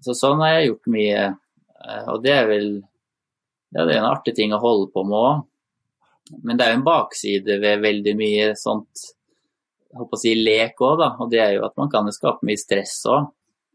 Så 0.00 0.14
sånn 0.14 0.38
har 0.40 0.60
jeg 0.60 0.68
gjort 0.68 0.86
mye, 0.94 1.22
eh, 1.84 2.04
og 2.08 2.22
det 2.22 2.32
er 2.32 2.46
vel 2.46 2.68
ja, 3.74 3.84
det 3.84 3.96
er 3.96 3.98
en 3.98 4.12
artig 4.14 4.34
ting 4.36 4.52
å 4.54 4.60
holde 4.62 4.92
på 4.92 5.02
med 5.04 5.18
òg. 5.18 5.46
Men 6.44 6.56
det 6.56 6.64
er 6.64 6.72
jo 6.72 6.78
en 6.78 6.84
bakside 6.86 7.56
ved 7.60 7.82
veldig 7.82 8.14
mye 8.16 8.52
sånt 8.56 9.02
jeg 9.88 9.98
håper 9.98 10.16
å 10.18 10.20
si 10.20 10.34
lek 10.36 10.80
òg, 10.84 10.98
da. 11.00 11.08
Og 11.18 11.30
det 11.32 11.40
er 11.40 11.52
jo 11.56 11.64
at 11.64 11.76
man 11.80 11.88
kan 11.88 12.08
skape 12.12 12.44
mye 12.44 12.60
stress 12.60 13.00
òg. 13.08 13.30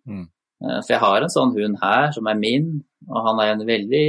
Mm. 0.07 0.27
For 0.61 0.91
jeg 0.93 1.01
har 1.01 1.23
en 1.25 1.33
sånn 1.33 1.53
hund 1.57 1.79
her 1.81 2.11
som 2.15 2.27
er 2.29 2.37
min, 2.39 2.67
og 3.09 3.25
han 3.27 3.39
er 3.41 3.53
en 3.53 3.65
veldig 3.67 4.07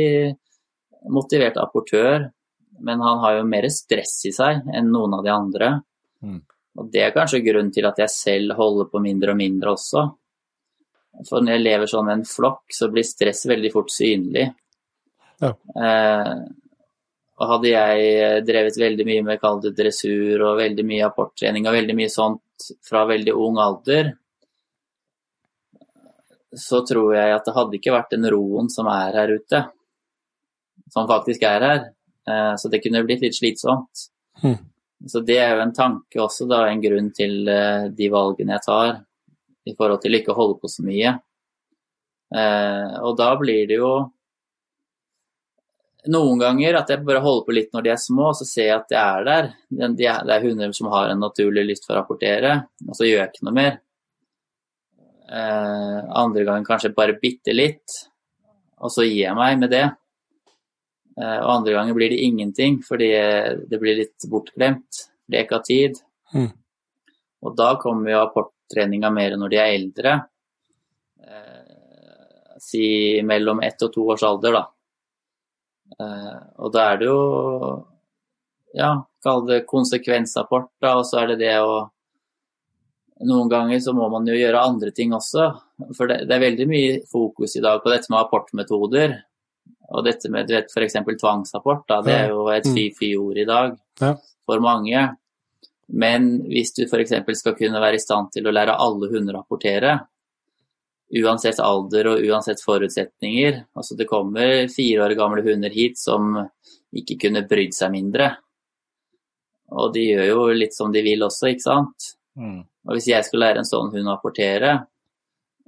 motivert 1.10 1.56
apportør. 1.56 2.28
Men 2.80 3.00
han 3.04 3.20
har 3.22 3.38
jo 3.38 3.46
mer 3.48 3.68
stress 3.70 4.16
i 4.28 4.32
seg 4.34 4.64
enn 4.74 4.90
noen 4.92 5.14
av 5.18 5.22
de 5.24 5.32
andre. 5.32 5.70
Mm. 6.24 6.40
Og 6.80 6.90
det 6.90 7.04
er 7.04 7.14
kanskje 7.14 7.44
grunnen 7.44 7.70
til 7.74 7.86
at 7.86 8.00
jeg 8.02 8.10
selv 8.12 8.56
holder 8.58 8.90
på 8.90 9.02
mindre 9.02 9.34
og 9.34 9.38
mindre 9.38 9.74
også. 9.76 10.04
For 11.28 11.44
når 11.44 11.56
jeg 11.56 11.64
lever 11.64 11.90
sånn 11.90 12.08
med 12.08 12.18
en 12.18 12.26
flokk, 12.26 12.64
så 12.74 12.90
blir 12.90 13.06
stress 13.06 13.44
veldig 13.46 13.70
fort 13.70 13.92
synlig. 13.94 14.48
Ja. 15.42 15.52
Eh, 15.54 16.32
og 17.34 17.50
hadde 17.50 17.70
jeg 17.70 18.42
drevet 18.46 18.78
veldig 18.78 19.06
mye 19.06 19.22
med 19.26 19.40
kall 19.42 19.60
det 19.62 19.74
dressur 19.78 20.42
og 20.46 20.58
veldig 20.60 20.84
mye 20.86 21.06
apporttrening 21.08 21.66
og 21.66 21.74
veldig 21.74 21.96
mye 21.98 22.10
sånt 22.12 22.68
fra 22.86 23.02
veldig 23.10 23.34
ung 23.34 23.58
alder, 23.62 24.12
så 26.54 26.84
tror 26.86 27.16
jeg 27.16 27.34
at 27.34 27.46
det 27.46 27.54
hadde 27.56 27.78
ikke 27.80 27.94
vært 27.94 28.14
den 28.14 28.28
roen 28.30 28.70
som 28.70 28.86
er 28.90 29.18
her 29.18 29.34
ute, 29.34 29.64
som 30.94 31.10
faktisk 31.10 31.42
er 31.48 31.66
her. 31.66 31.82
Eh, 32.28 32.54
Så 32.56 32.70
det 32.70 32.82
kunne 32.82 33.04
blitt 33.04 33.20
litt 33.22 33.34
slitsomt. 33.36 34.08
Mm. 34.42 34.58
Så 35.06 35.20
det 35.26 35.36
er 35.38 35.56
jo 35.56 35.62
en 35.62 35.72
tanke 35.76 36.16
også, 36.22 36.46
da, 36.48 36.62
en 36.70 36.80
grunn 36.80 37.10
til 37.12 37.48
eh, 37.48 37.88
de 37.92 38.08
valgene 38.08 38.54
jeg 38.56 38.64
tar 38.64 39.04
i 39.66 39.74
forhold 39.76 40.00
til 40.02 40.14
ikke 40.16 40.32
å 40.32 40.38
holde 40.38 40.58
på 40.60 40.68
så 40.68 40.84
mye. 40.84 41.14
Eh, 42.34 42.94
Og 43.04 43.16
da 43.16 43.34
blir 43.36 43.66
det 43.68 43.76
jo 43.82 44.10
noen 46.06 46.38
ganger 46.40 46.76
at 46.76 46.90
jeg 46.92 47.04
bare 47.04 47.20
holder 47.24 47.44
på 47.46 47.52
litt 47.56 47.70
når 47.72 47.82
de 47.86 47.90
er 47.94 48.00
små, 48.00 48.26
og 48.32 48.36
så 48.36 48.44
ser 48.44 48.66
jeg 48.68 48.76
at 48.76 48.88
de 48.92 48.96
er 49.00 49.24
der. 49.24 49.44
Er- 49.80 49.94
Det 50.24 50.34
er 50.34 50.42
hunder 50.42 50.72
som 50.72 50.88
har 50.92 51.08
en 51.08 51.20
naturlig 51.20 51.64
lyst 51.66 51.86
for 51.86 51.94
å 51.94 52.02
rapportere, 52.02 52.66
og 52.88 52.94
så 52.96 53.04
gjør 53.08 53.20
jeg 53.22 53.30
ikke 53.32 53.44
noe 53.48 53.54
mer. 53.54 53.78
Andre 56.14 56.44
ganger 56.44 56.64
kanskje 56.68 56.94
bare 56.94 57.16
bitte 57.20 57.54
litt, 57.54 57.88
og 58.78 58.90
så 58.92 59.02
gir 59.06 59.24
jeg 59.28 59.34
meg 59.38 59.58
med 59.58 59.70
det. 59.70 59.86
Eh, 61.14 61.38
og 61.40 61.50
andre 61.58 61.76
ganger 61.76 61.96
blir 61.96 62.10
det 62.10 62.22
ingenting, 62.26 62.80
fordi 62.86 63.10
det 63.70 63.80
blir 63.80 64.00
litt 64.02 64.28
bortglemt. 64.30 65.06
Lek 65.32 65.52
av 65.56 65.64
tid. 65.64 65.98
Mm. 66.34 66.50
Og 67.44 67.56
da 67.56 67.74
kommer 67.80 68.12
jo 68.12 68.22
apporttreninga 68.24 69.10
mer 69.14 69.36
når 69.40 69.52
de 69.52 69.60
er 69.60 69.72
eldre. 69.76 70.14
Eh, 71.24 72.58
si 72.60 72.86
mellom 73.24 73.62
ett 73.64 73.82
og 73.84 73.92
to 73.94 74.06
års 74.14 74.24
alder, 74.26 74.58
da. 74.58 74.64
Eh, 76.00 76.38
og 76.64 76.72
da 76.74 76.86
er 76.90 77.00
det 77.00 77.10
jo 77.10 77.18
ja, 78.74 78.94
kall 79.22 79.44
det 79.46 79.64
konsekvensapport, 79.70 80.72
da, 80.82 80.96
og 80.98 81.06
så 81.06 81.22
er 81.22 81.34
det 81.34 81.42
det 81.46 81.58
å 81.62 81.82
Noen 83.24 83.46
ganger 83.48 83.78
så 83.80 83.92
må 83.94 84.08
man 84.10 84.26
jo 84.26 84.34
gjøre 84.34 84.64
andre 84.66 84.90
ting 84.92 85.12
også. 85.14 85.44
For 85.94 86.10
det, 86.10 86.24
det 86.26 86.34
er 86.34 86.42
veldig 86.42 86.64
mye 86.68 86.96
fokus 87.08 87.54
i 87.56 87.62
dag 87.62 87.78
på 87.80 87.92
dette 87.92 88.10
med 88.10 88.18
apportmetoder. 88.18 89.14
Og 89.92 90.04
dette 90.06 90.30
med 90.30 90.46
du 90.48 90.54
vet, 90.54 90.70
f.eks. 90.72 90.94
tvangsapport, 91.20 91.84
da, 91.88 92.00
det 92.02 92.12
er 92.14 92.28
jo 92.30 92.46
et 92.48 92.64
Mm. 92.64 92.74
fy-fy-ord 92.74 93.36
i 93.38 93.44
dag 93.44 93.76
Ja. 94.00 94.14
for 94.46 94.60
mange. 94.60 95.16
Men 95.88 96.40
hvis 96.48 96.72
du 96.74 96.84
f.eks. 96.86 97.12
skal 97.38 97.54
kunne 97.54 97.80
være 97.80 97.94
i 97.94 97.98
stand 97.98 98.32
til 98.32 98.44
å 98.46 98.52
lære 98.52 98.78
alle 98.78 99.08
hunder 99.12 99.34
å 99.34 99.42
rapportere, 99.44 100.00
uansett 101.14 101.60
alder 101.60 102.06
og 102.08 102.24
uansett 102.24 102.58
forutsetninger 102.64 103.66
altså 103.76 103.94
Det 103.96 104.06
kommer 104.08 104.66
fire 104.72 105.04
år 105.04 105.14
gamle 105.14 105.42
hunder 105.44 105.70
hit 105.70 105.98
som 105.98 106.48
ikke 106.94 107.18
kunne 107.20 107.46
brydd 107.46 107.74
seg 107.74 107.92
mindre. 107.92 108.36
Og 109.70 109.92
de 109.94 110.00
gjør 110.08 110.26
jo 110.28 110.46
litt 110.54 110.74
som 110.74 110.90
de 110.92 111.02
vil 111.02 111.20
også, 111.26 111.48
ikke 111.52 111.60
sant. 111.66 112.10
Mm. 112.38 112.60
Og 112.86 112.92
hvis 112.96 113.08
jeg 113.10 113.24
skal 113.24 113.40
lære 113.40 113.58
en 113.62 113.64
sånn 113.68 113.90
hund 113.92 114.06
å 114.08 114.16
apportere, 114.16 114.86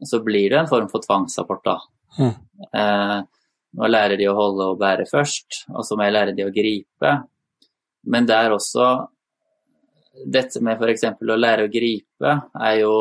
så 0.05 0.21
blir 0.25 0.51
det 0.51 0.59
en 0.61 0.67
form 0.71 0.89
for 0.89 1.01
tvangsapport, 1.01 1.63
da. 1.65 1.79
Mm. 2.19 2.35
Eh, 2.73 3.23
nå 3.77 3.91
lærer 3.91 4.19
de 4.21 4.29
å 4.31 4.37
holde 4.37 4.71
og 4.73 4.81
bære 4.81 5.07
først, 5.11 5.67
og 5.75 5.85
så 5.85 5.97
må 5.97 6.07
jeg 6.07 6.17
lære 6.17 6.35
de 6.37 6.47
å 6.47 6.55
gripe. 6.55 7.13
Men 8.07 8.29
det 8.29 8.39
er 8.39 8.55
også 8.55 8.89
Dette 10.17 10.63
med 10.65 10.81
f.eks. 10.81 11.03
å 11.21 11.35
lære 11.37 11.67
å 11.67 11.69
gripe 11.69 12.31
er 12.57 12.77
jo 12.81 12.93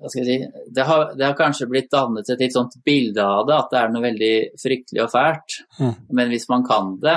hva 0.00 0.08
skal 0.08 0.22
jeg 0.22 0.40
si, 0.40 0.62
det 0.72 0.84
har, 0.88 1.10
det 1.16 1.24
har 1.24 1.36
kanskje 1.36 1.68
blitt 1.68 1.90
dannet 1.92 2.28
et 2.32 2.40
litt 2.40 2.56
sånt 2.56 2.78
bilde 2.84 3.20
av 3.20 3.46
det, 3.48 3.56
at 3.56 3.70
det 3.72 3.78
er 3.80 3.92
noe 3.92 4.04
veldig 4.04 4.32
fryktelig 4.60 5.02
og 5.04 5.12
fælt. 5.12 5.56
Mm. 5.80 5.94
Men 6.16 6.32
hvis 6.32 6.48
man 6.48 6.64
kan 6.68 6.94
det, 7.00 7.16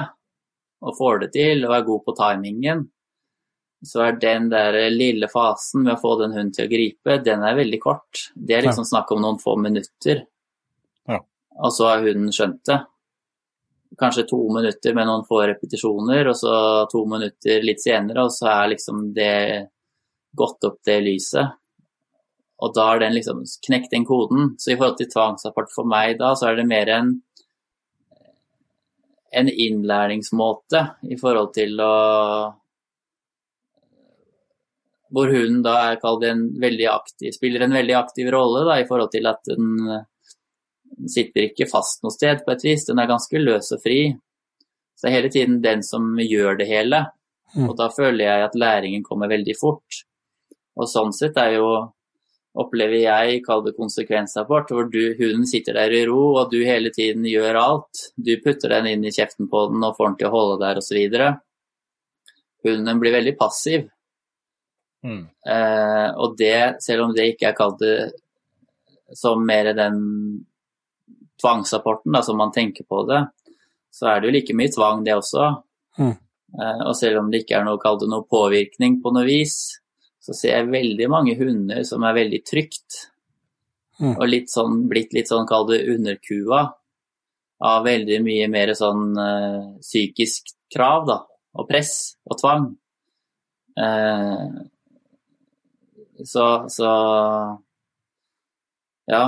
og 0.84 0.96
får 0.96 1.24
det 1.24 1.30
til, 1.36 1.66
og 1.68 1.76
er 1.76 1.88
god 1.88 2.06
på 2.06 2.16
timingen, 2.20 2.86
så 3.86 4.04
er 4.08 4.20
den 4.20 4.50
der 4.52 4.76
lille 4.92 5.30
fasen 5.32 5.86
med 5.86 5.96
å 5.96 6.02
få 6.02 6.16
den 6.20 6.36
hunden 6.36 6.52
til 6.56 6.68
å 6.68 6.72
gripe, 6.72 7.20
den 7.24 7.44
er 7.48 7.60
veldig 7.60 7.80
kort. 7.84 8.26
Det 8.36 8.58
er 8.58 8.68
liksom 8.68 8.88
snakk 8.88 9.12
om 9.16 9.24
noen 9.24 9.40
få 9.44 9.56
minutter. 9.60 10.26
Og 11.58 11.74
så 11.74 11.90
har 11.90 12.06
hunden 12.06 12.32
skjønt 12.36 12.62
det. 12.70 12.80
Kanskje 14.00 14.28
to 14.30 14.40
minutter 14.54 14.94
med 14.96 15.10
noen 15.10 15.26
få 15.28 15.42
repetisjoner, 15.50 16.30
og 16.30 16.38
så 16.38 16.54
to 16.92 17.04
minutter 17.10 17.66
litt 17.66 17.82
senere, 17.84 18.28
og 18.28 18.32
så 18.32 18.52
er 18.54 18.74
liksom 18.76 19.10
det 19.16 19.34
gått 20.38 20.68
opp 20.70 20.78
det 20.86 21.00
lyset. 21.04 21.58
Og 22.60 22.76
da 22.76 22.86
har 22.92 23.02
den 23.02 23.16
liksom 23.16 23.42
knekt 23.66 23.92
den 23.96 24.06
koden. 24.06 24.54
Så 24.60 24.74
i 24.74 24.78
forhold 24.78 25.00
til 25.00 25.10
tvangsapport 25.12 25.72
for 25.74 25.88
meg 25.90 26.18
da, 26.20 26.34
så 26.36 26.52
er 26.52 26.60
det 26.60 26.70
mer 26.70 26.92
en 26.92 27.18
en 29.32 29.50
innlæringsmåte 29.50 30.80
i 31.14 31.18
forhold 31.20 31.54
til 31.54 31.78
å 31.86 31.94
Hvor 35.10 35.32
hunden 35.34 35.64
da 35.66 35.74
er 35.88 36.02
kalt 36.02 36.24
en 36.28 36.44
veldig 36.62 36.86
aktiv, 36.92 37.32
spiller 37.34 37.64
en 37.66 37.74
veldig 37.74 37.96
aktiv 37.98 38.28
rolle 38.30 38.62
da, 38.68 38.76
i 38.78 38.86
forhold 38.86 39.10
til 39.10 39.26
at 39.26 39.40
den 39.50 39.88
sitter 41.08 41.48
ikke 41.48 41.70
fast 41.70 42.04
noe 42.04 42.14
sted 42.14 42.44
på 42.46 42.54
et 42.54 42.66
vis. 42.66 42.88
Den 42.90 43.00
er 43.00 43.10
ganske 43.10 43.40
løs 43.42 43.72
og 43.76 43.84
fri. 43.84 44.02
Så 44.96 45.08
det 45.08 45.12
er 45.12 45.18
hele 45.20 45.32
tiden 45.32 45.62
den 45.64 45.84
som 45.86 46.12
gjør 46.20 46.60
det 46.60 46.68
hele. 46.68 47.06
Mm. 47.56 47.70
Og 47.70 47.78
da 47.80 47.88
føler 47.94 48.26
jeg 48.26 48.48
at 48.50 48.58
læringen 48.60 49.06
kommer 49.06 49.32
veldig 49.32 49.56
fort. 49.60 50.04
Og 50.80 50.90
sånn 50.90 51.16
sett 51.16 51.40
er 51.40 51.58
jo 51.58 51.70
opplever 52.60 53.04
jeg, 53.04 53.44
kall 53.46 53.62
det 53.64 53.76
konsekvensrapport, 53.78 54.72
hvor 54.74 54.90
du, 54.92 55.14
hunden 55.20 55.46
sitter 55.48 55.78
der 55.78 55.94
i 55.96 56.02
ro, 56.10 56.34
og 56.42 56.50
du 56.52 56.58
hele 56.66 56.92
tiden 56.92 57.28
gjør 57.30 57.60
alt. 57.62 58.10
Du 58.18 58.34
putter 58.44 58.74
den 58.74 58.90
inn 58.94 59.06
i 59.06 59.14
kjeften 59.16 59.48
på 59.52 59.68
den 59.72 59.86
og 59.86 59.96
får 59.98 60.10
den 60.10 60.18
til 60.20 60.30
å 60.30 60.34
holde 60.34 60.58
der 60.64 60.82
osv. 60.82 61.00
Hunden 62.68 63.02
blir 63.02 63.16
veldig 63.16 63.36
passiv. 63.40 63.88
Mm. 65.06 65.24
Eh, 65.48 66.08
og 66.20 66.36
det, 66.40 66.82
selv 66.84 67.08
om 67.08 67.16
det 67.16 67.30
ikke 67.34 67.52
er 67.52 67.58
kalt 67.58 67.80
det 67.80 67.96
som 69.16 69.42
mer 69.46 69.72
den 69.78 70.02
tvangsapporten, 71.42 72.14
da, 72.14 72.24
som 72.26 72.40
man 72.40 72.54
tenker 72.56 72.88
på 72.88 73.04
det, 73.10 73.24
så 73.92 74.12
er 74.12 74.20
det 74.20 74.30
jo 74.30 74.36
like 74.36 74.56
mye 74.58 74.72
tvang, 74.74 75.04
det 75.06 75.16
også. 75.18 75.52
Mm. 76.00 76.16
Eh, 76.60 76.82
og 76.88 76.96
selv 76.98 77.22
om 77.22 77.30
det 77.32 77.44
ikke 77.44 77.60
er 77.60 77.68
noe, 77.68 77.82
kall 77.82 78.00
det 78.02 78.10
noe 78.12 78.28
påvirkning 78.30 79.00
på 79.04 79.14
noe 79.16 79.28
vis, 79.28 79.60
så 80.20 80.36
ser 80.36 80.58
jeg 80.58 80.74
veldig 80.74 81.08
mange 81.12 81.38
hunder 81.40 81.86
som 81.88 82.04
er 82.06 82.18
veldig 82.18 82.42
trygt. 82.48 83.06
Mm. 84.00 84.16
Og 84.16 84.26
litt 84.30 84.52
sånn, 84.52 84.84
blitt 84.92 85.16
litt 85.16 85.32
sånn, 85.32 85.48
kall 85.50 85.68
det 85.72 85.84
underkua, 85.92 86.66
av 87.60 87.84
veldig 87.84 88.22
mye 88.24 88.48
mer 88.52 88.72
sånn 88.78 89.18
eh, 89.20 89.64
psykisk 89.84 90.54
krav, 90.72 91.08
da, 91.10 91.18
og 91.60 91.68
press 91.68 91.94
og 92.30 92.40
tvang. 92.40 92.70
Eh, 93.80 94.46
så, 96.28 96.46
så 96.72 96.90
ja. 99.10 99.24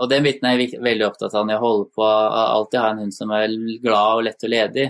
Og 0.00 0.10
den 0.10 0.26
biten 0.26 0.48
er 0.48 0.60
jeg 0.60 0.80
veldig 0.82 1.06
opptatt 1.08 1.34
av 1.34 1.46
når 1.46 1.56
jeg 1.56 1.64
holder 1.64 1.90
på 1.96 2.06
alltid 2.06 2.80
ha 2.80 2.90
en 2.90 3.02
hund 3.04 3.14
som 3.14 3.32
er 3.36 3.48
glad 3.82 4.18
og 4.18 4.24
lett 4.26 4.46
og 4.46 4.52
ledig. 4.52 4.86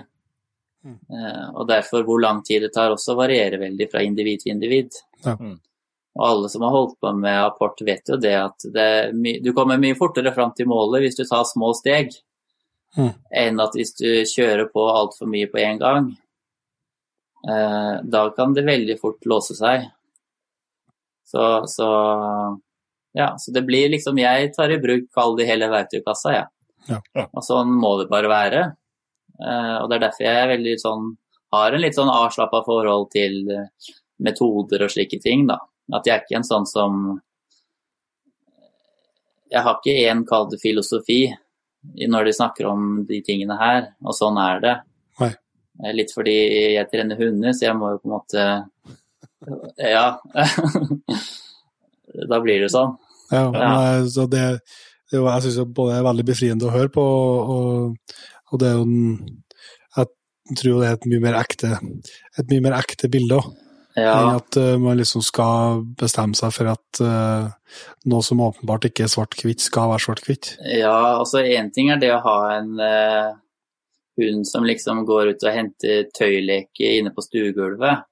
Mm. 0.86 0.98
Eh, 1.18 1.46
og 1.54 1.68
derfor 1.68 2.04
hvor 2.06 2.20
lang 2.22 2.42
tid 2.46 2.62
det 2.62 2.72
tar 2.74 2.94
også 2.94 3.16
varierer 3.18 3.60
veldig 3.62 3.88
fra 3.92 4.02
individ 4.06 4.42
til 4.44 4.54
individ. 4.54 4.98
Ja. 5.24 5.36
Mm. 5.38 5.56
Og 6.16 6.24
alle 6.24 6.48
som 6.48 6.62
har 6.64 6.72
holdt 6.72 6.94
på 7.00 7.12
med 7.12 7.42
apport 7.42 7.82
vet 7.84 8.08
jo 8.08 8.16
det 8.16 8.36
at 8.40 8.64
det 8.72 8.84
er 9.00 9.10
my 9.12 9.34
du 9.44 9.50
kommer 9.52 9.76
mye 9.80 9.98
fortere 9.98 10.32
fram 10.32 10.54
til 10.56 10.70
målet 10.70 11.02
hvis 11.04 11.18
du 11.18 11.26
tar 11.28 11.44
små 11.48 11.74
steg, 11.76 12.14
Mm. 12.96 13.10
enn 13.28 13.60
at 13.60 13.74
hvis 13.76 13.90
du 13.98 14.08
kjører 14.24 14.70
på 14.72 14.80
altfor 14.88 15.28
mye 15.28 15.50
på 15.52 15.58
en 15.60 15.78
gang. 15.82 16.06
Eh, 17.44 17.96
da 18.08 18.22
kan 18.32 18.54
det 18.56 18.64
veldig 18.64 18.96
fort 19.00 19.26
låse 19.28 19.52
seg. 19.58 19.84
Så, 21.26 21.42
så 21.68 21.88
ja, 23.16 23.30
så 23.40 23.52
det 23.54 23.62
blir 23.64 23.88
liksom 23.92 24.18
Jeg 24.20 24.50
tar 24.52 24.72
i 24.74 24.80
bruk, 24.82 25.06
kall 25.14 25.36
det 25.38 25.46
hele 25.48 25.70
verktøykassa, 25.72 26.34
jeg. 26.34 26.48
Ja. 26.90 26.98
Ja. 27.16 27.24
Og 27.32 27.42
sånn 27.42 27.72
må 27.80 27.96
det 28.00 28.10
bare 28.12 28.30
være. 28.30 28.64
Eh, 29.40 29.76
og 29.80 29.88
det 29.88 29.96
er 29.96 30.04
derfor 30.06 30.26
jeg 30.26 30.42
er 30.42 30.52
veldig 30.52 30.74
sånn 30.80 31.14
har 31.54 31.72
en 31.72 31.82
litt 31.82 31.96
sånn 31.96 32.10
avslappa 32.10 32.62
forhold 32.66 33.10
til 33.14 33.38
eh, 33.52 33.94
metoder 34.24 34.86
og 34.86 34.92
slike 34.92 35.20
ting, 35.22 35.46
da. 35.48 35.58
At 35.94 36.06
jeg 36.08 36.16
er 36.16 36.24
ikke 36.24 36.40
en 36.40 36.46
sånn 36.46 36.66
som 36.66 37.20
Jeg 39.46 39.62
har 39.62 39.76
ikke 39.78 40.08
én 40.10 40.24
kall 40.26 40.48
det 40.50 40.58
filosofi 40.58 41.20
når 42.10 42.26
de 42.26 42.32
snakker 42.34 42.66
om 42.66 43.04
de 43.06 43.20
tingene 43.22 43.54
her, 43.60 43.92
og 44.02 44.16
sånn 44.18 44.40
er 44.42 44.62
det. 44.64 44.72
Nei. 45.22 45.32
Eh, 45.84 45.92
Litt 45.94 46.14
fordi 46.14 46.36
jeg 46.74 46.90
trener 46.90 47.20
hunder, 47.20 47.54
så 47.54 47.68
jeg 47.68 47.78
må 47.78 47.94
jo 47.94 48.02
på 48.02 48.10
en 48.10 48.16
måte 48.16 48.46
Ja. 49.78 50.06
da 52.32 52.40
blir 52.42 52.64
det 52.64 52.72
sånn. 52.74 52.96
Ja, 53.32 53.50
Ja. 53.50 53.68
Nei, 53.72 54.08
så 54.12 54.26
det, 54.30 54.44
det 55.10 55.20
var, 55.22 55.36
jeg 55.38 55.50
syns 55.50 55.74
både 55.74 55.98
er 55.98 56.06
veldig 56.06 56.24
befriende 56.28 56.68
å 56.68 56.74
høre 56.74 56.92
på, 56.94 57.02
og, 57.02 58.16
og 58.52 58.60
det 58.62 58.70
er 58.70 58.78
jo 58.78 58.86
en 58.86 59.42
Jeg 59.96 60.58
tror 60.60 60.76
det 60.78 60.88
er 60.88 60.92
et 60.94 61.06
mye 61.10 61.22
mer 61.24 61.36
ekte, 61.40 61.68
et 62.38 62.50
mye 62.52 62.62
mer 62.62 62.76
ekte 62.78 63.08
bilde 63.10 63.40
òg, 63.40 63.48
Ja. 63.96 64.12
enn 64.12 64.36
at 64.36 64.58
uh, 64.60 64.76
man 64.78 64.98
liksom 65.00 65.24
skal 65.24 65.80
bestemme 65.98 66.36
seg 66.38 66.52
for 66.54 66.68
at 66.70 67.00
uh, 67.02 67.48
noe 68.06 68.22
som 68.22 68.44
åpenbart 68.44 68.86
ikke 68.86 69.06
er 69.08 69.10
svart-hvitt, 69.10 69.64
skal 69.64 69.88
være 69.90 70.04
svart-hvitt. 70.04 70.52
Ja, 70.70 71.16
altså 71.16 71.40
én 71.42 71.72
ting 71.74 71.90
er 71.90 71.98
det 71.98 72.12
å 72.14 72.20
ha 72.22 72.36
en 72.60 72.76
uh, 72.78 73.32
hund 74.20 74.46
som 74.46 74.68
liksom 74.68 75.02
går 75.08 75.32
ut 75.32 75.46
og 75.48 75.56
henter 75.56 76.06
tøyleke 76.14 76.92
inne 77.00 77.10
på 77.10 77.24
stuegulvet, 77.26 78.04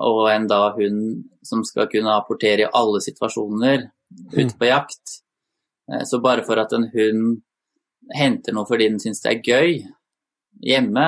og 0.00 0.22
en 0.30 0.48
da 0.48 0.70
hund 0.78 1.26
som 1.44 1.66
skal 1.68 1.90
kunne 1.92 2.16
apportere 2.16 2.64
i 2.64 2.72
alle 2.72 3.02
situasjoner 3.04 3.90
ute 4.32 4.54
på 4.58 4.68
jakt. 4.68 5.18
Eh, 5.92 6.04
så 6.04 6.20
bare 6.20 6.44
for 6.46 6.60
at 6.62 6.72
en 6.76 6.88
hund 6.92 7.42
henter 8.16 8.54
noe 8.54 8.66
fordi 8.68 8.90
den 8.90 9.02
syns 9.02 9.22
det 9.22 9.30
er 9.32 9.46
gøy 9.46 9.76
hjemme, 10.62 11.06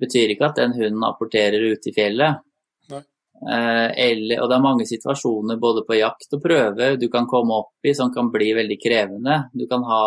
betyr 0.00 0.32
ikke 0.34 0.48
at 0.48 0.58
den 0.58 0.74
hunden 0.76 1.06
apporterer 1.06 1.62
ute 1.72 1.90
i 1.90 1.94
fjellet. 1.96 2.42
Eh, 3.44 3.88
eller, 4.06 4.40
og 4.40 4.48
det 4.48 4.56
er 4.56 4.62
mange 4.62 4.86
situasjoner 4.88 5.58
både 5.60 5.82
på 5.84 5.98
jakt 5.98 6.36
og 6.36 6.42
prøve 6.44 6.94
du 6.96 7.08
kan 7.12 7.26
komme 7.28 7.56
opp 7.64 7.86
i 7.86 7.92
som 7.96 8.12
kan 8.14 8.30
bli 8.32 8.52
veldig 8.56 8.78
krevende. 8.82 9.40
Du 9.52 9.66
kan 9.70 9.84
ha, 9.88 10.04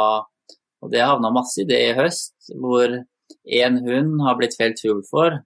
og 0.82 0.92
det 0.94 1.04
havna 1.04 1.32
masse 1.36 1.62
i 1.64 1.68
det 1.70 1.82
i 1.90 1.96
høst, 1.98 2.36
hvor 2.56 2.88
én 2.88 3.80
hund 3.84 4.24
har 4.26 4.40
blitt 4.40 4.58
felt 4.60 4.82
fugl 4.82 5.04
for, 5.10 5.42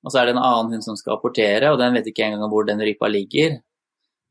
og 0.00 0.12
så 0.12 0.20
er 0.20 0.28
det 0.28 0.36
en 0.36 0.42
annen 0.42 0.74
hund 0.74 0.84
som 0.84 0.96
skal 0.96 1.18
apportere, 1.18 1.72
og 1.72 1.80
den 1.80 1.96
vet 1.96 2.08
ikke 2.08 2.24
engang 2.26 2.48
hvor 2.52 2.64
den 2.68 2.80
rypa 2.84 3.10
ligger, 3.12 3.58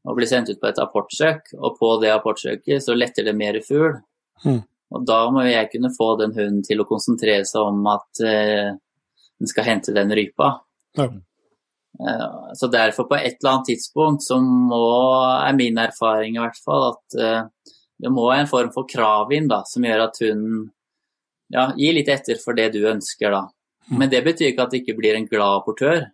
og 0.07 0.17
blir 0.17 0.29
sendt 0.29 0.51
ut 0.51 0.59
på 0.61 0.69
et 0.69 0.81
apportsøk, 0.81 1.53
og 1.59 1.77
på 1.79 1.93
det 2.03 2.11
apportsøket 2.13 2.83
så 2.83 2.95
letter 2.95 3.27
det 3.27 3.35
mer 3.37 3.59
fugl. 3.65 3.97
Mm. 4.45 4.61
Og 4.95 5.05
da 5.05 5.19
må 5.33 5.43
jeg 5.45 5.69
kunne 5.73 5.91
få 5.93 6.13
den 6.21 6.33
hunden 6.33 6.61
til 6.65 6.81
å 6.81 6.87
konsentrere 6.89 7.45
seg 7.45 7.67
om 7.67 7.83
at 7.91 8.21
eh, 8.25 8.69
den 9.39 9.51
skal 9.51 9.67
hente 9.67 9.93
den 9.95 10.13
rypa. 10.15 10.53
Mm. 10.97 11.19
Eh, 11.99 12.53
Så 12.57 12.71
derfor 12.71 13.09
på 13.09 13.19
et 13.19 13.37
eller 13.37 13.51
annet 13.51 13.69
tidspunkt 13.73 14.25
så 14.25 14.39
må, 14.41 14.81
er 15.43 15.53
min 15.57 15.77
erfaring 15.77 16.37
i 16.37 16.41
hvert 16.41 16.57
fall 16.63 16.89
at 16.93 17.19
eh, 17.19 17.75
det 17.99 18.11
må 18.15 18.29
en 18.31 18.49
form 18.49 18.71
for 18.73 18.87
krav 18.89 19.33
inn 19.35 19.49
da, 19.51 19.61
som 19.67 19.83
gjør 19.83 20.05
at 20.07 20.21
hunden 20.23 20.69
ja, 21.51 21.71
gir 21.75 21.97
litt 21.97 22.09
etter 22.09 22.39
for 22.39 22.55
det 22.55 22.69
du 22.73 22.79
ønsker 22.87 23.33
da. 23.35 23.43
Men 23.89 24.09
det 24.11 24.21
betyr 24.23 24.51
ikke 24.51 24.67
at 24.67 24.73
det 24.73 24.83
ikke 24.83 24.97
blir 24.99 25.17
en 25.17 25.27
glad 25.27 25.65
portør. 25.65 26.05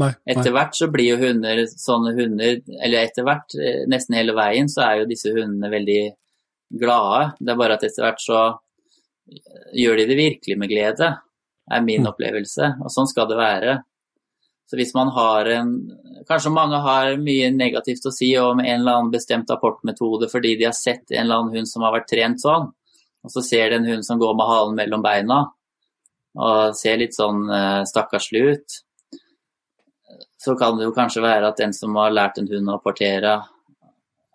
Nei, 0.00 0.14
Etter 0.26 0.52
hvert 0.54 0.74
så 0.78 0.86
blir 0.88 1.10
jo 1.10 1.18
hunder 1.20 1.58
sånne 1.68 2.14
hunder, 2.16 2.60
eller 2.80 3.02
etter 3.04 3.26
hvert, 3.26 3.52
eh, 3.60 3.82
nesten 3.92 4.16
hele 4.16 4.32
veien, 4.32 4.68
så 4.72 4.80
er 4.86 5.00
jo 5.02 5.08
disse 5.10 5.28
hundene 5.34 5.68
veldig 5.70 5.98
glade. 6.80 7.34
Det 7.38 7.52
er 7.52 7.58
bare 7.60 7.74
at 7.76 7.84
etter 7.84 8.06
hvert 8.06 8.22
så 8.24 8.38
gjør 9.76 9.96
de 10.00 10.06
det 10.08 10.16
virkelig 10.18 10.56
med 10.58 10.70
glede, 10.72 11.10
er 11.70 11.80
min 11.84 12.02
Mm. 12.02 12.08
opplevelse. 12.12 12.76
Og 12.80 12.90
sånn 12.90 13.06
skal 13.06 13.28
det 13.28 13.36
være. 13.36 13.84
Så 14.68 14.76
hvis 14.76 14.94
man 14.94 15.08
har 15.08 15.46
en 15.46 15.98
Kanskje 16.28 16.52
mange 16.54 16.78
har 16.80 17.16
mye 17.16 17.50
negativt 17.50 18.06
å 18.06 18.12
si 18.12 18.36
om 18.38 18.60
en 18.60 18.80
eller 18.80 18.92
annen 18.92 19.10
bestemt 19.10 19.48
apportmetode 19.50 20.30
fordi 20.30 20.56
de 20.56 20.64
har 20.68 20.72
sett 20.72 21.10
en 21.10 21.24
eller 21.26 21.34
annen 21.34 21.56
hund 21.56 21.66
som 21.68 21.82
har 21.82 21.92
vært 21.92 22.06
trent 22.06 22.38
sånn, 22.40 22.68
og 23.24 23.30
så 23.30 23.42
ser 23.42 23.70
de 23.70 23.74
en 23.74 23.84
hund 23.84 24.04
som 24.06 24.20
går 24.20 24.36
med 24.36 24.46
halen 24.46 24.76
mellom 24.76 25.02
beina 25.02 25.50
og 26.36 26.76
ser 26.76 26.96
litt 26.98 27.10
sånn 27.16 27.50
eh, 27.50 27.82
stakkarslig 27.90 28.52
ut 28.52 28.78
så 30.42 30.54
kan 30.58 30.78
det 30.78 30.88
jo 30.88 30.94
kanskje 30.96 31.22
være 31.24 31.50
at 31.52 31.60
den 31.60 31.74
som 31.76 31.96
har 32.00 32.14
lært 32.14 32.40
en 32.40 32.48
hund 32.50 32.70
å 32.70 32.78
apportere, 32.78 33.36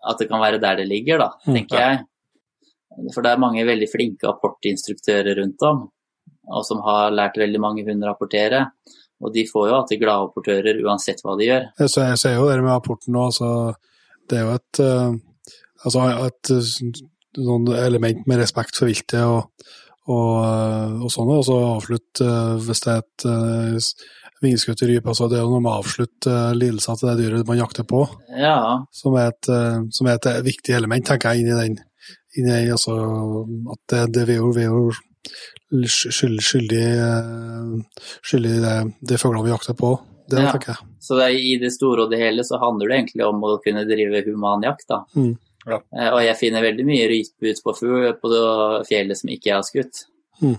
at 0.08 0.20
det 0.20 0.28
kan 0.30 0.40
være 0.40 0.60
der 0.62 0.80
det 0.80 0.86
ligger, 0.88 1.18
da, 1.18 1.28
Mm, 1.46 1.54
tenker 1.54 1.78
jeg. 1.82 1.98
For 3.14 3.22
det 3.22 3.30
er 3.32 3.42
mange 3.42 3.64
veldig 3.66 3.88
flinke 3.90 4.28
apportinstruktører 4.30 5.38
rundt 5.38 5.62
om, 5.68 5.84
og 6.48 6.64
som 6.66 6.80
har 6.86 7.12
lært 7.14 7.36
veldig 7.38 7.60
mange 7.60 7.84
hunder 7.86 8.10
å 8.10 8.14
apportere. 8.16 8.64
Og 9.20 9.32
de 9.34 9.44
får 9.46 9.68
jo 9.68 9.74
alltid 9.76 10.00
glade 10.00 10.28
apportører 10.28 10.80
uansett 10.86 11.20
hva 11.24 11.34
de 11.38 11.48
gjør. 11.48 11.66
Jeg 11.82 11.90
ser, 11.92 12.08
jeg 12.12 12.20
ser 12.22 12.36
jo 12.38 12.48
det 12.48 12.58
med 12.62 12.72
apporten 12.72 13.14
nå, 13.14 13.24
altså, 13.30 13.74
det 14.30 14.38
er 14.38 14.46
jo 14.46 14.54
et, 14.54 14.80
eh, 14.84 15.54
altså, 15.84 16.06
et 16.28 16.52
eh, 16.54 16.70
sånn 17.38 17.68
element 17.74 18.26
med 18.30 18.40
respekt 18.40 18.78
for 18.78 18.90
viltet 18.90 19.24
og, 19.26 19.50
og, 20.08 20.30
eh, 20.46 20.94
og 21.02 21.10
sånn, 21.12 21.32
og 21.34 21.44
så 21.46 21.58
avslutte 21.74 22.28
eh, 22.30 22.54
hvis 22.66 22.84
det 22.86 22.94
er 22.94 23.02
et 23.02 23.28
vingeskutt 24.42 24.82
rype. 24.86 25.08
Altså, 25.10 25.28
det 25.30 25.38
er 25.38 25.44
jo 25.44 25.50
noe 25.54 25.60
med 25.64 25.72
å 25.72 25.80
avslutte 25.82 26.30
uh, 26.30 26.52
lidelser 26.56 26.98
til 27.00 27.08
det 27.10 27.16
dyret 27.22 27.46
man 27.48 27.58
jakter 27.60 27.86
på, 27.88 28.04
Ja, 28.38 28.58
som 28.94 29.16
er 29.18 29.32
et, 29.32 29.48
eh, 29.50 29.80
som 29.90 30.06
er 30.06 30.18
et 30.20 30.28
viktig 30.46 30.74
element, 30.76 31.06
tenker 31.06 31.34
jeg, 31.34 31.42
inn 31.44 31.52
i 31.52 31.58
den. 31.60 31.78
Inn 32.38 32.46
i, 32.46 32.52
den, 32.52 32.72
altså, 32.76 32.94
at 33.74 33.80
det, 33.90 34.02
det 34.14 34.26
vi 34.28 34.36
gjorde, 34.38 34.62
jo, 34.68 34.82
vi 35.72 35.80
gjorde 35.80 35.88
skyld, 35.88 36.38
skyldig, 36.44 36.84
eh, 37.02 38.04
skyldig 38.24 38.52
det, 38.54 38.62
det, 38.68 38.76
de 39.12 39.18
fuglene 39.20 39.44
vi 39.48 39.52
jakter 39.54 39.74
på. 39.78 39.96
Det 40.28 40.38
Ja. 40.42 40.52
tenker 40.52 40.74
jeg. 40.74 40.88
så 41.00 41.16
det, 41.16 41.28
i 41.40 41.54
det 41.56 41.70
store 41.72 42.02
og 42.04 42.10
det 42.12 42.18
hele 42.20 42.42
så 42.44 42.58
handler 42.60 42.88
det 42.90 42.96
egentlig 42.98 43.24
om 43.26 43.40
å 43.48 43.54
kunne 43.64 43.86
drive 43.88 44.20
human 44.26 44.62
jakt, 44.62 44.84
da. 44.88 45.02
Mm. 45.16 45.38
Ja. 45.66 45.78
Eh, 45.96 46.10
Og 46.12 46.20
jeg 46.22 46.36
finner 46.36 46.62
veldig 46.62 46.84
mye 46.86 47.08
rype 47.08 47.48
ut 47.50 47.62
på, 47.64 47.72
på 48.22 48.28
fjellet 48.88 49.16
som 49.16 49.30
ikke 49.32 49.48
jeg 49.50 49.56
har 49.56 49.64
skutt. 49.66 50.02
Mm. 50.42 50.56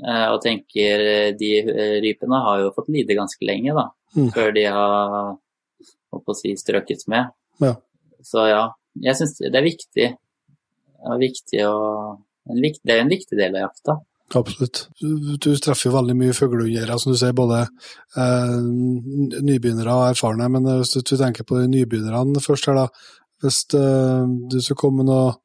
Eh, 0.00 0.26
Og 0.32 0.40
tenker 0.44 1.02
eh, 1.04 1.30
de 1.36 1.52
eh, 1.60 1.96
rypene 2.04 2.40
har 2.46 2.62
jo 2.62 2.72
fått 2.76 2.90
lide 2.92 3.16
ganske 3.18 3.44
lenge, 3.44 3.74
da. 3.76 3.90
Mm. 4.16 4.30
Før 4.34 4.52
de 4.56 4.64
har 4.72 5.16
holdt 6.10 6.32
å 6.32 6.36
si, 6.38 6.54
strøket 6.58 7.04
med. 7.12 7.30
Ja. 7.62 7.74
Så 8.26 8.46
ja, 8.48 8.62
jeg 9.00 9.18
syns 9.18 9.36
det 9.40 9.52
er 9.54 9.66
viktig. 9.66 10.08
Det 11.00 11.12
er, 11.12 11.20
viktig 11.20 11.60
å, 11.68 11.74
det 12.48 12.94
er 12.96 13.04
en 13.04 13.12
viktig 13.12 13.38
del 13.38 13.54
av 13.56 13.68
jakta. 13.68 14.00
Absolutt. 14.40 14.84
Du, 15.00 15.36
du 15.42 15.48
treffer 15.58 15.88
jo 15.88 15.94
veldig 15.96 16.14
mye 16.14 16.34
fuglehunder, 16.36 16.92
som 17.02 17.14
du 17.14 17.18
sier, 17.18 17.32
både 17.36 17.64
eh, 17.64 18.58
nybegynnere 19.42 19.96
og 19.96 20.10
erfarne. 20.12 20.46
Men 20.52 20.68
hvis 20.82 20.94
du, 20.96 21.00
du 21.02 21.16
tenker 21.18 21.46
på 21.46 21.58
de 21.58 21.70
nybegynnerne 21.72 22.42
først 22.44 22.70
her, 22.70 22.84
da. 22.84 23.16
Hvis 23.40 23.62
eh, 23.74 24.24
du 24.52 24.58
skal 24.60 24.78
komme 24.78 25.02
med 25.02 25.10
noen 25.10 25.38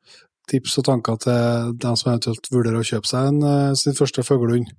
tips 0.49 0.79
og 0.81 0.87
tanker 0.89 1.21
til 1.21 1.71
dem 1.81 1.95
som 1.99 2.11
eventuelt 2.11 2.49
vurderer 2.53 2.81
å 2.81 2.87
kjøpe 2.87 3.09
seg 3.09 3.31
en, 3.31 3.39
eh, 3.43 3.73
sin 3.79 3.97
første 3.97 4.23
fuglehund, 4.25 4.71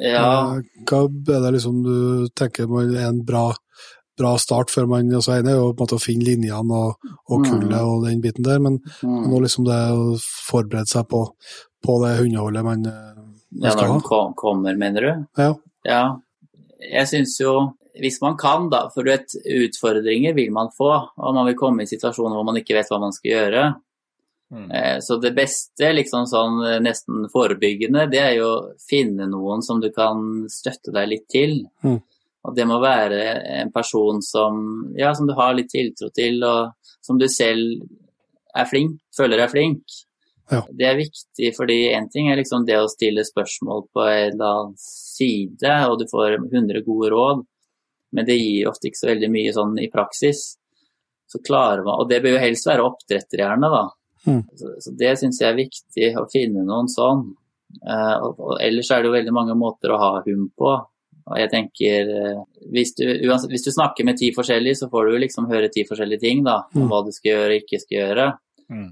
Ja, 0.00 0.56
eh, 0.56 0.62
hva 0.88 1.04
er 1.04 1.42
det 1.44 1.52
liksom 1.58 1.82
du 1.84 2.28
tenker 2.34 2.64
er 2.64 3.08
en 3.08 3.20
bra, 3.24 3.52
bra 4.16 4.36
start 4.38 4.70
før 4.70 4.88
man 4.88 5.12
altså 5.12 5.38
En 5.38 5.46
er 5.46 5.58
jo 5.58 5.74
på 5.74 5.82
en 5.82 5.86
måte 5.86 5.98
å 5.98 6.02
finne 6.02 6.24
linjene 6.24 6.72
og, 6.72 6.96
og 7.28 7.44
Mm. 7.44 7.72
og 7.84 8.06
den 8.06 8.22
biten 8.22 8.44
der, 8.44 8.58
men 8.58 8.78
mm. 9.02 9.28
nå 9.28 9.40
liksom 9.42 9.64
det 9.66 9.80
å 9.92 10.16
forberede 10.48 10.88
seg 10.88 11.08
på, 11.08 11.28
på 11.84 12.06
det 12.06 12.18
hundeholdet 12.18 12.64
man, 12.64 12.86
eh, 12.86 13.14
man 13.52 13.62
ja 13.62 13.70
skal 13.70 13.82
når 13.82 13.88
ha. 13.88 13.92
den 13.98 14.08
kom, 14.08 14.34
kommer, 14.34 14.76
mener 14.76 15.00
du? 15.00 15.26
Ja. 15.36 15.54
Ja, 15.84 16.16
jeg 16.80 17.06
syns 17.08 17.38
jo 17.40 17.74
hvis 18.00 18.20
man 18.22 18.36
kan, 18.36 18.68
da, 18.72 18.88
for 18.90 19.06
du 19.06 19.12
vet, 19.12 19.34
utfordringer 19.44 20.34
vil 20.34 20.50
man 20.54 20.70
få, 20.74 20.90
og 21.14 21.34
man 21.36 21.46
vil 21.46 21.58
komme 21.58 21.84
i 21.84 21.90
situasjoner 21.90 22.34
hvor 22.34 22.46
man 22.46 22.58
ikke 22.58 22.74
vet 22.74 22.90
hva 22.90 22.98
man 23.02 23.14
skal 23.14 23.30
gjøre. 23.30 23.64
Mm. 24.54 24.70
Eh, 24.70 24.98
Så 25.02 25.18
det 25.18 25.34
beste, 25.34 25.90
liksom 25.92 26.28
sånn 26.30 26.60
eh, 26.62 26.80
nesten 26.84 27.26
forebyggende, 27.32 28.06
det 28.12 28.20
er 28.22 28.34
jo 28.38 28.50
å 28.52 28.64
finne 28.88 29.26
noen 29.30 29.64
som 29.66 29.80
du 29.82 29.90
kan 29.94 30.44
støtte 30.52 30.94
deg 30.94 31.10
litt 31.10 31.28
til. 31.32 31.58
Mm. 31.82 31.98
Og 32.44 32.56
det 32.56 32.66
må 32.68 32.78
være 32.82 33.20
en 33.60 33.72
person 33.72 34.20
som, 34.22 34.62
ja, 34.98 35.14
som 35.16 35.26
du 35.26 35.34
har 35.34 35.54
litt 35.56 35.72
tiltro 35.72 36.10
til, 36.14 36.42
og 36.44 36.74
som 37.02 37.18
du 37.18 37.26
selv 37.32 37.82
er 38.54 38.68
flink, 38.70 38.98
føler 39.16 39.42
er 39.42 39.50
flink. 39.50 39.82
Ja. 40.52 40.60
Det 40.68 40.86
er 40.86 40.98
viktig, 41.00 41.50
fordi 41.56 41.78
én 41.96 42.10
ting 42.12 42.28
er 42.28 42.36
liksom 42.36 42.66
det 42.68 42.76
å 42.76 42.90
stille 42.92 43.24
spørsmål 43.24 43.86
på 43.96 44.04
en 44.04 44.34
eller 44.34 44.50
annen 44.50 44.76
side, 44.78 45.72
og 45.88 45.98
du 46.02 46.06
får 46.10 46.36
100 46.52 46.84
gode 46.84 47.10
råd, 47.14 47.42
men 48.14 48.28
det 48.28 48.36
gir 48.36 48.68
ofte 48.68 48.90
ikke 48.90 49.00
så 49.00 49.10
veldig 49.10 49.30
mye 49.32 49.54
sånn 49.56 49.78
i 49.80 49.88
praksis. 49.90 50.44
Så 51.32 51.40
klarer 51.42 51.82
man, 51.82 51.96
Og 52.02 52.08
det 52.10 52.20
bør 52.22 52.36
jo 52.36 52.44
helst 52.44 52.68
være 52.68 52.84
oppdretter, 52.84 53.40
gjerne, 53.40 53.72
da. 53.72 53.86
Mm. 54.26 54.42
Så, 54.56 54.72
så 54.80 54.92
det 54.98 55.14
syns 55.20 55.40
jeg 55.40 55.50
er 55.50 55.58
viktig, 55.58 56.10
å 56.20 56.26
finne 56.32 56.64
noen 56.64 56.88
sånn. 56.88 57.26
Eh, 57.82 58.16
og, 58.22 58.38
og 58.38 58.58
ellers 58.62 58.90
er 58.94 59.02
det 59.02 59.10
jo 59.10 59.16
veldig 59.18 59.34
mange 59.34 59.56
måter 59.58 59.92
å 59.92 60.00
ha 60.00 60.10
hund 60.26 60.50
på. 60.56 60.72
Og 61.24 61.38
jeg 61.40 61.50
tenker, 61.52 62.10
eh, 62.12 62.40
hvis 62.72 62.94
du, 62.98 63.04
uansett, 63.28 63.50
hvis 63.52 63.64
du 63.64 63.72
snakker 63.72 64.04
med 64.04 64.18
ti 64.20 64.30
forskjellige, 64.36 64.82
så 64.82 64.90
får 64.92 65.08
du 65.08 65.18
liksom 65.22 65.48
høre 65.50 65.70
ti 65.72 65.86
forskjellige 65.88 66.20
ting 66.20 66.44
da, 66.44 66.62
om 66.74 66.82
Mm. 66.84 66.88
hva 66.90 67.04
du 67.04 67.12
skal 67.12 67.30
gjøre 67.32 67.54
og 67.54 67.62
ikke 67.62 67.80
skal 67.80 67.98
gjøre. 68.00 68.26
Mm. 68.70 68.90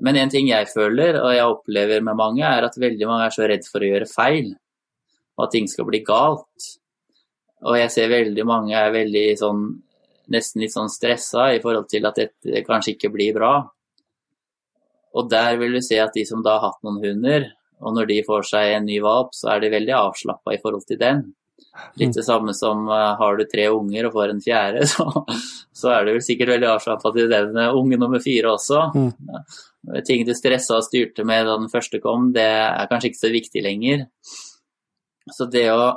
Men 0.00 0.16
en 0.16 0.30
ting 0.32 0.48
jeg 0.48 0.68
føler, 0.72 1.18
og 1.20 1.32
jeg 1.34 1.44
opplever 1.44 2.02
med 2.04 2.16
mange, 2.16 2.44
er 2.44 2.64
at 2.64 2.76
veldig 2.80 3.06
mange 3.08 3.26
er 3.26 3.34
så 3.36 3.48
redd 3.48 3.66
for 3.68 3.80
å 3.80 3.90
gjøre 3.90 4.08
feil, 4.08 4.54
og 5.36 5.44
at 5.44 5.52
ting 5.52 5.68
skal 5.68 5.84
bli 5.88 6.00
galt. 6.04 6.68
Og 7.68 7.76
jeg 7.76 7.90
ser 7.92 8.08
veldig 8.08 8.46
mange 8.48 8.72
er 8.76 8.92
veldig 8.94 9.26
sånn, 9.36 9.66
nesten 10.32 10.62
litt 10.62 10.72
sånn 10.72 10.88
stressa 10.88 11.50
i 11.52 11.60
forhold 11.60 11.88
til 11.90 12.06
at 12.08 12.16
dette 12.16 12.62
kanskje 12.64 12.94
ikke 12.94 13.12
blir 13.12 13.34
bra. 13.36 13.54
Og 15.16 15.30
der 15.30 15.58
vil 15.60 15.74
du 15.74 15.82
se 15.82 15.98
at 16.02 16.14
de 16.14 16.24
som 16.28 16.44
da 16.44 16.58
har 16.58 16.70
hatt 16.70 16.86
noen 16.86 17.00
hunder, 17.02 17.48
og 17.80 17.96
når 17.96 18.10
de 18.10 18.22
får 18.26 18.48
seg 18.50 18.76
en 18.76 18.86
ny 18.86 18.98
valp, 19.02 19.32
så 19.36 19.54
er 19.54 19.62
de 19.62 19.72
veldig 19.72 19.94
avslappa 19.96 20.54
i 20.54 20.60
forhold 20.62 20.84
til 20.88 21.00
den. 21.00 21.22
Litt 22.00 22.16
det 22.16 22.24
samme 22.26 22.52
som 22.56 22.86
uh, 22.88 23.14
har 23.20 23.38
du 23.38 23.44
tre 23.48 23.66
unger 23.72 24.08
og 24.08 24.14
får 24.16 24.32
en 24.32 24.42
fjerde, 24.44 24.86
så, 24.92 25.06
så 25.76 25.92
er 25.94 26.06
du 26.06 26.12
vel 26.16 26.24
sikkert 26.24 26.54
veldig 26.56 26.70
avslappa 26.72 27.12
til 27.14 27.30
den 27.30 27.56
eh, 27.56 27.76
unge 27.76 27.98
nummer 28.00 28.22
fire 28.22 28.54
også. 28.56 28.82
Mm. 28.94 29.10
Ja. 29.30 30.02
Ting 30.06 30.26
du 30.28 30.34
stressa 30.36 30.80
og 30.80 30.86
styrte 30.86 31.24
med 31.28 31.46
da 31.48 31.56
den 31.60 31.70
første 31.72 32.02
kom, 32.02 32.30
det 32.36 32.44
er 32.44 32.88
kanskje 32.90 33.12
ikke 33.12 33.22
så 33.22 33.32
viktig 33.32 33.64
lenger. 33.64 34.06
Så 35.30 35.46
det 35.52 35.66
å 35.72 35.94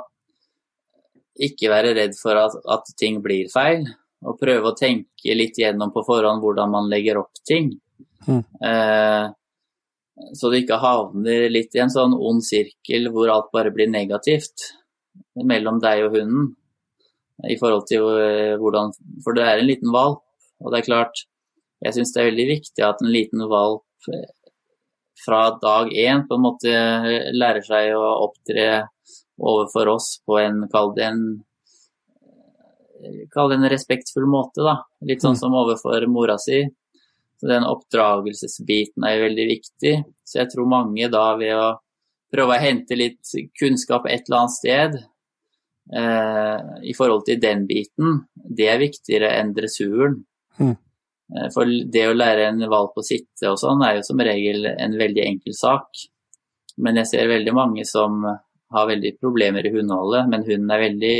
ikke 1.44 1.68
være 1.72 1.94
redd 1.98 2.14
for 2.16 2.38
at, 2.38 2.54
at 2.70 2.92
ting 3.00 3.18
blir 3.22 3.50
feil, 3.52 3.88
og 4.24 4.38
prøve 4.40 4.70
å 4.70 4.76
tenke 4.78 5.34
litt 5.36 5.58
gjennom 5.60 5.92
på 5.92 6.04
forhånd 6.06 6.40
hvordan 6.40 6.70
man 6.72 6.88
legger 6.88 7.20
opp 7.20 7.42
ting. 7.44 7.74
Mm. 8.26 8.42
Eh, 8.68 9.24
så 10.38 10.50
du 10.50 10.56
ikke 10.58 10.78
havner 10.82 11.48
litt 11.50 11.74
i 11.74 11.82
en 11.82 11.92
sånn 11.92 12.14
ond 12.14 12.44
sirkel 12.46 13.10
hvor 13.12 13.32
alt 13.32 13.50
bare 13.54 13.72
blir 13.74 13.90
negativt 13.90 14.70
mellom 15.34 15.80
deg 15.82 16.04
og 16.06 16.18
hunden. 16.18 16.52
I 17.50 17.56
forhold 17.58 17.88
til 17.90 18.04
eh, 18.14 18.54
hvordan 18.60 18.92
For 19.24 19.34
det 19.34 19.42
er 19.42 19.58
en 19.58 19.66
liten 19.66 19.90
valp, 19.90 20.22
og 20.62 20.70
det 20.70 20.78
er 20.80 20.86
klart 20.86 21.24
Jeg 21.82 21.96
syns 21.96 22.12
det 22.14 22.20
er 22.22 22.28
veldig 22.30 22.46
viktig 22.46 22.84
at 22.86 23.02
en 23.02 23.10
liten 23.10 23.42
valp 23.50 24.08
eh, 24.14 24.30
fra 25.24 25.42
dag 25.62 25.90
én 25.90 26.24
på 26.28 26.36
en 26.36 26.44
måte 26.44 26.70
lærer 27.34 27.64
seg 27.66 27.90
å 27.96 28.06
opptre 28.28 28.84
overfor 29.38 29.90
oss 29.94 30.08
på 30.26 30.38
en, 30.42 30.64
kall 30.72 30.94
det 30.96 31.08
en 31.10 31.24
Kall 33.34 33.50
det 33.50 33.58
en 33.58 33.68
respektfull 33.68 34.24
måte, 34.30 34.62
da. 34.64 34.78
Litt 35.04 35.20
sånn 35.20 35.34
Mm. 35.34 35.40
som 35.42 35.56
overfor 35.60 36.06
mora 36.08 36.38
si. 36.38 36.62
Så 37.44 37.50
den 37.50 37.66
oppdragelsesbiten 37.68 39.04
er 39.04 39.18
veldig 39.20 39.44
viktig. 39.50 39.90
Så 40.24 40.38
jeg 40.38 40.48
tror 40.48 40.70
mange 40.70 41.10
da 41.12 41.26
ved 41.36 41.50
å 41.52 41.66
prøve 42.32 42.54
å 42.56 42.62
hente 42.62 42.96
litt 42.96 43.34
kunnskap 43.60 44.06
et 44.08 44.24
eller 44.24 44.38
annet 44.38 44.54
sted 44.54 44.96
eh, 45.92 46.62
i 46.88 46.94
forhold 46.96 47.26
til 47.28 47.42
den 47.42 47.66
biten, 47.68 48.22
det 48.32 48.70
er 48.72 48.80
viktigere 48.80 49.34
enn 49.42 49.52
dressuren. 49.52 50.16
Mm. 50.56 50.72
Eh, 50.72 51.50
For 51.52 51.68
det 51.68 52.06
å 52.08 52.16
lære 52.16 52.48
en 52.48 52.64
valp 52.72 52.96
å 52.96 53.04
sitte 53.04 53.52
og 53.52 53.60
sånn 53.60 53.84
er 53.84 53.98
jo 53.98 54.08
som 54.08 54.24
regel 54.24 54.64
en 54.72 54.96
veldig 55.04 55.26
enkel 55.28 55.60
sak. 55.60 56.06
Men 56.80 57.02
jeg 57.02 57.12
ser 57.12 57.28
veldig 57.28 57.52
mange 57.60 57.84
som 57.84 58.24
har 58.24 58.88
veldig 58.88 59.18
problemer 59.20 59.68
i 59.68 59.76
hundeholdet, 59.76 60.32
men 60.32 60.48
hunden 60.48 60.72
er 60.72 60.86
veldig 60.88 61.18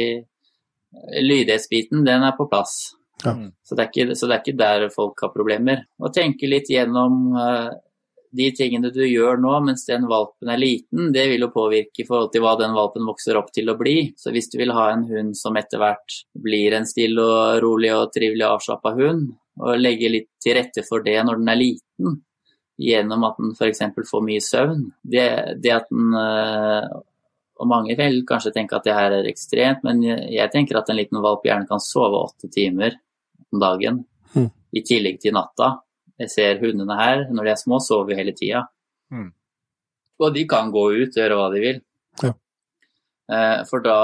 Lydighetsbiten, 1.21 2.05
den 2.07 2.25
er 2.25 2.33
på 2.39 2.49
plass. 2.49 2.95
Ja. 3.25 3.35
Så, 3.65 3.77
det 3.79 3.89
ikke, 3.91 4.15
så 4.19 4.29
det 4.29 4.37
er 4.37 4.45
ikke 4.45 4.61
der 4.61 4.87
folk 4.95 5.25
har 5.25 5.33
problemer. 5.35 5.85
Å 5.99 6.11
tenke 6.15 6.51
litt 6.51 6.71
gjennom 6.73 7.35
uh, 7.37 7.71
de 8.35 8.49
tingene 8.57 8.91
du 8.95 9.03
gjør 9.07 9.39
nå 9.43 9.53
mens 9.67 9.87
den 9.87 10.09
valpen 10.11 10.51
er 10.51 10.61
liten, 10.61 11.13
det 11.15 11.27
vil 11.31 11.47
jo 11.47 11.53
påvirke 11.55 12.03
i 12.03 12.07
forhold 12.09 12.33
til 12.35 12.43
hva 12.45 12.57
den 12.59 12.75
valpen 12.75 13.07
vokser 13.07 13.39
opp 13.39 13.53
til 13.55 13.71
å 13.71 13.77
bli. 13.79 13.97
Så 14.19 14.35
hvis 14.35 14.51
du 14.51 14.59
vil 14.61 14.75
ha 14.75 14.89
en 14.93 15.07
hund 15.09 15.39
som 15.39 15.57
etter 15.61 15.83
hvert 15.83 16.19
blir 16.45 16.75
en 16.75 16.89
stille 16.89 17.23
og 17.23 17.63
rolig 17.65 17.93
og 17.95 18.11
trivelig 18.15 18.47
avslappa 18.49 18.95
hund, 18.99 19.33
og 19.63 19.79
legge 19.79 20.11
litt 20.11 20.31
til 20.43 20.57
rette 20.59 20.83
for 20.83 21.05
det 21.05 21.21
når 21.23 21.39
den 21.39 21.51
er 21.53 21.61
liten, 21.61 22.21
gjennom 22.83 23.23
at 23.29 23.37
den 23.39 23.53
f.eks. 23.55 23.85
får 24.11 24.25
mye 24.27 24.43
søvn, 24.43 24.87
det, 25.07 25.27
det 25.63 25.77
at 25.77 25.91
den 25.93 26.17
eh, 26.19 26.95
og 27.55 27.69
mange 27.71 27.95
vil 27.95 28.25
kanskje 28.27 28.51
tenke 28.57 28.75
at 28.75 28.87
det 28.87 28.97
her 28.97 29.15
er 29.15 29.29
ekstremt, 29.31 29.85
men 29.87 30.01
jeg 30.03 30.51
tenker 30.51 30.81
at 30.81 30.89
en 30.91 30.99
liten 30.99 31.21
valp 31.23 31.45
gjerne 31.47 31.69
kan 31.69 31.83
sove 31.83 32.19
åtte 32.27 32.51
timer 32.51 32.97
om 33.55 33.61
dagen, 33.63 34.05
Mm. 34.35 34.51
i 34.75 34.81
tillegg 34.83 35.21
til 35.23 35.33
natta. 35.37 35.77
Jeg 36.19 36.31
ser 36.31 36.59
hundene 36.61 36.97
her, 36.99 37.25
når 37.31 37.45
de 37.47 37.51
er 37.53 37.61
små, 37.61 37.79
sover 37.83 38.17
hele 38.19 38.33
tida. 38.35 38.65
Mm. 39.13 39.29
Og 40.21 40.35
de 40.35 40.45
kan 40.51 40.73
gå 40.75 40.83
ut 41.03 41.09
og 41.15 41.21
gjøre 41.21 41.37
hva 41.39 41.47
de 41.55 41.61
vil. 41.63 41.81
Ja. 42.23 42.33
Eh, 43.31 43.65
For 43.71 43.81
da 43.81 43.97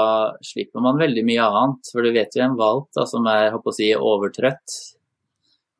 slipper 0.43 0.81
man 0.81 0.97
veldig 0.99 1.23
mye 1.27 1.43
annet. 1.45 1.91
For 1.91 2.01
du 2.03 2.11
vet 2.15 2.35
jo 2.35 2.43
en 2.43 2.55
valp 2.59 2.89
da, 2.95 3.05
som 3.05 3.27
er 3.27 3.51
håper 3.53 3.71
å 3.71 3.75
si, 3.75 3.91
overtrøtt. 3.95 4.77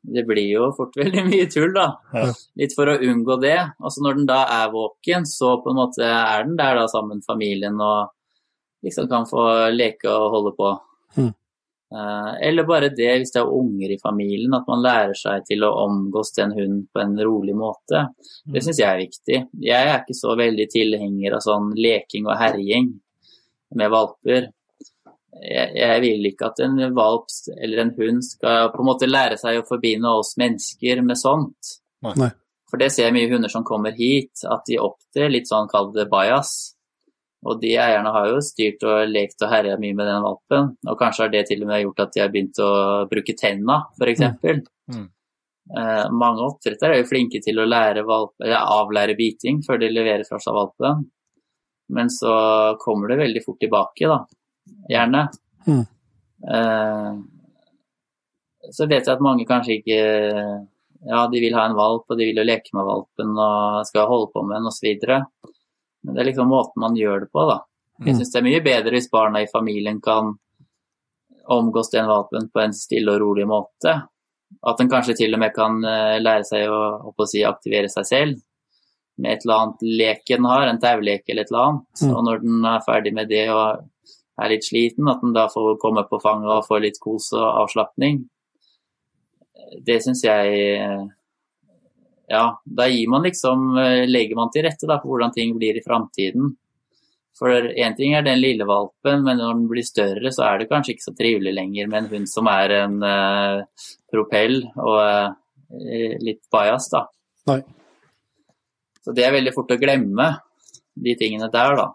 Det 0.04 0.24
blir 0.26 0.48
jo 0.52 0.70
fort 0.76 0.96
veldig 1.00 1.24
mye 1.28 1.48
tull, 1.52 1.72
da. 1.76 1.88
Ja. 2.14 2.32
Litt 2.58 2.74
for 2.76 2.86
å 2.92 2.96
unngå 3.00 3.36
det. 3.42 3.58
Altså 3.80 4.02
Når 4.04 4.16
den 4.20 4.26
da 4.30 4.40
er 4.62 4.72
våken, 4.72 5.24
så 5.28 5.56
på 5.62 5.70
en 5.72 5.80
måte 5.80 6.02
er 6.06 6.44
den 6.44 6.56
der 6.56 6.74
da 6.80 6.86
sammen 6.90 7.20
med 7.20 7.24
familien 7.28 7.80
og 7.80 8.10
liksom 8.84 9.08
kan 9.08 9.24
få 9.30 9.44
leke 9.72 10.10
og 10.10 10.30
holde 10.36 10.52
på. 10.58 10.72
Mm. 11.18 11.34
Eh, 11.92 12.48
Eller 12.48 12.64
bare 12.64 12.88
det, 12.88 13.10
hvis 13.18 13.32
det 13.34 13.40
er 13.42 13.52
unger 13.52 13.92
i 13.92 14.00
familien, 14.02 14.54
at 14.56 14.68
man 14.68 14.82
lærer 14.84 15.14
seg 15.18 15.44
til 15.48 15.64
å 15.66 15.74
omgås 15.84 16.32
den 16.38 16.54
hunden 16.56 16.86
på 16.88 17.02
en 17.02 17.14
rolig 17.20 17.54
måte. 17.58 18.06
Det 18.44 18.62
syns 18.64 18.80
jeg 18.80 18.88
er 18.88 19.02
viktig. 19.02 19.38
Jeg 19.66 19.90
er 19.90 20.00
ikke 20.00 20.16
så 20.16 20.36
veldig 20.38 20.68
tilhenger 20.72 21.36
av 21.36 21.44
sånn 21.44 21.72
leking 21.76 22.28
og 22.30 22.38
herjing 22.40 22.92
med 23.76 23.92
valper. 23.92 24.48
Jeg, 25.42 25.68
jeg 25.76 26.00
vil 26.04 26.28
ikke 26.28 26.52
at 26.52 26.60
en 26.64 26.80
valp 26.96 27.32
eller 27.56 27.84
en 27.84 27.94
hund 27.96 28.24
skal 28.24 28.70
på 28.72 28.82
en 28.82 28.88
måte 28.88 29.08
lære 29.08 29.40
seg 29.40 29.60
å 29.60 29.68
forbinde 29.68 30.12
oss 30.20 30.36
mennesker 30.40 31.02
med 31.04 31.20
sånt. 31.20 31.76
Nei. 32.04 32.32
For 32.72 32.80
det 32.80 32.88
ser 32.94 33.10
jeg 33.10 33.16
mye 33.18 33.28
hunder 33.28 33.52
som 33.52 33.66
kommer 33.68 33.92
hit, 33.92 34.46
at 34.48 34.64
de 34.64 34.78
opptrer 34.80 35.28
litt 35.28 35.50
sånn, 35.50 35.68
kall 35.68 35.90
det 35.92 36.06
bias. 36.08 36.72
Og 37.42 37.58
de 37.62 37.72
eierne 37.74 38.12
har 38.14 38.28
jo 38.30 38.42
styrt 38.44 38.84
og 38.86 39.08
lekt 39.10 39.42
og 39.42 39.50
herja 39.50 39.78
mye 39.80 39.96
med 39.98 40.06
den 40.06 40.22
valpen. 40.22 40.68
Og 40.86 40.98
kanskje 41.00 41.24
har 41.24 41.32
det 41.32 41.46
til 41.48 41.64
og 41.64 41.72
med 41.72 41.82
gjort 41.82 42.04
at 42.04 42.12
de 42.14 42.22
har 42.22 42.30
begynt 42.30 42.60
å 42.62 42.70
bruke 43.10 43.34
tenna, 43.38 43.80
f.eks. 43.98 44.22
Mm. 44.92 45.08
Eh, 45.78 46.04
mange 46.10 46.44
oppdrettere 46.46 46.96
er 46.96 47.02
jo 47.02 47.08
flinke 47.08 47.40
til 47.42 47.58
å 47.62 47.66
lære 47.66 48.04
valp, 48.06 48.34
avlære 48.42 49.16
biting 49.18 49.62
før 49.66 49.80
de 49.82 49.90
leverer 49.90 50.26
fra 50.28 50.38
seg 50.42 50.54
valpen. 50.54 51.04
Men 51.92 52.10
så 52.12 52.32
kommer 52.82 53.10
det 53.10 53.20
veldig 53.24 53.42
fort 53.44 53.60
tilbake, 53.62 54.10
da. 54.10 54.20
Gjerne. 54.92 55.24
Mm. 55.66 55.84
Eh, 56.56 57.10
så 58.70 58.86
vet 58.86 59.02
jeg 59.02 59.16
at 59.16 59.24
mange 59.24 59.48
kanskje 59.48 59.80
ikke 59.80 59.98
Ja, 61.02 61.24
de 61.26 61.40
vil 61.42 61.54
ha 61.58 61.64
en 61.66 61.74
valp, 61.74 62.04
og 62.06 62.18
de 62.18 62.28
vil 62.28 62.36
jo 62.38 62.46
leke 62.46 62.70
med 62.76 62.86
valpen 62.86 63.32
og 63.34 63.80
skal 63.88 64.06
holde 64.06 64.28
på 64.30 64.44
med 64.46 64.60
den 64.60 64.68
osv. 64.70 64.92
Men 66.04 66.14
det 66.14 66.22
er 66.22 66.30
liksom 66.32 66.48
måten 66.50 66.80
man 66.82 66.96
gjør 66.98 67.24
det 67.26 67.32
på, 67.32 67.44
da. 67.48 67.60
Jeg 68.02 68.14
Mm. 68.14 68.18
syns 68.18 68.32
det 68.32 68.38
er 68.40 68.48
mye 68.48 68.62
bedre 68.64 68.90
hvis 68.96 69.10
barna 69.12 69.42
i 69.42 69.50
familien 69.52 70.00
kan 70.02 70.32
omgås 71.48 71.90
den 71.90 72.06
vapen 72.08 72.48
på 72.50 72.60
en 72.62 72.72
stille 72.74 73.12
og 73.14 73.20
rolig 73.20 73.46
måte. 73.46 73.92
At 74.66 74.78
den 74.78 74.90
kanskje 74.90 75.14
til 75.16 75.34
og 75.34 75.40
med 75.40 75.54
kan 75.54 75.78
eh, 75.84 76.18
lære 76.20 76.44
seg 76.44 76.68
å, 76.68 77.12
å 77.12 77.26
si, 77.28 77.44
aktivere 77.46 77.88
seg 77.92 78.06
selv 78.08 78.40
med 79.18 79.32
et 79.36 79.44
eller 79.44 79.60
annet 79.60 79.82
lek 80.00 80.22
den 80.28 80.44
har, 80.48 80.66
en 80.66 80.80
taulek 80.80 81.28
eller 81.28 81.42
et 81.46 81.50
eller 81.52 81.66
annet. 81.68 82.02
Mm. 82.02 82.12
Og 82.16 82.24
når 82.26 82.42
den 82.42 82.64
er 82.66 82.84
ferdig 82.86 83.12
med 83.14 83.28
det 83.28 83.46
og 83.52 83.88
er 84.42 84.48
litt 84.48 84.64
sliten, 84.66 85.08
at 85.08 85.20
den 85.22 85.34
da 85.36 85.46
får 85.52 85.76
komme 85.78 86.02
på 86.08 86.18
fanget 86.22 86.50
og 86.50 86.64
få 86.66 86.80
litt 86.82 86.98
kos 87.00 87.30
og 87.36 87.44
avslapning. 87.62 88.22
Det 89.86 89.98
syns 90.02 90.24
jeg 90.24 90.56
eh, 90.80 91.04
Ja, 92.30 92.62
da 92.64 92.86
gir 92.88 93.08
man 93.10 93.24
liksom 93.26 93.72
eh, 93.78 94.04
Legger 94.08 94.38
man 94.38 94.52
til 94.54 94.64
rette 94.66 94.88
da, 94.88 94.98
for 95.02 95.12
hvordan 95.12 95.34
ting 95.34 95.56
blir 95.58 95.78
i 95.78 95.84
framtiden. 95.84 96.52
For 97.38 97.50
én 97.50 97.96
ting 97.96 98.14
er 98.14 98.24
den 98.26 98.40
lille 98.40 98.66
valpen, 98.68 99.24
men 99.24 99.40
når 99.40 99.54
den 99.56 99.68
blir 99.70 99.86
større, 99.86 100.30
så 100.34 100.44
er 100.46 100.60
det 100.60 100.68
kanskje 100.70 100.94
ikke 100.94 101.06
så 101.08 101.14
trivelig 101.16 101.54
lenger 101.56 101.88
med 101.90 102.04
en 102.04 102.10
hund 102.12 102.28
som 102.30 102.48
er 102.52 102.74
en 102.76 102.98
uh, 103.02 103.86
propell 104.12 104.60
og 104.76 104.98
uh, 105.00 106.18
litt 106.22 106.42
bajas, 106.52 106.90
da. 106.92 107.06
Nei. 107.50 107.62
Så 109.02 109.16
det 109.16 109.24
er 109.26 109.34
veldig 109.34 109.54
fort 109.56 109.72
å 109.74 109.80
glemme, 109.80 110.28
de 110.92 111.16
tingene 111.18 111.48
der, 111.50 111.80
da. 111.80 111.88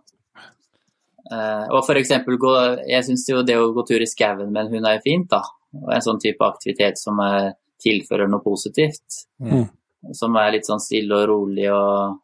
Uh, 1.27 1.63
og 1.77 1.85
for 1.85 2.01
eksempel, 2.01 2.39
gå, 2.41 2.53
jeg 2.89 3.05
syns 3.05 3.29
jo 3.29 3.45
det 3.45 3.59
å 3.61 3.71
gå 3.77 3.85
tur 3.87 4.03
i 4.03 4.09
skauen 4.09 4.49
med 4.49 4.65
en 4.65 4.73
hund 4.73 4.89
er 4.89 5.05
fint, 5.05 5.29
da. 5.31 5.45
Og 5.77 5.93
en 5.93 6.03
sånn 6.03 6.19
type 6.23 6.43
aktivitet 6.43 6.99
som 6.99 7.21
er, 7.23 7.53
tilfører 7.77 8.25
noe 8.25 8.41
positivt. 8.41 9.21
Mm. 9.37 9.67
Som 10.15 10.38
er 10.40 10.53
litt 10.56 10.68
sånn 10.68 10.82
stille 10.84 11.24
og 11.24 11.30
rolig 11.32 11.68
og 11.74 12.24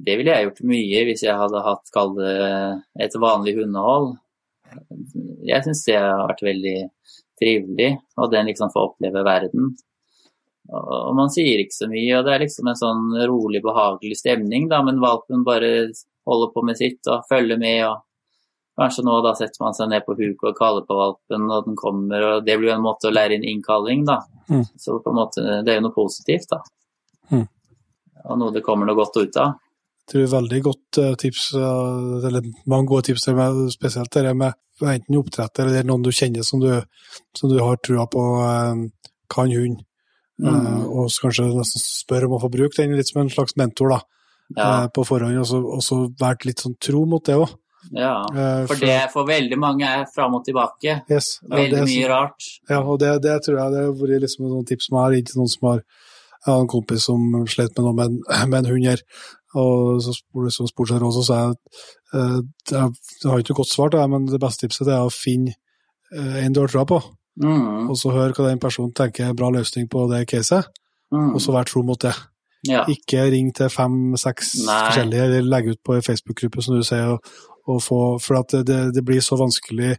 Det 0.00 0.14
ville 0.16 0.32
jeg 0.32 0.46
gjort 0.46 0.60
mye 0.70 1.00
hvis 1.04 1.22
jeg 1.26 1.36
hadde 1.36 1.60
hatt, 1.60 1.90
kall 1.92 2.14
det, 2.16 2.30
et 3.04 3.16
vanlig 3.20 3.52
hundehold. 3.58 4.14
Jeg 5.44 5.66
syns 5.66 5.82
det 5.84 5.98
har 6.00 6.22
vært 6.30 6.40
veldig 6.46 6.76
trivelig, 7.36 7.90
og 8.16 8.30
den 8.32 8.48
liksom 8.48 8.72
får 8.72 8.86
oppleve 8.86 9.24
verden. 9.26 9.74
Og 10.70 11.12
man 11.18 11.28
sier 11.34 11.60
ikke 11.60 11.76
så 11.76 11.88
mye, 11.90 12.14
og 12.16 12.24
det 12.24 12.32
er 12.32 12.44
liksom 12.46 12.70
en 12.70 12.80
sånn 12.80 13.04
rolig, 13.28 13.60
behagelig 13.64 14.20
stemning, 14.22 14.70
da, 14.72 14.80
men 14.86 15.02
valpen 15.02 15.44
bare 15.44 15.90
holder 16.28 16.52
på 16.54 16.64
med 16.64 16.78
sitt 16.80 17.10
og 17.10 17.26
følger 17.28 17.60
med. 17.60 17.82
og 17.90 18.00
Kanskje 18.80 19.04
nå 19.04 19.18
da 19.20 19.34
setter 19.36 19.60
man 19.60 19.74
seg 19.76 19.90
ned 19.92 20.06
på 20.06 20.14
huk 20.16 20.44
og 20.48 20.56
kaller 20.56 20.84
på 20.88 20.96
valpen, 20.96 21.48
og 21.52 21.66
den 21.66 21.74
kommer, 21.76 22.22
og 22.24 22.44
det 22.46 22.54
blir 22.56 22.70
jo 22.70 22.76
en 22.78 22.86
måte 22.86 23.10
å 23.10 23.12
lære 23.12 23.36
inn 23.36 23.44
innkalling, 23.44 24.06
da. 24.08 24.22
Mm. 24.48 24.62
Så 24.80 24.96
på 25.04 25.12
en 25.12 25.18
måte, 25.18 25.44
det 25.66 25.74
er 25.74 25.80
jo 25.80 25.88
noe 25.88 25.96
positivt, 25.96 26.48
da. 26.54 26.62
Mm. 27.28 27.44
Og 28.24 28.40
noe 28.40 28.54
det 28.54 28.62
kommer 28.64 28.88
noe 28.88 28.96
godt 28.96 29.20
ut 29.20 29.36
av. 29.42 29.58
Det 30.10 30.24
er 30.24 30.32
veldig 30.32 30.62
godt 30.64 30.98
eh, 30.98 31.12
tips, 31.20 31.44
eh, 31.60 32.26
eller 32.30 32.48
mange 32.72 32.88
gode 32.90 33.10
tips, 33.10 33.28
med, 33.36 33.60
spesielt 33.76 34.10
det 34.16 34.32
med 34.34 34.56
enten 34.80 35.18
oppdretter 35.20 35.68
eller 35.68 35.84
noen 35.84 36.02
du 36.02 36.08
kjenner 36.10 36.42
som 36.46 36.62
du, 36.62 36.70
som 37.36 37.52
du 37.52 37.58
har 37.60 37.76
trua 37.84 38.08
på 38.10 38.24
eh, 38.40 38.82
kan 39.30 39.52
hund. 39.52 39.84
Mm. 40.40 40.86
Og 40.88 41.10
så 41.12 41.26
kanskje 41.26 41.50
nesten 41.52 41.84
spør 41.84 42.30
om 42.30 42.38
å 42.38 42.40
få 42.40 42.48
bruke 42.50 42.78
den 42.80 42.96
litt 42.96 43.10
som 43.12 43.20
en 43.20 43.32
slags 43.32 43.58
mentor 43.60 43.92
da, 43.92 44.00
Ja, 44.56 44.88
på 44.90 45.04
forhånd, 45.06 45.36
og 45.38 45.46
så- 45.46 45.62
og 45.76 45.82
så 45.84 45.96
vært 46.18 46.46
litt 46.48 46.58
sånn 46.58 46.74
tro 46.80 47.04
mot 47.06 47.22
det 47.22 47.36
òg. 47.36 47.52
Ja. 47.96 48.14
For 48.68 48.80
det 48.80 48.98
for 49.12 49.28
veldig 49.28 49.58
mange 49.60 49.88
er 49.88 50.06
fram 50.14 50.34
og 50.38 50.44
tilbake. 50.46 51.00
yes, 51.10 51.38
ja, 51.42 51.56
Veldig 51.56 51.76
det 51.76 51.84
mye 51.88 52.04
så- 52.04 52.10
rart. 52.12 52.48
Ja, 52.68 52.80
og 52.80 52.98
det, 53.00 53.22
det 53.22 53.36
tror 53.44 53.58
jeg 53.58 53.72
det 53.74 53.84
har 53.84 53.92
vært 54.02 54.24
liksom 54.26 54.48
noen 54.48 54.66
tips 54.68 54.88
som 54.88 54.98
har 55.00 55.16
gitt 55.16 55.34
noen 55.36 55.48
som 55.48 55.68
har 55.70 55.82
Jeg 56.40 56.54
har 56.54 56.60
en 56.62 56.68
kompis 56.72 57.04
som 57.04 57.46
slet 57.52 57.74
med 57.76 57.84
noe 57.84 57.92
med 57.92 58.06
en, 58.06 58.48
med 58.50 58.58
en 58.64 58.70
hund 58.72 58.86
her, 58.88 59.00
og 59.60 60.00
så 60.00 60.14
som 60.14 60.66
spurte 60.66 60.94
seg 60.94 61.02
råd, 61.02 61.12
så 61.18 61.24
sa 61.26 61.40
jeg 61.40 61.50
at 61.50 61.58
eh, 62.14 62.38
jeg, 62.70 63.28
har 63.28 63.42
ikke 63.42 63.52
noe 63.52 63.60
godt 63.60 63.74
svar 63.74 63.90
til 63.90 64.00
det, 64.00 64.10
men 64.10 64.24
det 64.24 64.40
beste 64.40 64.64
tipset 64.64 64.88
er 64.88 65.04
å 65.04 65.12
finne 65.12 65.52
eh, 66.16 66.38
en 66.46 66.54
du 66.56 66.62
har 66.62 66.72
troa 66.72 66.86
på, 66.88 67.02
Mm, 67.40 67.88
og 67.88 67.96
så 67.96 68.10
høre 68.12 68.34
hva 68.36 68.50
den 68.50 68.60
personen 68.60 68.92
tenker 68.96 69.24
er 69.24 69.32
en 69.32 69.38
bra 69.38 69.48
løsning 69.54 69.86
på 69.88 70.02
det 70.10 70.26
caset, 70.28 70.66
mm. 71.14 71.30
og 71.34 71.40
så 71.40 71.54
være 71.54 71.70
tro 71.70 71.82
mot 71.86 72.00
det. 72.02 72.12
Ja. 72.68 72.82
Ikke 72.92 73.22
ring 73.32 73.48
til 73.56 73.70
fem-seks 73.72 74.50
forskjellige, 74.66 75.22
eller 75.28 75.46
legge 75.48 75.72
ut 75.76 75.80
på 75.86 75.96
ei 75.96 76.02
Facebook-gruppe, 76.04 76.60
som 76.64 76.76
du 76.76 76.84
sier, 76.84 77.14
og, 77.14 77.30
og 77.68 77.82
få, 77.82 78.00
for 78.22 78.38
at 78.40 78.48
det, 78.66 78.92
det 78.94 79.04
blir 79.04 79.20
så 79.20 79.36
vanskelig 79.38 79.96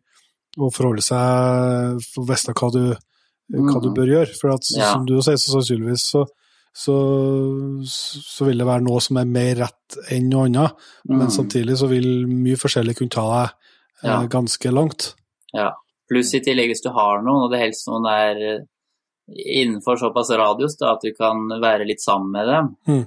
å 0.59 0.69
forholde 0.73 1.01
seg 1.05 2.01
for 2.11 2.23
å 2.23 2.27
vite 2.27 2.53
hva 2.53 2.71
du, 2.71 2.83
hva 3.51 3.81
du 3.81 3.89
Mm. 3.89 3.95
bør 3.95 4.07
gjøre. 4.15 4.35
For 4.39 4.51
at, 4.55 4.63
Ja. 4.77 4.91
som 4.93 5.05
du 5.05 5.17
sier, 5.21 5.35
så 5.37 5.53
sannsynligvis 5.59 6.05
så, 6.11 6.25
så, 6.73 6.95
så 7.83 8.45
vil 8.47 8.57
det 8.61 8.67
være 8.67 8.83
noe 8.85 8.99
som 9.03 9.17
er 9.21 9.25
mer 9.29 9.55
rett 9.65 9.97
enn 10.11 10.29
noe 10.31 10.45
annet, 10.49 10.71
men 11.09 11.27
Mm. 11.27 11.31
samtidig 11.37 11.77
så 11.77 11.87
vil 11.89 12.27
mye 12.27 12.55
forskjellig 12.59 12.95
kunne 12.97 13.09
ta 13.11 13.25
deg 13.31 13.49
eh, 14.03 14.09
Ja. 14.09 14.27
ganske 14.27 14.71
langt. 14.71 15.13
Ja. 15.53 15.71
Pluss 16.09 16.33
i 16.33 16.39
tillegg 16.39 16.69
hvis 16.71 16.81
du 16.83 16.89
har 16.89 17.21
noen, 17.21 17.43
og 17.45 17.51
det 17.51 17.59
helst 17.59 17.87
noen 17.87 18.05
er 18.09 18.65
innenfor 19.29 19.95
såpass 20.01 20.29
radius 20.35 20.77
da, 20.79 20.93
at 20.95 21.03
du 21.05 21.13
kan 21.15 21.45
være 21.61 21.85
litt 21.87 22.01
sammen 22.03 22.31
med 22.31 22.47
dem, 22.47 22.71
Mm. 22.87 23.05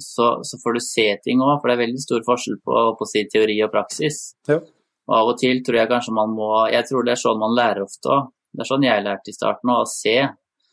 Så, 0.00 0.40
så 0.42 0.58
får 0.62 0.74
du 0.74 0.80
se 0.80 1.04
ting 1.24 1.40
òg, 1.44 1.60
for 1.60 1.68
det 1.68 1.74
er 1.76 1.82
veldig 1.86 2.00
stor 2.02 2.22
forskjell 2.26 2.56
på, 2.64 2.78
på 2.98 3.06
si 3.10 3.24
teori 3.30 3.58
og 3.66 3.70
praksis. 3.72 4.34
Ja. 4.48 4.56
Og 5.08 5.14
av 5.18 5.28
og 5.34 5.38
til 5.38 5.60
tror 5.62 5.76
jeg 5.82 5.90
kanskje 5.90 6.14
man 6.16 6.30
må 6.32 6.46
Jeg 6.72 6.86
tror 6.88 7.04
det 7.04 7.12
er 7.12 7.20
sånn 7.20 7.38
man 7.42 7.52
lærer 7.54 7.82
ofte 7.84 8.08
òg. 8.08 8.30
Det 8.54 8.64
er 8.64 8.70
sånn 8.70 8.86
jeg 8.86 9.04
lærte 9.04 9.28
i 9.30 9.36
starten 9.36 9.70
å 9.74 9.82
se, 9.90 10.16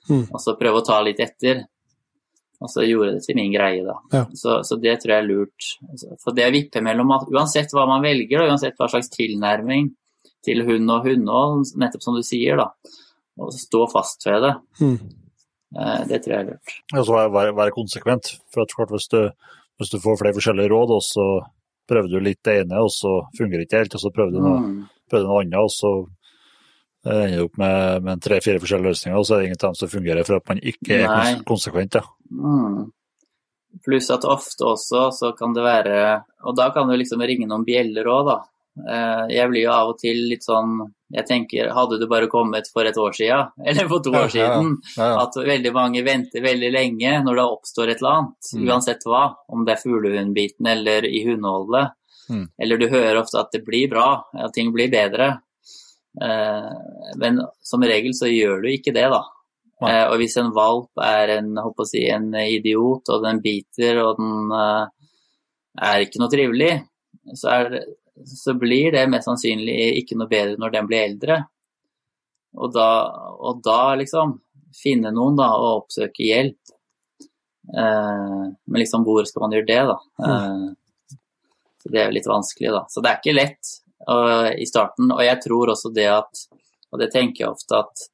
Mm. 0.09 0.23
og 0.33 0.39
så 0.41 0.55
prøve 0.57 0.79
å 0.81 0.85
ta 0.85 0.95
litt 1.05 1.19
etter. 1.21 1.59
Og 2.61 2.69
så 2.69 2.81
gjorde 2.85 3.13
det 3.13 3.21
til 3.25 3.35
min 3.37 3.51
greie, 3.53 3.83
da. 3.85 3.93
Ja. 4.13 4.23
Så, 4.33 4.55
så 4.65 4.77
det 4.81 4.95
tror 5.01 5.13
jeg 5.13 5.23
er 5.23 5.27
lurt. 5.27 5.67
For 6.23 6.33
det 6.33 6.47
å 6.47 6.53
vippe 6.53 6.81
mellom 6.81 7.11
at 7.13 7.27
uansett 7.29 7.69
hva 7.73 7.85
man 7.89 8.01
velger, 8.01 8.39
da, 8.41 8.47
uansett 8.49 8.77
hva 8.81 8.87
slags 8.89 9.09
tilnærming 9.13 9.91
til 10.45 10.63
hund 10.65 10.89
og 10.89 11.05
hundehold, 11.05 11.69
nettopp 11.77 12.01
som 12.05 12.17
du 12.17 12.23
sier, 12.25 12.57
da, 12.57 12.67
og 13.39 13.53
stå 13.55 13.85
fast 13.91 14.25
ved 14.27 14.41
det. 14.43 14.53
Mm. 14.81 14.97
Eh, 15.79 16.01
det 16.09 16.21
tror 16.23 16.33
jeg 16.35 16.41
er 16.43 16.49
lurt. 16.51 16.75
Ja, 16.93 17.03
så 17.07 17.15
være, 17.31 17.55
være 17.55 17.71
konsekvent. 17.75 18.33
For 18.53 18.63
at 18.65 18.73
klart, 18.75 18.91
hvis 18.91 19.07
du, 19.11 19.21
hvis 19.79 19.89
du 19.93 19.99
får 20.03 20.19
flere 20.19 20.35
forskjellige 20.35 20.71
råd, 20.73 20.95
og 20.97 21.03
så 21.05 21.27
prøver 21.87 22.09
du 22.11 22.19
litt 22.19 22.41
det 22.45 22.57
ene, 22.65 22.79
og 22.83 22.91
så 22.93 23.21
fungerer 23.37 23.63
det 23.63 23.67
ikke 23.69 23.83
helt, 23.83 23.95
og 23.95 24.03
så 24.03 24.11
prøver 24.15 24.31
du 24.35 24.41
noe, 24.43 24.59
Mm. 24.61 24.81
prøver 25.09 25.23
du 25.23 25.29
noe 25.31 25.41
annet, 25.43 25.59
og 25.59 25.71
så 25.73 25.91
eh, 27.05 27.23
ender 27.25 27.37
du 27.39 27.43
opp 27.47 27.57
med, 27.57 28.03
med 28.03 28.21
tre-fire 28.21 28.59
forskjellige 28.61 28.91
løsninger, 28.93 29.17
og 29.17 29.25
så 29.25 29.33
er 29.35 29.39
det 29.39 29.45
ingen 29.49 29.59
av 29.61 29.67
dem 29.71 29.75
som 29.79 29.89
fungerer 29.91 30.27
for 30.27 30.35
at 30.37 30.49
man 30.51 30.59
ikke 30.61 30.99
er 31.01 31.07
Nei. 31.09 31.43
konsekvent. 31.47 31.95
Ja. 31.97 32.03
Mm. 32.31 32.91
Pluss 33.85 34.09
at 34.11 34.25
ofte 34.27 34.65
også 34.67 35.05
så 35.15 35.29
kan 35.39 35.53
det 35.55 35.63
være 35.63 35.99
Og 36.43 36.55
da 36.57 36.65
kan 36.75 36.89
det 36.89 36.97
liksom 36.99 37.21
ringe 37.23 37.47
noen 37.47 37.63
bjeller 37.63 38.03
òg, 38.11 38.25
da. 38.27 38.35
Eh, 38.83 39.27
Jeg 39.37 39.49
blir 39.49 39.63
jo 39.63 39.71
av 39.71 39.87
og 39.93 39.97
til 40.01 40.17
litt 40.29 40.43
sånn 40.43 40.81
Jeg 41.13 41.25
tenker, 41.27 41.69
hadde 41.75 41.97
du 41.99 42.05
bare 42.07 42.27
kommet 42.31 42.67
for 42.71 42.85
et 42.87 42.95
år 42.97 43.11
siden, 43.17 43.49
eller 43.67 43.87
for 43.91 43.99
to 44.05 44.11
år 44.15 44.29
siden, 44.31 44.77
Ja, 44.97 45.07
ja. 45.11 45.21
at 45.25 45.35
veldig 45.35 45.73
mange 45.75 46.03
venter 46.07 46.41
veldig 46.45 46.71
lenge 46.71 47.17
når 47.25 47.35
det 47.41 47.45
oppstår 47.57 47.89
et 47.91 47.97
eller 48.03 48.17
annet, 48.19 48.51
Mm. 48.55 48.67
uansett 48.69 49.03
hva. 49.05 49.23
Om 49.49 49.65
det 49.65 49.73
er 49.75 49.81
fuglehundbiten 49.83 50.67
eller 50.67 51.05
i 51.09 51.23
hundeholdet. 51.27 51.91
Mm. 52.29 52.45
Eller 52.61 52.77
du 52.77 52.87
hører 52.87 53.19
ofte 53.19 53.39
at 53.39 53.51
det 53.51 53.65
blir 53.65 53.89
bra, 53.91 54.23
at 54.39 54.53
ting 54.55 54.71
blir 54.71 54.89
bedre. 54.91 55.41
Eh, 56.21 56.71
Men 57.17 57.41
som 57.63 57.83
regel 57.83 58.13
så 58.15 58.27
gjør 58.31 58.61
du 58.63 58.69
ikke 58.71 58.93
det, 58.95 59.07
da. 59.11 59.21
Nei. 59.81 59.91
Eh, 59.91 60.07
Og 60.11 60.17
hvis 60.21 60.37
en 60.37 60.51
valp 60.53 60.91
er 61.01 61.37
en, 61.39 61.55
si, 61.87 62.05
en 62.09 62.31
idiot, 62.35 63.09
og 63.09 63.23
den 63.23 63.41
biter, 63.41 63.97
og 64.03 64.17
den 64.19 64.51
eh, 64.51 64.85
er 65.81 66.03
ikke 66.05 66.19
noe 66.21 66.29
trivelig, 66.31 66.71
så, 67.35 67.47
er, 67.49 67.69
det- 67.69 67.85
så 68.25 68.53
blir 68.59 68.91
det 68.95 69.07
mest 69.09 69.27
sannsynlig 69.29 69.77
ikke 70.01 70.17
noe 70.19 70.29
bedre 70.31 70.59
når 70.61 70.75
den 70.75 70.89
blir 70.89 71.05
eldre. 71.05 71.39
Og 72.57 72.73
da, 72.75 72.89
og 73.39 73.61
da 73.63 73.95
liksom 73.99 74.37
finne 74.75 75.11
noen 75.15 75.37
da, 75.39 75.49
og 75.57 75.85
oppsøke 75.85 76.25
hjelp. 76.25 76.75
Eh, 77.77 78.43
men 78.65 78.79
liksom, 78.81 79.05
hvor 79.07 79.27
skal 79.27 79.45
man 79.45 79.55
gjøre 79.55 79.69
det, 79.69 79.81
da? 79.91 79.97
Eh, 80.27 81.17
så 81.81 81.91
det 81.91 82.01
er 82.01 82.09
jo 82.09 82.17
litt 82.17 82.29
vanskelig, 82.29 82.71
da. 82.75 82.85
Så 82.89 83.01
det 83.01 83.11
er 83.11 83.19
ikke 83.21 83.37
lett 83.37 83.75
og, 84.07 84.31
i 84.53 84.67
starten. 84.69 85.11
Og 85.15 85.23
jeg 85.25 85.41
tror 85.43 85.73
også 85.73 85.91
det 85.95 86.07
at, 86.13 86.45
og 86.91 87.01
det 87.01 87.11
tenker 87.13 87.45
jeg 87.45 87.53
ofte, 87.55 87.81
at 87.81 88.07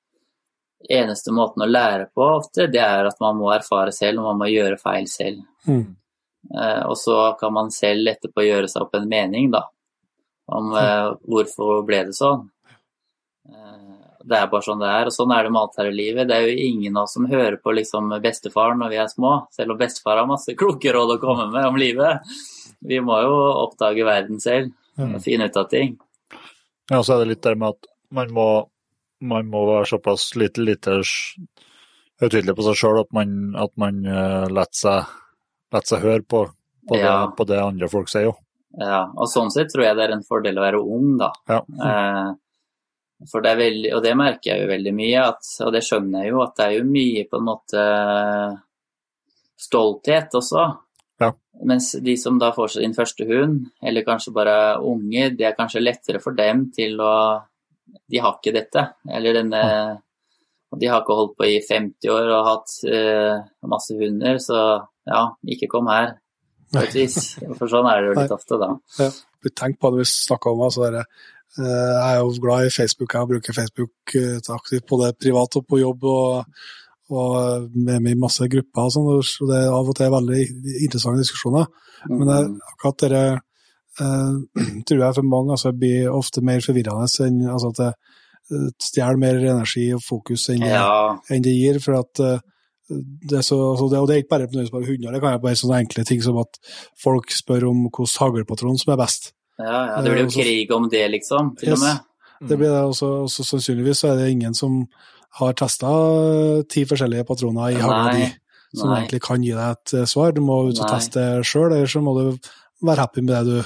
eneste 0.94 1.34
måten 1.34 1.66
å 1.66 1.70
lære 1.70 2.10
på 2.16 2.26
ofte, 2.38 2.68
det 2.72 2.84
er 2.84 3.10
at 3.10 3.18
man 3.24 3.40
må 3.40 3.50
erfare 3.56 3.92
selv, 3.96 4.22
og 4.22 4.32
man 4.32 4.44
må 4.44 4.52
gjøre 4.52 4.80
feil 4.82 5.08
selv. 5.12 5.42
Mm. 5.68 5.96
Eh, 6.54 6.84
og 6.86 6.96
så 7.00 7.18
kan 7.40 7.56
man 7.56 7.74
selv 7.74 8.14
etterpå 8.14 8.46
gjøre 8.46 8.70
seg 8.72 8.86
opp 8.86 8.96
en 9.00 9.10
mening, 9.10 9.52
da. 9.52 9.66
Om 10.48 10.72
eh, 10.80 11.10
hvorfor 11.28 11.82
ble 11.88 12.06
det 12.08 12.16
sånn. 12.16 12.46
Eh, 13.50 13.98
det 14.28 14.40
er 14.40 14.50
bare 14.52 14.66
sånn 14.66 14.82
det 14.82 14.90
er, 14.92 15.10
og 15.10 15.16
sånn 15.16 15.32
er 15.36 15.46
det 15.46 15.52
med 15.54 15.62
alt 15.62 15.78
her 15.80 15.90
i 15.92 15.96
livet. 15.96 16.28
Det 16.30 16.36
er 16.36 16.48
jo 16.48 16.66
ingen 16.68 16.98
av 16.98 17.08
oss 17.08 17.16
som 17.16 17.28
hører 17.30 17.60
på 17.64 17.76
liksom 17.76 18.12
bestefar 18.24 18.76
når 18.80 18.92
vi 18.94 19.00
er 19.04 19.12
små, 19.12 19.34
selv 19.56 19.76
om 19.76 19.80
bestefar 19.80 20.20
har 20.20 20.30
masse 20.30 20.56
kloke 20.60 20.92
råd 20.96 21.16
å 21.16 21.22
komme 21.22 21.48
med 21.54 21.68
om 21.70 21.80
livet. 21.80 22.28
Vi 22.88 23.00
må 23.04 23.20
jo 23.24 23.38
oppdage 23.66 24.06
verden 24.08 24.42
selv 24.44 24.74
og 24.98 25.22
finne 25.24 25.48
ut 25.48 25.60
av 25.60 25.70
ting. 25.72 25.96
Ja, 26.90 27.04
så 27.04 27.16
er 27.16 27.24
det 27.24 27.32
litt 27.36 27.46
der 27.46 27.56
med 27.60 27.76
at 27.76 27.90
man 28.16 28.32
må, 28.34 28.48
man 29.20 29.50
må 29.52 29.64
være 29.70 29.90
såpass 29.92 30.30
lite, 30.40 30.64
lite 30.64 31.00
høytidelig 32.22 32.56
på 32.58 32.66
seg 32.68 32.80
sjøl 32.80 33.02
at 33.04 33.12
man, 33.16 33.34
at 33.60 33.74
man 33.80 34.02
uh, 34.08 34.48
lar 34.52 34.72
seg, 34.76 35.08
seg 35.84 36.04
høre 36.04 36.24
på, 36.24 36.46
på, 36.88 37.00
Ja. 37.00 37.28
det, 37.28 37.36
på 37.38 37.48
det 37.50 37.60
andre 37.62 37.90
folk 37.92 38.12
sier. 38.12 38.32
jo. 38.32 38.38
Ja, 38.78 39.08
og 39.18 39.30
sånn 39.32 39.50
sett 39.54 39.72
tror 39.74 39.88
jeg 39.88 39.98
det 39.98 40.06
er 40.06 40.14
en 40.14 40.28
fordel 40.28 40.60
å 40.60 40.66
være 40.66 40.82
ung, 40.82 41.16
da. 41.20 41.32
Ja. 41.50 41.62
Eh, 41.88 43.28
for 43.32 43.42
det 43.42 43.54
er 43.54 43.62
veldig, 43.64 43.92
og 43.98 44.04
det 44.06 44.14
merker 44.20 44.52
jeg 44.52 44.64
jo 44.64 44.70
veldig 44.70 44.94
mye, 44.94 45.22
at, 45.34 45.48
og 45.66 45.72
det 45.74 45.82
skjønner 45.86 46.26
jeg 46.26 46.34
jo, 46.34 46.42
at 46.44 46.58
det 46.60 46.66
er 46.68 46.76
jo 46.76 46.90
mye 46.92 47.24
på 47.26 47.40
en 47.40 47.48
måte 47.48 47.86
stolthet 49.58 50.38
også. 50.38 50.66
Ja. 51.18 51.32
Mens 51.66 51.90
de 52.06 52.14
som 52.22 52.38
da 52.38 52.52
får 52.54 52.76
sin 52.76 52.94
første 52.94 53.26
hund, 53.26 53.72
eller 53.82 54.06
kanskje 54.06 54.36
bare 54.36 54.58
unge, 54.86 55.32
det 55.34 55.48
er 55.50 55.58
kanskje 55.58 55.82
lettere 55.82 56.22
for 56.22 56.38
dem 56.38 56.68
til 56.76 57.00
å 57.02 57.14
De 57.88 58.20
har 58.20 58.36
ikke 58.36 58.52
dette, 58.52 58.82
eller 59.16 59.34
denne 59.34 59.62
og 60.68 60.80
De 60.82 60.90
har 60.92 61.02
ikke 61.02 61.16
holdt 61.16 61.38
på 61.40 61.48
i 61.48 61.60
50 61.64 62.12
år 62.12 62.30
og 62.36 62.48
hatt 62.50 62.74
uh, 62.92 63.46
masse 63.72 63.96
hunder, 63.96 64.40
så 64.44 64.60
ja, 65.08 65.22
ikke 65.48 65.70
kom 65.72 65.88
her. 65.88 66.18
På 66.74 66.84
et 66.84 66.96
vis. 66.98 67.18
For 67.58 67.72
sånn 67.72 67.88
er 67.92 68.02
det 68.04 68.12
jo 68.12 68.18
litt 68.20 68.36
ofte, 68.36 68.60
da. 68.60 68.74
Ja. 69.00 69.12
Tenk 69.56 69.80
på 69.80 69.92
det 69.94 70.02
vi 70.04 70.10
snakka 70.12 70.52
om. 70.52 70.66
Altså, 70.68 70.90
det, 70.92 71.06
eh, 71.60 71.64
jeg 71.68 72.10
er 72.10 72.20
jo 72.20 72.34
glad 72.44 72.68
i 72.68 72.74
Facebook, 72.74 73.14
jeg 73.16 73.32
bruker 73.32 73.56
Facebook 73.56 74.18
eh, 74.20 74.52
aktivt 74.58 74.88
både 74.90 75.14
privat 75.16 75.56
og 75.62 75.68
på 75.68 75.80
jobb. 75.84 76.04
og, 76.04 76.60
og 77.08 77.70
med 77.72 78.02
meg 78.04 78.18
i 78.18 78.20
masse 78.20 78.44
grupper 78.52 78.90
og 78.90 78.92
sånn, 78.92 79.06
så 79.24 79.48
det 79.48 79.62
er 79.64 79.72
av 79.72 79.88
og 79.88 79.96
til 79.96 80.12
veldig 80.12 80.42
interessante 80.84 81.24
diskusjoner. 81.24 81.70
Men 82.12 82.28
det, 82.28 82.40
akkurat 82.74 83.06
det 83.06 83.22
eh, 84.04 84.34
tror 84.88 85.04
jeg 85.06 85.18
for 85.20 85.30
mange 85.32 85.56
altså, 85.56 85.72
blir 85.72 86.12
ofte 86.12 86.44
mer 86.46 86.60
forvirrende 86.66 87.08
enn 87.26 87.40
altså, 87.48 87.72
at 87.72 87.80
det 87.80 87.90
eh, 88.58 88.68
stjeler 88.90 89.22
mer 89.24 89.40
energi 89.40 89.88
og 89.96 90.04
fokus 90.04 90.50
enn, 90.54 90.68
Ja, 90.68 91.16
enn 91.32 91.46
det 91.48 91.56
gir. 91.56 91.80
for 91.84 92.02
at 92.02 92.24
eh, 92.26 92.44
det 92.90 93.42
så, 93.46 93.58
altså 93.74 93.88
det, 93.92 94.00
og 94.00 94.08
det 94.08 94.16
er 94.16 94.22
ikke 94.24 94.32
bare 94.36 94.46
nødvendigvis 94.48 94.88
hunder, 94.88 95.12
det 95.12 95.22
kan 95.22 95.32
være 95.34 95.42
bare 95.44 95.60
sånne 95.60 95.80
enkle 95.84 96.06
ting 96.08 96.22
som 96.24 96.38
at 96.40 96.60
folk 97.04 97.32
spør 97.36 97.68
om 97.72 97.82
hvilken 97.88 98.14
haglpatron 98.22 98.78
som 98.80 98.94
er 98.94 99.02
best. 99.02 99.34
ja, 99.60 99.80
ja, 99.90 100.02
det 100.06 100.12
blir 100.14 100.24
jo 100.24 100.30
Eh, 100.30 100.36
krig 100.38 100.72
om 100.72 100.90
det, 100.90 101.04
liksom, 101.12 101.56
til 101.60 101.70
Yes. 101.74 101.82
og 101.82 101.86
med. 101.88 102.50
Det 102.50 102.58
blir 102.60 102.70
det 102.70 102.84
også, 102.86 103.08
også 103.26 103.44
sannsynligvis 103.44 104.04
så 104.04 104.12
er 104.12 104.16
det 104.20 104.30
ingen 104.32 104.54
som 104.54 104.84
har 105.40 105.54
testa 105.54 105.90
ti 106.70 106.86
forskjellige 106.86 107.26
patroner 107.26 107.72
i 107.74 107.82
hagla 107.82 108.14
di, 108.14 108.28
som 108.76 108.90
nei. 108.92 109.00
egentlig 109.02 109.22
kan 109.26 109.42
gi 109.44 109.52
deg 109.52 109.72
et 109.72 109.94
eh, 109.98 110.06
svar. 110.06 110.32
Du 110.32 110.42
må 110.42 110.60
ut 110.70 110.80
og 110.80 110.88
teste 110.92 111.24
sjøl, 111.44 111.72
eller 111.74 111.90
så 111.90 112.02
må 112.06 112.14
du 112.18 112.38
være 112.86 113.00
happy 113.04 113.22
med 113.26 113.34
det 113.34 113.46
du, 113.50 113.64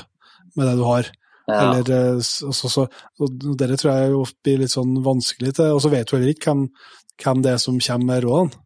med 0.56 0.68
det 0.69 0.77
du 0.80 0.84
har. 0.88 1.11
Ja, 1.49 1.73
Eller, 1.73 2.15
eh, 2.15 2.19
så, 2.23 2.53
så, 2.53 2.88
og 3.19 3.39
Dette 3.60 3.76
tror 3.77 3.91
jeg 3.98 4.11
jo 4.14 4.26
blir 4.43 4.60
litt 4.64 4.72
sånn 4.72 4.95
vanskelig 5.03 5.56
til, 5.57 5.73
og 5.76 5.81
så 5.84 5.89
vet 5.91 6.07
du 6.07 6.15
heller 6.15 6.31
ikke 6.31 6.52
hvem, 6.53 6.68
hvem 7.23 7.41
det 7.43 7.52
er 7.52 7.57
som 7.57 7.80
kommer 7.80 8.06
med 8.14 8.23
rådene. 8.23 8.61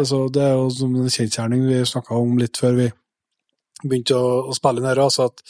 Altså, 0.00 0.28
det 0.32 0.42
er 0.44 0.54
jo 0.58 0.68
som 0.74 0.94
en 0.96 1.08
kjensgjerning 1.10 1.64
vi 1.68 1.80
snakka 1.88 2.18
om 2.18 2.36
litt 2.40 2.60
før 2.60 2.76
vi 2.78 2.88
begynte 3.82 4.16
å, 4.18 4.30
å 4.50 4.54
spille 4.56 4.82
nede, 4.84 5.00
altså 5.00 5.30
at, 5.30 5.40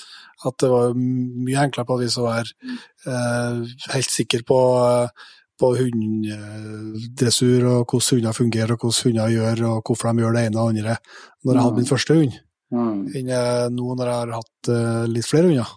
at 0.46 0.56
det 0.62 0.70
var 0.70 0.92
mye 0.94 1.64
enklere 1.64 1.88
på 1.88 1.96
et 1.98 2.04
vis 2.04 2.18
å 2.20 2.28
være 2.28 2.76
eh, 3.10 3.72
helt 3.94 4.12
sikker 4.14 4.44
på, 4.46 4.60
eh, 4.84 5.26
på 5.60 5.72
hunddressur 5.80 7.66
og 7.72 7.90
hvordan 7.90 8.20
hunder 8.20 8.36
fungerer, 8.36 8.76
og 8.76 8.86
hvordan 8.86 9.08
hunder 9.08 9.34
gjør, 9.34 9.64
og 9.72 9.82
hvorfor 9.90 10.12
de 10.12 10.24
gjør 10.24 10.36
det 10.38 10.44
ene 10.46 10.60
og 10.62 10.70
det 10.70 10.84
andre, 10.84 10.96
når 11.44 11.54
jeg 11.58 11.66
hadde 11.66 11.82
min 11.82 11.90
første 11.94 12.20
hund, 12.20 12.38
Mm. 12.70 12.98
enn 13.18 13.30
eh, 13.34 13.64
nå 13.74 13.94
når 13.98 14.06
jeg 14.06 14.14
har 14.14 14.32
hatt 14.36 14.68
eh, 14.70 15.06
litt 15.10 15.26
flere 15.26 15.48
hunder. 15.48 15.70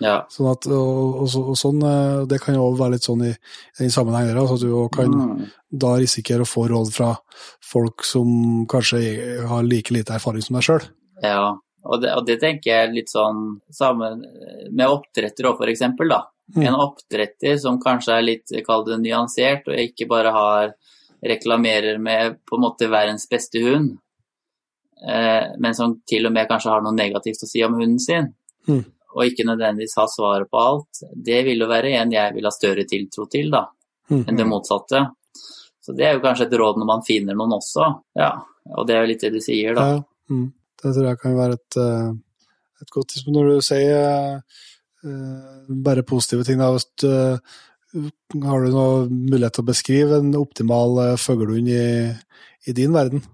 Ja. 0.00 0.20
Sånn 0.30 0.46
at, 0.52 0.66
og, 0.70 1.16
og, 1.24 1.36
og 1.50 1.56
sånn, 1.58 1.80
eh, 1.82 2.24
Det 2.30 2.40
kan 2.40 2.54
jo 2.54 2.68
også 2.68 2.78
være 2.84 2.92
litt 2.94 3.06
sånn 3.08 3.24
i, 3.26 3.32
i 3.82 3.88
sammenheng 3.90 4.28
der, 4.30 4.38
at 4.44 4.60
du 4.62 4.88
kan 4.94 5.10
Mm. 5.10 5.46
da 5.70 5.96
risikere 5.98 6.44
å 6.46 6.48
få 6.48 6.68
råd 6.70 6.92
fra 6.94 7.16
folk 7.60 8.04
som 8.06 8.64
kanskje 8.70 9.46
har 9.48 9.62
like 9.66 9.90
lite 9.92 10.14
erfaring 10.14 10.42
som 10.42 10.54
deg 10.54 10.62
sjøl. 10.68 10.84
ja. 11.22 11.56
Og 11.88 12.02
det, 12.02 12.10
og 12.12 12.26
det 12.26 12.34
tenker 12.42 12.68
jeg 12.68 12.88
er 12.88 12.92
litt 12.92 13.08
sånn 13.08 13.60
sammen 13.72 14.20
med 14.70 14.86
oppdretter 14.90 15.46
òg, 15.46 15.60
eksempel, 15.70 16.08
da. 16.10 16.24
Mm. 16.54 16.66
En 16.66 16.74
oppdretter 16.74 17.56
som 17.58 17.78
kanskje 17.80 18.16
er 18.18 18.22
litt, 18.26 18.52
kall 18.66 18.84
det 18.84 18.98
nyansert, 19.00 19.68
og 19.70 19.78
ikke 19.78 20.08
bare 20.10 20.32
har 20.34 20.74
reklamerer 21.24 21.98
med 22.02 22.36
på 22.44 22.56
en 22.58 22.64
måte 22.66 22.90
verdens 22.90 23.26
beste 23.30 23.62
hund, 23.62 23.96
eh, 25.08 25.54
men 25.58 25.74
som 25.74 26.00
til 26.06 26.26
og 26.26 26.32
med 26.34 26.48
kanskje 26.50 26.70
har 26.74 26.82
noe 26.84 26.92
negativt 26.98 27.42
å 27.46 27.48
si 27.48 27.62
om 27.64 27.74
hunden 27.78 27.98
sin, 28.02 28.34
Mm. 28.68 28.84
Og 29.18 29.26
ikke 29.26 29.46
nødvendigvis 29.48 29.96
ha 29.98 30.06
svaret 30.10 30.50
på 30.50 30.60
alt, 30.62 31.02
det 31.26 31.42
vil 31.46 31.64
jo 31.64 31.68
være 31.70 31.96
en 31.98 32.14
jeg 32.14 32.34
vil 32.36 32.46
ha 32.46 32.52
større 32.54 32.86
tiltro 32.88 33.26
til, 33.30 33.50
da, 33.54 33.66
Mm. 34.08 34.22
enn 34.24 34.38
det 34.38 34.44
motsatte. 34.48 35.02
Så 35.84 35.92
det 35.92 36.06
er 36.06 36.14
jo 36.16 36.22
kanskje 36.24 36.46
et 36.46 36.54
råd 36.56 36.78
når 36.80 36.86
man 36.88 37.02
finner 37.04 37.36
noen 37.36 37.58
også, 37.58 37.90
ja. 38.16 38.30
Og 38.72 38.86
det 38.88 38.94
er 38.96 39.02
jo 39.02 39.10
litt 39.10 39.24
det 39.26 39.30
du 39.34 39.40
sier, 39.44 39.74
da. 39.76 39.84
Ja, 39.84 39.98
mm. 40.32 40.46
Det 40.80 40.92
tror 40.94 41.08
jeg 41.10 41.18
kan 41.20 41.36
være 41.36 41.58
et, 41.58 41.76
eh, 41.82 42.08
et 42.80 42.92
godt 42.94 43.10
tidspunkt. 43.12 43.36
Når 43.36 43.50
du 43.50 43.66
sier 43.66 44.40
eh, 45.04 45.68
bare 45.88 46.06
positive 46.08 46.46
ting, 46.48 46.60
da, 46.60 46.70
hvis 46.72 46.88
du, 47.04 47.10
har 48.44 48.64
du 48.64 48.72
noe 48.72 49.08
mulighet 49.08 49.58
til 49.58 49.64
å 49.64 49.70
beskrive 49.70 50.20
en 50.22 50.34
optimal 50.36 50.98
uh, 51.00 51.16
fuglehund 51.20 51.68
i, 51.72 51.84
i 52.68 52.74
din 52.76 52.92
verden? 52.96 53.24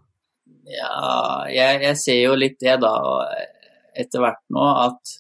Ja, 0.71 1.45
jeg, 1.51 1.83
jeg 1.85 2.01
ser 2.01 2.21
jo 2.23 2.37
litt 2.39 2.59
det 2.63 2.79
da 2.83 2.95
etter 3.95 4.23
hvert 4.23 4.43
nå, 4.55 4.63
at 4.89 5.19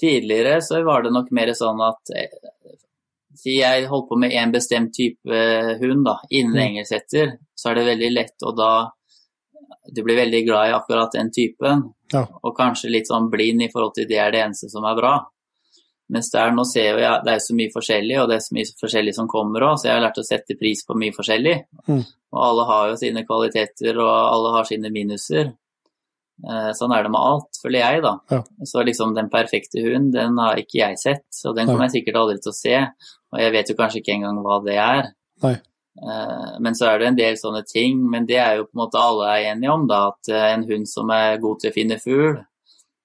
tidligere 0.00 0.60
så 0.62 0.82
var 0.86 1.02
det 1.02 1.12
nok 1.12 1.30
mer 1.34 1.50
sånn 1.58 1.80
at 1.84 2.12
eh, 2.16 2.28
jeg 3.44 3.86
holdt 3.90 4.08
på 4.10 4.18
med 4.18 4.32
en 4.34 4.52
bestemt 4.52 4.92
type 4.96 5.40
hund, 5.80 6.04
da, 6.06 6.16
innen 6.30 6.54
Mm. 6.56 6.64
engelsetter, 6.68 7.36
så 7.54 7.70
er 7.70 7.74
det 7.78 7.84
veldig 7.92 8.12
lett 8.14 8.42
å 8.46 8.54
da 8.56 8.70
Du 9.90 10.02
blir 10.04 10.16
veldig 10.18 10.44
glad 10.44 10.68
i 10.68 10.72
akkurat 10.76 11.12
den 11.12 11.30
typen, 11.32 11.94
Ja. 12.12 12.26
og 12.44 12.54
kanskje 12.56 12.90
litt 12.90 13.06
sånn 13.08 13.30
blind 13.30 13.62
i 13.62 13.68
forhold 13.72 13.94
til 13.94 14.04
det 14.06 14.18
er 14.18 14.30
det 14.30 14.40
eneste 14.44 14.68
som 14.68 14.84
er 14.84 14.94
bra. 14.94 15.12
Mens 16.10 16.30
der 16.30 16.50
nå 16.52 16.64
ser 16.66 16.92
jo 16.92 16.98
jeg 16.98 17.24
det 17.24 17.32
er 17.32 17.38
så 17.38 17.54
mye 17.56 17.72
forskjellig, 17.72 18.18
og 18.20 18.28
det 18.28 18.36
er 18.36 18.44
så 18.44 18.52
mye 18.52 18.64
forskjellig 18.82 19.14
som 19.14 19.28
kommer 19.28 19.60
òg, 19.60 19.78
så 19.78 19.84
jeg 19.88 19.94
har 19.94 20.02
lært 20.04 20.18
å 20.20 20.24
sette 20.28 20.58
pris 20.60 20.84
på 20.84 20.94
mye 20.94 21.12
forskjellig. 21.16 21.64
Mm. 21.88 22.04
Og 22.32 22.42
alle 22.48 22.64
har 22.66 22.88
jo 22.90 22.96
sine 22.96 23.24
kvaliteter, 23.24 23.96
og 23.96 24.12
alle 24.34 24.52
har 24.58 24.64
sine 24.64 24.90
minuser. 24.92 25.54
Eh, 26.46 26.70
Sånn 26.78 26.92
er 26.94 27.02
det 27.02 27.10
med 27.10 27.20
alt, 27.20 27.58
føler 27.62 27.80
jeg, 27.82 28.02
da. 28.04 28.12
Ja. 28.30 28.42
Så 28.64 28.84
liksom 28.86 29.14
den 29.16 29.28
perfekte 29.32 29.80
hunden, 29.82 30.12
den 30.14 30.36
har 30.38 30.56
ikke 30.60 30.78
jeg 30.84 30.98
sett, 31.02 31.26
og 31.48 31.56
den 31.56 31.66
kommer 31.66 31.88
jeg 31.88 31.96
sikkert 32.04 32.20
aldri 32.20 32.38
til 32.44 32.52
å 32.52 32.58
se. 32.58 32.76
Og 33.32 33.40
jeg 33.42 33.52
vet 33.52 33.68
jo 33.72 33.74
kanskje 33.80 34.00
ikke 34.02 34.14
engang 34.14 34.38
hva 34.44 34.60
det 34.64 34.76
er. 34.78 35.10
Nei. 35.42 35.56
Eh, 35.98 36.58
Men 36.60 36.74
så 36.78 36.86
er 36.92 36.98
det 36.98 37.08
en 37.08 37.16
del 37.18 37.34
sånne 37.40 37.64
ting, 37.66 37.98
men 38.10 38.24
det 38.26 38.38
er 38.38 38.56
jo 38.60 38.64
på 38.68 38.76
en 38.76 38.84
måte 38.84 39.02
alle 39.02 39.32
er 39.34 39.48
enige 39.54 39.72
om, 39.74 39.86
da. 39.90 40.08
At 40.12 40.28
eh, 40.30 40.52
en 40.54 40.62
hund 40.70 40.86
som 40.88 41.10
er 41.10 41.38
god 41.42 41.58
til 41.60 41.70
å 41.72 41.74
finne 41.74 41.98
fugl, 41.98 42.38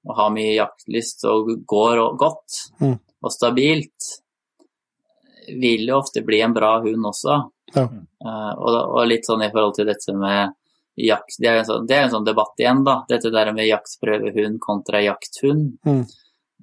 og 0.06 0.16
har 0.20 0.30
mye 0.36 0.54
jaktlyst 0.58 1.24
og 1.32 1.50
går 1.66 2.04
godt 2.20 2.60
Mm. 2.82 3.00
og 3.24 3.32
stabilt, 3.32 4.10
vil 5.48 5.88
jo 5.90 5.98
ofte 6.00 6.22
bli 6.24 6.42
en 6.44 6.54
bra 6.56 6.78
hund 6.84 7.06
også. 7.10 7.38
Ja. 7.76 7.88
Og 8.60 9.08
litt 9.10 9.26
sånn 9.28 9.44
i 9.44 9.50
forhold 9.52 9.76
til 9.76 9.86
dette 9.90 10.14
med 10.16 10.54
jakt 11.00 11.40
Det 11.40 11.50
er 11.50 11.56
jo 11.58 11.62
en 11.64 11.70
sånn, 11.70 11.88
det 11.90 11.96
er 11.98 12.04
en 12.08 12.14
sånn 12.14 12.28
debatt 12.28 12.60
igjen, 12.62 12.84
da. 12.86 13.00
Dette 13.10 13.32
der 13.34 13.54
med 13.56 13.70
jaktprøvehund 13.70 14.60
kontra 14.64 15.02
jakthund. 15.04 15.72
Mm. 15.88 16.04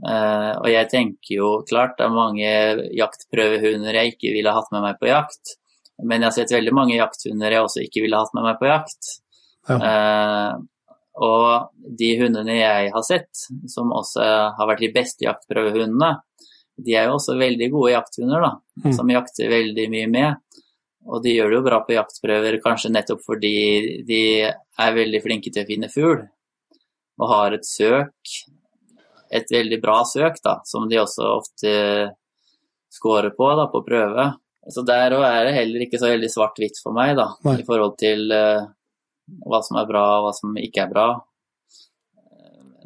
Uh, 0.01 0.53
og 0.63 0.69
jeg 0.71 0.89
tenker 0.89 1.35
jo 1.35 1.49
klart 1.69 1.99
det 1.99 2.07
er 2.07 2.15
mange 2.15 2.53
jaktprøvehunder 2.97 3.99
jeg 3.99 4.15
ikke 4.15 4.31
ville 4.33 4.55
hatt 4.57 4.71
med 4.73 4.87
meg 4.87 5.01
på 5.01 5.11
jakt. 5.11 5.57
Men 6.01 6.23
jeg 6.23 6.31
har 6.31 6.37
sett 6.39 6.55
veldig 6.55 6.73
mange 6.77 6.97
jakthunder 6.97 7.53
jeg 7.53 7.65
også 7.67 7.83
ikke 7.85 8.05
ville 8.07 8.21
hatt 8.21 8.33
med 8.37 8.47
meg 8.47 8.61
på 8.61 8.71
jakt. 8.71 9.17
Eh, 9.71 10.53
og 11.21 11.97
de 12.01 12.11
hundene 12.23 12.57
jeg 12.57 12.93
har 12.95 13.05
sett, 13.05 13.43
som 13.69 13.93
også 13.93 14.25
har 14.57 14.71
vært 14.71 14.85
de 14.87 14.93
beste 14.95 15.27
jaktprøvehundene, 15.27 16.15
de 16.81 16.95
er 16.97 17.11
jo 17.11 17.19
også 17.19 17.37
veldig 17.37 17.69
gode 17.75 17.93
jakthunder, 17.93 18.47
da. 18.47 18.53
Mm. 18.85 18.93
Som 18.97 19.13
jakter 19.13 19.53
veldig 19.53 19.87
mye 19.93 20.09
med. 20.09 20.39
Og 21.09 21.23
de 21.25 21.33
gjør 21.33 21.49
det 21.49 21.57
jo 21.57 21.65
bra 21.65 21.81
på 21.85 21.95
jaktprøver, 21.97 22.59
kanskje 22.65 22.93
nettopp 22.93 23.23
fordi 23.25 23.55
de 24.07 24.23
er 24.45 24.97
veldig 24.97 25.21
flinke 25.25 25.53
til 25.53 25.65
å 25.65 25.69
finne 25.69 25.89
fugl. 25.93 26.27
Og 27.21 27.31
har 27.31 27.57
et 27.57 27.67
søk, 27.67 28.35
et 29.33 29.53
veldig 29.53 29.79
bra 29.81 30.03
søk, 30.09 30.41
da, 30.45 30.59
som 30.69 30.89
de 30.91 31.01
også 31.01 31.31
ofte 31.39 31.73
scorer 32.93 33.33
på 33.37 33.49
da, 33.57 33.67
på 33.73 33.83
prøve. 33.87 34.27
Så 34.71 34.85
der 34.87 35.17
òg 35.17 35.25
er 35.25 35.49
det 35.49 35.57
heller 35.57 35.87
ikke 35.87 36.01
så 36.01 36.11
veldig 36.11 36.31
svart-hvitt 36.31 36.81
for 36.83 36.97
meg, 36.97 37.15
da, 37.19 37.31
Nei. 37.47 37.57
i 37.63 37.67
forhold 37.67 37.97
til 38.01 38.29
uh, 38.35 38.69
hva 39.49 39.61
som 39.65 39.81
er 39.81 39.89
bra 39.89 40.05
og 40.19 40.27
hva 40.27 40.35
som 40.37 40.57
ikke 40.61 40.85
er 40.85 40.93
bra. 40.93 41.09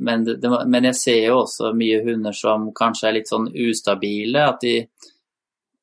Men, 0.05 0.25
det, 0.27 0.39
det, 0.43 0.51
men 0.71 0.89
jeg 0.91 0.99
ser 0.99 1.21
jo 1.29 1.41
også 1.45 1.73
mye 1.77 2.01
hunder 2.07 2.35
som 2.35 2.71
kanskje 2.75 3.09
er 3.09 3.17
litt 3.19 3.31
sånn 3.31 3.47
ustabile. 3.51 4.47
At 4.51 4.63
de 4.65 4.77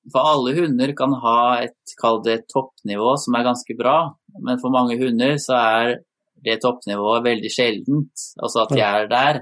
For 0.09 0.25
alle 0.25 0.55
hunder 0.57 0.93
kan 0.97 1.13
ha 1.21 1.37
et, 1.61 1.77
kall 2.01 2.21
det 2.25 2.33
et 2.39 2.47
toppnivå 2.49 3.13
som 3.21 3.37
er 3.37 3.45
ganske 3.45 3.75
bra, 3.77 3.97
men 4.41 4.57
for 4.61 4.73
mange 4.73 4.97
hunder 4.97 5.35
så 5.41 5.59
er 5.59 5.95
det 6.41 6.61
toppnivået 6.63 7.27
veldig 7.27 7.51
sjeldent. 7.53 8.23
Altså 8.41 8.63
at 8.63 8.73
de 8.73 8.81
er 8.81 9.09
der. 9.11 9.41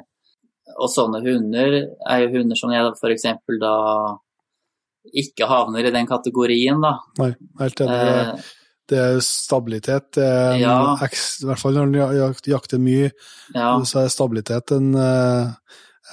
Og 0.76 0.92
sånne 0.92 1.22
hunder 1.24 1.78
er 1.80 2.26
jo 2.26 2.34
hunder 2.36 2.60
som 2.60 2.74
jeg 2.76 2.92
f.eks. 3.00 3.30
da 3.62 3.76
ikke 5.16 5.48
havner 5.50 5.88
i 5.88 5.94
den 5.96 6.08
kategorien, 6.10 6.82
da. 6.84 6.98
Nei, 7.22 7.32
helt 7.62 7.86
enig. 7.86 8.00
Det, 8.00 8.50
Eh, 8.90 8.98
er 8.98 9.20
stabilitet. 9.22 10.12
Det 10.18 10.24
er 10.24 10.58
Ja. 10.60 10.96
I 10.96 11.46
hvert 11.46 11.60
fall 11.60 11.74
når 11.74 11.84
en 11.84 12.34
jakter 12.42 12.80
mye, 12.80 13.12
ja. 13.54 13.80
så 13.84 14.04
er 14.04 14.10
stabilitet 14.10 14.72
en, 14.72 14.96
eh, 14.96 15.52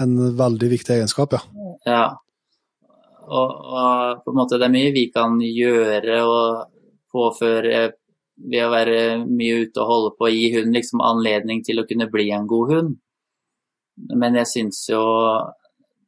en 0.00 0.36
veldig 0.36 0.70
viktig 0.70 0.92
egenskap, 0.98 1.32
ja. 1.32 1.40
Ja. 1.86 2.16
Og, 3.26 3.50
og 3.50 4.24
på 4.24 4.32
en 4.32 4.38
måte 4.38 4.58
det 4.60 4.68
er 4.68 4.74
mye 4.74 4.94
vi 4.94 5.06
kan 5.14 5.38
gjøre 5.42 6.18
og 6.26 6.74
påføre 7.12 7.80
ved 8.36 8.62
å 8.62 8.72
være 8.72 8.98
mye 9.24 9.62
ute 9.64 9.80
og 9.82 9.90
holde 9.90 10.12
på, 10.18 10.28
gi 10.30 10.50
hunden 10.54 10.76
liksom 10.76 11.02
anledning 11.04 11.62
til 11.64 11.80
å 11.80 11.86
kunne 11.88 12.08
bli 12.12 12.28
en 12.36 12.48
god 12.50 12.72
hund. 12.72 12.96
Men 14.12 14.36
jeg 14.36 14.50
syns 14.50 14.82
jo 14.90 15.00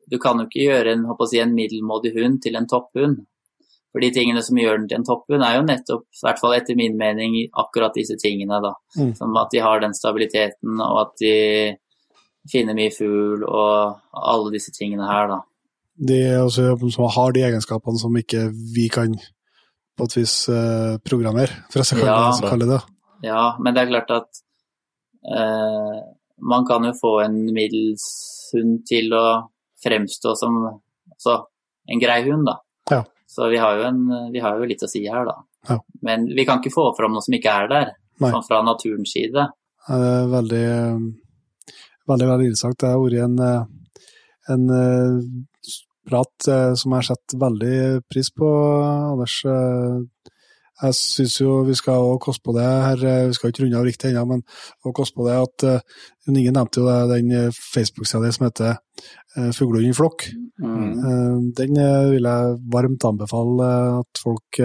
Du 0.08 0.18
kan 0.20 0.38
jo 0.40 0.46
ikke 0.46 0.64
gjøre 0.64 0.92
en, 0.94 1.02
håper 1.04 1.26
å 1.26 1.28
si, 1.28 1.38
en 1.40 1.52
middelmådig 1.52 2.14
hund 2.14 2.38
til 2.40 2.54
en 2.56 2.68
topphund. 2.68 3.18
For 3.92 4.00
de 4.00 4.08
tingene 4.12 4.40
som 4.44 4.56
gjør 4.56 4.78
den 4.78 4.86
til 4.88 4.96
en 5.02 5.04
topphund, 5.04 5.44
er 5.44 5.58
jo 5.58 5.66
nettopp, 5.66 6.06
i 6.08 6.22
hvert 6.24 6.40
fall 6.40 6.54
etter 6.56 6.78
min 6.80 6.96
mening, 6.96 7.36
akkurat 7.60 7.92
disse 7.96 8.16
tingene. 8.20 8.56
da. 8.64 8.70
Mm. 8.96 9.10
Som 9.18 9.36
at 9.36 9.52
de 9.52 9.60
har 9.60 9.82
den 9.84 9.92
stabiliteten, 9.96 10.80
og 10.80 11.00
at 11.02 11.12
de 11.20 11.34
finner 12.48 12.76
mye 12.78 12.94
fugl, 12.94 13.44
og 13.44 14.00
alle 14.32 14.54
disse 14.56 14.72
tingene 14.72 15.08
her, 15.08 15.28
da. 15.34 15.42
De 15.98 16.18
altså, 16.38 16.76
som 16.94 17.08
har 17.10 17.32
de 17.34 17.42
egenskapene 17.48 17.98
som 17.98 18.14
ikke 18.16 18.44
vi 18.74 18.88
kan 18.92 19.16
på 19.98 20.06
et 20.06 20.14
vis 20.20 20.34
eh, 20.48 20.94
programmere, 21.02 21.50
for 21.72 21.82
å 21.82 21.98
Ja. 21.98 22.18
kalle, 22.30 22.50
kalle 22.52 22.68
det. 22.70 22.80
Ja, 23.26 23.56
men 23.58 23.74
det 23.74 23.82
er 23.82 23.90
klart 23.90 24.10
at 24.14 24.42
eh, 25.26 25.96
man 26.40 26.66
kan 26.68 26.84
jo 26.86 26.92
få 26.94 27.16
en 27.24 27.40
middels 27.52 28.04
hund 28.54 28.84
til 28.86 29.10
å 29.12 29.24
fremstå 29.82 30.36
som 30.38 30.60
altså, 30.68 31.40
en 31.90 31.98
grei 32.02 32.22
hund, 32.30 32.46
da. 32.46 32.58
Ja. 32.90 33.02
Så 33.28 33.50
vi 33.50 33.58
har, 33.60 33.74
jo 33.76 33.88
en, 33.90 34.04
vi 34.32 34.38
har 34.40 34.56
jo 34.58 34.64
litt 34.70 34.82
å 34.86 34.88
si 34.90 35.02
her, 35.06 35.26
da. 35.26 35.34
Ja. 35.68 35.80
Men 36.06 36.28
vi 36.34 36.46
kan 36.46 36.62
ikke 36.62 36.72
få 36.74 36.92
fram 36.96 37.12
noe 37.16 37.24
som 37.26 37.34
ikke 37.34 37.50
er 37.64 37.68
der, 37.74 37.90
Nei. 38.22 38.30
sånn 38.32 38.46
fra 38.46 38.62
naturens 38.62 39.12
side. 39.18 39.48
Eh, 39.88 40.22
veldig, 40.30 40.62
eh, 40.62 41.02
veldig, 42.08 42.30
veldig 42.30 42.46
interessant. 42.52 42.78
Det 42.78 42.88
har 42.94 43.02
vært 43.02 43.24
en, 43.26 43.38
eh, 43.42 43.62
en 44.54 44.70
eh, 44.78 45.46
prat 46.08 46.48
eh, 46.50 46.72
som 46.78 46.92
jeg 46.92 47.02
har 47.02 47.08
sett 47.10 47.38
veldig 47.40 47.78
pris 48.10 48.32
på, 48.34 48.48
Anders. 49.12 49.40
Eh, 49.44 50.34
Jeg 50.78 50.94
syns 50.94 51.32
jo 51.40 51.64
vi 51.66 51.74
skal 51.74 52.04
også 52.06 52.18
koste 52.22 52.44
på 52.46 52.52
det 52.54 52.62
her, 52.62 53.00
eh, 53.02 53.26
vi 53.26 53.34
skal 53.34 53.50
ikke 53.50 53.64
runde 53.64 53.78
av 53.80 53.86
riktig 53.88 54.12
ennå, 54.12 54.22
men 54.30 54.42
også 54.84 54.92
koste 54.94 55.18
på 55.18 55.26
det 55.26 55.38
at 55.42 55.64
Ingen 56.28 56.54
nevnte 56.54 56.78
jo 56.78 56.84
det, 56.86 57.22
den 57.24 57.52
Facebook-sida 57.56 58.30
som 58.30 58.44
heter 58.46 58.76
eh, 58.76 59.48
Fuglehund 59.56 59.88
i 59.88 59.96
flokk. 59.96 60.28
Mm. 60.60 61.52
Den 61.56 61.78
vil 62.12 62.28
jeg 62.28 62.58
varmt 62.74 63.04
anbefale 63.08 63.68
at 64.02 64.20
folk 64.20 64.60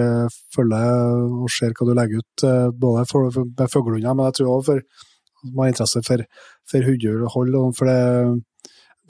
følger 0.54 0.94
og 1.40 1.50
ser 1.54 1.74
hva 1.78 1.88
du 1.88 1.94
legger 1.96 2.20
ut, 2.20 2.46
både 2.82 3.06
for, 3.10 3.30
med 3.32 3.72
fuglehunder, 3.72 4.14
men 4.14 4.30
jeg 4.30 4.42
tror 4.42 4.56
også 4.58 4.72
for 4.72 5.10
som 5.44 5.60
har 5.60 5.72
interesse 5.72 6.02
for, 6.08 6.24
for 6.72 6.88
hundehold. 6.88 7.56
For 7.78 7.90
det, 7.90 8.44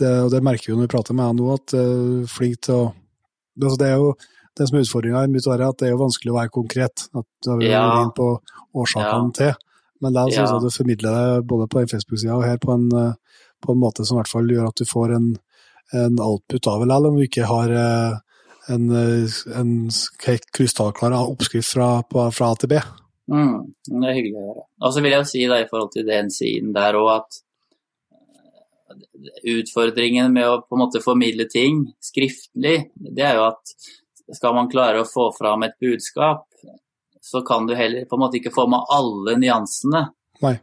det, 0.02 0.14
og 0.26 0.32
det 0.34 0.44
merker 0.45 0.72
vi 0.72 0.78
når 0.78 0.88
vi 0.88 0.94
prater 0.95 1.18
med 1.18 1.26
han 1.30 1.40
nå, 1.40 1.49
at 1.53 1.76
uh, 1.78 2.24
flink 2.30 2.61
til 2.65 2.76
å 2.76 2.84
det, 3.53 3.68
altså 3.68 3.78
det 3.78 3.90
er 3.91 3.99
jo 4.02 4.14
det 4.57 4.68
som 4.70 4.78
er 4.78 4.86
utfordringa, 4.86 5.22
er 5.26 5.61
at 5.65 5.78
det 5.78 5.88
er 5.88 5.94
jo 5.94 6.02
vanskelig 6.02 6.32
å 6.34 6.38
være 6.40 6.53
konkret. 6.53 7.06
At 7.14 7.26
da 7.45 7.53
har 7.53 7.61
Ja. 7.64 8.02
inn 8.03 8.11
på 8.18 8.28
årsakene 8.76 9.34
til. 9.34 9.53
Men 10.02 10.14
det 10.14 10.20
er 10.22 10.30
Ja. 10.34 10.45
jeg 10.45 10.56
at 10.56 10.61
du 10.61 10.70
formidler 10.70 11.11
det 11.14 11.48
både 11.48 11.68
på 11.68 11.86
Facebook-sida 11.90 12.36
og 12.36 12.44
her 12.44 12.57
på 12.57 12.74
en, 12.74 12.91
eh, 12.91 13.14
på 13.61 13.72
en 13.72 13.80
måte 13.80 14.06
som 14.06 14.18
i 14.18 14.22
hvert 14.22 14.28
fall 14.32 14.48
gjør 14.48 14.68
at 14.68 14.76
du 14.76 14.86
får 14.86 15.15
en, 15.15 15.38
en 15.94 16.20
output 16.20 16.68
av 16.68 16.80
det, 16.82 16.90
selv 16.90 17.06
om 17.07 17.15
du 17.15 17.24
ikke 17.24 17.45
har 17.45 17.70
eh, 17.70 18.20
en, 18.70 18.91
en 19.56 19.90
helt 20.26 20.52
krystallklar 20.52 21.14
oppskrift 21.14 21.74
fra, 21.74 22.03
på, 22.03 22.32
fra 22.32 22.52
A 22.52 22.56
til 22.56 22.70
B. 22.70 22.80
Mm, 23.32 23.74
det 23.88 24.10
er 24.10 24.18
hyggelig 24.18 24.38
å 24.38 24.48
høre. 24.49 24.64
Og 24.82 24.94
så 24.94 25.02
vil 25.02 25.11
jeg 25.11 25.28
si 25.28 25.48
da, 25.48 25.61
i 25.61 25.68
forhold 25.70 25.91
til 25.94 26.06
den 26.06 26.30
siden 26.30 26.74
der 26.74 26.94
òg 26.94 27.10
at 27.22 27.41
utfordringen 29.44 30.34
med 30.34 30.49
å 30.49 30.61
på 30.61 30.76
en 30.76 30.84
måte 30.84 31.02
formidle 31.03 31.45
ting 31.52 31.84
skriftlig, 32.03 32.90
det 32.95 33.26
er 33.26 33.40
jo 33.40 33.48
at 33.52 33.76
skal 34.34 34.56
man 34.56 34.70
klare 34.72 35.03
å 35.03 35.07
få 35.10 35.30
fram 35.36 35.65
et 35.68 35.76
budskap, 35.82 36.48
så 37.24 37.41
kan 37.45 37.68
du 37.68 37.76
heller 37.76 38.06
på 38.06 38.18
en 38.18 38.24
måte 38.26 38.40
ikke 38.40 38.53
få 38.56 38.68
med 38.72 38.88
alle 38.91 39.36
nyansene. 39.40 40.06
Nei. 40.44 40.56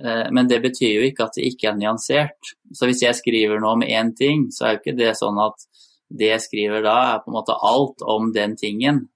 Eh, 0.00 0.26
Men 0.32 0.48
det 0.48 0.60
betyr 0.64 0.98
jo 0.98 1.06
ikke 1.08 1.28
at 1.28 1.36
det 1.36 1.46
ikke 1.48 1.70
er 1.70 1.78
nyansert. 1.78 2.54
Så 2.72 2.88
hvis 2.88 3.02
jeg 3.04 3.16
skriver 3.18 3.60
noe 3.60 3.76
om 3.78 3.84
én 3.84 4.14
ting, 4.16 4.48
så 4.52 4.66
er 4.66 4.74
jo 4.74 4.82
ikke 4.82 4.98
det 4.98 5.14
sånn 5.18 5.40
at 5.40 5.66
det 6.10 6.32
jeg 6.32 6.44
skriver 6.44 6.82
da, 6.84 6.96
er 7.14 7.22
på 7.22 7.30
en 7.30 7.38
måte 7.38 7.56
alt 7.56 8.02
om 8.02 8.32
den 8.34 8.56
tingen. 8.58 9.08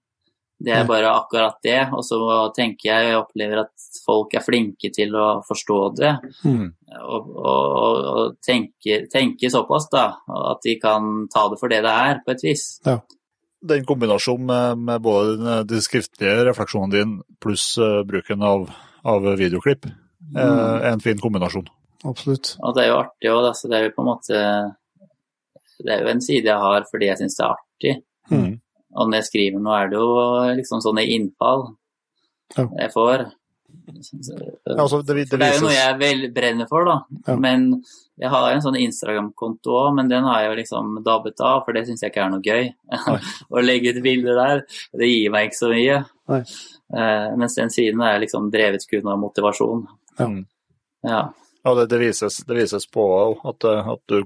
Det 0.64 0.72
er 0.74 0.86
bare 0.88 1.10
akkurat 1.12 1.58
det. 1.64 1.80
Og 1.94 2.04
så 2.06 2.18
tenker 2.56 2.88
jeg, 2.88 3.10
jeg 3.10 3.18
opplever 3.18 3.64
at 3.64 3.88
folk 4.04 4.34
er 4.36 4.44
flinke 4.44 4.90
til 4.94 5.14
å 5.18 5.26
forstå 5.46 5.80
det. 5.98 6.12
Mm. 6.46 6.70
Og, 7.02 7.28
og, 7.34 8.08
og 8.12 8.38
tenke, 8.44 9.02
tenke 9.12 9.50
såpass, 9.52 9.90
da. 9.92 10.06
At 10.54 10.64
de 10.64 10.78
kan 10.82 11.26
ta 11.32 11.46
det 11.52 11.60
for 11.60 11.72
det 11.72 11.82
det 11.84 11.92
er, 12.06 12.22
på 12.24 12.34
et 12.34 12.46
vis. 12.46 12.64
Ja. 12.86 12.98
Den 13.64 13.86
kombinasjonen 13.88 14.48
med, 14.48 14.82
med 14.90 15.04
både 15.04 15.60
de 15.68 15.80
skriftlige 15.80 16.42
refleksjonene 16.50 16.92
dine 16.92 17.22
pluss 17.40 17.70
uh, 17.80 18.02
bruken 18.04 18.44
av, 18.44 18.66
av 19.08 19.24
videoklipp 19.40 19.88
mm. 19.88 20.36
er 20.36 20.90
en 20.90 21.04
fin 21.04 21.20
kombinasjon. 21.20 21.70
Absolutt. 22.04 22.58
Og 22.60 22.74
det 22.76 22.84
er 22.84 22.90
jo 22.90 22.98
artig 23.00 23.30
òg, 23.32 23.40
da. 23.46 23.54
Så 23.56 23.70
det 23.70 23.78
er 23.78 23.86
jo 23.86 23.94
på 23.96 24.04
en 24.04 24.10
måte 24.10 24.42
Det 25.80 25.94
er 25.94 26.04
jo 26.04 26.12
en 26.12 26.20
side 26.24 26.50
jeg 26.50 26.60
har 26.60 26.84
fordi 26.90 27.08
jeg 27.08 27.22
syns 27.22 27.38
det 27.38 27.46
er 27.46 27.54
artig. 27.56 27.94
Mm. 28.32 28.52
Og 28.94 29.08
når 29.10 29.20
jeg 29.20 29.28
skriver 29.30 29.62
nå, 29.62 29.72
er 29.74 29.88
det 29.90 29.98
jo 29.98 30.10
liksom 30.60 30.82
sånne 30.84 31.06
innfall 31.16 31.66
Ja. 32.56 32.68
jeg 32.84 32.92
får. 32.94 33.24
Ja, 33.84 34.76
altså, 34.78 35.00
det, 35.02 35.14
det 35.28 35.38
det 35.40 35.46
er 35.48 35.56
jo 35.58 35.64
noe 35.66 35.74
jeg 35.74 35.96
vel 36.00 36.20
brenner 36.32 36.68
for, 36.70 36.86
da. 36.88 36.94
Ja. 37.26 37.34
Men 37.40 37.66
jeg 38.20 38.30
har 38.30 38.52
en 38.52 38.62
sånn 38.62 38.78
Instagram-konto 38.78 39.74
òg, 39.74 39.90
men 39.98 40.08
den 40.08 40.24
har 40.24 40.44
jeg 40.44 40.52
jo 40.52 40.58
liksom 40.60 40.92
dabbet 41.04 41.42
av, 41.44 41.64
for 41.66 41.74
det 41.76 41.82
syns 41.88 42.04
jeg 42.04 42.12
ikke 42.12 42.22
er 42.24 42.32
noe 42.32 42.44
gøy. 42.44 42.70
Å 43.54 43.64
legge 43.64 43.92
ut 43.96 44.02
bilder 44.04 44.38
der, 44.38 44.62
det 44.94 45.10
gir 45.10 45.34
meg 45.34 45.50
ikke 45.50 45.58
så 45.60 45.72
mye. 45.74 45.98
Nei. 46.32 46.40
Eh, 46.94 47.28
mens 47.40 47.58
den 47.58 47.72
siden 47.74 48.04
er 48.06 48.22
liksom 48.22 48.48
drevet 48.54 48.86
kun 48.88 49.10
av 49.10 49.18
motivasjon. 49.20 49.86
Ja. 50.20 50.30
Ja. 51.04 51.22
Ja, 51.64 51.72
det, 51.80 51.88
det, 51.90 51.98
vises, 52.04 52.42
det 52.46 52.56
vises 52.60 52.86
på 52.92 53.04
at, 53.42 53.64
eh, 53.68 53.92
at 53.96 54.02
du, 54.12 54.20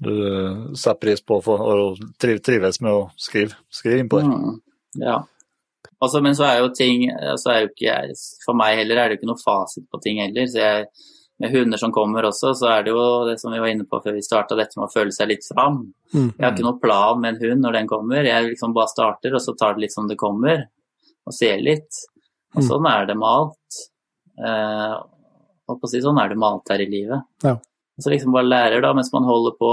du 0.00 0.74
setter 0.80 1.00
pris 1.00 1.20
på 1.22 1.38
og 1.44 1.98
trives 2.20 2.80
med 2.80 2.92
å 2.92 3.02
skrive, 3.20 3.52
skrive 3.70 4.00
innpå 4.00 4.20
der. 4.22 4.30
Mm, 4.32 4.58
ja. 5.04 5.18
Altså, 6.00 6.22
men 6.24 6.32
så 6.36 6.46
er 6.48 6.58
jo 6.62 6.70
ting 6.72 7.02
altså 7.12 7.50
er 7.52 7.58
jo 7.66 7.68
ikke, 7.74 7.96
For 8.46 8.56
meg 8.56 8.78
heller 8.78 8.96
er 8.96 9.08
det 9.08 9.16
jo 9.16 9.20
ikke 9.20 9.28
noe 9.34 9.42
fasit 9.44 9.84
på 9.92 10.00
ting 10.00 10.20
heller. 10.22 10.46
så 10.48 10.56
jeg, 10.62 10.86
Med 11.40 11.52
hunder 11.52 11.78
som 11.80 11.92
kommer 11.92 12.24
også, 12.28 12.54
så 12.56 12.66
er 12.68 12.82
det 12.84 12.92
jo 12.92 13.04
det 13.28 13.38
som 13.40 13.52
vi 13.52 13.60
var 13.60 13.68
inne 13.72 13.84
på 13.88 14.00
før 14.04 14.12
vi 14.16 14.20
starta, 14.24 14.56
dette 14.56 14.76
med 14.76 14.88
å 14.88 14.92
føle 14.92 15.12
seg 15.12 15.28
litt 15.28 15.44
fram. 15.48 15.78
Mm. 16.12 16.26
Jeg 16.36 16.44
har 16.44 16.52
ikke 16.52 16.66
noe 16.66 16.80
plan 16.82 17.20
med 17.20 17.34
en 17.34 17.40
hund 17.44 17.64
når 17.64 17.78
den 17.78 17.88
kommer. 17.88 18.24
Jeg 18.28 18.50
liksom 18.50 18.74
bare 18.76 18.92
starter, 18.92 19.32
og 19.36 19.40
så 19.40 19.54
tar 19.56 19.74
det 19.76 19.86
litt 19.86 19.94
som 19.94 20.08
det 20.08 20.18
kommer. 20.20 20.66
Og 21.26 21.32
ser 21.36 21.56
litt. 21.64 21.88
Og 22.56 22.60
Mm. 22.62 22.68
sånn 22.68 22.88
er 22.90 23.06
det 23.06 23.16
med 23.16 23.28
alt. 23.28 23.80
Eh, 24.44 24.96
å 25.70 25.88
si, 25.88 26.00
sånn 26.04 26.20
er 26.20 26.28
det 26.28 26.36
med 26.36 26.48
alt 26.48 26.68
her 26.72 26.80
i 26.84 26.90
livet. 26.90 27.22
Ja. 27.44 27.56
Så 28.00 28.12
liksom 28.12 28.34
bare 28.34 28.48
lærer, 28.48 28.82
da, 28.84 28.92
mens 28.96 29.12
man 29.12 29.28
holder 29.28 29.56
på. 29.60 29.72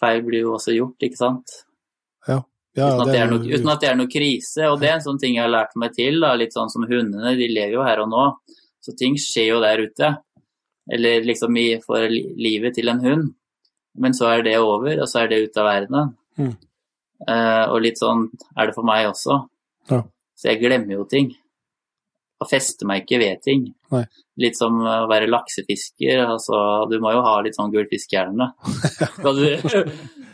Feil 0.00 0.24
blir 0.26 0.44
jo 0.46 0.56
også 0.56 0.74
gjort, 0.74 1.06
ikke 1.06 1.20
sant. 1.20 1.54
Ja, 2.74 2.88
uten, 2.90 3.04
at 3.04 3.12
det 3.14 3.20
er 3.22 3.30
noe, 3.30 3.46
uten 3.46 3.70
at 3.70 3.82
det 3.82 3.88
er 3.90 3.98
noe 3.98 4.10
krise. 4.10 4.68
Og 4.72 4.80
det 4.82 4.90
er 4.90 4.96
en 4.98 5.04
sånn 5.04 5.20
ting 5.22 5.36
jeg 5.36 5.44
har 5.44 5.52
lært 5.52 5.76
meg 5.78 5.94
til, 5.94 6.18
da, 6.24 6.32
litt 6.38 6.54
sånn 6.56 6.72
som 6.72 6.86
hundene, 6.90 7.36
de 7.38 7.48
lever 7.52 7.76
jo 7.76 7.86
her 7.86 8.02
og 8.02 8.10
nå. 8.10 8.24
Så 8.82 8.96
ting 8.98 9.16
skjer 9.20 9.52
jo 9.52 9.62
der 9.62 9.82
ute. 9.86 10.10
Eller 10.92 11.24
liksom 11.24 11.56
i, 11.56 11.68
for 11.84 12.10
livet 12.10 12.76
til 12.76 12.90
en 12.92 13.02
hund. 13.04 13.30
Men 13.94 14.16
så 14.16 14.32
er 14.32 14.42
det 14.46 14.58
over, 14.58 14.98
og 14.98 15.08
så 15.08 15.22
er 15.22 15.30
det 15.30 15.44
ute 15.46 15.62
av 15.62 15.70
verdenen. 15.70 16.10
Mm. 16.40 16.54
Uh, 17.24 17.64
og 17.70 17.78
litt 17.84 18.00
sånn 18.00 18.26
er 18.58 18.68
det 18.68 18.74
for 18.76 18.86
meg 18.86 19.06
også. 19.08 19.38
Ja. 19.90 20.02
Så 20.34 20.50
jeg 20.50 20.60
glemmer 20.64 20.98
jo 20.98 21.06
ting. 21.08 21.30
Og 22.44 22.50
fester 22.50 22.88
meg 22.88 23.04
ikke 23.04 23.20
ved 23.22 23.42
ting. 23.44 23.66
Nei. 23.94 24.04
Litt 24.42 24.58
som 24.58 24.76
å 24.82 24.94
være 25.08 25.30
laksefisker. 25.30 26.24
Altså, 26.26 26.56
du 26.90 26.98
må 27.02 27.12
jo 27.14 27.22
ha 27.24 27.36
litt 27.44 27.56
sånn 27.56 27.72
gul 27.72 27.86
fiskehjerne. 27.90 28.50
Skal 29.18 29.38
du, 29.38 29.44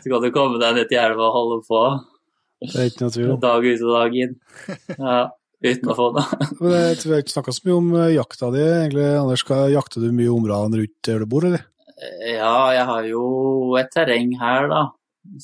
skal 0.01 0.23
du 0.23 0.31
komme 0.33 0.59
deg 0.61 0.79
ned 0.79 0.89
til 0.89 0.99
elva 0.99 1.29
og 1.29 1.35
holde 1.37 1.59
på 1.67 1.81
Det 2.65 2.73
er 2.73 2.89
ikke 2.89 3.05
noe 3.05 3.13
tvil 3.13 3.29
om. 3.35 3.41
dag 3.43 3.67
ut 3.67 3.83
og 3.85 3.93
dag 3.95 4.15
inn 4.23 4.33
ja, 4.97 5.19
uten 5.65 5.91
å 5.93 5.97
få 5.97 6.07
det. 6.17 6.25
Men 6.59 6.73
jeg 6.75 6.97
tror 7.01 7.13
jeg 7.15 7.25
ikke 7.25 7.35
snakka 7.35 7.53
så 7.57 7.67
mye 7.67 7.77
om 7.77 7.91
eh, 8.01 8.13
jakta 8.17 8.49
di, 8.55 8.63
egentlig. 8.65 9.05
Anders, 9.21 9.45
jakter 9.75 10.03
du 10.03 10.09
mye 10.17 10.33
områdene 10.33 10.81
rundt 10.81 10.97
der 11.07 11.21
du 11.21 11.29
bor, 11.29 11.45
eller? 11.49 11.67
Ja, 12.25 12.55
jeg 12.73 12.85
har 12.89 13.07
jo 13.11 13.23
et 13.77 13.91
terreng 13.93 14.33
her, 14.41 14.65
da, 14.71 14.81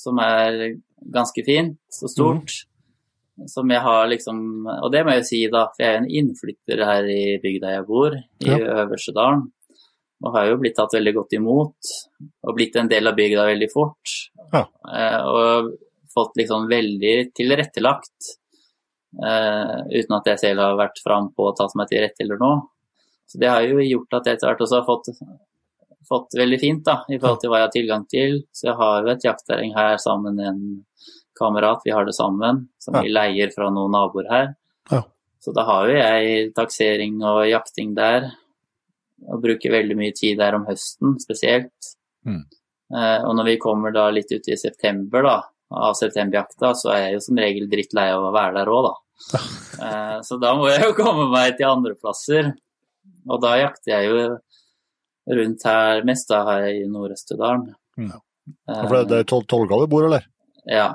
som 0.01 0.17
er 0.23 0.79
ganske 1.13 1.45
fint 1.45 2.01
og 2.01 2.09
stort. 2.13 2.57
Som 3.45 3.69
jeg 3.69 3.83
har 3.85 4.07
liksom 4.09 4.39
Og 4.65 4.87
det 4.91 5.03
må 5.05 5.13
jeg 5.13 5.27
si, 5.27 5.39
da, 5.53 5.67
for 5.69 5.83
jeg 5.83 5.93
er 5.93 5.99
en 6.01 6.09
innflytter 6.09 6.81
her 6.89 7.09
i 7.11 7.37
bygda 7.43 7.75
jeg 7.75 7.85
bor, 7.85 8.15
i 8.17 8.49
Ja. 8.49 8.57
Øversedalen. 8.83 9.51
Og 10.25 10.33
har 10.33 10.47
jo 10.49 10.57
blitt 10.57 10.73
tatt 10.75 10.95
veldig 10.97 11.13
godt 11.13 11.35
imot, 11.37 11.91
og 12.41 12.55
blitt 12.57 12.75
en 12.75 12.87
del 12.89 13.05
av 13.05 13.13
bygda 13.15 13.43
veldig 13.45 13.67
fort. 13.69 14.13
Ja. 14.53 14.63
Eh, 14.89 15.19
og 15.29 15.75
fått 16.09 16.39
liksom 16.41 16.65
veldig 16.71 17.35
tilrettelagt, 17.37 18.31
eh, 19.21 19.75
uten 19.93 20.15
at 20.17 20.31
jeg 20.31 20.39
selv 20.39 20.63
har 20.65 20.79
vært 20.79 21.03
frampå 21.05 21.51
og 21.51 21.57
tatt 21.59 21.75
meg 21.77 21.91
til 21.91 22.01
rette 22.01 22.25
eller 22.25 22.41
noe. 22.41 22.63
Så 23.29 23.37
det 23.37 23.51
har 23.51 23.61
jo 23.61 23.77
gjort 23.77 24.17
at 24.17 24.25
jeg 24.25 24.39
etter 24.39 24.49
hvert 24.49 24.65
også 24.65 24.79
har 24.81 24.87
fått 24.89 25.13
fått 26.07 26.37
veldig 26.39 26.59
fint 26.59 26.85
da, 26.87 27.01
i 27.11 27.17
forhold 27.19 27.41
til 27.41 27.51
hva 27.51 27.59
jeg 27.59 27.67
har 27.67 27.73
tilgang 27.75 28.03
til. 28.07 28.37
Så 28.55 28.69
jeg 28.69 28.77
har 28.79 29.03
jo 29.03 29.11
et 29.11 29.25
jaktterreng 29.27 29.73
her 29.75 29.97
sammen 29.99 30.37
med 30.39 30.47
en 30.47 30.61
kamerat, 31.37 31.81
vi 31.85 31.91
har 31.95 32.05
det 32.05 32.15
sammen, 32.17 32.67
som 32.79 32.95
Ja. 32.97 33.01
vi 33.05 33.09
leier 33.13 33.51
fra 33.55 33.69
noen 33.69 33.91
naboer 33.95 34.29
her. 34.31 34.55
Ja. 34.91 35.03
Så 35.39 35.53
da 35.53 35.63
har 35.63 35.87
jo 35.87 35.95
jeg 35.95 36.53
taksering 36.57 37.21
og 37.23 37.45
jakting 37.47 37.93
der, 37.95 38.31
og 39.27 39.41
bruker 39.41 39.71
veldig 39.71 39.95
mye 39.97 40.13
tid 40.15 40.37
der 40.37 40.55
om 40.55 40.65
høsten 40.67 41.15
spesielt. 41.21 41.93
Mm. 42.25 42.43
Eh, 42.93 43.19
og 43.25 43.35
når 43.35 43.45
vi 43.51 43.57
kommer 43.57 43.91
da 43.93 44.09
litt 44.09 44.31
ut 44.31 44.47
i 44.47 44.55
september 44.57 45.23
da, 45.23 45.37
av 45.71 45.93
septemberjakta, 45.99 46.73
så 46.75 46.91
er 46.93 46.99
jeg 47.07 47.13
jo 47.17 47.23
som 47.25 47.37
regel 47.41 47.67
drittlei 47.69 48.09
av 48.13 48.23
å 48.29 48.33
være 48.35 48.53
der 48.59 48.71
òg, 48.71 48.87
da. 48.87 49.39
Eh, 49.81 50.19
så 50.23 50.37
da 50.39 50.53
må 50.55 50.69
jeg 50.69 50.83
jo 50.85 50.93
komme 51.03 51.29
meg 51.31 51.57
til 51.57 51.67
andre 51.69 51.95
plasser. 51.95 52.53
Og 53.27 53.41
da 53.43 53.55
jakter 53.59 53.91
jeg 53.97 54.07
jo 54.09 54.37
rundt 55.37 55.63
her, 55.67 56.03
mest 56.07 56.29
da 56.31 56.43
her 56.47 56.67
i 56.71 56.85
Nord-Østerdalen. 56.87 57.73
Mm. 57.99 58.11
Eh, 58.13 58.23
Ja, 58.67 58.87
For 58.87 59.03
det, 59.03 59.17
er 59.19 59.23
tol 59.27 59.43
Tolga 59.43 59.75
du 59.81 59.87
bor, 59.91 60.05
eller? 60.07 60.23
ja. 60.71 60.93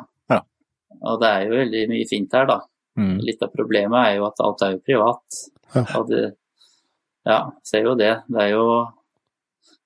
Og 1.09 1.19
det 1.23 1.29
er 1.31 1.47
jo 1.49 1.59
veldig 1.59 1.83
mye 1.91 2.09
fint 2.11 2.35
her, 2.37 2.47
da. 2.51 2.59
Mm. 2.99 3.17
Litt 3.25 3.43
av 3.43 3.53
problemet 3.55 3.99
er 4.07 4.17
jo 4.19 4.27
at 4.29 4.43
alt 4.45 4.65
er 4.67 4.75
jo 4.77 4.83
privat. 4.85 5.39
Ja. 5.75 5.85
Og 5.99 6.11
det, 6.11 6.23
ja, 7.29 7.39
ser 7.67 7.87
jo 7.89 7.95
det. 7.99 8.13
Det 8.29 8.43
er 8.45 8.53
jo 8.53 8.67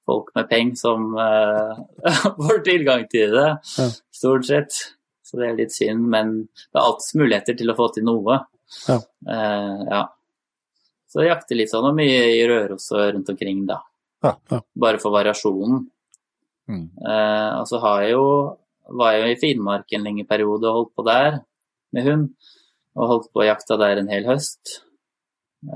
folk 0.07 0.29
med 0.37 0.49
penger 0.51 0.79
som 0.79 1.07
uh, 1.19 1.79
får 2.47 2.61
tilgang 2.67 3.07
til 3.11 3.33
det, 3.35 3.49
Ja. 3.79 3.89
stort 4.15 4.47
sett. 4.47 4.77
Så 5.27 5.41
det 5.41 5.49
er 5.49 5.57
litt 5.59 5.75
synd, 5.75 6.05
men 6.13 6.37
det 6.47 6.79
er 6.79 6.85
alltid 6.85 7.19
muligheter 7.23 7.57
til 7.59 7.73
å 7.73 7.79
få 7.79 7.89
til 7.97 8.07
noe. 8.07 8.37
Ja. 8.87 9.01
Uh, 9.27 9.81
ja. 9.91 10.03
Så 11.11 11.23
jeg 11.25 11.33
jakter 11.33 11.59
litt 11.59 11.73
sånn 11.73 11.87
og 11.89 11.97
mye 11.99 12.21
i 12.37 12.45
Røros 12.47 12.87
og 12.95 13.03
rundt 13.17 13.33
omkring, 13.33 13.65
da. 13.67 13.81
Ja. 14.23 14.37
Ja. 14.53 14.61
Bare 14.87 15.01
for 15.03 15.15
variasjonen. 15.15 15.85
Mm. 16.71 16.87
Uh, 16.99 17.51
og 17.61 17.67
så 17.71 17.79
har 17.83 18.05
jeg 18.05 18.15
jo, 18.17 18.25
var 18.89 19.13
jeg 19.13 19.23
jo 19.23 19.33
i 19.35 19.41
Finnmark 19.41 19.93
en 19.93 20.05
lengre 20.07 20.27
periode 20.29 20.69
og 20.69 20.75
holdt 20.81 20.95
på 20.97 21.05
der 21.07 21.41
med 21.93 22.05
hund. 22.07 22.29
Og 22.97 23.09
holdt 23.11 23.33
på 23.33 23.43
å 23.43 23.47
jakta 23.49 23.77
der 23.81 23.99
en 24.01 24.09
hel 24.09 24.25
høst. 24.25 24.81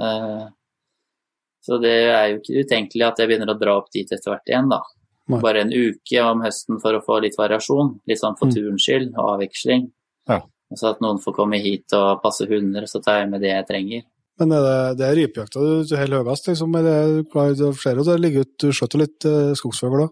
Eh, 0.01 0.47
så 1.61 1.79
det 1.83 1.93
er 2.09 2.27
jo 2.31 2.39
ikke 2.41 2.63
utenkelig 2.65 3.07
at 3.07 3.19
jeg 3.21 3.29
begynner 3.29 3.53
å 3.53 3.59
dra 3.61 3.75
opp 3.81 3.91
dit 3.93 4.09
etter 4.09 4.33
hvert 4.33 4.49
igjen, 4.49 4.71
da. 4.73 4.81
Nei. 5.31 5.41
Bare 5.43 5.61
en 5.63 5.73
uke 5.75 6.23
om 6.25 6.41
høsten 6.43 6.81
for 6.83 6.97
å 6.97 7.03
få 7.05 7.21
litt 7.23 7.37
variasjon. 7.39 8.01
Litt 8.09 8.19
sånn 8.23 8.39
for 8.39 8.49
Mm. 8.49 8.55
turens 8.55 8.87
skyld 8.87 9.13
og 9.19 9.29
avveksling. 9.37 9.91
Ja. 10.29 10.41
Så 10.75 10.91
at 10.91 11.01
noen 11.01 11.19
får 11.21 11.35
komme 11.35 11.61
hit 11.61 11.93
og 11.93 12.23
passe 12.23 12.47
hunder, 12.49 12.87
så 12.87 13.03
tar 13.03 13.21
jeg 13.21 13.31
med 13.31 13.41
det 13.43 13.51
jeg 13.51 13.67
trenger. 13.69 14.03
Men 14.41 14.55
er 14.57 14.63
det, 14.65 14.77
det 14.97 15.05
er 15.07 15.19
rypejakta 15.19 15.61
du, 15.61 15.97
holder 16.01 16.25
høyest, 16.25 16.47
liksom? 16.49 16.77
Er 16.79 16.87
det, 16.87 16.95
klar, 17.33 17.51
flere, 17.77 18.05
det 18.07 18.17
ligger 18.23 18.47
ut, 18.47 18.55
du 18.63 18.71
skjøt 18.73 18.97
jo 18.97 19.01
litt 19.03 19.27
eh, 19.29 19.51
skogsfugl 19.59 20.01
da? 20.01 20.07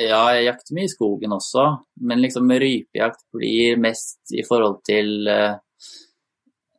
Ja, 0.00 0.22
jeg 0.38 0.46
jakter 0.48 0.78
mye 0.78 0.88
i 0.88 0.92
skogen 0.92 1.36
også, 1.36 1.66
men 2.08 2.22
liksom 2.24 2.48
rypejakt 2.48 3.20
blir 3.36 3.76
mest 3.84 4.32
i 4.32 4.42
forhold 4.46 4.80
til 4.88 5.28
eh, 5.28 5.58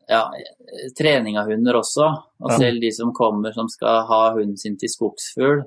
ja, 0.09 0.24
trening 0.98 1.38
av 1.42 1.53
hunder 1.53 1.77
også. 1.84 2.09
Og 2.42 2.51
Ja. 2.51 2.58
selv 2.66 2.82
de 2.82 2.92
som 2.98 3.14
kommer 3.14 3.53
som 3.53 3.69
skal 3.69 4.03
ha 4.09 4.22
hunden 4.34 4.58
sin 4.58 4.77
til 4.82 4.90
skogsfugl, 4.90 5.64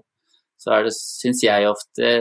så 0.58 0.75
er 0.75 0.89
det, 0.89 0.94
syns 0.99 1.44
jeg 1.47 1.70
ofte, 1.70 2.12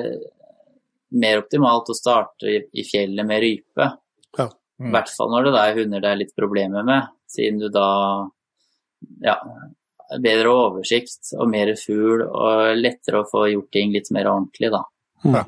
mer 1.18 1.42
optimalt 1.42 1.90
å 1.90 1.98
starte 1.98 2.50
i, 2.52 2.58
i 2.78 2.84
fjellet 2.86 3.26
med 3.26 3.42
rype. 3.42 3.92
Ja. 4.38 4.50
I 4.78 4.92
hvert 4.94 5.10
fall 5.10 5.32
når 5.34 5.50
det 5.50 5.62
er 5.62 5.78
hunder 5.80 6.04
det 6.04 6.10
er 6.12 6.20
litt 6.22 6.36
problemer 6.38 6.86
med, 6.86 7.08
siden 7.34 7.58
du 7.64 7.70
da 7.74 7.88
ja, 9.24 9.36
bedre 10.24 10.54
oversikt 10.54 11.34
og 11.38 11.50
mer 11.52 11.74
fugl 11.80 12.24
og 12.28 12.78
lettere 12.80 13.22
å 13.22 13.30
få 13.30 13.48
gjort 13.52 13.72
ting 13.76 13.94
litt 13.96 14.10
mer 14.16 14.30
ordentlig, 14.32 14.72
da. 14.74 14.84
Ja. 15.26 15.44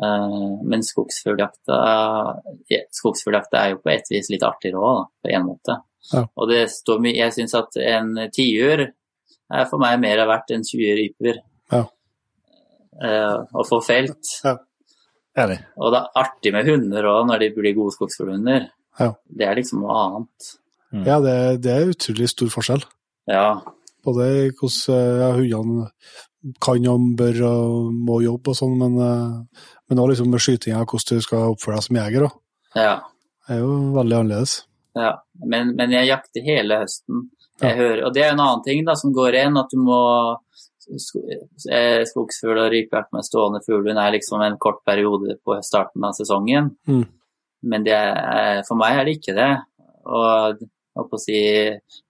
Eh, 0.00 0.52
men 0.64 0.84
skogsfugljakta 0.86 1.76
ja, 2.70 2.80
er 3.60 3.74
jo 3.74 3.80
på 3.82 3.92
et 3.92 4.10
vis 4.12 4.30
litt 4.32 4.46
artigere 4.46 4.80
òg, 4.80 5.04
på 5.20 5.32
en 5.34 5.46
måte. 5.48 5.80
Ja. 6.14 6.24
Og 6.24 6.48
det 6.48 6.62
står 6.72 7.02
mye 7.04 7.18
Jeg 7.18 7.34
syns 7.36 7.52
at 7.58 7.76
en 7.76 8.14
tiur 8.32 8.86
er 8.88 9.66
for 9.68 9.82
meg 9.82 9.98
mer 10.00 10.22
verdt 10.30 10.54
enn 10.54 10.64
20 10.64 10.96
ryper. 11.02 11.42
Ja. 11.74 11.84
Eh, 13.00 13.36
å 13.52 13.66
få 13.66 13.80
felt. 13.84 14.24
Ja. 14.46 14.56
Og 15.40 15.92
det 15.92 16.00
er 16.00 16.16
artig 16.20 16.52
med 16.52 16.68
hunder 16.68 17.06
òg, 17.08 17.28
når 17.28 17.44
de 17.44 17.50
blir 17.54 17.76
gode 17.76 17.94
skogsfuglhunder. 17.94 18.66
Ja. 19.00 19.12
Det 19.24 19.46
er 19.46 19.58
liksom 19.58 19.84
noe 19.84 19.98
annet. 20.04 20.50
Mm. 20.92 21.04
Ja, 21.06 21.20
det, 21.22 21.36
det 21.62 21.70
er 21.76 21.92
utrolig 21.92 22.28
stor 22.32 22.50
forskjell. 22.50 22.82
Ja. 23.30 23.60
Både 24.04 24.26
hvordan 24.58 25.20
ja, 25.20 25.28
hundene 25.36 25.90
kan 26.64 26.86
og 26.88 27.02
bør 27.20 27.42
og 27.50 27.92
må 27.92 28.20
jobbe 28.24 28.54
og 28.54 28.56
sånn, 28.56 28.78
men, 28.80 28.96
eh, 29.04 29.66
men 29.90 30.00
også 30.00 30.14
liksom 30.14 30.30
med 30.32 30.40
skytinga, 30.44 30.84
hvordan 30.88 31.20
du 31.20 31.26
skal 31.26 31.52
oppføre 31.52 31.76
deg 31.76 31.86
som 31.86 31.98
jeger. 32.00 32.26
Det 32.74 32.86
ja. 32.86 32.94
Er 33.50 33.60
jo 33.60 33.74
veldig 33.96 34.16
annerledes. 34.16 34.56
Ja, 34.96 35.12
men, 35.46 35.74
men 35.78 35.92
jeg 35.94 36.08
jakter 36.10 36.44
hele 36.46 36.80
høsten. 36.82 37.28
Jeg 37.60 37.74
Ja. 37.74 37.76
hører, 37.76 38.02
og 38.06 38.14
det 38.16 38.22
er 38.24 38.30
en 38.32 38.40
annen 38.40 38.62
ting 38.64 38.84
da, 38.86 38.94
som 38.96 39.12
går 39.12 39.36
igjen, 39.36 39.58
at 39.60 39.68
du 39.70 39.76
må 39.84 39.98
eh, 41.70 42.02
Skogsfugl 42.08 42.58
og 42.58 42.70
rypejakt 42.72 43.12
med 43.14 43.26
stående 43.26 43.60
fuglehund 43.66 44.00
er 44.00 44.14
liksom 44.16 44.42
en 44.42 44.56
kort 44.58 44.80
periode 44.88 45.36
på 45.44 45.58
starten 45.66 46.04
av 46.08 46.16
sesongen. 46.16 46.72
Mm. 46.88 47.04
Men 47.70 47.84
det 47.84 47.92
er, 47.94 48.62
for 48.68 48.80
meg 48.80 48.96
er 48.96 49.04
det 49.06 49.18
ikke 49.18 49.36
det. 49.36 49.50
Og 50.08 50.62
holdt 50.96 51.10
på 51.10 51.18
å 51.18 51.22
si, 51.22 51.36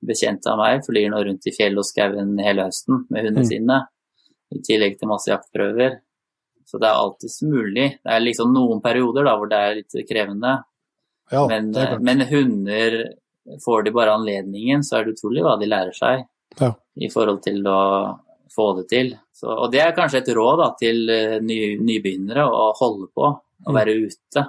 bekjente 0.07 0.51
av 0.53 0.59
meg 0.59 0.85
flyr 0.87 1.11
nå 1.13 1.21
rundt 1.27 1.47
i 1.47 1.53
fjellet 1.57 1.79
og 1.83 1.85
skauen 1.89 2.39
hele 2.43 2.65
høsten 2.69 3.05
med 3.11 3.25
hundene 3.27 3.45
Mm. 3.45 3.51
sine. 3.51 3.81
I 4.53 4.59
tillegg 4.67 4.99
til 4.99 5.09
masse 5.09 5.29
jaktprøver. 5.31 5.99
Så 6.67 6.79
det 6.81 6.89
er 6.89 6.95
alltids 6.99 7.43
mulig. 7.43 7.99
Det 8.03 8.11
er 8.15 8.21
liksom 8.21 8.53
noen 8.55 8.81
perioder 8.83 9.25
da 9.25 9.37
hvor 9.37 9.49
det 9.51 9.59
er 9.59 9.75
litt 9.81 10.09
krevende. 10.09 10.63
Ja, 11.31 11.47
Men, 11.47 11.71
men 12.03 12.21
hunder 12.27 13.15
får 13.65 13.85
de 13.85 13.91
bare 13.95 14.15
anledningen, 14.17 14.83
så 14.83 14.99
er 14.99 15.05
det 15.05 15.15
utrolig 15.17 15.43
hva 15.43 15.59
de 15.61 15.67
lærer 15.67 15.95
seg 15.95 16.25
Ja. 16.61 16.73
i 16.99 17.09
forhold 17.09 17.43
til 17.43 17.63
å 17.67 18.19
få 18.51 18.77
det 18.77 18.89
til. 18.89 19.13
Så, 19.33 19.47
og 19.47 19.71
det 19.73 19.81
er 19.81 19.93
kanskje 19.95 20.19
et 20.25 20.35
råd 20.35 20.59
da, 20.59 20.75
til 20.81 21.09
eh, 21.09 21.39
ny, 21.41 21.77
nybegynnere 21.79 22.43
å 22.51 22.73
holde 22.77 23.07
på, 23.15 23.29
å 23.67 23.71
Mm. 23.71 23.75
være 23.75 23.95
ute. 24.09 24.43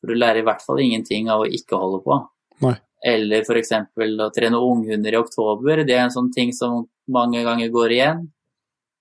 For 0.00 0.06
du 0.06 0.14
lærer 0.14 0.38
i 0.38 0.42
hvert 0.46 0.62
fall 0.62 0.78
ingenting 0.78 1.28
av 1.30 1.40
å 1.42 1.50
ikke 1.50 1.78
holde 1.78 2.02
på. 2.04 2.28
Nei. 2.62 2.76
Eller 3.04 3.42
f.eks. 3.42 3.72
å 3.98 4.28
trene 4.34 4.60
unghunder 4.62 5.14
i 5.16 5.18
oktober. 5.18 5.82
Det 5.84 5.96
er 5.96 6.04
en 6.06 6.14
sånn 6.14 6.30
ting 6.34 6.52
som 6.54 6.84
mange 7.10 7.42
ganger 7.42 7.72
går 7.74 7.96
igjen. 7.96 8.20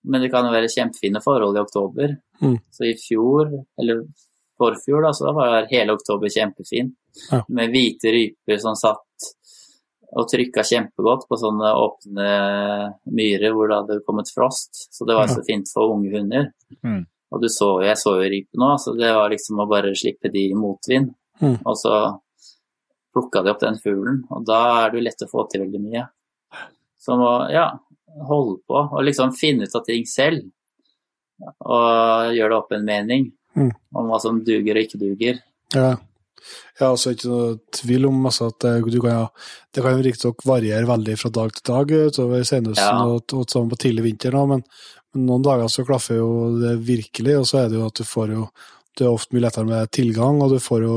Men 0.09 0.23
det 0.23 0.31
kan 0.33 0.47
jo 0.47 0.53
være 0.55 0.71
kjempefine 0.73 1.21
forhold 1.21 1.57
i 1.59 1.61
oktober. 1.61 2.15
Mm. 2.41 2.55
Så 2.73 2.88
i 2.89 2.95
fjor, 2.97 3.51
eller 3.77 4.01
forfjor, 4.57 5.05
da, 5.05 5.11
så 5.13 5.33
var 5.38 5.67
hele 5.69 5.93
oktober 5.93 6.33
kjempefin. 6.33 6.89
Ja. 7.30 7.43
Med 7.53 7.69
hvite 7.73 8.09
ryper 8.15 8.57
som 8.63 8.73
satt 8.80 9.30
og 10.11 10.25
trykka 10.27 10.63
kjempegodt 10.67 11.27
på 11.30 11.38
sånne 11.39 11.69
åpne 11.80 12.25
myrer 13.15 13.53
hvor 13.55 13.69
det 13.69 13.77
hadde 13.83 14.01
kommet 14.07 14.31
frost. 14.33 14.88
Så 14.91 15.05
det 15.05 15.15
var 15.15 15.30
Ja. 15.30 15.35
så 15.35 15.45
fint 15.45 15.69
for 15.71 15.93
unge 15.93 16.11
hunder. 16.17 16.51
Mm. 16.83 17.05
Og 17.31 17.41
du 17.41 17.47
så, 17.47 17.69
jeg 17.85 17.95
så 17.95 18.17
jo 18.17 18.27
ryper 18.33 18.57
nå, 18.59 18.73
så 18.81 18.91
det 18.97 19.13
var 19.15 19.30
liksom 19.30 19.61
å 19.61 19.69
bare 19.69 19.93
slippe 19.95 20.31
de 20.33 20.49
i 20.49 20.57
motvind. 20.57 21.13
Mm. 21.39 21.61
Og 21.65 21.77
så 21.77 21.93
plukka 23.14 23.41
de 23.43 23.51
opp 23.53 23.59
den 23.64 23.77
fuglen, 23.81 24.22
og 24.31 24.45
da 24.48 24.59
er 24.85 24.91
det 24.93 24.99
jo 25.01 25.06
lett 25.07 25.23
å 25.25 25.30
få 25.31 25.45
til 25.51 25.65
veldig 25.65 25.81
mye. 25.83 26.06
Så 27.01 27.17
må, 27.19 27.31
ja, 27.51 27.67
holde 28.27 28.59
på 28.67 28.77
og 28.85 29.03
liksom 29.07 29.33
finne 29.35 29.65
ut 29.67 29.75
av 29.75 29.83
ting 29.88 30.06
selv. 30.07 30.45
Og 31.65 32.31
gjøre 32.35 32.51
det 32.53 32.57
opp 32.59 32.73
en 32.77 32.85
mening 32.88 33.31
Mm. 33.51 33.67
om 33.99 34.06
hva 34.07 34.17
som 34.23 34.38
duger 34.48 34.77
og 34.80 34.85
ikke 34.85 34.98
duger. 35.01 35.40
Ja. 35.75 35.98
Ja, 36.80 36.88
altså 36.88 37.11
ikke 37.11 37.27
noe 37.27 37.57
tvil 37.75 38.06
om 38.07 38.22
altså, 38.25 38.48
at 38.48 38.59
det, 38.64 38.72
du 38.93 39.01
kan, 39.03 39.11
ja, 39.11 39.25
det 39.75 39.83
kan 39.83 39.98
jo 39.98 40.06
riktignok 40.06 40.45
variere 40.48 40.88
veldig 40.88 41.17
fra 41.19 41.30
dag 41.35 41.51
til 41.57 41.65
dag 41.67 41.91
utover 41.91 42.45
senhøsten 42.48 42.80
Ja. 43.01 43.03
og, 43.11 43.25
og 43.35 43.49
sammen 43.51 43.69
på 43.73 43.77
tidlig 43.83 44.06
vinter, 44.07 44.31
nå, 44.31 44.45
men, 44.53 44.64
men 45.14 45.25
noen 45.27 45.43
dager 45.43 45.67
så 45.67 45.83
klaffer 45.83 46.15
jo 46.22 46.30
det 46.61 46.77
virkelig, 46.88 47.35
og 47.41 47.45
så 47.51 47.59
er 47.65 47.67
det 47.73 47.77
jo 47.81 47.90
at 47.91 47.99
du 47.99 48.07
får 48.07 48.31
jo 48.38 48.48
Det 48.98 49.06
er 49.06 49.11
ofte 49.11 49.35
mye 49.35 49.43
lettere 49.43 49.67
med 49.67 49.91
tilgang, 49.91 50.41
og 50.41 50.49
du 50.56 50.59
får 50.64 50.81
jo 50.88 50.95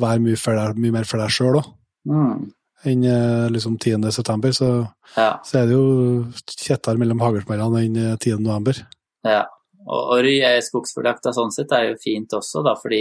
være 0.00 0.22
mye, 0.24 0.38
deg, 0.38 0.78
mye 0.84 0.94
mer 0.94 1.08
for 1.08 1.22
deg 1.22 1.34
sjøl 1.34 1.60
òg. 1.60 1.68
Mm. 2.08 2.46
Enn 2.88 3.04
eh, 3.10 3.48
liksom 3.50 3.74
10. 3.80 4.06
september, 4.14 4.54
så, 4.54 4.68
Ja, 5.16 5.32
så 5.44 5.60
er 5.60 5.66
det 5.66 5.74
jo 5.74 6.24
kjettere 6.46 7.00
mellom 7.00 7.22
haglsmellene 7.24 7.82
enn 7.86 7.96
eh, 8.04 8.16
10. 8.16 8.38
november. 8.44 8.84
ja. 9.26 9.44
Og, 9.88 10.18
og 10.18 10.26
eh, 10.28 10.58
skogsfugljakta 10.60 11.30
sånn 11.32 11.52
sett 11.54 11.70
er 11.72 11.86
jo 11.88 11.94
fint 12.02 12.34
også, 12.36 12.60
da, 12.66 12.74
fordi 12.76 13.00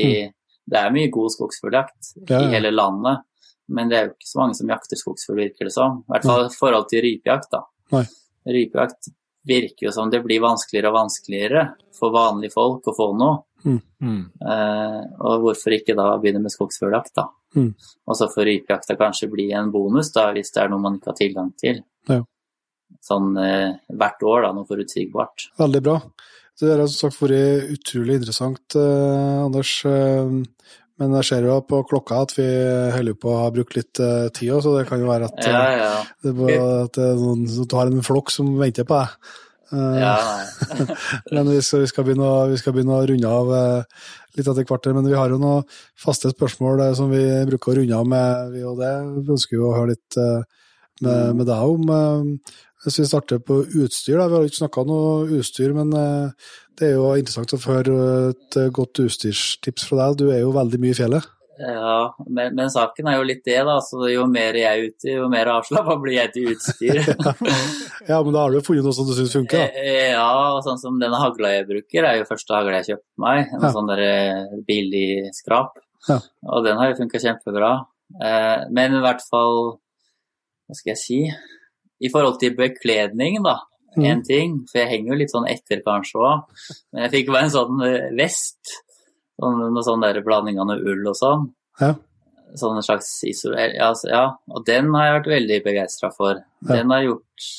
det 0.71 0.79
er 0.79 0.93
mye 0.95 1.09
god 1.11 1.33
skogsfugljakt 1.33 2.13
Mm. 2.17 2.29
Ja, 2.29 2.39
ja. 2.39 2.47
i 2.47 2.53
hele 2.55 2.71
landet. 2.71 3.25
Men 3.67 3.89
det 3.91 3.97
er 3.97 4.05
jo 4.07 4.13
ikke 4.13 4.29
så 4.29 4.39
mange 4.39 4.55
som 4.55 4.69
jakter 4.71 4.95
skogsfugl, 4.99 5.41
virker 5.41 5.67
det 5.67 5.73
som. 5.75 5.97
I 6.07 6.13
hvert 6.13 6.27
fall 6.29 6.45
i 6.47 6.53
forhold 6.55 6.87
til 6.87 7.03
rypejakt, 7.03 7.49
da. 7.51 7.65
Nei. 7.91 8.05
Rypejakt 8.55 9.09
virker 9.47 9.87
jo 9.89 9.91
som 9.95 10.11
det 10.11 10.21
blir 10.23 10.39
vanskeligere 10.43 10.91
og 10.91 10.95
vanskeligere 11.01 11.63
for 11.95 12.15
vanlige 12.15 12.55
folk 12.55 12.87
å 12.87 12.95
få 12.95 13.09
noe. 13.19 13.41
Mm. 13.65 14.23
Eh, 14.53 15.01
og 15.25 15.43
hvorfor 15.43 15.75
ikke 15.77 15.95
da 15.97 16.09
begynne 16.21 16.43
med 16.43 16.53
skogsfugljakt, 16.53 17.13
da? 17.17 17.27
Mm. 17.57 17.71
Og 18.07 18.17
så 18.19 18.29
får 18.31 18.49
rypejakta 18.51 18.97
kanskje 18.99 19.31
bli 19.31 19.49
en 19.57 19.71
bonus, 19.73 20.11
da, 20.15 20.29
hvis 20.35 20.53
det 20.53 20.63
er 20.63 20.73
noe 20.73 20.83
man 20.83 20.97
ikke 20.99 21.13
har 21.13 21.19
tilgang 21.19 21.53
til. 21.59 21.81
Ja. 22.11 22.21
Sånn 23.03 23.33
eh, 23.41 23.77
hvert 23.93 24.23
år, 24.23 24.47
da, 24.47 24.53
noe 24.55 24.67
forutsigbart. 24.69 25.49
Veldig 25.59 25.83
bra. 25.85 25.99
Det 26.57 26.73
har 26.73 26.87
som 26.89 27.11
sagt 27.11 27.21
vært 27.21 27.71
utrolig 27.75 28.17
interessant, 28.17 28.77
eh, 28.79 29.45
Anders. 29.45 29.73
Eh, 29.85 30.37
men 30.97 31.13
jeg 31.19 31.27
ser 31.29 31.45
jo 31.45 31.59
på 31.61 31.83
klokka 31.85 32.23
at 32.25 32.31
vi 32.39 32.45
holder 32.95 33.17
på 33.21 33.29
å 33.29 33.41
ha 33.43 33.49
brukt 33.53 33.75
litt 33.77 33.99
eh, 34.01 34.29
tid 34.33 34.55
så 34.65 34.73
det 34.79 34.87
kan 34.89 35.03
jo 35.03 35.09
være 35.09 35.27
at, 35.29 35.43
Ja, 35.45 35.65
ja. 35.77 35.91
det 36.25 36.31
at 36.57 36.97
det 36.97 37.03
er 37.11 37.19
noen, 37.19 37.43
at 37.45 37.69
du 37.69 37.75
har 37.77 37.91
en 37.91 38.05
flokk 38.05 38.33
som 38.33 38.55
venter 38.57 38.87
på 38.87 38.97
deg. 38.97 39.35
Eh, 39.73 39.99
ja. 39.99 40.15
Men 41.31 41.49
vi 41.49 41.61
skal, 41.61 41.83
vi, 41.83 41.89
skal 41.91 42.07
begynne 42.07 42.29
vi 42.51 42.59
skal 42.59 42.75
begynne 42.75 42.95
å 42.95 43.07
runde 43.09 43.31
av 43.39 43.51
eh, 43.57 44.05
litt 44.37 44.47
etter 44.47 44.67
hvert. 44.67 44.89
Men 44.95 45.09
vi 45.09 45.17
har 45.17 45.33
jo 45.33 45.39
noen 45.41 45.65
faste 45.99 46.31
spørsmål 46.33 46.85
eh, 46.85 46.93
som 46.97 47.11
vi 47.11 47.23
bruker 47.49 47.73
å 47.73 47.81
runde 47.81 47.99
av 47.99 48.07
med, 48.13 48.53
vi 48.55 48.63
og 48.67 48.79
det. 48.81 48.93
Vi 49.17 49.35
ønsker 49.37 49.59
jo 49.59 49.71
å 49.71 49.75
høre 49.75 49.95
litt 49.95 50.21
med, 51.03 51.35
med 51.37 51.45
deg 51.49 51.73
om. 51.75 52.37
Hvis 52.85 53.01
vi 53.01 53.09
starter 53.09 53.41
på 53.43 53.61
utstyr, 53.65 54.17
da. 54.17 54.29
Vi 54.29 54.37
har 54.37 54.47
ikke 54.47 54.63
snakka 54.63 54.85
noe 54.87 55.39
utstyr, 55.39 55.73
men 55.75 55.91
det 55.91 56.91
er 56.91 56.95
jo 56.95 57.11
interessant 57.17 57.53
å 57.53 57.61
få 57.61 57.79
høre 57.79 57.97
et 58.31 58.59
godt 58.73 59.01
utstyrstips 59.03 59.89
fra 59.89 60.07
deg. 60.07 60.21
Du 60.21 60.29
er 60.31 60.45
jo 60.45 60.55
veldig 60.55 60.81
mye 60.81 60.95
i 60.95 60.97
fjellet. 60.97 61.33
Ja, 61.59 62.13
men, 62.29 62.53
men 62.55 62.69
saken 62.69 63.07
er 63.09 63.15
jo 63.17 63.23
litt 63.25 63.41
det, 63.47 63.57
da. 63.65 63.79
Så 63.81 64.05
jo 64.11 64.25
mer 64.29 64.53
jeg 64.59 64.67
er 64.67 64.91
ute, 64.91 65.09
jo 65.15 65.27
mer 65.31 65.49
avslappa 65.55 65.95
blir 66.03 66.17
jeg 66.19 66.33
til 66.35 66.51
utstyr. 66.53 66.99
Ja, 68.07 68.21
men 68.23 68.31
da 68.35 68.43
har 68.45 68.53
du 68.53 68.59
jo 68.59 68.63
funnet 68.63 68.85
noe 68.85 68.93
som 68.95 69.07
du 69.09 69.11
syns 69.17 69.33
funker, 69.35 69.65
da. 69.65 69.81
Eh, 69.81 70.11
Ja, 70.13 70.27
og 70.55 70.61
sånn 70.63 70.77
som 70.79 70.99
denne 71.01 71.17
hagla 71.19 71.49
jeg 71.55 71.65
bruker, 71.67 72.05
er 72.07 72.19
jo 72.21 72.27
første 72.29 72.53
hagla 72.55 72.77
jeg 72.79 72.93
kjøpte 72.93 73.23
meg. 73.25 73.49
En 73.57 73.65
Ja. 73.65 73.71
sånn 73.75 73.89
der 73.89 74.03
eh, 74.05 74.57
billig 74.69 75.07
skrap. 75.35 75.79
Ja. 76.07 76.19
Og 76.47 76.63
den 76.63 76.77
har 76.79 76.91
jo 76.93 76.99
funka 77.01 77.19
kjempebra. 77.19 77.71
Eh, 78.23 78.67
Men 78.71 78.95
i 78.95 79.01
hvert 79.03 79.25
fall, 79.27 79.73
hva 80.69 80.75
skal 80.77 80.93
jeg 80.93 81.01
si 81.01 81.19
I 81.99 82.09
forhold 82.13 82.37
til 82.39 82.53
bekledning, 82.55 83.41
da. 83.43 83.57
Mm. 83.97 84.05
En 84.05 84.19
ting, 84.23 84.51
for 84.69 84.77
jeg 84.83 84.91
henger 84.91 85.09
jo 85.15 85.17
litt 85.23 85.31
sånn 85.33 85.47
etter 85.49 85.79
kanskje 85.81 86.19
òg. 86.21 86.43
Men 86.93 87.07
jeg 87.07 87.13
fikk 87.15 87.31
bare 87.33 87.47
en 87.49 87.55
sånn 87.57 87.79
eh, 87.87 88.11
vest. 88.19 88.75
Sånn, 89.37 89.63
noe 89.73 89.85
sånn 89.85 90.01
der 90.01 90.19
blanding 90.25 90.59
av 90.63 90.71
ull 90.77 91.07
og 91.07 91.15
sånn. 91.17 91.47
Ja. 91.81 91.93
Sånn 92.57 92.79
en 92.79 92.85
slags 92.85 93.09
isoler... 93.27 93.75
Ja, 93.75 93.91
ja, 94.09 94.25
og 94.49 94.63
den 94.65 94.93
har 94.95 95.05
jeg 95.05 95.15
vært 95.19 95.33
veldig 95.35 95.57
begeistra 95.65 96.09
for. 96.15 96.39
Ja. 96.63 96.69
Den 96.71 96.93
har 96.95 97.03
gjort 97.05 97.49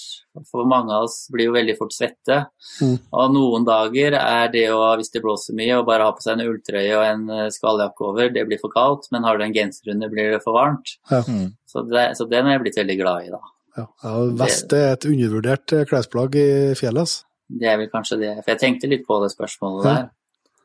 For 0.53 0.67
mange 0.71 0.95
av 0.95 1.07
oss 1.09 1.27
blir 1.35 1.49
jo 1.49 1.55
veldig 1.57 1.75
fort 1.79 1.95
svette. 1.95 2.39
Mm. 2.83 2.97
Og 3.19 3.33
noen 3.35 3.65
dager 3.67 4.15
er 4.19 4.51
det 4.53 4.65
å, 4.71 4.81
hvis 5.01 5.11
det 5.15 5.23
blåser 5.25 5.57
mye, 5.59 5.81
å 5.81 5.87
bare 5.87 6.07
ha 6.07 6.13
på 6.15 6.23
seg 6.23 6.37
en 6.37 6.45
ulltrøye 6.47 6.93
og 6.95 7.05
en 7.05 7.25
eh, 7.35 7.49
skalljakke 7.55 8.07
over, 8.07 8.31
det 8.35 8.45
blir 8.47 8.61
for 8.63 8.71
kaldt. 8.75 9.09
Men 9.15 9.27
har 9.27 9.39
du 9.39 9.45
en 9.47 9.55
genser 9.57 9.91
under, 9.95 10.11
blir 10.13 10.31
det 10.37 10.43
for 10.45 10.55
varmt. 10.55 10.93
Mm. 11.11 11.57
Så, 11.67 11.83
det, 11.91 12.05
så 12.19 12.27
den 12.31 12.47
har 12.47 12.55
jeg 12.55 12.65
blitt 12.67 12.79
veldig 12.79 12.99
glad 13.01 13.27
i, 13.27 13.33
da. 13.35 13.41
Ja. 13.79 13.87
Ja, 14.05 14.13
vest 14.43 14.73
er 14.79 14.93
et 14.93 15.09
undervurdert 15.11 15.75
eh, 15.75 15.87
klesplagg 15.91 16.39
i 16.39 16.47
fjellet. 16.79 17.03
Altså. 17.07 17.27
Det 17.59 17.69
er 17.73 17.77
vel 17.83 17.91
kanskje 17.91 18.21
det. 18.23 18.33
For 18.43 18.55
jeg 18.55 18.63
tenkte 18.63 18.91
litt 18.95 19.05
på 19.09 19.19
det 19.25 19.33
spørsmålet 19.35 19.85
Ja. 19.87 19.91
der. 19.95 20.09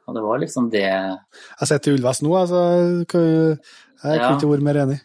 Og 0.07 0.15
det 0.17 0.23
var 0.25 0.39
liksom 0.41 0.69
det 0.73 0.83
Jeg 0.83 1.67
sitter 1.69 1.91
i 1.91 1.95
ullvest 1.97 2.23
nå, 2.25 2.31
altså. 2.35 2.61
Jeg 2.99 3.07
kan- 3.07 3.59
Ja. 4.03 4.31
ikke 4.35 4.49
vært 4.51 4.61
mer 4.67 4.75
enig. 4.83 4.99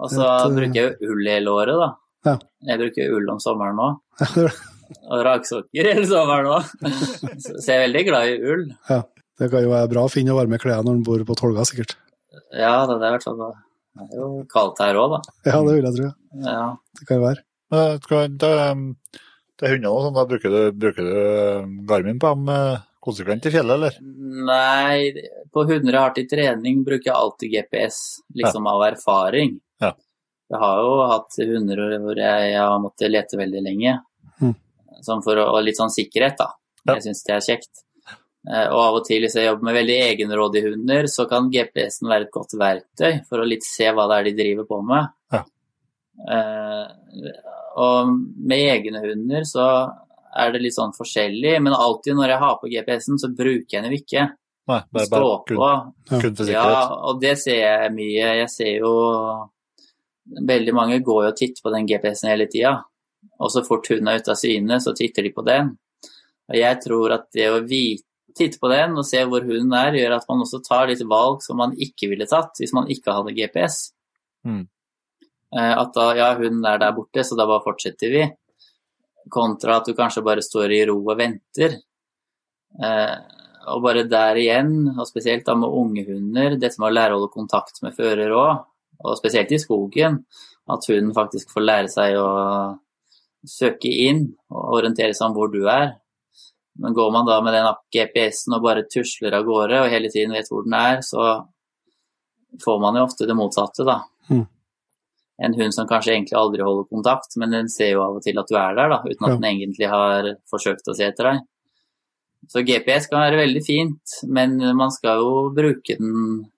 Og 0.00 0.08
så 0.10 0.22
Et, 0.24 0.46
eh, 0.46 0.54
bruker 0.56 0.74
jeg 0.74 0.96
ull 1.10 1.26
hele 1.28 1.50
året, 1.52 1.76
da. 1.76 1.88
Ja. 2.24 2.36
Jeg 2.64 2.78
bruker 2.80 3.14
ull 3.16 3.28
om 3.30 3.38
sommeren 3.38 3.76
òg. 3.76 3.98
Ja. 4.36 4.48
Og 5.10 5.24
raksokker 5.24 5.86
hele 5.92 6.06
sommeren 6.08 6.48
òg. 6.48 6.64
Så 7.62 7.66
jeg 7.68 7.76
er 7.76 7.84
veldig 7.88 8.04
glad 8.08 8.28
i 8.28 8.38
ull. 8.52 8.64
Ja, 8.88 9.02
det 9.38 9.50
kan 9.52 9.62
jo 9.62 9.70
være 9.70 9.90
bra 9.92 10.04
å 10.06 10.10
finne 10.12 10.34
varme 10.34 10.58
klær 10.58 10.82
når 10.84 10.96
en 10.98 11.04
bor 11.06 11.18
på 11.28 11.36
Tolga, 11.36 11.62
sikkert. 11.68 11.94
Ja, 12.56 12.86
det 12.86 12.96
er 12.96 13.18
Det 13.20 14.06
er 14.12 14.16
jo 14.16 14.46
kaldt 14.48 14.78
her 14.80 14.94
òg, 14.96 15.10
da. 15.18 15.20
Ja, 15.50 15.60
det 15.62 15.74
vil 15.76 15.84
jeg 15.84 15.96
tro. 16.00 16.10
Ja. 16.46 16.76
Det 16.98 17.06
kan 17.06 17.20
jo 17.20 17.26
være. 17.28 17.42
Men 17.70 17.98
Det, 18.00 18.38
det, 18.38 18.50
det 19.60 19.68
er 19.68 19.74
hunder 19.76 19.90
og 19.92 20.02
sånn, 20.06 20.14
da 20.16 20.24
bruker 20.24 20.50
du, 20.50 20.60
bruker 20.72 21.04
du 21.04 21.84
Garmin 21.86 22.18
på 22.18 22.30
dem 22.34 22.48
eh, 22.48 22.78
konsekvent 23.00 23.46
i 23.48 23.52
fjellet, 23.54 23.74
eller? 23.76 23.98
Nei, 24.46 25.24
på 25.52 25.64
hunder 25.68 25.96
jeg 25.96 26.04
har 26.04 26.14
til 26.16 26.28
trening, 26.30 26.84
bruker 26.86 27.10
jeg 27.10 27.16
alltid 27.16 27.54
GPS, 27.54 27.98
liksom 28.36 28.68
av 28.70 28.84
erfaring. 28.90 29.58
Ja. 29.82 29.94
Jeg 30.50 30.60
har 30.60 30.80
jo 30.82 30.96
hatt 31.12 31.38
hunder 31.46 31.84
hvor 32.02 32.18
jeg 32.18 32.56
har 32.58 32.80
måttet 32.82 33.12
lete 33.12 33.38
veldig 33.40 33.62
lenge. 33.64 33.98
Mm. 34.42 34.56
Sånn 35.06 35.22
for 35.24 35.38
å, 35.40 35.46
og 35.54 35.62
litt 35.64 35.78
sånn 35.78 35.92
sikkerhet, 35.94 36.36
da. 36.40 36.50
Ja. 36.84 36.96
Jeg 36.96 37.06
syns 37.08 37.22
det 37.26 37.36
er 37.36 37.46
kjekt. 37.46 37.84
Eh, 38.48 38.66
Og 38.72 38.80
av 38.80 38.98
og 38.98 39.04
til 39.06 39.22
hvis 39.24 39.36
jeg 39.36 39.46
jobber 39.46 39.68
med 39.68 39.78
veldig 39.78 39.96
egenrådige 40.08 40.72
hunder, 40.72 41.08
så 41.12 41.26
kan 41.30 41.50
GPS-en 41.52 42.10
være 42.10 42.28
et 42.28 42.34
godt 42.34 42.56
verktøy 42.58 43.22
for 43.28 43.40
å 43.42 43.48
litt 43.48 43.66
se 43.68 43.88
hva 43.92 44.08
det 44.10 44.18
er 44.18 44.28
de 44.30 44.36
driver 44.42 44.68
på 44.68 44.80
med. 44.90 45.10
Ja. 45.32 45.44
Uh, 46.20 46.84
og 47.80 48.10
med 48.44 48.66
egne 48.74 49.00
hunder 49.04 49.46
så 49.48 49.66
er 50.36 50.52
det 50.54 50.60
litt 50.62 50.76
sånn 50.76 50.94
forskjellig, 50.94 51.56
men 51.62 51.74
alltid 51.74 52.14
når 52.18 52.34
jeg 52.34 52.42
har 52.44 52.58
på 52.60 52.70
GPS-en, 52.70 53.18
så 53.18 53.30
bruker 53.34 53.76
jeg 53.76 53.82
den 53.82 53.94
jo 53.94 54.00
ikke. 54.00 54.26
Nei, 54.70 54.82
bare, 54.92 55.06
bare 55.10 55.30
kun, 55.48 55.56
kun 56.20 56.36
for 56.38 56.50
Ja, 56.52 56.66
og 57.08 57.18
det 57.22 57.34
ser 57.42 57.58
jeg 57.58 57.94
mye. 57.96 58.28
Jeg 58.42 58.50
ser 58.52 58.76
jo 58.84 58.92
Veldig 60.30 60.72
mange 60.76 61.00
går 61.02 61.24
jo 61.24 61.30
og 61.32 61.38
titter 61.40 61.64
på 61.64 61.72
den 61.74 61.88
GPS-en 61.88 62.28
hele 62.30 62.44
tida. 62.46 62.76
Og 63.42 63.50
så 63.50 63.64
fort 63.66 63.88
hun 63.90 64.06
er 64.06 64.20
ute 64.20 64.30
av 64.30 64.38
syne, 64.38 64.76
så 64.78 64.92
titter 64.94 65.26
de 65.26 65.32
på 65.34 65.42
den. 65.42 65.72
Og 66.50 66.54
jeg 66.54 66.78
tror 66.84 67.16
at 67.16 67.26
det 67.34 67.48
å 67.50 67.56
vite, 67.66 68.06
titte 68.38 68.60
på 68.62 68.70
den 68.70 68.94
og 68.94 69.06
se 69.08 69.24
hvor 69.26 69.42
hunden 69.42 69.72
er, 69.74 69.96
gjør 69.98 70.14
at 70.20 70.28
man 70.30 70.44
også 70.44 70.60
tar 70.62 70.86
litt 70.86 71.02
valg 71.08 71.42
som 71.42 71.58
man 71.58 71.72
ikke 71.74 72.12
ville 72.12 72.28
tatt 72.30 72.60
hvis 72.60 72.74
man 72.76 72.86
ikke 72.92 73.16
hadde 73.16 73.34
GPS. 73.34 73.80
Mm. 74.46 74.62
Eh, 75.56 75.72
At 75.82 75.90
da, 75.96 76.06
ja, 76.14 76.28
hunden 76.38 76.62
er 76.68 76.78
der 76.78 76.94
borte, 76.94 77.24
så 77.26 77.34
da 77.38 77.48
bare 77.50 77.64
fortsetter 77.64 78.12
vi. 78.14 78.22
Kontra 79.28 79.76
at 79.80 79.90
du 79.90 79.94
kanskje 79.98 80.24
bare 80.24 80.42
står 80.44 80.72
i 80.72 80.84
ro 80.88 80.96
og 81.02 81.18
venter. 81.18 81.76
Eh, 82.80 83.16
og 83.70 83.82
bare 83.84 84.06
der 84.08 84.38
igjen, 84.40 84.74
og 84.96 85.06
spesielt 85.08 85.44
da 85.46 85.54
med 85.58 85.68
unge 85.68 86.06
hunder, 86.08 86.56
dette 86.56 86.80
med 86.80 86.88
å 86.88 86.94
lære 86.94 87.14
å 87.14 87.18
holde 87.18 87.34
kontakt 87.34 87.82
med 87.84 87.96
fører 87.96 88.32
òg, 88.32 88.62
og 89.04 89.18
spesielt 89.18 89.52
i 89.52 89.60
skogen, 89.60 90.24
At 90.70 90.84
hunden 90.86 91.10
faktisk 91.10 91.50
får 91.50 91.64
lære 91.66 91.88
seg 91.90 92.14
å 92.14 92.28
søke 93.42 93.90
inn 93.90 94.20
og 94.52 94.76
orientere 94.76 95.16
seg 95.16 95.30
om 95.30 95.34
hvor 95.34 95.48
du 95.50 95.64
er. 95.66 95.96
Men 96.78 96.94
går 96.94 97.10
man 97.10 97.26
da 97.26 97.40
med 97.42 97.56
den 97.56 97.66
GPS-en 97.90 98.54
og 98.54 98.62
bare 98.68 98.86
tusler 98.86 99.34
av 99.34 99.48
gårde 99.48 99.80
og 99.82 99.90
hele 99.90 100.12
tiden 100.12 100.36
vet 100.36 100.46
hvor 100.52 100.62
den 100.62 100.76
er, 100.78 101.00
så 101.02 101.42
får 102.62 102.78
man 102.84 103.00
jo 103.00 103.06
ofte 103.08 103.26
det 103.26 103.36
motsatte, 103.36 103.82
da. 103.88 103.98
En 105.40 105.54
hund 105.56 105.72
som 105.72 105.86
kanskje 105.88 106.12
egentlig 106.14 106.36
aldri 106.36 106.64
holder 106.66 106.88
kontakt, 106.90 107.36
men 107.40 107.54
den 107.54 107.68
ser 107.72 107.94
jo 107.94 108.02
av 108.04 108.18
og 108.18 108.24
til 108.26 108.36
at 108.40 108.50
du 108.50 108.56
er 108.60 108.74
der, 108.76 108.90
da, 108.92 108.98
uten 109.06 109.24
at 109.26 109.38
den 109.38 109.46
egentlig 109.48 109.88
har 109.88 110.28
forsøkt 110.50 110.90
å 110.92 110.96
se 110.98 111.06
etter 111.08 111.30
deg. 111.30 111.40
Så 112.50 112.62
GPS 112.66 113.08
kan 113.08 113.22
være 113.24 113.38
veldig 113.42 113.62
fint, 113.64 114.18
men 114.28 114.58
man 114.76 114.92
skal 114.92 115.20
jo 115.22 115.32
bruke 115.56 115.96
den 116.00 116.50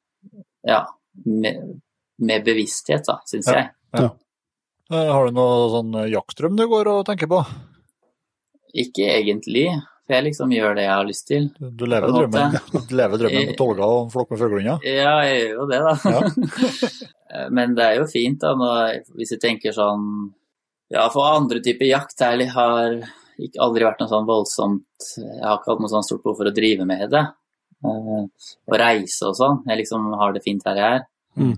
ja, 0.66 0.80
med, 1.26 1.76
med 2.22 2.44
bevissthet, 2.46 3.06
da, 3.06 3.20
syns 3.28 3.50
Ja. 3.50 3.58
jeg. 3.60 3.70
Ja. 3.98 4.10
Har 4.92 5.26
du 5.30 5.32
noe 5.38 5.70
sånn 5.72 5.94
jaktdrøm 6.12 6.58
du 6.58 6.66
går 6.68 6.90
og 6.90 7.06
tenker 7.08 7.30
på? 7.30 7.38
Ikke 8.82 9.06
egentlig, 9.14 9.68
for 10.06 10.16
jeg 10.16 10.24
liksom 10.26 10.52
gjør 10.54 10.74
det 10.76 10.84
jeg 10.84 10.92
har 10.92 11.06
lyst 11.08 11.26
til. 11.30 11.48
Du 11.60 11.84
lever 11.86 12.10
drømmen, 12.10 12.56
du 12.90 12.94
lever 12.98 13.20
drømmen 13.22 13.50
på 13.52 13.56
tolga 13.60 13.86
og 13.88 13.98
en 14.04 14.12
flokk 14.14 14.32
med 14.34 14.40
fuglehunder? 14.42 14.86
Ja, 14.88 15.14
jeg 15.28 15.40
gjør 15.40 15.52
jo 15.60 15.66
det, 15.70 15.80
da. 15.86 15.94
Ja. 16.12 17.48
Men 17.56 17.74
det 17.78 17.84
er 17.86 17.98
jo 18.02 18.06
fint, 18.10 18.40
da, 18.42 18.52
når, 18.58 18.98
hvis 19.16 19.32
du 19.32 19.38
tenker 19.40 19.72
sånn 19.72 20.04
Ja, 20.92 21.06
for 21.14 21.24
andre 21.30 21.62
typer 21.64 21.88
jakt 21.88 22.20
ærlig 22.20 22.50
har 22.52 22.98
ikke, 23.40 23.56
aldri 23.64 23.86
vært 23.86 24.02
noe 24.02 24.10
sånn 24.10 24.26
voldsomt 24.28 25.06
Jeg 25.16 25.40
har 25.40 25.56
ikke 25.56 25.70
hatt 25.72 25.80
noe 25.80 25.92
sånn 25.94 26.04
stort 26.04 26.20
behov 26.26 26.36
for 26.42 26.50
å 26.50 26.54
drive 26.54 26.84
med 26.84 27.06
det. 27.14 27.22
Eh, 27.82 28.26
og 28.68 28.76
reise 28.78 29.30
og 29.30 29.38
sånn. 29.38 29.62
Jeg 29.70 29.80
liksom 29.80 30.10
har 30.20 30.34
det 30.36 30.42
fint 30.44 30.66
her 30.68 30.76
jeg 30.82 30.98
er. 30.98 31.06
Mm. 31.40 31.54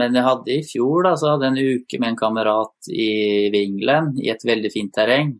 Men 0.00 0.16
jeg 0.18 0.24
hadde 0.26 0.52
i 0.56 0.64
fjor 0.66 1.06
da, 1.06 1.14
så 1.20 1.30
hadde 1.34 1.46
jeg 1.46 1.54
en 1.54 1.78
uke 1.78 1.98
med 2.00 2.10
en 2.10 2.18
kamerat 2.18 2.88
i 2.90 3.08
Vinglen, 3.54 4.14
i 4.24 4.30
et 4.32 4.44
veldig 4.48 4.72
fint 4.74 4.92
terreng, 4.96 5.34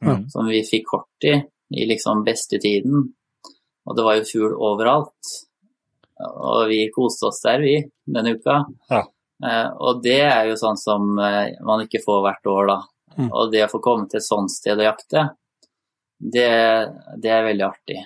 Mm. 0.00 0.22
som 0.32 0.46
vi 0.48 0.62
fikk 0.64 0.86
kort 0.88 1.24
i, 1.28 1.34
i 1.70 1.86
liksom 1.86 2.24
beste 2.26 2.58
tiden. 2.62 3.08
Og 3.86 3.96
det 3.96 4.04
var 4.06 4.18
jo 4.18 4.26
fugl 4.28 4.54
overalt. 4.58 5.34
Og 6.20 6.68
vi 6.68 6.82
koste 6.92 7.30
oss 7.30 7.40
der, 7.46 7.62
vi, 7.64 7.76
denne 8.04 8.34
uka. 8.36 8.58
Ja. 8.90 9.04
Eh, 9.40 9.68
og 9.80 10.02
det 10.04 10.18
er 10.26 10.50
jo 10.50 10.56
sånn 10.60 10.76
som 10.76 11.14
eh, 11.18 11.54
man 11.64 11.86
ikke 11.86 12.02
får 12.04 12.22
hvert 12.26 12.50
år, 12.52 12.66
da. 12.74 12.78
Mm. 13.16 13.30
Og 13.32 13.50
det 13.52 13.64
å 13.64 13.70
få 13.72 13.80
komme 13.82 14.08
til 14.10 14.20
et 14.20 14.26
sånt 14.26 14.52
sted 14.52 14.76
og 14.78 14.84
jakte, 14.84 15.22
det, 16.20 16.48
det 17.16 17.30
er 17.32 17.46
veldig 17.48 17.64
artig. 17.66 17.96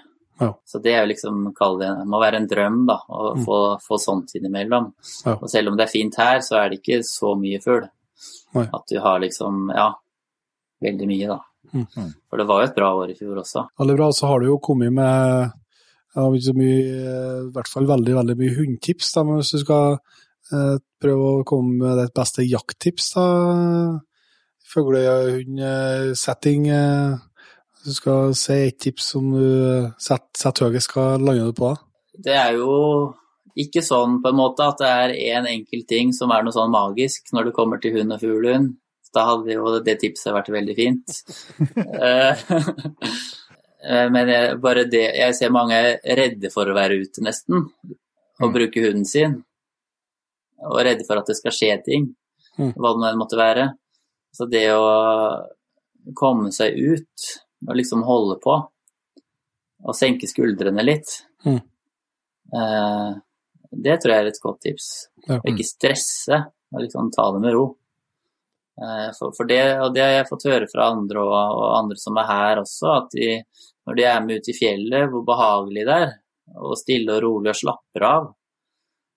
Ja. 0.40 0.48
Så 0.66 0.78
det 0.82 0.92
er 0.94 1.02
jo 1.04 1.10
liksom, 1.12 1.40
kall 1.58 1.76
det, 1.80 1.88
må 2.10 2.18
være 2.22 2.38
en 2.40 2.48
drøm, 2.50 2.80
da, 2.88 3.00
å 3.10 3.34
Mm. 3.34 3.42
få, 3.46 3.58
få 3.82 3.98
sånt 4.02 4.32
innimellom. 4.38 4.92
Ja. 5.26 5.34
Og 5.40 5.50
selv 5.50 5.70
om 5.72 5.76
det 5.78 5.88
er 5.88 5.92
fint 5.92 6.16
her, 6.18 6.38
så 6.42 6.60
er 6.62 6.70
det 6.70 6.80
ikke 6.80 7.02
så 7.06 7.34
mye 7.38 7.60
fugl. 7.62 7.88
At 8.54 8.86
du 8.90 8.98
har 9.02 9.18
liksom, 9.22 9.68
ja, 9.74 9.88
veldig 10.82 11.06
mye, 11.10 11.28
da. 11.34 11.40
Mm. 11.74 12.14
For 12.30 12.40
det 12.40 12.46
var 12.48 12.62
jo 12.62 12.70
et 12.70 12.78
bra 12.78 12.94
år 13.02 13.12
i 13.12 13.18
fjor 13.18 13.42
også. 13.42 13.66
Veldig 13.82 13.98
bra. 13.98 14.08
Så 14.14 14.30
har 14.30 14.40
du 14.40 14.48
jo 14.48 14.62
kommet 14.62 14.94
med 14.94 15.52
mye, 16.54 16.74
i 16.78 17.52
hvert 17.54 17.70
fall 17.70 17.88
veldig 17.90 18.14
veldig 18.20 18.38
mye 18.38 18.56
hundetips. 18.56 19.12
Da, 19.16 19.24
men 19.26 19.40
hvis 19.40 19.54
du 19.56 19.62
skal 19.64 19.96
eh, 19.98 20.76
prøve 21.02 21.30
å 21.30 21.46
komme 21.48 21.78
med 21.82 22.02
ditt 22.02 22.14
beste 22.16 22.46
jakttips, 22.46 23.12
da 23.16 23.28
fuglehundsetting 24.74 26.68
Eh, 26.72 27.16
hvis 27.84 27.84
du 27.84 27.98
skal 27.98 28.34
si 28.38 28.54
et 28.70 28.78
tips 28.80 29.10
som 29.12 29.26
du 29.34 29.90
setter 30.00 30.40
sett 30.40 30.62
høyest, 30.64 30.94
hva 30.94 31.18
lander 31.20 31.50
du 31.50 31.58
på 31.58 31.68
da? 31.68 31.76
Det 32.24 32.36
er 32.38 32.54
jo 32.56 32.70
ikke 33.60 33.82
sånn 33.84 34.22
på 34.22 34.30
en 34.32 34.38
måte 34.38 34.64
at 34.64 34.80
det 34.80 34.88
er 34.88 35.12
én 35.36 35.48
enkelt 35.50 35.86
ting 35.90 36.14
som 36.16 36.32
er 36.32 36.46
noe 36.46 36.54
sånn 36.54 36.72
magisk 36.72 37.28
når 37.36 37.50
det 37.50 37.56
kommer 37.58 37.82
til 37.82 37.98
hund 37.98 38.16
og 38.16 38.22
fuglehund. 38.22 38.72
Da 39.14 39.24
hadde 39.28 39.54
jo 39.54 39.78
det 39.86 39.98
tipset 40.02 40.34
vært 40.34 40.50
veldig 40.54 40.74
fint. 40.78 41.14
Eh, 41.78 42.42
eh, 43.88 44.08
Men 44.10 44.28
jeg, 44.32 44.56
bare 44.62 44.84
det 44.90 45.04
Jeg 45.20 45.36
ser 45.38 45.52
mange 45.54 45.76
er 45.78 46.18
redde 46.18 46.50
for 46.52 46.66
å 46.66 46.74
være 46.76 46.98
ute, 47.04 47.22
nesten. 47.24 47.68
Og 48.40 48.48
Mm. 48.50 48.54
bruke 48.56 48.82
hunden 48.82 49.04
sin. 49.06 49.36
Og 50.64 50.80
redde 50.82 51.04
for 51.06 51.20
at 51.20 51.26
det 51.30 51.36
skal 51.38 51.52
skje 51.54 51.76
ting. 51.86 52.08
Mm. 52.58 52.72
Hva 52.74 52.90
det 52.98 53.16
måtte 53.20 53.38
være. 53.38 53.68
Så 54.34 54.48
det 54.50 54.64
å 54.74 55.44
komme 56.18 56.50
seg 56.52 56.74
ut 56.74 57.28
og 57.68 57.76
liksom 57.78 58.02
holde 58.04 58.40
på, 58.42 58.56
og 59.84 59.94
senke 59.96 60.26
skuldrene 60.28 60.82
litt, 60.84 61.20
Mm. 61.46 61.60
eh, 62.54 63.14
det 63.72 64.00
tror 64.02 64.12
jeg 64.12 64.24
er 64.24 64.26
et 64.32 64.40
godt 64.42 64.60
tips. 64.66 65.08
Ja. 65.28 65.38
Ikke 65.46 65.64
stresse, 65.64 66.42
og 66.72 66.80
liksom 66.82 67.10
ta 67.14 67.30
det 67.32 67.40
med 67.40 67.54
ro. 67.54 67.76
Eh, 68.82 69.10
For, 69.18 69.30
for 69.36 69.46
det, 69.46 69.60
og 69.84 69.92
det 69.94 70.02
har 70.02 70.12
jeg 70.16 70.28
fått 70.30 70.46
høre 70.50 70.66
fra 70.70 70.88
andre 70.92 71.20
og, 71.22 71.34
og 71.34 71.76
andre 71.78 71.96
som 72.00 72.16
er 72.18 72.26
her 72.30 72.62
også, 72.64 72.90
at 72.96 73.12
de, 73.14 73.28
når 73.86 73.98
de 74.00 74.06
er 74.10 74.24
med 74.24 74.40
ute 74.42 74.50
i 74.50 74.56
fjellet, 74.58 75.06
hvor 75.12 75.22
behagelig 75.28 75.84
det 75.86 75.98
er, 76.08 76.16
og 76.58 76.74
stille 76.80 77.14
og 77.14 77.22
rolig 77.22 77.52
og 77.54 77.60
slapper 77.60 78.06
av. 78.08 78.26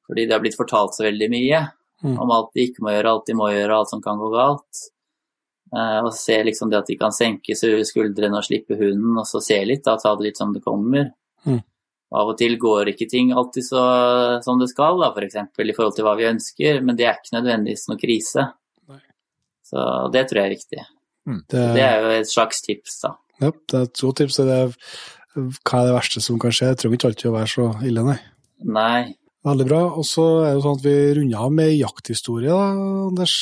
Fordi 0.08 0.28
det 0.28 0.36
har 0.38 0.44
blitt 0.44 0.60
fortalt 0.60 0.96
så 0.98 1.08
veldig 1.10 1.32
mye 1.34 1.66
Mm. 1.98 2.14
om 2.22 2.30
alt 2.30 2.52
de 2.54 2.62
ikke 2.68 2.84
må 2.86 2.92
gjøre, 2.94 3.10
alt 3.10 3.26
de 3.26 3.34
må 3.34 3.48
gjøre, 3.50 3.74
alt 3.74 3.90
som 3.90 4.02
kan 4.06 4.20
gå 4.22 4.28
galt. 4.30 4.82
Eh, 5.74 5.96
og 6.06 6.12
se 6.14 6.36
liksom 6.46 6.70
det 6.70 6.78
at 6.78 6.86
de 6.92 6.96
kan 7.02 7.10
senke 7.12 7.56
skuldrene 7.58 8.38
og 8.38 8.46
slippe 8.46 8.78
hunden, 8.78 9.16
og 9.18 9.26
så 9.26 9.42
se 9.42 9.58
litt, 9.66 9.82
da, 9.84 9.96
ta 9.98 10.12
det 10.16 10.28
litt 10.28 10.38
som 10.38 10.52
det 10.54 10.62
kommer. 10.62 11.08
Mm. 11.50 11.58
Av 12.14 12.30
og 12.30 12.38
til 12.38 12.54
går 12.62 12.92
ikke 12.94 13.10
ting 13.10 13.34
alltid 13.34 13.66
så 13.66 13.82
som 14.46 14.62
det 14.62 14.70
skal, 14.70 15.02
da, 15.02 15.10
f.eks. 15.10 15.40
For 15.58 15.66
i 15.66 15.74
forhold 15.74 15.96
til 15.98 16.06
hva 16.06 16.14
vi 16.22 16.30
ønsker, 16.30 16.84
men 16.86 16.96
det 17.02 17.08
er 17.10 17.18
ikke 17.18 17.34
nødvendigvis 17.40 17.88
noe 17.90 17.98
krise. 18.06 18.46
Så 19.68 19.86
det 20.14 20.26
tror 20.30 20.42
jeg 20.42 20.48
er 20.50 20.56
viktig. 20.56 20.84
Det, 21.52 21.62
Det 21.76 21.84
er 21.84 22.02
jo 22.06 22.12
et 22.22 22.30
slags 22.32 22.62
tips, 22.64 23.00
da. 23.04 23.14
ja, 23.44 23.52
det 23.52 23.80
er 23.82 23.88
et 23.90 24.02
godt 24.02 24.22
tips. 24.22 24.38
Det 24.40 24.58
er, 24.58 24.76
hva 25.36 25.80
er 25.82 25.90
det 25.90 25.96
verste 25.98 26.24
som 26.24 26.40
kan 26.40 26.54
skje? 26.56 26.70
Det 26.72 26.80
trenger 26.84 27.00
ikke 27.02 27.10
alltid 27.12 27.32
å 27.32 27.38
være 27.38 27.52
så 27.52 27.66
ille, 27.90 28.04
nei. 28.08 28.20
Nei. 28.78 29.02
Veldig 29.48 29.66
bra. 29.70 29.82
Og 30.00 30.06
så 30.08 30.24
er 30.42 30.48
det 30.50 30.54
jo 30.58 30.64
sånn 30.66 30.80
at 30.80 30.86
vi 30.88 30.96
runder 31.20 31.44
av 31.46 31.52
med 31.60 31.74
jakthistorie, 31.76 32.52
da, 32.52 32.70
Anders. 33.12 33.36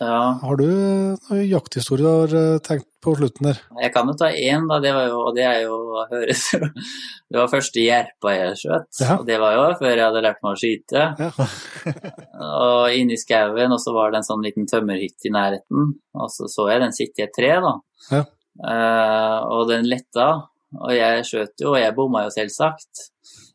Ja. 0.00 0.16
Har 0.42 0.58
du 0.58 0.64
noen 0.66 1.44
jakthistorie 1.46 2.02
du 2.02 2.08
har 2.10 2.32
eh, 2.40 2.58
tenkt 2.66 2.88
på 3.04 3.14
slutten 3.18 3.48
der? 3.50 3.60
Jeg 3.82 3.92
kan 3.94 4.08
jo 4.10 4.14
ta 4.18 4.30
én, 4.32 4.66
da. 4.70 4.78
Det 4.82 4.92
var 4.96 5.08
jo, 5.10 5.20
og 5.28 5.36
det 5.36 5.44
er 5.46 5.60
jo 5.66 5.76
høres 6.10 6.44
jo 6.54 6.60
Det 7.30 7.38
var 7.40 7.50
første 7.52 7.84
jerpa 7.84 8.34
jeg 8.34 8.58
skjøt. 8.60 8.88
Ja. 9.00 9.16
Og 9.18 9.26
det 9.28 9.38
var 9.42 9.56
jo 9.56 9.64
før 9.80 9.92
jeg 9.92 10.04
hadde 10.04 10.24
lært 10.24 10.42
meg 10.44 10.56
å 10.56 10.60
skyte. 10.60 11.04
Ja. 11.20 11.48
og 12.64 12.96
inne 12.96 13.16
i 13.16 13.20
skauen, 13.20 13.74
og 13.74 13.82
så 13.82 13.94
var 13.96 14.12
det 14.12 14.22
en 14.22 14.28
sånn 14.28 14.44
liten 14.46 14.68
tømmerhytte 14.70 15.30
i 15.30 15.34
nærheten. 15.34 15.94
Og 16.14 16.32
så 16.32 16.50
så 16.50 16.68
jeg 16.70 16.84
den 16.84 16.96
sitte 16.96 17.22
i 17.22 17.26
et 17.26 17.34
tre, 17.36 17.54
da. 17.64 17.74
Ja. 18.10 18.24
Uh, 18.54 19.38
og 19.56 19.72
den 19.72 19.88
letta. 19.90 20.28
Og 20.74 20.94
jeg 20.94 21.26
skjøt 21.26 21.62
jo, 21.62 21.74
og 21.74 21.80
jeg 21.82 21.94
bomma 21.96 22.24
jo 22.26 22.34
selvsagt. 22.34 23.08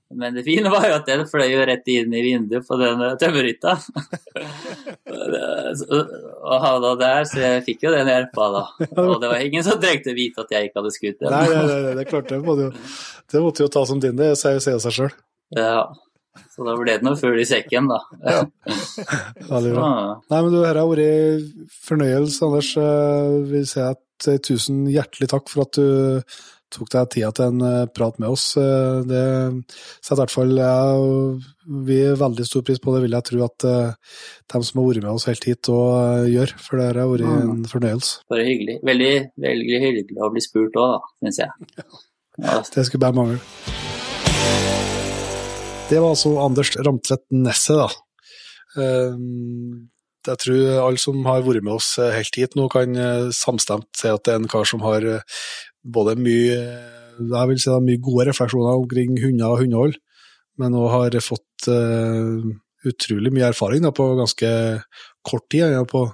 Men 0.09 0.33
det 0.33 0.41
fine 0.43 0.71
var 0.73 0.87
jo 0.89 0.95
at 0.97 1.05
den 1.05 1.21
fløy 1.29 1.45
jo 1.51 1.65
rett 1.69 1.89
inn 1.93 2.13
i 2.17 2.23
vinduet 2.25 2.65
på 2.65 2.77
den 2.81 3.01
eh, 3.05 3.15
tømmerhytta. 3.21 3.75
Og 6.49 6.55
havna 6.63 6.95
der, 6.97 7.27
så 7.29 7.43
jeg 7.43 7.63
fikk 7.67 7.85
jo 7.85 7.93
den 7.93 8.09
hjelpa, 8.09 8.47
da. 8.55 8.63
Og 9.03 9.15
det 9.21 9.29
var 9.29 9.45
ingen 9.45 9.65
som 9.65 9.77
trengte 9.81 10.15
å 10.15 10.17
vite 10.17 10.45
at 10.45 10.53
jeg 10.55 10.69
ikke 10.69 10.81
hadde 10.81 10.93
skutt 10.95 11.21
den. 11.21 11.29
Nei, 11.35 11.45
nei, 11.53 11.63
nei, 11.69 11.93
det 11.93 12.05
er 12.05 12.09
klart 12.09 12.29
det. 12.33 12.41
Må 12.41 12.57
du, 12.57 12.65
det 13.29 13.43
måtte 13.45 13.65
jo 13.65 13.71
ta 13.77 13.85
som 13.85 14.01
din, 14.01 14.17
det 14.17 14.33
sier 14.41 14.61
sier 14.65 14.81
seg 14.81 14.97
sjøl. 14.97 15.17
Ja. 15.57 15.89
Så 16.55 16.65
da 16.65 16.73
ble 16.77 16.97
det 16.97 17.05
noe 17.05 17.19
fugl 17.19 17.37
i 17.41 17.47
sekken, 17.47 17.89
da. 17.91 18.01
Veldig 19.53 19.73
bra. 19.75 19.89
Nei, 20.31 20.39
men 20.39 20.51
du, 20.53 20.59
Dette 20.63 20.75
har 20.81 20.89
vært 20.89 21.73
fornøyelse, 21.85 22.49
Anders. 22.49 22.71
Vi 22.79 23.49
vil 23.53 23.67
si 23.69 23.83
at 23.85 24.29
eh, 24.31 24.41
tusen 24.41 24.87
hjertelig 24.89 25.29
takk 25.31 25.51
for 25.51 25.67
at 25.67 25.77
du 25.77 25.87
tok 26.73 26.89
deg 26.93 27.07
tida 27.15 27.29
til 27.33 27.45
en 27.49 27.61
eh, 27.65 27.85
prat 27.95 28.19
med 28.21 28.29
oss. 28.29 28.51
Eh, 28.59 28.99
Det 29.09 29.23
setter 30.03 30.17
i 30.17 30.21
hvert 30.21 30.33
fall 30.35 30.51
jeg 30.59 30.67
er 30.67 31.47
vi 31.85 31.97
veldig 32.17 32.45
stor 32.47 32.63
pris 32.65 32.79
på. 32.81 32.93
Det 32.95 33.01
vil 33.03 33.15
jeg 33.17 33.27
tro 33.29 33.41
at 33.45 33.65
eh, 33.69 33.91
de 34.53 34.61
som 34.65 34.81
har 34.81 34.87
vært 34.89 35.03
med 35.05 35.11
oss 35.13 35.27
helt 35.29 35.45
hit, 35.49 35.69
òg 35.73 36.29
gjør. 36.33 36.53
For 36.61 36.77
det 36.81 36.87
har 36.89 37.11
vært 37.11 37.25
en 37.27 37.65
fornøyelse. 37.69 38.23
bare 38.29 38.45
hyggelig. 38.47 38.79
Veldig, 38.89 39.11
veldig 39.45 39.81
hyggelig 39.85 40.17
å 40.21 40.31
bli 40.33 40.45
spurt 40.45 40.77
òg, 40.81 40.95
da, 40.97 41.13
syns 41.25 41.41
jeg. 41.43 41.85
Ja, 42.39 42.57
Det 42.73 42.85
skulle 42.87 43.03
bare 43.05 43.17
mangle. 43.17 43.39
Det 45.89 45.97
var 45.97 46.11
altså 46.13 46.35
Anders 46.37 46.75
Ramtvedt 46.85 47.25
Nesset, 47.33 47.79
da. 47.81 47.87
Jeg 50.29 50.37
tror 50.43 50.65
alle 50.83 50.99
som 51.01 51.23
har 51.25 51.41
vært 51.41 51.63
med 51.65 51.73
oss 51.79 51.95
helt 51.97 52.35
hit 52.37 52.53
nå, 52.59 52.67
kan 52.69 52.93
samstemt 53.33 53.87
si 53.97 54.11
at 54.11 54.21
det 54.27 54.35
er 54.35 54.41
en 54.43 54.49
kar 54.51 54.67
som 54.69 54.83
har 54.85 55.01
både 55.83 56.15
mye 56.19 56.61
jeg 57.19 57.49
vil 57.49 57.59
si 57.59 57.67
da, 57.67 57.79
mye 57.83 57.99
gode 58.03 58.29
refleksjoner 58.29 58.79
omkring 58.79 59.17
hunder 59.19 59.51
og 59.51 59.63
hundehold, 59.63 59.97
men 60.59 60.75
òg 60.79 60.87
har 60.93 61.17
fått 61.23 61.67
uh, 61.71 62.39
utrolig 62.87 63.31
mye 63.35 63.49
erfaring 63.51 63.83
da, 63.83 63.91
på 63.95 64.05
ganske 64.19 64.51
kort 65.27 65.45
tid, 65.51 65.65
ja, 65.73 65.83
på, 65.87 66.05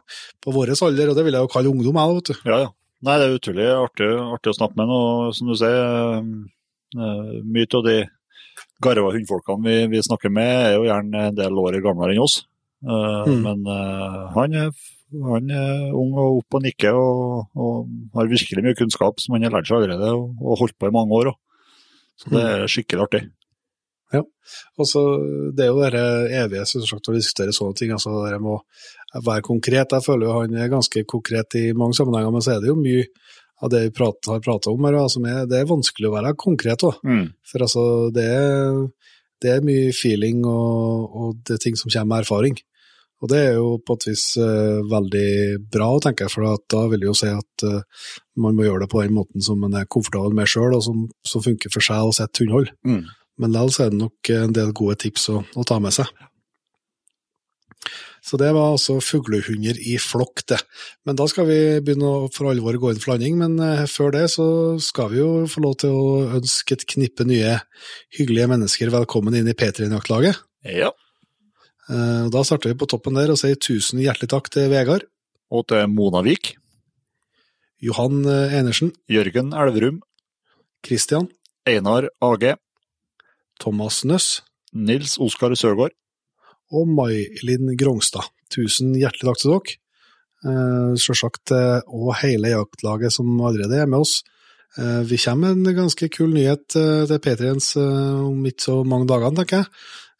på 0.41 0.55
vår 0.55 0.73
alder, 0.73 1.11
og 1.11 1.17
det 1.17 1.27
vil 1.27 1.37
jeg 1.37 1.45
jo 1.45 1.51
kalle 1.53 1.69
ungdom, 1.69 1.99
jeg, 2.01 2.17
vet 2.17 2.31
du. 2.31 2.49
Ja, 2.49 2.59
ja. 2.65 2.73
Nei, 3.05 3.19
det 3.21 3.27
er 3.27 3.37
utrolig 3.37 3.65
artig, 3.69 4.09
artig 4.33 4.49
å 4.49 4.57
snakke 4.57 4.79
med 4.79 4.89
ham. 4.89 4.93
Og 4.95 5.35
som 5.37 5.49
du 5.51 5.55
sier, 5.59 6.23
eh, 6.95 7.33
mye 7.45 7.67
av 7.77 7.83
de 7.85 7.97
garva 8.81 9.11
hundfolkene 9.13 9.61
vi, 9.65 9.75
vi 9.91 10.01
snakker 10.07 10.33
med, 10.33 10.53
er 10.71 10.77
jo 10.79 10.87
gjerne 10.87 11.25
en 11.29 11.37
del 11.37 11.59
år 11.61 11.77
gamlere 11.85 12.15
enn 12.15 12.23
oss. 12.25 12.39
Uh, 12.85 13.25
Mm. 13.25 13.39
Men 13.41 13.61
uh, 13.65 14.25
han, 14.35 14.53
er, 14.53 14.73
han 15.13 15.51
er 15.53 15.93
ung 15.95 16.13
og 16.17 16.41
opp 16.41 16.57
og 16.57 16.65
nikker 16.65 16.97
og, 16.97 17.47
og 17.55 18.17
har 18.17 18.31
virkelig 18.31 18.63
mye 18.65 18.77
kunnskap 18.77 19.21
som 19.21 19.35
han 19.35 19.45
har 19.47 19.53
lært 19.53 19.69
seg 19.69 19.79
allerede 19.79 20.11
og, 20.17 20.31
og 20.41 20.61
holdt 20.63 20.77
på 20.81 20.89
i 20.89 20.95
mange 20.95 21.19
år. 21.19 21.31
Også. 21.31 21.41
Så 22.15 22.31
det 22.31 22.43
er 22.49 22.71
skikkelig 22.71 23.05
artig. 23.05 23.25
Og 24.79 24.87
så, 24.87 25.01
Det 25.55 25.65
er 25.65 25.71
jo 25.71 25.81
det 25.81 26.35
evige 26.37 26.65
som 26.69 26.83
sagt, 26.85 27.09
å 27.09 27.15
diskutere 27.15 27.55
sånne 27.55 27.75
ting. 27.75 27.91
altså 27.91 28.11
Det 28.29 28.41
må 28.41 28.59
være 29.15 29.41
konkret. 29.41 29.91
Jeg 29.91 30.05
føler 30.05 30.27
jo 30.27 30.37
han 30.41 30.55
er 30.55 30.71
ganske 30.71 31.03
konkret 31.03 31.55
i 31.55 31.73
mange 31.73 31.97
sammenhenger, 31.97 32.31
men 32.31 32.41
så 32.41 32.55
er 32.55 32.61
det 32.61 32.71
jo 32.71 32.77
mye 32.79 33.05
av 33.63 33.71
det 33.71 33.81
vi 33.85 33.95
prater, 33.95 34.33
har 34.33 34.43
prata 34.43 34.69
om 34.69 34.85
her, 34.85 34.97
Altså, 34.99 35.21
det 35.23 35.59
er 35.59 35.65
vanskelig 35.65 36.09
å 36.09 36.15
være 36.15 36.35
konkret 36.35 36.83
òg. 36.83 36.99
Mm. 37.03 37.27
For 37.47 37.65
altså, 37.65 37.83
det 38.13 38.25
er, 38.25 38.81
det 39.41 39.51
er 39.51 39.65
mye 39.65 39.93
feeling 39.95 40.45
og, 40.45 41.15
og 41.15 41.35
det 41.47 41.55
er 41.55 41.63
ting 41.63 41.75
som 41.79 41.89
kommer 41.89 42.15
med 42.15 42.25
erfaring. 42.25 42.59
Og 43.23 43.31
det 43.31 43.39
er 43.39 43.53
jo 43.55 43.77
på 43.79 43.95
et 43.95 44.07
vis 44.09 44.25
eh, 44.41 44.81
veldig 44.91 45.29
bra, 45.71 45.87
tenker 46.03 46.27
jeg, 46.27 46.33
for 46.35 46.49
at 46.51 46.65
da 46.71 46.83
vil 46.91 47.01
det 47.01 47.07
jo 47.07 47.15
si 47.17 47.29
at 47.31 47.65
eh, 47.65 48.07
man 48.43 48.57
må 48.57 48.67
gjøre 48.67 48.83
det 48.83 48.91
på 48.91 49.01
den 49.05 49.15
måten 49.15 49.45
som 49.45 49.61
man 49.63 49.77
er 49.79 49.87
komfortabel 49.89 50.35
med 50.35 50.49
sjøl, 50.51 50.75
og 50.75 50.83
som, 50.85 51.05
som 51.25 51.43
funker 51.45 51.71
for 51.73 51.85
seg 51.85 52.09
og 52.09 52.15
sitt 52.17 52.43
hundehold. 52.43 52.73
Mm. 52.87 53.05
Men 53.41 53.55
likevel 53.55 53.87
er 53.87 53.93
det 53.93 54.01
nok 54.03 54.31
en 54.35 54.55
del 54.55 54.73
gode 54.75 54.97
tips 55.05 55.29
å, 55.31 55.41
å 55.55 55.67
ta 55.67 55.79
med 55.83 55.95
seg. 55.95 56.11
Så 58.25 58.39
det 58.41 58.49
var 58.55 58.73
altså 58.73 58.97
fuglehunder 59.03 59.77
i 59.85 59.99
flokk, 60.01 60.41
det. 60.49 60.57
Men 61.05 61.17
da 61.19 61.27
skal 61.29 61.45
vi 61.45 61.59
begynne 61.85 62.09
å 62.09 62.29
for 62.33 62.49
alvor 62.49 62.77
gå 62.81 62.91
inn 62.91 63.01
for 63.01 63.13
landing, 63.13 63.37
men 63.37 63.59
eh, 63.61 63.85
før 63.91 64.15
det 64.15 64.25
så 64.33 64.47
skal 64.81 65.11
vi 65.13 65.21
jo 65.21 65.29
få 65.51 65.61
lov 65.65 65.77
til 65.83 65.93
å 65.93 66.07
ønske 66.39 66.75
et 66.75 66.87
knippe 66.89 67.27
nye 67.29 67.59
hyggelige 68.17 68.49
mennesker 68.49 68.93
velkommen 68.95 69.37
inn 69.37 69.51
i 69.51 69.57
P3-jaktlaget. 69.57 70.41
Ja. 70.65 70.89
Eh, 71.89 72.29
Da 72.33 72.43
starter 72.43 72.71
vi 72.73 72.79
på 72.79 72.87
toppen 72.89 73.17
der 73.17 73.31
og 73.33 73.37
sier 73.37 73.55
tusen 73.55 73.99
hjertelig 74.01 74.29
takk 74.33 74.49
til 74.49 74.69
Vegard, 74.71 75.05
Og 75.51 75.67
til 75.67 75.85
Monavik, 75.87 76.55
Johan 77.81 78.25
eh, 78.25 78.55
Enersen, 78.59 78.93
Jørgen 79.09 79.53
Elverum, 79.53 80.01
Christian, 80.85 81.29
Einar 81.67 82.09
AG, 82.21 82.55
Thomas 83.59 84.03
Nøss 84.03 84.41
Nils 84.73 85.17
Oskar 85.21 85.53
Sørgaard, 85.55 85.93
og 86.73 86.87
May-Linn 86.89 87.75
Grongstad. 87.77 88.25
Tusen 88.51 88.95
hjertelig 88.97 89.29
takk 89.29 89.39
til 89.41 89.51
dere. 89.53 89.75
Eh, 90.45 90.95
Selvsagt 90.99 91.53
og 91.53 92.15
hele 92.21 92.51
jaktlaget 92.55 93.13
som 93.13 93.29
allerede 93.41 93.77
er 93.83 93.87
med 93.87 94.01
oss. 94.01 94.23
Vi 94.75 95.15
kommer 95.23 95.53
med 95.55 95.69
en 95.71 95.77
ganske 95.77 96.09
kul 96.11 96.33
nyhet 96.35 96.65
til 96.67 97.19
P3-ens 97.23 97.77
eh, 97.79 98.25
om 98.27 98.41
ikke 98.43 98.65
så 98.65 98.81
mange 98.83 99.07
dagene, 99.07 99.37
tenker 99.37 99.61
jeg. 99.61 99.69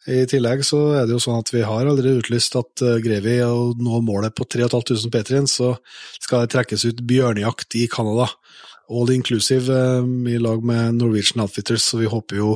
I 0.06 0.22
tillegg 0.30 0.62
så 0.66 0.78
er 1.00 1.06
det 1.06 1.16
jo 1.16 1.22
sånn 1.22 1.40
at 1.42 1.50
vi 1.50 1.64
har 1.66 1.82
allerede 1.82 2.20
utlyst 2.20 2.54
at 2.58 2.82
eh, 2.84 2.98
greier 3.02 3.24
vi 3.24 3.36
å 3.42 3.72
nå 3.74 4.00
målet 4.06 4.36
på 4.38 4.46
3500 4.46 5.10
P3-ens, 5.10 5.56
så 5.58 5.72
skal 6.22 6.44
det 6.44 6.52
trekkes 6.54 6.86
ut 6.86 7.02
bjørnejakt 7.10 7.74
i 7.80 7.86
Canada. 7.90 8.28
All 8.86 9.10
inclusive 9.10 9.66
eh, 9.74 10.06
i 10.30 10.38
lag 10.38 10.62
med 10.62 11.00
Norwegian 11.00 11.42
Outfitters, 11.42 11.88
så 11.90 11.98
vi 11.98 12.10
håper 12.12 12.38
jo 12.38 12.54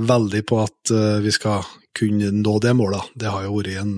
veldig 0.00 0.42
på 0.48 0.62
at 0.64 0.94
eh, 0.94 1.20
vi 1.24 1.34
skal 1.36 1.68
kunne 1.98 2.32
nå 2.32 2.56
det 2.64 2.72
målet. 2.78 3.12
Det 3.20 3.28
har 3.34 3.44
jo 3.44 3.58
vært 3.58 3.82
en, 3.82 3.94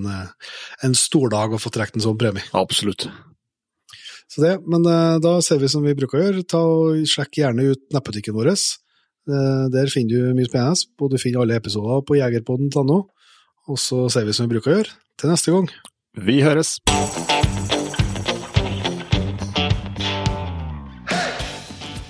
en 0.83 0.95
stor 0.97 1.31
dag 1.31 1.53
å 1.53 1.61
få 1.61 1.71
trukket 1.71 1.99
en 1.99 2.09
sånn 2.09 2.19
premie. 2.19 2.43
absolutt. 2.57 3.07
Så 4.31 4.41
det, 4.43 4.55
men 4.63 4.83
da 5.19 5.33
ser 5.43 5.59
vi 5.59 5.67
som 5.69 5.83
vi 5.83 5.91
bruker 5.95 6.17
å 6.17 6.21
gjøre. 6.23 6.43
Ta 6.47 6.59
og 6.63 7.01
Sjekk 7.07 7.41
gjerne 7.41 7.65
ut 7.73 7.81
nettbutikken 7.91 8.35
vår. 8.35 8.53
Eh, 9.29 9.69
Der 9.71 9.87
finner 9.87 10.09
du 10.09 10.33
mye 10.37 10.49
spennende, 10.49 10.87
og 10.99 11.11
du 11.11 11.17
finner 11.17 11.41
alle 11.41 11.55
episoder 11.55 12.01
på 12.01 12.17
jegerpodden.no. 12.17 12.99
Og 13.69 13.77
så 13.77 14.09
ser 14.09 14.25
vi 14.25 14.33
som 14.33 14.47
vi 14.49 14.55
bruker 14.55 14.71
å 14.71 14.77
gjøre. 14.79 14.95
Til 15.21 15.29
neste 15.29 15.53
gang. 15.53 15.69
Vi 16.17 16.41
høres. 16.41 16.79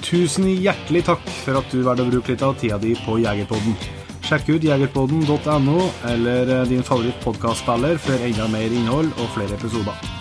Tusen 0.02 0.48
hjertelig 0.60 1.06
takk 1.08 1.28
for 1.46 1.62
at 1.62 1.72
du 1.72 1.84
valgte 1.86 2.04
å 2.04 2.12
bruke 2.12 2.34
litt 2.34 2.42
av 2.44 2.58
tida 2.60 2.80
di 2.82 2.96
på 3.06 3.20
Jegerpodden. 3.24 3.78
Sjekk 4.28 4.50
ut 4.58 4.66
jegerpodden.no 4.68 5.78
eller 6.12 6.52
din 6.68 6.84
favoritt 6.84 7.16
favorittpodkastspiller 7.20 8.00
for 8.00 8.28
enda 8.28 8.48
mer 8.52 8.76
innhold 8.76 9.14
og 9.18 9.32
flere 9.36 9.56
episoder. 9.56 10.21